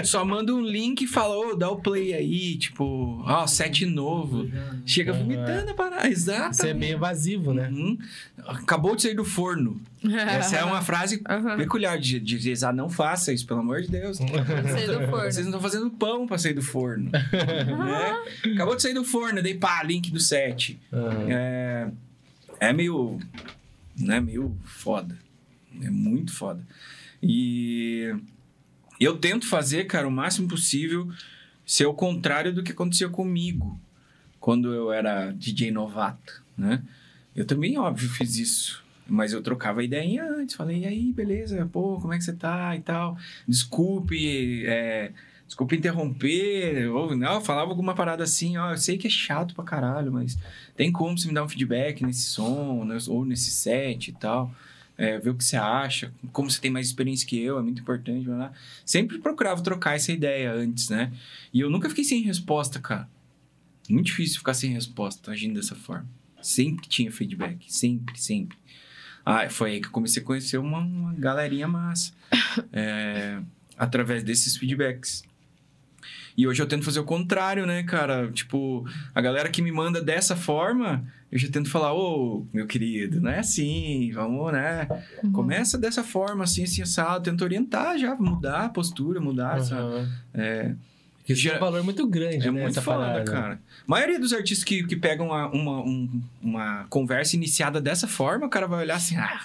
só 0.04 0.26
manda 0.26 0.54
um 0.54 0.62
link 0.62 1.04
e 1.04 1.08
fala, 1.08 1.38
ô, 1.38 1.56
dá 1.56 1.70
o 1.70 1.78
play 1.78 2.14
aí, 2.14 2.58
tipo, 2.58 3.24
ó, 3.26 3.48
set 3.48 3.86
novo. 3.86 4.46
Chega 4.86 5.14
Aham. 5.14 5.22
vomitando 5.22 5.72
a 5.72 5.74
parada, 5.74 6.10
exato. 6.10 6.52
Isso 6.52 6.68
é 6.68 6.74
bem 6.74 6.92
evasivo, 6.92 7.54
né? 7.54 7.70
Uhum. 7.70 7.98
Acabou 8.46 8.94
de 8.94 9.04
sair 9.04 9.16
do 9.16 9.24
forno. 9.24 9.80
Essa 10.04 10.58
é 10.58 10.64
uma 10.66 10.82
frase 10.82 11.22
peculiar 11.58 11.98
de, 11.98 12.20
de 12.20 12.38
dizer, 12.38 12.66
ah, 12.66 12.74
não 12.74 12.90
faça 12.90 13.32
isso, 13.32 13.46
pelo 13.48 13.62
amor 13.62 13.82
de 13.82 13.88
Deus. 13.88 14.18
Sei 14.18 14.28
do 14.28 15.08
forno. 15.08 15.32
Vocês 15.32 15.38
não 15.38 15.46
estão 15.56 15.62
fazendo 15.62 15.90
pão 15.92 16.28
pra 16.28 16.38
sair 16.38 16.54
do 16.54 16.62
forno. 16.62 17.10
né? 17.10 18.18
Acabou 18.54 18.76
de 18.76 18.82
sair 18.82 18.94
do 18.94 19.06
forno, 19.06 19.42
dei 19.42 19.56
pá, 19.56 19.82
link 19.84 20.12
do 20.12 20.20
set. 20.20 20.78
É, 21.30 21.88
é 22.60 22.74
meio, 22.74 23.20
né, 23.98 24.20
meio 24.20 24.56
foda. 24.64 25.18
É 25.82 25.90
muito 25.90 26.34
foda. 26.34 26.66
E 27.22 28.14
eu 29.00 29.18
tento 29.18 29.48
fazer, 29.48 29.86
cara, 29.86 30.08
o 30.08 30.12
máximo 30.12 30.48
possível 30.48 31.10
ser 31.66 31.86
o 31.86 31.94
contrário 31.94 32.54
do 32.54 32.64
que 32.64 32.72
acontecia 32.72 33.10
comigo 33.10 33.80
quando 34.40 34.74
eu 34.74 34.92
era 34.92 35.32
DJ 35.32 35.72
novato, 35.72 36.42
né? 36.58 36.84
Eu 37.36 37.46
também, 37.46 37.78
óbvio, 37.78 38.10
fiz 38.10 38.38
isso. 38.38 38.84
Mas 39.08 39.34
eu 39.34 39.42
trocava 39.42 39.84
ideia 39.84 40.24
antes, 40.24 40.56
falei, 40.56 40.80
e 40.80 40.86
aí, 40.86 41.12
beleza, 41.12 41.68
pô, 41.72 42.00
como 42.00 42.14
é 42.14 42.18
que 42.18 42.24
você 42.24 42.34
tá 42.34 42.76
e 42.76 42.82
tal? 42.82 43.18
Desculpe, 43.48 44.66
é, 44.66 45.12
desculpe 45.50 45.76
interromper, 45.76 46.88
ou 46.92 47.16
não, 47.16 47.42
falava 47.42 47.72
alguma 47.72 47.96
parada 47.96 48.24
assim, 48.24 48.56
ó, 48.58 48.70
eu 48.70 48.78
sei 48.78 49.00
que 49.00 49.08
é 49.08 49.10
chato 49.10 49.56
pra 49.56 49.64
caralho, 49.64 50.12
mas 50.12 50.38
tem 50.78 50.92
como 50.92 51.18
você 51.18 51.28
me 51.28 51.34
dar 51.34 51.44
um 51.44 51.50
feedback 51.50 52.06
nesse 52.06 52.26
som, 52.26 52.86
né, 52.86 52.98
ou 53.08 53.26
nesse 53.26 53.50
set 53.50 54.10
e 54.10 54.12
tal, 54.14 54.54
é, 54.96 55.18
ver 55.18 55.32
o 55.32 55.36
que 55.36 55.44
você 55.44 55.58
acha, 55.58 56.14
como 56.32 56.52
você 56.52 56.62
tem 56.62 56.70
mais 56.70 56.86
experiência 56.86 57.28
que 57.28 57.42
eu, 57.42 57.58
é 57.58 57.64
muito 57.64 57.82
importante, 57.82 58.26
blá. 58.26 58.54
sempre 58.86 59.18
procurava 59.18 59.60
trocar 59.64 59.96
essa 59.96 60.12
ideia 60.12 60.54
antes, 60.54 60.90
né? 60.90 61.12
E 61.52 61.62
eu 61.62 61.70
nunca 61.70 61.90
fiquei 61.90 62.04
sem 62.04 62.22
resposta, 62.22 62.80
cara. 62.80 63.10
Muito 63.90 64.06
difícil 64.06 64.38
ficar 64.38 64.54
sem 64.54 64.72
resposta, 64.72 65.32
agindo 65.32 65.56
dessa 65.56 65.74
forma. 65.74 66.06
Sempre 66.44 66.88
tinha 66.88 67.12
feedback, 67.12 67.66
sempre, 67.68 68.20
sempre. 68.22 68.56
Ah, 69.26 69.50
foi 69.50 69.72
aí 69.72 69.82
que 69.82 69.88
eu 69.88 69.92
comecei 69.92 70.22
a 70.22 70.26
conhecer 70.26 70.58
uma, 70.60 70.80
uma 70.80 71.14
galerinha 71.14 71.68
massa. 71.68 72.14
é, 72.72 73.42
através 73.78 74.24
desses 74.24 74.58
feedbacks. 74.58 75.24
E 76.38 76.48
hoje 76.48 76.62
eu 76.62 76.68
tento 76.68 76.86
fazer 76.86 77.00
o 77.00 77.04
contrário, 77.04 77.66
né, 77.66 77.84
cara? 77.84 78.32
Tipo, 78.32 78.86
a 79.14 79.22
galera 79.22 79.50
que 79.50 79.62
me 79.62 79.72
manda 79.72 80.02
dessa 80.02 80.36
forma, 80.36 81.06
eu 81.32 81.38
já 81.38 81.50
tento 81.50 81.70
falar, 81.70 81.94
ô, 81.94 82.46
meu 82.54 82.66
querido, 82.66 83.20
não 83.22 83.30
é 83.32 83.40
assim, 83.40 84.12
vamos, 84.14 84.52
né? 84.54 84.88
Uhum. 85.24 85.32
Começa 85.32 85.78
dessa 85.78 86.04
forma, 86.04 86.44
assim, 86.44 86.64
assim, 86.64 86.82
assado. 86.82 87.24
Tento 87.24 87.44
orientar 87.44 87.98
já, 87.98 88.16
mudar 88.16 88.66
a 88.66 88.70
postura, 88.70 89.20
mudar 89.20 89.58
essa... 89.60 89.76
Aham. 89.76 90.10
É, 90.34 90.74
isso 91.28 91.42
Já- 91.42 91.54
é 91.54 91.58
um 91.58 91.60
valor 91.60 91.84
muito 91.84 92.08
grande, 92.08 92.48
é 92.48 92.52
né? 92.52 92.62
muito 92.64 92.82
foda, 92.82 92.98
parada. 93.06 93.32
cara. 93.32 93.54
A 93.56 93.60
maioria 93.86 94.20
dos 94.20 94.34
artistas 94.34 94.64
que, 94.64 94.84
que 94.84 94.96
pegam 94.96 95.28
uma, 95.28 95.48
uma, 95.50 95.82
um- 95.82 96.22
uma 96.42 96.86
conversa 96.90 97.36
iniciada 97.36 97.80
dessa 97.80 98.08
forma, 98.08 98.48
o 98.48 98.50
cara 98.50 98.66
vai 98.68 98.80
olhar 98.84 98.96
assim, 98.96 99.16
ah, 99.18 99.40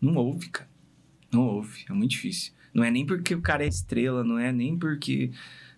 não 0.00 0.16
ouve, 0.16 0.48
cara. 0.48 0.68
Não 1.32 1.42
ouve, 1.46 1.84
é 1.88 1.92
muito 1.92 2.10
difícil. 2.10 2.52
Não 2.74 2.82
é 2.82 2.90
nem 2.90 3.06
porque 3.06 3.34
o 3.34 3.40
cara 3.40 3.64
é 3.64 3.68
estrela, 3.68 4.24
não 4.24 4.36
é 4.38 4.50
nem 4.50 4.76
porque... 4.76 5.30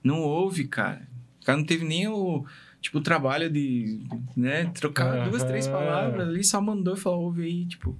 Não 0.02 0.20
ouve, 0.20 0.66
cara. 0.66 1.08
O 1.40 1.44
cara 1.44 1.58
não 1.58 1.64
teve 1.64 1.84
nem 1.84 2.08
o, 2.08 2.44
tipo, 2.80 2.98
o 2.98 3.02
trabalho 3.02 3.50
de, 3.50 4.00
né, 4.36 4.66
trocar 4.74 5.28
duas, 5.28 5.42
três 5.42 5.66
palavras 5.66 6.28
ali, 6.28 6.44
só 6.44 6.60
mandou 6.60 6.94
e 6.94 6.98
falou, 6.98 7.22
ouve 7.24 7.44
aí, 7.44 7.66
tipo... 7.66 7.98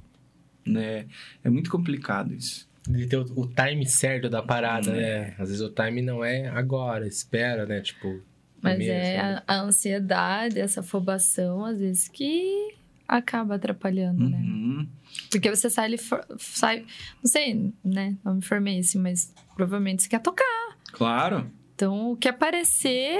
Né? 0.65 1.07
É 1.43 1.51
muito 1.51 1.69
complicado 1.69 2.33
isso. 2.33 2.69
De 2.89 3.07
ter 3.07 3.17
o, 3.17 3.23
o 3.37 3.49
time 3.49 3.85
certo 3.85 4.29
da 4.31 4.43
parada, 4.43 4.93
Hum, 4.93 4.95
né? 4.95 5.35
Às 5.39 5.49
vezes 5.49 5.61
o 5.61 5.69
time 5.69 6.01
não 6.01 6.25
é 6.25 6.47
agora, 6.49 7.05
espera, 7.07 7.67
né? 7.67 7.81
Tipo. 7.81 8.21
Mas 8.61 8.77
primeiro, 8.77 8.95
é 8.95 9.17
sabe? 9.17 9.43
a, 9.47 9.55
a 9.55 9.61
ansiedade, 9.63 10.61
essa 10.61 10.79
afobação, 10.81 11.65
às 11.65 11.81
vezes, 11.81 12.07
que 12.07 12.77
acaba 13.09 13.57
atrapalhando, 13.57 14.31
né? 14.31 14.39
Uhum. 14.39 14.89
Porque 15.31 15.51
você 15.51 15.69
sai 15.69 15.87
ali, 15.87 15.99
sai... 16.39 16.87
Não 17.23 17.31
sei, 17.31 17.73
né? 17.85 18.17
Não 18.25 18.37
me 18.37 18.43
formei 18.43 18.79
assim, 18.79 18.99
mas 18.99 19.35
provavelmente 19.57 20.05
você 20.05 20.09
quer 20.09 20.21
tocar. 20.21 20.77
Claro. 20.93 21.51
Então, 21.83 22.13
o 22.13 22.17
que 22.17 22.29
aparecer, 22.29 23.19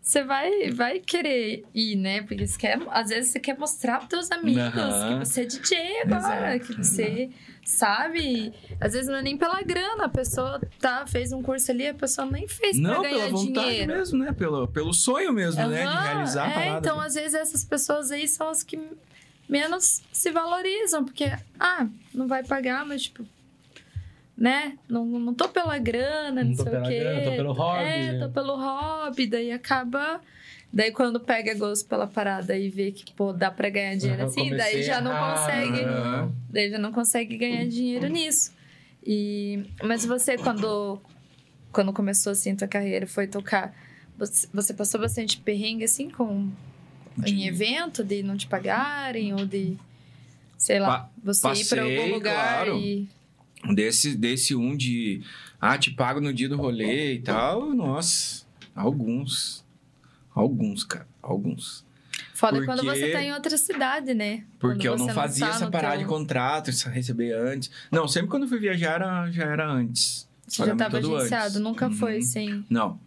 você 0.00 0.22
vai, 0.22 0.70
vai 0.70 1.00
querer 1.00 1.64
ir, 1.74 1.96
né? 1.96 2.22
Porque 2.22 2.46
você 2.46 2.56
quer, 2.56 2.78
às 2.92 3.08
vezes 3.08 3.32
você 3.32 3.40
quer 3.40 3.58
mostrar 3.58 3.98
pros 3.98 4.08
teus 4.08 4.30
amigos 4.30 4.62
que 4.62 5.18
você 5.18 5.40
é 5.40 5.44
DJ 5.46 6.02
agora, 6.02 6.54
Exato, 6.54 6.72
que 6.72 6.74
você 6.76 7.30
sabe. 7.64 8.54
Às 8.80 8.92
vezes 8.92 9.08
não 9.08 9.16
é 9.16 9.22
nem 9.22 9.36
pela 9.36 9.60
grana, 9.62 10.04
a 10.04 10.08
pessoa 10.08 10.60
tá, 10.78 11.04
fez 11.08 11.32
um 11.32 11.42
curso 11.42 11.72
ali, 11.72 11.88
a 11.88 11.94
pessoa 11.94 12.24
nem 12.30 12.46
fez 12.46 12.78
Não, 12.78 13.00
pra 13.00 13.10
ganhar 13.10 13.24
pela 13.24 13.30
vontade 13.30 13.68
dinheiro. 13.68 13.92
mesmo, 13.94 14.18
né? 14.24 14.32
Pelo, 14.32 14.68
pelo 14.68 14.94
sonho 14.94 15.32
mesmo, 15.32 15.66
né? 15.66 15.84
De 15.84 15.96
realizar 15.96 16.44
a 16.44 16.50
é, 16.50 16.54
parada. 16.54 16.78
Então, 16.78 17.00
às 17.00 17.14
vezes, 17.14 17.34
essas 17.34 17.64
pessoas 17.64 18.12
aí 18.12 18.28
são 18.28 18.48
as 18.48 18.62
que 18.62 18.78
menos 19.48 20.02
se 20.12 20.30
valorizam, 20.30 21.04
porque, 21.04 21.24
ah, 21.58 21.88
não 22.14 22.28
vai 22.28 22.44
pagar, 22.44 22.86
mas, 22.86 23.02
tipo, 23.02 23.26
né? 24.40 24.78
Não, 24.88 25.04
não 25.04 25.34
tô 25.34 25.48
pela 25.50 25.76
grana, 25.78 26.42
não, 26.42 26.50
Não 26.50 26.54
sei 26.56 26.64
o 26.64 26.82
quê. 26.82 26.98
grana, 26.98 27.22
tô 27.22 27.32
pelo 27.32 27.52
hobby, 27.52 27.84
É, 27.84 28.12
né? 28.14 28.18
tô 28.18 28.28
pelo 28.30 28.56
hobby, 28.56 29.26
daí 29.26 29.52
acaba. 29.52 30.20
Daí, 30.72 30.90
quando 30.92 31.20
pega 31.20 31.52
gosto 31.54 31.86
pela 31.86 32.06
parada 32.06 32.56
e 32.56 32.70
vê 32.70 32.90
que, 32.90 33.12
pô, 33.12 33.32
dá 33.34 33.50
pra 33.50 33.68
ganhar 33.68 33.96
dinheiro 33.96 34.22
assim, 34.24 34.56
daí 34.56 34.82
já 34.82 35.00
não 35.00 35.10
errado, 35.12 35.30
consegue. 35.32 35.84
Daí 36.48 36.70
já 36.70 36.78
não 36.78 36.90
consegue 36.92 37.36
ganhar 37.36 37.66
dinheiro 37.68 38.08
nisso. 38.08 38.52
E, 39.04 39.62
mas 39.82 40.06
você, 40.06 40.38
quando, 40.38 40.98
quando 41.70 41.92
começou 41.92 42.32
assim 42.32 42.52
a 42.52 42.56
tua 42.56 42.68
carreira, 42.68 43.06
foi 43.06 43.26
tocar, 43.26 43.74
você, 44.16 44.48
você 44.54 44.72
passou 44.72 45.00
bastante 45.00 45.38
perrengue 45.38 45.84
assim 45.84 46.08
com 46.08 46.48
em 47.26 47.46
evento 47.46 48.02
de 48.02 48.22
não 48.22 48.36
te 48.36 48.46
pagarem 48.46 49.34
ou 49.34 49.44
de 49.44 49.76
sei 50.56 50.78
lá, 50.78 50.86
Pa- 51.00 51.10
você 51.22 51.48
ir 51.48 51.68
pra 51.68 51.82
algum 51.82 51.96
passei, 51.96 52.10
lugar 52.12 52.64
claro. 52.66 52.76
e 52.78 53.08
Desse, 53.74 54.16
desse 54.16 54.54
um 54.56 54.76
de. 54.76 55.22
Ah, 55.60 55.76
te 55.76 55.90
pago 55.90 56.20
no 56.20 56.32
dia 56.32 56.48
do 56.48 56.56
rolê 56.56 57.14
e 57.14 57.20
tal. 57.20 57.74
Nossa, 57.74 58.44
alguns. 58.74 59.64
Alguns, 60.34 60.84
cara. 60.84 61.06
Alguns. 61.22 61.84
foda 62.34 62.52
Porque- 62.54 62.66
quando 62.66 62.82
você 62.84 63.10
tá 63.12 63.22
em 63.22 63.32
outra 63.34 63.56
cidade, 63.58 64.14
né? 64.14 64.44
Porque 64.58 64.88
eu 64.88 64.96
não 64.96 65.08
fazia 65.10 65.46
tá 65.46 65.54
essa 65.54 65.70
parada 65.70 65.96
teu- 65.96 66.04
de 66.04 66.08
contrato, 66.08 66.70
isso 66.70 66.88
receber 66.88 67.32
antes. 67.32 67.70
Não, 67.92 68.08
sempre 68.08 68.30
quando 68.30 68.44
eu 68.44 68.48
fui 68.48 68.58
viajar 68.58 68.94
era- 68.94 69.30
já 69.30 69.44
era 69.44 69.70
antes. 69.70 70.26
Você 70.46 70.64
já 70.64 70.74
tava 70.74 70.96
agenciado, 70.98 71.44
antes. 71.48 71.60
nunca 71.60 71.86
Uhum. 71.88 71.92
foi 71.92 72.22
sem. 72.22 72.64
Não. 72.70 72.98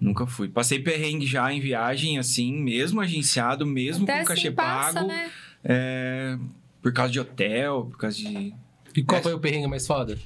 Nunca 0.00 0.26
fui. 0.26 0.48
Passei 0.48 0.78
perrengue 0.78 1.26
já 1.26 1.52
em 1.52 1.58
viagem, 1.60 2.18
assim, 2.18 2.52
mesmo 2.54 3.00
agenciado, 3.00 3.66
mesmo 3.66 4.04
Até 4.04 4.20
com 4.20 4.26
cachê 4.26 4.48
assim 4.48 4.54
passa, 4.56 4.92
pago. 4.94 5.08
né? 5.08 5.30
É, 5.64 6.38
por 6.80 6.92
causa 6.92 7.12
de 7.12 7.18
hotel, 7.18 7.88
por 7.90 7.98
causa 7.98 8.16
de. 8.16 8.54
E 8.96 9.02
qual 9.02 9.20
É. 9.20 9.22
foi 9.22 9.34
o 9.34 9.38
perrengue 9.38 9.66
mais 9.66 9.86
foda? 9.86 10.18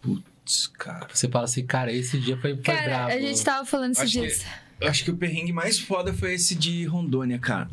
Putz, 0.00 0.66
cara. 0.66 1.08
Você 1.12 1.28
fala 1.28 1.44
assim, 1.44 1.64
cara, 1.66 1.92
esse 1.92 2.18
dia 2.18 2.36
foi, 2.36 2.54
foi 2.54 2.62
Cara, 2.62 2.82
brabo. 2.84 3.12
a 3.12 3.18
gente 3.20 3.42
tava 3.42 3.64
falando 3.64 3.92
esses 3.92 4.04
Acho 4.04 4.12
que- 4.12 4.20
dias. 4.26 4.44
Eu 4.80 4.88
acho 4.88 5.04
que 5.04 5.10
o 5.12 5.16
perrengue 5.16 5.52
mais 5.52 5.78
foda 5.78 6.12
foi 6.12 6.34
esse 6.34 6.54
de 6.54 6.84
Rondônia, 6.84 7.38
cara. 7.38 7.68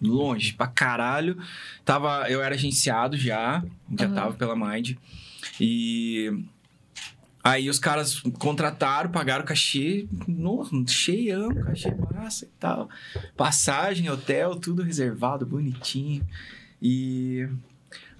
Longe, 0.00 0.52
pra 0.52 0.66
caralho. 0.66 1.38
Tava, 1.84 2.28
eu 2.28 2.42
era 2.42 2.54
agenciado 2.54 3.16
já, 3.16 3.64
já 3.98 4.06
Uhum. 4.08 4.14
tava 4.14 4.34
pela 4.34 4.54
Mind. 4.54 4.96
E 5.60 6.44
aí 7.42 7.70
os 7.70 7.78
caras 7.78 8.20
contrataram, 8.38 9.10
pagaram 9.10 9.44
o 9.44 9.46
cachê, 9.46 10.06
nossa, 10.28 10.70
cheião, 10.88 11.54
cachê 11.54 11.94
massa 12.12 12.44
e 12.44 12.48
tal. 12.60 12.90
Passagem, 13.36 14.10
hotel, 14.10 14.56
tudo 14.56 14.82
reservado, 14.82 15.46
bonitinho. 15.46 16.26
E 16.82 17.48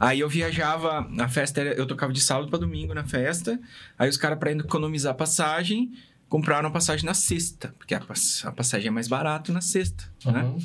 aí 0.09 0.21
eu 0.21 0.29
viajava, 0.29 1.09
a 1.19 1.29
festa 1.29 1.61
era, 1.61 1.75
eu 1.75 1.87
tocava 1.87 2.13
de 2.13 2.21
sábado 2.21 2.49
pra 2.49 2.59
domingo 2.59 2.93
na 2.93 3.05
festa. 3.05 3.59
Aí 3.99 4.09
os 4.09 4.17
caras, 4.17 4.39
pra 4.39 4.51
economizar 4.53 5.15
passagem, 5.15 5.93
compraram 6.29 6.69
a 6.69 6.73
passagem 6.73 7.05
na 7.07 7.15
sexta, 7.15 7.75
porque 7.79 7.95
a, 7.95 8.01
pass- 8.01 8.43
a 8.45 8.53
passagem 8.53 8.89
é 8.89 8.91
mais 8.91 9.07
barato 9.09 9.53
na 9.53 9.61
sexta, 9.61 10.05
né? 10.27 10.43
Uhum. 10.43 10.59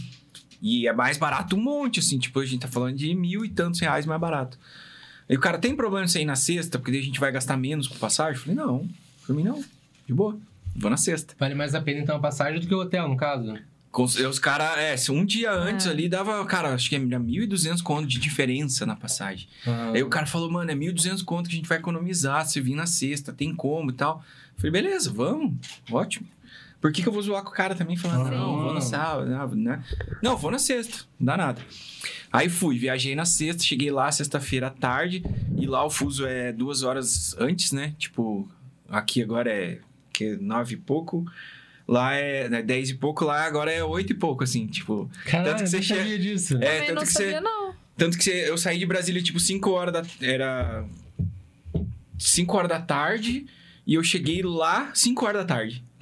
E 0.62 0.88
é 0.88 0.94
mais 0.94 1.18
barato 1.18 1.56
um 1.56 1.62
monte, 1.62 2.00
assim, 2.00 2.18
tipo, 2.18 2.40
a 2.40 2.46
gente 2.46 2.62
tá 2.62 2.68
falando 2.68 2.96
de 2.96 3.14
mil 3.14 3.46
e 3.46 3.50
tantos 3.50 3.80
reais 3.80 4.06
mais 4.08 4.20
barato. 4.20 4.58
Aí 5.30 5.36
o 5.36 5.40
cara, 5.40 5.58
tem 5.60 5.76
problema 5.76 6.08
você 6.08 6.22
ir 6.22 6.26
na 6.26 6.36
sexta, 6.36 6.80
porque 6.80 6.92
daí 6.92 7.02
a 7.02 7.04
gente 7.04 7.20
vai 7.20 7.32
gastar 7.32 7.58
menos 7.58 7.88
com 7.88 7.96
passagem? 7.96 8.34
Eu 8.36 8.40
falei, 8.42 8.56
não, 8.56 8.88
por 9.26 9.36
mim 9.36 9.44
não, 9.44 9.64
de 10.08 10.14
boa, 10.14 10.36
vou 10.76 10.90
na 10.90 10.98
sexta. 10.98 11.36
Vale 11.38 11.54
mais 11.54 11.76
a 11.76 11.82
pena 11.82 12.00
então 12.00 12.16
a 12.16 12.20
passagem 12.20 12.60
do 12.60 12.66
que 12.66 12.74
o 12.74 12.80
hotel, 12.80 13.08
no 13.08 13.16
caso. 13.18 13.56
Com, 13.98 14.04
os 14.04 14.38
caras, 14.38 14.78
é, 14.78 14.96
se 14.96 15.12
um 15.12 15.26
dia 15.26 15.52
antes 15.52 15.88
Ah. 15.88 15.90
ali 15.90 16.08
dava, 16.08 16.46
cara, 16.46 16.76
acho 16.76 16.88
que 16.88 16.96
era 16.96 17.04
1.200 17.04 17.82
conto 17.82 18.06
de 18.08 18.20
diferença 18.20 18.86
na 18.86 18.96
passagem. 18.96 19.48
Ah. 19.66 19.92
Aí 19.96 20.04
o 20.04 20.08
cara 20.08 20.28
falou, 20.28 20.52
mano, 20.52 20.70
é 20.70 20.76
1.200 20.76 21.24
conto 21.24 21.50
que 21.50 21.56
a 21.56 21.58
gente 21.58 21.68
vai 21.68 21.80
economizar 21.80 22.46
se 22.46 22.62
vir 22.62 22.76
na 22.76 22.86
sexta, 22.86 23.34
tem 23.34 23.56
como 23.56 23.90
e 23.90 23.94
tal. 23.94 24.24
Eu 24.54 24.62
falei, 24.62 24.72
beleza, 24.72 25.12
vamos, 25.12 25.56
ótimo. 25.92 26.28
Por 26.80 26.92
que, 26.92 27.02
que 27.02 27.10
eu 27.10 27.12
vou 27.12 27.24
zoar 27.24 27.42
com 27.42 27.50
o 27.50 27.54
cara 27.54 27.74
também 27.74 27.98
falando, 27.98 28.30
Sim. 28.30 28.36
não, 28.36 28.62
vou 28.62 28.72
no 28.76 28.82
sábado, 28.84 29.28
não, 29.28 29.56
né? 29.56 29.84
Não, 30.22 30.38
vou 30.38 30.52
na 30.52 30.60
sexta, 30.60 31.00
não 31.20 31.26
dá 31.26 31.36
nada. 31.36 31.62
Aí 32.32 32.50
fui, 32.50 32.78
viajei 32.78 33.16
na 33.16 33.26
sexta, 33.26 33.64
cheguei 33.64 33.90
lá 33.90 34.12
sexta-feira 34.12 34.68
à 34.68 34.70
tarde, 34.70 35.24
e 35.58 35.66
lá 35.66 35.84
o 35.84 35.90
fuso 35.90 36.24
é 36.24 36.52
duas 36.54 36.84
horas 36.84 37.36
antes, 37.40 37.72
né? 37.72 37.96
Tipo, 37.98 38.48
aqui 38.88 39.24
agora 39.24 39.52
é 39.52 39.80
que 40.14 40.24
é 40.26 40.36
nove 40.38 40.76
e 40.76 40.78
pouco, 40.78 41.26
lá 41.88 42.14
é 42.16 42.50
né, 42.50 42.62
dez 42.62 42.90
e 42.90 42.96
pouco, 42.96 43.24
lá 43.26 43.46
agora 43.46 43.72
é 43.72 43.84
oito 43.84 44.12
e 44.12 44.16
pouco, 44.16 44.44
assim, 44.44 44.68
tipo... 44.68 45.10
Caralho, 45.26 45.52
tanto 45.58 45.64
que 45.64 45.70
você 45.70 45.76
eu 45.76 45.80
não 45.80 45.88
sabia 45.88 46.04
chega- 46.06 46.20
disso. 46.24 46.58
É, 46.58 46.60
Também 46.60 46.80
tanto 46.88 46.96
não 46.96 47.02
que 47.04 47.08
você- 47.14 47.24
sabia, 47.24 47.42
não. 47.42 47.74
Tanto 47.98 48.18
que 48.18 48.24
você- 48.24 48.50
eu 48.50 48.58
saí 48.58 48.78
de 48.78 48.86
Brasília, 48.86 49.22
tipo, 49.24 49.40
5 49.40 49.70
horas 49.72 49.94
da... 49.94 50.04
Era... 50.22 50.86
5 52.20 52.58
horas 52.58 52.70
da 52.70 52.80
tarde... 52.80 53.46
E 53.90 53.94
eu 53.94 54.04
cheguei 54.04 54.42
lá 54.44 54.92
5 54.94 55.26
horas 55.26 55.42
da 55.44 55.48
tarde. 55.56 55.82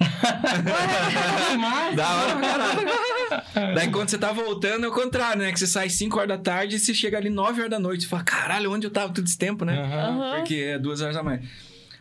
Da 1.96 2.14
hora 2.16 2.36
pra 2.36 2.48
caralho. 2.50 3.74
Daí 3.76 3.90
quando 3.90 4.08
você 4.08 4.18
tá 4.18 4.32
voltando 4.32 4.84
é 4.84 4.88
o 4.88 4.92
contrário, 4.92 5.42
né? 5.42 5.52
Que 5.52 5.58
você 5.60 5.66
sai 5.68 5.88
5 5.88 6.16
horas 6.18 6.28
da 6.30 6.38
tarde 6.38 6.76
e 6.76 6.78
você 6.80 6.92
chega 6.92 7.16
ali 7.16 7.30
9 7.30 7.60
horas 7.60 7.70
da 7.70 7.78
noite. 7.78 8.02
Você 8.02 8.08
fala, 8.08 8.24
caralho, 8.24 8.72
onde 8.72 8.86
eu 8.86 8.90
tava 8.90 9.12
todo 9.12 9.24
esse 9.24 9.38
tempo, 9.38 9.64
né? 9.64 9.78
Aham. 9.80 10.34
Porque 10.38 10.54
é 10.56 10.78
duas 10.80 11.00
horas 11.00 11.16
a 11.16 11.22
mais. 11.22 11.44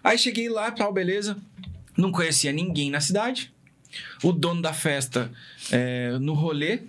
Aí 0.04 0.18
cheguei 0.18 0.50
lá, 0.50 0.72
tal, 0.72 0.92
beleza. 0.92 1.38
Não 1.98 2.12
conhecia 2.12 2.52
ninguém 2.52 2.90
na 2.90 3.00
cidade. 3.00 3.54
O 4.24 4.32
dono 4.32 4.62
da 4.62 4.74
festa 4.74 5.32
é, 5.72 6.18
no 6.20 6.34
rolê, 6.34 6.82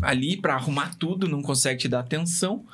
ali 0.00 0.36
pra 0.36 0.54
arrumar 0.54 0.94
tudo, 0.96 1.28
não 1.28 1.42
consegue 1.42 1.80
te 1.80 1.88
dar 1.88 2.00
atenção. 2.00 2.64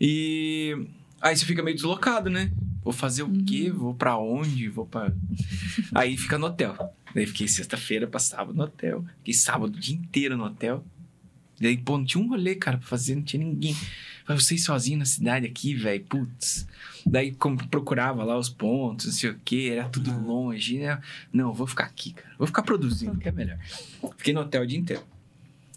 E 0.00 0.76
aí 1.20 1.36
você 1.36 1.44
fica 1.44 1.62
meio 1.62 1.76
deslocado, 1.76 2.30
né? 2.30 2.50
Vou 2.82 2.92
fazer 2.92 3.22
o 3.22 3.44
quê? 3.44 3.70
Vou 3.70 3.94
pra 3.94 4.16
onde? 4.16 4.68
Vou 4.68 4.86
pra. 4.86 5.12
Aí 5.94 6.16
fica 6.16 6.38
no 6.38 6.46
hotel. 6.46 6.94
Daí 7.14 7.26
fiquei 7.26 7.48
sexta-feira 7.48 8.06
pra 8.06 8.20
sábado 8.20 8.54
no 8.54 8.62
hotel. 8.62 9.04
Fiquei 9.18 9.34
sábado 9.34 9.76
o 9.76 9.80
dia 9.80 9.94
inteiro 9.94 10.36
no 10.36 10.44
hotel. 10.44 10.84
Daí, 11.60 11.76
pô, 11.76 11.98
não 11.98 12.04
tinha 12.04 12.22
um 12.22 12.28
rolê, 12.28 12.54
cara, 12.54 12.78
pra 12.78 12.86
fazer, 12.86 13.16
não 13.16 13.22
tinha 13.22 13.44
ninguém. 13.44 13.76
Falei, 14.28 14.42
vocês 14.42 14.62
sozinho 14.62 14.98
na 14.98 15.06
cidade 15.06 15.46
aqui, 15.46 15.74
velho, 15.74 16.04
putz. 16.04 16.68
Daí, 17.06 17.32
como 17.32 17.66
procurava 17.68 18.22
lá 18.24 18.36
os 18.36 18.50
pontos, 18.50 19.06
não 19.06 19.12
sei 19.14 19.30
o 19.30 19.40
que, 19.42 19.70
era 19.70 19.88
tudo 19.88 20.12
longe, 20.20 20.76
né? 20.76 21.00
Não, 21.32 21.50
vou 21.50 21.66
ficar 21.66 21.84
aqui, 21.84 22.12
cara. 22.12 22.34
Vou 22.36 22.46
ficar 22.46 22.60
produzindo, 22.60 23.16
que 23.16 23.26
é 23.26 23.32
melhor. 23.32 23.58
Fiquei 24.18 24.34
no 24.34 24.40
hotel 24.40 24.64
o 24.64 24.66
dia 24.66 24.78
inteiro. 24.78 25.02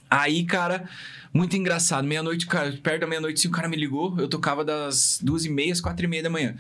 Aí, 0.10 0.44
cara, 0.44 0.90
muito 1.34 1.56
engraçado. 1.56 2.06
Meia-noite, 2.06 2.46
cara, 2.46 2.74
perto 2.74 3.00
da 3.00 3.08
meia-noite, 3.08 3.40
sim, 3.40 3.48
o 3.48 3.52
cara 3.52 3.70
me 3.70 3.78
ligou. 3.78 4.20
Eu 4.20 4.28
tocava 4.28 4.66
das 4.66 5.18
duas 5.24 5.46
e 5.46 5.50
meia 5.50 5.72
às 5.72 5.80
quatro 5.80 6.04
e 6.04 6.10
meia 6.10 6.24
da 6.24 6.30
manhã. 6.30 6.58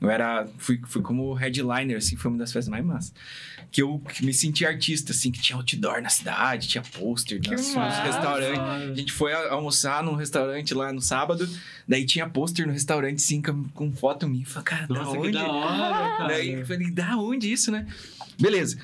Eu 0.00 0.10
era... 0.10 0.46
Fui, 0.58 0.80
fui 0.86 1.02
como 1.02 1.32
headliner, 1.32 1.96
assim, 1.96 2.16
foi 2.16 2.30
uma 2.30 2.38
das 2.38 2.52
festas 2.52 2.70
mais 2.70 2.84
massas. 2.84 3.12
Que 3.70 3.82
eu 3.82 4.00
me 4.22 4.32
senti 4.32 4.64
artista, 4.64 5.12
assim, 5.12 5.30
que 5.30 5.40
tinha 5.40 5.56
outdoor 5.56 6.00
na 6.00 6.08
cidade, 6.08 6.68
tinha 6.68 6.82
pôster 6.82 7.40
nos, 7.40 7.74
restaurantes. 7.74 8.60
A 8.90 8.94
gente 8.94 9.12
foi 9.12 9.32
almoçar 9.32 10.02
num 10.02 10.14
restaurante 10.14 10.72
lá 10.74 10.92
no 10.92 11.00
sábado, 11.00 11.48
daí 11.86 12.04
tinha 12.04 12.28
pôster 12.28 12.66
no 12.66 12.72
restaurante, 12.72 13.20
sim, 13.22 13.42
com, 13.42 13.64
com 13.64 13.92
foto 13.92 14.28
minha. 14.28 14.44
Eu 14.44 14.48
Falei, 14.48 14.64
cara, 14.64 14.86
da 14.86 14.94
Nossa, 14.94 15.12
que 15.12 15.18
onde? 15.18 15.32
da 15.32 15.48
hora, 15.50 16.16
cara. 16.16 16.28
Daí 16.28 16.52
eu 16.52 16.66
falei, 16.66 16.90
da 16.90 17.16
onde 17.16 17.50
isso, 17.50 17.70
né? 17.70 17.86
Beleza. 18.38 18.78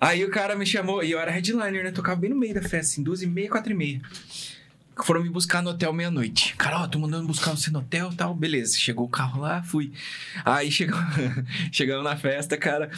Aí 0.00 0.24
o 0.24 0.30
cara 0.30 0.56
me 0.56 0.66
chamou, 0.66 1.04
e 1.04 1.12
eu 1.12 1.20
era 1.20 1.30
headliner, 1.30 1.84
né? 1.84 1.92
Tocava 1.92 2.20
bem 2.20 2.30
no 2.30 2.36
meio 2.36 2.54
da 2.54 2.62
festa, 2.62 2.78
assim, 2.78 3.02
duas 3.02 3.22
e 3.22 3.26
meia, 3.26 3.48
quatro 3.48 3.70
e 3.70 3.74
meia. 3.74 4.02
Foram 5.04 5.22
me 5.22 5.30
buscar 5.30 5.62
no 5.62 5.70
hotel 5.70 5.92
meia-noite. 5.92 6.54
Cara, 6.56 6.80
ó, 6.80 6.86
tô 6.86 6.98
mandando 6.98 7.26
buscar 7.26 7.52
você 7.52 7.70
no 7.70 7.78
hotel 7.78 8.10
e 8.12 8.14
tal. 8.14 8.34
Beleza, 8.34 8.76
chegou 8.76 9.06
o 9.06 9.08
carro 9.08 9.40
lá, 9.40 9.62
fui. 9.62 9.92
Aí 10.44 10.70
chegou, 10.70 10.98
chegamos 11.72 12.04
na 12.04 12.16
festa, 12.16 12.56
cara. 12.56 12.90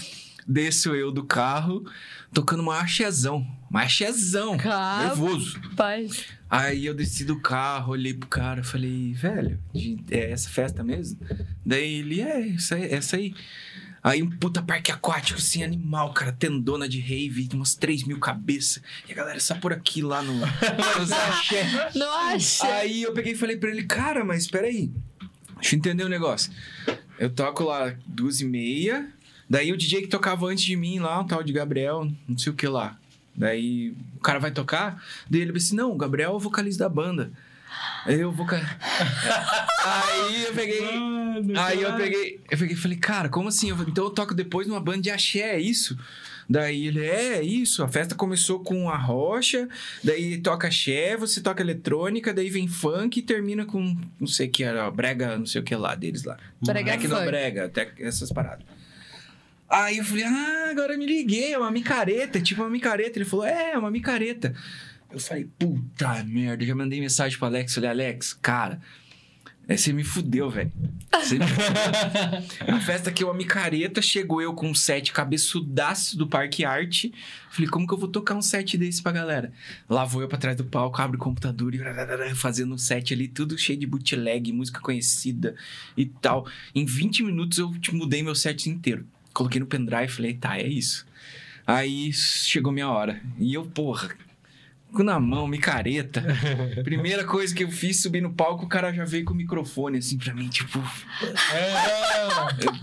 Desço 0.47 0.95
eu 0.95 1.11
do 1.11 1.25
carro, 1.25 1.85
tocando 2.33 2.62
uma 2.62 2.79
axezão. 2.79 3.47
Uma 3.71 3.83
axezão. 3.83 4.59
Cara. 4.59 5.07
Nervoso. 5.09 5.59
Paz. 5.75 6.25
Aí 6.51 6.85
eu 6.87 6.95
desci 6.95 7.25
do 7.25 7.41
carro, 7.41 7.93
olhei 7.93 8.12
pro 8.12 8.29
cara, 8.29 8.62
falei, 8.62 9.12
velho, 9.15 9.59
é 10.11 10.31
essa 10.31 10.49
festa 10.49 10.85
mesmo? 10.85 11.19
Daí 11.65 11.95
ele, 11.95 12.21
é, 12.21 12.51
essa 12.51 12.75
aí. 12.75 12.93
Essa 12.93 13.16
aí. 13.16 13.35
Aí 14.05 14.23
um 14.23 14.29
puta 14.29 14.61
parque 14.61 14.93
aquático, 14.93 15.39
assim, 15.39 15.65
animal, 15.65 16.13
cara, 16.13 16.31
tendona 16.31 16.87
de 16.87 17.01
rave, 17.01 17.49
umas 17.55 17.75
3 17.75 18.05
mil 18.05 18.21
cabeças. 18.21 18.83
E 19.09 19.13
a 19.13 19.15
galera 19.15 19.41
só 19.41 19.55
por 19.55 19.73
aqui 19.73 20.03
lá 20.03 20.21
no. 20.21 20.45
axé. 20.45 21.91
Não 21.95 22.13
acha? 22.13 22.67
Aí 22.67 23.03
eu 23.03 23.15
peguei 23.15 23.33
e 23.33 23.37
falei 23.37 23.57
pra 23.57 23.71
ele, 23.71 23.85
cara, 23.85 24.23
mas 24.23 24.43
espera 24.43 24.67
aí. 24.67 24.93
Deixa 25.55 25.75
eu 25.75 25.79
entender 25.79 26.05
o 26.05 26.09
negócio. 26.11 26.53
Eu 27.19 27.31
toco 27.31 27.65
lá 27.65 27.95
duas 28.07 28.43
e 28.43 28.45
meia. 28.45 29.09
Daí 29.49 29.73
o 29.73 29.77
DJ 29.77 30.03
que 30.03 30.09
tocava 30.09 30.45
antes 30.49 30.65
de 30.65 30.77
mim 30.77 30.99
lá, 30.99 31.21
um 31.21 31.27
tal 31.27 31.43
de 31.43 31.55
Gabriel, 31.55 32.07
não 32.29 32.37
sei 32.37 32.53
o 32.53 32.57
que 32.57 32.69
lá. 32.69 32.99
Daí 33.35 33.95
o 34.17 34.21
cara 34.21 34.39
vai 34.39 34.51
tocar. 34.51 35.03
Daí 35.31 35.41
ele 35.41 35.53
disse: 35.53 35.75
Não, 35.75 35.91
o 35.91 35.97
Gabriel 35.97 36.33
é 36.33 36.35
o 36.35 36.39
vocalista 36.39 36.85
da 36.85 36.91
banda. 36.91 37.33
Aí 38.07 38.21
eu 38.21 38.31
vou. 38.31 38.47
aí 38.51 40.45
eu 40.45 40.53
peguei. 40.53 40.81
Mano, 40.81 41.59
Aí 41.59 41.81
eu 41.83 41.89
cara. 41.89 42.03
peguei, 42.03 42.41
eu 42.51 42.59
peguei 42.59 42.75
e 42.75 42.79
falei, 42.79 42.99
cara, 42.99 43.29
como 43.29 43.49
assim? 43.49 43.71
Eu 43.71 43.77
falei, 43.77 43.91
então 43.91 44.05
eu 44.05 44.11
toco 44.11 44.35
depois 44.35 44.67
numa 44.67 44.81
banda 44.81 45.01
de 45.03 45.11
axé, 45.11 45.57
é 45.57 45.61
isso? 45.61 45.97
Daí 46.49 46.87
ele, 46.89 47.05
é, 47.05 47.39
é 47.39 47.43
isso. 47.43 47.83
A 47.83 47.89
festa 47.89 48.15
começou 48.15 48.61
com 48.61 48.91
a 48.91 48.97
rocha, 48.97 49.67
daí 50.03 50.39
toca 50.39 50.69
axé, 50.69 51.17
você 51.17 51.41
toca 51.41 51.63
eletrônica, 51.63 52.33
daí 52.35 52.51
vem 52.51 52.69
funk 52.69 53.19
e 53.19 53.23
termina 53.23 53.65
com, 53.65 53.97
não 54.21 54.27
sei 54.27 54.49
o 54.49 54.51
que 54.51 54.63
era, 54.63 54.91
brega, 54.91 55.39
não 55.39 55.47
sei 55.47 55.61
o 55.63 55.65
que 55.65 55.75
lá 55.75 55.95
deles 55.95 56.25
lá. 56.25 56.37
Brega 56.61 56.93
É 56.93 56.97
que 56.99 57.09
não 57.09 57.17
funk. 57.17 57.29
brega, 57.29 57.65
até 57.65 57.91
essas 57.99 58.31
paradas. 58.31 58.67
Aí 59.69 59.97
eu 59.99 60.05
falei, 60.05 60.25
ah, 60.25 60.69
agora 60.71 60.93
eu 60.93 60.99
me 60.99 61.07
liguei, 61.07 61.55
é 61.55 61.59
uma 61.59 61.71
micareta, 61.71 62.41
tipo 62.41 62.61
uma 62.63 62.71
micareta. 62.71 63.19
Ele 63.19 63.25
falou, 63.25 63.47
é, 63.47 63.73
é 63.73 63.79
uma 63.79 63.91
micareta. 63.91 64.55
Eu 65.11 65.21
falei, 65.21 65.49
puta 65.59 66.25
merda, 66.25 66.65
já 66.65 66.75
mandei 66.75 67.01
mensagem 67.01 67.39
pro 67.39 67.47
Alex, 67.47 67.75
falei, 67.75 67.91
Alex, 67.91 68.33
cara, 68.33 68.81
é, 69.67 69.77
você 69.77 69.93
me 69.93 70.05
fudeu, 70.05 70.51
velho. 70.51 70.71
Você 71.11 71.39
me 71.39 71.47
fudeu. 71.47 72.75
A 72.75 72.81
festa 72.81 73.11
que 73.11 73.23
é 73.23 73.27
uma 73.27 73.35
micareta, 73.35 74.03
chegou 74.03 74.43
eu 74.43 74.53
com 74.53 74.69
um 74.69 74.75
set 74.75 75.13
cabeçudaço 75.13 76.19
do 76.19 76.27
Parque 76.27 76.65
Arte. 76.65 77.13
Falei, 77.51 77.69
como 77.69 77.87
que 77.87 77.95
eu 77.95 77.99
vou 77.99 78.09
tocar 78.09 78.35
um 78.35 78.43
set 78.43 78.77
desse 78.77 79.03
pra 79.03 79.13
galera? 79.13 79.53
Lá 79.89 80.05
vou 80.05 80.21
eu 80.21 80.29
pra 80.29 80.37
trás 80.37 80.57
do 80.57 80.65
palco, 80.65 81.01
abro 81.01 81.17
o 81.17 81.21
computador 81.21 81.75
e 81.75 82.35
fazendo 82.35 82.75
um 82.75 82.79
set 82.79 83.15
ali, 83.15 83.27
tudo 83.27 83.57
cheio 83.57 83.79
de 83.79 83.87
bootleg, 83.87 84.53
música 84.53 84.81
conhecida 84.81 85.55
e 85.97 86.05
tal. 86.05 86.47
Em 86.75 86.85
20 86.85 87.23
minutos 87.23 87.57
eu 87.57 87.73
tipo, 87.79 87.97
mudei 87.97 88.23
meu 88.23 88.35
set 88.35 88.69
inteiro. 88.69 89.07
Coloquei 89.33 89.61
no 89.61 89.67
pendrive 89.67 90.05
e 90.05 90.09
falei, 90.09 90.35
tá, 90.35 90.59
é 90.59 90.67
isso. 90.67 91.07
Aí 91.67 92.13
chegou 92.13 92.71
minha 92.71 92.89
hora. 92.89 93.21
E 93.39 93.55
eu, 93.55 93.65
porra, 93.65 94.15
com 94.95 95.03
na 95.03 95.19
mão, 95.21 95.47
micareta. 95.47 96.25
Primeira 96.83 97.25
coisa 97.25 97.55
que 97.55 97.65
eu 97.65 97.71
fiz, 97.71 98.01
subir 98.01 98.21
no 98.21 98.33
palco, 98.33 98.65
o 98.65 98.69
cara 98.69 98.93
já 98.93 99.05
veio 99.05 99.25
com 99.25 99.33
o 99.35 99.37
microfone 99.37 99.99
assim 99.99 100.16
pra 100.16 100.33
mim, 100.33 100.49
tipo, 100.49 100.79
É, 101.53 101.73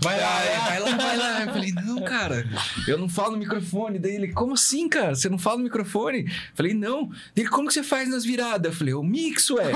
vai 0.02 0.20
lá, 0.20 0.38
vai, 0.64 0.80
lá, 0.80 0.96
vai 0.96 1.16
lá. 1.16 1.42
Eu 1.44 1.52
falei, 1.52 1.72
não, 1.72 2.02
cara, 2.02 2.46
eu 2.86 2.98
não 2.98 3.08
falo 3.08 3.32
no 3.32 3.38
microfone. 3.38 3.98
Daí 3.98 4.14
ele, 4.14 4.32
como 4.32 4.54
assim, 4.54 4.88
cara? 4.88 5.14
Você 5.14 5.28
não 5.28 5.38
fala 5.38 5.58
no 5.58 5.64
microfone? 5.64 6.24
Eu 6.24 6.30
falei, 6.54 6.74
não. 6.74 7.10
Ele, 7.34 7.48
como 7.48 7.68
que 7.68 7.74
você 7.74 7.82
faz 7.82 8.08
nas 8.08 8.24
viradas? 8.24 8.72
Eu 8.72 8.78
falei, 8.78 8.94
eu 8.94 9.02
mixo, 9.02 9.58
é. 9.58 9.72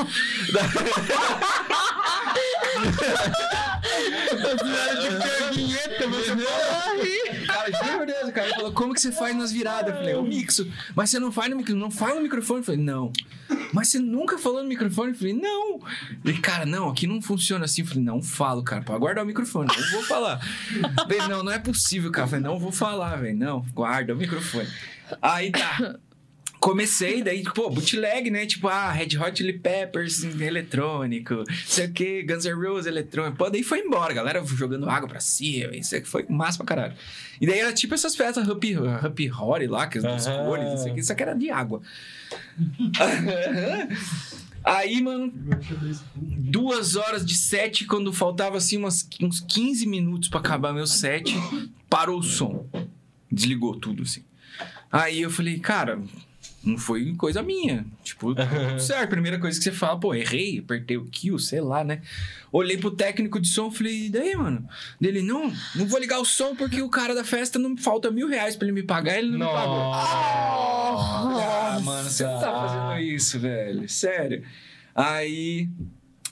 Cara, 7.47 7.71
juro 7.85 7.99
por 7.99 8.07
Deus, 8.07 8.31
cara. 8.33 8.49
Ele 8.49 8.56
como 8.73 8.95
que 8.95 9.01
você 9.01 9.13
faz 9.13 9.37
nas 9.37 9.53
viradas? 9.53 9.91
Eu 9.91 9.97
falei, 9.97 10.15
eu 10.15 10.23
mixo. 10.23 10.71
Mas 10.95 11.11
você 11.11 11.19
não 11.19 11.33
faz 11.33 11.51
no 11.51 11.57
microfone? 11.57 11.81
Não 11.81 11.91
fala 11.91 12.15
no 12.17 12.23
microfone? 12.23 12.61
Eu 12.61 12.65
falei, 12.65 12.81
não. 12.81 13.13
Mas 13.73 13.89
você 13.89 13.99
nunca 13.99 14.39
falou 14.39 14.63
no 14.63 14.69
microfone? 14.69 15.13
Eu 15.13 15.19
falei, 15.19 15.33
não. 15.35 15.81
Ele, 16.25 16.39
cara, 16.39 16.67
não, 16.67 16.89
aqui 16.89 17.07
não 17.07 17.21
funciona 17.21 17.65
assim. 17.65 17.83
Eu 17.83 17.89
falei, 17.89 18.03
não 18.03 18.23
falo, 18.23 18.63
cara. 18.63 18.83
Pode 18.83 19.01
guardar 19.01 19.25
o 19.25 19.27
microfone, 19.27 19.69
não 19.69 19.91
vou 19.91 20.03
falar. 20.05 20.41
Ele, 21.09 21.29
não, 21.29 21.43
não 21.43 21.53
é 21.53 21.59
possível, 21.59 22.11
cara. 22.11 22.27
Eu 22.27 22.31
falei, 22.31 22.45
não 22.45 22.59
vou 22.59 22.73
falar, 22.73 23.17
velho. 23.17 23.37
Não, 23.37 23.61
guarda 23.75 24.15
o 24.15 24.17
microfone. 24.17 24.69
Aí 25.23 25.51
tá. 25.53 25.99
Comecei, 26.67 27.23
daí, 27.23 27.45
pô, 27.45 27.71
bootleg, 27.71 28.29
né? 28.29 28.45
Tipo, 28.45 28.67
ah, 28.67 28.91
Red 28.91 29.17
Hot 29.17 29.39
Chili 29.39 29.53
Peppers 29.53 30.25
eletrônico, 30.25 31.45
sei 31.65 31.87
o 31.87 31.93
que, 31.93 32.25
Guns 32.25 32.45
N' 32.45 32.55
Roses 32.55 32.87
eletrônico. 32.87 33.37
Pô, 33.37 33.49
daí 33.49 33.63
foi 33.63 33.79
embora, 33.79 34.13
galera 34.13 34.45
jogando 34.45 34.91
água 34.91 35.09
pra 35.09 35.21
cima, 35.21 35.77
isso 35.77 35.95
aqui 35.95 36.09
foi 36.09 36.27
massa 36.29 36.59
pra 36.59 36.67
caralho. 36.67 36.95
E 37.41 37.47
daí 37.47 37.61
era 37.61 37.73
tipo 37.73 37.95
essas 37.95 38.17
festas 38.17 38.51
Happy, 38.51 38.75
happy 38.75 39.31
Horror 39.31 39.71
lá, 39.71 39.87
que 39.87 39.99
as 39.99 40.05
duas 40.05 40.27
Aham. 40.27 40.45
cores, 40.45 40.81
isso 40.81 40.89
aqui, 40.89 40.99
isso 40.99 41.13
aqui 41.13 41.23
era 41.23 41.35
de 41.35 41.51
água. 41.51 41.81
Aí, 44.65 45.01
mano, 45.01 45.33
duas 46.19 46.97
horas 46.97 47.25
de 47.25 47.37
set, 47.37 47.85
quando 47.85 48.13
faltava 48.13 48.57
assim 48.57 48.77
umas, 48.77 49.09
uns 49.23 49.39
15 49.39 49.87
minutos 49.87 50.29
pra 50.29 50.41
acabar 50.41 50.73
meu 50.73 50.89
set, 50.89 51.33
parou 51.89 52.19
o 52.19 52.25
som. 52.25 52.69
Desligou 53.31 53.77
tudo, 53.77 54.03
assim. 54.03 54.25
Aí 54.91 55.23
eu 55.23 55.31
falei, 55.31 55.61
cara, 55.61 56.03
não 56.67 56.77
foi 56.77 57.15
coisa 57.15 57.43
minha. 57.43 57.87
Tipo, 58.03 58.35
tudo 58.37 58.81
certo. 58.81 59.11
Primeira 59.11 59.39
coisa 59.39 59.57
que 59.59 59.65
você 59.65 59.73
fala, 59.73 59.99
pô, 59.99 60.15
errei, 60.15 60.59
apertei 60.59 60.97
o 60.97 61.05
kill, 61.07 61.39
sei 61.39 61.61
lá, 61.61 61.83
né? 61.85 62.03
Olhei 62.53 62.77
pro 62.77 62.91
técnico 62.91 63.41
de 63.41 63.49
som, 63.49 63.71
falei, 63.71 64.07
e 64.07 64.11
daí, 64.11 64.35
mano? 64.35 64.67
Dele, 65.01 65.23
não, 65.23 65.53
não 65.75 65.87
vou 65.87 65.99
ligar 66.01 66.19
o 66.19 66.25
som 66.25 66.55
porque 66.57 66.81
o 66.83 66.89
cara 66.89 67.15
da 67.15 67.25
festa 67.25 67.59
não 67.59 67.77
falta 67.77 68.11
mil 68.11 68.29
reais 68.29 68.57
pra 68.57 68.67
ele 68.67 68.75
me 68.75 68.83
pagar, 68.83 69.19
ele 69.19 69.31
não 69.31 69.39
me 69.39 69.53
pagou. 69.53 69.93
Ah, 69.95 71.81
mano, 71.83 72.09
você 72.09 72.25
não 72.25 72.41
tá 72.41 72.53
fazendo 72.53 73.01
isso, 73.01 73.39
velho. 73.39 73.89
Sério. 73.89 74.43
Aí, 74.95 75.69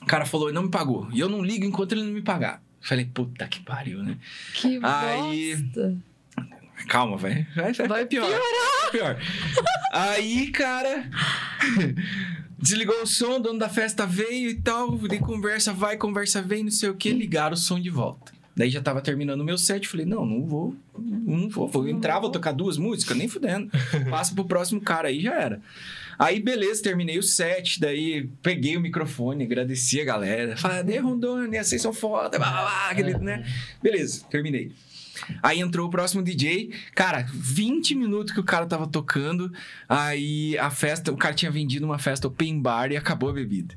o 0.01 0.05
cara 0.05 0.25
falou, 0.25 0.51
não 0.51 0.63
me 0.63 0.71
pagou. 0.71 1.07
E 1.11 1.19
eu 1.19 1.29
não 1.29 1.43
ligo 1.43 1.65
enquanto 1.65 1.91
ele 1.93 2.03
não 2.03 2.11
me 2.11 2.21
pagar. 2.21 2.61
Falei, 2.81 3.05
puta 3.05 3.47
que 3.47 3.59
pariu, 3.61 4.03
né? 4.03 4.17
Que 4.53 4.79
Aí- 4.83 5.55
bosta. 5.55 5.97
Calma, 6.87 7.17
vai. 7.17 7.47
Vai, 7.55 7.73
vai, 7.73 7.87
Vai 7.87 8.05
pior. 8.05 8.29
Vai 8.29 8.91
pior. 8.91 9.17
Aí, 9.91 10.47
cara. 10.51 11.09
Desligou 12.57 13.01
o 13.01 13.05
som, 13.05 13.35
o 13.35 13.39
dono 13.39 13.59
da 13.59 13.69
festa 13.69 14.05
veio 14.05 14.49
e 14.49 14.55
tal. 14.55 14.97
De 14.97 15.19
conversa 15.19 15.73
vai, 15.73 15.97
conversa 15.97 16.41
vem, 16.41 16.63
não 16.63 16.71
sei 16.71 16.89
o 16.89 16.95
que. 16.95 17.11
Ligaram 17.11 17.53
o 17.53 17.57
som 17.57 17.79
de 17.79 17.89
volta. 17.89 18.33
Daí 18.55 18.69
já 18.69 18.81
tava 18.81 19.01
terminando 19.01 19.41
o 19.41 19.43
meu 19.43 19.57
set. 19.57 19.87
Falei, 19.87 20.05
não, 20.05 20.25
não 20.25 20.45
vou. 20.45 20.75
Não 20.97 21.49
vou. 21.49 21.67
Vou 21.67 21.87
entrar, 21.87 22.19
vou 22.19 22.31
tocar 22.31 22.53
duas 22.53 22.77
músicas, 22.77 23.17
nem 23.17 23.27
fudendo. 23.27 23.69
Passa 24.09 24.33
pro 24.33 24.45
próximo 24.45 24.79
cara 24.79 25.09
aí 25.09 25.19
já 25.21 25.33
era. 25.33 25.61
Aí, 26.17 26.39
beleza, 26.39 26.81
terminei 26.81 27.19
o 27.19 27.23
set. 27.23 27.79
Daí 27.79 28.29
peguei 28.41 28.77
o 28.77 28.81
microfone, 28.81 29.43
agradeci 29.43 29.99
a 29.99 30.05
galera. 30.05 30.55
Falei, 30.55 30.97
Rondônia, 30.99 31.63
vocês 31.63 31.81
são 31.81 31.91
foda, 31.91 32.39
blá, 32.39 32.49
blá, 32.49 32.61
blá, 32.61 32.89
aquele, 32.89 33.17
né? 33.17 33.45
Beleza, 33.83 34.23
terminei. 34.29 34.71
Aí 35.41 35.59
entrou 35.59 35.87
o 35.87 35.89
próximo 35.89 36.23
DJ. 36.23 36.71
Cara, 36.93 37.25
20 37.31 37.95
minutos 37.95 38.33
que 38.33 38.39
o 38.39 38.43
cara 38.43 38.65
tava 38.65 38.87
tocando. 38.87 39.51
Aí 39.87 40.57
a 40.57 40.69
festa, 40.69 41.11
o 41.11 41.17
cara 41.17 41.33
tinha 41.33 41.51
vendido 41.51 41.85
uma 41.85 41.99
festa 41.99 42.27
open 42.27 42.61
bar 42.61 42.91
e 42.91 42.97
acabou 42.97 43.29
a 43.29 43.33
bebida. 43.33 43.75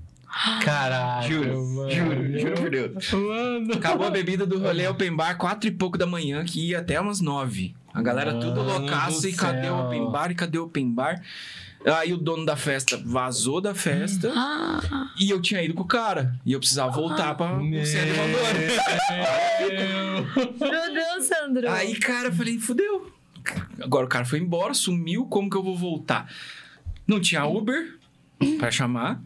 Caralho, 0.63 1.29
Juro, 1.29 1.67
mano. 1.67 1.91
juro, 1.91 2.39
juro 2.39 2.55
por 2.55 2.71
Deus. 2.71 3.13
Mano. 3.13 3.75
Acabou 3.75 4.07
a 4.07 4.11
bebida 4.11 4.47
do 4.47 4.59
rolê 4.59 4.87
open 4.87 5.17
bar, 5.17 5.37
quatro 5.37 5.69
e 5.69 5.73
pouco 5.73 5.97
da 5.97 6.07
manhã, 6.07 6.45
que 6.45 6.69
ia 6.69 6.79
até 6.81 7.01
umas 7.01 7.21
nove. 7.21 7.75
A 7.93 8.03
galera 8.03 8.35
tudo 8.35 8.61
Mano 8.63 8.79
loucaça 8.79 9.23
do 9.23 9.29
e 9.29 9.33
cadê 9.33 9.69
o 9.69 9.87
open 9.87 10.11
bar? 10.11 10.31
E 10.31 10.35
cadê 10.35 10.59
o 10.59 10.65
open 10.65 10.93
bar? 10.93 11.21
Aí 11.85 12.13
o 12.13 12.17
dono 12.17 12.45
da 12.45 12.57
festa 12.57 13.01
vazou 13.05 13.61
da 13.61 13.75
festa 13.75 14.33
Ah, 14.35 15.11
e 15.19 15.31
eu 15.31 15.41
tinha 15.41 15.63
ido 15.63 15.75
com 15.75 15.83
o 15.83 15.87
cara. 15.87 16.35
E 16.45 16.53
eu 16.53 16.59
precisava 16.59 16.91
voltar 16.91 17.35
pra 17.37 17.57
o 17.57 17.87
centro 17.87 18.13
de 18.13 18.19
Rondônia. 18.19 18.69
meu 20.61 20.95
Deus, 20.95 21.25
Sandro. 21.27 21.71
Aí, 21.71 21.95
cara, 21.97 22.29
eu 22.29 22.33
falei, 22.33 22.59
fudeu. 22.59 23.13
Agora 23.81 24.05
o 24.07 24.09
cara 24.09 24.25
foi 24.25 24.39
embora, 24.41 24.75
sumiu, 24.75 25.25
como 25.27 25.49
que 25.49 25.57
eu 25.57 25.63
vou 25.63 25.77
voltar? 25.77 26.31
Não 27.07 27.21
tinha 27.21 27.47
Uber 27.47 27.97
pra 28.59 28.71
chamar. 28.71 29.21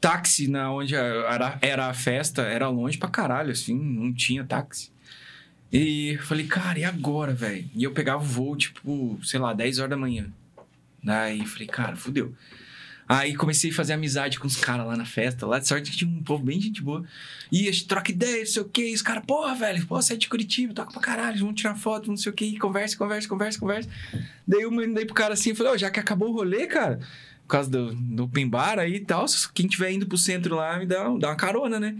Táxi 0.00 0.48
na 0.48 0.72
onde 0.72 0.94
era, 0.94 1.58
era 1.60 1.86
a 1.86 1.94
festa, 1.94 2.42
era 2.42 2.68
longe 2.68 2.96
pra 2.96 3.08
caralho, 3.10 3.52
assim, 3.52 3.74
não 3.78 4.12
tinha 4.14 4.42
táxi. 4.42 4.90
E 5.70 6.14
eu 6.14 6.22
falei, 6.22 6.46
cara, 6.46 6.78
e 6.78 6.84
agora, 6.84 7.32
velho? 7.34 7.68
E 7.74 7.84
eu 7.84 7.92
pegava 7.92 8.22
o 8.22 8.26
voo, 8.26 8.56
tipo, 8.56 9.20
sei 9.22 9.38
lá, 9.38 9.52
10 9.52 9.78
horas 9.78 9.90
da 9.90 9.96
manhã. 9.96 10.26
Daí 11.02 11.46
falei, 11.46 11.68
cara, 11.68 11.96
fudeu. 11.96 12.34
Aí 13.10 13.34
comecei 13.34 13.72
a 13.72 13.74
fazer 13.74 13.94
amizade 13.94 14.38
com 14.38 14.46
os 14.46 14.54
caras 14.54 14.86
lá 14.86 14.96
na 14.96 15.04
festa, 15.04 15.44
lá 15.44 15.58
de 15.58 15.66
sorte 15.66 15.90
que 15.90 15.96
tinha 15.96 16.08
um 16.08 16.22
povo 16.22 16.44
bem 16.44 16.60
gente 16.60 16.80
boa. 16.80 17.04
E 17.50 17.68
a 17.68 17.72
gente 17.72 17.88
troca 17.88 18.12
ideia, 18.12 18.38
não 18.38 18.46
sei 18.46 18.62
o 18.62 18.68
que, 18.68 18.94
os 18.94 19.02
caras, 19.02 19.24
porra, 19.26 19.52
velho, 19.52 19.84
pô, 19.84 19.98
é 19.98 20.14
de 20.14 20.28
Curitiba, 20.28 20.72
toca 20.72 20.92
pra 20.92 21.00
caralho, 21.00 21.40
vamos 21.40 21.60
tirar 21.60 21.74
foto, 21.74 22.08
não 22.08 22.16
sei 22.16 22.30
o 22.30 22.32
que, 22.32 22.56
conversa, 22.56 22.96
conversa, 22.96 23.28
conversa, 23.28 23.58
conversa. 23.58 23.88
Daí 24.46 24.62
eu 24.62 24.70
mandei 24.70 25.04
pro 25.04 25.12
cara 25.12 25.34
assim, 25.34 25.52
falei, 25.56 25.72
ó, 25.72 25.76
já 25.76 25.90
que 25.90 25.98
acabou 25.98 26.30
o 26.30 26.32
rolê, 26.32 26.68
cara, 26.68 27.00
por 27.42 27.48
causa 27.48 27.68
do, 27.68 27.92
do 27.92 28.24
open 28.26 28.48
aí 28.78 28.94
e 28.94 29.00
tal, 29.00 29.26
quem 29.54 29.66
tiver 29.66 29.90
indo 29.90 30.06
pro 30.06 30.16
centro 30.16 30.54
lá, 30.54 30.78
me 30.78 30.86
dá, 30.86 31.02
dá 31.18 31.30
uma 31.30 31.36
carona, 31.36 31.80
né? 31.80 31.96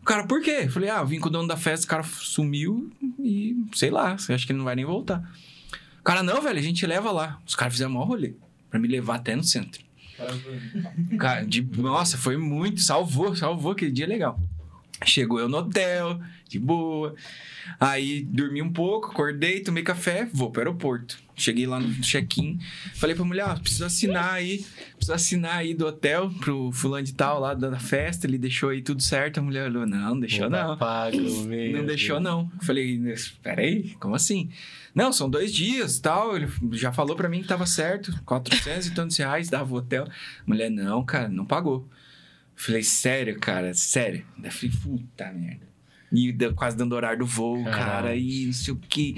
O 0.00 0.06
cara, 0.06 0.26
por 0.26 0.40
quê? 0.40 0.70
Falei, 0.70 0.88
ah, 0.88 1.04
vim 1.04 1.20
com 1.20 1.28
o 1.28 1.30
dono 1.30 1.46
da 1.46 1.58
festa, 1.58 1.84
o 1.84 1.90
cara 1.90 2.02
sumiu 2.02 2.90
e 3.20 3.54
sei 3.74 3.90
lá, 3.90 4.12
acho 4.14 4.46
que 4.46 4.52
ele 4.52 4.58
não 4.58 4.64
vai 4.64 4.74
nem 4.74 4.86
voltar. 4.86 5.22
Cara, 6.06 6.22
não, 6.22 6.40
velho, 6.40 6.56
a 6.56 6.62
gente 6.62 6.86
leva 6.86 7.10
lá. 7.10 7.42
Os 7.44 7.56
caras 7.56 7.74
fizeram 7.74 7.90
o 7.90 7.94
maior 7.94 8.06
rolê 8.06 8.34
pra 8.70 8.78
me 8.78 8.86
levar 8.86 9.16
até 9.16 9.34
no 9.34 9.42
centro. 9.42 9.82
Cara, 11.18 11.44
de, 11.44 11.60
nossa, 11.76 12.16
foi 12.16 12.36
muito. 12.36 12.80
Salvou, 12.80 13.34
salvou 13.34 13.72
aquele 13.72 13.90
dia 13.90 14.06
legal. 14.06 14.40
Chegou 15.04 15.40
eu 15.40 15.48
no 15.48 15.58
hotel, 15.58 16.20
de 16.48 16.60
boa. 16.60 17.12
Aí 17.80 18.22
dormi 18.22 18.62
um 18.62 18.72
pouco, 18.72 19.10
acordei, 19.10 19.60
tomei 19.60 19.82
café, 19.82 20.28
vou 20.32 20.48
pro 20.48 20.60
aeroporto. 20.60 21.18
Cheguei 21.34 21.66
lá 21.66 21.80
no 21.80 22.00
check-in, 22.00 22.58
falei 22.94 23.14
pra 23.14 23.24
mulher, 23.24 23.44
ah, 23.46 23.56
preciso 23.56 23.84
assinar 23.84 24.32
aí, 24.32 24.64
preciso 24.94 25.12
assinar 25.12 25.56
aí 25.56 25.74
do 25.74 25.86
hotel 25.86 26.30
pro 26.40 26.72
fulano 26.72 27.04
de 27.04 27.12
tal 27.12 27.40
lá 27.40 27.52
da 27.52 27.78
festa, 27.78 28.26
ele 28.26 28.38
deixou 28.38 28.70
aí 28.70 28.80
tudo 28.80 29.02
certo. 29.02 29.38
A 29.38 29.42
mulher 29.42 29.68
olhou, 29.68 29.84
não, 29.86 29.98
não 29.98 30.20
deixou 30.20 30.48
não. 30.48 30.78
Pago, 30.78 31.18
Não 31.18 31.84
deixou, 31.84 32.20
não. 32.20 32.50
Falei, 32.62 32.98
peraí, 33.42 33.94
como 34.00 34.14
assim? 34.14 34.48
Não, 34.96 35.12
são 35.12 35.28
dois 35.30 35.52
dias 35.54 36.00
tal. 36.00 36.34
Ele 36.36 36.48
já 36.72 36.90
falou 36.92 37.14
pra 37.14 37.28
mim 37.28 37.42
que 37.42 37.46
tava 37.48 37.66
certo. 37.66 38.18
400 38.24 38.86
e 38.86 38.90
tantos 38.94 39.16
reais 39.18 39.50
dava 39.50 39.72
o 39.72 39.76
hotel. 39.76 40.08
Mulher, 40.46 40.70
não, 40.70 41.04
cara, 41.04 41.28
não 41.28 41.44
pagou. 41.44 41.86
Falei, 42.56 42.82
sério, 42.82 43.38
cara, 43.38 43.74
sério. 43.74 44.24
Daí 44.38 44.50
falei, 44.50 44.74
puta 44.82 45.30
merda. 45.32 45.66
E 46.10 46.32
deu- 46.32 46.54
quase 46.54 46.76
dando 46.76 46.94
horário 46.94 47.18
do 47.18 47.26
voo, 47.26 47.62
Caralho. 47.64 47.84
cara, 47.84 48.08
aí 48.08 48.46
não 48.46 48.52
sei 48.54 48.72
o 48.72 48.76
que. 48.78 49.16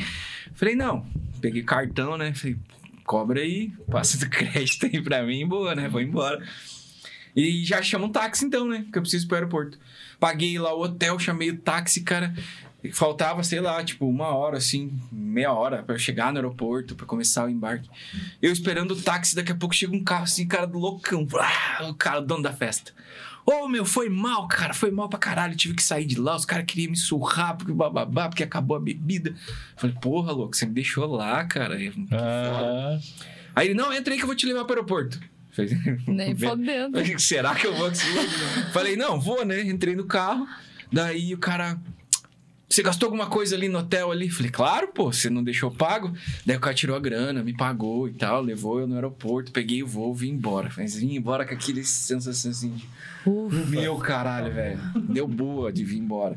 Falei, 0.54 0.74
não. 0.74 1.06
Peguei 1.40 1.62
cartão, 1.62 2.18
né? 2.18 2.34
Falei, 2.34 2.56
cobra 3.04 3.40
aí, 3.40 3.70
passa 3.88 4.18
do 4.18 4.28
crédito 4.28 4.86
aí 4.86 5.00
pra 5.00 5.22
mim, 5.22 5.46
boa, 5.46 5.76
né? 5.76 5.88
Vou 5.88 6.00
embora. 6.00 6.44
E 7.36 7.64
já 7.64 7.80
chama 7.80 8.06
um 8.06 8.10
táxi 8.10 8.44
então, 8.46 8.66
né? 8.66 8.84
Que 8.90 8.98
eu 8.98 9.02
preciso 9.02 9.24
ir 9.26 9.28
pro 9.28 9.36
aeroporto. 9.36 9.78
Paguei 10.18 10.58
lá 10.58 10.74
o 10.74 10.82
hotel, 10.82 11.16
chamei 11.20 11.50
o 11.50 11.56
táxi, 11.58 12.00
cara. 12.00 12.34
Faltava, 12.92 13.42
sei 13.42 13.60
lá, 13.60 13.82
tipo, 13.82 14.08
uma 14.08 14.28
hora, 14.28 14.58
assim, 14.58 14.96
meia 15.10 15.52
hora 15.52 15.82
pra 15.82 15.96
eu 15.96 15.98
chegar 15.98 16.32
no 16.32 16.38
aeroporto, 16.38 16.94
pra 16.94 17.04
começar 17.06 17.44
o 17.44 17.48
embarque. 17.48 17.88
Eu 18.40 18.52
esperando 18.52 18.92
o 18.92 19.02
táxi, 19.02 19.34
daqui 19.34 19.50
a 19.50 19.54
pouco 19.56 19.74
chega 19.74 19.94
um 19.94 20.04
carro 20.04 20.22
assim, 20.24 20.46
cara 20.46 20.66
do 20.66 20.78
loucão. 20.78 21.26
Ah, 21.40 21.88
o 21.88 21.94
cara, 21.94 22.20
o 22.20 22.24
dono 22.24 22.42
da 22.42 22.52
festa. 22.52 22.92
Ô, 23.44 23.66
meu, 23.66 23.84
foi 23.84 24.08
mal, 24.08 24.46
cara, 24.46 24.74
foi 24.74 24.90
mal 24.90 25.08
pra 25.08 25.18
caralho. 25.18 25.56
Tive 25.56 25.74
que 25.74 25.82
sair 25.82 26.04
de 26.04 26.20
lá, 26.20 26.36
os 26.36 26.44
caras 26.44 26.66
queriam 26.66 26.90
me 26.90 26.96
surrar, 26.96 27.56
porque 27.56 27.72
bababá, 27.72 28.28
porque 28.28 28.42
acabou 28.42 28.76
a 28.76 28.80
bebida. 28.80 29.34
Falei, 29.76 29.96
porra, 30.00 30.32
louco, 30.32 30.54
você 30.54 30.66
me 30.66 30.72
deixou 30.74 31.06
lá, 31.06 31.44
cara. 31.46 31.76
Que 31.76 31.90
foda. 31.90 32.06
Ah, 32.12 32.98
Aí 33.56 33.68
ele, 33.68 33.74
não, 33.74 33.92
entra 33.92 34.12
aí 34.14 34.18
que 34.18 34.22
eu 34.22 34.28
vou 34.28 34.36
te 34.36 34.46
levar 34.46 34.64
pro 34.64 34.74
aeroporto. 34.76 35.18
Falei, 35.50 35.76
Nem 36.06 36.36
fodendo. 36.36 36.98
Será 37.18 37.54
que 37.56 37.66
eu 37.66 37.74
vou? 37.74 37.90
Falei, 38.72 38.96
não, 38.96 39.18
vou, 39.18 39.44
né? 39.44 39.62
Entrei 39.62 39.96
no 39.96 40.04
carro. 40.04 40.46
Daí 40.92 41.34
o 41.34 41.38
cara. 41.38 41.76
Você 42.68 42.82
gastou 42.82 43.06
alguma 43.06 43.26
coisa 43.26 43.56
ali 43.56 43.66
no 43.68 43.78
hotel 43.78 44.12
ali? 44.12 44.28
Falei, 44.28 44.50
claro, 44.50 44.88
pô, 44.88 45.10
você 45.10 45.30
não 45.30 45.42
deixou 45.42 45.70
pago. 45.70 46.12
Daí 46.44 46.56
o 46.56 46.60
cara 46.60 46.74
tirou 46.74 46.94
a 46.94 47.00
grana, 47.00 47.42
me 47.42 47.56
pagou 47.56 48.06
e 48.06 48.12
tal, 48.12 48.42
levou 48.42 48.78
eu 48.78 48.86
no 48.86 48.94
aeroporto, 48.94 49.50
peguei 49.50 49.82
o 49.82 49.86
voo, 49.86 50.14
vim 50.14 50.32
embora. 50.32 50.70
Mas 50.76 50.94
vim 50.94 51.14
embora 51.14 51.46
com 51.46 51.54
aquele 51.54 51.82
sensação 51.82 52.50
assim 52.50 52.74
de. 52.74 52.86
Meu 53.68 53.96
caralho, 53.96 54.52
velho. 54.52 54.78
Deu 55.08 55.26
boa 55.26 55.72
de 55.72 55.82
vir 55.82 55.98
embora. 55.98 56.36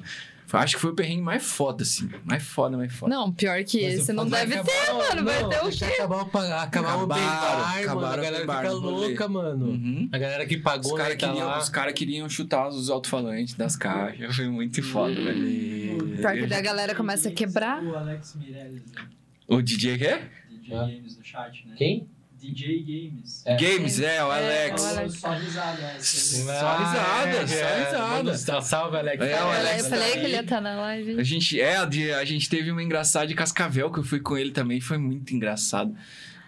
Acho 0.53 0.75
que 0.75 0.81
foi 0.81 0.91
o 0.91 0.95
perrengue 0.95 1.21
mais 1.21 1.43
foda, 1.43 1.83
assim. 1.83 2.09
Mais 2.25 2.43
foda, 2.43 2.77
mais 2.77 2.93
foda. 2.93 3.13
Não, 3.15 3.31
pior 3.31 3.63
que 3.63 3.81
mas 3.83 3.93
esse 3.99 4.13
não 4.13 4.27
vai 4.27 4.45
deve 4.45 4.59
acabar- 4.59 4.71
ter, 4.85 4.93
mano. 5.15 5.23
Vai 5.25 5.41
não, 5.41 5.49
ter 5.49 5.65
o 5.65 5.69
quê? 5.69 5.85
Acabar, 5.85 6.21
o 6.21 6.25
pa- 6.25 6.63
acabar 6.63 6.95
o 7.03 7.07
bar, 7.07 7.17
mano. 7.17 7.89
A 7.89 7.95
o 7.95 7.99
galera 8.21 8.45
bar 8.45 8.57
fica 8.63 8.73
louca, 8.73 9.27
mano. 9.27 9.65
Uhum. 9.67 10.09
A 10.11 10.17
galera 10.17 10.45
que 10.45 10.55
Os 10.57 10.61
pagou, 10.61 10.95
caras 10.95 11.13
né, 11.13 11.19
tá 11.19 11.27
queriam, 11.29 11.47
lá. 11.47 11.59
os 11.59 11.69
cara 11.69 11.93
queriam 11.93 12.29
chutar 12.29 12.67
os 12.67 12.89
alto-falantes 12.89 13.53
das 13.55 13.75
caixas. 13.75 14.35
Foi 14.35 14.47
muito 14.49 14.81
foda, 14.83 15.13
velho. 15.15 16.15
Pior 16.17 16.33
que 16.33 16.47
daí 16.47 16.59
a 16.59 16.61
galera 16.61 16.95
começa 16.95 17.29
a 17.29 17.31
quebrar. 17.31 17.83
O 17.83 17.95
Alex 17.95 18.35
Meirelles, 18.35 18.85
né? 18.91 19.01
O 19.47 19.61
DJ 19.61 19.97
quê? 19.97 20.19
DJ 20.49 20.75
Ah. 20.77 20.85
Games 20.85 21.17
no 21.17 21.23
chat, 21.25 21.67
né? 21.67 21.75
Quem? 21.77 22.07
DJ 22.41 22.79
Games. 22.83 23.43
É. 23.45 23.55
Games, 23.55 23.99
é, 23.99 24.23
o 24.23 24.31
É, 24.33 24.37
Alex. 24.65 24.81
o 24.81 24.85
Alex. 24.87 25.13
Só 25.15 25.31
risada 25.33 25.81
essa. 25.83 26.03
Só 26.03 26.77
risada, 26.77 27.47
só 27.47 27.55
é. 27.55 27.85
risada. 27.85 28.07
Manda- 28.09 28.61
Salve, 28.61 28.97
Alex. 28.97 29.23
É, 29.23 29.43
o 29.43 29.47
Alex 29.47 29.83
eu 29.83 29.89
falei 29.89 30.07
tá 30.07 30.17
que 30.19 30.25
ele 30.25 30.33
ia 30.33 30.41
estar 30.41 30.61
na 30.61 30.75
live. 30.75 31.19
A 31.19 31.23
gente, 31.23 31.61
é, 31.61 31.77
a 31.77 32.25
gente 32.25 32.49
teve 32.49 32.71
uma 32.71 32.81
engraçada 32.81 33.27
de 33.27 33.35
Cascavel, 33.35 33.91
que 33.91 33.99
eu 33.99 34.03
fui 34.03 34.19
com 34.19 34.35
ele 34.37 34.51
também, 34.51 34.81
foi 34.81 34.97
muito 34.97 35.33
engraçado. 35.35 35.95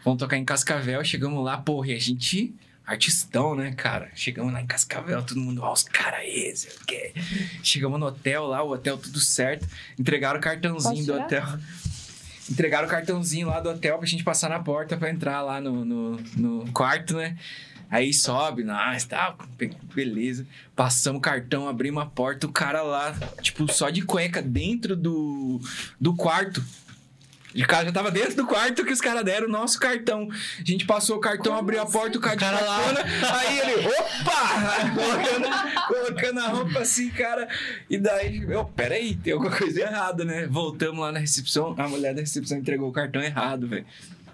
Vamos 0.04 0.20
tocar 0.20 0.38
em 0.38 0.44
Cascavel, 0.44 1.04
chegamos 1.04 1.44
lá, 1.44 1.58
porra, 1.58 1.90
e 1.90 1.96
a 1.96 2.00
gente, 2.00 2.54
artistão, 2.86 3.56
né, 3.56 3.72
cara? 3.72 4.10
Chegamos 4.16 4.52
lá 4.52 4.62
em 4.62 4.68
Cascavel, 4.68 5.24
todo 5.24 5.40
mundo, 5.40 5.62
ó, 5.62 5.72
os 5.72 5.84
caras 5.84 6.24
sei 6.56 6.72
o 6.82 6.86
quê. 6.86 7.14
Chegamos 7.64 8.00
no 8.00 8.08
hotel 8.08 8.46
lá, 8.46 8.62
o 8.64 8.72
hotel 8.72 8.98
tudo 8.98 9.20
certo, 9.20 9.68
entregaram 9.98 10.40
o 10.40 10.42
cartãozinho 10.42 11.06
do 11.06 11.14
hotel. 11.16 11.44
Entregaram 12.52 12.88
o 12.88 12.90
cartãozinho 12.92 13.48
lá 13.48 13.60
do 13.60 13.70
hotel 13.70 13.98
pra 13.98 14.08
gente 14.08 14.24
passar 14.24 14.50
na 14.50 14.60
porta 14.60 14.98
pra 14.98 15.10
entrar 15.10 15.42
lá 15.42 15.62
no, 15.62 15.86
no, 15.86 16.20
no 16.36 16.72
quarto, 16.72 17.16
né? 17.16 17.38
Aí 17.90 18.12
sobe, 18.14 18.64
nós, 18.64 19.06
tá, 19.06 19.36
be- 19.58 19.72
beleza. 19.94 20.46
Passamos 20.76 21.20
o 21.20 21.22
cartão, 21.22 21.68
abrimos 21.70 22.02
a 22.02 22.06
porta, 22.08 22.48
o 22.48 22.52
cara 22.52 22.82
lá, 22.82 23.14
tipo, 23.42 23.72
só 23.72 23.90
de 23.92 24.02
cueca 24.02 24.42
dentro 24.42 24.96
do, 24.96 25.62
do 26.02 26.16
quarto. 26.16 26.64
E 27.54 27.64
o 27.64 27.68
cara 27.68 27.86
já 27.86 27.92
tava 27.92 28.10
dentro 28.10 28.36
do 28.36 28.48
quarto 28.48 28.84
que 28.84 28.92
os 28.92 29.02
caras 29.02 29.24
deram 29.24 29.48
o 29.48 29.52
nosso 29.52 29.80
cartão. 29.80 30.28
A 30.32 30.64
gente 30.64 30.86
passou 30.86 31.18
o 31.18 31.20
cartão, 31.20 31.56
abriu 31.56 31.82
a 31.82 31.86
porta, 31.86 32.18
o 32.18 32.22
cara, 32.22 32.36
de 32.36 32.44
cara 32.44 32.60
lá. 32.60 32.80
cartona, 32.84 33.06
aí 33.38 33.60
ele, 33.60 33.88
opa! 33.88 34.34
colocando, 34.96 35.88
colocando 35.88 36.40
a 36.40 36.48
roupa 36.48 36.80
assim, 36.80 37.10
cara. 37.12 37.48
E 37.90 37.98
daí, 37.98 38.44
eu, 38.50 38.66
peraí, 38.66 39.16
tem 39.16 39.34
alguma 39.34 39.56
coisa 39.56 39.82
errada, 39.82 40.26
né? 40.26 40.48
Voltamos 40.48 41.00
lá 41.00 41.12
na 41.12 41.20
recepção, 41.20 41.76
a 41.78 41.88
mulher 41.88 42.14
da 42.14 42.22
recepção 42.22 42.58
entregou 42.58 42.90
o 42.90 42.94
cartão 42.94 43.22
errado, 43.22 43.68
velho. 43.68 43.86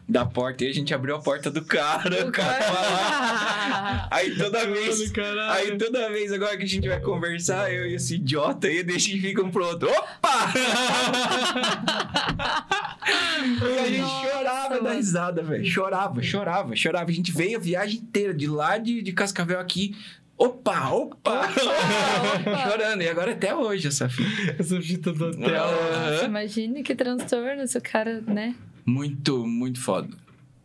Da 0.10 0.26
porta, 0.26 0.64
e 0.64 0.70
a 0.70 0.74
gente 0.74 0.92
abriu 0.92 1.16
a 1.16 1.20
porta 1.20 1.52
do 1.52 1.64
cara, 1.64 2.26
o 2.26 2.32
cara 2.32 2.72
lá. 2.72 4.08
Aí 4.10 4.36
toda 4.36 4.66
vez, 4.66 5.14
aí 5.52 5.78
toda 5.78 6.10
vez 6.10 6.34
agora 6.34 6.58
que 6.58 6.64
a 6.64 6.68
gente 6.68 6.88
vai 6.88 7.00
conversar, 7.00 7.72
eu 7.72 7.86
e 7.86 7.94
esse 7.94 8.16
idiota 8.16 8.66
aí, 8.66 8.82
deixa 8.82 9.12
e 9.12 9.22
fica 9.22 9.44
um 9.44 9.52
pro 9.52 9.68
outro. 9.68 9.88
Opa! 9.88 10.52
e 13.06 13.80
a 13.80 13.88
gente 13.88 14.02
Nossa, 14.02 14.28
chorava 14.28 14.76
da 14.76 14.82
mano. 14.82 14.96
risada, 14.96 15.44
velho. 15.44 15.66
Chorava, 15.66 16.24
chorava, 16.24 16.76
chorava. 16.76 17.12
A 17.12 17.14
gente 17.14 17.32
veio 17.32 17.58
a 17.58 17.62
viagem 17.62 18.00
inteira 18.00 18.34
de 18.34 18.48
lá 18.48 18.80
de, 18.80 19.04
de 19.04 19.12
Cascavel 19.12 19.60
aqui. 19.60 19.96
Opa, 20.36 20.90
opa! 20.90 21.42
opa. 21.42 21.50
Chorando. 22.68 23.04
E 23.04 23.10
agora 23.10 23.34
até 23.34 23.54
hoje 23.54 23.90
essa 23.90 24.10
fita. 24.10 24.56
Essa 24.58 24.82
fita 24.82 25.14
do 25.14 25.28
hotel. 25.28 25.52
Nossa, 25.52 26.26
imagine 26.26 26.82
que 26.82 26.96
transtorno 26.96 27.68
se 27.68 27.78
o 27.78 27.82
cara, 27.82 28.22
né? 28.22 28.56
Muito, 28.90 29.46
muito 29.46 29.80
foda. 29.80 30.10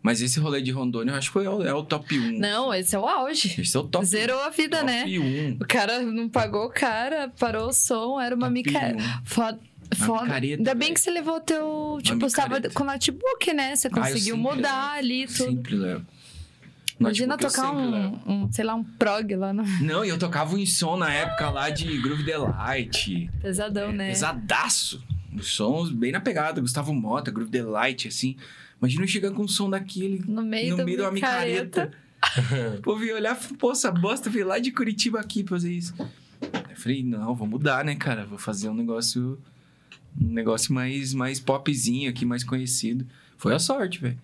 Mas 0.02 0.20
esse 0.20 0.38
rolê 0.38 0.60
de 0.60 0.70
Rondônia, 0.70 1.12
eu 1.12 1.16
acho 1.16 1.28
que 1.28 1.32
foi, 1.32 1.46
o- 1.48 1.62
é 1.62 1.72
o 1.72 1.82
top 1.82 2.18
1. 2.18 2.38
Não, 2.38 2.74
esse 2.74 2.94
é 2.94 2.98
o 2.98 3.06
auge. 3.06 3.58
Esse 3.60 3.74
é 3.76 3.80
o 3.80 3.84
top 3.84 4.04
Zerou 4.04 4.38
a 4.42 4.50
vida, 4.50 4.78
top 4.80 4.86
né? 4.92 5.04
1. 5.06 5.56
O 5.62 5.66
cara 5.66 6.02
não 6.02 6.28
pagou 6.28 6.66
o 6.66 6.70
cara, 6.70 7.32
parou 7.38 7.68
o 7.68 7.72
som, 7.72 8.20
era 8.20 8.34
uma 8.34 8.48
Top 8.48 8.52
mica... 8.52 8.80
Foda. 9.24 9.58
Uma 9.96 10.06
Foda. 10.06 10.22
micareta, 10.24 10.56
Ainda 10.60 10.74
bem 10.74 10.88
velho. 10.88 10.94
que 10.94 11.00
você 11.00 11.10
levou 11.10 11.36
o 11.36 11.40
teu. 11.40 11.98
Tipo, 12.02 12.20
você 12.28 12.36
tava 12.36 12.48
micareta. 12.56 12.74
com 12.74 12.84
notebook, 12.84 13.52
né? 13.54 13.76
Você 13.76 13.86
Ah, 13.88 13.90
eu 13.90 13.94
conseguiu 14.02 14.36
sempre 14.36 14.56
mudar 14.56 14.92
ali 14.92 15.26
tudo. 15.26 15.36
Sempre 15.36 15.74
levo. 15.76 16.06
Imagina 16.98 17.28
Notebook 17.36 17.56
eu 17.56 17.62
tocar 17.62 17.76
sempre 17.76 17.90
levo. 17.98 18.20
um, 18.26 18.32
um, 18.44 18.52
sei 18.52 18.64
lá, 18.64 18.74
um 18.74 18.84
prog 18.84 19.34
lá 19.36 19.52
no 19.52 19.62
Não, 19.82 20.04
e 20.04 20.08
eu 20.08 20.18
tocava 20.18 20.54
um 20.54 20.64
som 20.66 20.96
na 20.96 21.12
época 21.12 21.50
lá 21.50 21.70
de 21.70 21.96
Groove 22.00 22.22
Delight. 22.24 23.30
pesadão, 23.42 23.92
né? 23.92 24.08
Pesadaço. 24.08 25.02
Os 25.34 25.52
sons 25.54 25.90
bem 25.90 26.12
na 26.12 26.20
pegada. 26.20 26.60
Gustavo 26.60 26.94
Mota, 26.94 27.30
Groove 27.30 27.50
Delight, 27.50 28.08
assim. 28.08 28.36
Imagina 28.78 29.02
eu 29.04 29.08
chegar 29.08 29.30
com 29.32 29.42
um 29.42 29.48
som 29.48 29.68
daquele 29.68 30.22
No 30.26 30.42
meio, 30.42 30.72
no 30.72 30.76
da 30.78 30.84
meio 30.84 31.00
uma 31.02 31.10
micareta. 31.10 31.92
micareta. 32.24 32.80
Pô, 32.82 32.96
vi 32.96 33.12
olhar, 33.12 33.38
pô, 33.58 33.72
essa 33.72 33.90
bosta 33.92 34.30
veio 34.30 34.46
lá 34.46 34.58
de 34.58 34.70
Curitiba 34.72 35.20
aqui 35.20 35.44
pra 35.44 35.56
fazer 35.56 35.72
isso. 35.72 35.94
Eu 36.70 36.76
falei, 36.76 37.02
não, 37.02 37.34
vou 37.34 37.46
mudar, 37.46 37.84
né, 37.84 37.94
cara? 37.94 38.24
Vou 38.24 38.38
fazer 38.38 38.68
um 38.68 38.74
negócio. 38.74 39.38
Um 40.20 40.28
negócio 40.32 40.72
mais, 40.72 41.12
mais 41.12 41.38
popzinho 41.40 42.08
aqui, 42.08 42.24
mais 42.24 42.42
conhecido. 42.44 43.06
Foi 43.36 43.54
a 43.54 43.58
sorte, 43.58 43.98
velho. 44.00 44.18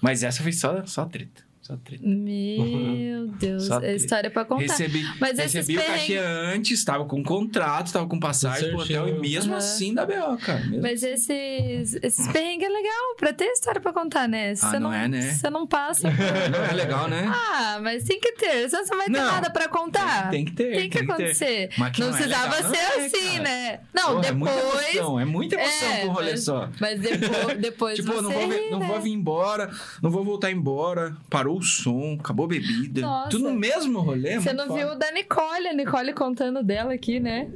Mas 0.00 0.22
essa 0.22 0.42
foi 0.42 0.52
só, 0.52 0.84
só 0.86 1.04
treta. 1.04 1.44
Só 1.62 1.76
treta. 1.76 2.02
Meu 2.04 3.28
Deus, 3.38 3.66
Só 3.66 3.80
é 3.80 3.94
história 3.94 4.28
pra 4.30 4.44
contar. 4.44 4.62
Recebi, 4.62 5.04
Mas 5.20 5.38
recebi 5.38 5.78
o 5.78 5.82
cachê 5.84 6.18
antes, 6.18 6.84
tava 6.84 7.04
com 7.04 7.22
contrato, 7.22 7.92
tava 7.92 8.06
com 8.08 8.18
passagem 8.18 8.70
pro 8.70 8.80
hotel 8.80 9.08
e 9.08 9.12
mesmo 9.20 9.52
Aham. 9.52 9.58
assim 9.58 9.94
da 9.94 10.04
BO, 10.04 10.36
cara. 10.38 10.58
Mesmo. 10.64 10.82
Mas 10.82 11.02
esses, 11.04 11.94
esses 12.02 12.26
perrengues 12.32 12.66
é 12.66 12.70
legal 12.70 13.14
pra 13.16 13.32
ter 13.32 13.44
história 13.46 13.80
pra 13.80 13.92
contar, 13.92 14.26
né? 14.28 14.54
Se 14.56 14.66
Ah, 14.66 14.70
você 14.70 14.78
não 14.80 14.92
é, 14.92 15.06
né? 15.06 15.20
Você 15.34 15.48
não 15.50 15.66
passa. 15.66 16.10
Não 16.52 16.64
é 16.64 16.72
legal, 16.72 17.08
né? 17.08 17.30
ah, 17.32 17.78
mas 17.80 18.02
tem 18.04 18.18
que 18.20 18.32
ter. 18.32 18.68
Senão 18.68 18.84
você 18.84 18.90
não 18.90 18.98
vai 18.98 19.06
ter 19.06 19.12
Não. 19.12 19.32
nada 19.32 19.50
pra 19.50 19.68
contar. 19.68 20.30
Tem 20.30 20.44
que 20.44 20.52
ter. 20.52 20.72
Tem 20.76 20.90
que 20.90 20.98
ter. 20.98 21.04
acontecer. 21.04 21.70
Mas 21.78 21.92
que 21.92 22.00
não 22.00 22.08
não 22.10 22.16
é 22.16 22.20
precisava 22.20 22.56
legal, 22.56 22.62
não 22.62 22.74
ser 22.74 22.80
é, 22.82 23.06
assim, 23.06 23.30
cara. 23.32 23.42
né? 23.42 23.80
Não, 23.94 24.14
Porra, 24.16 24.26
É 24.26 24.32
muita 24.32 24.54
depois. 24.56 24.94
emoção, 24.96 25.20
é 25.20 25.24
muita 25.24 25.54
emoção 25.56 25.88
É, 25.88 26.00
pro 26.00 26.10
rolê 26.10 26.30
mas- 26.32 26.44
só. 26.44 26.68
Mas 26.80 27.00
depois, 27.00 27.58
depois 27.58 27.94
Tipo, 28.02 28.20
não 28.22 28.30
vou, 28.30 28.46
não 28.70 28.78
né? 28.80 28.86
vou 28.86 29.00
vir 29.00 29.12
embora, 29.12 29.70
não 30.02 30.10
vou 30.10 30.24
voltar 30.24 30.50
embora. 30.50 31.16
Parou 31.30 31.61
o 31.62 31.64
som, 31.64 32.16
acabou 32.20 32.44
a 32.46 32.48
bebida. 32.48 33.00
Nossa. 33.00 33.30
Tudo 33.30 33.44
no 33.50 33.54
mesmo 33.54 34.00
rolê. 34.00 34.34
Você 34.40 34.52
muito 34.52 34.56
não 34.56 34.66
foda. 34.66 34.78
viu 34.78 34.88
o 34.92 34.94
da 34.98 35.10
Nicole, 35.12 35.68
a 35.68 35.72
Nicole 35.74 36.12
contando 36.12 36.62
dela 36.62 36.92
aqui, 36.92 37.18
né? 37.18 37.48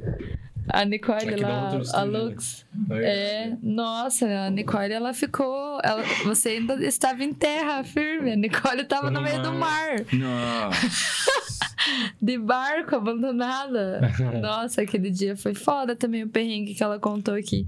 A 0.69 0.83
Nicole 0.83 1.29
Aqui 1.29 1.41
lá, 1.41 1.69
a 1.93 2.05
né? 2.05 2.17
Lux. 2.19 2.65
É, 2.91 3.53
nossa, 3.63 4.25
a 4.25 4.49
Nicole, 4.49 4.91
ela 4.91 5.13
ficou. 5.13 5.79
ela- 5.81 6.03
você 6.25 6.49
ainda 6.49 6.73
estava 6.85 7.23
em 7.23 7.33
terra 7.33 7.83
firme. 7.85 8.33
A 8.33 8.35
Nicole 8.35 8.81
estava 8.81 9.09
no 9.09 9.19
No 9.19 9.21
meio 9.21 9.41
do 9.41 9.53
mar. 9.53 9.59
mar, 9.59 10.05
Nossa. 10.11 11.56
De 12.21 12.37
barco, 12.37 12.95
abandonada. 12.95 14.01
Nossa, 14.41 14.81
aquele 14.81 15.09
dia 15.09 15.35
foi 15.35 15.53
foda 15.53 15.95
também 15.95 16.23
o 16.23 16.29
perrengue 16.29 16.73
que 16.73 16.83
ela 16.83 16.99
contou 16.99 17.35
aqui. 17.35 17.67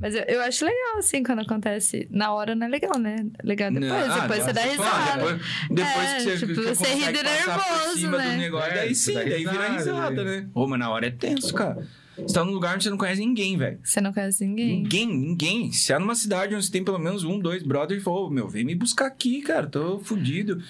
Mas 0.00 0.14
eu, 0.14 0.22
eu 0.22 0.40
acho 0.42 0.64
legal, 0.64 0.98
assim, 0.98 1.22
quando 1.22 1.40
acontece. 1.40 2.06
Na 2.10 2.32
hora 2.32 2.54
não 2.54 2.66
é 2.66 2.70
legal, 2.70 2.98
né? 2.98 3.16
É 3.38 3.46
Legal 3.46 3.70
depois. 3.70 3.90
Não, 3.90 4.14
ah, 4.14 4.20
depois 4.20 4.44
você 4.44 4.52
dá 4.52 4.60
ah, 4.60 4.64
risada. 4.64 5.22
Depois, 5.22 5.40
depois 5.70 6.10
É, 6.10 6.16
que 6.16 6.22
você, 6.22 6.38
tipo, 6.38 6.60
que 6.60 6.74
você 6.74 6.94
ri 6.94 7.12
de 7.12 7.22
nervoso, 7.22 7.96
cima 7.98 8.18
né? 8.18 8.30
do 8.30 8.36
negócio, 8.38 8.70
É, 8.70 8.74
daí 8.74 8.94
sim, 8.94 9.14
daí 9.14 9.44
vira 9.44 9.68
risada, 9.68 9.76
risada, 9.76 10.24
né? 10.24 10.40
né? 10.40 10.48
Ô, 10.54 10.66
mas 10.66 10.78
na 10.78 10.90
hora 10.90 11.06
é 11.06 11.10
tenso, 11.10 11.54
cara. 11.54 11.86
Você 12.16 12.34
tá 12.34 12.44
num 12.44 12.52
lugar 12.52 12.74
onde 12.74 12.84
você 12.84 12.90
não 12.90 12.98
conhece 12.98 13.20
ninguém, 13.20 13.56
velho. 13.56 13.78
Você 13.82 14.00
não 14.00 14.12
conhece 14.12 14.46
ninguém. 14.46 14.82
Ninguém, 14.82 15.06
ninguém. 15.06 15.72
Se 15.72 15.92
é 15.92 15.98
numa 15.98 16.14
cidade 16.14 16.54
onde 16.54 16.64
você 16.64 16.70
tem 16.70 16.84
pelo 16.84 16.98
menos 16.98 17.24
um, 17.24 17.38
dois 17.38 17.62
brothers, 17.62 18.02
falou, 18.02 18.30
meu, 18.30 18.48
vem 18.48 18.64
me 18.64 18.74
buscar 18.74 19.06
aqui, 19.06 19.40
cara, 19.40 19.66
tô 19.66 19.98
fudido. 20.00 20.62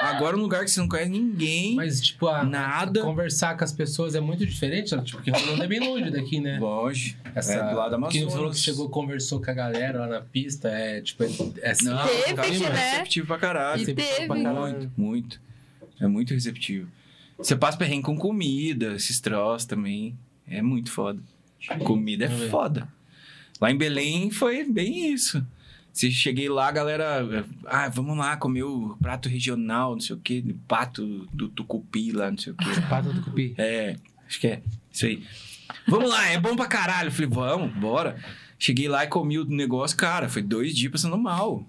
Agora 0.00 0.36
um 0.36 0.40
lugar 0.40 0.64
que 0.64 0.70
você 0.70 0.78
não 0.80 0.88
conhece 0.88 1.10
ninguém. 1.10 1.74
Mas, 1.74 2.00
tipo, 2.00 2.28
a, 2.28 2.44
Nada. 2.44 3.00
conversar 3.02 3.56
com 3.56 3.64
as 3.64 3.72
pessoas 3.72 4.14
é 4.14 4.20
muito 4.20 4.44
diferente, 4.44 4.94
né? 4.94 5.02
tipo, 5.02 5.18
porque 5.18 5.30
Rolando 5.30 5.62
é 5.62 5.66
bem 5.66 5.80
longe 5.80 6.10
daqui, 6.10 6.38
né? 6.38 6.58
Longe. 6.58 7.16
Essa, 7.34 7.54
é 7.54 7.70
do 7.70 7.76
lado 7.76 7.90
da 7.92 7.96
que 8.08 8.18
Amazonas. 8.18 8.32
falou 8.34 8.50
que 8.50 8.58
chegou, 8.58 8.88
conversou 8.90 9.40
com 9.40 9.50
a 9.50 9.54
galera 9.54 10.00
lá 10.00 10.06
na 10.06 10.20
pista, 10.20 10.68
é 10.68 11.00
tipo, 11.00 11.22
é, 11.24 11.28
é 11.62 11.72
Não, 11.82 12.06
Teve 12.06 12.42
que, 12.42 12.64
é 12.64 12.68
né? 12.70 12.90
receptivo 12.90 13.26
pra 13.26 13.38
caralho. 13.38 13.82
E 13.82 13.86
teve. 13.86 14.26
pra 14.26 14.42
caralho. 14.42 14.78
Muito, 14.78 14.92
muito. 14.96 15.40
É 16.00 16.06
muito 16.06 16.34
receptivo. 16.34 16.88
Você 17.38 17.56
passa 17.56 17.78
perrengue 17.78 18.04
com 18.04 18.16
comida, 18.16 18.94
esses 18.94 19.18
troços 19.20 19.66
também. 19.66 20.16
É 20.50 20.60
muito 20.60 20.90
foda. 20.90 21.22
Comida 21.84 22.24
é 22.26 22.48
foda. 22.48 22.88
Lá 23.60 23.70
em 23.70 23.76
Belém 23.76 24.30
foi 24.30 24.64
bem 24.64 25.12
isso. 25.12 25.44
Se 25.92 26.10
cheguei 26.10 26.48
lá, 26.48 26.68
a 26.68 26.72
galera. 26.72 27.44
Ah, 27.66 27.88
vamos 27.88 28.16
lá 28.16 28.36
comer 28.36 28.62
o 28.62 28.96
prato 29.00 29.28
regional, 29.28 29.92
não 29.92 30.00
sei 30.00 30.16
o 30.16 30.20
quê, 30.20 30.42
pato 30.66 31.28
do 31.32 31.48
tucupi 31.48 32.12
lá, 32.12 32.30
não 32.30 32.38
sei 32.38 32.52
o 32.52 32.56
quê. 32.56 32.66
Pata 32.88 33.12
do 33.12 33.22
cupi. 33.22 33.54
É, 33.58 33.96
acho 34.26 34.40
que 34.40 34.46
é. 34.46 34.62
Isso 34.90 35.06
aí. 35.06 35.22
Vamos 35.86 36.08
lá, 36.08 36.26
é 36.28 36.38
bom 36.38 36.56
pra 36.56 36.66
caralho. 36.66 37.08
Eu 37.08 37.12
falei, 37.12 37.30
vamos, 37.30 37.72
bora. 37.74 38.16
Cheguei 38.58 38.88
lá 38.88 39.04
e 39.04 39.08
comi 39.08 39.38
o 39.38 39.44
negócio, 39.46 39.96
cara, 39.96 40.28
foi 40.28 40.42
dois 40.42 40.76
dias 40.76 40.92
passando 40.92 41.16
mal. 41.16 41.66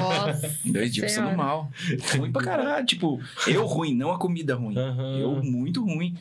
Nossa. 0.00 0.58
Dois 0.64 0.92
dias 0.92 1.12
Senhora. 1.12 1.36
passando 1.36 1.46
mal. 1.46 1.70
Ruim 2.16 2.32
pra 2.32 2.42
caralho. 2.42 2.86
Tipo, 2.86 3.20
eu 3.46 3.66
ruim, 3.66 3.94
não 3.94 4.10
a 4.12 4.18
comida 4.18 4.54
ruim. 4.54 4.76
Aham. 4.76 5.18
Eu 5.18 5.42
muito 5.42 5.84
ruim. 5.84 6.16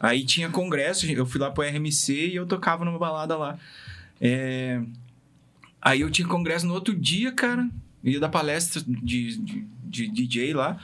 Aí 0.00 0.24
tinha 0.24 0.48
congresso, 0.48 1.06
eu 1.06 1.26
fui 1.26 1.38
lá 1.38 1.50
pro 1.50 1.62
RMC 1.62 2.28
e 2.28 2.36
eu 2.36 2.46
tocava 2.46 2.84
numa 2.84 2.98
balada 2.98 3.36
lá. 3.36 3.58
É, 4.20 4.80
Aí 5.80 6.02
eu 6.02 6.10
tinha 6.10 6.28
congresso 6.28 6.66
no 6.66 6.74
outro 6.74 6.94
dia, 6.94 7.32
cara. 7.32 7.68
Ia 8.04 8.20
dar 8.20 8.28
palestra 8.28 8.82
de, 8.86 9.36
de, 9.38 9.66
de 9.84 10.08
DJ 10.08 10.52
lá. 10.52 10.78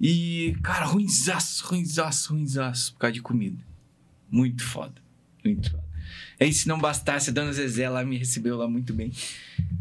E, 0.00 0.56
cara, 0.62 0.86
ruinzaço, 0.86 1.66
ruinzaço, 1.66 2.32
ruinzaço 2.32 2.92
por 2.94 3.00
causa 3.00 3.12
de 3.12 3.22
comida. 3.22 3.58
Muito 4.30 4.64
foda. 4.64 4.94
Muito 5.44 5.70
foda. 5.70 5.87
Aí, 6.40 6.52
se 6.52 6.68
não 6.68 6.78
bastasse, 6.78 7.30
a 7.30 7.32
dona 7.32 7.52
Zezé 7.52 7.88
lá 7.88 8.04
me 8.04 8.16
recebeu 8.16 8.56
lá 8.56 8.68
muito 8.68 8.92
bem. 8.94 9.10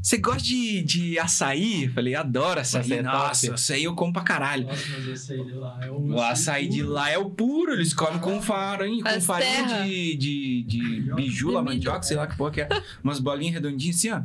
Você 0.02 0.18
gosta 0.18 0.42
de, 0.42 0.82
de 0.82 1.20
açaí? 1.20 1.84
Eu 1.86 1.92
falei, 1.92 2.16
adoro 2.16 2.60
açaí. 2.60 2.82
Açaí 2.82 2.98
é 2.98 3.02
Nossa, 3.04 3.42
top. 3.48 3.54
açaí 3.54 3.84
eu 3.84 3.94
como 3.94 4.12
pra 4.12 4.24
caralho. 4.24 4.66
Nossa, 4.66 4.84
mas 4.90 5.08
o 5.08 5.12
açaí 5.12 5.46
de 5.46 5.52
lá 5.54 5.80
é 5.84 5.90
o. 5.92 6.08
O 6.14 6.22
açaí 6.22 6.68
de 6.68 6.84
lá 6.84 7.10
é 7.12 7.18
o 7.18 7.30
puro, 7.30 7.74
eles 7.74 7.94
comem 7.94 8.20
com 8.20 8.42
farinha, 8.42 9.04
com 9.04 9.10
As 9.10 9.26
farinha 9.26 9.52
terra. 9.68 9.84
de, 9.86 10.16
de, 10.16 10.64
de 10.64 11.14
biju, 11.14 11.52
lá, 11.52 11.60
De 11.62 11.66
milho. 11.68 11.76
mandioca, 11.78 12.02
sei 12.04 12.18
lá 12.18 12.26
que 12.26 12.36
porra 12.38 12.52
que 12.52 12.62
é. 12.62 12.70
Umas 13.04 13.20
bolinhas 13.20 13.54
redondinhas 13.56 13.96
assim, 13.98 14.10
ó. 14.12 14.22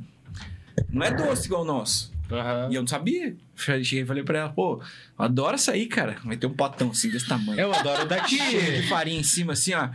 Não 0.91 1.03
é 1.05 1.11
doce 1.15 1.47
igual 1.47 1.63
o 1.63 1.67
nosso. 1.67 2.12
Aham. 2.31 2.69
E 2.71 2.75
eu 2.75 2.81
não 2.81 2.87
sabia. 2.89 3.37
Cheguei 3.55 4.03
e 4.03 4.07
falei 4.07 4.23
pra 4.23 4.39
ela, 4.39 4.49
pô, 4.49 4.83
eu 5.19 5.25
adoro 5.25 5.55
açaí, 5.55 5.87
cara. 5.87 6.17
Vai 6.25 6.37
ter 6.37 6.47
um 6.47 6.55
potão 6.55 6.91
assim 6.91 7.11
desse 7.11 7.29
tamanho. 7.29 7.61
Eu 7.61 7.73
adoro 7.75 8.07
daqui. 8.07 8.39
Cheio 8.51 8.83
de 8.83 8.89
farinha 8.89 9.21
em 9.21 9.25
cima, 9.25 9.53
assim, 9.53 9.75
ó. 9.75 9.89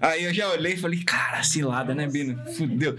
Aí 0.00 0.24
eu 0.24 0.34
já 0.34 0.48
olhei 0.50 0.74
e 0.74 0.76
falei, 0.76 1.02
cara, 1.04 1.42
cilada, 1.42 1.94
né, 1.94 2.08
Bino? 2.08 2.38
Fudeu. 2.54 2.96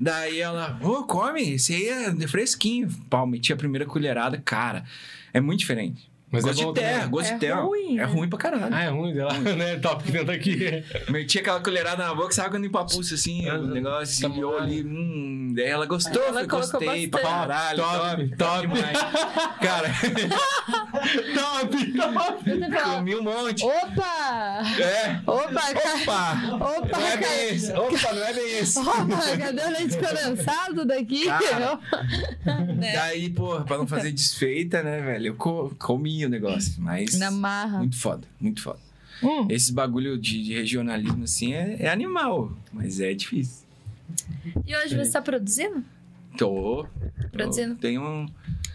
Daí 0.00 0.40
ela, 0.40 0.78
ô, 0.82 1.04
come, 1.04 1.54
esse 1.54 1.74
aí 1.74 1.88
é 1.88 2.28
fresquinho. 2.28 2.88
Pau, 3.10 3.26
meti 3.26 3.52
a 3.52 3.56
primeira 3.56 3.84
colherada, 3.84 4.40
cara. 4.44 4.84
É 5.32 5.40
muito 5.40 5.60
diferente. 5.60 6.10
Mas 6.30 6.44
é 6.44 6.48
gosto 6.48 6.62
bom 6.64 6.72
de 6.72 6.80
terra, 6.80 6.92
também. 6.94 7.10
gosto 7.10 7.30
É 7.30 7.34
de 7.34 7.40
terra. 7.40 7.60
ruim, 7.60 7.92
é 7.92 7.96
né? 7.98 8.04
ruim 8.04 8.28
pra 8.28 8.38
caralho. 8.38 8.74
Ah, 8.74 8.82
é 8.82 8.88
ruim 8.88 9.14
dela, 9.14 9.32
né? 9.34 9.76
Top 9.76 10.02
que 10.02 10.10
dentro 10.10 10.34
aqui. 10.34 10.84
Meti 11.08 11.38
aquela 11.38 11.60
colherada 11.60 12.04
na 12.04 12.14
boca, 12.14 12.32
sabe 12.32 12.50
quando 12.50 12.64
empapuça 12.66 13.14
assim, 13.14 13.48
Ah, 13.48 13.54
o 13.54 13.66
negócio, 13.68 14.20
tá 14.22 14.28
assim, 14.28 14.40
eu 14.40 14.50
bom. 14.50 14.58
ali, 14.58 14.82
hum, 14.84 15.52
daí 15.54 15.66
ela 15.66 15.86
gostou, 15.86 16.20
Ela 16.22 16.46
colocou 16.46 16.80
gostei 16.80 17.06
pra 17.08 17.20
caralho, 17.22 17.78
Top, 17.78 18.00
top, 18.00 18.36
top. 18.36 18.60
demais. 18.62 18.98
Cara, 19.60 19.88
top, 21.34 21.92
top. 21.92 22.84
Comi 22.96 23.14
um 23.16 23.22
monte. 23.22 23.64
Opa! 23.64 24.62
É. 24.80 25.20
Opa, 25.26 25.62
Opa! 26.00 26.66
Opa, 26.78 26.98
Não 26.98 27.06
é 27.06 27.16
bem 27.16 27.48
esse. 27.54 27.72
Opa, 27.72 28.12
não 28.12 28.24
é 28.24 28.32
bem 28.32 28.58
esse. 28.58 28.78
Opa, 28.78 29.36
cadê 29.38 29.62
o 29.62 29.70
leite 29.70 29.96
condensado 29.96 30.84
daqui? 30.84 31.24
Cara. 31.26 31.78
Né? 32.76 32.92
Daí, 32.96 33.30
pô, 33.30 33.60
pra 33.62 33.78
não 33.78 33.86
fazer 33.86 34.12
desfeita, 34.12 34.82
né, 34.82 35.00
velho? 35.00 35.26
Eu 35.28 35.34
co- 35.34 35.72
o 36.24 36.28
negócio, 36.28 36.74
mas. 36.78 37.18
Na 37.18 37.30
marra. 37.30 37.78
Muito 37.78 37.98
foda, 37.98 38.26
muito 38.40 38.62
foda. 38.62 38.78
Hum. 39.22 39.46
Esses 39.50 39.70
bagulho 39.70 40.18
de, 40.18 40.42
de 40.42 40.54
regionalismo, 40.54 41.24
assim, 41.24 41.54
é, 41.54 41.76
é 41.80 41.88
animal, 41.88 42.56
mas 42.72 43.00
é 43.00 43.14
difícil. 43.14 43.66
E 44.66 44.76
hoje 44.76 44.96
você 44.96 45.12
tá 45.12 45.22
produzindo? 45.22 45.84
Tô. 46.36 46.86
Produzindo? 47.32 47.74
Tenho 47.76 48.02
um. 48.02 48.26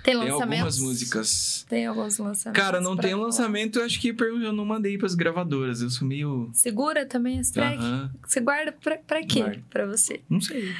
Tem 0.03 0.19
Tem 0.19 0.29
algumas 0.29 0.79
músicas. 0.79 1.65
Tem 1.69 1.85
alguns 1.85 2.17
lançamentos. 2.17 2.59
Cara, 2.59 2.81
não 2.81 2.95
tem 2.97 3.11
falar. 3.11 3.23
lançamento, 3.25 3.77
eu 3.79 3.85
acho 3.85 4.01
que 4.01 4.09
eu 4.19 4.51
não 4.51 4.65
mandei 4.65 4.97
pras 4.97 5.13
gravadoras. 5.13 5.81
Eu 5.81 5.91
sou 5.91 6.07
meio. 6.07 6.49
Segura 6.53 7.05
também 7.05 7.39
as 7.39 7.51
tracks. 7.51 7.85
Aham. 7.85 8.11
Você 8.25 8.39
guarda 8.39 8.71
pra, 8.71 8.97
pra 8.97 9.23
quê? 9.23 9.41
Guardo. 9.41 9.63
Pra 9.69 9.85
você? 9.85 10.21
Não 10.27 10.41
sei. 10.41 10.73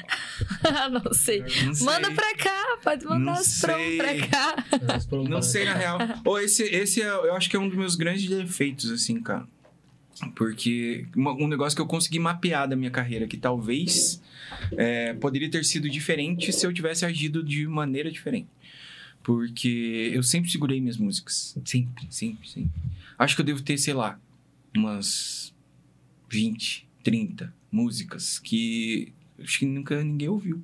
não 0.90 1.12
sei. 1.12 1.44
Não 1.64 1.74
sei. 1.74 1.86
Manda 1.86 2.10
pra 2.10 2.36
cá, 2.36 2.78
pode 2.82 3.04
mandar 3.04 3.18
Não 3.20 3.32
as 3.32 3.46
sei. 3.46 3.96
pra 3.96 4.26
cá. 4.26 4.56
Não 5.28 5.40
sei, 5.40 5.66
na 5.66 5.74
real. 5.74 5.98
Ou 6.24 6.40
esse, 6.40 6.64
esse 6.64 7.00
é, 7.00 7.08
eu 7.08 7.36
acho 7.36 7.48
que 7.48 7.54
é 7.54 7.60
um 7.60 7.68
dos 7.68 7.78
meus 7.78 7.94
grandes 7.94 8.28
defeitos, 8.28 8.90
assim, 8.90 9.22
cara. 9.22 9.46
Porque 10.34 11.06
um 11.16 11.46
negócio 11.46 11.76
que 11.76 11.82
eu 11.82 11.86
consegui 11.86 12.18
mapear 12.18 12.68
da 12.68 12.76
minha 12.76 12.90
carreira, 12.90 13.26
que 13.26 13.36
talvez 13.36 14.20
é, 14.76 15.14
poderia 15.14 15.50
ter 15.50 15.64
sido 15.64 15.88
diferente 15.88 16.52
se 16.52 16.66
eu 16.66 16.72
tivesse 16.72 17.04
agido 17.04 17.42
de 17.42 17.66
maneira 17.66 18.10
diferente. 18.10 18.48
Porque 19.22 20.10
eu 20.12 20.22
sempre 20.22 20.50
segurei 20.50 20.80
minhas 20.80 20.96
músicas. 20.96 21.56
Sempre, 21.64 22.06
sempre, 22.10 22.48
sempre. 22.48 22.82
Acho 23.18 23.36
que 23.36 23.40
eu 23.42 23.46
devo 23.46 23.62
ter, 23.62 23.78
sei 23.78 23.94
lá, 23.94 24.18
umas 24.76 25.54
20, 26.28 26.88
30 27.04 27.54
músicas 27.70 28.38
que 28.38 29.12
acho 29.38 29.60
que 29.60 29.66
nunca 29.66 30.02
ninguém 30.02 30.28
ouviu 30.28 30.62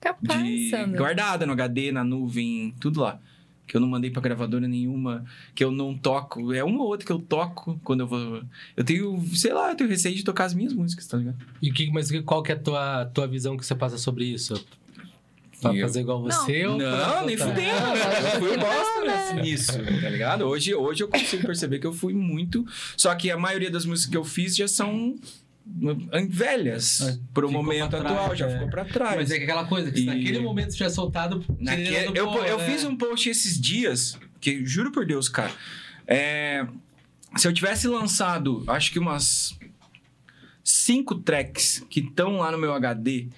Capaz, 0.00 0.42
de 0.42 0.70
guardada 0.96 1.46
no 1.46 1.52
HD, 1.52 1.90
na 1.90 2.04
nuvem, 2.04 2.74
tudo 2.78 3.00
lá. 3.00 3.20
Que 3.66 3.76
eu 3.76 3.80
não 3.80 3.88
mandei 3.88 4.10
pra 4.10 4.22
gravadora 4.22 4.68
nenhuma, 4.68 5.24
que 5.54 5.64
eu 5.64 5.72
não 5.72 5.96
toco. 5.96 6.52
É 6.54 6.62
uma 6.62 6.82
ou 6.82 6.88
outra 6.88 7.04
que 7.04 7.12
eu 7.12 7.18
toco 7.18 7.80
quando 7.82 8.00
eu 8.00 8.06
vou. 8.06 8.42
Eu 8.76 8.84
tenho, 8.84 9.20
sei 9.34 9.52
lá, 9.52 9.70
eu 9.70 9.76
tenho 9.76 9.90
receio 9.90 10.14
de 10.14 10.22
tocar 10.24 10.44
as 10.44 10.54
minhas 10.54 10.72
músicas, 10.72 11.06
tá 11.06 11.16
ligado? 11.16 11.36
E 11.60 11.72
que, 11.72 11.90
mas 11.90 12.10
qual 12.22 12.42
que 12.42 12.52
é 12.52 12.54
a 12.54 12.58
tua, 12.58 13.06
tua 13.06 13.26
visão 13.26 13.56
que 13.56 13.66
você 13.66 13.74
passa 13.74 13.98
sobre 13.98 14.24
isso? 14.24 14.54
Pra 15.60 15.74
Eu- 15.74 15.86
fazer 15.86 16.00
igual 16.02 16.20
você 16.22 16.66
ou 16.66 16.76
pra 16.76 16.90
Não, 17.20 17.26
nem 17.26 17.36
fudendo. 17.36 17.86
Eu 18.34 18.40
fui 18.40 18.56
bosta 18.58 19.42
nisso, 19.42 19.72
tá 19.72 20.10
ligado? 20.10 20.42
Hoje, 20.44 20.74
hoje 20.74 21.02
eu 21.02 21.08
consigo 21.08 21.46
perceber 21.46 21.78
que 21.78 21.86
eu 21.86 21.92
fui 21.94 22.12
muito. 22.12 22.64
Só 22.96 23.14
que 23.14 23.30
a 23.30 23.38
maioria 23.38 23.70
das 23.70 23.86
músicas 23.86 24.10
que 24.10 24.16
eu 24.16 24.24
fiz 24.24 24.54
já 24.54 24.68
são 24.68 25.16
velhas. 26.28 27.00
Ah, 27.02 27.18
Pro 27.34 27.48
ficou 27.48 27.62
momento 27.62 27.90
pra 27.90 28.00
trás, 28.00 28.14
atual, 28.16 28.36
já 28.36 28.46
é. 28.48 28.52
ficou 28.54 28.70
pra 28.70 28.84
trás. 28.84 29.16
Mas 29.16 29.30
é 29.30 29.36
aquela 29.36 29.66
coisa, 29.66 29.90
que 29.90 29.98
se 29.98 30.02
E- 30.04 30.06
naquele 30.06 30.38
momento 30.40 30.76
já 30.76 30.88
soltado... 30.88 31.44
Naquele- 31.58 32.18
eu, 32.18 32.26
pó, 32.26 32.44
eu 32.44 32.58
né? 32.58 32.66
fiz 32.66 32.84
um 32.84 32.96
post 32.96 33.28
esses 33.28 33.60
dias, 33.60 34.18
que 34.40 34.64
juro 34.64 34.90
por 34.92 35.04
Deus, 35.06 35.28
cara. 35.28 35.52
é, 36.06 36.66
se 37.36 37.46
eu 37.46 37.52
tivesse 37.52 37.86
lançado, 37.88 38.64
acho 38.68 38.90
que 38.92 38.98
umas 38.98 39.58
cinco 40.64 41.14
tracks 41.16 41.84
que 41.90 42.00
estão 42.00 42.36
lá 42.38 42.50
no 42.50 42.58
meu 42.58 42.72
HD 42.72 43.28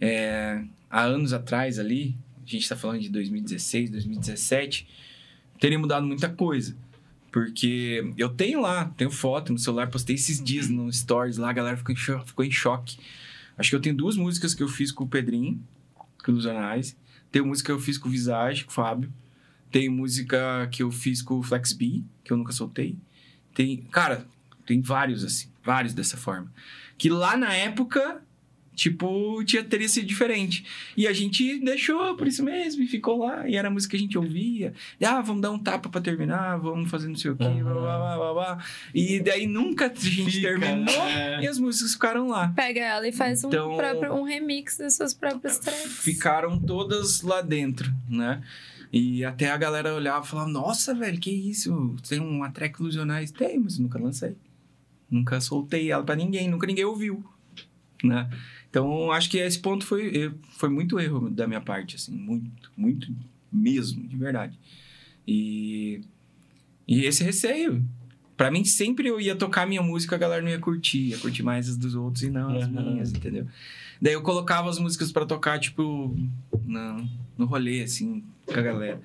é, 0.00 0.62
há 0.90 1.02
anos 1.02 1.32
atrás 1.32 1.78
ali, 1.78 2.16
a 2.46 2.50
gente 2.50 2.68
tá 2.68 2.76
falando 2.76 3.00
de 3.00 3.08
2016, 3.10 3.90
2017, 3.90 4.86
teria 5.60 5.78
mudado 5.78 6.06
muita 6.06 6.28
coisa. 6.28 6.76
Porque 7.34 8.12
eu 8.16 8.28
tenho 8.28 8.60
lá, 8.60 8.84
tenho 8.96 9.10
foto 9.10 9.52
no 9.52 9.58
celular, 9.58 9.88
postei 9.90 10.14
esses 10.14 10.40
dias 10.40 10.68
no 10.68 10.90
Stories 10.92 11.36
lá, 11.36 11.50
a 11.50 11.52
galera 11.52 11.76
ficou 11.76 11.92
em, 11.92 11.96
cho- 11.98 12.24
ficou 12.24 12.44
em 12.44 12.50
choque. 12.52 12.96
Acho 13.58 13.70
que 13.70 13.74
eu 13.74 13.80
tenho 13.80 13.96
duas 13.96 14.16
músicas 14.16 14.54
que 14.54 14.62
eu 14.62 14.68
fiz 14.68 14.92
com 14.92 15.02
o 15.02 15.08
Pedrinho, 15.08 15.60
com 16.24 16.30
os 16.30 16.46
Anais. 16.46 16.96
Tem 17.32 17.42
música 17.42 17.66
que 17.66 17.72
eu 17.72 17.80
fiz 17.80 17.98
com 17.98 18.06
o 18.06 18.12
Visage, 18.12 18.62
com 18.64 18.70
o 18.70 18.74
Fábio. 18.74 19.12
Tem 19.68 19.88
música 19.88 20.68
que 20.70 20.80
eu 20.84 20.92
fiz 20.92 21.22
com 21.22 21.40
o 21.40 21.42
Flex 21.42 21.72
B, 21.72 22.02
que 22.22 22.32
eu 22.32 22.36
nunca 22.36 22.52
soltei. 22.52 22.96
Tem, 23.52 23.78
cara, 23.90 24.24
tem 24.64 24.80
vários 24.80 25.24
assim, 25.24 25.48
vários 25.64 25.92
dessa 25.92 26.16
forma. 26.16 26.52
Que 26.96 27.10
lá 27.10 27.36
na 27.36 27.52
época, 27.52 28.22
tipo, 28.74 29.42
tinha, 29.44 29.62
teria 29.64 29.88
sido 29.88 30.06
diferente. 30.06 30.64
E 30.96 31.06
a 31.06 31.12
gente 31.12 31.58
deixou 31.60 32.16
por 32.16 32.26
isso 32.26 32.42
mesmo 32.44 32.82
e 32.82 32.86
ficou 32.86 33.18
lá. 33.24 33.48
E 33.48 33.56
era 33.56 33.68
a 33.68 33.70
música 33.70 33.92
que 33.92 33.96
a 33.96 34.00
gente 34.00 34.18
ouvia. 34.18 34.72
E, 35.00 35.04
ah, 35.04 35.20
vamos 35.20 35.42
dar 35.42 35.50
um 35.50 35.58
tapa 35.58 35.88
pra 35.88 36.00
terminar, 36.00 36.56
vamos 36.58 36.90
fazer 36.90 37.08
não 37.08 37.16
sei 37.16 37.30
o 37.30 37.36
quê, 37.36 37.44
Aham. 37.44 37.62
blá, 37.62 37.74
blá, 37.74 37.98
blá, 37.98 38.16
blá, 38.16 38.34
blá. 38.34 38.64
E 38.94 39.20
daí 39.20 39.46
nunca 39.46 39.86
a 39.86 39.88
gente 39.94 40.30
Fica, 40.30 40.48
terminou 40.48 40.84
né? 41.06 41.42
e 41.42 41.46
as 41.48 41.58
músicas 41.58 41.92
ficaram 41.92 42.28
lá. 42.28 42.48
Pega 42.48 42.80
ela 42.80 43.06
e 43.08 43.12
faz 43.12 43.42
um, 43.44 43.48
Então- 43.48 43.76
próprio, 43.76 44.12
um 44.14 44.22
remix 44.24 44.76
das 44.78 44.94
suas 44.96 45.14
próprias 45.14 45.58
tracks. 45.58 45.98
ficaram 46.00 46.58
todas 46.60 47.22
lá 47.22 47.40
dentro, 47.40 47.92
né? 48.08 48.42
E 48.92 49.24
até 49.24 49.50
a 49.50 49.56
galera 49.56 49.92
olhava 49.94 50.24
e 50.24 50.28
falava, 50.28 50.48
nossa, 50.48 50.94
velho, 50.94 51.18
que 51.18 51.30
isso? 51.30 51.96
Tem 52.08 52.20
uma 52.20 52.50
track 52.50 52.80
ilusionais? 52.80 53.32
Tem, 53.32 53.58
mas 53.58 53.76
nunca 53.78 53.98
lancei. 53.98 54.36
Nunca 55.10 55.40
soltei 55.40 55.90
ela 55.90 56.02
pra 56.04 56.14
ninguém, 56.14 56.48
nunca 56.48 56.66
ninguém 56.66 56.84
ouviu, 56.84 57.24
né? 58.02 58.28
Então, 58.74 59.12
acho 59.12 59.30
que 59.30 59.38
esse 59.38 59.56
ponto 59.60 59.86
foi, 59.86 60.32
foi 60.58 60.68
muito 60.68 60.98
erro 60.98 61.30
da 61.30 61.46
minha 61.46 61.60
parte, 61.60 61.94
assim, 61.94 62.10
muito, 62.10 62.72
muito 62.76 63.06
mesmo, 63.52 64.02
de 64.08 64.16
verdade. 64.16 64.58
E, 65.24 66.00
e 66.88 67.04
esse 67.04 67.22
receio. 67.22 67.84
Pra 68.36 68.50
mim, 68.50 68.64
sempre 68.64 69.06
eu 69.06 69.20
ia 69.20 69.36
tocar 69.36 69.64
minha 69.64 69.80
música, 69.80 70.16
a 70.16 70.18
galera 70.18 70.42
não 70.42 70.48
ia 70.50 70.58
curtir, 70.58 71.10
ia 71.10 71.18
curtir 71.18 71.44
mais 71.44 71.68
as 71.68 71.76
dos 71.76 71.94
outros 71.94 72.24
e 72.24 72.30
não 72.30 72.56
as 72.56 72.66
Uhum. 72.66 72.72
minhas, 72.94 73.12
entendeu? 73.12 73.46
Daí 74.02 74.14
eu 74.14 74.22
colocava 74.22 74.68
as 74.68 74.80
músicas 74.80 75.12
pra 75.12 75.24
tocar, 75.24 75.60
tipo, 75.60 76.12
no, 76.66 77.08
no 77.38 77.46
rolê, 77.46 77.80
assim, 77.84 78.24
com 78.44 78.58
a 78.58 78.60
galera. 78.60 79.00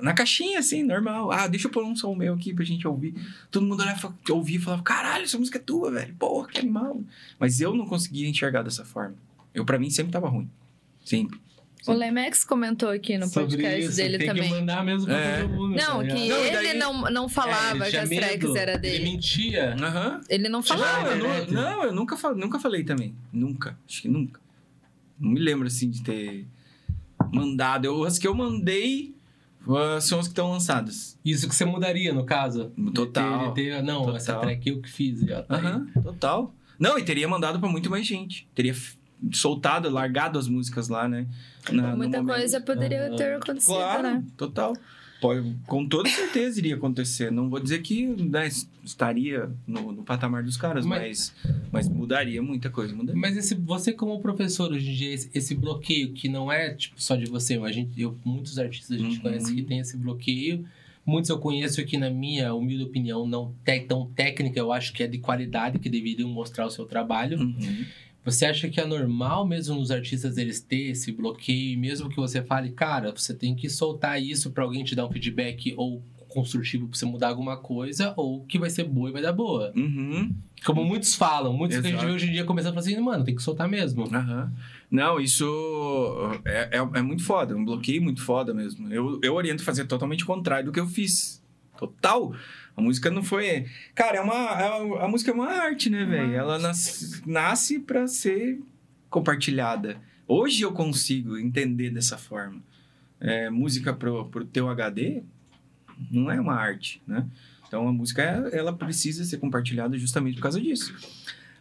Na 0.00 0.12
caixinha, 0.14 0.58
assim, 0.58 0.82
normal. 0.82 1.30
Ah, 1.30 1.46
deixa 1.46 1.66
eu 1.68 1.70
pôr 1.70 1.84
um 1.84 1.94
som 1.96 2.14
meu 2.14 2.34
aqui 2.34 2.52
pra 2.54 2.64
gente 2.64 2.86
ouvir. 2.86 3.14
Todo 3.50 3.66
mundo 3.66 3.80
olhava, 3.82 4.14
ouvia 4.30 4.56
e 4.56 4.60
falava, 4.60 4.82
caralho, 4.82 5.24
essa 5.24 5.38
música 5.38 5.58
é 5.58 5.60
tua, 5.60 5.90
velho. 5.90 6.14
Porra, 6.18 6.48
que 6.48 6.58
animal. 6.58 7.00
Mas 7.38 7.60
eu 7.60 7.74
não 7.74 7.86
conseguia 7.86 8.28
enxergar 8.28 8.62
dessa 8.62 8.84
forma. 8.84 9.14
Eu, 9.54 9.64
pra 9.64 9.78
mim, 9.78 9.90
sempre 9.90 10.12
tava 10.12 10.28
ruim. 10.28 10.48
Sempre. 11.04 11.38
O 11.86 11.92
Lemex 11.94 12.44
comentou 12.44 12.90
aqui 12.90 13.16
no 13.16 13.26
Sobre 13.26 13.52
podcast 13.56 13.80
isso, 13.86 13.96
dele 13.96 14.18
tem 14.18 14.26
também. 14.28 14.42
que 14.42 14.50
mandar 14.50 14.84
mesmo 14.84 15.06
pra 15.06 15.16
É. 15.18 15.40
todo 15.42 15.54
mundo. 15.54 15.76
Não, 15.76 16.02
tá 16.06 16.14
que? 16.14 16.28
Não, 16.28 16.44
ele 16.44 16.50
daí- 16.56 16.78
não, 16.78 17.00
não 17.10 17.24
É, 17.24 17.28
falava 17.30 17.76
ele 17.76 17.90
que 17.90 17.96
as 17.96 18.08
tracks 18.10 18.54
era 18.54 18.72
Ele 18.72 18.78
dele. 18.80 19.04
mentia. 19.04 19.74
Aham. 19.80 20.20
Ele 20.28 20.48
não 20.50 20.58
Não, 20.58 20.62
falava. 20.62 21.08
eu 21.08 21.22
né? 21.26 21.46
não, 21.50 21.84
eu 21.84 21.92
nunca, 21.94 22.16
nunca 22.34 22.58
falei 22.60 22.84
também. 22.84 23.14
Nunca. 23.32 23.78
Acho 23.88 24.02
que 24.02 24.08
nunca. 24.08 24.38
Não 25.18 25.30
me 25.30 25.40
lembro, 25.40 25.66
assim, 25.68 25.88
de 25.88 26.02
ter 26.02 26.46
mandado. 27.32 27.86
Eu, 27.86 28.04
as 28.04 28.18
que 28.18 28.28
eu 28.28 28.34
mandei 28.34 29.14
uh, 29.66 30.00
são 30.00 30.18
as 30.18 30.26
que 30.26 30.32
estão 30.32 30.50
lançadas. 30.50 31.18
Isso 31.24 31.48
que 31.48 31.54
você 31.54 31.64
mudaria, 31.64 32.12
no 32.12 32.24
caso? 32.24 32.72
Total. 32.94 33.48
De 33.50 33.54
ter- 33.54 33.70
de 33.70 33.76
ter- 33.76 33.82
não, 33.82 34.00
Total. 34.00 34.16
essa 34.16 34.38
track 34.38 34.68
eu 34.68 34.80
que 34.80 34.90
fiz. 34.90 35.22
ó, 35.30 35.42
tá. 35.42 35.54
Aham, 35.56 35.86
total. 36.02 36.54
Não, 36.78 36.98
e 36.98 37.02
teria 37.04 37.28
mandado 37.28 37.60
pra 37.60 37.68
muito 37.68 37.90
mais 37.90 38.06
gente. 38.06 38.48
Teria 38.54 38.74
soltado, 39.32 39.90
largado 39.90 40.38
as 40.38 40.48
músicas 40.48 40.88
lá, 40.88 41.06
né? 41.08 41.26
Na- 41.70 41.94
Muita 41.94 42.24
coisa 42.24 42.60
poderia 42.60 43.14
ter 43.16 43.34
acontecido, 43.34 43.74
Claro, 43.74 44.02
né? 44.02 44.24
total. 44.36 44.72
Pode, 45.20 45.54
com 45.66 45.86
toda 45.86 46.08
certeza 46.08 46.58
iria 46.58 46.74
acontecer. 46.76 47.30
Não 47.30 47.50
vou 47.50 47.60
dizer 47.60 47.80
que 47.82 48.06
né, 48.06 48.48
estaria 48.82 49.50
no, 49.66 49.92
no 49.92 50.02
patamar 50.02 50.42
dos 50.42 50.56
caras, 50.56 50.86
Mas- 50.86 51.34
mas, 51.44 51.60
mas 51.72 51.88
mudaria 51.88 52.42
muita 52.42 52.70
coisa. 52.70 52.94
Mudaria. 52.94 53.20
Mas 53.20 53.36
esse, 53.36 53.54
você 53.54 53.92
como 53.92 54.18
professor 54.20 54.72
hoje 54.72 54.90
em 54.90 54.94
dia, 54.94 55.12
esse, 55.12 55.30
esse 55.34 55.54
bloqueio 55.54 56.12
que 56.12 56.28
não 56.28 56.50
é 56.50 56.74
tipo 56.74 57.00
só 57.00 57.16
de 57.16 57.26
você, 57.26 57.54
a 57.58 57.72
gente, 57.72 58.00
eu, 58.00 58.16
muitos 58.24 58.58
artistas 58.58 58.96
a 58.96 59.00
gente 59.00 59.16
Uhum. 59.16 59.22
conhece 59.22 59.54
que 59.54 59.62
tem 59.62 59.78
esse 59.80 59.96
bloqueio. 59.96 60.64
Muitos 61.04 61.30
eu 61.30 61.38
conheço 61.38 61.84
que, 61.84 61.96
na 61.96 62.10
minha 62.10 62.54
humilde 62.54 62.84
opinião, 62.84 63.26
não 63.26 63.52
tão 63.88 64.06
técnica, 64.14 64.60
eu 64.60 64.70
acho 64.70 64.92
que 64.92 65.02
é 65.02 65.06
de 65.06 65.18
qualidade, 65.18 65.78
que 65.78 65.88
deveriam 65.88 66.28
mostrar 66.28 66.66
o 66.66 66.70
seu 66.70 66.84
trabalho. 66.84 67.38
Uhum. 67.40 67.84
Você 68.24 68.44
acha 68.44 68.68
que 68.68 68.80
é 68.80 68.86
normal 68.86 69.46
mesmo 69.46 69.76
nos 69.76 69.90
artistas 69.90 70.36
eles 70.36 70.60
ter 70.60 70.90
esse 70.90 71.10
bloqueio, 71.10 71.78
mesmo 71.78 72.08
que 72.08 72.16
você 72.16 72.42
fale, 72.42 72.70
cara, 72.70 73.12
você 73.12 73.34
tem 73.34 73.54
que 73.54 73.68
soltar 73.68 74.22
isso 74.22 74.50
pra 74.50 74.64
alguém 74.64 74.84
te 74.84 74.94
dar 74.94 75.06
um 75.06 75.10
feedback 75.10 75.74
ou 75.76 76.02
construtivo 76.30 76.86
pra 76.86 76.96
você 76.96 77.04
mudar 77.04 77.28
alguma 77.28 77.56
coisa, 77.56 78.14
ou 78.16 78.44
que 78.44 78.58
vai 78.58 78.70
ser 78.70 78.84
boa 78.84 79.10
e 79.10 79.12
vai 79.12 79.20
dar 79.20 79.32
boa. 79.32 79.72
Uhum. 79.74 80.32
Como 80.64 80.84
muitos 80.84 81.14
falam, 81.14 81.52
muitos 81.52 81.78
que 81.78 81.86
a 81.86 81.90
gente 81.90 81.98
Exato. 81.98 82.06
vê 82.06 82.14
hoje 82.14 82.28
em 82.28 82.32
dia 82.32 82.44
começando 82.44 82.70
a 82.70 82.74
falar 82.80 82.86
assim, 82.86 83.00
mano, 83.00 83.24
tem 83.24 83.34
que 83.34 83.42
soltar 83.42 83.68
mesmo. 83.68 84.04
Aham. 84.04 84.52
Não, 84.90 85.20
isso 85.20 85.44
é, 86.44 86.78
é, 86.78 86.78
é 86.78 87.02
muito 87.02 87.24
foda, 87.24 87.56
um 87.56 87.64
bloqueio 87.64 88.02
muito 88.02 88.22
foda 88.22 88.54
mesmo. 88.54 88.92
Eu, 88.92 89.18
eu 89.22 89.34
oriento 89.34 89.62
a 89.62 89.66
fazer 89.66 89.86
totalmente 89.86 90.24
o 90.24 90.26
contrário 90.26 90.66
do 90.66 90.72
que 90.72 90.80
eu 90.80 90.86
fiz. 90.86 91.42
Total. 91.76 92.34
A 92.80 92.82
música 92.82 93.10
não 93.10 93.22
foi. 93.22 93.66
Cara, 93.94 94.16
é 94.16 94.20
uma, 94.22 94.34
é- 94.34 95.04
a 95.04 95.06
música 95.08 95.30
é 95.30 95.34
uma 95.34 95.48
arte, 95.48 95.90
né, 95.90 96.02
velho? 96.06 96.32
Ela 96.34 96.58
nasce, 96.58 97.22
nasce 97.26 97.78
pra 97.78 98.06
ser 98.08 98.58
compartilhada. 99.10 99.98
Hoje 100.26 100.62
eu 100.62 100.72
consigo 100.72 101.36
entender 101.36 101.90
dessa 101.90 102.16
forma. 102.16 102.62
É, 103.20 103.50
música 103.50 103.92
pro, 103.92 104.24
pro 104.30 104.46
teu 104.46 104.70
HD 104.70 105.22
não 106.10 106.30
é 106.30 106.40
uma 106.40 106.54
arte, 106.54 107.02
né? 107.06 107.26
Então 107.68 107.86
a 107.86 107.92
música 107.92 108.22
ela 108.50 108.72
precisa 108.72 109.24
ser 109.24 109.36
compartilhada 109.36 109.98
justamente 109.98 110.36
por 110.36 110.42
causa 110.42 110.58
disso. 110.60 110.94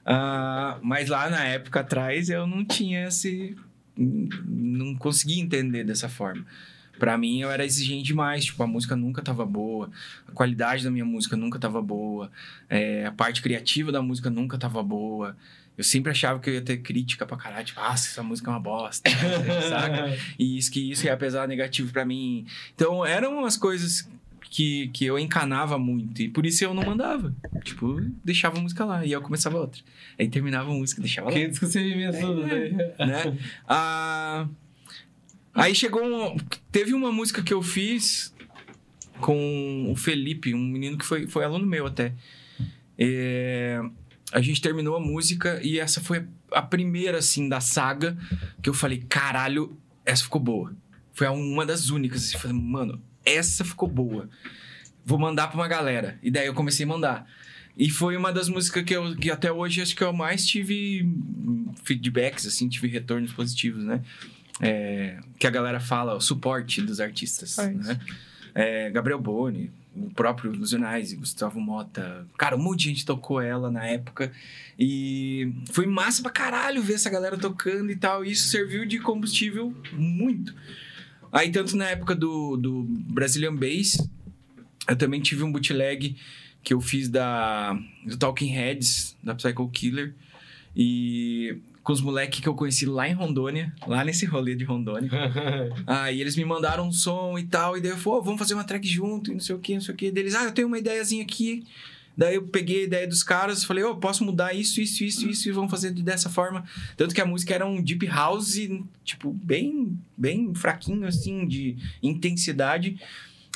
Ah, 0.06 0.80
mas 0.82 1.10
lá 1.10 1.30
na 1.30 1.44
época 1.44 1.82
atrás 1.82 2.30
eu 2.30 2.48
não 2.48 2.64
tinha 2.64 3.08
esse. 3.08 3.58
Não 3.98 4.96
conseguia 4.96 5.42
entender 5.44 5.84
dessa 5.84 6.08
forma. 6.08 6.46
Pra 7.00 7.18
mim 7.18 7.42
eu 7.42 7.50
era 7.50 7.66
exigente 7.66 8.04
demais, 8.04 8.46
tipo, 8.46 8.62
a 8.62 8.68
música 8.68 8.96
nunca 8.96 9.22
tava 9.22 9.46
boa, 9.46 9.90
a 10.28 10.32
qualidade 10.32 10.84
da 10.84 10.92
minha 10.92 11.06
música 11.06 11.38
nunca 11.38 11.58
tava 11.58 11.82
boa, 11.82 12.30
é, 12.70 13.06
a 13.06 13.12
parte 13.12 13.42
criativa 13.42 13.92
da 13.92 14.02
música 14.02 14.30
nunca 14.30 14.58
tava 14.58 14.84
boa. 14.84 15.36
Eu 15.78 15.84
sempre 15.84 16.12
achava 16.12 16.42
que 16.42 16.50
eu 16.50 16.56
ia 16.56 16.62
ter 16.62 16.80
crítica 16.80 17.26
pra 17.26 17.38
caralho, 17.38 17.66
tipo, 17.66 17.80
ah, 17.80 17.94
essa 17.94 18.22
música 18.22 18.52
é 18.52 18.54
uma 18.54 18.60
bosta, 18.60 19.10
saca? 19.70 20.14
E 20.38 20.58
isso 20.58 20.70
que 20.70 20.92
isso 20.92 21.06
ia 21.06 21.16
pesar 21.16 21.48
negativo 21.48 21.94
pra 21.94 22.04
mim. 22.04 22.46
Então, 22.76 23.06
eram 23.06 23.40
umas 23.40 23.56
coisas 23.56 24.06
que, 24.50 24.90
que 24.90 25.06
eu 25.06 25.18
encanava 25.18 25.78
muito. 25.78 26.22
E 26.22 26.28
por 26.28 26.46
isso 26.46 26.64
eu 26.64 26.74
não 26.74 26.84
mandava. 26.84 27.34
Tipo, 27.64 28.02
deixava 28.26 28.58
a 28.58 28.62
música 28.62 28.84
lá. 28.84 29.06
E 29.06 29.12
eu 29.12 29.22
começava 29.22 29.58
outra. 29.58 29.82
Aí 30.18 30.28
terminava 30.28 30.70
a 30.70 30.74
música, 30.74 31.02
deixava 31.02 31.30
lá. 31.30 31.36
Que 31.36 31.48
discussão 31.48 31.82
tudo, 32.20 32.46
né? 32.46 32.70
né? 33.00 33.38
Ah, 33.68 34.48
aí 35.60 35.76
chegou 35.76 36.04
um, 36.04 36.38
Teve 36.72 36.94
uma 36.94 37.12
música 37.12 37.42
que 37.42 37.54
eu 37.54 37.62
fiz 37.62 38.34
com 39.20 39.92
o 39.92 39.96
Felipe, 39.96 40.54
um 40.54 40.66
menino 40.66 40.98
que 40.98 41.06
foi, 41.06 41.28
foi 41.28 41.44
aluno 41.44 41.66
meu 41.66 41.86
até. 41.86 42.14
É, 42.98 43.82
a 44.32 44.42
gente 44.42 44.62
terminou 44.62 44.96
a 44.96 45.00
música 45.00 45.60
e 45.64 45.80
essa 45.80 46.02
foi 46.02 46.26
a 46.52 46.62
primeira, 46.62 47.20
assim, 47.20 47.48
da 47.48 47.60
saga 47.60 48.18
que 48.62 48.70
eu 48.70 48.74
falei, 48.74 49.04
caralho, 49.08 49.78
essa 50.06 50.24
ficou 50.24 50.42
boa. 50.42 50.76
Foi 51.14 51.28
uma 51.28 51.66
das 51.66 51.90
únicas. 51.90 52.24
Assim, 52.24 52.36
eu 52.36 52.40
falei, 52.40 52.58
mano, 52.58 53.02
essa 53.26 53.66
ficou 53.66 53.88
boa. 53.88 54.30
Vou 55.06 55.18
mandar 55.18 55.48
pra 55.48 55.58
uma 55.58 55.68
galera. 55.68 56.20
E 56.22 56.32
daí 56.32 56.48
eu 56.48 56.54
comecei 56.54 56.86
a 56.86 56.88
mandar. 56.88 57.28
E 57.78 57.90
foi 57.90 58.18
uma 58.18 58.32
das 58.32 58.50
músicas 58.50 58.84
que, 58.84 58.94
eu, 58.94 59.16
que 59.16 59.32
até 59.32 59.52
hoje 59.52 59.82
acho 59.82 59.96
que 59.96 60.04
eu 60.04 60.12
mais 60.12 60.46
tive 60.46 61.08
feedbacks, 61.84 62.46
assim, 62.46 62.68
tive 62.68 62.88
retornos 62.88 63.32
positivos, 63.32 63.84
né? 63.84 64.02
É, 64.62 65.20
que 65.38 65.48
a 65.48 65.50
galera 65.50 65.80
fala, 65.80 66.16
o 66.16 66.22
suporte 66.22 66.82
dos 66.82 67.00
artistas, 67.00 67.58
né? 67.58 68.00
É, 68.54 68.90
Gabriel 68.90 69.20
Boni, 69.20 69.72
o 69.96 70.10
próprio 70.10 70.52
Lusionais, 70.52 71.14
Gustavo 71.14 71.60
Mota. 71.60 72.28
Cara, 72.38 72.56
um 72.56 72.62
monte 72.62 72.80
de 72.80 72.90
gente 72.90 73.06
tocou 73.06 73.42
ela 73.42 73.72
na 73.72 73.86
época. 73.86 74.32
E 74.78 75.54
foi 75.72 75.86
massa 75.86 76.22
pra 76.22 76.32
caralho 76.32 76.82
ver 76.82 76.94
essa 76.94 77.10
galera 77.10 77.38
tocando 77.38 77.92
e 77.92 77.96
tal. 77.96 78.24
E 78.24 78.32
isso 78.32 78.50
serviu 78.50 78.86
de 78.86 79.00
combustível 79.00 79.74
muito. 79.94 80.54
Aí, 81.32 81.52
tanto 81.52 81.76
na 81.76 81.90
época 81.90 82.16
do, 82.16 82.58
do 82.58 82.84
Brazilian 82.84 83.56
Bass, 83.56 84.08
eu 84.88 84.96
também 84.96 85.22
tive 85.22 85.44
um 85.44 85.52
bootleg 85.52 86.16
que 86.64 86.74
eu 86.74 86.82
fiz 86.82 87.08
da, 87.08 87.78
do 88.06 88.18
Talking 88.18 88.50
Heads, 88.50 89.16
da 89.24 89.36
Psycho 89.36 89.70
Killer. 89.70 90.14
E 90.76 91.58
com 91.84 91.94
os 91.94 92.02
moleques 92.02 92.40
que 92.40 92.48
eu 92.48 92.56
conheci 92.56 92.86
lá 92.86 93.08
em 93.08 93.14
Rondônia, 93.14 93.74
lá 93.88 94.04
nesse 94.04 94.26
rolê 94.26 94.56
de 94.56 94.64
Rondônia. 94.64 95.10
aí 95.88 96.20
eles 96.20 96.36
me 96.36 96.46
mandaram 96.46 96.88
um 96.88 96.92
som 96.92 97.38
e 97.38 97.46
tal, 97.46 97.78
e 97.78 97.82
daí 97.82 97.92
eu 97.92 97.98
falei, 97.98 98.20
oh, 98.20 98.24
vamos 98.24 98.40
fazer 98.40 98.54
uma 98.54 98.64
track 98.64 98.88
junto, 98.88 99.32
e 99.32 99.34
não 99.34 99.42
sei 99.42 99.56
o 99.56 99.60
que, 99.60 99.74
não 99.74 99.82
sei 99.82 99.94
o 99.94 99.98
que. 99.98 100.12
Deles, 100.12 100.36
ah, 100.36 100.46
eu 100.46 100.52
tenho 100.52 100.68
uma 100.68 100.78
ideiazinha 100.78 101.24
aqui. 101.24 101.66
Daí 102.20 102.36
eu 102.36 102.44
peguei 102.44 102.82
a 102.82 102.84
ideia 102.84 103.08
dos 103.08 103.24
caras, 103.24 103.64
falei, 103.64 103.82
oh, 103.84 103.96
posso 103.96 104.26
mudar 104.26 104.54
isso, 104.54 104.82
isso, 104.82 105.06
isso, 105.06 105.30
isso, 105.30 105.48
e 105.48 105.54
vamos 105.54 105.72
fazer 105.72 105.92
dessa 105.92 106.30
forma. 106.30 106.66
Tanto 106.98 107.16
que 107.16 107.22
a 107.22 107.26
música 107.26 107.56
era 107.56 107.66
um 107.66 107.82
deep 107.82 108.06
house, 108.08 108.60
tipo, 109.06 109.32
bem, 109.32 109.98
bem 110.18 110.54
fraquinho, 110.54 111.08
assim, 111.08 111.48
de 111.48 111.78
intensidade. 112.04 113.00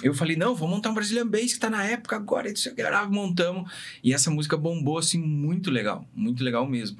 Eu 0.01 0.13
falei, 0.13 0.37
não, 0.37 0.55
vou 0.55 0.69
montar 0.69 0.91
um 0.91 0.93
Brazilian 0.93 1.27
Bass 1.27 1.53
que 1.53 1.59
tá 1.59 1.69
na 1.69 1.83
época 1.83 2.15
agora, 2.15 2.49
isso 2.49 2.73
montamos. 3.09 3.69
E 4.01 4.13
essa 4.13 4.31
música 4.31 4.55
bombou, 4.55 4.97
assim, 4.97 5.19
muito 5.19 5.69
legal, 5.69 6.07
muito 6.15 6.41
legal 6.41 6.65
mesmo. 6.65 6.97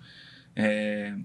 É, 0.56 1.16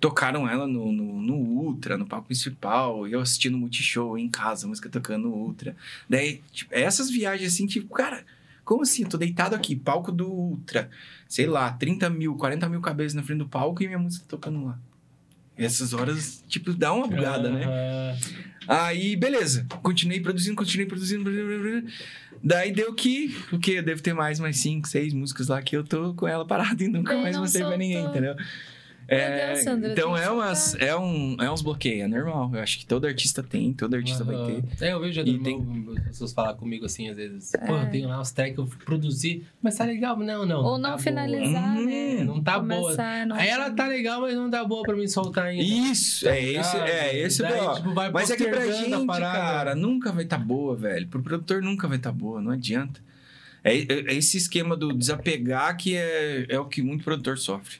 tocaram 0.00 0.48
ela 0.48 0.66
no, 0.66 0.92
no, 0.92 1.22
no, 1.22 1.34
Ultra, 1.34 1.96
no 1.96 2.06
palco 2.06 2.26
principal, 2.26 3.06
eu 3.08 3.20
assistindo 3.20 3.58
Multishow 3.58 4.18
em 4.18 4.28
casa, 4.28 4.66
música 4.66 4.88
tocando 4.88 5.28
no 5.28 5.34
Ultra. 5.34 5.74
Daí, 6.08 6.42
tipo, 6.52 6.74
essas 6.74 7.10
viagens 7.10 7.52
assim, 7.52 7.66
tipo, 7.66 7.92
cara, 7.94 8.24
como 8.64 8.82
assim? 8.82 9.04
Eu 9.04 9.08
tô 9.08 9.16
deitado 9.16 9.54
aqui, 9.54 9.74
palco 9.74 10.12
do 10.12 10.28
Ultra, 10.28 10.90
sei 11.28 11.46
lá, 11.46 11.72
30 11.72 12.10
mil, 12.10 12.34
40 12.36 12.68
mil 12.68 12.80
cabeças 12.80 13.14
na 13.14 13.22
frente 13.22 13.38
do 13.38 13.48
palco 13.48 13.82
e 13.82 13.86
minha 13.86 13.98
música 13.98 14.24
tocando 14.28 14.64
lá. 14.64 14.78
Essas 15.56 15.94
horas, 15.94 16.44
tipo, 16.48 16.74
dá 16.74 16.92
uma 16.92 17.06
bugada, 17.06 17.48
uhum. 17.48 17.54
né? 17.54 18.18
Aí, 18.68 19.16
beleza. 19.16 19.66
Continuei 19.82 20.20
produzindo, 20.20 20.56
continuei 20.56 20.86
produzindo. 20.86 21.30
Daí 22.42 22.72
deu 22.72 22.94
que, 22.94 23.36
o 23.52 23.58
que? 23.58 23.72
Eu 23.72 23.82
devo 23.82 24.02
ter 24.02 24.12
mais, 24.14 24.38
mais 24.38 24.58
cinco, 24.58 24.88
seis 24.88 25.12
músicas 25.12 25.48
lá 25.48 25.60
que 25.62 25.76
eu 25.76 25.84
tô 25.84 26.14
com 26.14 26.26
ela 26.26 26.46
parada 26.46 26.82
e 26.82 26.88
nunca 26.88 27.16
mais 27.16 27.36
mostrei 27.36 27.64
pra 27.64 27.76
ninguém, 27.76 28.04
entendeu? 28.04 28.34
É, 29.08 29.52
Deus, 29.52 29.64
Sandra, 29.64 29.92
então 29.92 30.16
é, 30.16 30.28
umas, 30.28 30.74
é, 30.74 30.96
um, 30.96 31.36
é 31.40 31.50
uns 31.50 31.62
bloqueios, 31.62 32.04
é 32.04 32.08
normal. 32.08 32.50
Eu 32.52 32.60
acho 32.60 32.78
que 32.78 32.86
todo 32.86 33.06
artista 33.06 33.42
tem, 33.42 33.72
todo 33.72 33.94
artista 33.94 34.24
uhum. 34.24 34.46
vai 34.46 34.62
ter. 34.62 34.84
É, 34.84 34.92
eu 34.92 35.00
vejo 35.00 35.20
e 35.20 35.38
tem... 35.38 35.62
pessoas 36.04 36.32
falar 36.32 36.54
comigo 36.54 36.84
assim, 36.84 37.08
às 37.08 37.16
vezes, 37.16 37.54
é. 37.54 37.58
pô, 37.58 37.76
eu 37.76 37.88
tenho 37.88 38.08
lá 38.08 38.20
os 38.20 38.32
tracks 38.32 38.54
que 38.54 38.60
eu 38.60 38.66
produzi, 38.84 39.44
mas 39.62 39.76
tá 39.76 39.84
legal. 39.84 40.18
Não, 40.18 40.44
não. 40.44 40.62
Ou 40.62 40.78
não, 40.78 40.92
tá 40.92 40.98
finalizar, 40.98 41.74
boa. 41.74 41.86
né? 41.86 42.24
Não 42.24 42.42
tá 42.42 42.58
Começar, 42.58 43.26
boa. 43.28 43.40
Aí 43.40 43.48
ela 43.48 43.70
tá 43.70 43.86
legal, 43.86 44.20
mas 44.22 44.34
não 44.34 44.50
tá 44.50 44.64
boa 44.64 44.82
pra 44.82 44.96
mim 44.96 45.06
soltar 45.06 45.46
ainda. 45.46 45.62
Isso, 45.62 46.24
tá 46.24 46.36
é 46.36 46.42
esse, 46.42 46.76
é 46.76 47.18
esse 47.18 47.42
Daí, 47.42 47.74
tipo, 47.76 47.94
Mas 48.12 48.30
é 48.30 48.36
que 48.36 48.48
pra 48.48 48.66
gente, 48.66 49.06
cara, 49.06 49.74
nunca 49.74 50.10
vai 50.10 50.24
tá 50.24 50.38
boa, 50.38 50.74
velho. 50.74 51.06
Pro 51.06 51.22
produtor 51.22 51.62
nunca 51.62 51.86
vai 51.86 51.98
tá 51.98 52.10
boa, 52.10 52.40
não 52.40 52.50
adianta. 52.50 53.00
É, 53.62 53.76
é, 53.78 53.86
é 53.88 54.14
esse 54.14 54.36
esquema 54.36 54.76
do 54.76 54.92
desapegar 54.92 55.76
que 55.76 55.96
é, 55.96 56.46
é 56.48 56.58
o 56.58 56.66
que 56.66 56.82
muito 56.82 57.02
produtor 57.04 57.36
sofre. 57.38 57.78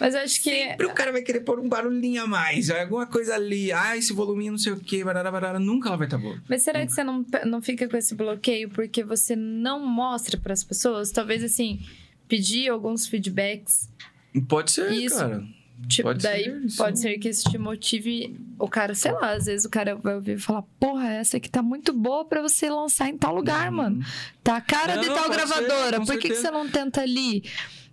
Mas 0.00 0.14
eu 0.14 0.22
acho 0.22 0.42
que. 0.42 0.50
Sempre 0.50 0.86
o 0.86 0.94
cara 0.94 1.12
vai 1.12 1.20
querer 1.20 1.40
pôr 1.40 1.60
um 1.60 1.68
barulhinho 1.68 2.22
a 2.22 2.26
mais, 2.26 2.70
alguma 2.70 3.06
coisa 3.06 3.34
ali. 3.34 3.70
Ah, 3.70 3.96
esse 3.98 4.14
voluminho 4.14 4.52
não 4.52 4.58
sei 4.58 4.72
o 4.72 4.80
quê, 4.80 5.04
barará, 5.04 5.30
barará, 5.30 5.58
nunca 5.58 5.90
ela 5.90 5.98
vai 5.98 6.06
estar 6.06 6.16
tá 6.16 6.22
boa. 6.22 6.42
Mas 6.48 6.62
será 6.62 6.84
que 6.86 6.92
você 6.92 7.04
não, 7.04 7.24
não 7.44 7.60
fica 7.60 7.86
com 7.86 7.96
esse 7.96 8.14
bloqueio 8.14 8.70
porque 8.70 9.04
você 9.04 9.36
não 9.36 9.84
mostra 9.86 10.38
para 10.38 10.54
as 10.54 10.64
pessoas? 10.64 11.10
Talvez 11.10 11.44
assim, 11.44 11.80
pedir 12.26 12.70
alguns 12.70 13.06
feedbacks. 13.06 13.90
Pode 14.48 14.70
ser, 14.70 14.90
isso, 14.92 15.18
cara. 15.18 15.44
Tipo, 15.88 16.08
pode 16.08 16.22
daí 16.22 16.44
ser, 16.68 16.76
pode 16.76 17.00
ser 17.00 17.18
que 17.18 17.28
isso 17.28 17.50
te 17.50 17.56
motive 17.56 18.38
o 18.58 18.68
cara, 18.68 18.94
sei 18.94 19.12
lá, 19.12 19.32
às 19.32 19.46
vezes 19.46 19.64
o 19.64 19.70
cara 19.70 19.94
vai 19.94 20.14
ouvir 20.14 20.36
e 20.36 20.38
falar, 20.38 20.62
porra, 20.78 21.08
essa 21.08 21.38
aqui 21.38 21.48
tá 21.48 21.62
muito 21.62 21.92
boa 21.92 22.24
para 22.24 22.42
você 22.42 22.68
lançar 22.68 23.08
em 23.08 23.16
tal 23.16 23.34
lugar, 23.34 23.70
mano. 23.70 24.04
Tá 24.44 24.56
a 24.56 24.60
cara 24.60 24.96
não, 24.96 25.02
de 25.02 25.08
tal 25.08 25.30
gravadora, 25.30 25.98
ser, 25.98 26.06
por 26.06 26.18
que, 26.18 26.28
que 26.28 26.34
você 26.34 26.50
não 26.50 26.68
tenta 26.68 27.00
ali? 27.00 27.44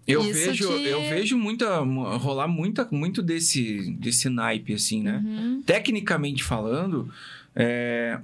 Eu 0.08 0.22
Isso 0.22 0.34
vejo, 0.34 0.68
que... 0.70 0.86
eu 0.86 1.02
vejo 1.02 1.38
muita 1.38 1.80
rolar 1.80 2.48
muita, 2.48 2.88
muito 2.90 3.22
desse 3.22 3.92
desse 3.92 4.30
naipe 4.30 4.74
assim, 4.74 5.04
né? 5.04 5.22
Uhum. 5.24 5.62
Tecnicamente 5.66 6.46
falando, 6.46 7.12
é, 7.54 8.18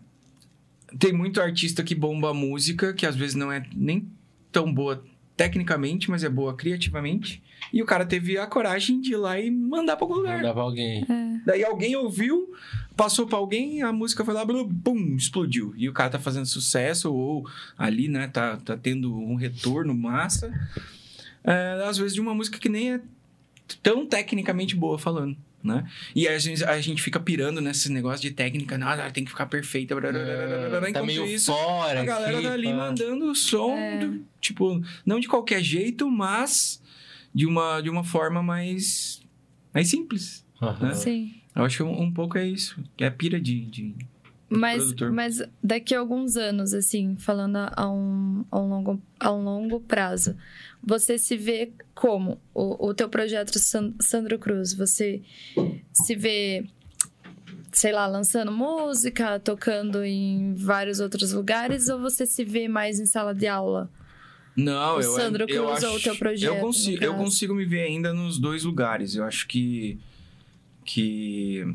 tem 0.97 1.11
muito 1.11 1.41
artista 1.41 1.83
que 1.83 1.93
bomba 1.93 2.29
a 2.29 2.33
música 2.33 2.93
que 2.93 3.05
às 3.05 3.17
vezes 3.17 3.35
não 3.35 3.51
é 3.51 3.65
nem 3.75 4.07
tão 4.49 4.73
boa 4.73 5.03
tecnicamente, 5.35 6.09
mas 6.09 6.23
é 6.23 6.29
boa 6.29 6.55
criativamente. 6.55 7.43
E 7.71 7.81
o 7.81 7.85
cara 7.85 8.05
teve 8.05 8.37
a 8.37 8.47
coragem 8.47 9.01
de 9.01 9.13
ir 9.13 9.17
lá 9.17 9.39
e 9.39 9.51
mandar 9.51 9.97
pra 9.97 10.05
algum 10.05 10.15
lugar. 10.15 10.37
Mandar 10.37 10.53
pra 10.53 10.61
alguém. 10.61 11.03
É. 11.09 11.39
Daí 11.45 11.63
alguém 11.65 11.95
ouviu, 11.95 12.53
passou 12.95 13.25
pra 13.25 13.37
alguém, 13.37 13.81
a 13.81 13.91
música 13.91 14.23
foi 14.23 14.33
lá, 14.33 14.45
bum, 14.45 15.15
explodiu. 15.15 15.73
E 15.75 15.89
o 15.89 15.93
cara 15.93 16.11
tá 16.11 16.19
fazendo 16.19 16.45
sucesso, 16.45 17.11
ou 17.11 17.49
ali, 17.77 18.07
né, 18.07 18.27
tá, 18.27 18.57
tá 18.57 18.77
tendo 18.77 19.13
um 19.13 19.35
retorno 19.35 19.93
massa 19.93 20.53
é, 21.43 21.83
às 21.85 21.97
vezes 21.97 22.13
de 22.13 22.21
uma 22.21 22.33
música 22.33 22.57
que 22.57 22.69
nem 22.69 22.93
é 22.93 23.01
tão 23.81 24.05
tecnicamente 24.05 24.75
boa 24.75 24.97
falando. 24.97 25.37
Né? 25.63 25.89
E 26.13 26.27
a 26.27 26.37
gente, 26.37 26.63
a 26.65 26.81
gente 26.81 27.01
fica 27.01 27.21
pirando 27.21 27.61
nesses 27.61 27.89
negócios 27.89 28.19
de 28.19 28.31
técnica, 28.31 28.77
nada, 28.77 29.09
tem 29.11 29.23
que 29.23 29.31
ficar 29.31 29.45
perfeita. 29.45 29.95
Blá, 29.95 30.11
blá, 30.11 30.79
blá, 30.79 30.91
tá 30.91 31.01
meio 31.03 31.25
isso, 31.25 31.53
fora 31.53 32.01
a 32.01 32.05
galera 32.05 32.37
aqui, 32.37 32.47
tá 32.47 32.53
ali 32.53 32.73
mandando 32.73 33.31
o 33.31 33.35
som, 33.35 33.77
é. 33.77 33.99
do, 33.99 34.25
tipo, 34.41 34.81
não 35.05 35.21
de 35.21 35.27
qualquer 35.27 35.63
jeito, 35.63 36.09
mas 36.11 36.81
de 37.33 37.45
uma, 37.45 37.79
de 37.79 37.89
uma 37.89 38.03
forma 38.03 38.43
mais, 38.43 39.21
mais 39.73 39.87
simples. 39.87 40.45
Uhum. 40.61 40.87
Né? 40.87 40.93
Sim. 40.95 41.33
Eu 41.55 41.63
acho 41.63 41.77
que 41.77 41.83
um, 41.83 42.01
um 42.01 42.11
pouco 42.11 42.37
é 42.37 42.45
isso. 42.45 42.83
É 42.97 43.05
a 43.05 43.11
pira 43.11 43.39
de, 43.39 43.61
de 43.61 43.95
mas, 44.57 44.93
mas 45.11 45.43
daqui 45.63 45.93
a 45.95 45.99
alguns 45.99 46.35
anos, 46.35 46.73
assim, 46.73 47.15
falando 47.17 47.57
a 47.57 47.89
um, 47.91 48.45
a 48.51 48.59
um, 48.59 48.67
longo, 48.67 49.01
a 49.19 49.33
um 49.33 49.43
longo 49.43 49.79
prazo, 49.79 50.35
você 50.81 51.17
se 51.17 51.37
vê 51.37 51.71
como? 51.95 52.39
O, 52.53 52.89
o 52.89 52.93
teu 52.93 53.09
projeto 53.09 53.57
Sandro 54.01 54.37
Cruz, 54.39 54.73
você 54.73 55.21
se 55.91 56.15
vê, 56.15 56.65
sei 57.71 57.91
lá, 57.91 58.05
lançando 58.07 58.51
música, 58.51 59.39
tocando 59.39 60.03
em 60.03 60.53
vários 60.55 60.99
outros 60.99 61.31
lugares, 61.33 61.87
ou 61.89 61.99
você 61.99 62.25
se 62.25 62.43
vê 62.43 62.67
mais 62.67 62.99
em 62.99 63.05
sala 63.05 63.33
de 63.33 63.47
aula? 63.47 63.89
Não, 64.55 64.97
o 64.97 65.01
eu, 65.01 65.11
Sandro 65.13 65.45
Cruz 65.45 65.57
eu 65.57 65.69
acho, 65.69 65.87
ou 65.87 65.95
o 65.95 65.99
teu 65.99 66.15
projeto? 66.15 66.53
Eu 66.53 66.59
consigo, 66.59 67.03
eu 67.03 67.15
consigo 67.15 67.55
me 67.55 67.65
ver 67.65 67.83
ainda 67.83 68.13
nos 68.13 68.37
dois 68.37 68.63
lugares. 68.63 69.15
Eu 69.15 69.23
acho 69.23 69.47
que. 69.47 69.97
que 70.85 71.65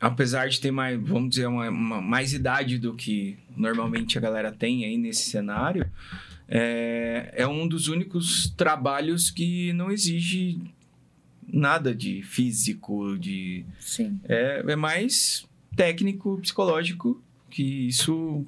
apesar 0.00 0.48
de 0.48 0.60
ter 0.60 0.70
mais, 0.70 1.00
vamos 1.00 1.30
dizer, 1.30 1.46
uma, 1.46 1.68
uma, 1.68 2.00
mais 2.00 2.32
idade 2.32 2.78
do 2.78 2.94
que 2.94 3.38
normalmente 3.56 4.16
a 4.16 4.20
galera 4.20 4.52
tem 4.52 4.84
aí 4.84 4.96
nesse 4.96 5.30
cenário, 5.30 5.90
é, 6.48 7.32
é 7.34 7.46
um 7.46 7.66
dos 7.66 7.88
únicos 7.88 8.52
trabalhos 8.56 9.30
que 9.30 9.72
não 9.72 9.90
exige 9.90 10.60
nada 11.46 11.94
de 11.94 12.22
físico, 12.22 13.18
de... 13.18 13.64
Sim. 13.80 14.20
É, 14.24 14.64
é 14.66 14.76
mais 14.76 15.46
técnico, 15.74 16.38
psicológico, 16.40 17.22
que 17.50 17.88
isso 17.88 18.46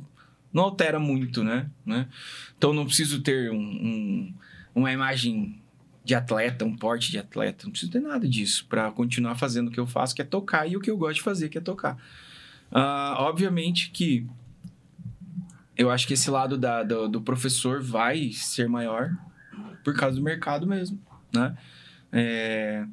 não 0.53 0.65
altera 0.65 0.99
muito, 0.99 1.43
né? 1.43 1.69
né? 1.85 2.09
Então, 2.57 2.73
não 2.73 2.85
preciso 2.87 3.23
ter 3.23 3.51
um, 3.51 3.57
um, 3.57 4.35
uma 4.75 4.93
imagem 4.93 5.61
de 6.05 6.15
atleta, 6.15 6.65
um 6.65 6.77
porte 6.77 7.11
de 7.11 7.19
atleta. 7.19 7.65
Não 7.65 7.73
preciso 7.73 7.93
ter 7.93 8.01
nada 8.01 8.29
disso 8.29 8.67
para 8.69 8.91
continuar 8.91 9.37
fazendo 9.37 9.69
o 9.69 9.71
que 9.71 9.81
eu 9.81 9.87
faço, 9.87 10.15
que 10.15 10.23
é 10.23 10.25
tocar, 10.25 10.67
e 10.67 10.77
o 10.77 10.81
que 10.81 10.91
eu 10.91 10.97
gosto 10.97 11.17
de 11.17 11.23
fazer, 11.23 11.49
que 11.49 11.59
é 11.59 11.61
tocar. 11.61 11.97
Ah, 12.71 13.17
obviamente 13.19 13.91
que 13.91 14.27
eu 15.77 15.91
acho 15.91 16.07
que 16.07 16.15
esse 16.15 16.31
lado 16.31 16.59
da, 16.59 16.83
do, 16.83 17.09
do 17.09 17.21
professor 17.21 17.83
vai 17.83 18.33
ser 18.33 18.69
maior 18.69 19.17
por 19.83 19.97
causa 19.97 20.17
do 20.17 20.23
mercado 20.23 20.67
mesmo, 20.67 21.01
né? 21.33 21.57
É, 22.13 22.85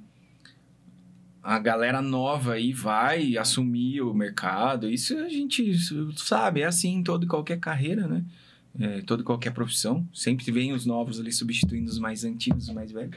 a 1.44 1.60
galera 1.60 2.02
nova 2.02 2.54
aí 2.54 2.74
vai 2.74 3.38
assumir 3.38 4.02
o 4.02 4.14
mercado. 4.14 4.90
Isso 4.90 5.18
a 5.18 5.30
gente 5.30 5.74
sabe, 6.18 6.62
é 6.62 6.66
assim 6.66 6.96
em 6.96 7.04
toda 7.04 7.26
e 7.26 7.28
qualquer 7.28 7.60
carreira, 7.60 8.08
né? 8.08 8.24
É, 8.80 9.02
toda 9.02 9.24
qualquer 9.24 9.52
profissão. 9.52 10.08
Sempre 10.14 10.52
vem 10.52 10.72
os 10.74 10.86
novos 10.86 11.20
ali 11.20 11.32
substituindo 11.32 11.90
os 11.90 11.98
mais 12.00 12.24
antigos, 12.24 12.68
os 12.68 12.74
mais 12.74 12.92
velhos. 12.92 13.16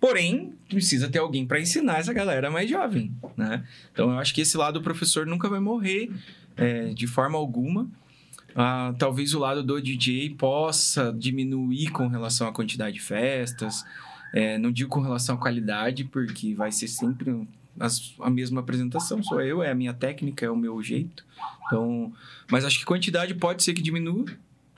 Porém, 0.00 0.52
precisa 0.68 1.08
ter 1.08 1.18
alguém 1.18 1.46
para 1.46 1.60
ensinar 1.60 1.98
essa 1.98 2.12
galera 2.12 2.50
mais 2.50 2.68
jovem, 2.68 3.12
né? 3.36 3.64
Então, 3.92 4.10
eu 4.10 4.18
acho 4.18 4.34
que 4.34 4.40
esse 4.42 4.56
lado 4.56 4.78
do 4.78 4.82
professor 4.82 5.26
nunca 5.26 5.48
vai 5.48 5.60
morrer 5.60 6.10
é, 6.56 6.88
de 6.94 7.06
forma 7.06 7.38
alguma. 7.38 7.88
Ah, 8.54 8.94
talvez 8.98 9.34
o 9.34 9.38
lado 9.38 9.62
do 9.62 9.80
DJ 9.80 10.30
possa 10.30 11.12
diminuir 11.12 11.90
com 11.90 12.06
relação 12.06 12.46
à 12.46 12.52
quantidade 12.52 12.94
de 12.94 13.02
festas. 13.02 13.84
É, 14.32 14.58
não 14.58 14.70
digo 14.70 14.90
com 14.90 15.00
relação 15.00 15.36
à 15.36 15.38
qualidade, 15.38 16.04
porque 16.04 16.54
vai 16.54 16.70
ser 16.70 16.86
sempre 16.88 17.48
as- 17.80 18.14
a 18.20 18.30
mesma 18.30 18.60
apresentação. 18.60 19.22
Sou 19.22 19.40
eu, 19.40 19.62
é 19.62 19.70
a 19.70 19.74
minha 19.74 19.94
técnica, 19.94 20.44
é 20.46 20.50
o 20.50 20.56
meu 20.56 20.80
jeito. 20.82 21.24
Então, 21.66 22.12
mas 22.50 22.64
acho 22.64 22.78
que 22.78 22.84
quantidade 22.84 23.34
pode 23.34 23.62
ser 23.64 23.74
que 23.74 23.82
diminua. 23.82 24.26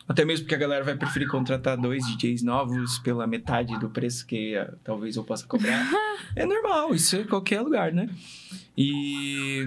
Até 0.09 0.25
mesmo 0.25 0.45
porque 0.45 0.55
a 0.55 0.59
galera 0.59 0.85
vai 0.85 0.97
preferir 0.97 1.29
contratar 1.29 1.77
dois 1.77 2.07
DJs 2.07 2.43
novos 2.43 2.99
pela 3.01 3.27
metade 3.27 3.77
do 3.81 3.91
preço 3.91 4.25
que 4.27 4.55
ah, 4.57 4.73
talvez 4.85 5.17
eu 5.17 5.25
possa 5.25 5.45
cobrar. 5.47 5.85
é 6.37 6.47
normal, 6.47 6.95
isso 6.95 7.17
é 7.17 7.21
em 7.23 7.27
qualquer 7.27 7.61
lugar, 7.61 7.93
né? 7.93 8.09
E. 8.77 9.65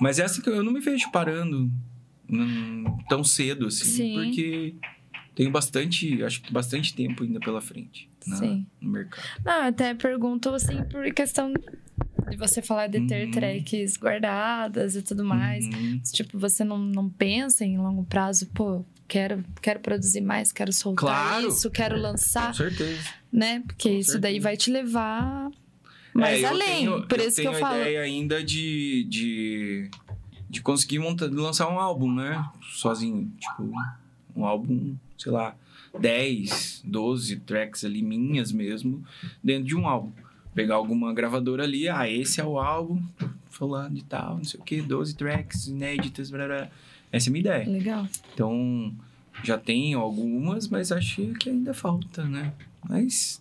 Mas 0.00 0.18
essa 0.18 0.42
que 0.42 0.48
eu 0.50 0.62
não 0.64 0.72
me 0.72 0.80
vejo 0.80 1.10
parando 1.12 1.70
hum, 2.28 2.84
tão 3.08 3.22
cedo 3.22 3.66
assim, 3.66 3.84
Sim. 3.84 4.14
porque 4.14 4.74
tenho 5.36 5.50
bastante, 5.52 6.22
acho 6.24 6.42
que 6.42 6.52
bastante 6.52 6.92
tempo 6.94 7.22
ainda 7.22 7.38
pela 7.38 7.60
frente 7.60 8.08
na- 8.26 8.36
Sim. 8.36 8.66
no 8.80 8.90
mercado. 8.90 9.22
Não, 9.44 9.62
até 9.68 9.94
pergunto 9.94 10.48
assim 10.50 10.82
por 10.84 11.04
questão 11.12 11.52
de 12.28 12.36
você 12.36 12.60
falar 12.60 12.88
de 12.88 13.06
ter 13.06 13.26
Uhum. 13.26 13.30
tracks 13.30 13.96
guardadas 13.96 14.96
e 14.96 15.02
tudo 15.02 15.24
mais. 15.24 15.64
Uhum. 15.66 16.00
Tipo, 16.12 16.38
você 16.40 16.64
não, 16.64 16.78
não 16.78 17.08
pensa 17.08 17.64
em 17.64 17.78
longo 17.78 18.02
prazo, 18.04 18.48
pô, 18.54 18.84
quero, 19.08 19.44
quero 19.62 19.80
produzir 19.80 20.20
mais, 20.20 20.52
quero 20.52 20.72
soltar 20.72 21.04
Claro. 21.04 21.48
isso, 21.48 21.70
quero 21.70 21.96
Com 21.96 22.00
lançar, 22.02 22.54
certeza. 22.54 23.02
né? 23.32 23.62
Porque 23.66 23.88
Com 23.90 23.94
isso 23.96 24.12
daí 24.18 24.32
certeza. 24.34 24.42
vai 24.42 24.56
te 24.56 24.70
levar 24.70 25.50
mais 26.12 26.42
É, 26.42 26.44
eu 26.44 26.48
além. 26.48 26.76
tenho- 26.76 27.06
por 27.08 27.18
isso 27.18 27.36
que 27.36 27.42
tenho 27.42 27.52
eu 27.52 27.56
a 27.56 27.60
falo. 27.60 27.80
ideia 27.80 28.00
ainda 28.02 28.42
de, 28.44 29.04
de, 29.08 29.90
de 30.48 30.60
conseguir 30.62 30.98
montar, 31.00 31.26
lançar 31.30 31.68
um 31.68 31.78
álbum, 31.78 32.12
né? 32.14 32.44
Sozinho. 32.72 33.30
Tipo, 33.38 33.72
um 34.36 34.44
álbum, 34.44 34.94
sei 35.18 35.32
lá, 35.32 35.56
10, 35.98 36.82
12 36.84 37.36
tracks 37.36 37.84
ali, 37.84 38.02
minhas 38.02 38.50
mesmo, 38.52 39.04
dentro 39.42 39.64
de 39.64 39.76
um 39.76 39.86
álbum. 39.86 40.12
Pegar 40.54 40.76
alguma 40.76 41.12
gravadora 41.12 41.64
ali, 41.64 41.88
ah, 41.88 42.08
esse 42.08 42.40
é 42.40 42.44
o 42.44 42.58
álbum, 42.60 43.02
fulano 43.50 43.94
de 43.96 44.04
tal, 44.04 44.36
não 44.36 44.44
sei 44.44 44.60
o 44.60 44.62
que, 44.62 44.80
12 44.80 45.14
tracks 45.16 45.66
inéditas, 45.66 46.30
blá, 46.30 46.46
blá. 46.46 46.68
Essa 47.16 47.28
é 47.28 47.30
a 47.30 47.32
minha 47.32 47.40
ideia. 47.40 47.68
Legal. 47.68 48.08
Então, 48.32 48.92
já 49.42 49.58
tenho 49.58 49.98
algumas, 49.98 50.68
mas 50.68 50.90
acho 50.92 51.22
que 51.34 51.50
ainda 51.50 51.72
falta, 51.74 52.24
né? 52.24 52.52
Mas, 52.88 53.40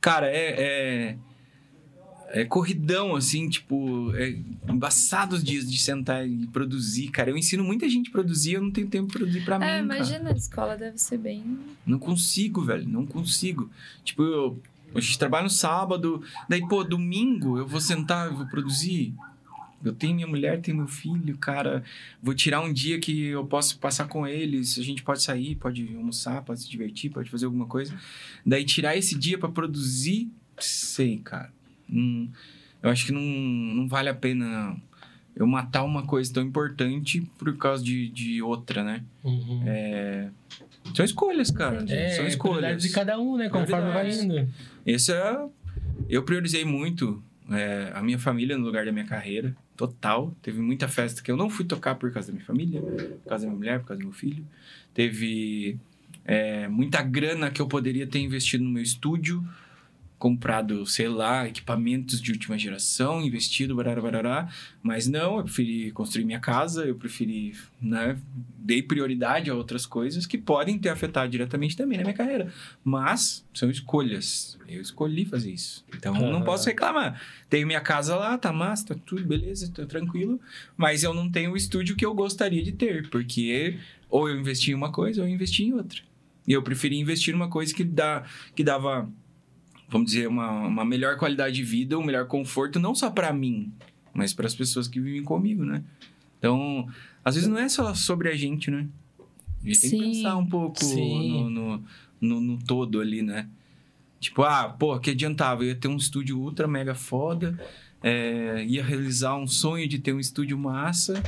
cara, 0.00 0.26
é. 0.28 1.16
é... 2.32 2.40
é 2.40 2.44
corridão, 2.44 3.14
assim, 3.14 3.48
tipo, 3.48 4.12
é 4.16 4.36
embaçado 4.68 5.36
os 5.36 5.44
dias 5.44 5.70
de 5.70 5.78
sentar 5.78 6.26
e 6.28 6.46
produzir, 6.48 7.08
cara. 7.08 7.30
Eu 7.30 7.36
ensino 7.36 7.62
muita 7.62 7.88
gente 7.88 8.08
a 8.08 8.12
produzir, 8.12 8.54
eu 8.54 8.62
não 8.62 8.70
tenho 8.70 8.88
tempo 8.88 9.08
pra 9.08 9.18
produzir 9.18 9.44
pra 9.44 9.56
É, 9.56 9.58
mim, 9.58 9.88
cara. 9.88 9.98
imagina, 10.00 10.30
a 10.30 10.36
escola 10.36 10.76
deve 10.76 10.98
ser 10.98 11.18
bem. 11.18 11.58
Não 11.86 11.98
consigo, 11.98 12.62
velho, 12.62 12.88
não 12.88 13.06
consigo. 13.06 13.70
Tipo, 14.04 14.22
eu, 14.22 14.60
a 14.94 15.00
gente 15.00 15.18
trabalha 15.18 15.44
no 15.44 15.50
sábado, 15.50 16.22
daí, 16.48 16.66
pô, 16.68 16.82
domingo 16.84 17.58
eu 17.58 17.66
vou 17.66 17.80
sentar, 17.80 18.26
eu 18.26 18.36
vou 18.36 18.46
produzir. 18.46 19.14
Eu 19.84 19.94
tenho 19.94 20.14
minha 20.14 20.26
mulher, 20.26 20.60
tenho 20.60 20.76
meu 20.76 20.86
filho, 20.86 21.36
cara. 21.38 21.82
Vou 22.22 22.34
tirar 22.34 22.60
um 22.60 22.72
dia 22.72 22.98
que 22.98 23.26
eu 23.26 23.44
posso 23.44 23.78
passar 23.78 24.08
com 24.08 24.26
eles. 24.26 24.78
A 24.78 24.82
gente 24.82 25.02
pode 25.02 25.22
sair, 25.22 25.56
pode 25.56 25.94
almoçar, 25.94 26.42
pode 26.42 26.60
se 26.62 26.70
divertir, 26.70 27.10
pode 27.10 27.30
fazer 27.30 27.46
alguma 27.46 27.66
coisa. 27.66 27.94
Daí 28.44 28.64
tirar 28.64 28.96
esse 28.96 29.16
dia 29.18 29.38
pra 29.38 29.48
produzir, 29.48 30.30
sei, 30.58 31.18
cara. 31.18 31.52
Hum, 31.90 32.28
eu 32.82 32.90
acho 32.90 33.06
que 33.06 33.12
não, 33.12 33.20
não 33.20 33.88
vale 33.88 34.08
a 34.08 34.14
pena 34.14 34.76
eu 35.36 35.46
matar 35.46 35.82
uma 35.82 36.04
coisa 36.06 36.32
tão 36.32 36.42
importante 36.42 37.20
por 37.38 37.56
causa 37.56 37.82
de, 37.82 38.08
de 38.08 38.40
outra, 38.40 38.84
né? 38.84 39.02
Uhum. 39.22 39.64
São 40.94 41.04
escolhas, 41.04 41.50
cara. 41.50 41.84
É, 41.88 42.10
São 42.10 42.24
prioridades 42.24 42.34
escolhas. 42.34 42.82
de 42.82 42.90
cada 42.90 43.18
um, 43.18 43.36
né? 43.36 43.48
Conforme 43.48 43.92
vai 43.92 44.10
indo. 44.10 44.48
Esse 44.86 45.12
é. 45.12 45.44
Eu 46.08 46.22
priorizei 46.22 46.64
muito 46.64 47.22
é, 47.50 47.90
a 47.94 48.02
minha 48.02 48.18
família 48.18 48.56
no 48.58 48.64
lugar 48.64 48.84
da 48.84 48.92
minha 48.92 49.06
carreira. 49.06 49.56
Total. 49.76 50.32
Teve 50.42 50.60
muita 50.60 50.88
festa 50.88 51.22
que 51.22 51.30
eu 51.30 51.36
não 51.36 51.50
fui 51.50 51.64
tocar 51.64 51.96
por 51.96 52.12
causa 52.12 52.28
da 52.28 52.34
minha 52.34 52.46
família, 52.46 52.80
por 52.80 53.28
causa 53.28 53.44
da 53.44 53.50
minha 53.50 53.58
mulher, 53.58 53.80
por 53.80 53.88
causa 53.88 54.00
do 54.00 54.06
meu 54.06 54.14
filho. 54.14 54.44
Teve 54.92 55.76
é, 56.24 56.68
muita 56.68 57.02
grana 57.02 57.50
que 57.50 57.60
eu 57.60 57.66
poderia 57.66 58.06
ter 58.06 58.20
investido 58.20 58.64
no 58.64 58.70
meu 58.70 58.82
estúdio, 58.82 59.44
comprado, 60.24 60.86
sei 60.86 61.06
lá, 61.06 61.46
equipamentos 61.46 62.18
de 62.18 62.32
última 62.32 62.58
geração, 62.58 63.20
investido, 63.20 63.76
barará, 63.76 64.00
barará. 64.00 64.48
Mas 64.82 65.06
não, 65.06 65.36
eu 65.36 65.44
preferi 65.44 65.90
construir 65.90 66.24
minha 66.24 66.40
casa, 66.40 66.86
eu 66.86 66.94
preferi, 66.94 67.54
né? 67.78 68.16
Dei 68.56 68.82
prioridade 68.82 69.50
a 69.50 69.54
outras 69.54 69.84
coisas 69.84 70.24
que 70.24 70.38
podem 70.38 70.78
ter 70.78 70.88
afetado 70.88 71.30
diretamente 71.30 71.76
também 71.76 71.98
na 71.98 72.04
minha 72.04 72.16
carreira. 72.16 72.50
Mas 72.82 73.44
são 73.52 73.68
escolhas. 73.68 74.58
Eu 74.66 74.80
escolhi 74.80 75.26
fazer 75.26 75.52
isso. 75.52 75.84
Então 75.94 76.14
não 76.14 76.36
Aham. 76.36 76.44
posso 76.46 76.64
reclamar. 76.70 77.20
Tenho 77.50 77.66
minha 77.66 77.82
casa 77.82 78.16
lá, 78.16 78.38
tá 78.38 78.50
massa, 78.50 78.94
tá 78.94 78.96
tudo 79.04 79.26
beleza, 79.26 79.70
tá 79.74 79.84
tranquilo. 79.84 80.40
Mas 80.74 81.02
eu 81.02 81.12
não 81.12 81.30
tenho 81.30 81.52
o 81.52 81.56
estúdio 81.56 81.96
que 81.96 82.06
eu 82.06 82.14
gostaria 82.14 82.62
de 82.62 82.72
ter, 82.72 83.10
porque 83.10 83.78
ou 84.08 84.26
eu 84.26 84.40
investi 84.40 84.70
em 84.70 84.74
uma 84.74 84.90
coisa 84.90 85.20
ou 85.20 85.28
eu 85.28 85.34
investi 85.34 85.64
em 85.64 85.74
outra. 85.74 86.00
E 86.46 86.52
eu 86.52 86.62
preferi 86.62 86.98
investir 86.98 87.32
numa 87.34 87.48
coisa 87.48 87.74
que, 87.74 87.82
dá, 87.82 88.24
que 88.54 88.62
dava, 88.62 89.10
vamos 89.88 90.10
dizer, 90.10 90.28
uma, 90.28 90.50
uma 90.50 90.84
melhor 90.84 91.16
qualidade 91.16 91.56
de 91.56 91.62
vida, 91.62 91.98
um 91.98 92.04
melhor 92.04 92.26
conforto, 92.26 92.80
não 92.80 92.94
só 92.94 93.10
para 93.10 93.32
mim, 93.32 93.72
mas 94.12 94.32
para 94.32 94.46
as 94.46 94.54
pessoas 94.54 94.88
que 94.88 95.00
vivem 95.00 95.22
comigo, 95.22 95.64
né? 95.64 95.82
Então, 96.38 96.88
às 97.24 97.34
vezes 97.34 97.48
não 97.48 97.58
é 97.58 97.68
só 97.68 97.94
sobre 97.94 98.28
a 98.28 98.36
gente, 98.36 98.70
né? 98.70 98.86
A 99.62 99.66
gente 99.66 99.80
tem 99.80 99.90
que 99.90 99.96
Sim. 99.96 100.12
pensar 100.12 100.36
um 100.36 100.46
pouco 100.46 100.84
Sim. 100.84 101.30
no, 101.30 101.50
no, 101.50 101.84
no, 102.20 102.40
no 102.40 102.58
todo 102.58 103.00
ali, 103.00 103.22
né? 103.22 103.48
Tipo, 104.20 104.42
ah, 104.42 104.68
pô, 104.68 104.98
que 104.98 105.10
adiantava? 105.10 105.62
Eu 105.62 105.68
ia 105.68 105.74
ter 105.74 105.88
um 105.88 105.96
estúdio 105.96 106.38
ultra 106.38 106.66
mega 106.66 106.94
foda, 106.94 107.58
é, 108.02 108.64
ia 108.66 108.84
realizar 108.84 109.36
um 109.36 109.46
sonho 109.46 109.88
de 109.88 109.98
ter 109.98 110.12
um 110.12 110.20
estúdio 110.20 110.58
massa 110.58 111.22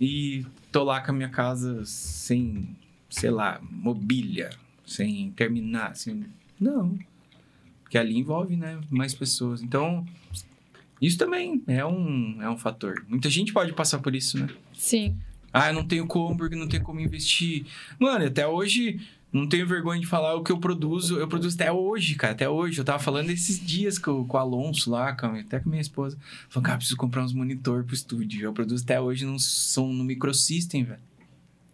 e 0.00 0.44
tô 0.70 0.82
lá 0.84 1.00
com 1.00 1.12
a 1.12 1.14
minha 1.14 1.28
casa 1.28 1.84
sem, 1.84 2.76
sei 3.08 3.30
lá, 3.30 3.60
mobília, 3.70 4.50
sem 4.86 5.30
terminar, 5.32 5.92
assim. 5.92 6.24
Não. 6.58 6.98
Porque 7.92 7.98
ali 7.98 8.16
envolve, 8.16 8.56
né, 8.56 8.80
mais 8.88 9.12
pessoas. 9.12 9.62
Então, 9.62 10.06
isso 10.98 11.18
também 11.18 11.62
é 11.66 11.84
um, 11.84 12.40
é 12.40 12.48
um 12.48 12.56
fator. 12.56 13.04
Muita 13.06 13.28
gente 13.28 13.52
pode 13.52 13.74
passar 13.74 13.98
por 13.98 14.14
isso, 14.14 14.38
né? 14.38 14.48
Sim. 14.72 15.14
Ah, 15.52 15.68
eu 15.68 15.74
não 15.74 15.86
tenho 15.86 16.06
como 16.06 16.34
porque 16.34 16.56
não 16.56 16.66
tenho 16.66 16.82
como 16.82 17.00
investir. 17.00 17.66
Mano, 17.98 18.24
até 18.24 18.46
hoje 18.46 18.98
não 19.30 19.46
tenho 19.46 19.68
vergonha 19.68 20.00
de 20.00 20.06
falar 20.06 20.34
o 20.34 20.42
que 20.42 20.50
eu 20.50 20.56
produzo. 20.56 21.18
Eu 21.18 21.28
produzo 21.28 21.54
até 21.54 21.70
hoje, 21.70 22.14
cara. 22.14 22.32
Até 22.32 22.48
hoje. 22.48 22.78
Eu 22.78 22.84
tava 22.86 22.98
falando 22.98 23.28
esses 23.28 23.60
dias 23.60 23.98
com, 23.98 24.24
com 24.24 24.38
o 24.38 24.40
Alonso 24.40 24.90
lá, 24.90 25.12
com, 25.12 25.26
até 25.26 25.60
com 25.60 25.68
a 25.68 25.70
minha 25.70 25.82
esposa. 25.82 26.16
Falando, 26.48 26.64
cara, 26.64 26.78
preciso 26.78 26.96
comprar 26.96 27.22
uns 27.22 27.34
monitor 27.34 27.84
pro 27.84 27.94
estúdio. 27.94 28.42
Eu 28.42 28.54
produzo 28.54 28.84
até 28.84 28.98
hoje 28.98 29.26
num 29.26 29.38
som 29.38 29.92
no 29.92 30.02
microsystem, 30.02 30.82
velho. 30.82 31.00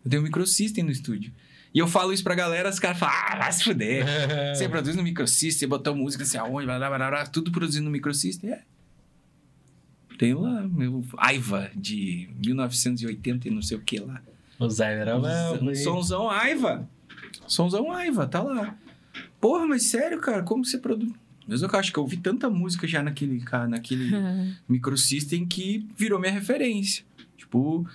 Eu 0.04 0.10
tenho 0.10 0.20
um 0.20 0.24
microsystem 0.24 0.82
no 0.82 0.90
estúdio. 0.90 1.32
E 1.74 1.78
eu 1.78 1.86
falo 1.86 2.12
isso 2.12 2.24
pra 2.24 2.34
galera, 2.34 2.68
os 2.68 2.78
caras 2.78 2.98
falam, 2.98 3.14
ah, 3.14 3.36
vai 3.36 3.52
se 3.52 3.64
fuder. 3.64 4.04
Você 4.54 4.68
produz 4.68 4.96
no 4.96 5.02
microsystem, 5.02 5.50
você 5.60 5.66
botou 5.66 5.94
música 5.94 6.22
assim 6.22 6.38
aonde, 6.38 6.66
blá, 6.66 6.78
blá, 6.78 6.88
blá, 6.88 7.10
blá, 7.10 7.26
tudo 7.26 7.52
produzindo 7.52 7.84
no 7.84 7.90
microsystem. 7.90 8.50
É. 8.50 8.62
Tenho 10.18 10.40
lá 10.40 10.62
meu 10.62 11.04
Aiva 11.16 11.70
de 11.76 12.28
1980 12.44 13.46
e 13.46 13.50
não 13.50 13.62
sei 13.62 13.76
o 13.76 13.80
que 13.80 14.00
lá. 14.00 14.20
O 14.58 14.68
Zé 14.68 14.92
era 14.94 15.16
Um 15.16 15.74
somzão 15.74 16.28
Aiva. 16.28 16.88
Somzão 17.46 17.92
Aiva, 17.92 18.26
tá 18.26 18.42
lá. 18.42 18.76
Porra, 19.40 19.66
mas 19.66 19.84
sério, 19.84 20.20
cara, 20.20 20.42
como 20.42 20.64
você 20.64 20.78
produz? 20.78 21.12
Mas 21.46 21.62
eu 21.62 21.70
acho 21.72 21.92
que 21.92 21.98
eu 21.98 22.02
ouvi 22.02 22.16
tanta 22.16 22.50
música 22.50 22.86
já 22.86 23.02
naquele, 23.02 23.40
cara, 23.40 23.68
naquele 23.68 24.10
microsystem 24.68 25.46
que 25.46 25.88
virou 25.96 26.18
minha 26.18 26.32
referência. 26.32 27.04
Tipo, 27.36 27.88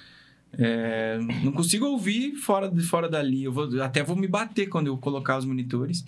é, 0.58 1.18
não 1.44 1.52
consigo 1.52 1.86
ouvir 1.86 2.36
fora, 2.36 2.70
de, 2.70 2.84
fora 2.84 3.10
dali. 3.10 3.44
Eu 3.44 3.52
vou, 3.52 3.82
até 3.82 4.04
vou 4.04 4.16
me 4.16 4.28
bater 4.28 4.68
quando 4.68 4.88
eu 4.88 4.98
colocar 4.98 5.38
os 5.38 5.46
monitores. 5.46 6.06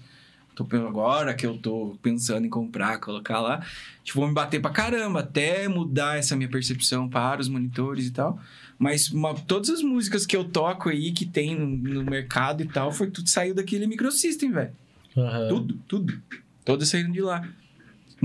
Tô, 0.55 0.65
agora 0.87 1.33
que 1.33 1.45
eu 1.45 1.57
tô 1.57 1.97
pensando 2.01 2.45
em 2.45 2.49
comprar, 2.49 2.97
colocar 2.99 3.41
lá, 3.41 3.65
tipo, 4.05 4.19
vou 4.19 4.27
me 4.29 4.33
bater 4.33 4.61
pra 4.61 4.71
caramba, 4.71 5.19
até 5.19 5.67
mudar 5.67 6.17
essa 6.17 6.33
minha 6.33 6.47
percepção 6.47 7.09
para 7.09 7.41
os 7.41 7.49
monitores 7.49 8.07
e 8.07 8.11
tal. 8.11 8.39
Mas 8.79 9.09
uma- 9.11 9.33
todas 9.33 9.69
as 9.69 9.81
músicas 9.81 10.25
que 10.25 10.35
eu 10.35 10.45
toco 10.45 10.87
aí, 10.89 11.11
que 11.11 11.25
tem 11.25 11.55
no, 11.59 11.67
no 11.67 12.03
mercado 12.05 12.63
e 12.63 12.67
tal, 12.67 12.89
foi 12.91 13.11
tudo 13.11 13.29
saiu 13.29 13.53
daquele 13.53 13.85
microsystem, 13.85 14.49
velho. 14.51 14.71
Aham. 15.17 15.47
Tudo, 15.49 15.79
tudo. 15.87 16.21
Todas 16.63 16.87
saíram 16.87 17.11
de 17.11 17.21
lá. 17.21 17.45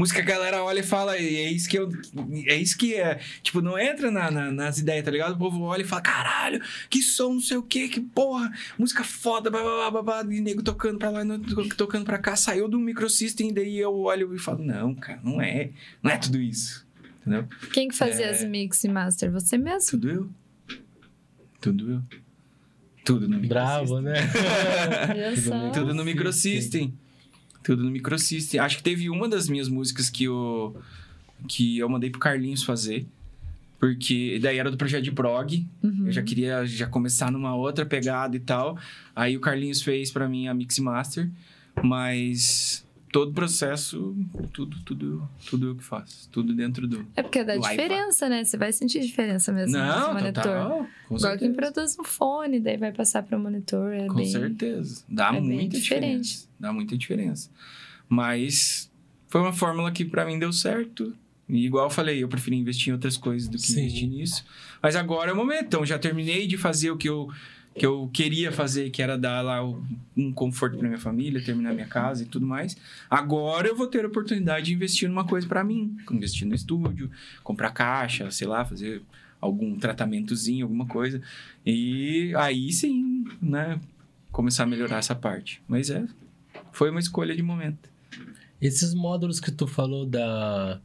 Música 0.00 0.22
que 0.24 0.32
a 0.32 0.34
galera 0.34 0.62
olha 0.64 0.80
e 0.80 0.82
fala, 0.82 1.18
"E 1.18 1.36
é 1.36 1.52
isso 1.52 1.68
que 1.68 1.78
eu. 1.78 1.90
É 2.46 2.56
isso 2.56 2.78
que 2.78 2.94
é. 2.94 3.20
Tipo, 3.42 3.60
não 3.60 3.78
entra 3.78 4.10
na- 4.10 4.30
na- 4.30 4.50
nas 4.50 4.78
ideias, 4.78 5.04
tá 5.04 5.10
ligado? 5.10 5.34
O 5.34 5.38
povo 5.38 5.60
olha 5.60 5.82
e 5.82 5.84
fala, 5.84 6.00
caralho, 6.00 6.58
que 6.88 7.02
som, 7.02 7.34
não 7.34 7.40
sei 7.40 7.58
o 7.58 7.62
que, 7.62 7.86
que 7.88 8.00
porra, 8.00 8.50
música 8.78 9.04
foda, 9.04 9.50
blá, 9.50 9.60
blá, 9.62 9.90
blá, 9.90 10.02
blá, 10.02 10.22
blá, 10.22 10.34
e 10.34 10.40
nego 10.40 10.62
tocando 10.62 10.98
pra 10.98 11.10
lá, 11.10 11.20
tocando 11.76 12.06
pra 12.06 12.16
cá, 12.16 12.34
saiu 12.34 12.66
do 12.66 12.78
microsystem, 12.78 13.52
daí 13.52 13.78
eu 13.78 13.94
olho 13.94 14.34
e 14.34 14.38
falo, 14.38 14.64
não, 14.64 14.94
cara, 14.94 15.20
não 15.22 15.38
é. 15.40 15.70
Não 16.02 16.10
é 16.10 16.16
tudo 16.16 16.40
isso. 16.40 16.86
Entendeu? 17.20 17.46
Quem 17.70 17.88
que 17.88 17.94
fazia 17.94 18.24
É. 18.24 18.30
as 18.30 18.42
mix 18.42 18.82
e 18.84 18.88
master? 18.88 19.30
Você 19.30 19.58
mesmo? 19.58 19.90
Tudo 19.90 20.10
eu. 20.10 20.30
Tudo 21.60 21.90
eu. 21.92 22.02
Tudo 23.04 23.28
no 23.28 23.38
Bravo, 23.40 24.00
né? 24.00 24.14
Tudo 25.74 25.92
no 25.94 26.04
microsystem. 26.04 26.94
Tudo 27.62 27.82
no 27.82 27.90
microsystem. 27.90 28.60
Acho 28.60 28.78
que 28.78 28.82
teve 28.82 29.10
uma 29.10 29.28
das 29.28 29.48
minhas 29.48 29.68
músicas 29.68 30.08
que 30.08 30.24
eu, 30.24 30.76
que 31.48 31.78
eu 31.78 31.88
mandei 31.88 32.10
pro 32.10 32.20
Carlinhos 32.20 32.62
fazer. 32.62 33.06
Porque 33.78 34.38
daí 34.42 34.58
era 34.58 34.70
do 34.70 34.76
projeto 34.76 35.04
de 35.04 35.12
prog. 35.12 35.66
Uhum. 35.82 36.06
Eu 36.06 36.12
já 36.12 36.22
queria 36.22 36.66
já 36.66 36.86
começar 36.86 37.32
numa 37.32 37.54
outra 37.54 37.86
pegada 37.86 38.36
e 38.36 38.40
tal. 38.40 38.78
Aí 39.16 39.36
o 39.36 39.40
Carlinhos 39.40 39.82
fez 39.82 40.10
pra 40.10 40.28
mim 40.28 40.48
a 40.48 40.54
Mix 40.54 40.78
Master. 40.78 41.30
Mas 41.82 42.84
todo 43.12 43.30
o 43.30 43.34
processo, 43.34 44.16
tudo, 44.52 44.76
tudo, 44.84 45.28
tudo 45.48 45.68
eu 45.68 45.76
que 45.76 45.82
faço. 45.84 46.28
Tudo 46.30 46.54
dentro 46.54 46.86
do. 46.86 47.06
É 47.16 47.22
porque 47.22 47.42
dá 47.44 47.56
diferença, 47.56 48.28
né? 48.28 48.44
Você 48.44 48.56
vai 48.56 48.72
sentir 48.72 49.00
diferença 49.00 49.52
mesmo 49.52 49.76
nesse 49.76 49.88
Não, 49.98 50.14
monitor. 50.14 50.32
total. 50.42 50.86
Com 51.08 51.16
Igual 51.16 51.38
quem 51.38 51.52
produz 51.52 51.96
um 51.98 52.04
fone, 52.04 52.60
daí 52.60 52.76
vai 52.76 52.92
passar 52.92 53.22
para 53.22 53.36
o 53.36 53.40
monitor. 53.40 53.92
É 53.92 54.06
Com 54.06 54.14
bem... 54.14 54.26
certeza. 54.26 55.04
Dá 55.08 55.34
é 55.34 55.40
muita 55.40 55.78
diferente. 55.78 55.80
diferença. 55.80 56.48
Dá 56.58 56.72
muita 56.72 56.96
diferença. 56.96 57.50
Mas 58.08 58.90
foi 59.28 59.40
uma 59.40 59.52
fórmula 59.52 59.90
que 59.92 60.04
pra 60.04 60.24
mim 60.24 60.38
deu 60.38 60.52
certo. 60.52 61.14
E 61.48 61.66
igual 61.66 61.86
eu 61.86 61.90
falei, 61.90 62.22
eu 62.22 62.28
preferi 62.28 62.56
investir 62.56 62.90
em 62.90 62.92
outras 62.92 63.16
coisas 63.16 63.48
do 63.48 63.56
que 63.56 63.66
Sim. 63.66 63.80
investir 63.80 64.08
nisso. 64.08 64.44
Mas 64.80 64.94
agora 64.94 65.30
é 65.30 65.34
o 65.34 65.36
momento. 65.36 65.64
Então, 65.66 65.84
já 65.84 65.98
terminei 65.98 66.46
de 66.46 66.56
fazer 66.56 66.92
o 66.92 66.96
que 66.96 67.08
eu, 67.08 67.28
que 67.74 67.86
eu 67.86 68.10
queria 68.12 68.50
fazer, 68.50 68.90
que 68.90 69.00
era 69.00 69.16
dar 69.16 69.42
lá 69.42 69.64
um 70.16 70.32
conforto 70.32 70.76
pra 70.76 70.88
minha 70.88 71.00
família, 71.00 71.42
terminar 71.42 71.72
minha 71.72 71.86
casa 71.86 72.22
e 72.22 72.26
tudo 72.26 72.46
mais. 72.46 72.76
Agora 73.08 73.68
eu 73.68 73.76
vou 73.76 73.86
ter 73.86 74.04
a 74.04 74.08
oportunidade 74.08 74.66
de 74.66 74.74
investir 74.74 75.08
numa 75.08 75.24
coisa 75.24 75.46
pra 75.46 75.62
mim. 75.62 75.96
Investir 76.10 76.46
no 76.46 76.54
estúdio, 76.54 77.10
comprar 77.42 77.70
caixa, 77.70 78.30
sei 78.30 78.46
lá, 78.48 78.64
fazer 78.64 79.02
algum 79.40 79.78
tratamentozinho, 79.78 80.66
alguma 80.66 80.86
coisa. 80.86 81.22
E 81.64 82.32
aí 82.36 82.72
sim, 82.72 83.24
né? 83.40 83.80
Começar 84.32 84.64
a 84.64 84.66
melhorar 84.66 84.98
essa 84.98 85.14
parte. 85.14 85.62
Mas 85.66 85.90
é, 85.90 86.06
foi 86.72 86.90
uma 86.90 87.00
escolha 87.00 87.34
de 87.34 87.42
momento. 87.42 87.88
Esses 88.60 88.92
módulos 88.92 89.40
que 89.40 89.50
tu 89.50 89.66
falou 89.66 90.04
da 90.04 90.80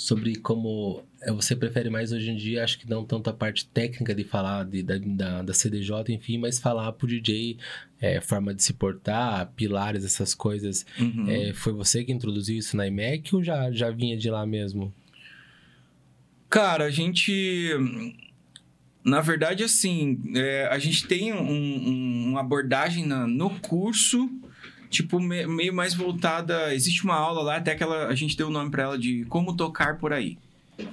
sobre 0.00 0.36
como 0.36 1.04
é, 1.20 1.30
você 1.30 1.54
prefere 1.54 1.90
mais 1.90 2.10
hoje 2.10 2.30
em 2.30 2.36
dia, 2.36 2.64
acho 2.64 2.78
que 2.78 2.88
não 2.88 3.04
tanto 3.04 3.28
a 3.28 3.34
parte 3.34 3.66
técnica 3.66 4.14
de 4.14 4.24
falar 4.24 4.64
de, 4.64 4.82
da, 4.82 4.94
da, 4.96 5.42
da 5.42 5.52
CDJ, 5.52 6.14
enfim, 6.14 6.38
mas 6.38 6.58
falar 6.58 6.90
pro 6.92 7.06
DJ 7.06 7.58
é, 8.00 8.18
forma 8.18 8.54
de 8.54 8.62
se 8.62 8.72
portar, 8.72 9.52
pilares, 9.54 10.02
essas 10.02 10.34
coisas. 10.34 10.86
Uhum. 10.98 11.28
É, 11.28 11.52
foi 11.52 11.74
você 11.74 12.02
que 12.02 12.10
introduziu 12.12 12.56
isso 12.56 12.78
na 12.78 12.86
IMEC 12.86 13.34
ou 13.36 13.44
já, 13.44 13.70
já 13.70 13.90
vinha 13.90 14.16
de 14.16 14.30
lá 14.30 14.46
mesmo? 14.46 14.90
Cara, 16.48 16.84
a 16.86 16.90
gente. 16.90 17.68
Na 19.04 19.20
verdade, 19.20 19.62
assim, 19.64 20.18
é, 20.34 20.66
a 20.70 20.78
gente 20.78 21.06
tem 21.06 21.30
um- 21.32 21.42
um- 21.42 22.24
uma 22.30 22.40
abordagem 22.40 23.06
na- 23.06 23.26
no 23.26 23.50
curso, 23.60 24.30
tipo, 24.90 25.18
me- 25.20 25.46
meio 25.46 25.72
mais 25.72 25.94
voltada. 25.94 26.74
Existe 26.74 27.04
uma 27.04 27.14
aula 27.14 27.40
lá, 27.42 27.56
até 27.56 27.74
que 27.74 27.82
ela, 27.82 28.08
a 28.08 28.14
gente 28.14 28.36
deu 28.36 28.48
o 28.48 28.50
nome 28.50 28.70
pra 28.70 28.82
ela 28.82 28.98
de 28.98 29.24
Como 29.26 29.56
Tocar 29.56 29.96
por 29.98 30.12
Aí. 30.12 30.36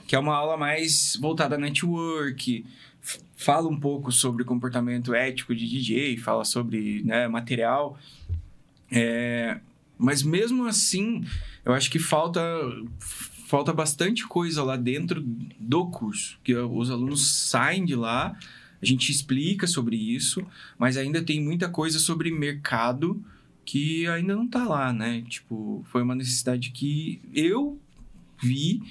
Que 0.08 0.16
é 0.16 0.20
uma 0.20 0.36
aula 0.36 0.56
mais 0.56 1.18
voltada 1.20 1.56
a 1.56 1.58
network, 1.58 2.66
fala 3.36 3.68
um 3.70 3.80
pouco 3.80 4.12
sobre 4.12 4.44
comportamento 4.44 5.14
ético 5.14 5.56
de 5.56 5.68
DJ, 5.68 6.18
fala 6.18 6.44
sobre 6.46 7.02
né, 7.04 7.28
material. 7.28 7.98
É, 8.92 9.60
mas 9.98 10.24
mesmo 10.24 10.66
assim, 10.66 11.26
eu 11.66 11.74
acho 11.74 11.90
que 11.90 12.00
falta 12.00 12.42
falta 13.48 13.72
bastante 13.72 14.28
coisa 14.28 14.62
lá 14.62 14.76
dentro 14.76 15.22
do 15.58 15.88
curso, 15.88 16.38
que 16.44 16.54
os 16.54 16.92
alunos 16.92 17.30
saem 17.50 17.86
de 17.86 17.96
lá, 17.96 18.38
a 18.82 18.86
gente 18.86 19.10
explica 19.10 19.66
sobre 19.66 19.96
isso, 19.96 20.46
mas 20.78 20.98
ainda 20.98 21.22
tem 21.24 21.42
muita 21.42 21.70
coisa 21.70 21.98
sobre 21.98 22.30
mercado 22.30 23.24
que 23.68 24.08
ainda 24.08 24.34
não 24.34 24.48
tá 24.48 24.64
lá, 24.64 24.94
né? 24.94 25.24
Tipo, 25.28 25.86
foi 25.92 26.02
uma 26.02 26.16
necessidade 26.16 26.72
que 26.72 27.20
eu 27.34 27.78
vi 28.42 28.82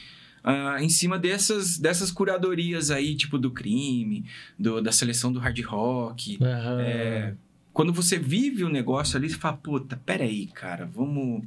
ah, 0.45 0.77
em 0.83 0.91
cima 0.91 1.19
dessas, 1.19 1.79
dessas 1.79 2.11
curadorias 2.13 2.91
aí, 2.91 3.17
tipo 3.17 3.39
do 3.39 3.51
crime, 3.51 4.27
do, 4.59 4.83
da 4.83 4.93
seleção 4.93 5.33
do 5.33 5.39
hard 5.39 5.59
rock, 5.65 6.39
Aham. 6.43 6.81
é, 6.83 7.35
quando 7.73 7.91
você 7.91 8.19
vive 8.19 8.65
o 8.65 8.69
negócio 8.69 9.17
ali, 9.17 9.31
você 9.31 9.37
fala, 9.37 9.57
puta, 9.57 9.97
peraí, 10.05 10.47
cara, 10.49 10.85
vamos. 10.95 11.43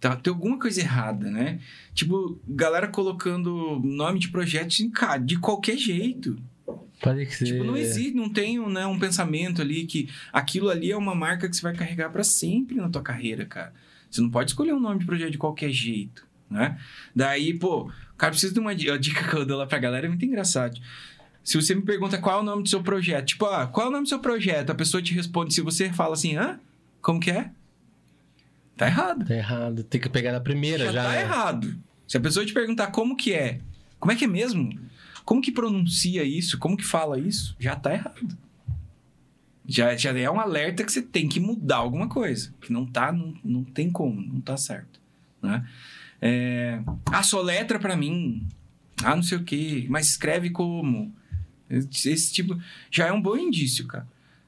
Tá, 0.00 0.16
tem 0.16 0.32
alguma 0.32 0.58
coisa 0.58 0.80
errada, 0.80 1.30
né? 1.30 1.60
Tipo, 1.92 2.38
galera 2.48 2.88
colocando 2.88 3.80
nome 3.84 4.18
de 4.18 4.28
projetos 4.28 4.80
em 4.80 4.88
ca- 4.88 5.18
de 5.18 5.38
qualquer 5.38 5.76
jeito. 5.76 6.38
Pode 7.00 7.34
ser. 7.34 7.46
Tipo, 7.46 7.64
não 7.64 7.76
existe, 7.76 8.12
não 8.14 8.28
tem 8.28 8.60
um, 8.60 8.68
né, 8.68 8.86
um 8.86 8.98
pensamento 8.98 9.62
ali 9.62 9.86
que 9.86 10.08
aquilo 10.32 10.68
ali 10.68 10.92
é 10.92 10.96
uma 10.96 11.14
marca 11.14 11.48
que 11.48 11.56
você 11.56 11.62
vai 11.62 11.74
carregar 11.74 12.10
pra 12.10 12.22
sempre 12.22 12.76
na 12.76 12.88
tua 12.88 13.02
carreira, 13.02 13.44
cara. 13.46 13.72
Você 14.10 14.20
não 14.20 14.30
pode 14.30 14.50
escolher 14.50 14.74
um 14.74 14.80
nome 14.80 15.00
de 15.00 15.06
projeto 15.06 15.30
de 15.30 15.38
qualquer 15.38 15.70
jeito, 15.70 16.26
né? 16.50 16.78
Daí, 17.14 17.54
pô, 17.54 17.82
o 17.84 18.16
cara 18.16 18.32
precisa 18.32 18.52
de 18.52 18.60
uma 18.60 18.74
dica 18.74 18.98
que 19.28 19.34
eu 19.34 19.46
dou 19.46 19.56
lá 19.58 19.66
pra 19.66 19.78
galera, 19.78 20.06
é 20.06 20.08
muito 20.08 20.24
engraçado. 20.24 20.78
Se 21.42 21.56
você 21.60 21.74
me 21.74 21.82
pergunta 21.82 22.18
qual 22.18 22.38
é 22.38 22.42
o 22.42 22.44
nome 22.44 22.62
do 22.62 22.68
seu 22.68 22.82
projeto, 22.82 23.26
tipo, 23.26 23.46
ah, 23.46 23.66
qual 23.66 23.86
é 23.86 23.88
o 23.88 23.92
nome 23.92 24.04
do 24.04 24.08
seu 24.08 24.18
projeto? 24.18 24.70
A 24.70 24.74
pessoa 24.74 25.02
te 25.02 25.14
responde, 25.14 25.54
se 25.54 25.62
você 25.62 25.90
fala 25.90 26.12
assim, 26.12 26.36
hã? 26.36 26.60
Como 27.00 27.18
que 27.18 27.30
é? 27.30 27.50
Tá 28.76 28.86
errado. 28.86 29.26
Tá 29.26 29.34
errado. 29.34 29.84
Tem 29.84 30.00
que 30.00 30.08
pegar 30.08 30.32
na 30.32 30.40
primeira 30.40 30.86
Já, 30.86 30.92
já. 30.92 31.02
tá 31.04 31.10
né? 31.10 31.22
errado. 31.22 31.76
Se 32.06 32.16
a 32.16 32.20
pessoa 32.20 32.44
te 32.44 32.52
perguntar 32.52 32.88
como 32.88 33.16
que 33.16 33.32
é, 33.32 33.60
como 33.98 34.12
é 34.12 34.16
que 34.16 34.24
é 34.24 34.28
mesmo? 34.28 34.78
Como 35.24 35.40
que 35.40 35.52
pronuncia 35.52 36.24
isso? 36.24 36.58
Como 36.58 36.76
que 36.76 36.84
fala 36.84 37.18
isso? 37.18 37.56
Já 37.58 37.76
tá 37.76 37.92
errado. 37.92 38.38
Já, 39.66 39.96
já 39.96 40.16
é 40.18 40.30
um 40.30 40.40
alerta 40.40 40.84
que 40.84 40.90
você 40.90 41.02
tem 41.02 41.28
que 41.28 41.38
mudar 41.38 41.76
alguma 41.76 42.08
coisa. 42.08 42.52
Que 42.60 42.72
não 42.72 42.84
tá, 42.84 43.12
não, 43.12 43.34
não 43.44 43.64
tem 43.64 43.90
como, 43.90 44.20
não 44.20 44.40
tá 44.40 44.56
certo. 44.56 45.00
Né? 45.40 45.64
É, 46.20 46.82
ah, 47.06 47.22
soletra 47.22 47.78
pra 47.78 47.96
mim. 47.96 48.46
Ah, 49.02 49.14
não 49.14 49.22
sei 49.22 49.38
o 49.38 49.44
quê. 49.44 49.86
Mas 49.88 50.10
escreve 50.10 50.50
como? 50.50 51.14
Esse 51.68 52.10
esse 52.10 52.32
tipo... 52.32 52.60
Já 52.90 53.06
é 53.06 53.12
um 53.12 53.22
bom 53.22 53.36
indício, 53.36 53.86
cara. 53.86 54.06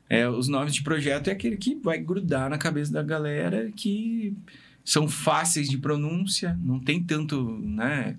É, 0.08 0.28
os 0.28 0.48
nomes 0.48 0.74
de 0.74 0.82
projeto 0.82 1.28
é 1.28 1.32
aquele 1.32 1.56
que 1.56 1.74
vai 1.74 1.98
grudar 1.98 2.50
na 2.50 2.58
cabeça 2.58 2.92
da 2.92 3.02
galera 3.02 3.72
que 3.74 4.36
são 4.84 5.08
fáceis 5.08 5.68
de 5.68 5.78
pronúncia, 5.78 6.58
não 6.62 6.78
tem 6.80 7.02
tanto, 7.02 7.58
né? 7.60 8.16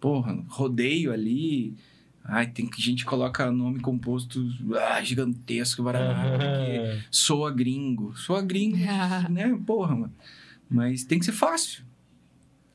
Porra, 0.00 0.44
rodeio 0.48 1.12
ali. 1.12 1.74
Ai, 2.32 2.46
tem 2.46 2.66
que 2.66 2.80
gente 2.80 3.04
coloca 3.04 3.50
nome 3.50 3.80
composto 3.80 4.40
ah, 4.88 5.02
gigantesco, 5.02 5.82
barará, 5.82 6.14
porque 6.38 7.02
soa 7.10 7.50
gringo. 7.50 8.16
Soa 8.16 8.40
gringo, 8.40 8.76
né? 9.28 9.58
Porra, 9.66 9.96
mano. 9.96 10.14
Mas 10.70 11.02
tem 11.02 11.18
que 11.18 11.24
ser 11.24 11.32
fácil. 11.32 11.82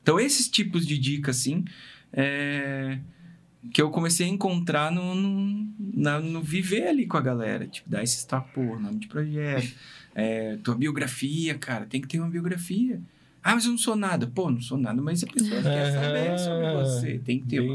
Então, 0.02 0.20
esses 0.20 0.46
tipos 0.48 0.86
de 0.86 0.98
dicas, 0.98 1.38
assim, 1.40 1.64
é, 2.12 2.98
que 3.72 3.80
eu 3.80 3.90
comecei 3.90 4.26
a 4.26 4.28
encontrar 4.28 4.92
no, 4.92 5.14
no, 5.14 5.72
na- 5.78 6.20
no 6.20 6.42
viver 6.42 6.88
ali 6.88 7.06
com 7.06 7.16
a 7.16 7.20
galera. 7.22 7.66
Tipo, 7.66 7.88
dar 7.88 8.02
esse 8.04 8.18
estapor, 8.18 8.78
nome 8.78 8.98
de 9.00 9.06
projeto, 9.08 9.74
é, 10.14 10.56
tua 10.58 10.74
biografia, 10.76 11.56
cara, 11.58 11.86
tem 11.86 12.00
que 12.00 12.06
ter 12.08 12.20
uma 12.20 12.28
biografia. 12.28 13.00
Ah, 13.48 13.54
mas 13.54 13.64
eu 13.64 13.70
não 13.70 13.78
sou 13.78 13.94
nada. 13.94 14.26
Pô, 14.26 14.50
não 14.50 14.60
sou 14.60 14.76
nada, 14.76 15.00
mas 15.00 15.22
a 15.22 15.26
pessoa 15.28 15.62
quer 15.62 15.84
saber 15.92 16.36
sobre 16.36 16.66
você. 16.72 17.18
Tem 17.20 17.38
que 17.38 17.46
ter, 17.46 17.60
uma- 17.60 17.74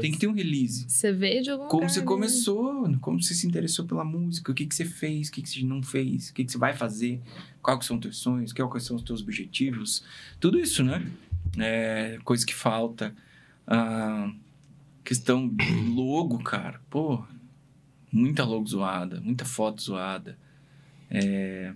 tem 0.00 0.10
que 0.12 0.18
ter 0.18 0.26
um 0.26 0.32
release. 0.32 0.86
Você 0.88 1.12
veio 1.12 1.42
de 1.42 1.50
algum 1.50 1.66
Como 1.68 1.82
lugar, 1.82 1.90
você 1.92 2.00
né? 2.00 2.06
começou, 2.06 2.98
como 3.00 3.22
você 3.22 3.34
se 3.34 3.46
interessou 3.46 3.84
pela 3.84 4.02
música, 4.02 4.50
o 4.50 4.54
que, 4.54 4.64
que 4.64 4.74
você 4.74 4.86
fez, 4.86 5.28
o 5.28 5.32
que, 5.32 5.42
que 5.42 5.48
você 5.50 5.62
não 5.62 5.82
fez, 5.82 6.30
o 6.30 6.32
que, 6.34 6.42
que 6.42 6.50
você 6.50 6.56
vai 6.56 6.72
fazer, 6.74 7.20
quais 7.60 7.80
que 7.80 7.84
são 7.84 7.96
os 7.96 8.02
teus 8.02 8.16
sonhos, 8.16 8.52
quais 8.54 8.84
são 8.84 8.96
os 8.96 9.02
teus 9.02 9.20
objetivos, 9.20 10.02
tudo 10.40 10.58
isso, 10.58 10.82
né? 10.82 11.06
É, 11.58 12.18
coisa 12.24 12.46
que 12.46 12.54
falta. 12.54 13.14
Ah, 13.66 14.32
questão 15.04 15.46
de 15.48 15.64
logo, 15.84 16.38
cara, 16.42 16.80
pô, 16.88 17.22
muita 18.10 18.42
logo 18.42 18.66
zoada, 18.66 19.20
muita 19.20 19.44
foto 19.44 19.82
zoada. 19.82 20.38
É, 21.10 21.74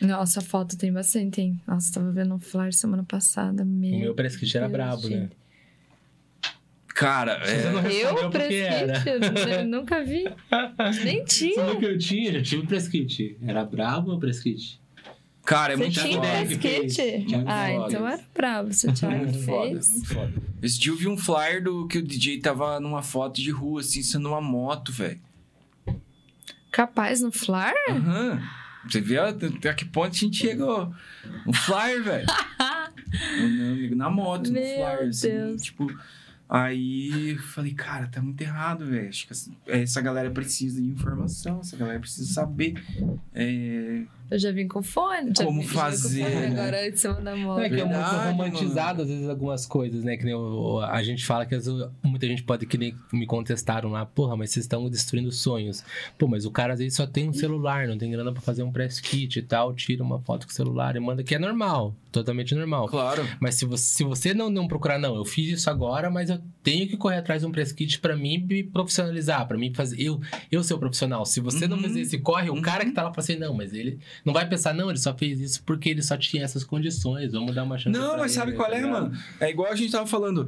Nossa, 0.00 0.40
a 0.40 0.42
foto 0.42 0.76
tem 0.76 0.92
bastante, 0.92 1.40
hein? 1.40 1.60
Nossa, 1.66 1.92
tava 1.94 2.10
vendo 2.12 2.34
um 2.34 2.38
flyer 2.40 2.72
semana 2.72 3.04
passada. 3.04 3.64
Meu, 3.64 3.94
O 3.94 4.00
meu 4.00 4.14
press 4.14 4.36
kit 4.36 4.56
era 4.56 4.66
Deus, 4.66 4.76
brabo, 4.76 5.08
né? 5.08 5.16
gente. 5.22 5.40
Cara, 6.88 7.40
Você 7.42 7.52
é... 7.52 8.04
Eu, 8.04 8.18
era. 8.18 8.30
preskit, 8.30 9.48
eu 9.50 9.64
nunca 9.64 10.04
vi. 10.04 10.24
Nem 11.04 11.24
tinha. 11.24 11.54
Sabe 11.54 11.70
o 11.72 11.78
que 11.78 11.86
eu 11.86 11.96
tinha? 11.98 12.32
Já 12.32 12.42
tive 12.42 12.66
press 12.66 12.88
kit. 12.88 13.38
Era 13.42 13.64
brabo 13.64 14.12
o 14.14 14.18
press 14.20 14.40
kit. 14.40 14.78
Cara, 15.42 15.72
é 15.72 15.76
Você 15.76 15.82
muito 15.82 16.00
tinha 16.00 16.16
foda. 16.16 16.28
Ah, 17.46 17.66
Foda. 17.72 17.86
então 17.88 18.06
era 18.08 18.24
bravo 18.34 18.72
se 18.74 18.86
o 18.86 18.92
Thiago 18.92 19.16
Muito 19.24 19.38
foda, 19.44 19.70
fez. 19.70 19.90
muito 19.90 20.06
foda. 20.14 20.32
Esse 20.62 20.78
dia 20.78 20.92
eu 20.92 20.96
vi 20.96 21.08
um 21.08 21.16
flyer 21.16 21.64
do 21.64 21.88
que 21.88 21.96
o 21.98 22.02
DJ 22.02 22.38
tava 22.40 22.78
numa 22.78 23.02
foto 23.02 23.40
de 23.40 23.50
rua, 23.50 23.80
assim, 23.80 24.02
sendo 24.02 24.28
uma 24.28 24.40
moto, 24.40 24.92
velho. 24.92 25.18
Capaz 26.70 27.20
no 27.22 27.32
flyer? 27.32 27.74
Aham. 27.88 28.42
Você 28.88 29.00
vê 29.00 29.18
até 29.18 29.72
que 29.74 29.84
ponto 29.84 30.14
a 30.14 30.18
gente 30.18 30.36
chegou. 30.36 30.92
Um 31.46 31.52
flyer, 31.52 32.02
velho. 32.02 32.26
Na 33.96 34.08
moto, 34.08 34.48
no 34.48 34.52
Meu 34.54 34.62
flyer, 34.62 35.08
assim. 35.08 35.28
Deus. 35.28 35.62
Tipo, 35.62 35.86
aí 36.48 37.30
eu 37.30 37.38
falei, 37.38 37.74
cara, 37.74 38.06
tá 38.06 38.22
muito 38.22 38.40
errado, 38.40 38.86
velho. 38.86 39.08
Acho 39.08 39.26
que 39.26 39.34
essa 39.66 40.00
galera 40.00 40.30
precisa 40.30 40.80
de 40.80 40.88
informação, 40.88 41.60
essa 41.60 41.76
galera 41.76 42.00
precisa 42.00 42.32
saber. 42.32 42.74
É, 43.34 44.04
Eu 44.30 44.38
já 44.38 44.52
vim 44.52 44.68
com 44.68 44.82
fone. 44.82 45.32
Já 45.36 45.44
Como 45.44 45.60
vim, 45.60 45.66
já 45.66 45.72
vim 45.72 45.74
com 45.74 45.80
fazer, 45.80 46.22
fone 46.24 46.34
né? 46.34 46.60
Agora 46.60 46.88
em 46.88 46.96
cima 46.96 47.14
da 47.14 47.36
moto. 47.36 47.56
Não, 47.58 47.64
é 47.64 47.68
que 47.68 47.74
é 47.74 47.84
muito 47.84 47.90
Verdade, 47.96 48.30
romantizado, 48.30 49.02
às 49.02 49.08
vezes, 49.08 49.28
algumas 49.28 49.66
coisas, 49.66 50.04
né? 50.04 50.16
Que 50.16 50.24
nem 50.24 50.34
o- 50.34 50.78
a 50.80 51.02
gente 51.02 51.24
fala 51.26 51.44
que 51.44 51.56
muita 52.02 52.26
gente 52.26 52.42
pode 52.42 52.64
que 52.66 52.78
nem 52.78 52.94
me 53.12 53.26
contestaram 53.26 53.90
lá, 53.90 54.06
porra, 54.06 54.36
mas 54.36 54.50
vocês 54.50 54.64
estão 54.64 54.88
destruindo 54.88 55.32
sonhos. 55.32 55.82
Pô, 56.16 56.28
mas 56.28 56.44
o 56.44 56.50
cara 56.50 56.74
às 56.74 56.78
vezes 56.78 56.94
só 56.94 57.06
tem 57.06 57.28
um 57.28 57.32
celular, 57.32 57.88
não 57.88 57.98
tem 57.98 58.10
grana 58.10 58.32
pra 58.32 58.40
fazer 58.40 58.62
um 58.62 58.70
press 58.70 59.00
kit 59.00 59.38
e 59.38 59.42
tal, 59.42 59.74
tira 59.74 60.02
uma 60.02 60.20
foto 60.20 60.46
com 60.46 60.52
o 60.52 60.54
celular 60.54 60.94
e 60.96 61.00
manda, 61.00 61.22
que 61.24 61.34
é 61.34 61.38
normal, 61.38 61.94
totalmente 62.12 62.54
normal. 62.54 62.86
claro. 62.88 63.26
Mas 63.40 63.56
se 63.56 63.64
você, 63.64 63.84
se 63.96 64.04
você 64.04 64.32
não, 64.34 64.48
não 64.50 64.68
procurar, 64.68 64.98
não, 64.98 65.16
eu 65.16 65.24
fiz 65.24 65.48
isso 65.58 65.68
agora, 65.70 66.08
mas 66.10 66.30
eu 66.30 66.38
tenho 66.62 66.86
que 66.88 66.96
correr 66.96 67.16
atrás 67.16 67.40
de 67.42 67.46
um 67.48 67.50
press 67.52 67.72
kit 67.72 67.98
pra 67.98 68.16
mim 68.16 68.38
me 68.48 68.62
profissionalizar, 68.62 69.46
pra 69.48 69.58
mim 69.58 69.72
fazer, 69.74 70.00
eu, 70.00 70.20
eu 70.52 70.62
ser 70.62 70.74
o 70.74 70.78
profissional. 70.78 71.24
Se 71.24 71.40
você 71.40 71.66
não 71.66 71.76
Uhum. 71.76 71.82
fazer 71.82 72.00
esse 72.02 72.18
corre, 72.18 72.50
o 72.50 72.54
Uhum. 72.54 72.62
cara 72.62 72.84
que 72.84 72.92
tá 72.92 73.02
lá 73.02 73.08
fala 73.10 73.20
assim, 73.20 73.36
não, 73.36 73.54
mas 73.54 73.72
ele 73.72 73.98
não 74.24 74.32
vai 74.32 74.48
pensar, 74.48 74.74
não, 74.74 74.90
ele 74.90 74.98
só 74.98 75.14
fez 75.14 75.40
isso 75.40 75.62
porque 75.64 75.88
ele 75.88 76.02
só 76.02 76.16
tinha 76.16 76.44
essas 76.44 76.64
condições, 76.64 77.32
vamos 77.32 77.54
dar 77.54 77.64
uma 77.64 77.78
chance 77.78 77.98
Não, 77.98 78.16
mas 78.18 78.32
sabe 78.32 78.50
ele, 78.50 78.56
qual 78.56 78.70
tá 78.70 78.76
é, 78.76 78.86
mano? 78.86 79.12
É 79.40 79.50
igual 79.50 79.72
a 79.72 79.76
gente 79.76 79.92
tava 79.92 80.06
falando. 80.06 80.46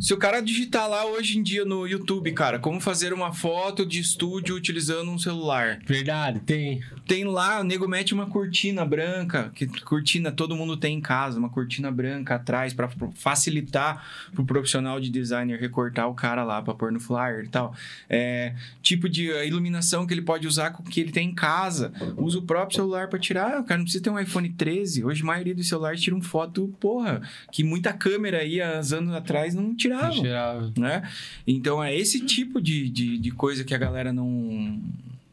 Se 0.00 0.14
o 0.14 0.16
cara 0.16 0.40
digitar 0.40 0.88
lá 0.88 1.04
hoje 1.04 1.38
em 1.38 1.42
dia 1.42 1.64
no 1.64 1.86
YouTube, 1.86 2.30
cara, 2.32 2.58
como 2.58 2.80
fazer 2.80 3.12
uma 3.12 3.32
foto 3.32 3.84
de 3.84 3.98
estúdio 3.98 4.54
utilizando 4.54 5.10
um 5.10 5.18
celular. 5.18 5.80
Verdade, 5.86 6.40
tem. 6.40 6.80
Tem 7.08 7.24
lá, 7.24 7.60
o 7.60 7.64
nego 7.64 7.88
mete 7.88 8.12
uma 8.12 8.26
cortina 8.26 8.84
branca, 8.84 9.50
que 9.54 9.66
cortina 9.80 10.30
todo 10.30 10.54
mundo 10.54 10.76
tem 10.76 10.98
em 10.98 11.00
casa, 11.00 11.38
uma 11.38 11.48
cortina 11.48 11.90
branca 11.90 12.34
atrás 12.34 12.74
pra 12.74 12.86
facilitar 13.14 14.06
pro 14.34 14.44
profissional 14.44 15.00
de 15.00 15.08
designer 15.08 15.58
recortar 15.58 16.06
o 16.06 16.14
cara 16.14 16.44
lá 16.44 16.60
pra 16.60 16.74
pôr 16.74 16.92
no 16.92 17.00
flyer 17.00 17.46
e 17.46 17.48
tal. 17.48 17.74
É, 18.10 18.54
tipo 18.82 19.08
de 19.08 19.30
iluminação 19.46 20.06
que 20.06 20.12
ele 20.12 20.20
pode 20.20 20.46
usar 20.46 20.70
com 20.70 20.82
o 20.82 20.86
que 20.86 21.00
ele 21.00 21.10
tem 21.10 21.30
em 21.30 21.34
casa. 21.34 21.92
Usa 22.18 22.40
o 22.40 22.42
próprio 22.42 22.76
celular 22.76 23.08
pra 23.08 23.18
tirar. 23.18 23.60
O 23.60 23.64
cara 23.64 23.78
não 23.78 23.84
precisa 23.84 24.04
ter 24.04 24.10
um 24.10 24.20
iPhone 24.20 24.50
13. 24.50 25.02
Hoje 25.02 25.22
a 25.22 25.26
maioria 25.26 25.54
dos 25.54 25.66
celulares 25.66 26.02
tiram 26.02 26.20
foto, 26.20 26.74
porra, 26.78 27.22
que 27.50 27.64
muita 27.64 27.90
câmera 27.90 28.40
aí 28.40 28.60
há 28.60 28.80
anos 28.80 29.14
atrás 29.14 29.54
não 29.54 29.74
tirava 29.74 30.12
Geral. 30.12 30.70
né? 30.76 31.08
Então 31.46 31.82
é 31.82 31.96
esse 31.96 32.20
tipo 32.20 32.60
de, 32.60 32.90
de, 32.90 33.16
de 33.16 33.30
coisa 33.30 33.64
que 33.64 33.74
a 33.74 33.78
galera 33.78 34.12
não, 34.12 34.78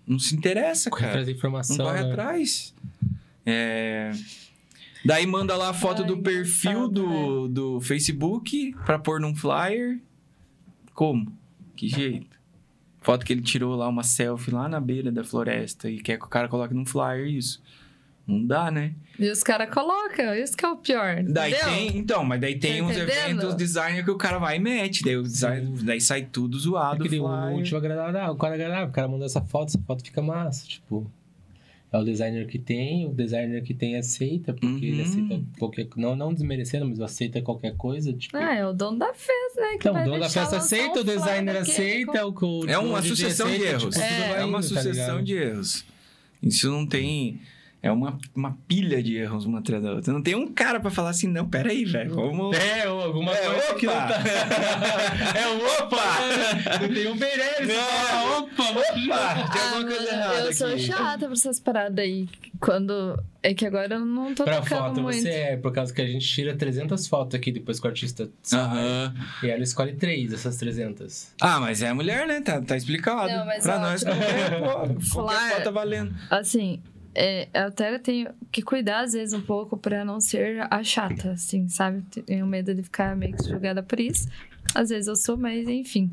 não 0.08 0.20
se 0.20 0.36
interessa, 0.36 0.90
Corre 0.90 1.02
cara. 1.02 1.12
atrás 1.14 1.26
da 1.28 1.32
Não 1.32 1.38
informação. 1.38 1.78
corre 1.78 2.04
né? 2.04 2.12
atrás. 2.12 2.74
É... 3.46 4.12
Daí 5.04 5.26
manda 5.28 5.56
lá 5.56 5.70
a 5.70 5.74
foto 5.74 6.02
Ai, 6.02 6.08
do 6.08 6.18
perfil 6.18 6.88
do, 6.88 7.48
do 7.48 7.82
Facebook 7.82 8.76
pra 8.86 8.98
pôr 8.98 9.20
num 9.20 9.36
flyer. 9.36 10.00
Como? 10.94 11.32
Que 11.76 11.88
jeito? 11.88 12.36
Foto 13.02 13.24
que 13.24 13.32
ele 13.32 13.42
tirou 13.42 13.76
lá, 13.76 13.88
uma 13.88 14.02
selfie 14.02 14.52
lá 14.52 14.68
na 14.68 14.80
beira 14.80 15.12
da 15.12 15.24
floresta 15.24 15.88
e 15.90 16.00
quer 16.00 16.18
que 16.18 16.26
o 16.26 16.28
cara 16.28 16.48
coloque 16.48 16.74
num 16.74 16.86
flyer 16.86 17.28
isso. 17.28 17.62
Não 18.28 18.46
dá, 18.46 18.72
né? 18.72 18.94
E 19.20 19.30
os 19.30 19.44
caras 19.44 19.70
colocam, 19.70 20.34
isso 20.36 20.58
que 20.58 20.66
é 20.66 20.70
o 20.70 20.76
pior. 20.78 21.24
Daí 21.24 21.54
entendeu? 21.54 21.70
tem, 21.74 21.98
então, 21.98 22.24
mas 22.26 22.42
daí 22.42 22.58
tem 22.60 22.80
Tá 22.80 22.84
uns 22.84 22.92
entendendo? 22.98 23.10
eventos 23.42 23.56
designer 23.56 24.04
que 24.04 24.12
o 24.12 24.18
cara 24.18 24.40
vai 24.40 24.58
e 24.58 24.60
mete, 24.60 25.04
daí, 25.04 25.16
o 25.16 25.24
design, 25.24 25.78
daí 25.84 26.02
sai 26.02 26.24
tudo 26.24 26.58
zoado. 26.60 27.06
É 27.06 27.20
o 27.20 27.52
último 27.52 27.78
agradável. 27.78 28.34
O 28.34 28.36
cara 28.38 28.56
agradável, 28.56 28.88
o 28.88 28.92
cara 28.92 29.08
mandou 29.08 29.26
essa 29.26 29.42
foto, 29.42 29.70
essa 29.70 29.80
foto 29.80 30.04
fica 30.04 30.22
massa. 30.24 30.66
Tipo, 30.68 31.10
é 31.94 31.98
o 31.98 32.04
designer 32.04 32.46
que 32.48 32.60
tem, 32.60 33.06
o 33.08 33.14
designer 33.14 33.62
que 33.64 33.74
tem 33.74 33.96
aceita, 33.96 34.54
porque 34.54 34.86
ele 34.86 34.96
Uhum. 35.02 35.02
aceita 35.04 35.42
qualquer 35.60 35.88
Não, 35.96 36.14
não 36.16 36.34
desmerecendo, 36.34 36.86
mas 36.86 37.00
aceita 37.00 37.42
qualquer 37.42 37.76
coisa. 37.78 38.12
Tipo, 38.12 38.36
Ah, 38.36 38.56
é 38.56 38.66
o 38.68 38.74
dono 38.74 38.98
da 39.00 39.14
festa, 39.14 39.62
né? 39.62 39.68
Que 39.80 39.88
então, 39.88 40.02
o 40.02 40.04
dono 40.04 40.20
da 40.20 40.30
festa 40.30 40.58
aceita, 40.58 41.00
o 41.00 41.04
designer 41.06 41.58
aceita, 41.58 42.26
o, 42.28 42.34
o 42.34 42.68
É 42.70 42.78
uma 42.78 43.02
sucessão 43.02 43.48
de 43.50 43.62
erros. 43.64 43.96
tipo, 43.96 44.06
É, 44.06 44.42
É 44.42 44.44
uma 44.46 44.58
tá 44.58 44.64
sucessão 44.64 45.24
de 45.24 45.36
erros. 45.36 45.86
Isso 46.44 46.70
não 46.70 46.86
tem. 46.86 47.40
É 47.86 47.92
uma, 47.92 48.18
uma 48.36 48.58
pilha 48.68 49.02
de 49.04 49.16
erros 49.16 49.46
uma 49.46 49.60
atrás 49.60 49.84
da 49.84 49.92
outra. 49.94 50.12
Não 50.12 50.20
tem 50.24 50.34
um 50.34 50.52
cara 50.52 50.80
pra 50.80 50.90
falar 50.90 51.12
assim, 51.12 51.28
não, 51.28 51.48
peraí, 51.48 51.86
velho. 51.86 52.16
Vamos. 52.16 52.58
É, 52.58 52.90
ou 52.90 53.00
alguma 53.04 53.32
É, 53.32 53.46
coisa 53.46 53.74
que 53.76 53.86
não 53.86 53.94
opa! 53.94 54.08
tá. 54.08 54.24
é 55.40 55.48
o 55.48 55.84
opa! 55.84 56.80
Não 56.82 56.94
tem 56.94 57.08
um 57.08 57.16
Meirelles, 57.16 57.68
Não. 57.68 57.76
fala, 58.08 58.38
opa! 58.40 58.64
Opa! 58.64 58.86
Tem 58.96 59.12
Ah, 59.12 59.70
alguma 59.70 59.84
coisa 59.86 60.02
mano, 60.12 60.24
errada 60.24 60.40
Eu 60.48 60.54
sou 60.54 60.68
aqui. 60.68 60.80
chata 60.80 61.18
pra 61.26 61.32
essas 61.34 61.60
paradas 61.60 62.04
aí. 62.04 62.28
Quando. 62.60 63.24
É 63.44 63.54
que 63.54 63.64
agora 63.68 63.94
eu 63.94 64.00
não 64.04 64.34
tô 64.34 64.44
Pra 64.44 64.60
tocando 64.62 64.80
foto, 64.80 65.02
muito. 65.04 65.20
você 65.22 65.30
é, 65.30 65.58
por 65.58 65.72
causa 65.72 65.94
que 65.94 66.02
a 66.02 66.08
gente 66.08 66.28
tira 66.28 66.56
300 66.56 67.08
fotos 67.08 67.36
aqui 67.36 67.52
depois 67.52 67.80
que 67.80 67.86
o 67.86 67.90
artista 67.90 68.28
sai. 68.42 68.60
Aham. 68.62 69.14
E 69.44 69.48
ela 69.52 69.62
escolhe 69.62 69.94
três 69.94 70.32
dessas 70.32 70.58
300. 70.58 71.34
Ah, 71.40 71.60
mas 71.60 71.84
é 71.84 71.90
a 71.90 71.94
mulher, 71.94 72.26
né? 72.26 72.42
Tá, 72.42 72.60
tá 72.64 72.76
explicado. 72.76 73.32
Não, 73.32 73.46
mas, 73.46 73.62
pra 73.64 73.76
ó, 73.78 73.80
nós, 73.82 74.00
tipo, 74.02 74.12
qualquer, 74.18 74.60
pô, 74.60 75.24
qualquer 75.24 75.50
foto 75.52 75.64
tá 75.66 75.70
valendo. 75.72 76.16
Assim, 76.32 76.82
é, 77.16 77.48
eu 77.54 77.68
até 77.68 77.98
tenho 77.98 78.30
que 78.52 78.62
cuidar, 78.62 79.00
às 79.02 79.14
vezes, 79.14 79.34
um 79.34 79.42
pouco 79.42 79.78
pra 79.78 80.04
não 80.04 80.20
ser 80.20 80.68
a 80.70 80.84
chata, 80.84 81.32
assim, 81.32 81.68
sabe? 81.70 82.02
Tenho 82.26 82.46
medo 82.46 82.76
de 82.76 82.84
ficar 82.84 83.16
meio 83.16 83.36
que 83.36 83.48
julgada 83.50 83.82
por 83.82 84.00
isso. 84.00 84.28
Às 84.74 84.90
vezes 84.90 85.08
eu 85.08 85.16
sou, 85.16 85.38
mas 85.38 85.68
enfim. 85.68 86.12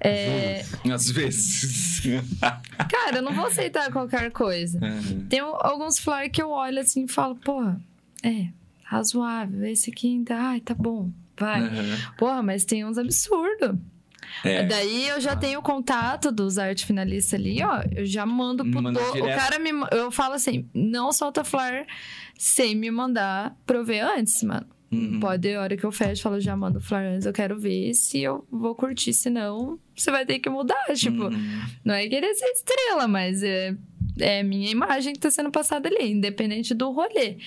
É, 0.00 0.64
Às 0.92 1.10
vezes. 1.10 2.00
cara, 2.90 3.18
eu 3.18 3.22
não 3.22 3.34
vou 3.34 3.46
aceitar 3.46 3.92
qualquer 3.92 4.30
coisa. 4.30 4.78
Aham. 4.82 5.26
Tem 5.28 5.40
alguns 5.40 5.98
flyers 5.98 6.30
que 6.32 6.42
eu 6.42 6.50
olho 6.50 6.80
assim 6.80 7.04
e 7.04 7.08
falo, 7.08 7.36
porra, 7.36 7.80
é, 8.22 8.48
razoável. 8.84 9.64
Esse 9.66 9.90
aqui 9.90 10.08
ainda, 10.08 10.36
ai, 10.36 10.60
tá 10.60 10.74
bom, 10.74 11.10
vai. 11.36 11.60
Aham. 11.60 12.14
Porra, 12.16 12.42
mas 12.42 12.64
tem 12.64 12.84
uns 12.84 12.96
absurdos. 12.96 13.76
É. 14.44 14.64
Daí 14.64 15.08
eu 15.08 15.20
já 15.20 15.36
tenho 15.36 15.60
o 15.60 15.62
contato 15.62 16.30
dos 16.32 16.58
arte 16.58 16.84
finalistas 16.86 17.38
ali, 17.38 17.62
ó. 17.62 17.82
Eu 17.94 18.06
já 18.06 18.24
mando 18.26 18.64
pro 18.70 18.82
Manda 18.82 19.00
do... 19.00 19.18
O 19.24 19.26
cara 19.28 19.58
me. 19.58 19.70
Eu 19.90 20.10
falo 20.10 20.34
assim: 20.34 20.68
não 20.74 21.12
solta 21.12 21.44
flyer 21.44 21.86
sem 22.38 22.74
me 22.74 22.90
mandar 22.90 23.56
pra 23.66 23.76
eu 23.78 23.84
ver 23.84 24.00
antes, 24.00 24.42
mano. 24.42 24.66
Uhum. 24.90 25.20
Pode, 25.20 25.50
a 25.54 25.62
hora 25.62 25.74
que 25.76 25.84
eu 25.84 25.90
fecho, 25.92 26.22
falo, 26.22 26.38
já 26.38 26.54
mando 26.54 26.76
o 26.78 26.80
flyer 26.80 27.14
antes, 27.14 27.24
eu 27.26 27.32
quero 27.32 27.58
ver 27.58 27.94
se 27.94 28.20
eu 28.20 28.46
vou 28.50 28.74
curtir, 28.74 29.14
senão 29.14 29.78
você 29.96 30.10
vai 30.10 30.26
ter 30.26 30.38
que 30.38 30.50
mudar. 30.50 30.84
Tipo, 30.94 31.24
Uhum. 31.24 31.60
não 31.82 31.94
é 31.94 32.06
querer 32.08 32.34
ser 32.34 32.44
estrela, 32.50 33.08
mas 33.08 33.42
é, 33.42 33.74
é 34.20 34.42
minha 34.42 34.70
imagem 34.70 35.14
que 35.14 35.18
tá 35.20 35.30
sendo 35.30 35.50
passada 35.50 35.88
ali, 35.88 36.10
independente 36.12 36.74
do 36.74 36.90
rolê. 36.90 37.38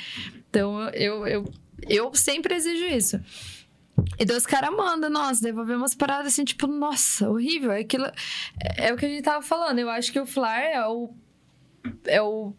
Então 0.50 0.90
eu, 0.90 1.28
eu, 1.28 1.54
eu 1.88 2.12
sempre 2.16 2.56
exijo 2.56 2.86
isso. 2.86 3.20
E 4.20 4.26
daí 4.26 4.38
os 4.38 4.46
caras 4.46 4.72
mandam, 4.72 5.10
nossa, 5.10 5.42
devolver 5.42 5.78
umas 5.78 5.96
paradas 5.96 6.28
assim, 6.28 6.44
tipo, 6.44 6.68
nossa, 6.68 7.30
horrível. 7.30 7.72
É 7.72 7.80
Aquilo, 7.82 8.06
é, 8.06 8.88
é 8.88 8.94
o 8.94 8.98
que 8.98 9.06
a 9.06 9.10
gente 9.10 9.24
tava 9.24 9.42
falando. 9.42 9.80
Eu 9.80 9.90
acho 9.90 10.12
que 10.12 10.20
o 10.20 10.26
flyer 10.26 10.76
é 10.76 10.88
o. 10.88 11.14
É 12.06 12.22
o 12.22 12.54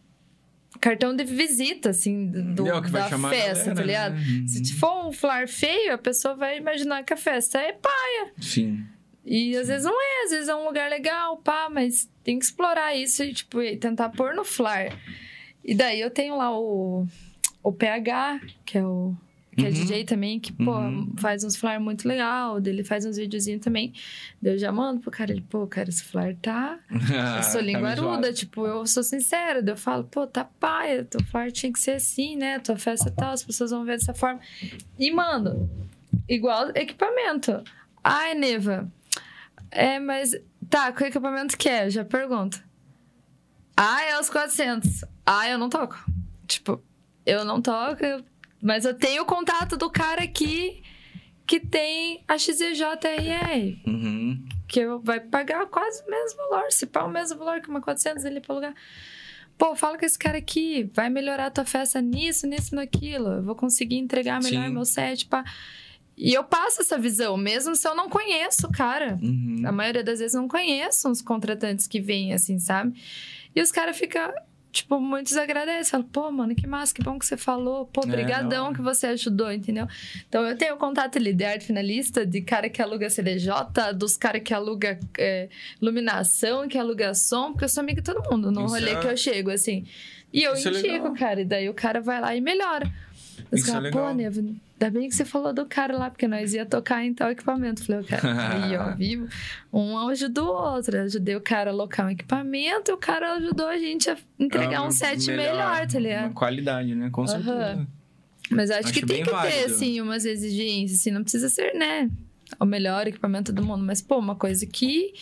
cartão 0.81 1.17
de 1.17 1.25
visita, 1.25 1.91
assim, 1.91 2.27
do, 2.27 2.67
É 2.67 2.81
da 2.81 3.05
festa, 3.19 3.19
galera, 3.19 3.75
tá 3.75 3.83
ligado? 3.83 4.15
né? 4.15 4.45
Se 4.47 4.75
for 4.75 5.07
um 5.07 5.13
flyer 5.13 5.49
feio, 5.49 5.95
a 5.95 5.99
pessoa 5.99 6.35
vai 6.35 6.59
imaginar 6.59 7.03
que 7.03 7.13
a 7.13 7.17
festa 7.17 7.59
é 7.59 7.73
pá. 7.73 7.91
Sim. 8.41 8.85
E 9.25 9.57
às 9.57 9.67
vezes 9.67 9.85
não 9.85 10.01
é, 10.01 10.25
às 10.25 10.31
vezes 10.31 10.49
é 10.49 10.55
um 10.55 10.65
lugar 10.65 10.89
legal, 10.89 11.39
pá, 11.39 11.69
mas 11.69 12.09
tem 12.23 12.39
que 12.39 12.45
explorar 12.45 12.95
isso 12.95 13.25
e, 13.25 13.35
tipo, 13.35 13.59
tentar 13.81 14.11
pôr 14.11 14.35
no 14.35 14.45
flyer. 14.45 14.97
E 15.65 15.75
daí 15.75 16.01
eu 16.01 16.11
tenho 16.11 16.37
lá 16.37 16.57
o, 16.57 17.07
o 17.63 17.73
PH, 17.73 18.41
que 18.65 18.79
é 18.79 18.85
o. 18.85 19.17
Que 19.57 19.65
é 19.65 19.69
Uhum. 19.69 19.75
DJ 19.75 20.05
também, 20.05 20.39
que, 20.39 20.53
pô, 20.53 20.77
Uhum. 20.79 21.15
faz 21.17 21.43
uns 21.43 21.57
flyers 21.57 21.83
muito 21.83 22.07
legal, 22.07 22.61
dele 22.61 22.85
faz 22.85 23.07
uns 23.07 23.17
videozinhos 23.17 23.63
também. 23.63 23.93
Eu 24.43 24.59
já 24.59 24.71
mando 24.71 25.01
pro 25.01 25.11
cara, 25.11 25.33
ele, 25.33 25.41
pô, 25.41 25.67
cara, 25.67 25.89
esse 25.89 26.05
flyer 26.05 26.37
tá. 26.43 26.79
Eu 26.91 27.43
sou 27.43 27.61
tá 27.61 27.67
linguaruda, 27.67 28.03
zoado. 28.03 28.33
tipo, 28.35 28.67
eu 28.67 28.87
sou 28.87 29.03
sincera. 29.03 29.63
Daí 29.63 29.73
eu 29.73 29.79
falo, 29.79 30.05
pô, 30.05 30.27
tá 30.27 30.45
paia, 30.45 31.05
teu 31.05 31.23
flyer 31.25 31.51
tinha 31.53 31.73
que 31.73 31.79
ser 31.81 31.93
assim, 31.93 32.37
né? 32.37 32.59
Tua 32.59 32.77
festa 32.77 33.11
tal, 33.11 33.33
as 33.33 33.43
pessoas 33.43 33.71
vão 33.71 33.85
ver 33.85 33.97
dessa 33.99 34.13
forma. 34.13 34.41
E, 34.99 35.11
mano, 35.11 35.71
igual 36.29 36.69
equipamento. 36.75 37.65
Ai, 38.05 38.35
Neva, 38.35 38.93
é, 39.71 39.99
mas. 39.99 40.33
Tá, 40.69 40.93
que 40.93 41.05
equipamento 41.05 41.57
que 41.57 41.69
é? 41.69 41.87
Eu 41.87 41.91
já 41.91 42.05
pergunto. 42.05 42.63
Ah, 43.77 44.03
é 44.05 44.19
os 44.21 44.29
400. 44.29 45.05
Ah, 45.25 45.49
eu 45.49 45.59
não 45.59 45.69
toco. 45.69 45.97
Tipo, 46.47 46.83
eu 47.25 47.45
não 47.45 47.61
toco, 47.63 48.05
eu- 48.05 48.25
mas 48.67 48.85
eu 48.85 48.95
tenho 48.95 49.23
o 49.23 49.27
contato 49.27 49.77
do 49.77 49.89
cara 49.91 50.23
aqui 50.25 50.83
que 51.47 51.61
tem 51.61 52.23
a 52.27 52.37
XEJRR, 52.37 53.79
Uhum. 53.87 54.45
que 54.67 54.85
vai 55.05 55.21
pagar 55.21 55.65
quase 55.67 56.03
o 56.03 56.11
mesmo 56.11 56.39
valor, 56.51 56.73
se 56.73 56.87
pá 56.87 57.05
o 57.05 57.09
mesmo 57.11 57.39
valor 57.39 57.61
que 57.61 57.69
uma 57.69 57.81
400 57.81 58.25
ali 58.25 58.41
pra 58.41 58.53
alugar. 58.55 58.75
Pô, 59.57 59.75
fala 59.75 59.97
com 59.97 60.05
esse 60.05 60.19
cara 60.19 60.37
aqui, 60.39 60.91
vai 60.93 61.09
melhorar 61.09 61.47
a 61.47 61.51
tua 61.51 61.65
festa 61.65 62.01
nisso, 62.03 62.47
nisso, 62.47 62.75
naquilo. 62.75 63.29
Eu 63.29 63.43
vou 63.43 63.55
conseguir 63.55 63.97
entregar 63.97 64.43
melhor 64.43 64.67
Sim. 64.67 64.73
meu 64.75 64.85
set, 64.85 65.27
pá. 65.27 65.45
E 66.17 66.35
eu 66.35 66.45
passo 66.45 66.81
essa 66.83 66.99
visão, 66.99 67.37
mesmo 67.37 67.75
se 67.77 67.87
eu 67.87 67.95
não 67.95 68.09
conheço 68.11 68.67
o 68.67 68.73
cara. 68.73 69.19
Uhum. 69.23 69.63
A 69.65 69.73
maioria 69.73 70.03
das 70.03 70.19
vezes 70.19 70.35
eu 70.35 70.43
não 70.43 70.49
conheço 70.49 71.09
os 71.11 71.23
contratantes 71.23 71.87
que 71.87 72.01
vêm, 72.01 72.33
assim, 72.35 72.59
sabe? 72.59 73.01
E 73.55 73.63
os 73.63 73.71
caras 73.73 73.97
ficam, 73.97 74.31
tipo, 74.77 75.01
muitos 75.01 75.37
agradecem. 75.37 76.03
Pô, 76.03 76.31
mano, 76.31 76.55
que 76.55 76.67
massa, 76.67 76.95
que 76.95 77.03
bom 77.03 77.19
que 77.19 77.27
você 77.27 77.37
falou. 77.37 77.87
Pô, 77.87 78.03
É, 78.05 78.07
brigadão 78.07 78.67
hora. 78.67 78.75
que 78.75 78.81
você 78.83 79.07
ajudou, 79.09 79.53
entendeu? 79.53 79.87
Então, 80.29 80.45
eu 80.47 80.57
tenho 80.57 80.77
contato 80.77 81.19
ali 81.19 81.33
de 81.33 81.45
arte 81.45 81.67
finalista, 81.67 82.25
de 82.27 82.41
cara 82.43 82.69
que 82.69 82.81
aluga 82.81 83.09
CDJ, 83.11 83.93
dos 83.95 84.17
caras 84.17 84.43
que 84.43 84.53
aluga 84.55 84.99
é, 85.19 85.49
iluminação, 85.83 86.69
que 86.69 86.79
aluga 86.79 87.15
som, 87.15 87.53
porque 87.53 87.65
eu 87.65 87.69
sou 87.69 87.81
amiga 87.83 88.01
de 88.01 88.05
todo 88.13 88.23
mundo 88.31 88.51
no 88.51 88.65
Isso 88.67 88.75
rolê 88.75 88.91
é- 88.93 89.01
que 89.01 89.07
eu 89.07 89.17
chego, 89.17 89.51
assim. 89.51 89.85
E 90.33 90.43
eu 90.43 90.55
Isso 90.55 90.69
é 90.69 90.73
indico, 90.73 91.15
cara, 91.15 91.41
e 91.41 91.45
daí 91.45 91.69
o 91.69 91.75
cara 91.75 92.01
vai 92.01 92.21
lá 92.21 92.35
e 92.37 92.41
melhora. 92.41 92.91
Os 93.51 93.61
Isso 93.61 93.71
é 93.71 93.73
caras, 93.75 93.93
pô. 93.93 94.13
Neva, 94.13 94.43
ainda 94.81 94.91
bem 94.99 95.09
que 95.09 95.15
você 95.15 95.25
falou 95.25 95.53
do 95.53 95.65
cara 95.67 95.97
lá, 95.97 96.11
porque 96.11 96.29
nós 96.29 96.53
ia 96.55 96.67
tocar 96.67 97.05
em 97.05 97.15
tal 97.15 97.31
equipamento. 97.31 97.85
Falei, 97.85 98.03
o 98.03 98.05
cara, 98.05 98.53
aí, 98.53 98.77
ó, 98.79 98.95
vivo. 98.95 99.27
Um 99.73 99.97
ajudou 100.09 100.49
o 100.55 100.75
outro. 100.75 100.97
Eu 100.97 101.05
ajudei 101.05 101.35
o 101.37 101.41
cara 101.41 101.71
a 101.71 101.73
alocar 101.73 102.07
um 102.07 102.11
equipamento 102.11 102.91
e 102.91 102.95
o 102.95 102.99
cara 102.99 103.33
ajudou 103.35 103.67
a 103.67 103.79
gente 103.79 104.11
a 104.11 104.17
entregar 104.39 104.79
Ah, 104.81 104.87
um 104.87 104.91
set 104.91 105.27
melhor, 105.31 105.87
tá 105.87 105.99
ligado? 105.99 106.25
Uma 106.27 106.35
qualidade, 106.35 106.95
né? 106.95 107.09
Com 107.11 107.27
certeza. 107.27 107.87
Mas 108.51 108.71
eu 108.71 108.77
acho, 108.77 108.89
Acho 108.89 109.01
que 109.01 109.05
tem 109.07 109.19
que 109.19 109.25
ter, 109.25 109.31
válido. 109.33 109.65
assim, 109.75 110.01
umas 110.01 110.25
exigências, 110.25 111.01
assim, 111.01 111.11
não 111.11 111.23
precisa 111.23 111.49
ser, 111.49 111.75
né, 111.75 112.09
o 112.61 112.65
melhor 112.65 113.09
equipamento 113.09 113.53
do 113.53 113.65
mundo, 113.65 113.83
mas, 113.85 114.01
pô, 114.01 114.19
uma 114.21 114.37
coisa 114.37 114.65
que, 114.65 115.13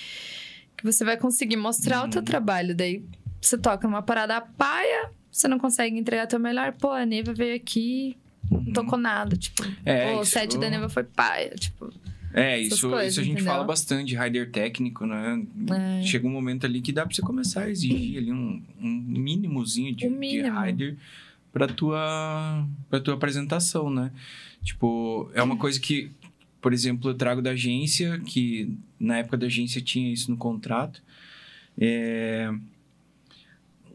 que 0.76 0.84
você 0.84 1.06
vai 1.06 1.16
conseguir 1.16 1.56
mostrar 1.56 2.04
o 2.04 2.08
teu 2.10 2.18
Uhum. 2.18 2.24
trabalho, 2.26 2.74
daí 2.74 3.02
você 3.40 3.56
toca 3.56 3.88
numa 3.88 4.02
parada 4.02 4.38
paia, 4.42 5.08
você 5.30 5.48
não 5.48 5.58
consegue 5.58 5.96
entregar 5.98 6.26
teu 6.26 6.38
melhor, 6.38 6.72
pô, 6.72 6.90
a 6.90 7.06
Neva 7.06 7.32
veio 7.32 7.56
aqui, 7.56 8.14
não 8.50 8.72
tocou 8.72 8.98
nada, 8.98 9.36
tipo, 9.36 9.62
É, 9.84 10.12
pô, 10.12 10.20
o 10.20 10.24
set 10.24 10.58
da 10.58 10.68
Neva 10.70 10.88
foi 10.88 11.04
paia, 11.04 11.50
tipo, 11.56 11.92
É, 12.32 12.58
isso, 12.60 12.88
coisas, 12.90 13.12
isso 13.12 13.20
a 13.20 13.22
gente 13.22 13.34
entendeu? 13.34 13.52
fala 13.52 13.64
bastante 13.64 14.08
de 14.08 14.16
rider 14.16 14.50
técnico, 14.50 15.06
né? 15.06 15.42
É. 16.00 16.02
Chega 16.02 16.26
um 16.26 16.30
momento 16.30 16.66
ali 16.66 16.80
que 16.80 16.92
dá 16.92 17.06
pra 17.06 17.14
você 17.14 17.22
começar 17.22 17.62
a 17.64 17.70
exigir 17.70 18.18
ali 18.18 18.32
um, 18.32 18.62
um 18.80 18.88
mínimozinho 18.88 19.94
de, 19.94 20.06
Um 20.06 20.12
de 20.12 20.16
mínimo. 20.18 20.60
rider 20.60 20.96
pra 21.52 21.68
tua, 21.68 22.66
pra 22.90 22.98
tua 23.00 23.14
apresentação, 23.14 23.88
né? 23.88 24.10
Tipo, 24.62 25.30
é 25.34 25.42
uma 25.42 25.56
coisa 25.56 25.78
que, 25.78 26.10
por 26.60 26.72
exemplo, 26.72 27.10
eu 27.10 27.14
trago 27.14 27.40
da 27.40 27.50
agência, 27.50 28.18
que 28.26 28.76
na 28.98 29.18
época 29.18 29.36
da 29.36 29.46
agência 29.46 29.80
tinha 29.80 30.12
isso 30.12 30.30
no 30.30 30.36
contrato. 30.36 31.00
É... 31.78 32.52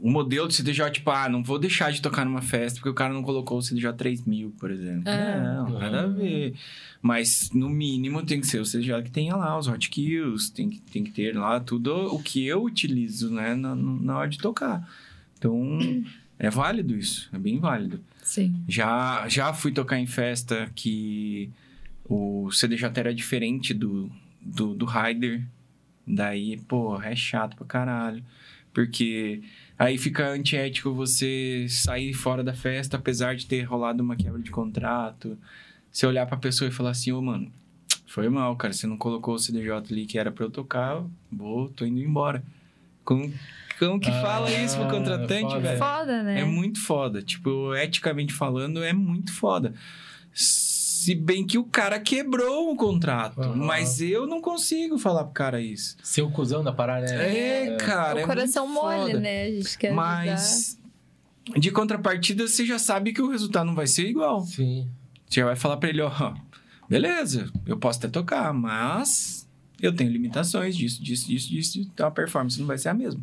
O 0.01 0.09
modelo 0.09 0.47
de 0.47 0.55
CDJ, 0.55 0.91
tipo, 0.91 1.11
ah, 1.11 1.27
não 1.27 1.43
vou 1.43 1.59
deixar 1.59 1.91
de 1.91 2.01
tocar 2.01 2.25
numa 2.25 2.41
festa 2.41 2.77
porque 2.79 2.89
o 2.89 2.93
cara 2.93 3.13
não 3.13 3.21
colocou 3.21 3.57
o 3.57 3.61
CDJ 3.61 3.93
3000, 3.93 4.53
por 4.57 4.71
exemplo. 4.71 5.09
É. 5.09 5.39
Não, 5.39 5.69
nada 5.77 6.03
a 6.03 6.07
ver. 6.07 6.53
Mas, 7.01 7.49
no 7.53 7.69
mínimo, 7.69 8.25
tem 8.25 8.39
que 8.39 8.47
ser 8.47 8.59
o 8.59 8.65
CDJ 8.65 9.03
que 9.03 9.11
tenha 9.11 9.35
lá 9.35 9.57
os 9.57 9.67
hotkills, 9.67 10.49
tem 10.49 10.69
que, 10.69 10.79
tem 10.79 11.03
que 11.03 11.11
ter 11.11 11.35
lá 11.35 11.59
tudo 11.59 11.93
o 12.13 12.21
que 12.21 12.45
eu 12.45 12.63
utilizo, 12.63 13.29
né, 13.29 13.55
na, 13.55 13.75
na 13.75 14.17
hora 14.17 14.29
de 14.29 14.37
tocar. 14.37 14.89
Então, 15.37 15.79
é 16.37 16.49
válido 16.49 16.95
isso, 16.95 17.29
é 17.33 17.37
bem 17.37 17.59
válido. 17.59 17.99
sim. 18.23 18.55
Já, 18.67 19.27
já 19.27 19.53
fui 19.53 19.71
tocar 19.71 19.99
em 19.99 20.07
festa 20.07 20.71
que 20.73 21.49
o 22.05 22.49
CDJ 22.51 22.89
era 22.95 23.13
diferente 23.13 23.73
do, 23.73 24.09
do, 24.41 24.73
do 24.73 24.85
Rider. 24.85 25.45
Daí, 26.07 26.57
pô, 26.67 26.99
é 27.01 27.15
chato 27.15 27.55
pra 27.55 27.65
caralho. 27.65 28.23
Porque 28.73 29.41
aí 29.79 29.97
fica 29.97 30.27
antiético 30.29 30.93
você 30.93 31.65
sair 31.69 32.13
fora 32.13 32.43
da 32.43 32.53
festa, 32.53 32.97
apesar 32.97 33.35
de 33.35 33.47
ter 33.47 33.63
rolado 33.63 34.03
uma 34.03 34.15
quebra 34.15 34.39
de 34.41 34.51
contrato. 34.51 35.35
Você 35.91 36.05
olhar 36.05 36.27
pra 36.27 36.37
pessoa 36.37 36.67
e 36.67 36.71
falar 36.71 36.91
assim, 36.91 37.11
ô, 37.11 37.21
mano, 37.21 37.51
foi 38.05 38.29
mal, 38.29 38.55
cara. 38.55 38.73
Você 38.73 38.85
não 38.85 38.97
colocou 38.97 39.33
o 39.33 39.39
CDJ 39.39 39.71
ali 39.91 40.05
que 40.05 40.19
era 40.19 40.31
pra 40.31 40.43
eu 40.45 40.51
tocar, 40.51 41.01
vou, 41.31 41.69
tô 41.69 41.85
indo 41.85 41.99
embora. 41.99 42.43
Como, 43.03 43.33
como 43.79 43.99
que 43.99 44.11
fala 44.11 44.51
isso 44.51 44.75
pro 44.75 44.85
Ah, 44.85 44.91
contratante, 44.91 45.41
foda. 45.53 45.59
velho? 45.59 45.79
Foda, 45.79 46.23
né? 46.23 46.41
É 46.41 46.45
muito 46.45 46.79
foda. 46.85 47.21
Tipo, 47.23 47.73
eticamente 47.75 48.33
falando, 48.33 48.83
é 48.83 48.93
muito 48.93 49.33
foda. 49.33 49.73
Se 50.99 51.15
bem 51.15 51.47
que 51.47 51.57
o 51.57 51.63
cara 51.63 51.97
quebrou 51.97 52.73
o 52.73 52.75
contrato. 52.75 53.39
Aham. 53.39 53.55
Mas 53.55 54.01
eu 54.01 54.27
não 54.27 54.41
consigo 54.41 54.97
falar 54.97 55.23
pro 55.23 55.31
cara 55.31 55.61
isso. 55.61 55.95
Ser 56.03 56.23
o 56.23 56.29
cuzão 56.29 56.61
da 56.61 56.73
parada, 56.73 57.05
né? 57.05 57.67
É, 57.67 57.77
cara. 57.77 58.17
o 58.17 58.19
é 58.19 58.25
coração 58.25 58.67
muito 58.67 58.81
mole, 58.81 59.11
foda. 59.13 59.19
né? 59.21 59.43
A 59.45 59.51
gente 59.51 59.77
quer 59.77 59.93
Mas. 59.93 60.77
De 61.57 61.71
contrapartida, 61.71 62.45
você 62.45 62.65
já 62.65 62.77
sabe 62.77 63.13
que 63.13 63.21
o 63.21 63.29
resultado 63.31 63.65
não 63.65 63.75
vai 63.75 63.87
ser 63.87 64.09
igual. 64.09 64.41
Sim. 64.41 64.89
Você 65.25 65.39
já 65.39 65.45
vai 65.45 65.55
falar 65.55 65.77
pra 65.77 65.87
ele, 65.87 66.01
ó, 66.01 66.33
beleza, 66.89 67.49
eu 67.65 67.77
posso 67.77 67.99
até 67.99 68.09
tocar, 68.09 68.53
mas 68.53 69.47
eu 69.81 69.95
tenho 69.95 70.11
limitações 70.11 70.75
disso, 70.75 71.01
disso, 71.01 71.27
disso, 71.27 71.49
disso, 71.49 71.79
então 71.79 72.07
a 72.07 72.11
performance 72.11 72.59
não 72.59 72.67
vai 72.67 72.77
ser 72.77 72.89
a 72.89 72.93
mesma. 72.93 73.21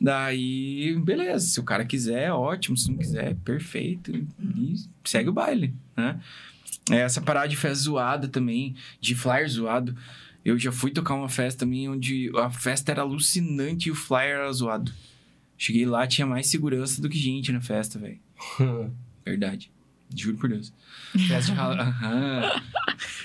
Daí, 0.00 0.98
beleza, 1.04 1.46
se 1.46 1.60
o 1.60 1.64
cara 1.64 1.84
quiser, 1.84 2.32
ótimo, 2.32 2.78
se 2.78 2.90
não 2.90 2.96
quiser, 2.96 3.36
perfeito, 3.44 4.10
e 4.16 4.26
segue 5.04 5.28
o 5.28 5.32
baile, 5.32 5.74
né? 5.94 6.18
É, 6.90 6.96
Essa 6.96 7.20
parada 7.20 7.48
de 7.48 7.56
festa 7.56 7.84
zoada 7.84 8.28
também, 8.28 8.74
de 9.00 9.14
flyer 9.14 9.48
zoado, 9.48 9.96
eu 10.44 10.58
já 10.58 10.70
fui 10.70 10.90
tocar 10.90 11.14
uma 11.14 11.28
festa 11.28 11.60
também 11.60 11.88
onde 11.88 12.30
a 12.36 12.50
festa 12.50 12.92
era 12.92 13.02
alucinante 13.02 13.88
e 13.88 13.92
o 13.92 13.94
flyer 13.94 14.36
era 14.40 14.52
zoado. 14.52 14.92
Cheguei 15.56 15.86
lá, 15.86 16.06
tinha 16.06 16.26
mais 16.26 16.48
segurança 16.48 17.00
do 17.00 17.08
que 17.08 17.18
gente 17.18 17.50
na 17.52 17.60
festa, 17.60 17.98
velho. 17.98 18.18
Verdade. 19.24 19.70
Juro 20.14 20.36
por 20.36 20.48
Deus. 20.50 20.72
Festa 21.28 21.52
de, 21.52 21.58
Hall- 21.58 21.80
Aham. 21.80 22.62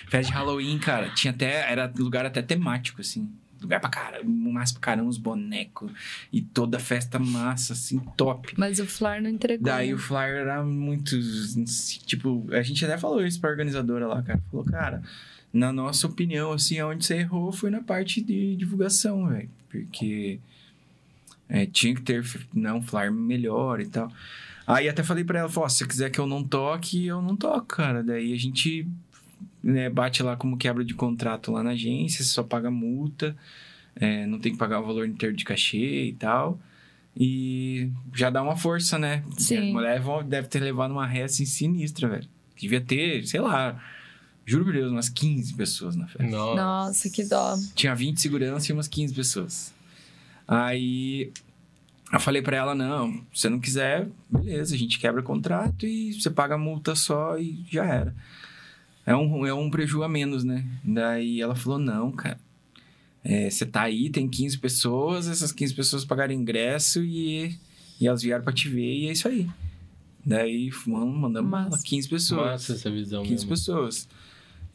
Festa 0.08 0.32
de 0.32 0.38
Halloween, 0.38 0.80
cara. 0.80 1.10
Tinha 1.10 1.32
até. 1.32 1.70
Era 1.70 1.92
lugar 1.98 2.26
até 2.26 2.42
temático, 2.42 3.02
assim. 3.02 3.30
Lugar 3.62 3.80
pra 3.80 3.90
caramba, 3.90 4.26
massa 4.26 4.74
pra 4.74 4.82
caramba, 4.82 5.10
uns 5.10 5.18
bonecos. 5.18 5.92
E 6.32 6.42
toda 6.42 6.78
a 6.78 6.80
festa 6.80 7.20
massa, 7.20 7.74
assim, 7.74 8.00
top. 8.16 8.54
Mas 8.58 8.80
o 8.80 8.86
Flár 8.86 9.22
não 9.22 9.30
entregou. 9.30 9.66
Daí 9.66 9.90
né? 9.90 9.94
o 9.94 9.98
flyer 9.98 10.38
era 10.38 10.64
muito. 10.64 11.18
Tipo, 12.06 12.48
a 12.52 12.62
gente 12.62 12.84
até 12.86 12.98
falou 12.98 13.26
isso 13.26 13.40
pra 13.40 13.50
organizadora 13.50 14.08
lá, 14.08 14.22
cara. 14.22 14.42
Falou, 14.50 14.66
cara, 14.66 15.02
na 15.52 15.74
nossa 15.74 16.08
opinião, 16.08 16.52
assim, 16.52 16.82
onde 16.82 17.06
você 17.06 17.16
errou 17.16 17.52
foi 17.52 17.70
na 17.70 17.82
parte 17.82 18.22
de 18.22 18.56
divulgação, 18.56 19.28
velho. 19.28 19.50
Porque 19.70 20.40
é, 21.48 21.66
tinha 21.66 21.96
que 21.96 22.02
ter 22.02 22.24
né, 22.54 22.72
um 22.72 22.82
flyer 22.82 23.12
melhor 23.12 23.82
e 23.82 23.88
tal. 23.88 24.12
Aí 24.66 24.88
até 24.88 25.02
falei 25.02 25.24
pra 25.24 25.40
ela, 25.40 25.50
falou, 25.50 25.66
ó, 25.66 25.70
se 25.70 25.78
você 25.78 25.88
quiser 25.88 26.10
que 26.12 26.20
eu 26.20 26.28
não 26.28 26.44
toque, 26.44 27.08
eu 27.08 27.22
não 27.22 27.36
toco, 27.36 27.66
cara. 27.66 28.04
Daí 28.04 28.34
a 28.34 28.38
gente 28.38 28.88
né, 29.64 29.90
bate 29.90 30.22
lá 30.24 30.36
como 30.36 30.58
quebra 30.58 30.84
de 30.84 30.94
contrato 30.94 31.52
lá 31.52 31.62
na 31.64 31.72
agência, 31.72 32.24
você 32.24 32.30
só 32.32 32.44
paga 32.44 32.70
multa, 32.72 33.36
é, 33.96 34.26
não 34.26 34.40
tem 34.40 34.52
que 34.52 34.58
pagar 34.58 34.80
o 34.80 34.86
valor 34.86 35.08
inteiro 35.08 35.36
de 35.36 35.44
cachê 35.44 36.06
e 36.06 36.14
tal. 36.14 36.60
E 37.18 37.90
já 38.16 38.30
dá 38.30 38.42
uma 38.42 38.56
força, 38.56 38.98
né? 38.98 39.24
Sim. 39.38 39.70
A 39.72 39.74
mulher 39.74 40.00
vo- 40.02 40.24
deve 40.24 40.48
ter 40.48 40.60
levado 40.62 40.92
uma 40.92 41.06
ré 41.06 41.24
assim 41.24 41.46
sinistra, 41.46 42.08
velho. 42.08 42.28
Devia 42.58 42.80
ter, 42.80 43.26
sei 43.28 43.42
lá, 43.42 43.82
juro 44.46 44.64
por 44.66 44.74
Deus, 44.74 44.92
umas 44.92 45.10
15 45.10 45.54
pessoas 45.56 45.96
na 45.96 46.08
festa. 46.08 46.24
Nossa. 46.24 46.56
Nossa, 46.62 47.10
que 47.10 47.24
dó. 47.26 47.56
Tinha 47.76 47.94
20 47.96 48.22
segurança 48.22 48.72
e 48.72 48.74
umas 48.74 48.88
15 48.88 49.14
pessoas. 49.14 49.74
Aí 50.48 51.32
eu 52.12 52.20
falei 52.20 52.42
pra 52.42 52.58
ela: 52.58 52.74
não, 52.76 53.14
se 53.34 53.42
você 53.42 53.50
não 53.50 53.60
quiser, 53.60 54.08
beleza, 54.30 54.76
a 54.76 54.78
gente 54.78 54.98
quebra 55.00 55.22
o 55.22 55.24
contrato 55.24 55.86
e 55.86 56.14
você 56.14 56.30
paga 56.30 56.56
a 56.56 56.58
multa 56.58 56.96
só 56.96 57.38
e 57.38 57.64
já 57.70 57.86
era. 57.86 58.16
É 59.10 59.16
um, 59.16 59.44
é 59.44 59.52
um 59.52 59.72
preju 59.72 60.04
a 60.04 60.08
menos, 60.08 60.44
né? 60.44 60.64
Daí 60.84 61.42
ela 61.42 61.56
falou: 61.56 61.80
não, 61.80 62.12
cara. 62.12 62.40
é, 63.24 63.50
você 63.50 63.66
tá 63.66 63.82
aí, 63.82 64.12
tem 64.12 64.30
15 64.30 64.60
pessoas, 64.60 65.28
essas 65.28 65.52
15 65.52 65.74
pessoas 65.74 66.06
pagaram 66.06 66.32
ingresso 66.32 67.04
e, 67.04 67.58
e 68.00 68.08
elas 68.08 68.22
vieram 68.22 68.44
pra 68.44 68.54
te 68.54 68.70
ver 68.70 68.94
e 69.00 69.10
é 69.10 69.12
isso 69.12 69.28
aí. 69.28 69.50
Daí, 70.24 70.70
vamos, 70.86 71.20
mandamos 71.20 71.50
Massa. 71.50 71.70
bala, 71.72 71.82
15 71.84 72.08
pessoas. 72.08 72.46
Massa 72.52 72.74
essa 72.74 72.92
visão 72.92 73.24
15 73.24 73.34
mesmo. 73.34 73.50
pessoas. 73.50 74.08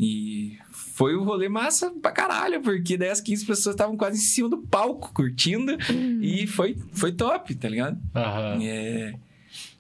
E 0.01 0.59
foi 0.73 1.17
um 1.17 1.23
rolê 1.23 1.49
massa 1.49 1.91
pra 1.91 2.11
caralho, 2.11 2.61
porque 2.61 2.97
daí 2.97 3.11
as 3.11 3.21
15 3.21 3.47
pessoas 3.47 3.75
estavam 3.75 3.97
quase 3.97 4.19
em 4.19 4.21
cima 4.21 4.49
do 4.49 4.59
palco, 4.59 5.13
curtindo. 5.15 5.77
E 6.21 6.45
foi, 6.49 6.77
foi 6.93 7.13
top, 7.13 7.55
tá 7.55 7.69
ligado? 7.69 7.97
Aham. 8.13 8.59
É... 8.65 9.15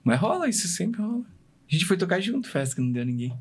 Mas 0.04 0.20
rola, 0.20 0.48
isso 0.48 0.68
sempre 0.68 1.02
rola. 1.02 1.24
A 1.68 1.72
gente 1.72 1.86
foi 1.86 1.96
tocar 1.96 2.20
junto, 2.20 2.48
festa 2.48 2.76
que 2.76 2.80
não 2.80 2.92
deu 2.92 3.04
ninguém. 3.04 3.32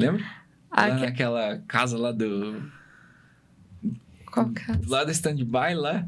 Lembra? 0.00 0.24
Ah, 0.70 0.86
lá 0.86 0.94
que- 0.96 1.00
naquela 1.06 1.58
casa 1.66 1.96
lá 1.98 2.12
do... 2.12 2.62
Qual 4.30 4.50
caso? 4.50 4.80
Lá 4.88 5.04
do 5.04 5.10
stand-by, 5.10 5.74
lá. 5.74 6.06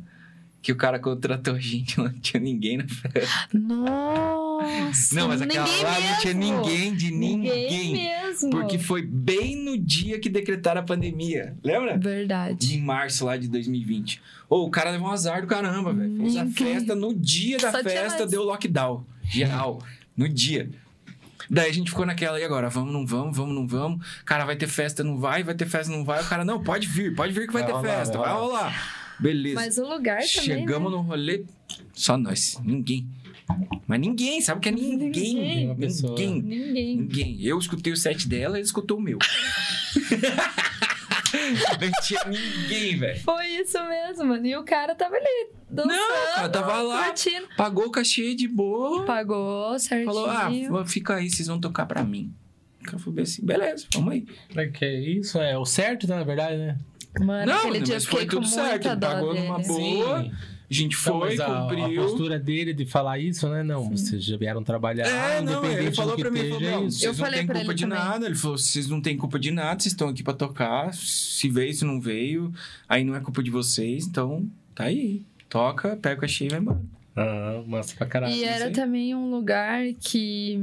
Que 0.62 0.72
o 0.72 0.76
cara 0.76 0.98
contratou 0.98 1.54
a 1.54 1.58
gente, 1.58 1.96
não 1.98 2.12
tinha 2.12 2.38
ninguém 2.38 2.76
na 2.76 2.86
festa. 2.86 3.48
Nossa, 3.54 5.14
Não, 5.14 5.28
mas 5.28 5.40
aquela 5.40 5.64
ninguém 5.64 5.82
lá 5.82 6.00
não 6.00 6.18
tinha 6.20 6.34
mesmo. 6.34 6.56
ninguém 6.60 6.94
de 6.94 7.10
ninguém. 7.10 7.92
mesmo. 7.94 8.50
Porque 8.50 8.78
foi 8.78 9.00
bem 9.00 9.56
no 9.56 9.78
dia 9.78 10.20
que 10.20 10.28
decretaram 10.28 10.82
a 10.82 10.84
pandemia. 10.84 11.56
Lembra? 11.64 11.96
Verdade. 11.96 12.74
Em 12.76 12.82
março 12.82 13.24
lá 13.24 13.38
de 13.38 13.48
2020. 13.48 14.20
Ô, 14.50 14.66
o 14.66 14.70
cara 14.70 14.90
levou 14.90 15.08
um 15.08 15.12
azar 15.12 15.40
do 15.40 15.46
caramba, 15.46 15.94
velho. 15.94 16.14
Fez 16.18 16.36
a 16.36 16.44
Ninguém. 16.44 16.74
festa, 16.74 16.94
no 16.94 17.14
dia 17.14 17.56
da 17.56 17.72
Só 17.72 17.82
festa 17.82 18.26
deu 18.26 18.42
lockdown. 18.44 19.02
Geral. 19.22 19.82
no 20.14 20.28
dia. 20.28 20.68
Daí 21.50 21.68
a 21.68 21.72
gente 21.74 21.90
ficou 21.90 22.06
naquela, 22.06 22.38
e 22.38 22.44
agora? 22.44 22.68
Vamos, 22.70 22.92
não 22.92 23.04
vamos, 23.04 23.36
vamos, 23.36 23.54
não 23.54 23.66
vamos. 23.66 24.06
Cara, 24.24 24.44
vai 24.44 24.54
ter 24.54 24.68
festa, 24.68 25.02
não 25.02 25.18
vai, 25.18 25.42
vai 25.42 25.54
ter 25.54 25.66
festa, 25.66 25.92
não 25.92 26.04
vai. 26.04 26.22
O 26.22 26.26
cara, 26.26 26.44
não, 26.44 26.62
pode 26.62 26.86
vir, 26.86 27.12
pode 27.14 27.32
vir 27.32 27.46
que 27.48 27.52
vai, 27.52 27.62
Vai 27.62 27.72
ter 27.72 27.76
rolar, 27.76 27.96
festa, 27.96 28.18
vai 28.18 28.28
vai 28.28 28.38
rolar. 28.38 28.58
rolar. 28.68 29.00
Beleza. 29.18 29.54
Mas 29.56 29.76
o 29.76 29.82
lugar 29.82 30.18
também, 30.20 30.28
Chegamos 30.28 30.90
né? 30.90 30.96
no 30.96 31.02
rolê, 31.02 31.44
só 31.92 32.16
nós, 32.16 32.58
ninguém. 32.64 33.06
Mas 33.86 34.00
ninguém, 34.00 34.40
sabe 34.40 34.58
o 34.58 34.60
que 34.62 34.68
é 34.68 34.72
ninguém? 34.72 34.96
Ninguém. 35.34 35.66
Ninguém. 35.76 36.42
Ninguém. 36.42 36.96
Ninguém. 36.96 37.42
Eu 37.42 37.58
escutei 37.58 37.92
o 37.92 37.96
set 37.96 38.28
dela, 38.28 38.56
ele 38.56 38.64
escutou 38.64 38.98
o 38.98 39.00
meu. 39.00 39.18
não 41.52 41.92
tinha 42.02 42.24
ninguém, 42.26 42.96
velho. 42.98 43.20
Foi 43.20 43.46
isso 43.46 43.82
mesmo, 43.84 44.24
mano. 44.26 44.46
E 44.46 44.56
o 44.56 44.62
cara 44.64 44.94
tava 44.94 45.16
ali, 45.16 45.48
dançando, 45.68 45.92
Não, 45.96 46.30
o 46.32 46.34
cara 46.34 46.48
tava 46.48 46.82
lá. 46.82 47.04
curtindo. 47.06 47.46
Pagou 47.56 47.86
o 47.86 47.90
cachê 47.90 48.34
de 48.34 48.48
boa. 48.48 49.04
Pagou 49.04 49.78
certinho. 49.78 50.06
Falou, 50.12 50.28
ah, 50.80 50.86
fica 50.86 51.16
aí, 51.16 51.30
vocês 51.30 51.48
vão 51.48 51.60
tocar 51.60 51.86
pra 51.86 52.02
mim. 52.02 52.32
O 52.80 52.84
cara 52.84 52.98
falou 52.98 53.20
assim, 53.20 53.44
beleza, 53.44 53.86
vamos 53.92 54.12
aí. 54.12 54.26
É 54.56 54.66
que 54.66 54.84
é 54.84 55.00
isso, 55.00 55.38
é 55.38 55.56
o 55.58 55.66
certo, 55.66 56.08
né, 56.08 56.16
na 56.16 56.24
verdade, 56.24 56.56
né? 56.56 56.78
Mano, 57.20 57.46
Não, 57.52 57.58
aquele 57.58 57.80
dia 57.80 57.96
eu 57.96 58.00
fiquei 58.00 58.20
com 58.24 58.36
tudo 58.36 58.46
certo, 58.46 58.88
pagou 58.98 59.34
dele. 59.34 59.46
numa 59.46 59.58
boa. 59.58 60.22
Sim. 60.22 60.32
A 60.70 60.74
gente 60.74 60.96
Então, 60.96 61.18
foi, 61.20 61.30
mas 61.30 61.40
a, 61.40 61.46
a 61.46 61.68
cumpriu. 61.68 62.02
postura 62.02 62.38
dele 62.38 62.72
de 62.72 62.86
falar 62.86 63.18
isso, 63.18 63.48
né? 63.48 63.62
Não, 63.64 63.90
vocês 63.90 64.22
já 64.24 64.36
vieram 64.36 64.62
trabalhar, 64.62 65.04
É, 65.06 65.40
não, 65.42 65.64
ele 65.64 65.90
falou 65.92 66.16
pra 66.16 66.30
mim, 66.30 66.48
falou, 66.48 66.60
não, 66.60 66.68
é 66.68 66.86
isso. 66.86 66.98
vocês 66.98 67.02
Eu 67.02 67.08
não 67.12 67.18
falei 67.18 67.38
têm 67.40 67.46
culpa 67.48 67.60
ele 67.60 67.74
de 67.74 67.82
também. 67.82 67.98
nada. 67.98 68.26
Ele 68.26 68.34
falou, 68.36 68.56
vocês 68.58 68.88
não 68.88 69.00
têm 69.00 69.16
culpa 69.16 69.38
de 69.38 69.50
nada, 69.50 69.80
vocês 69.80 69.92
estão 69.92 70.08
aqui 70.08 70.22
pra 70.22 70.32
tocar. 70.32 70.94
Se 70.94 71.48
veio, 71.48 71.74
se 71.74 71.84
não 71.84 72.00
veio, 72.00 72.52
aí 72.88 73.02
não 73.02 73.16
é 73.16 73.20
culpa 73.20 73.42
de 73.42 73.50
vocês, 73.50 74.06
então 74.06 74.48
tá 74.74 74.84
aí. 74.84 75.22
Toca, 75.48 75.96
pega 75.96 76.18
o 76.18 76.20
cachê 76.20 76.44
e 76.44 76.48
vai 76.48 76.60
embora. 76.60 76.80
Ah, 77.16 77.62
massa 77.66 77.92
pra 77.96 78.06
caralho. 78.06 78.32
E 78.32 78.44
era 78.44 78.70
também 78.70 79.12
um 79.14 79.28
lugar 79.28 79.82
que 79.98 80.56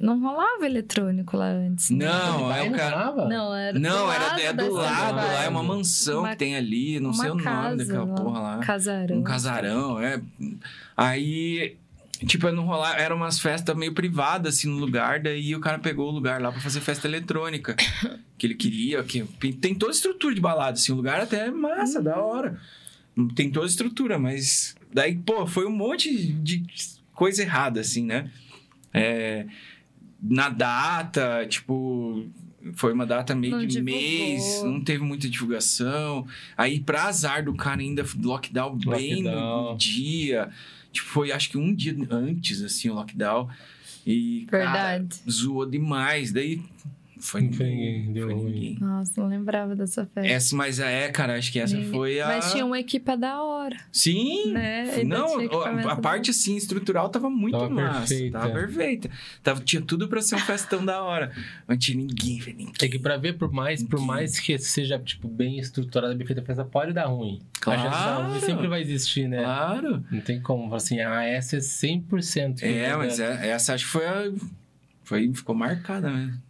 não 0.00 0.18
rolava 0.18 0.64
eletrônico 0.64 1.36
lá 1.36 1.48
antes. 1.50 1.90
né? 1.90 2.06
Não, 2.06 2.52
é 2.52 2.62
o 2.62 2.72
cara... 2.72 3.12
Não, 3.28 3.54
era 3.54 3.78
Não, 3.78 4.06
do 4.06 4.12
era, 4.12 4.24
lado 4.24 4.40
é 4.40 4.52
do 4.52 4.72
lado, 4.72 5.16
lá 5.16 5.44
é 5.44 5.48
uma 5.48 5.62
mansão 5.62 6.20
Uma- 6.20 6.30
que 6.30 6.36
tem 6.36 6.56
ali, 6.56 6.98
não 6.98 7.12
sei 7.12 7.26
o 7.30 7.34
nome 7.34 7.44
casa 7.44 7.76
daquela 7.76 8.04
lá, 8.06 8.14
porra 8.14 8.40
lá. 8.40 8.58
Casarão. 8.58 9.18
Um 9.18 9.22
casarão, 9.22 10.00
é. 10.00 10.20
Aí, 10.96 11.76
tipo, 12.26 12.50
não 12.50 12.64
rolar, 12.64 12.98
eram 12.98 13.16
umas 13.16 13.38
festas 13.38 13.76
meio 13.76 13.92
privadas, 13.94 14.54
assim, 14.56 14.68
no 14.68 14.78
lugar, 14.78 15.20
daí 15.20 15.54
o 15.54 15.60
cara 15.60 15.78
pegou 15.78 16.08
o 16.08 16.12
lugar 16.12 16.40
lá 16.40 16.50
pra 16.50 16.60
fazer 16.60 16.80
festa 16.80 17.06
eletrônica. 17.06 17.76
que 18.38 18.46
ele 18.46 18.54
queria, 18.54 19.02
que 19.04 19.22
tem 19.60 19.74
toda 19.74 19.92
a 19.92 19.94
estrutura 19.94 20.34
de 20.34 20.40
balada, 20.40 20.72
assim, 20.72 20.92
o 20.92 20.96
lugar 20.96 21.20
até 21.20 21.46
é 21.46 21.50
massa, 21.50 22.00
da 22.02 22.18
hora. 22.18 22.58
Tem 23.34 23.50
toda 23.50 23.66
a 23.66 23.68
estrutura, 23.68 24.18
mas 24.18 24.74
daí, 24.92 25.14
pô, 25.14 25.46
foi 25.46 25.66
um 25.66 25.70
monte 25.70 26.32
de 26.32 26.64
coisa 27.12 27.42
errada, 27.42 27.80
assim, 27.80 28.06
né? 28.06 28.30
É, 28.94 29.44
na 30.22 30.48
data, 30.48 31.46
tipo, 31.48 32.26
foi 32.74 32.92
uma 32.92 33.06
data 33.06 33.34
meio 33.34 33.52
Não 33.56 33.60
de 33.66 33.80
divulgou. 33.80 33.94
mês, 34.00 34.62
não 34.62 34.80
teve 34.82 35.02
muita 35.02 35.28
divulgação. 35.28 36.26
Aí, 36.56 36.80
pra 36.80 37.04
azar 37.04 37.44
do 37.44 37.54
cara, 37.54 37.80
ainda 37.80 38.04
lockdown 38.22 38.76
bem 38.76 39.22
no, 39.22 39.30
Lockdown. 39.30 39.72
no 39.72 39.76
dia. 39.78 40.50
Tipo, 40.92 41.08
foi 41.08 41.32
acho 41.32 41.50
que 41.50 41.56
um 41.58 41.74
dia 41.74 41.96
antes, 42.10 42.62
assim, 42.62 42.90
o 42.90 42.94
lockdown. 42.94 43.48
E, 44.06 44.46
cara, 44.50 44.64
Verdade. 44.64 45.16
zoou 45.30 45.64
demais. 45.66 46.32
Daí, 46.32 46.62
foi 47.20 47.42
ninguém. 47.42 48.12
deu 48.12 48.26
foi 48.28 48.34
ruim. 48.34 48.52
ninguém. 48.52 48.78
Nossa, 48.80 49.20
não 49.20 49.28
lembrava 49.28 49.76
dessa 49.76 50.06
festa. 50.06 50.28
Essa, 50.30 50.56
mas 50.56 50.78
é, 50.78 51.08
cara, 51.10 51.36
acho 51.36 51.52
que 51.52 51.58
essa 51.60 51.74
Ninguém- 51.76 51.90
foi 51.92 52.20
a. 52.20 52.26
Mas 52.28 52.50
tinha 52.52 52.64
uma 52.66 52.78
equipa 52.78 53.16
da 53.16 53.42
hora, 53.42 53.76
Sim! 53.92 54.52
né? 54.52 54.90
Ainda 54.96 55.18
Não, 55.18 55.38
a, 55.62 55.68
a 55.68 55.72
da 55.72 55.96
parte 55.96 56.30
assim 56.30 56.56
estrutural 56.56 57.08
tava 57.08 57.28
muito 57.30 57.58
Tava 57.58 57.70
massa. 57.70 57.98
perfeita. 58.00 58.38
Tava 58.38 58.52
perfeita. 58.52 59.10
Tava, 59.42 59.60
tinha 59.62 59.82
tudo 59.82 60.08
pra 60.08 60.20
ser 60.22 60.34
um 60.36 60.38
festão 60.40 60.84
da 60.84 61.02
hora. 61.02 61.32
Mas 61.66 61.78
tinha 61.78 61.96
ninguém, 61.98 62.38
velho. 62.38 62.56
Ninguém. 62.56 62.74
É 62.80 62.88
que 62.88 62.98
pra 62.98 63.16
ver, 63.16 63.34
por 63.38 63.52
mais, 63.52 63.82
por 63.82 64.00
mais 64.00 64.38
que 64.40 64.56
seja, 64.58 64.98
tipo, 64.98 65.28
bem 65.28 65.58
estruturada, 65.58 66.14
bem 66.14 66.26
feita, 66.26 66.42
a 66.42 66.44
festa 66.44 66.64
pode 66.64 66.92
dar 66.92 67.06
ruim. 67.06 67.40
Claro. 67.60 67.80
A 67.80 67.84
chance 67.84 68.04
dar 68.04 68.16
ruim 68.26 68.40
sempre 68.40 68.68
vai 68.68 68.80
existir, 68.80 69.28
né? 69.28 69.42
Claro. 69.42 70.04
Não 70.10 70.20
tem 70.20 70.40
como, 70.40 70.74
assim, 70.74 71.00
ah, 71.00 71.22
essa 71.24 71.56
é 71.56 71.60
100%. 71.60 72.62
É, 72.62 72.96
mas 72.96 73.20
é- 73.20 73.48
essa 73.50 73.74
acho 73.74 73.84
que 73.84 73.90
foi 73.90 74.06
a. 74.06 74.30
Foi, 75.10 75.28
ficou 75.34 75.56
marcada 75.56 76.08
mesmo. 76.08 76.40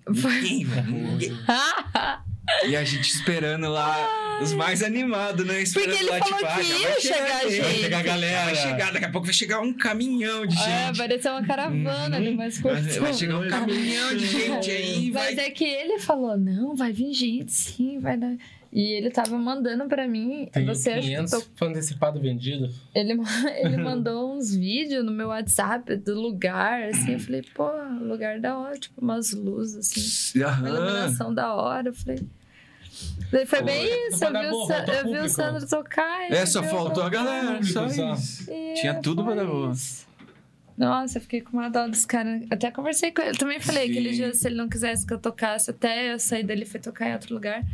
Ninguém. 0.87 1.33
E 2.67 2.75
a 2.77 2.83
gente 2.83 3.09
esperando 3.09 3.69
lá, 3.69 4.41
os 4.43 4.53
mais 4.53 4.83
animados, 4.83 5.47
né? 5.47 5.63
Esperando 5.63 5.91
Porque 5.97 6.03
ele 6.03 6.11
lá, 6.11 6.19
falou 6.19 6.37
tipo, 6.39 6.51
ah, 6.51 6.57
que 6.57 6.63
já 6.65 6.79
ia 6.79 6.89
vai 6.89 7.01
chegar 7.01 7.41
gente. 7.43 7.51
gente. 7.53 7.63
Vai 7.63 7.75
chegar 7.75 7.99
a 7.99 8.03
galera. 8.03 8.45
Vai 8.45 8.55
chegar, 8.57 8.93
daqui 8.93 9.05
a 9.05 9.11
pouco 9.11 9.27
vai 9.27 9.35
chegar 9.35 9.61
um 9.61 9.73
caminhão 9.73 10.45
de 10.45 10.59
É, 10.59 10.87
gente. 10.87 10.99
parecia 10.99 11.31
uma 11.33 11.47
caravana 11.47 12.17
ali, 12.17 12.35
mais 12.35 12.59
Vai, 12.59 12.83
curto. 12.83 13.01
vai 13.01 13.15
chegar 13.15 13.39
um 13.39 13.49
caminhão 13.49 14.17
de 14.17 14.27
gente 14.27 14.71
aí, 14.71 15.11
vai. 15.13 15.27
Mas 15.37 15.39
é 15.39 15.51
que 15.51 15.65
ele 15.65 16.01
falou, 16.01 16.37
não, 16.37 16.75
vai 16.75 16.93
vir 16.93 17.15
gente, 17.15 17.53
sim, 17.53 17.99
vai 18.01 18.17
dar... 18.19 18.37
E 18.73 18.93
ele 18.93 19.11
tava 19.11 19.37
mandando 19.37 19.87
pra 19.87 20.07
mim, 20.07 20.49
Tem 20.53 20.65
você 20.65 20.91
acha 20.91 21.01
que 21.01 21.07
500 21.09 21.31
tô... 21.33 21.43
foi 21.57 21.69
antecipado 21.69 22.21
vendido. 22.21 22.73
Ele, 22.95 23.15
ele 23.59 23.77
mandou 23.77 24.37
uns 24.37 24.55
vídeos 24.55 25.05
no 25.05 25.11
meu 25.11 25.29
WhatsApp 25.29 25.97
do 25.97 26.15
lugar, 26.15 26.85
assim, 26.85 27.15
eu 27.15 27.19
falei, 27.19 27.43
pô, 27.55 27.69
lugar 28.01 28.39
da 28.39 28.57
hora, 28.57 28.79
tipo, 28.79 29.01
umas 29.01 29.33
luzes, 29.33 29.77
assim, 29.93 30.39
uma 30.39 30.47
Aham. 30.49 30.69
iluminação 30.69 31.35
da 31.35 31.53
hora, 31.53 31.89
eu 31.89 31.95
falei... 31.95 32.21
Daí 33.33 33.47
foi 33.47 33.63
bem 33.63 33.87
isso, 34.09 34.25
eu 34.25 34.31
vi, 34.33 34.47
o, 34.47 34.67
Sa- 34.67 34.85
eu 34.85 35.05
vi 35.13 35.19
o. 35.21 35.29
Sandro 35.29 35.67
tocar. 35.67 36.23
É, 36.31 36.37
ele 36.37 36.47
só 36.47 36.63
faltou 36.63 37.03
a 37.03 37.07
eu 37.07 37.11
galera, 37.11 37.63
só 37.63 37.87
isso. 37.87 38.51
E 38.51 38.75
Tinha 38.75 38.95
tudo 39.01 39.25
pra 39.25 39.35
dar 39.35 39.47
boa. 39.47 39.73
Nossa, 40.77 41.19
eu 41.19 41.23
fiquei 41.23 41.41
com 41.41 41.57
uma 41.57 41.69
dó 41.71 41.87
dos 41.87 42.05
caras. 42.05 42.43
Até 42.51 42.71
conversei 42.71 43.11
com 43.13 43.23
ele. 43.23 43.39
Também 43.39 43.61
falei 43.61 43.85
Sim. 43.87 43.91
aquele 43.91 44.11
dia, 44.13 44.35
se 44.35 44.47
ele 44.49 44.57
não 44.57 44.69
quisesse 44.69 45.07
que 45.07 45.15
eu 45.15 45.19
tocasse, 45.19 45.71
até 45.71 46.13
eu 46.13 46.19
sair 46.19 46.43
dele 46.43 46.63
e 46.63 46.67
fui 46.67 46.81
tocar 46.81 47.09
em 47.09 47.13
outro 47.13 47.33
lugar. 47.33 47.65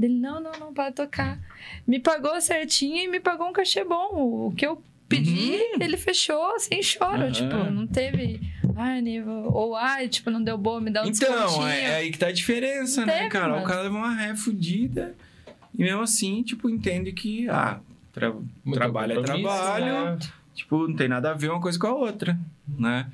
Dele, 0.00 0.14
não, 0.18 0.40
não, 0.40 0.52
não, 0.58 0.72
pode 0.72 0.94
tocar. 0.94 1.38
Me 1.86 2.00
pagou 2.00 2.40
certinho 2.40 2.96
e 3.04 3.08
me 3.08 3.20
pagou 3.20 3.46
um 3.48 3.52
cachê 3.52 3.84
bom. 3.84 4.08
O 4.48 4.54
que 4.56 4.64
eu 4.66 4.82
pedi, 5.08 5.58
ele 5.80 5.96
fechou 5.96 6.58
sem 6.58 6.82
choro. 6.82 7.24
Uhum. 7.24 7.32
Tipo, 7.32 7.56
não 7.70 7.86
teve. 7.86 8.40
Ai, 8.76 9.02
nível. 9.02 9.50
Ou, 9.52 9.76
ai, 9.76 10.08
tipo, 10.08 10.30
não 10.30 10.42
deu 10.42 10.56
boa, 10.56 10.80
me 10.80 10.90
dá 10.90 11.02
um 11.02 11.06
Então, 11.08 11.68
é, 11.68 11.82
é 11.82 11.94
aí 11.96 12.10
que 12.10 12.18
tá 12.18 12.28
a 12.28 12.32
diferença, 12.32 13.04
né, 13.04 13.18
Teve, 13.18 13.28
cara? 13.28 13.48
O 13.52 13.56
mano. 13.56 13.66
cara 13.66 13.82
leva 13.82 13.96
uma 13.96 14.14
ré 14.14 14.34
fudida 14.34 15.14
e 15.76 15.82
mesmo 15.82 16.00
assim, 16.02 16.42
tipo, 16.42 16.70
entende 16.70 17.12
que, 17.12 17.48
ah, 17.50 17.80
tra- 18.12 18.32
Muito 18.32 18.78
trabalho 18.78 19.18
é 19.18 19.22
trabalho, 19.22 19.84
né? 20.12 20.18
tipo, 20.54 20.88
não 20.88 20.96
tem 20.96 21.08
nada 21.08 21.30
a 21.30 21.34
ver 21.34 21.50
uma 21.50 21.60
coisa 21.60 21.78
com 21.78 21.86
a 21.88 21.94
outra, 21.94 22.38
né? 22.66 23.06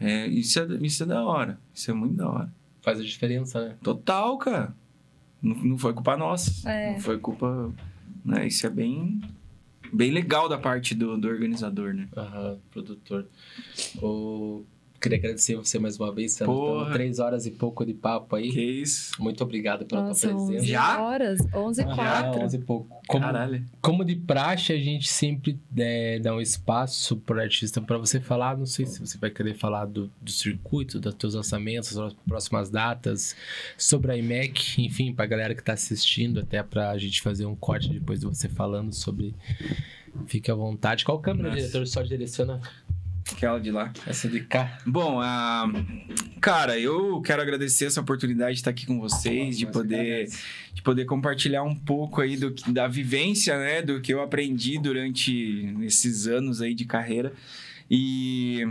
É, 0.00 0.26
isso, 0.28 0.60
é, 0.60 0.66
isso 0.82 1.02
é 1.02 1.06
da 1.06 1.24
hora, 1.24 1.58
isso 1.74 1.90
é 1.90 1.94
muito 1.94 2.14
da 2.14 2.28
hora. 2.28 2.52
Faz 2.82 3.00
a 3.00 3.02
diferença, 3.02 3.60
né? 3.68 3.74
Total, 3.82 4.38
cara. 4.38 4.72
Não, 5.42 5.54
não 5.54 5.78
foi 5.78 5.92
culpa 5.92 6.16
nossa, 6.16 6.68
É. 6.68 6.92
não 6.92 7.00
foi 7.00 7.18
culpa, 7.18 7.72
né? 8.24 8.46
Isso 8.46 8.66
é 8.66 8.70
bem, 8.70 9.20
bem 9.92 10.10
legal 10.10 10.48
da 10.48 10.58
parte 10.58 10.94
do, 10.94 11.16
do 11.16 11.28
organizador, 11.28 11.94
né? 11.94 12.08
Aham, 12.16 12.58
produtor. 12.70 13.26
O... 14.02 14.64
Queria 15.00 15.16
agradecer 15.16 15.54
você 15.54 15.78
mais 15.78 15.96
uma 15.96 16.12
vez, 16.12 16.32
Sandro. 16.32 16.80
Então, 16.80 16.92
três 16.92 17.20
horas 17.20 17.46
e 17.46 17.52
pouco 17.52 17.86
de 17.86 17.94
papo 17.94 18.34
aí. 18.34 18.50
Que 18.50 18.60
isso? 18.60 19.12
Muito 19.22 19.44
obrigado 19.44 19.86
pela 19.86 20.02
Nossa, 20.08 20.28
tua 20.28 20.36
11 20.36 20.46
presença. 20.52 20.72
Já? 20.72 21.00
horas, 21.00 21.38
11 21.54 21.80
e 21.80 21.84
Já, 21.84 21.94
4. 21.94 22.40
11 22.42 22.56
e 22.56 22.60
pouco. 22.60 23.00
Como, 23.06 23.24
Caralho. 23.24 23.64
como 23.80 24.04
de 24.04 24.16
praxe, 24.16 24.72
a 24.72 24.76
gente 24.76 25.08
sempre 25.08 25.58
é, 25.76 26.18
dá 26.18 26.34
um 26.34 26.40
espaço 26.40 27.16
pro 27.16 27.40
artista 27.40 27.80
para 27.80 27.96
você 27.96 28.18
falar. 28.18 28.58
Não 28.58 28.66
sei 28.66 28.86
se 28.86 28.98
você 28.98 29.16
vai 29.18 29.30
querer 29.30 29.54
falar 29.54 29.84
do, 29.86 30.10
do 30.20 30.30
circuito, 30.32 30.98
dos 30.98 31.14
teus 31.14 31.34
lançamentos, 31.34 31.94
das 31.94 32.12
próximas 32.26 32.68
datas, 32.68 33.36
sobre 33.76 34.10
a 34.10 34.16
IMEC, 34.16 34.82
enfim, 34.84 35.14
pra 35.14 35.26
galera 35.26 35.54
que 35.54 35.62
tá 35.62 35.74
assistindo, 35.74 36.40
até 36.40 36.60
pra 36.60 36.98
gente 36.98 37.22
fazer 37.22 37.46
um 37.46 37.54
corte 37.54 37.88
depois 37.88 38.18
de 38.18 38.26
você 38.26 38.48
falando 38.48 38.92
sobre. 38.92 39.32
Fique 40.26 40.50
à 40.50 40.54
vontade. 40.54 41.04
Qual 41.04 41.20
câmera, 41.20 41.50
Nossa. 41.50 41.60
diretor? 41.60 41.86
Só 41.86 42.02
direciona 42.02 42.60
Aquela 43.32 43.60
de 43.60 43.70
lá. 43.70 43.92
essa 44.06 44.28
de 44.28 44.40
cá. 44.40 44.78
Bom, 44.86 45.20
ah, 45.20 45.66
cara, 46.40 46.78
eu 46.78 47.20
quero 47.20 47.42
agradecer 47.42 47.86
essa 47.86 48.00
oportunidade 48.00 48.54
de 48.54 48.60
estar 48.60 48.70
aqui 48.70 48.86
com 48.86 48.98
vocês, 48.98 49.58
de 49.58 49.66
poder, 49.66 50.28
de 50.74 50.82
poder 50.82 51.04
compartilhar 51.04 51.62
um 51.62 51.74
pouco 51.74 52.20
aí 52.20 52.36
do, 52.36 52.54
da 52.72 52.88
vivência, 52.88 53.58
né, 53.58 53.82
do 53.82 54.00
que 54.00 54.12
eu 54.12 54.22
aprendi 54.22 54.78
durante 54.78 55.74
esses 55.82 56.26
anos 56.26 56.62
aí 56.62 56.74
de 56.74 56.84
carreira. 56.84 57.32
E 57.90 58.66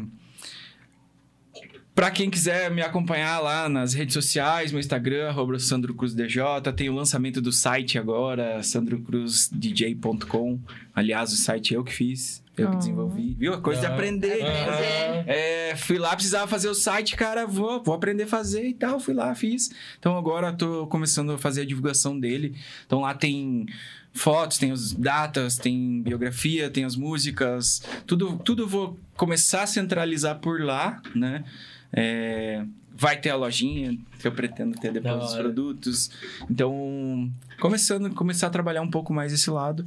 Pra 1.97 2.11
quem 2.11 2.29
quiser 2.29 2.69
me 2.69 2.83
acompanhar 2.83 3.39
lá 3.39 3.67
nas 3.67 3.95
redes 3.95 4.13
sociais, 4.13 4.71
meu 4.71 4.79
Instagram, 4.79 5.29
arroba 5.29 5.57
Sandro 5.57 5.95
Cruz 5.95 6.13
DJ, 6.13 6.43
tem 6.75 6.89
o 6.89 6.93
lançamento 6.93 7.41
do 7.41 7.51
site 7.51 7.97
agora, 7.97 8.61
sandrocruzdj.com. 8.61 10.59
Aliás, 10.93 11.33
o 11.33 11.37
site 11.37 11.73
eu 11.73 11.83
que 11.83 11.91
fiz. 11.91 12.43
Eu 12.55 12.69
que 12.69 12.77
desenvolvi. 12.77 13.35
Viu? 13.39 13.59
Coisa 13.63 13.81
de 13.81 13.87
Ah. 13.87 13.93
aprender. 13.95 14.43
Ah. 14.43 15.23
É, 15.25 15.75
fui 15.75 15.97
lá, 15.97 16.13
precisava 16.13 16.45
fazer 16.45 16.69
o 16.69 16.75
site, 16.75 17.15
cara, 17.15 17.47
vou, 17.47 17.81
vou 17.83 17.95
aprender 17.95 18.25
a 18.25 18.27
fazer 18.27 18.67
e 18.67 18.75
tal. 18.75 18.99
Fui 18.99 19.15
lá, 19.15 19.33
fiz. 19.33 19.71
Então 19.97 20.15
agora 20.15 20.53
tô 20.53 20.85
começando 20.85 21.31
a 21.31 21.37
fazer 21.39 21.61
a 21.61 21.65
divulgação 21.65 22.19
dele. 22.19 22.55
Então 22.85 23.01
lá 23.01 23.15
tem 23.15 23.65
fotos, 24.13 24.59
tem 24.59 24.69
as 24.71 24.93
datas, 24.93 25.57
tem 25.57 26.03
biografia, 26.03 26.69
tem 26.69 26.83
as 26.83 26.95
músicas. 26.95 27.81
Tudo, 28.05 28.37
tudo 28.37 28.61
eu 28.63 28.67
vou 28.67 28.99
começar 29.15 29.63
a 29.63 29.67
centralizar 29.67 30.37
por 30.37 30.61
lá, 30.61 31.01
né? 31.15 31.43
É, 31.91 32.63
vai 32.95 33.17
ter 33.17 33.29
a 33.29 33.35
lojinha 33.35 33.97
que 34.19 34.27
eu 34.27 34.31
pretendo 34.31 34.77
ter 34.79 34.91
depois 34.91 35.13
Da 35.13 35.19
dos 35.19 35.33
hora. 35.33 35.43
produtos. 35.43 36.11
Então, 36.49 37.31
começando, 37.59 38.13
começar 38.13 38.47
a 38.47 38.49
trabalhar 38.49 38.81
um 38.81 38.89
pouco 38.89 39.13
mais 39.13 39.31
esse 39.31 39.49
lado. 39.49 39.85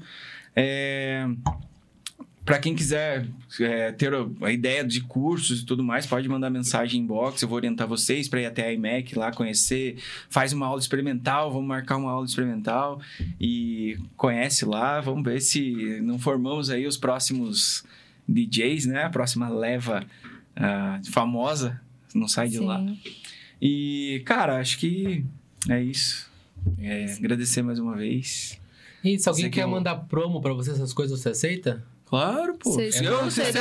É, 0.54 1.28
para 2.44 2.58
quem 2.58 2.74
quiser 2.74 3.26
é, 3.60 3.92
ter 3.92 4.12
a 4.14 4.50
ideia 4.50 4.84
de 4.84 5.00
cursos 5.02 5.60
e 5.60 5.64
tudo 5.66 5.82
mais, 5.82 6.06
pode 6.06 6.28
mandar 6.28 6.50
mensagem 6.50 7.00
inbox. 7.00 7.42
Eu 7.42 7.48
vou 7.48 7.56
orientar 7.56 7.86
vocês 7.86 8.28
para 8.28 8.40
ir 8.40 8.46
até 8.46 8.66
a 8.66 8.72
IMEC 8.72 9.16
lá 9.16 9.30
conhecer. 9.30 9.96
Faz 10.28 10.52
uma 10.52 10.66
aula 10.66 10.80
experimental, 10.80 11.50
vamos 11.52 11.68
marcar 11.68 11.96
uma 11.96 12.10
aula 12.10 12.26
experimental 12.26 13.00
e 13.40 13.98
conhece 14.16 14.64
lá. 14.64 15.00
Vamos 15.00 15.22
ver 15.22 15.40
se 15.40 16.00
não 16.02 16.18
formamos 16.18 16.70
aí 16.70 16.86
os 16.86 16.96
próximos 16.96 17.84
DJs, 18.28 18.86
né? 18.86 19.04
A 19.04 19.10
próxima 19.10 19.48
leva 19.48 20.04
ah, 20.56 21.00
famosa. 21.10 21.80
Não 22.14 22.28
sai 22.28 22.48
de 22.48 22.58
lá. 22.58 22.78
Sim. 22.78 22.98
E, 23.60 24.22
cara, 24.24 24.58
acho 24.58 24.78
que 24.78 25.24
é 25.68 25.82
isso. 25.82 26.30
É, 26.78 27.12
agradecer 27.14 27.62
mais 27.62 27.78
uma 27.78 27.96
vez. 27.96 28.58
E 29.04 29.18
se 29.18 29.28
alguém 29.28 29.50
quer 29.50 29.62
eu- 29.64 29.68
mandar 29.68 29.94
promo 29.96 30.40
pra 30.40 30.52
você, 30.52 30.70
essas 30.72 30.92
coisas, 30.92 31.18
você 31.20 31.30
aceita? 31.30 31.82
Claro, 32.06 32.54
pô. 32.54 32.72
Vocês 32.72 33.00
eu, 33.00 33.16
vão 33.16 33.24
recebo, 33.24 33.58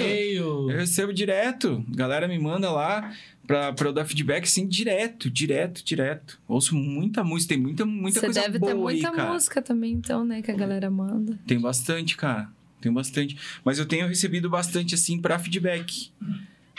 eu 0.00 0.70
eu 0.70 0.76
recebo 0.78 1.12
direto. 1.12 1.84
Galera 1.88 2.28
me 2.28 2.38
manda 2.38 2.70
lá 2.70 3.12
pra, 3.46 3.72
pra 3.72 3.88
eu 3.88 3.92
dar 3.92 4.04
feedback, 4.04 4.46
sim, 4.46 4.68
direto, 4.68 5.28
direto, 5.28 5.84
direto. 5.84 6.40
Ouço 6.46 6.76
muita 6.76 7.24
música, 7.24 7.54
tem 7.54 7.62
muita, 7.62 7.84
muita 7.84 8.20
Você 8.20 8.26
coisa 8.26 8.40
deve 8.42 8.58
boa 8.60 8.72
ter 8.72 8.78
muita 8.78 9.08
aí, 9.10 9.14
cara. 9.16 9.32
música 9.32 9.60
também, 9.60 9.92
então, 9.94 10.24
né? 10.24 10.40
Que 10.42 10.50
a 10.52 10.54
galera 10.54 10.88
manda. 10.90 11.38
Tem 11.46 11.58
bastante, 11.60 12.16
cara. 12.16 12.48
Tem 12.80 12.92
bastante. 12.92 13.36
Mas 13.64 13.78
eu 13.78 13.86
tenho 13.86 14.06
recebido 14.06 14.48
bastante, 14.48 14.94
assim, 14.94 15.20
pra 15.20 15.38
feedback. 15.38 16.10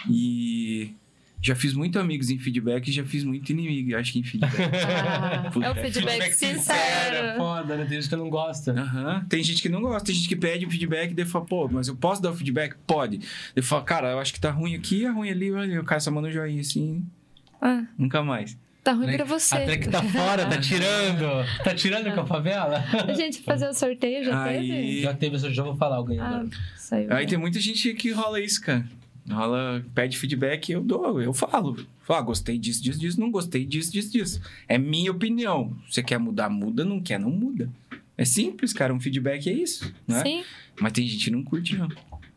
E 0.10 0.94
já 1.42 1.56
fiz 1.56 1.74
muito 1.74 2.00
amigos 2.00 2.30
em 2.30 2.38
feedback 2.40 2.88
e 2.88 2.92
já 2.92 3.04
fiz 3.04 3.24
muito 3.26 3.50
inimigo, 3.52 3.98
acho 3.98 4.14
que 4.14 4.20
em 4.20 4.24
feedback. 4.24 4.54
Ah, 4.64 5.52
é 5.62 5.70
o 5.72 5.76
feedback 5.76 6.22
é 6.22 6.32
sincero. 6.32 7.38
foda, 7.38 7.76
né? 7.76 7.86
Tem 7.86 8.00
gente 8.00 8.10
que 8.10 8.16
não 8.16 8.30
gosta. 8.30 8.72
Aham. 8.72 9.26
Tem 9.28 9.44
gente 9.44 9.62
que 9.62 9.68
não 9.70 9.82
gosta, 9.82 10.06
tem 10.06 10.16
gente 10.16 10.28
que 10.30 10.36
pede 10.36 10.66
um 10.66 10.70
feedback 10.70 11.12
e 11.12 11.14
daí 11.14 11.26
fala, 11.26 11.46
pô, 11.46 11.68
mas 11.68 11.88
eu 11.90 11.96
posso 11.96 12.22
dar 12.22 12.32
o 12.32 12.36
feedback? 12.36 12.76
Pode. 12.88 13.20
Eu 13.56 13.62
falo, 13.64 13.84
cara, 13.84 14.12
eu 14.12 14.20
acho 14.20 14.34
que 14.34 14.40
tá 14.40 14.52
ruim 14.52 14.74
aqui, 14.76 15.06
é 15.06 15.10
ruim 15.10 15.30
ali, 15.30 15.52
olha, 15.52 15.82
o 15.82 15.84
cara 15.84 16.00
só 16.00 16.10
manda 16.12 16.28
um 16.28 16.32
joinha 16.32 16.62
assim, 16.62 17.04
Ah, 17.62 17.84
nunca 17.98 18.24
mais. 18.24 18.58
tá 18.84 18.94
ruim 18.94 19.14
pra 19.16 19.26
você. 19.26 19.56
A 19.56 19.78
que 19.78 19.90
tá 19.90 20.02
fora, 20.04 20.46
tá 20.46 20.58
tirando. 20.60 21.26
Tá 21.64 21.74
tirando 21.76 22.14
com 22.14 22.22
a 22.22 22.26
favela? 22.26 22.84
A 23.08 23.14
gente 23.14 23.42
fazer 23.42 23.68
o 23.68 23.74
sorteio 23.74 24.24
já 24.24 24.44
Aí- 24.44 24.68
teve? 24.68 25.02
Já 25.02 25.14
teve, 25.14 25.36
eu 25.36 25.54
já 25.54 25.64
vou 25.64 25.76
falar 25.76 26.00
o 26.00 26.04
Ah, 26.04 26.08
ganhador. 26.08 26.50
saiu. 26.78 27.12
Aí 27.14 27.26
tem 27.26 27.38
muita 27.38 27.60
gente 27.60 27.94
que 27.96 28.12
rola 28.12 28.40
isso, 28.40 28.62
cara. 28.62 28.86
Rola, 29.30 29.84
pede 29.96 30.18
feedback 30.18 30.72
eu 30.72 30.82
dou, 30.82 31.22
eu 31.22 31.34
falo. 31.34 31.76
Falo, 32.02 32.20
ah, 32.20 32.22
gostei 32.22 32.58
disso, 32.58 32.84
disso, 32.84 33.00
disso, 33.00 33.20
não 33.20 33.32
gostei 33.32 33.66
disso, 33.66 33.92
disso, 33.92 34.12
disso. 34.12 34.42
É 34.68 34.78
minha 34.78 35.12
opinião. 35.12 35.74
Você 35.90 36.04
quer 36.04 36.18
mudar, 36.18 36.50
muda, 36.50 36.84
não 36.84 37.00
quer, 37.00 37.18
não 37.20 37.30
muda. 37.30 37.70
É 38.18 38.26
simples, 38.26 38.74
cara, 38.74 38.94
um 38.94 39.00
feedback 39.00 39.50
é 39.50 39.54
isso, 39.54 39.94
né? 40.08 40.22
Sim. 40.22 40.44
Mas 40.80 40.92
tem 40.92 41.08
gente 41.08 41.24
que 41.26 41.32
não 41.32 41.44
curte, 41.44 41.78
não. 41.78 41.88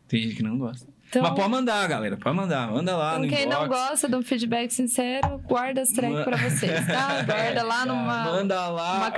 Tem 0.08 0.22
gente 0.22 0.36
que 0.36 0.42
não 0.42 0.56
gosta. 0.58 0.86
Então, 1.08 1.22
Mas 1.22 1.34
pode 1.34 1.50
mandar, 1.50 1.86
galera, 1.88 2.16
pode 2.16 2.36
mandar. 2.36 2.70
Manda 2.72 2.96
lá 2.96 3.10
então 3.12 3.22
no 3.22 3.28
quem 3.28 3.44
inbox. 3.44 3.60
não 3.60 3.68
gosta 3.68 4.08
de 4.08 4.16
um 4.16 4.22
feedback 4.22 4.70
sincero, 4.72 5.38
guarda 5.46 5.80
as 5.82 5.90
tracks 5.90 6.18
Ma- 6.18 6.24
pra 6.24 6.36
vocês, 6.36 6.86
tá? 6.86 7.22
Guarda 7.26 7.62
lá 7.62 7.86
numa... 7.86 8.24
Manda 8.24 8.68
lá. 8.68 9.12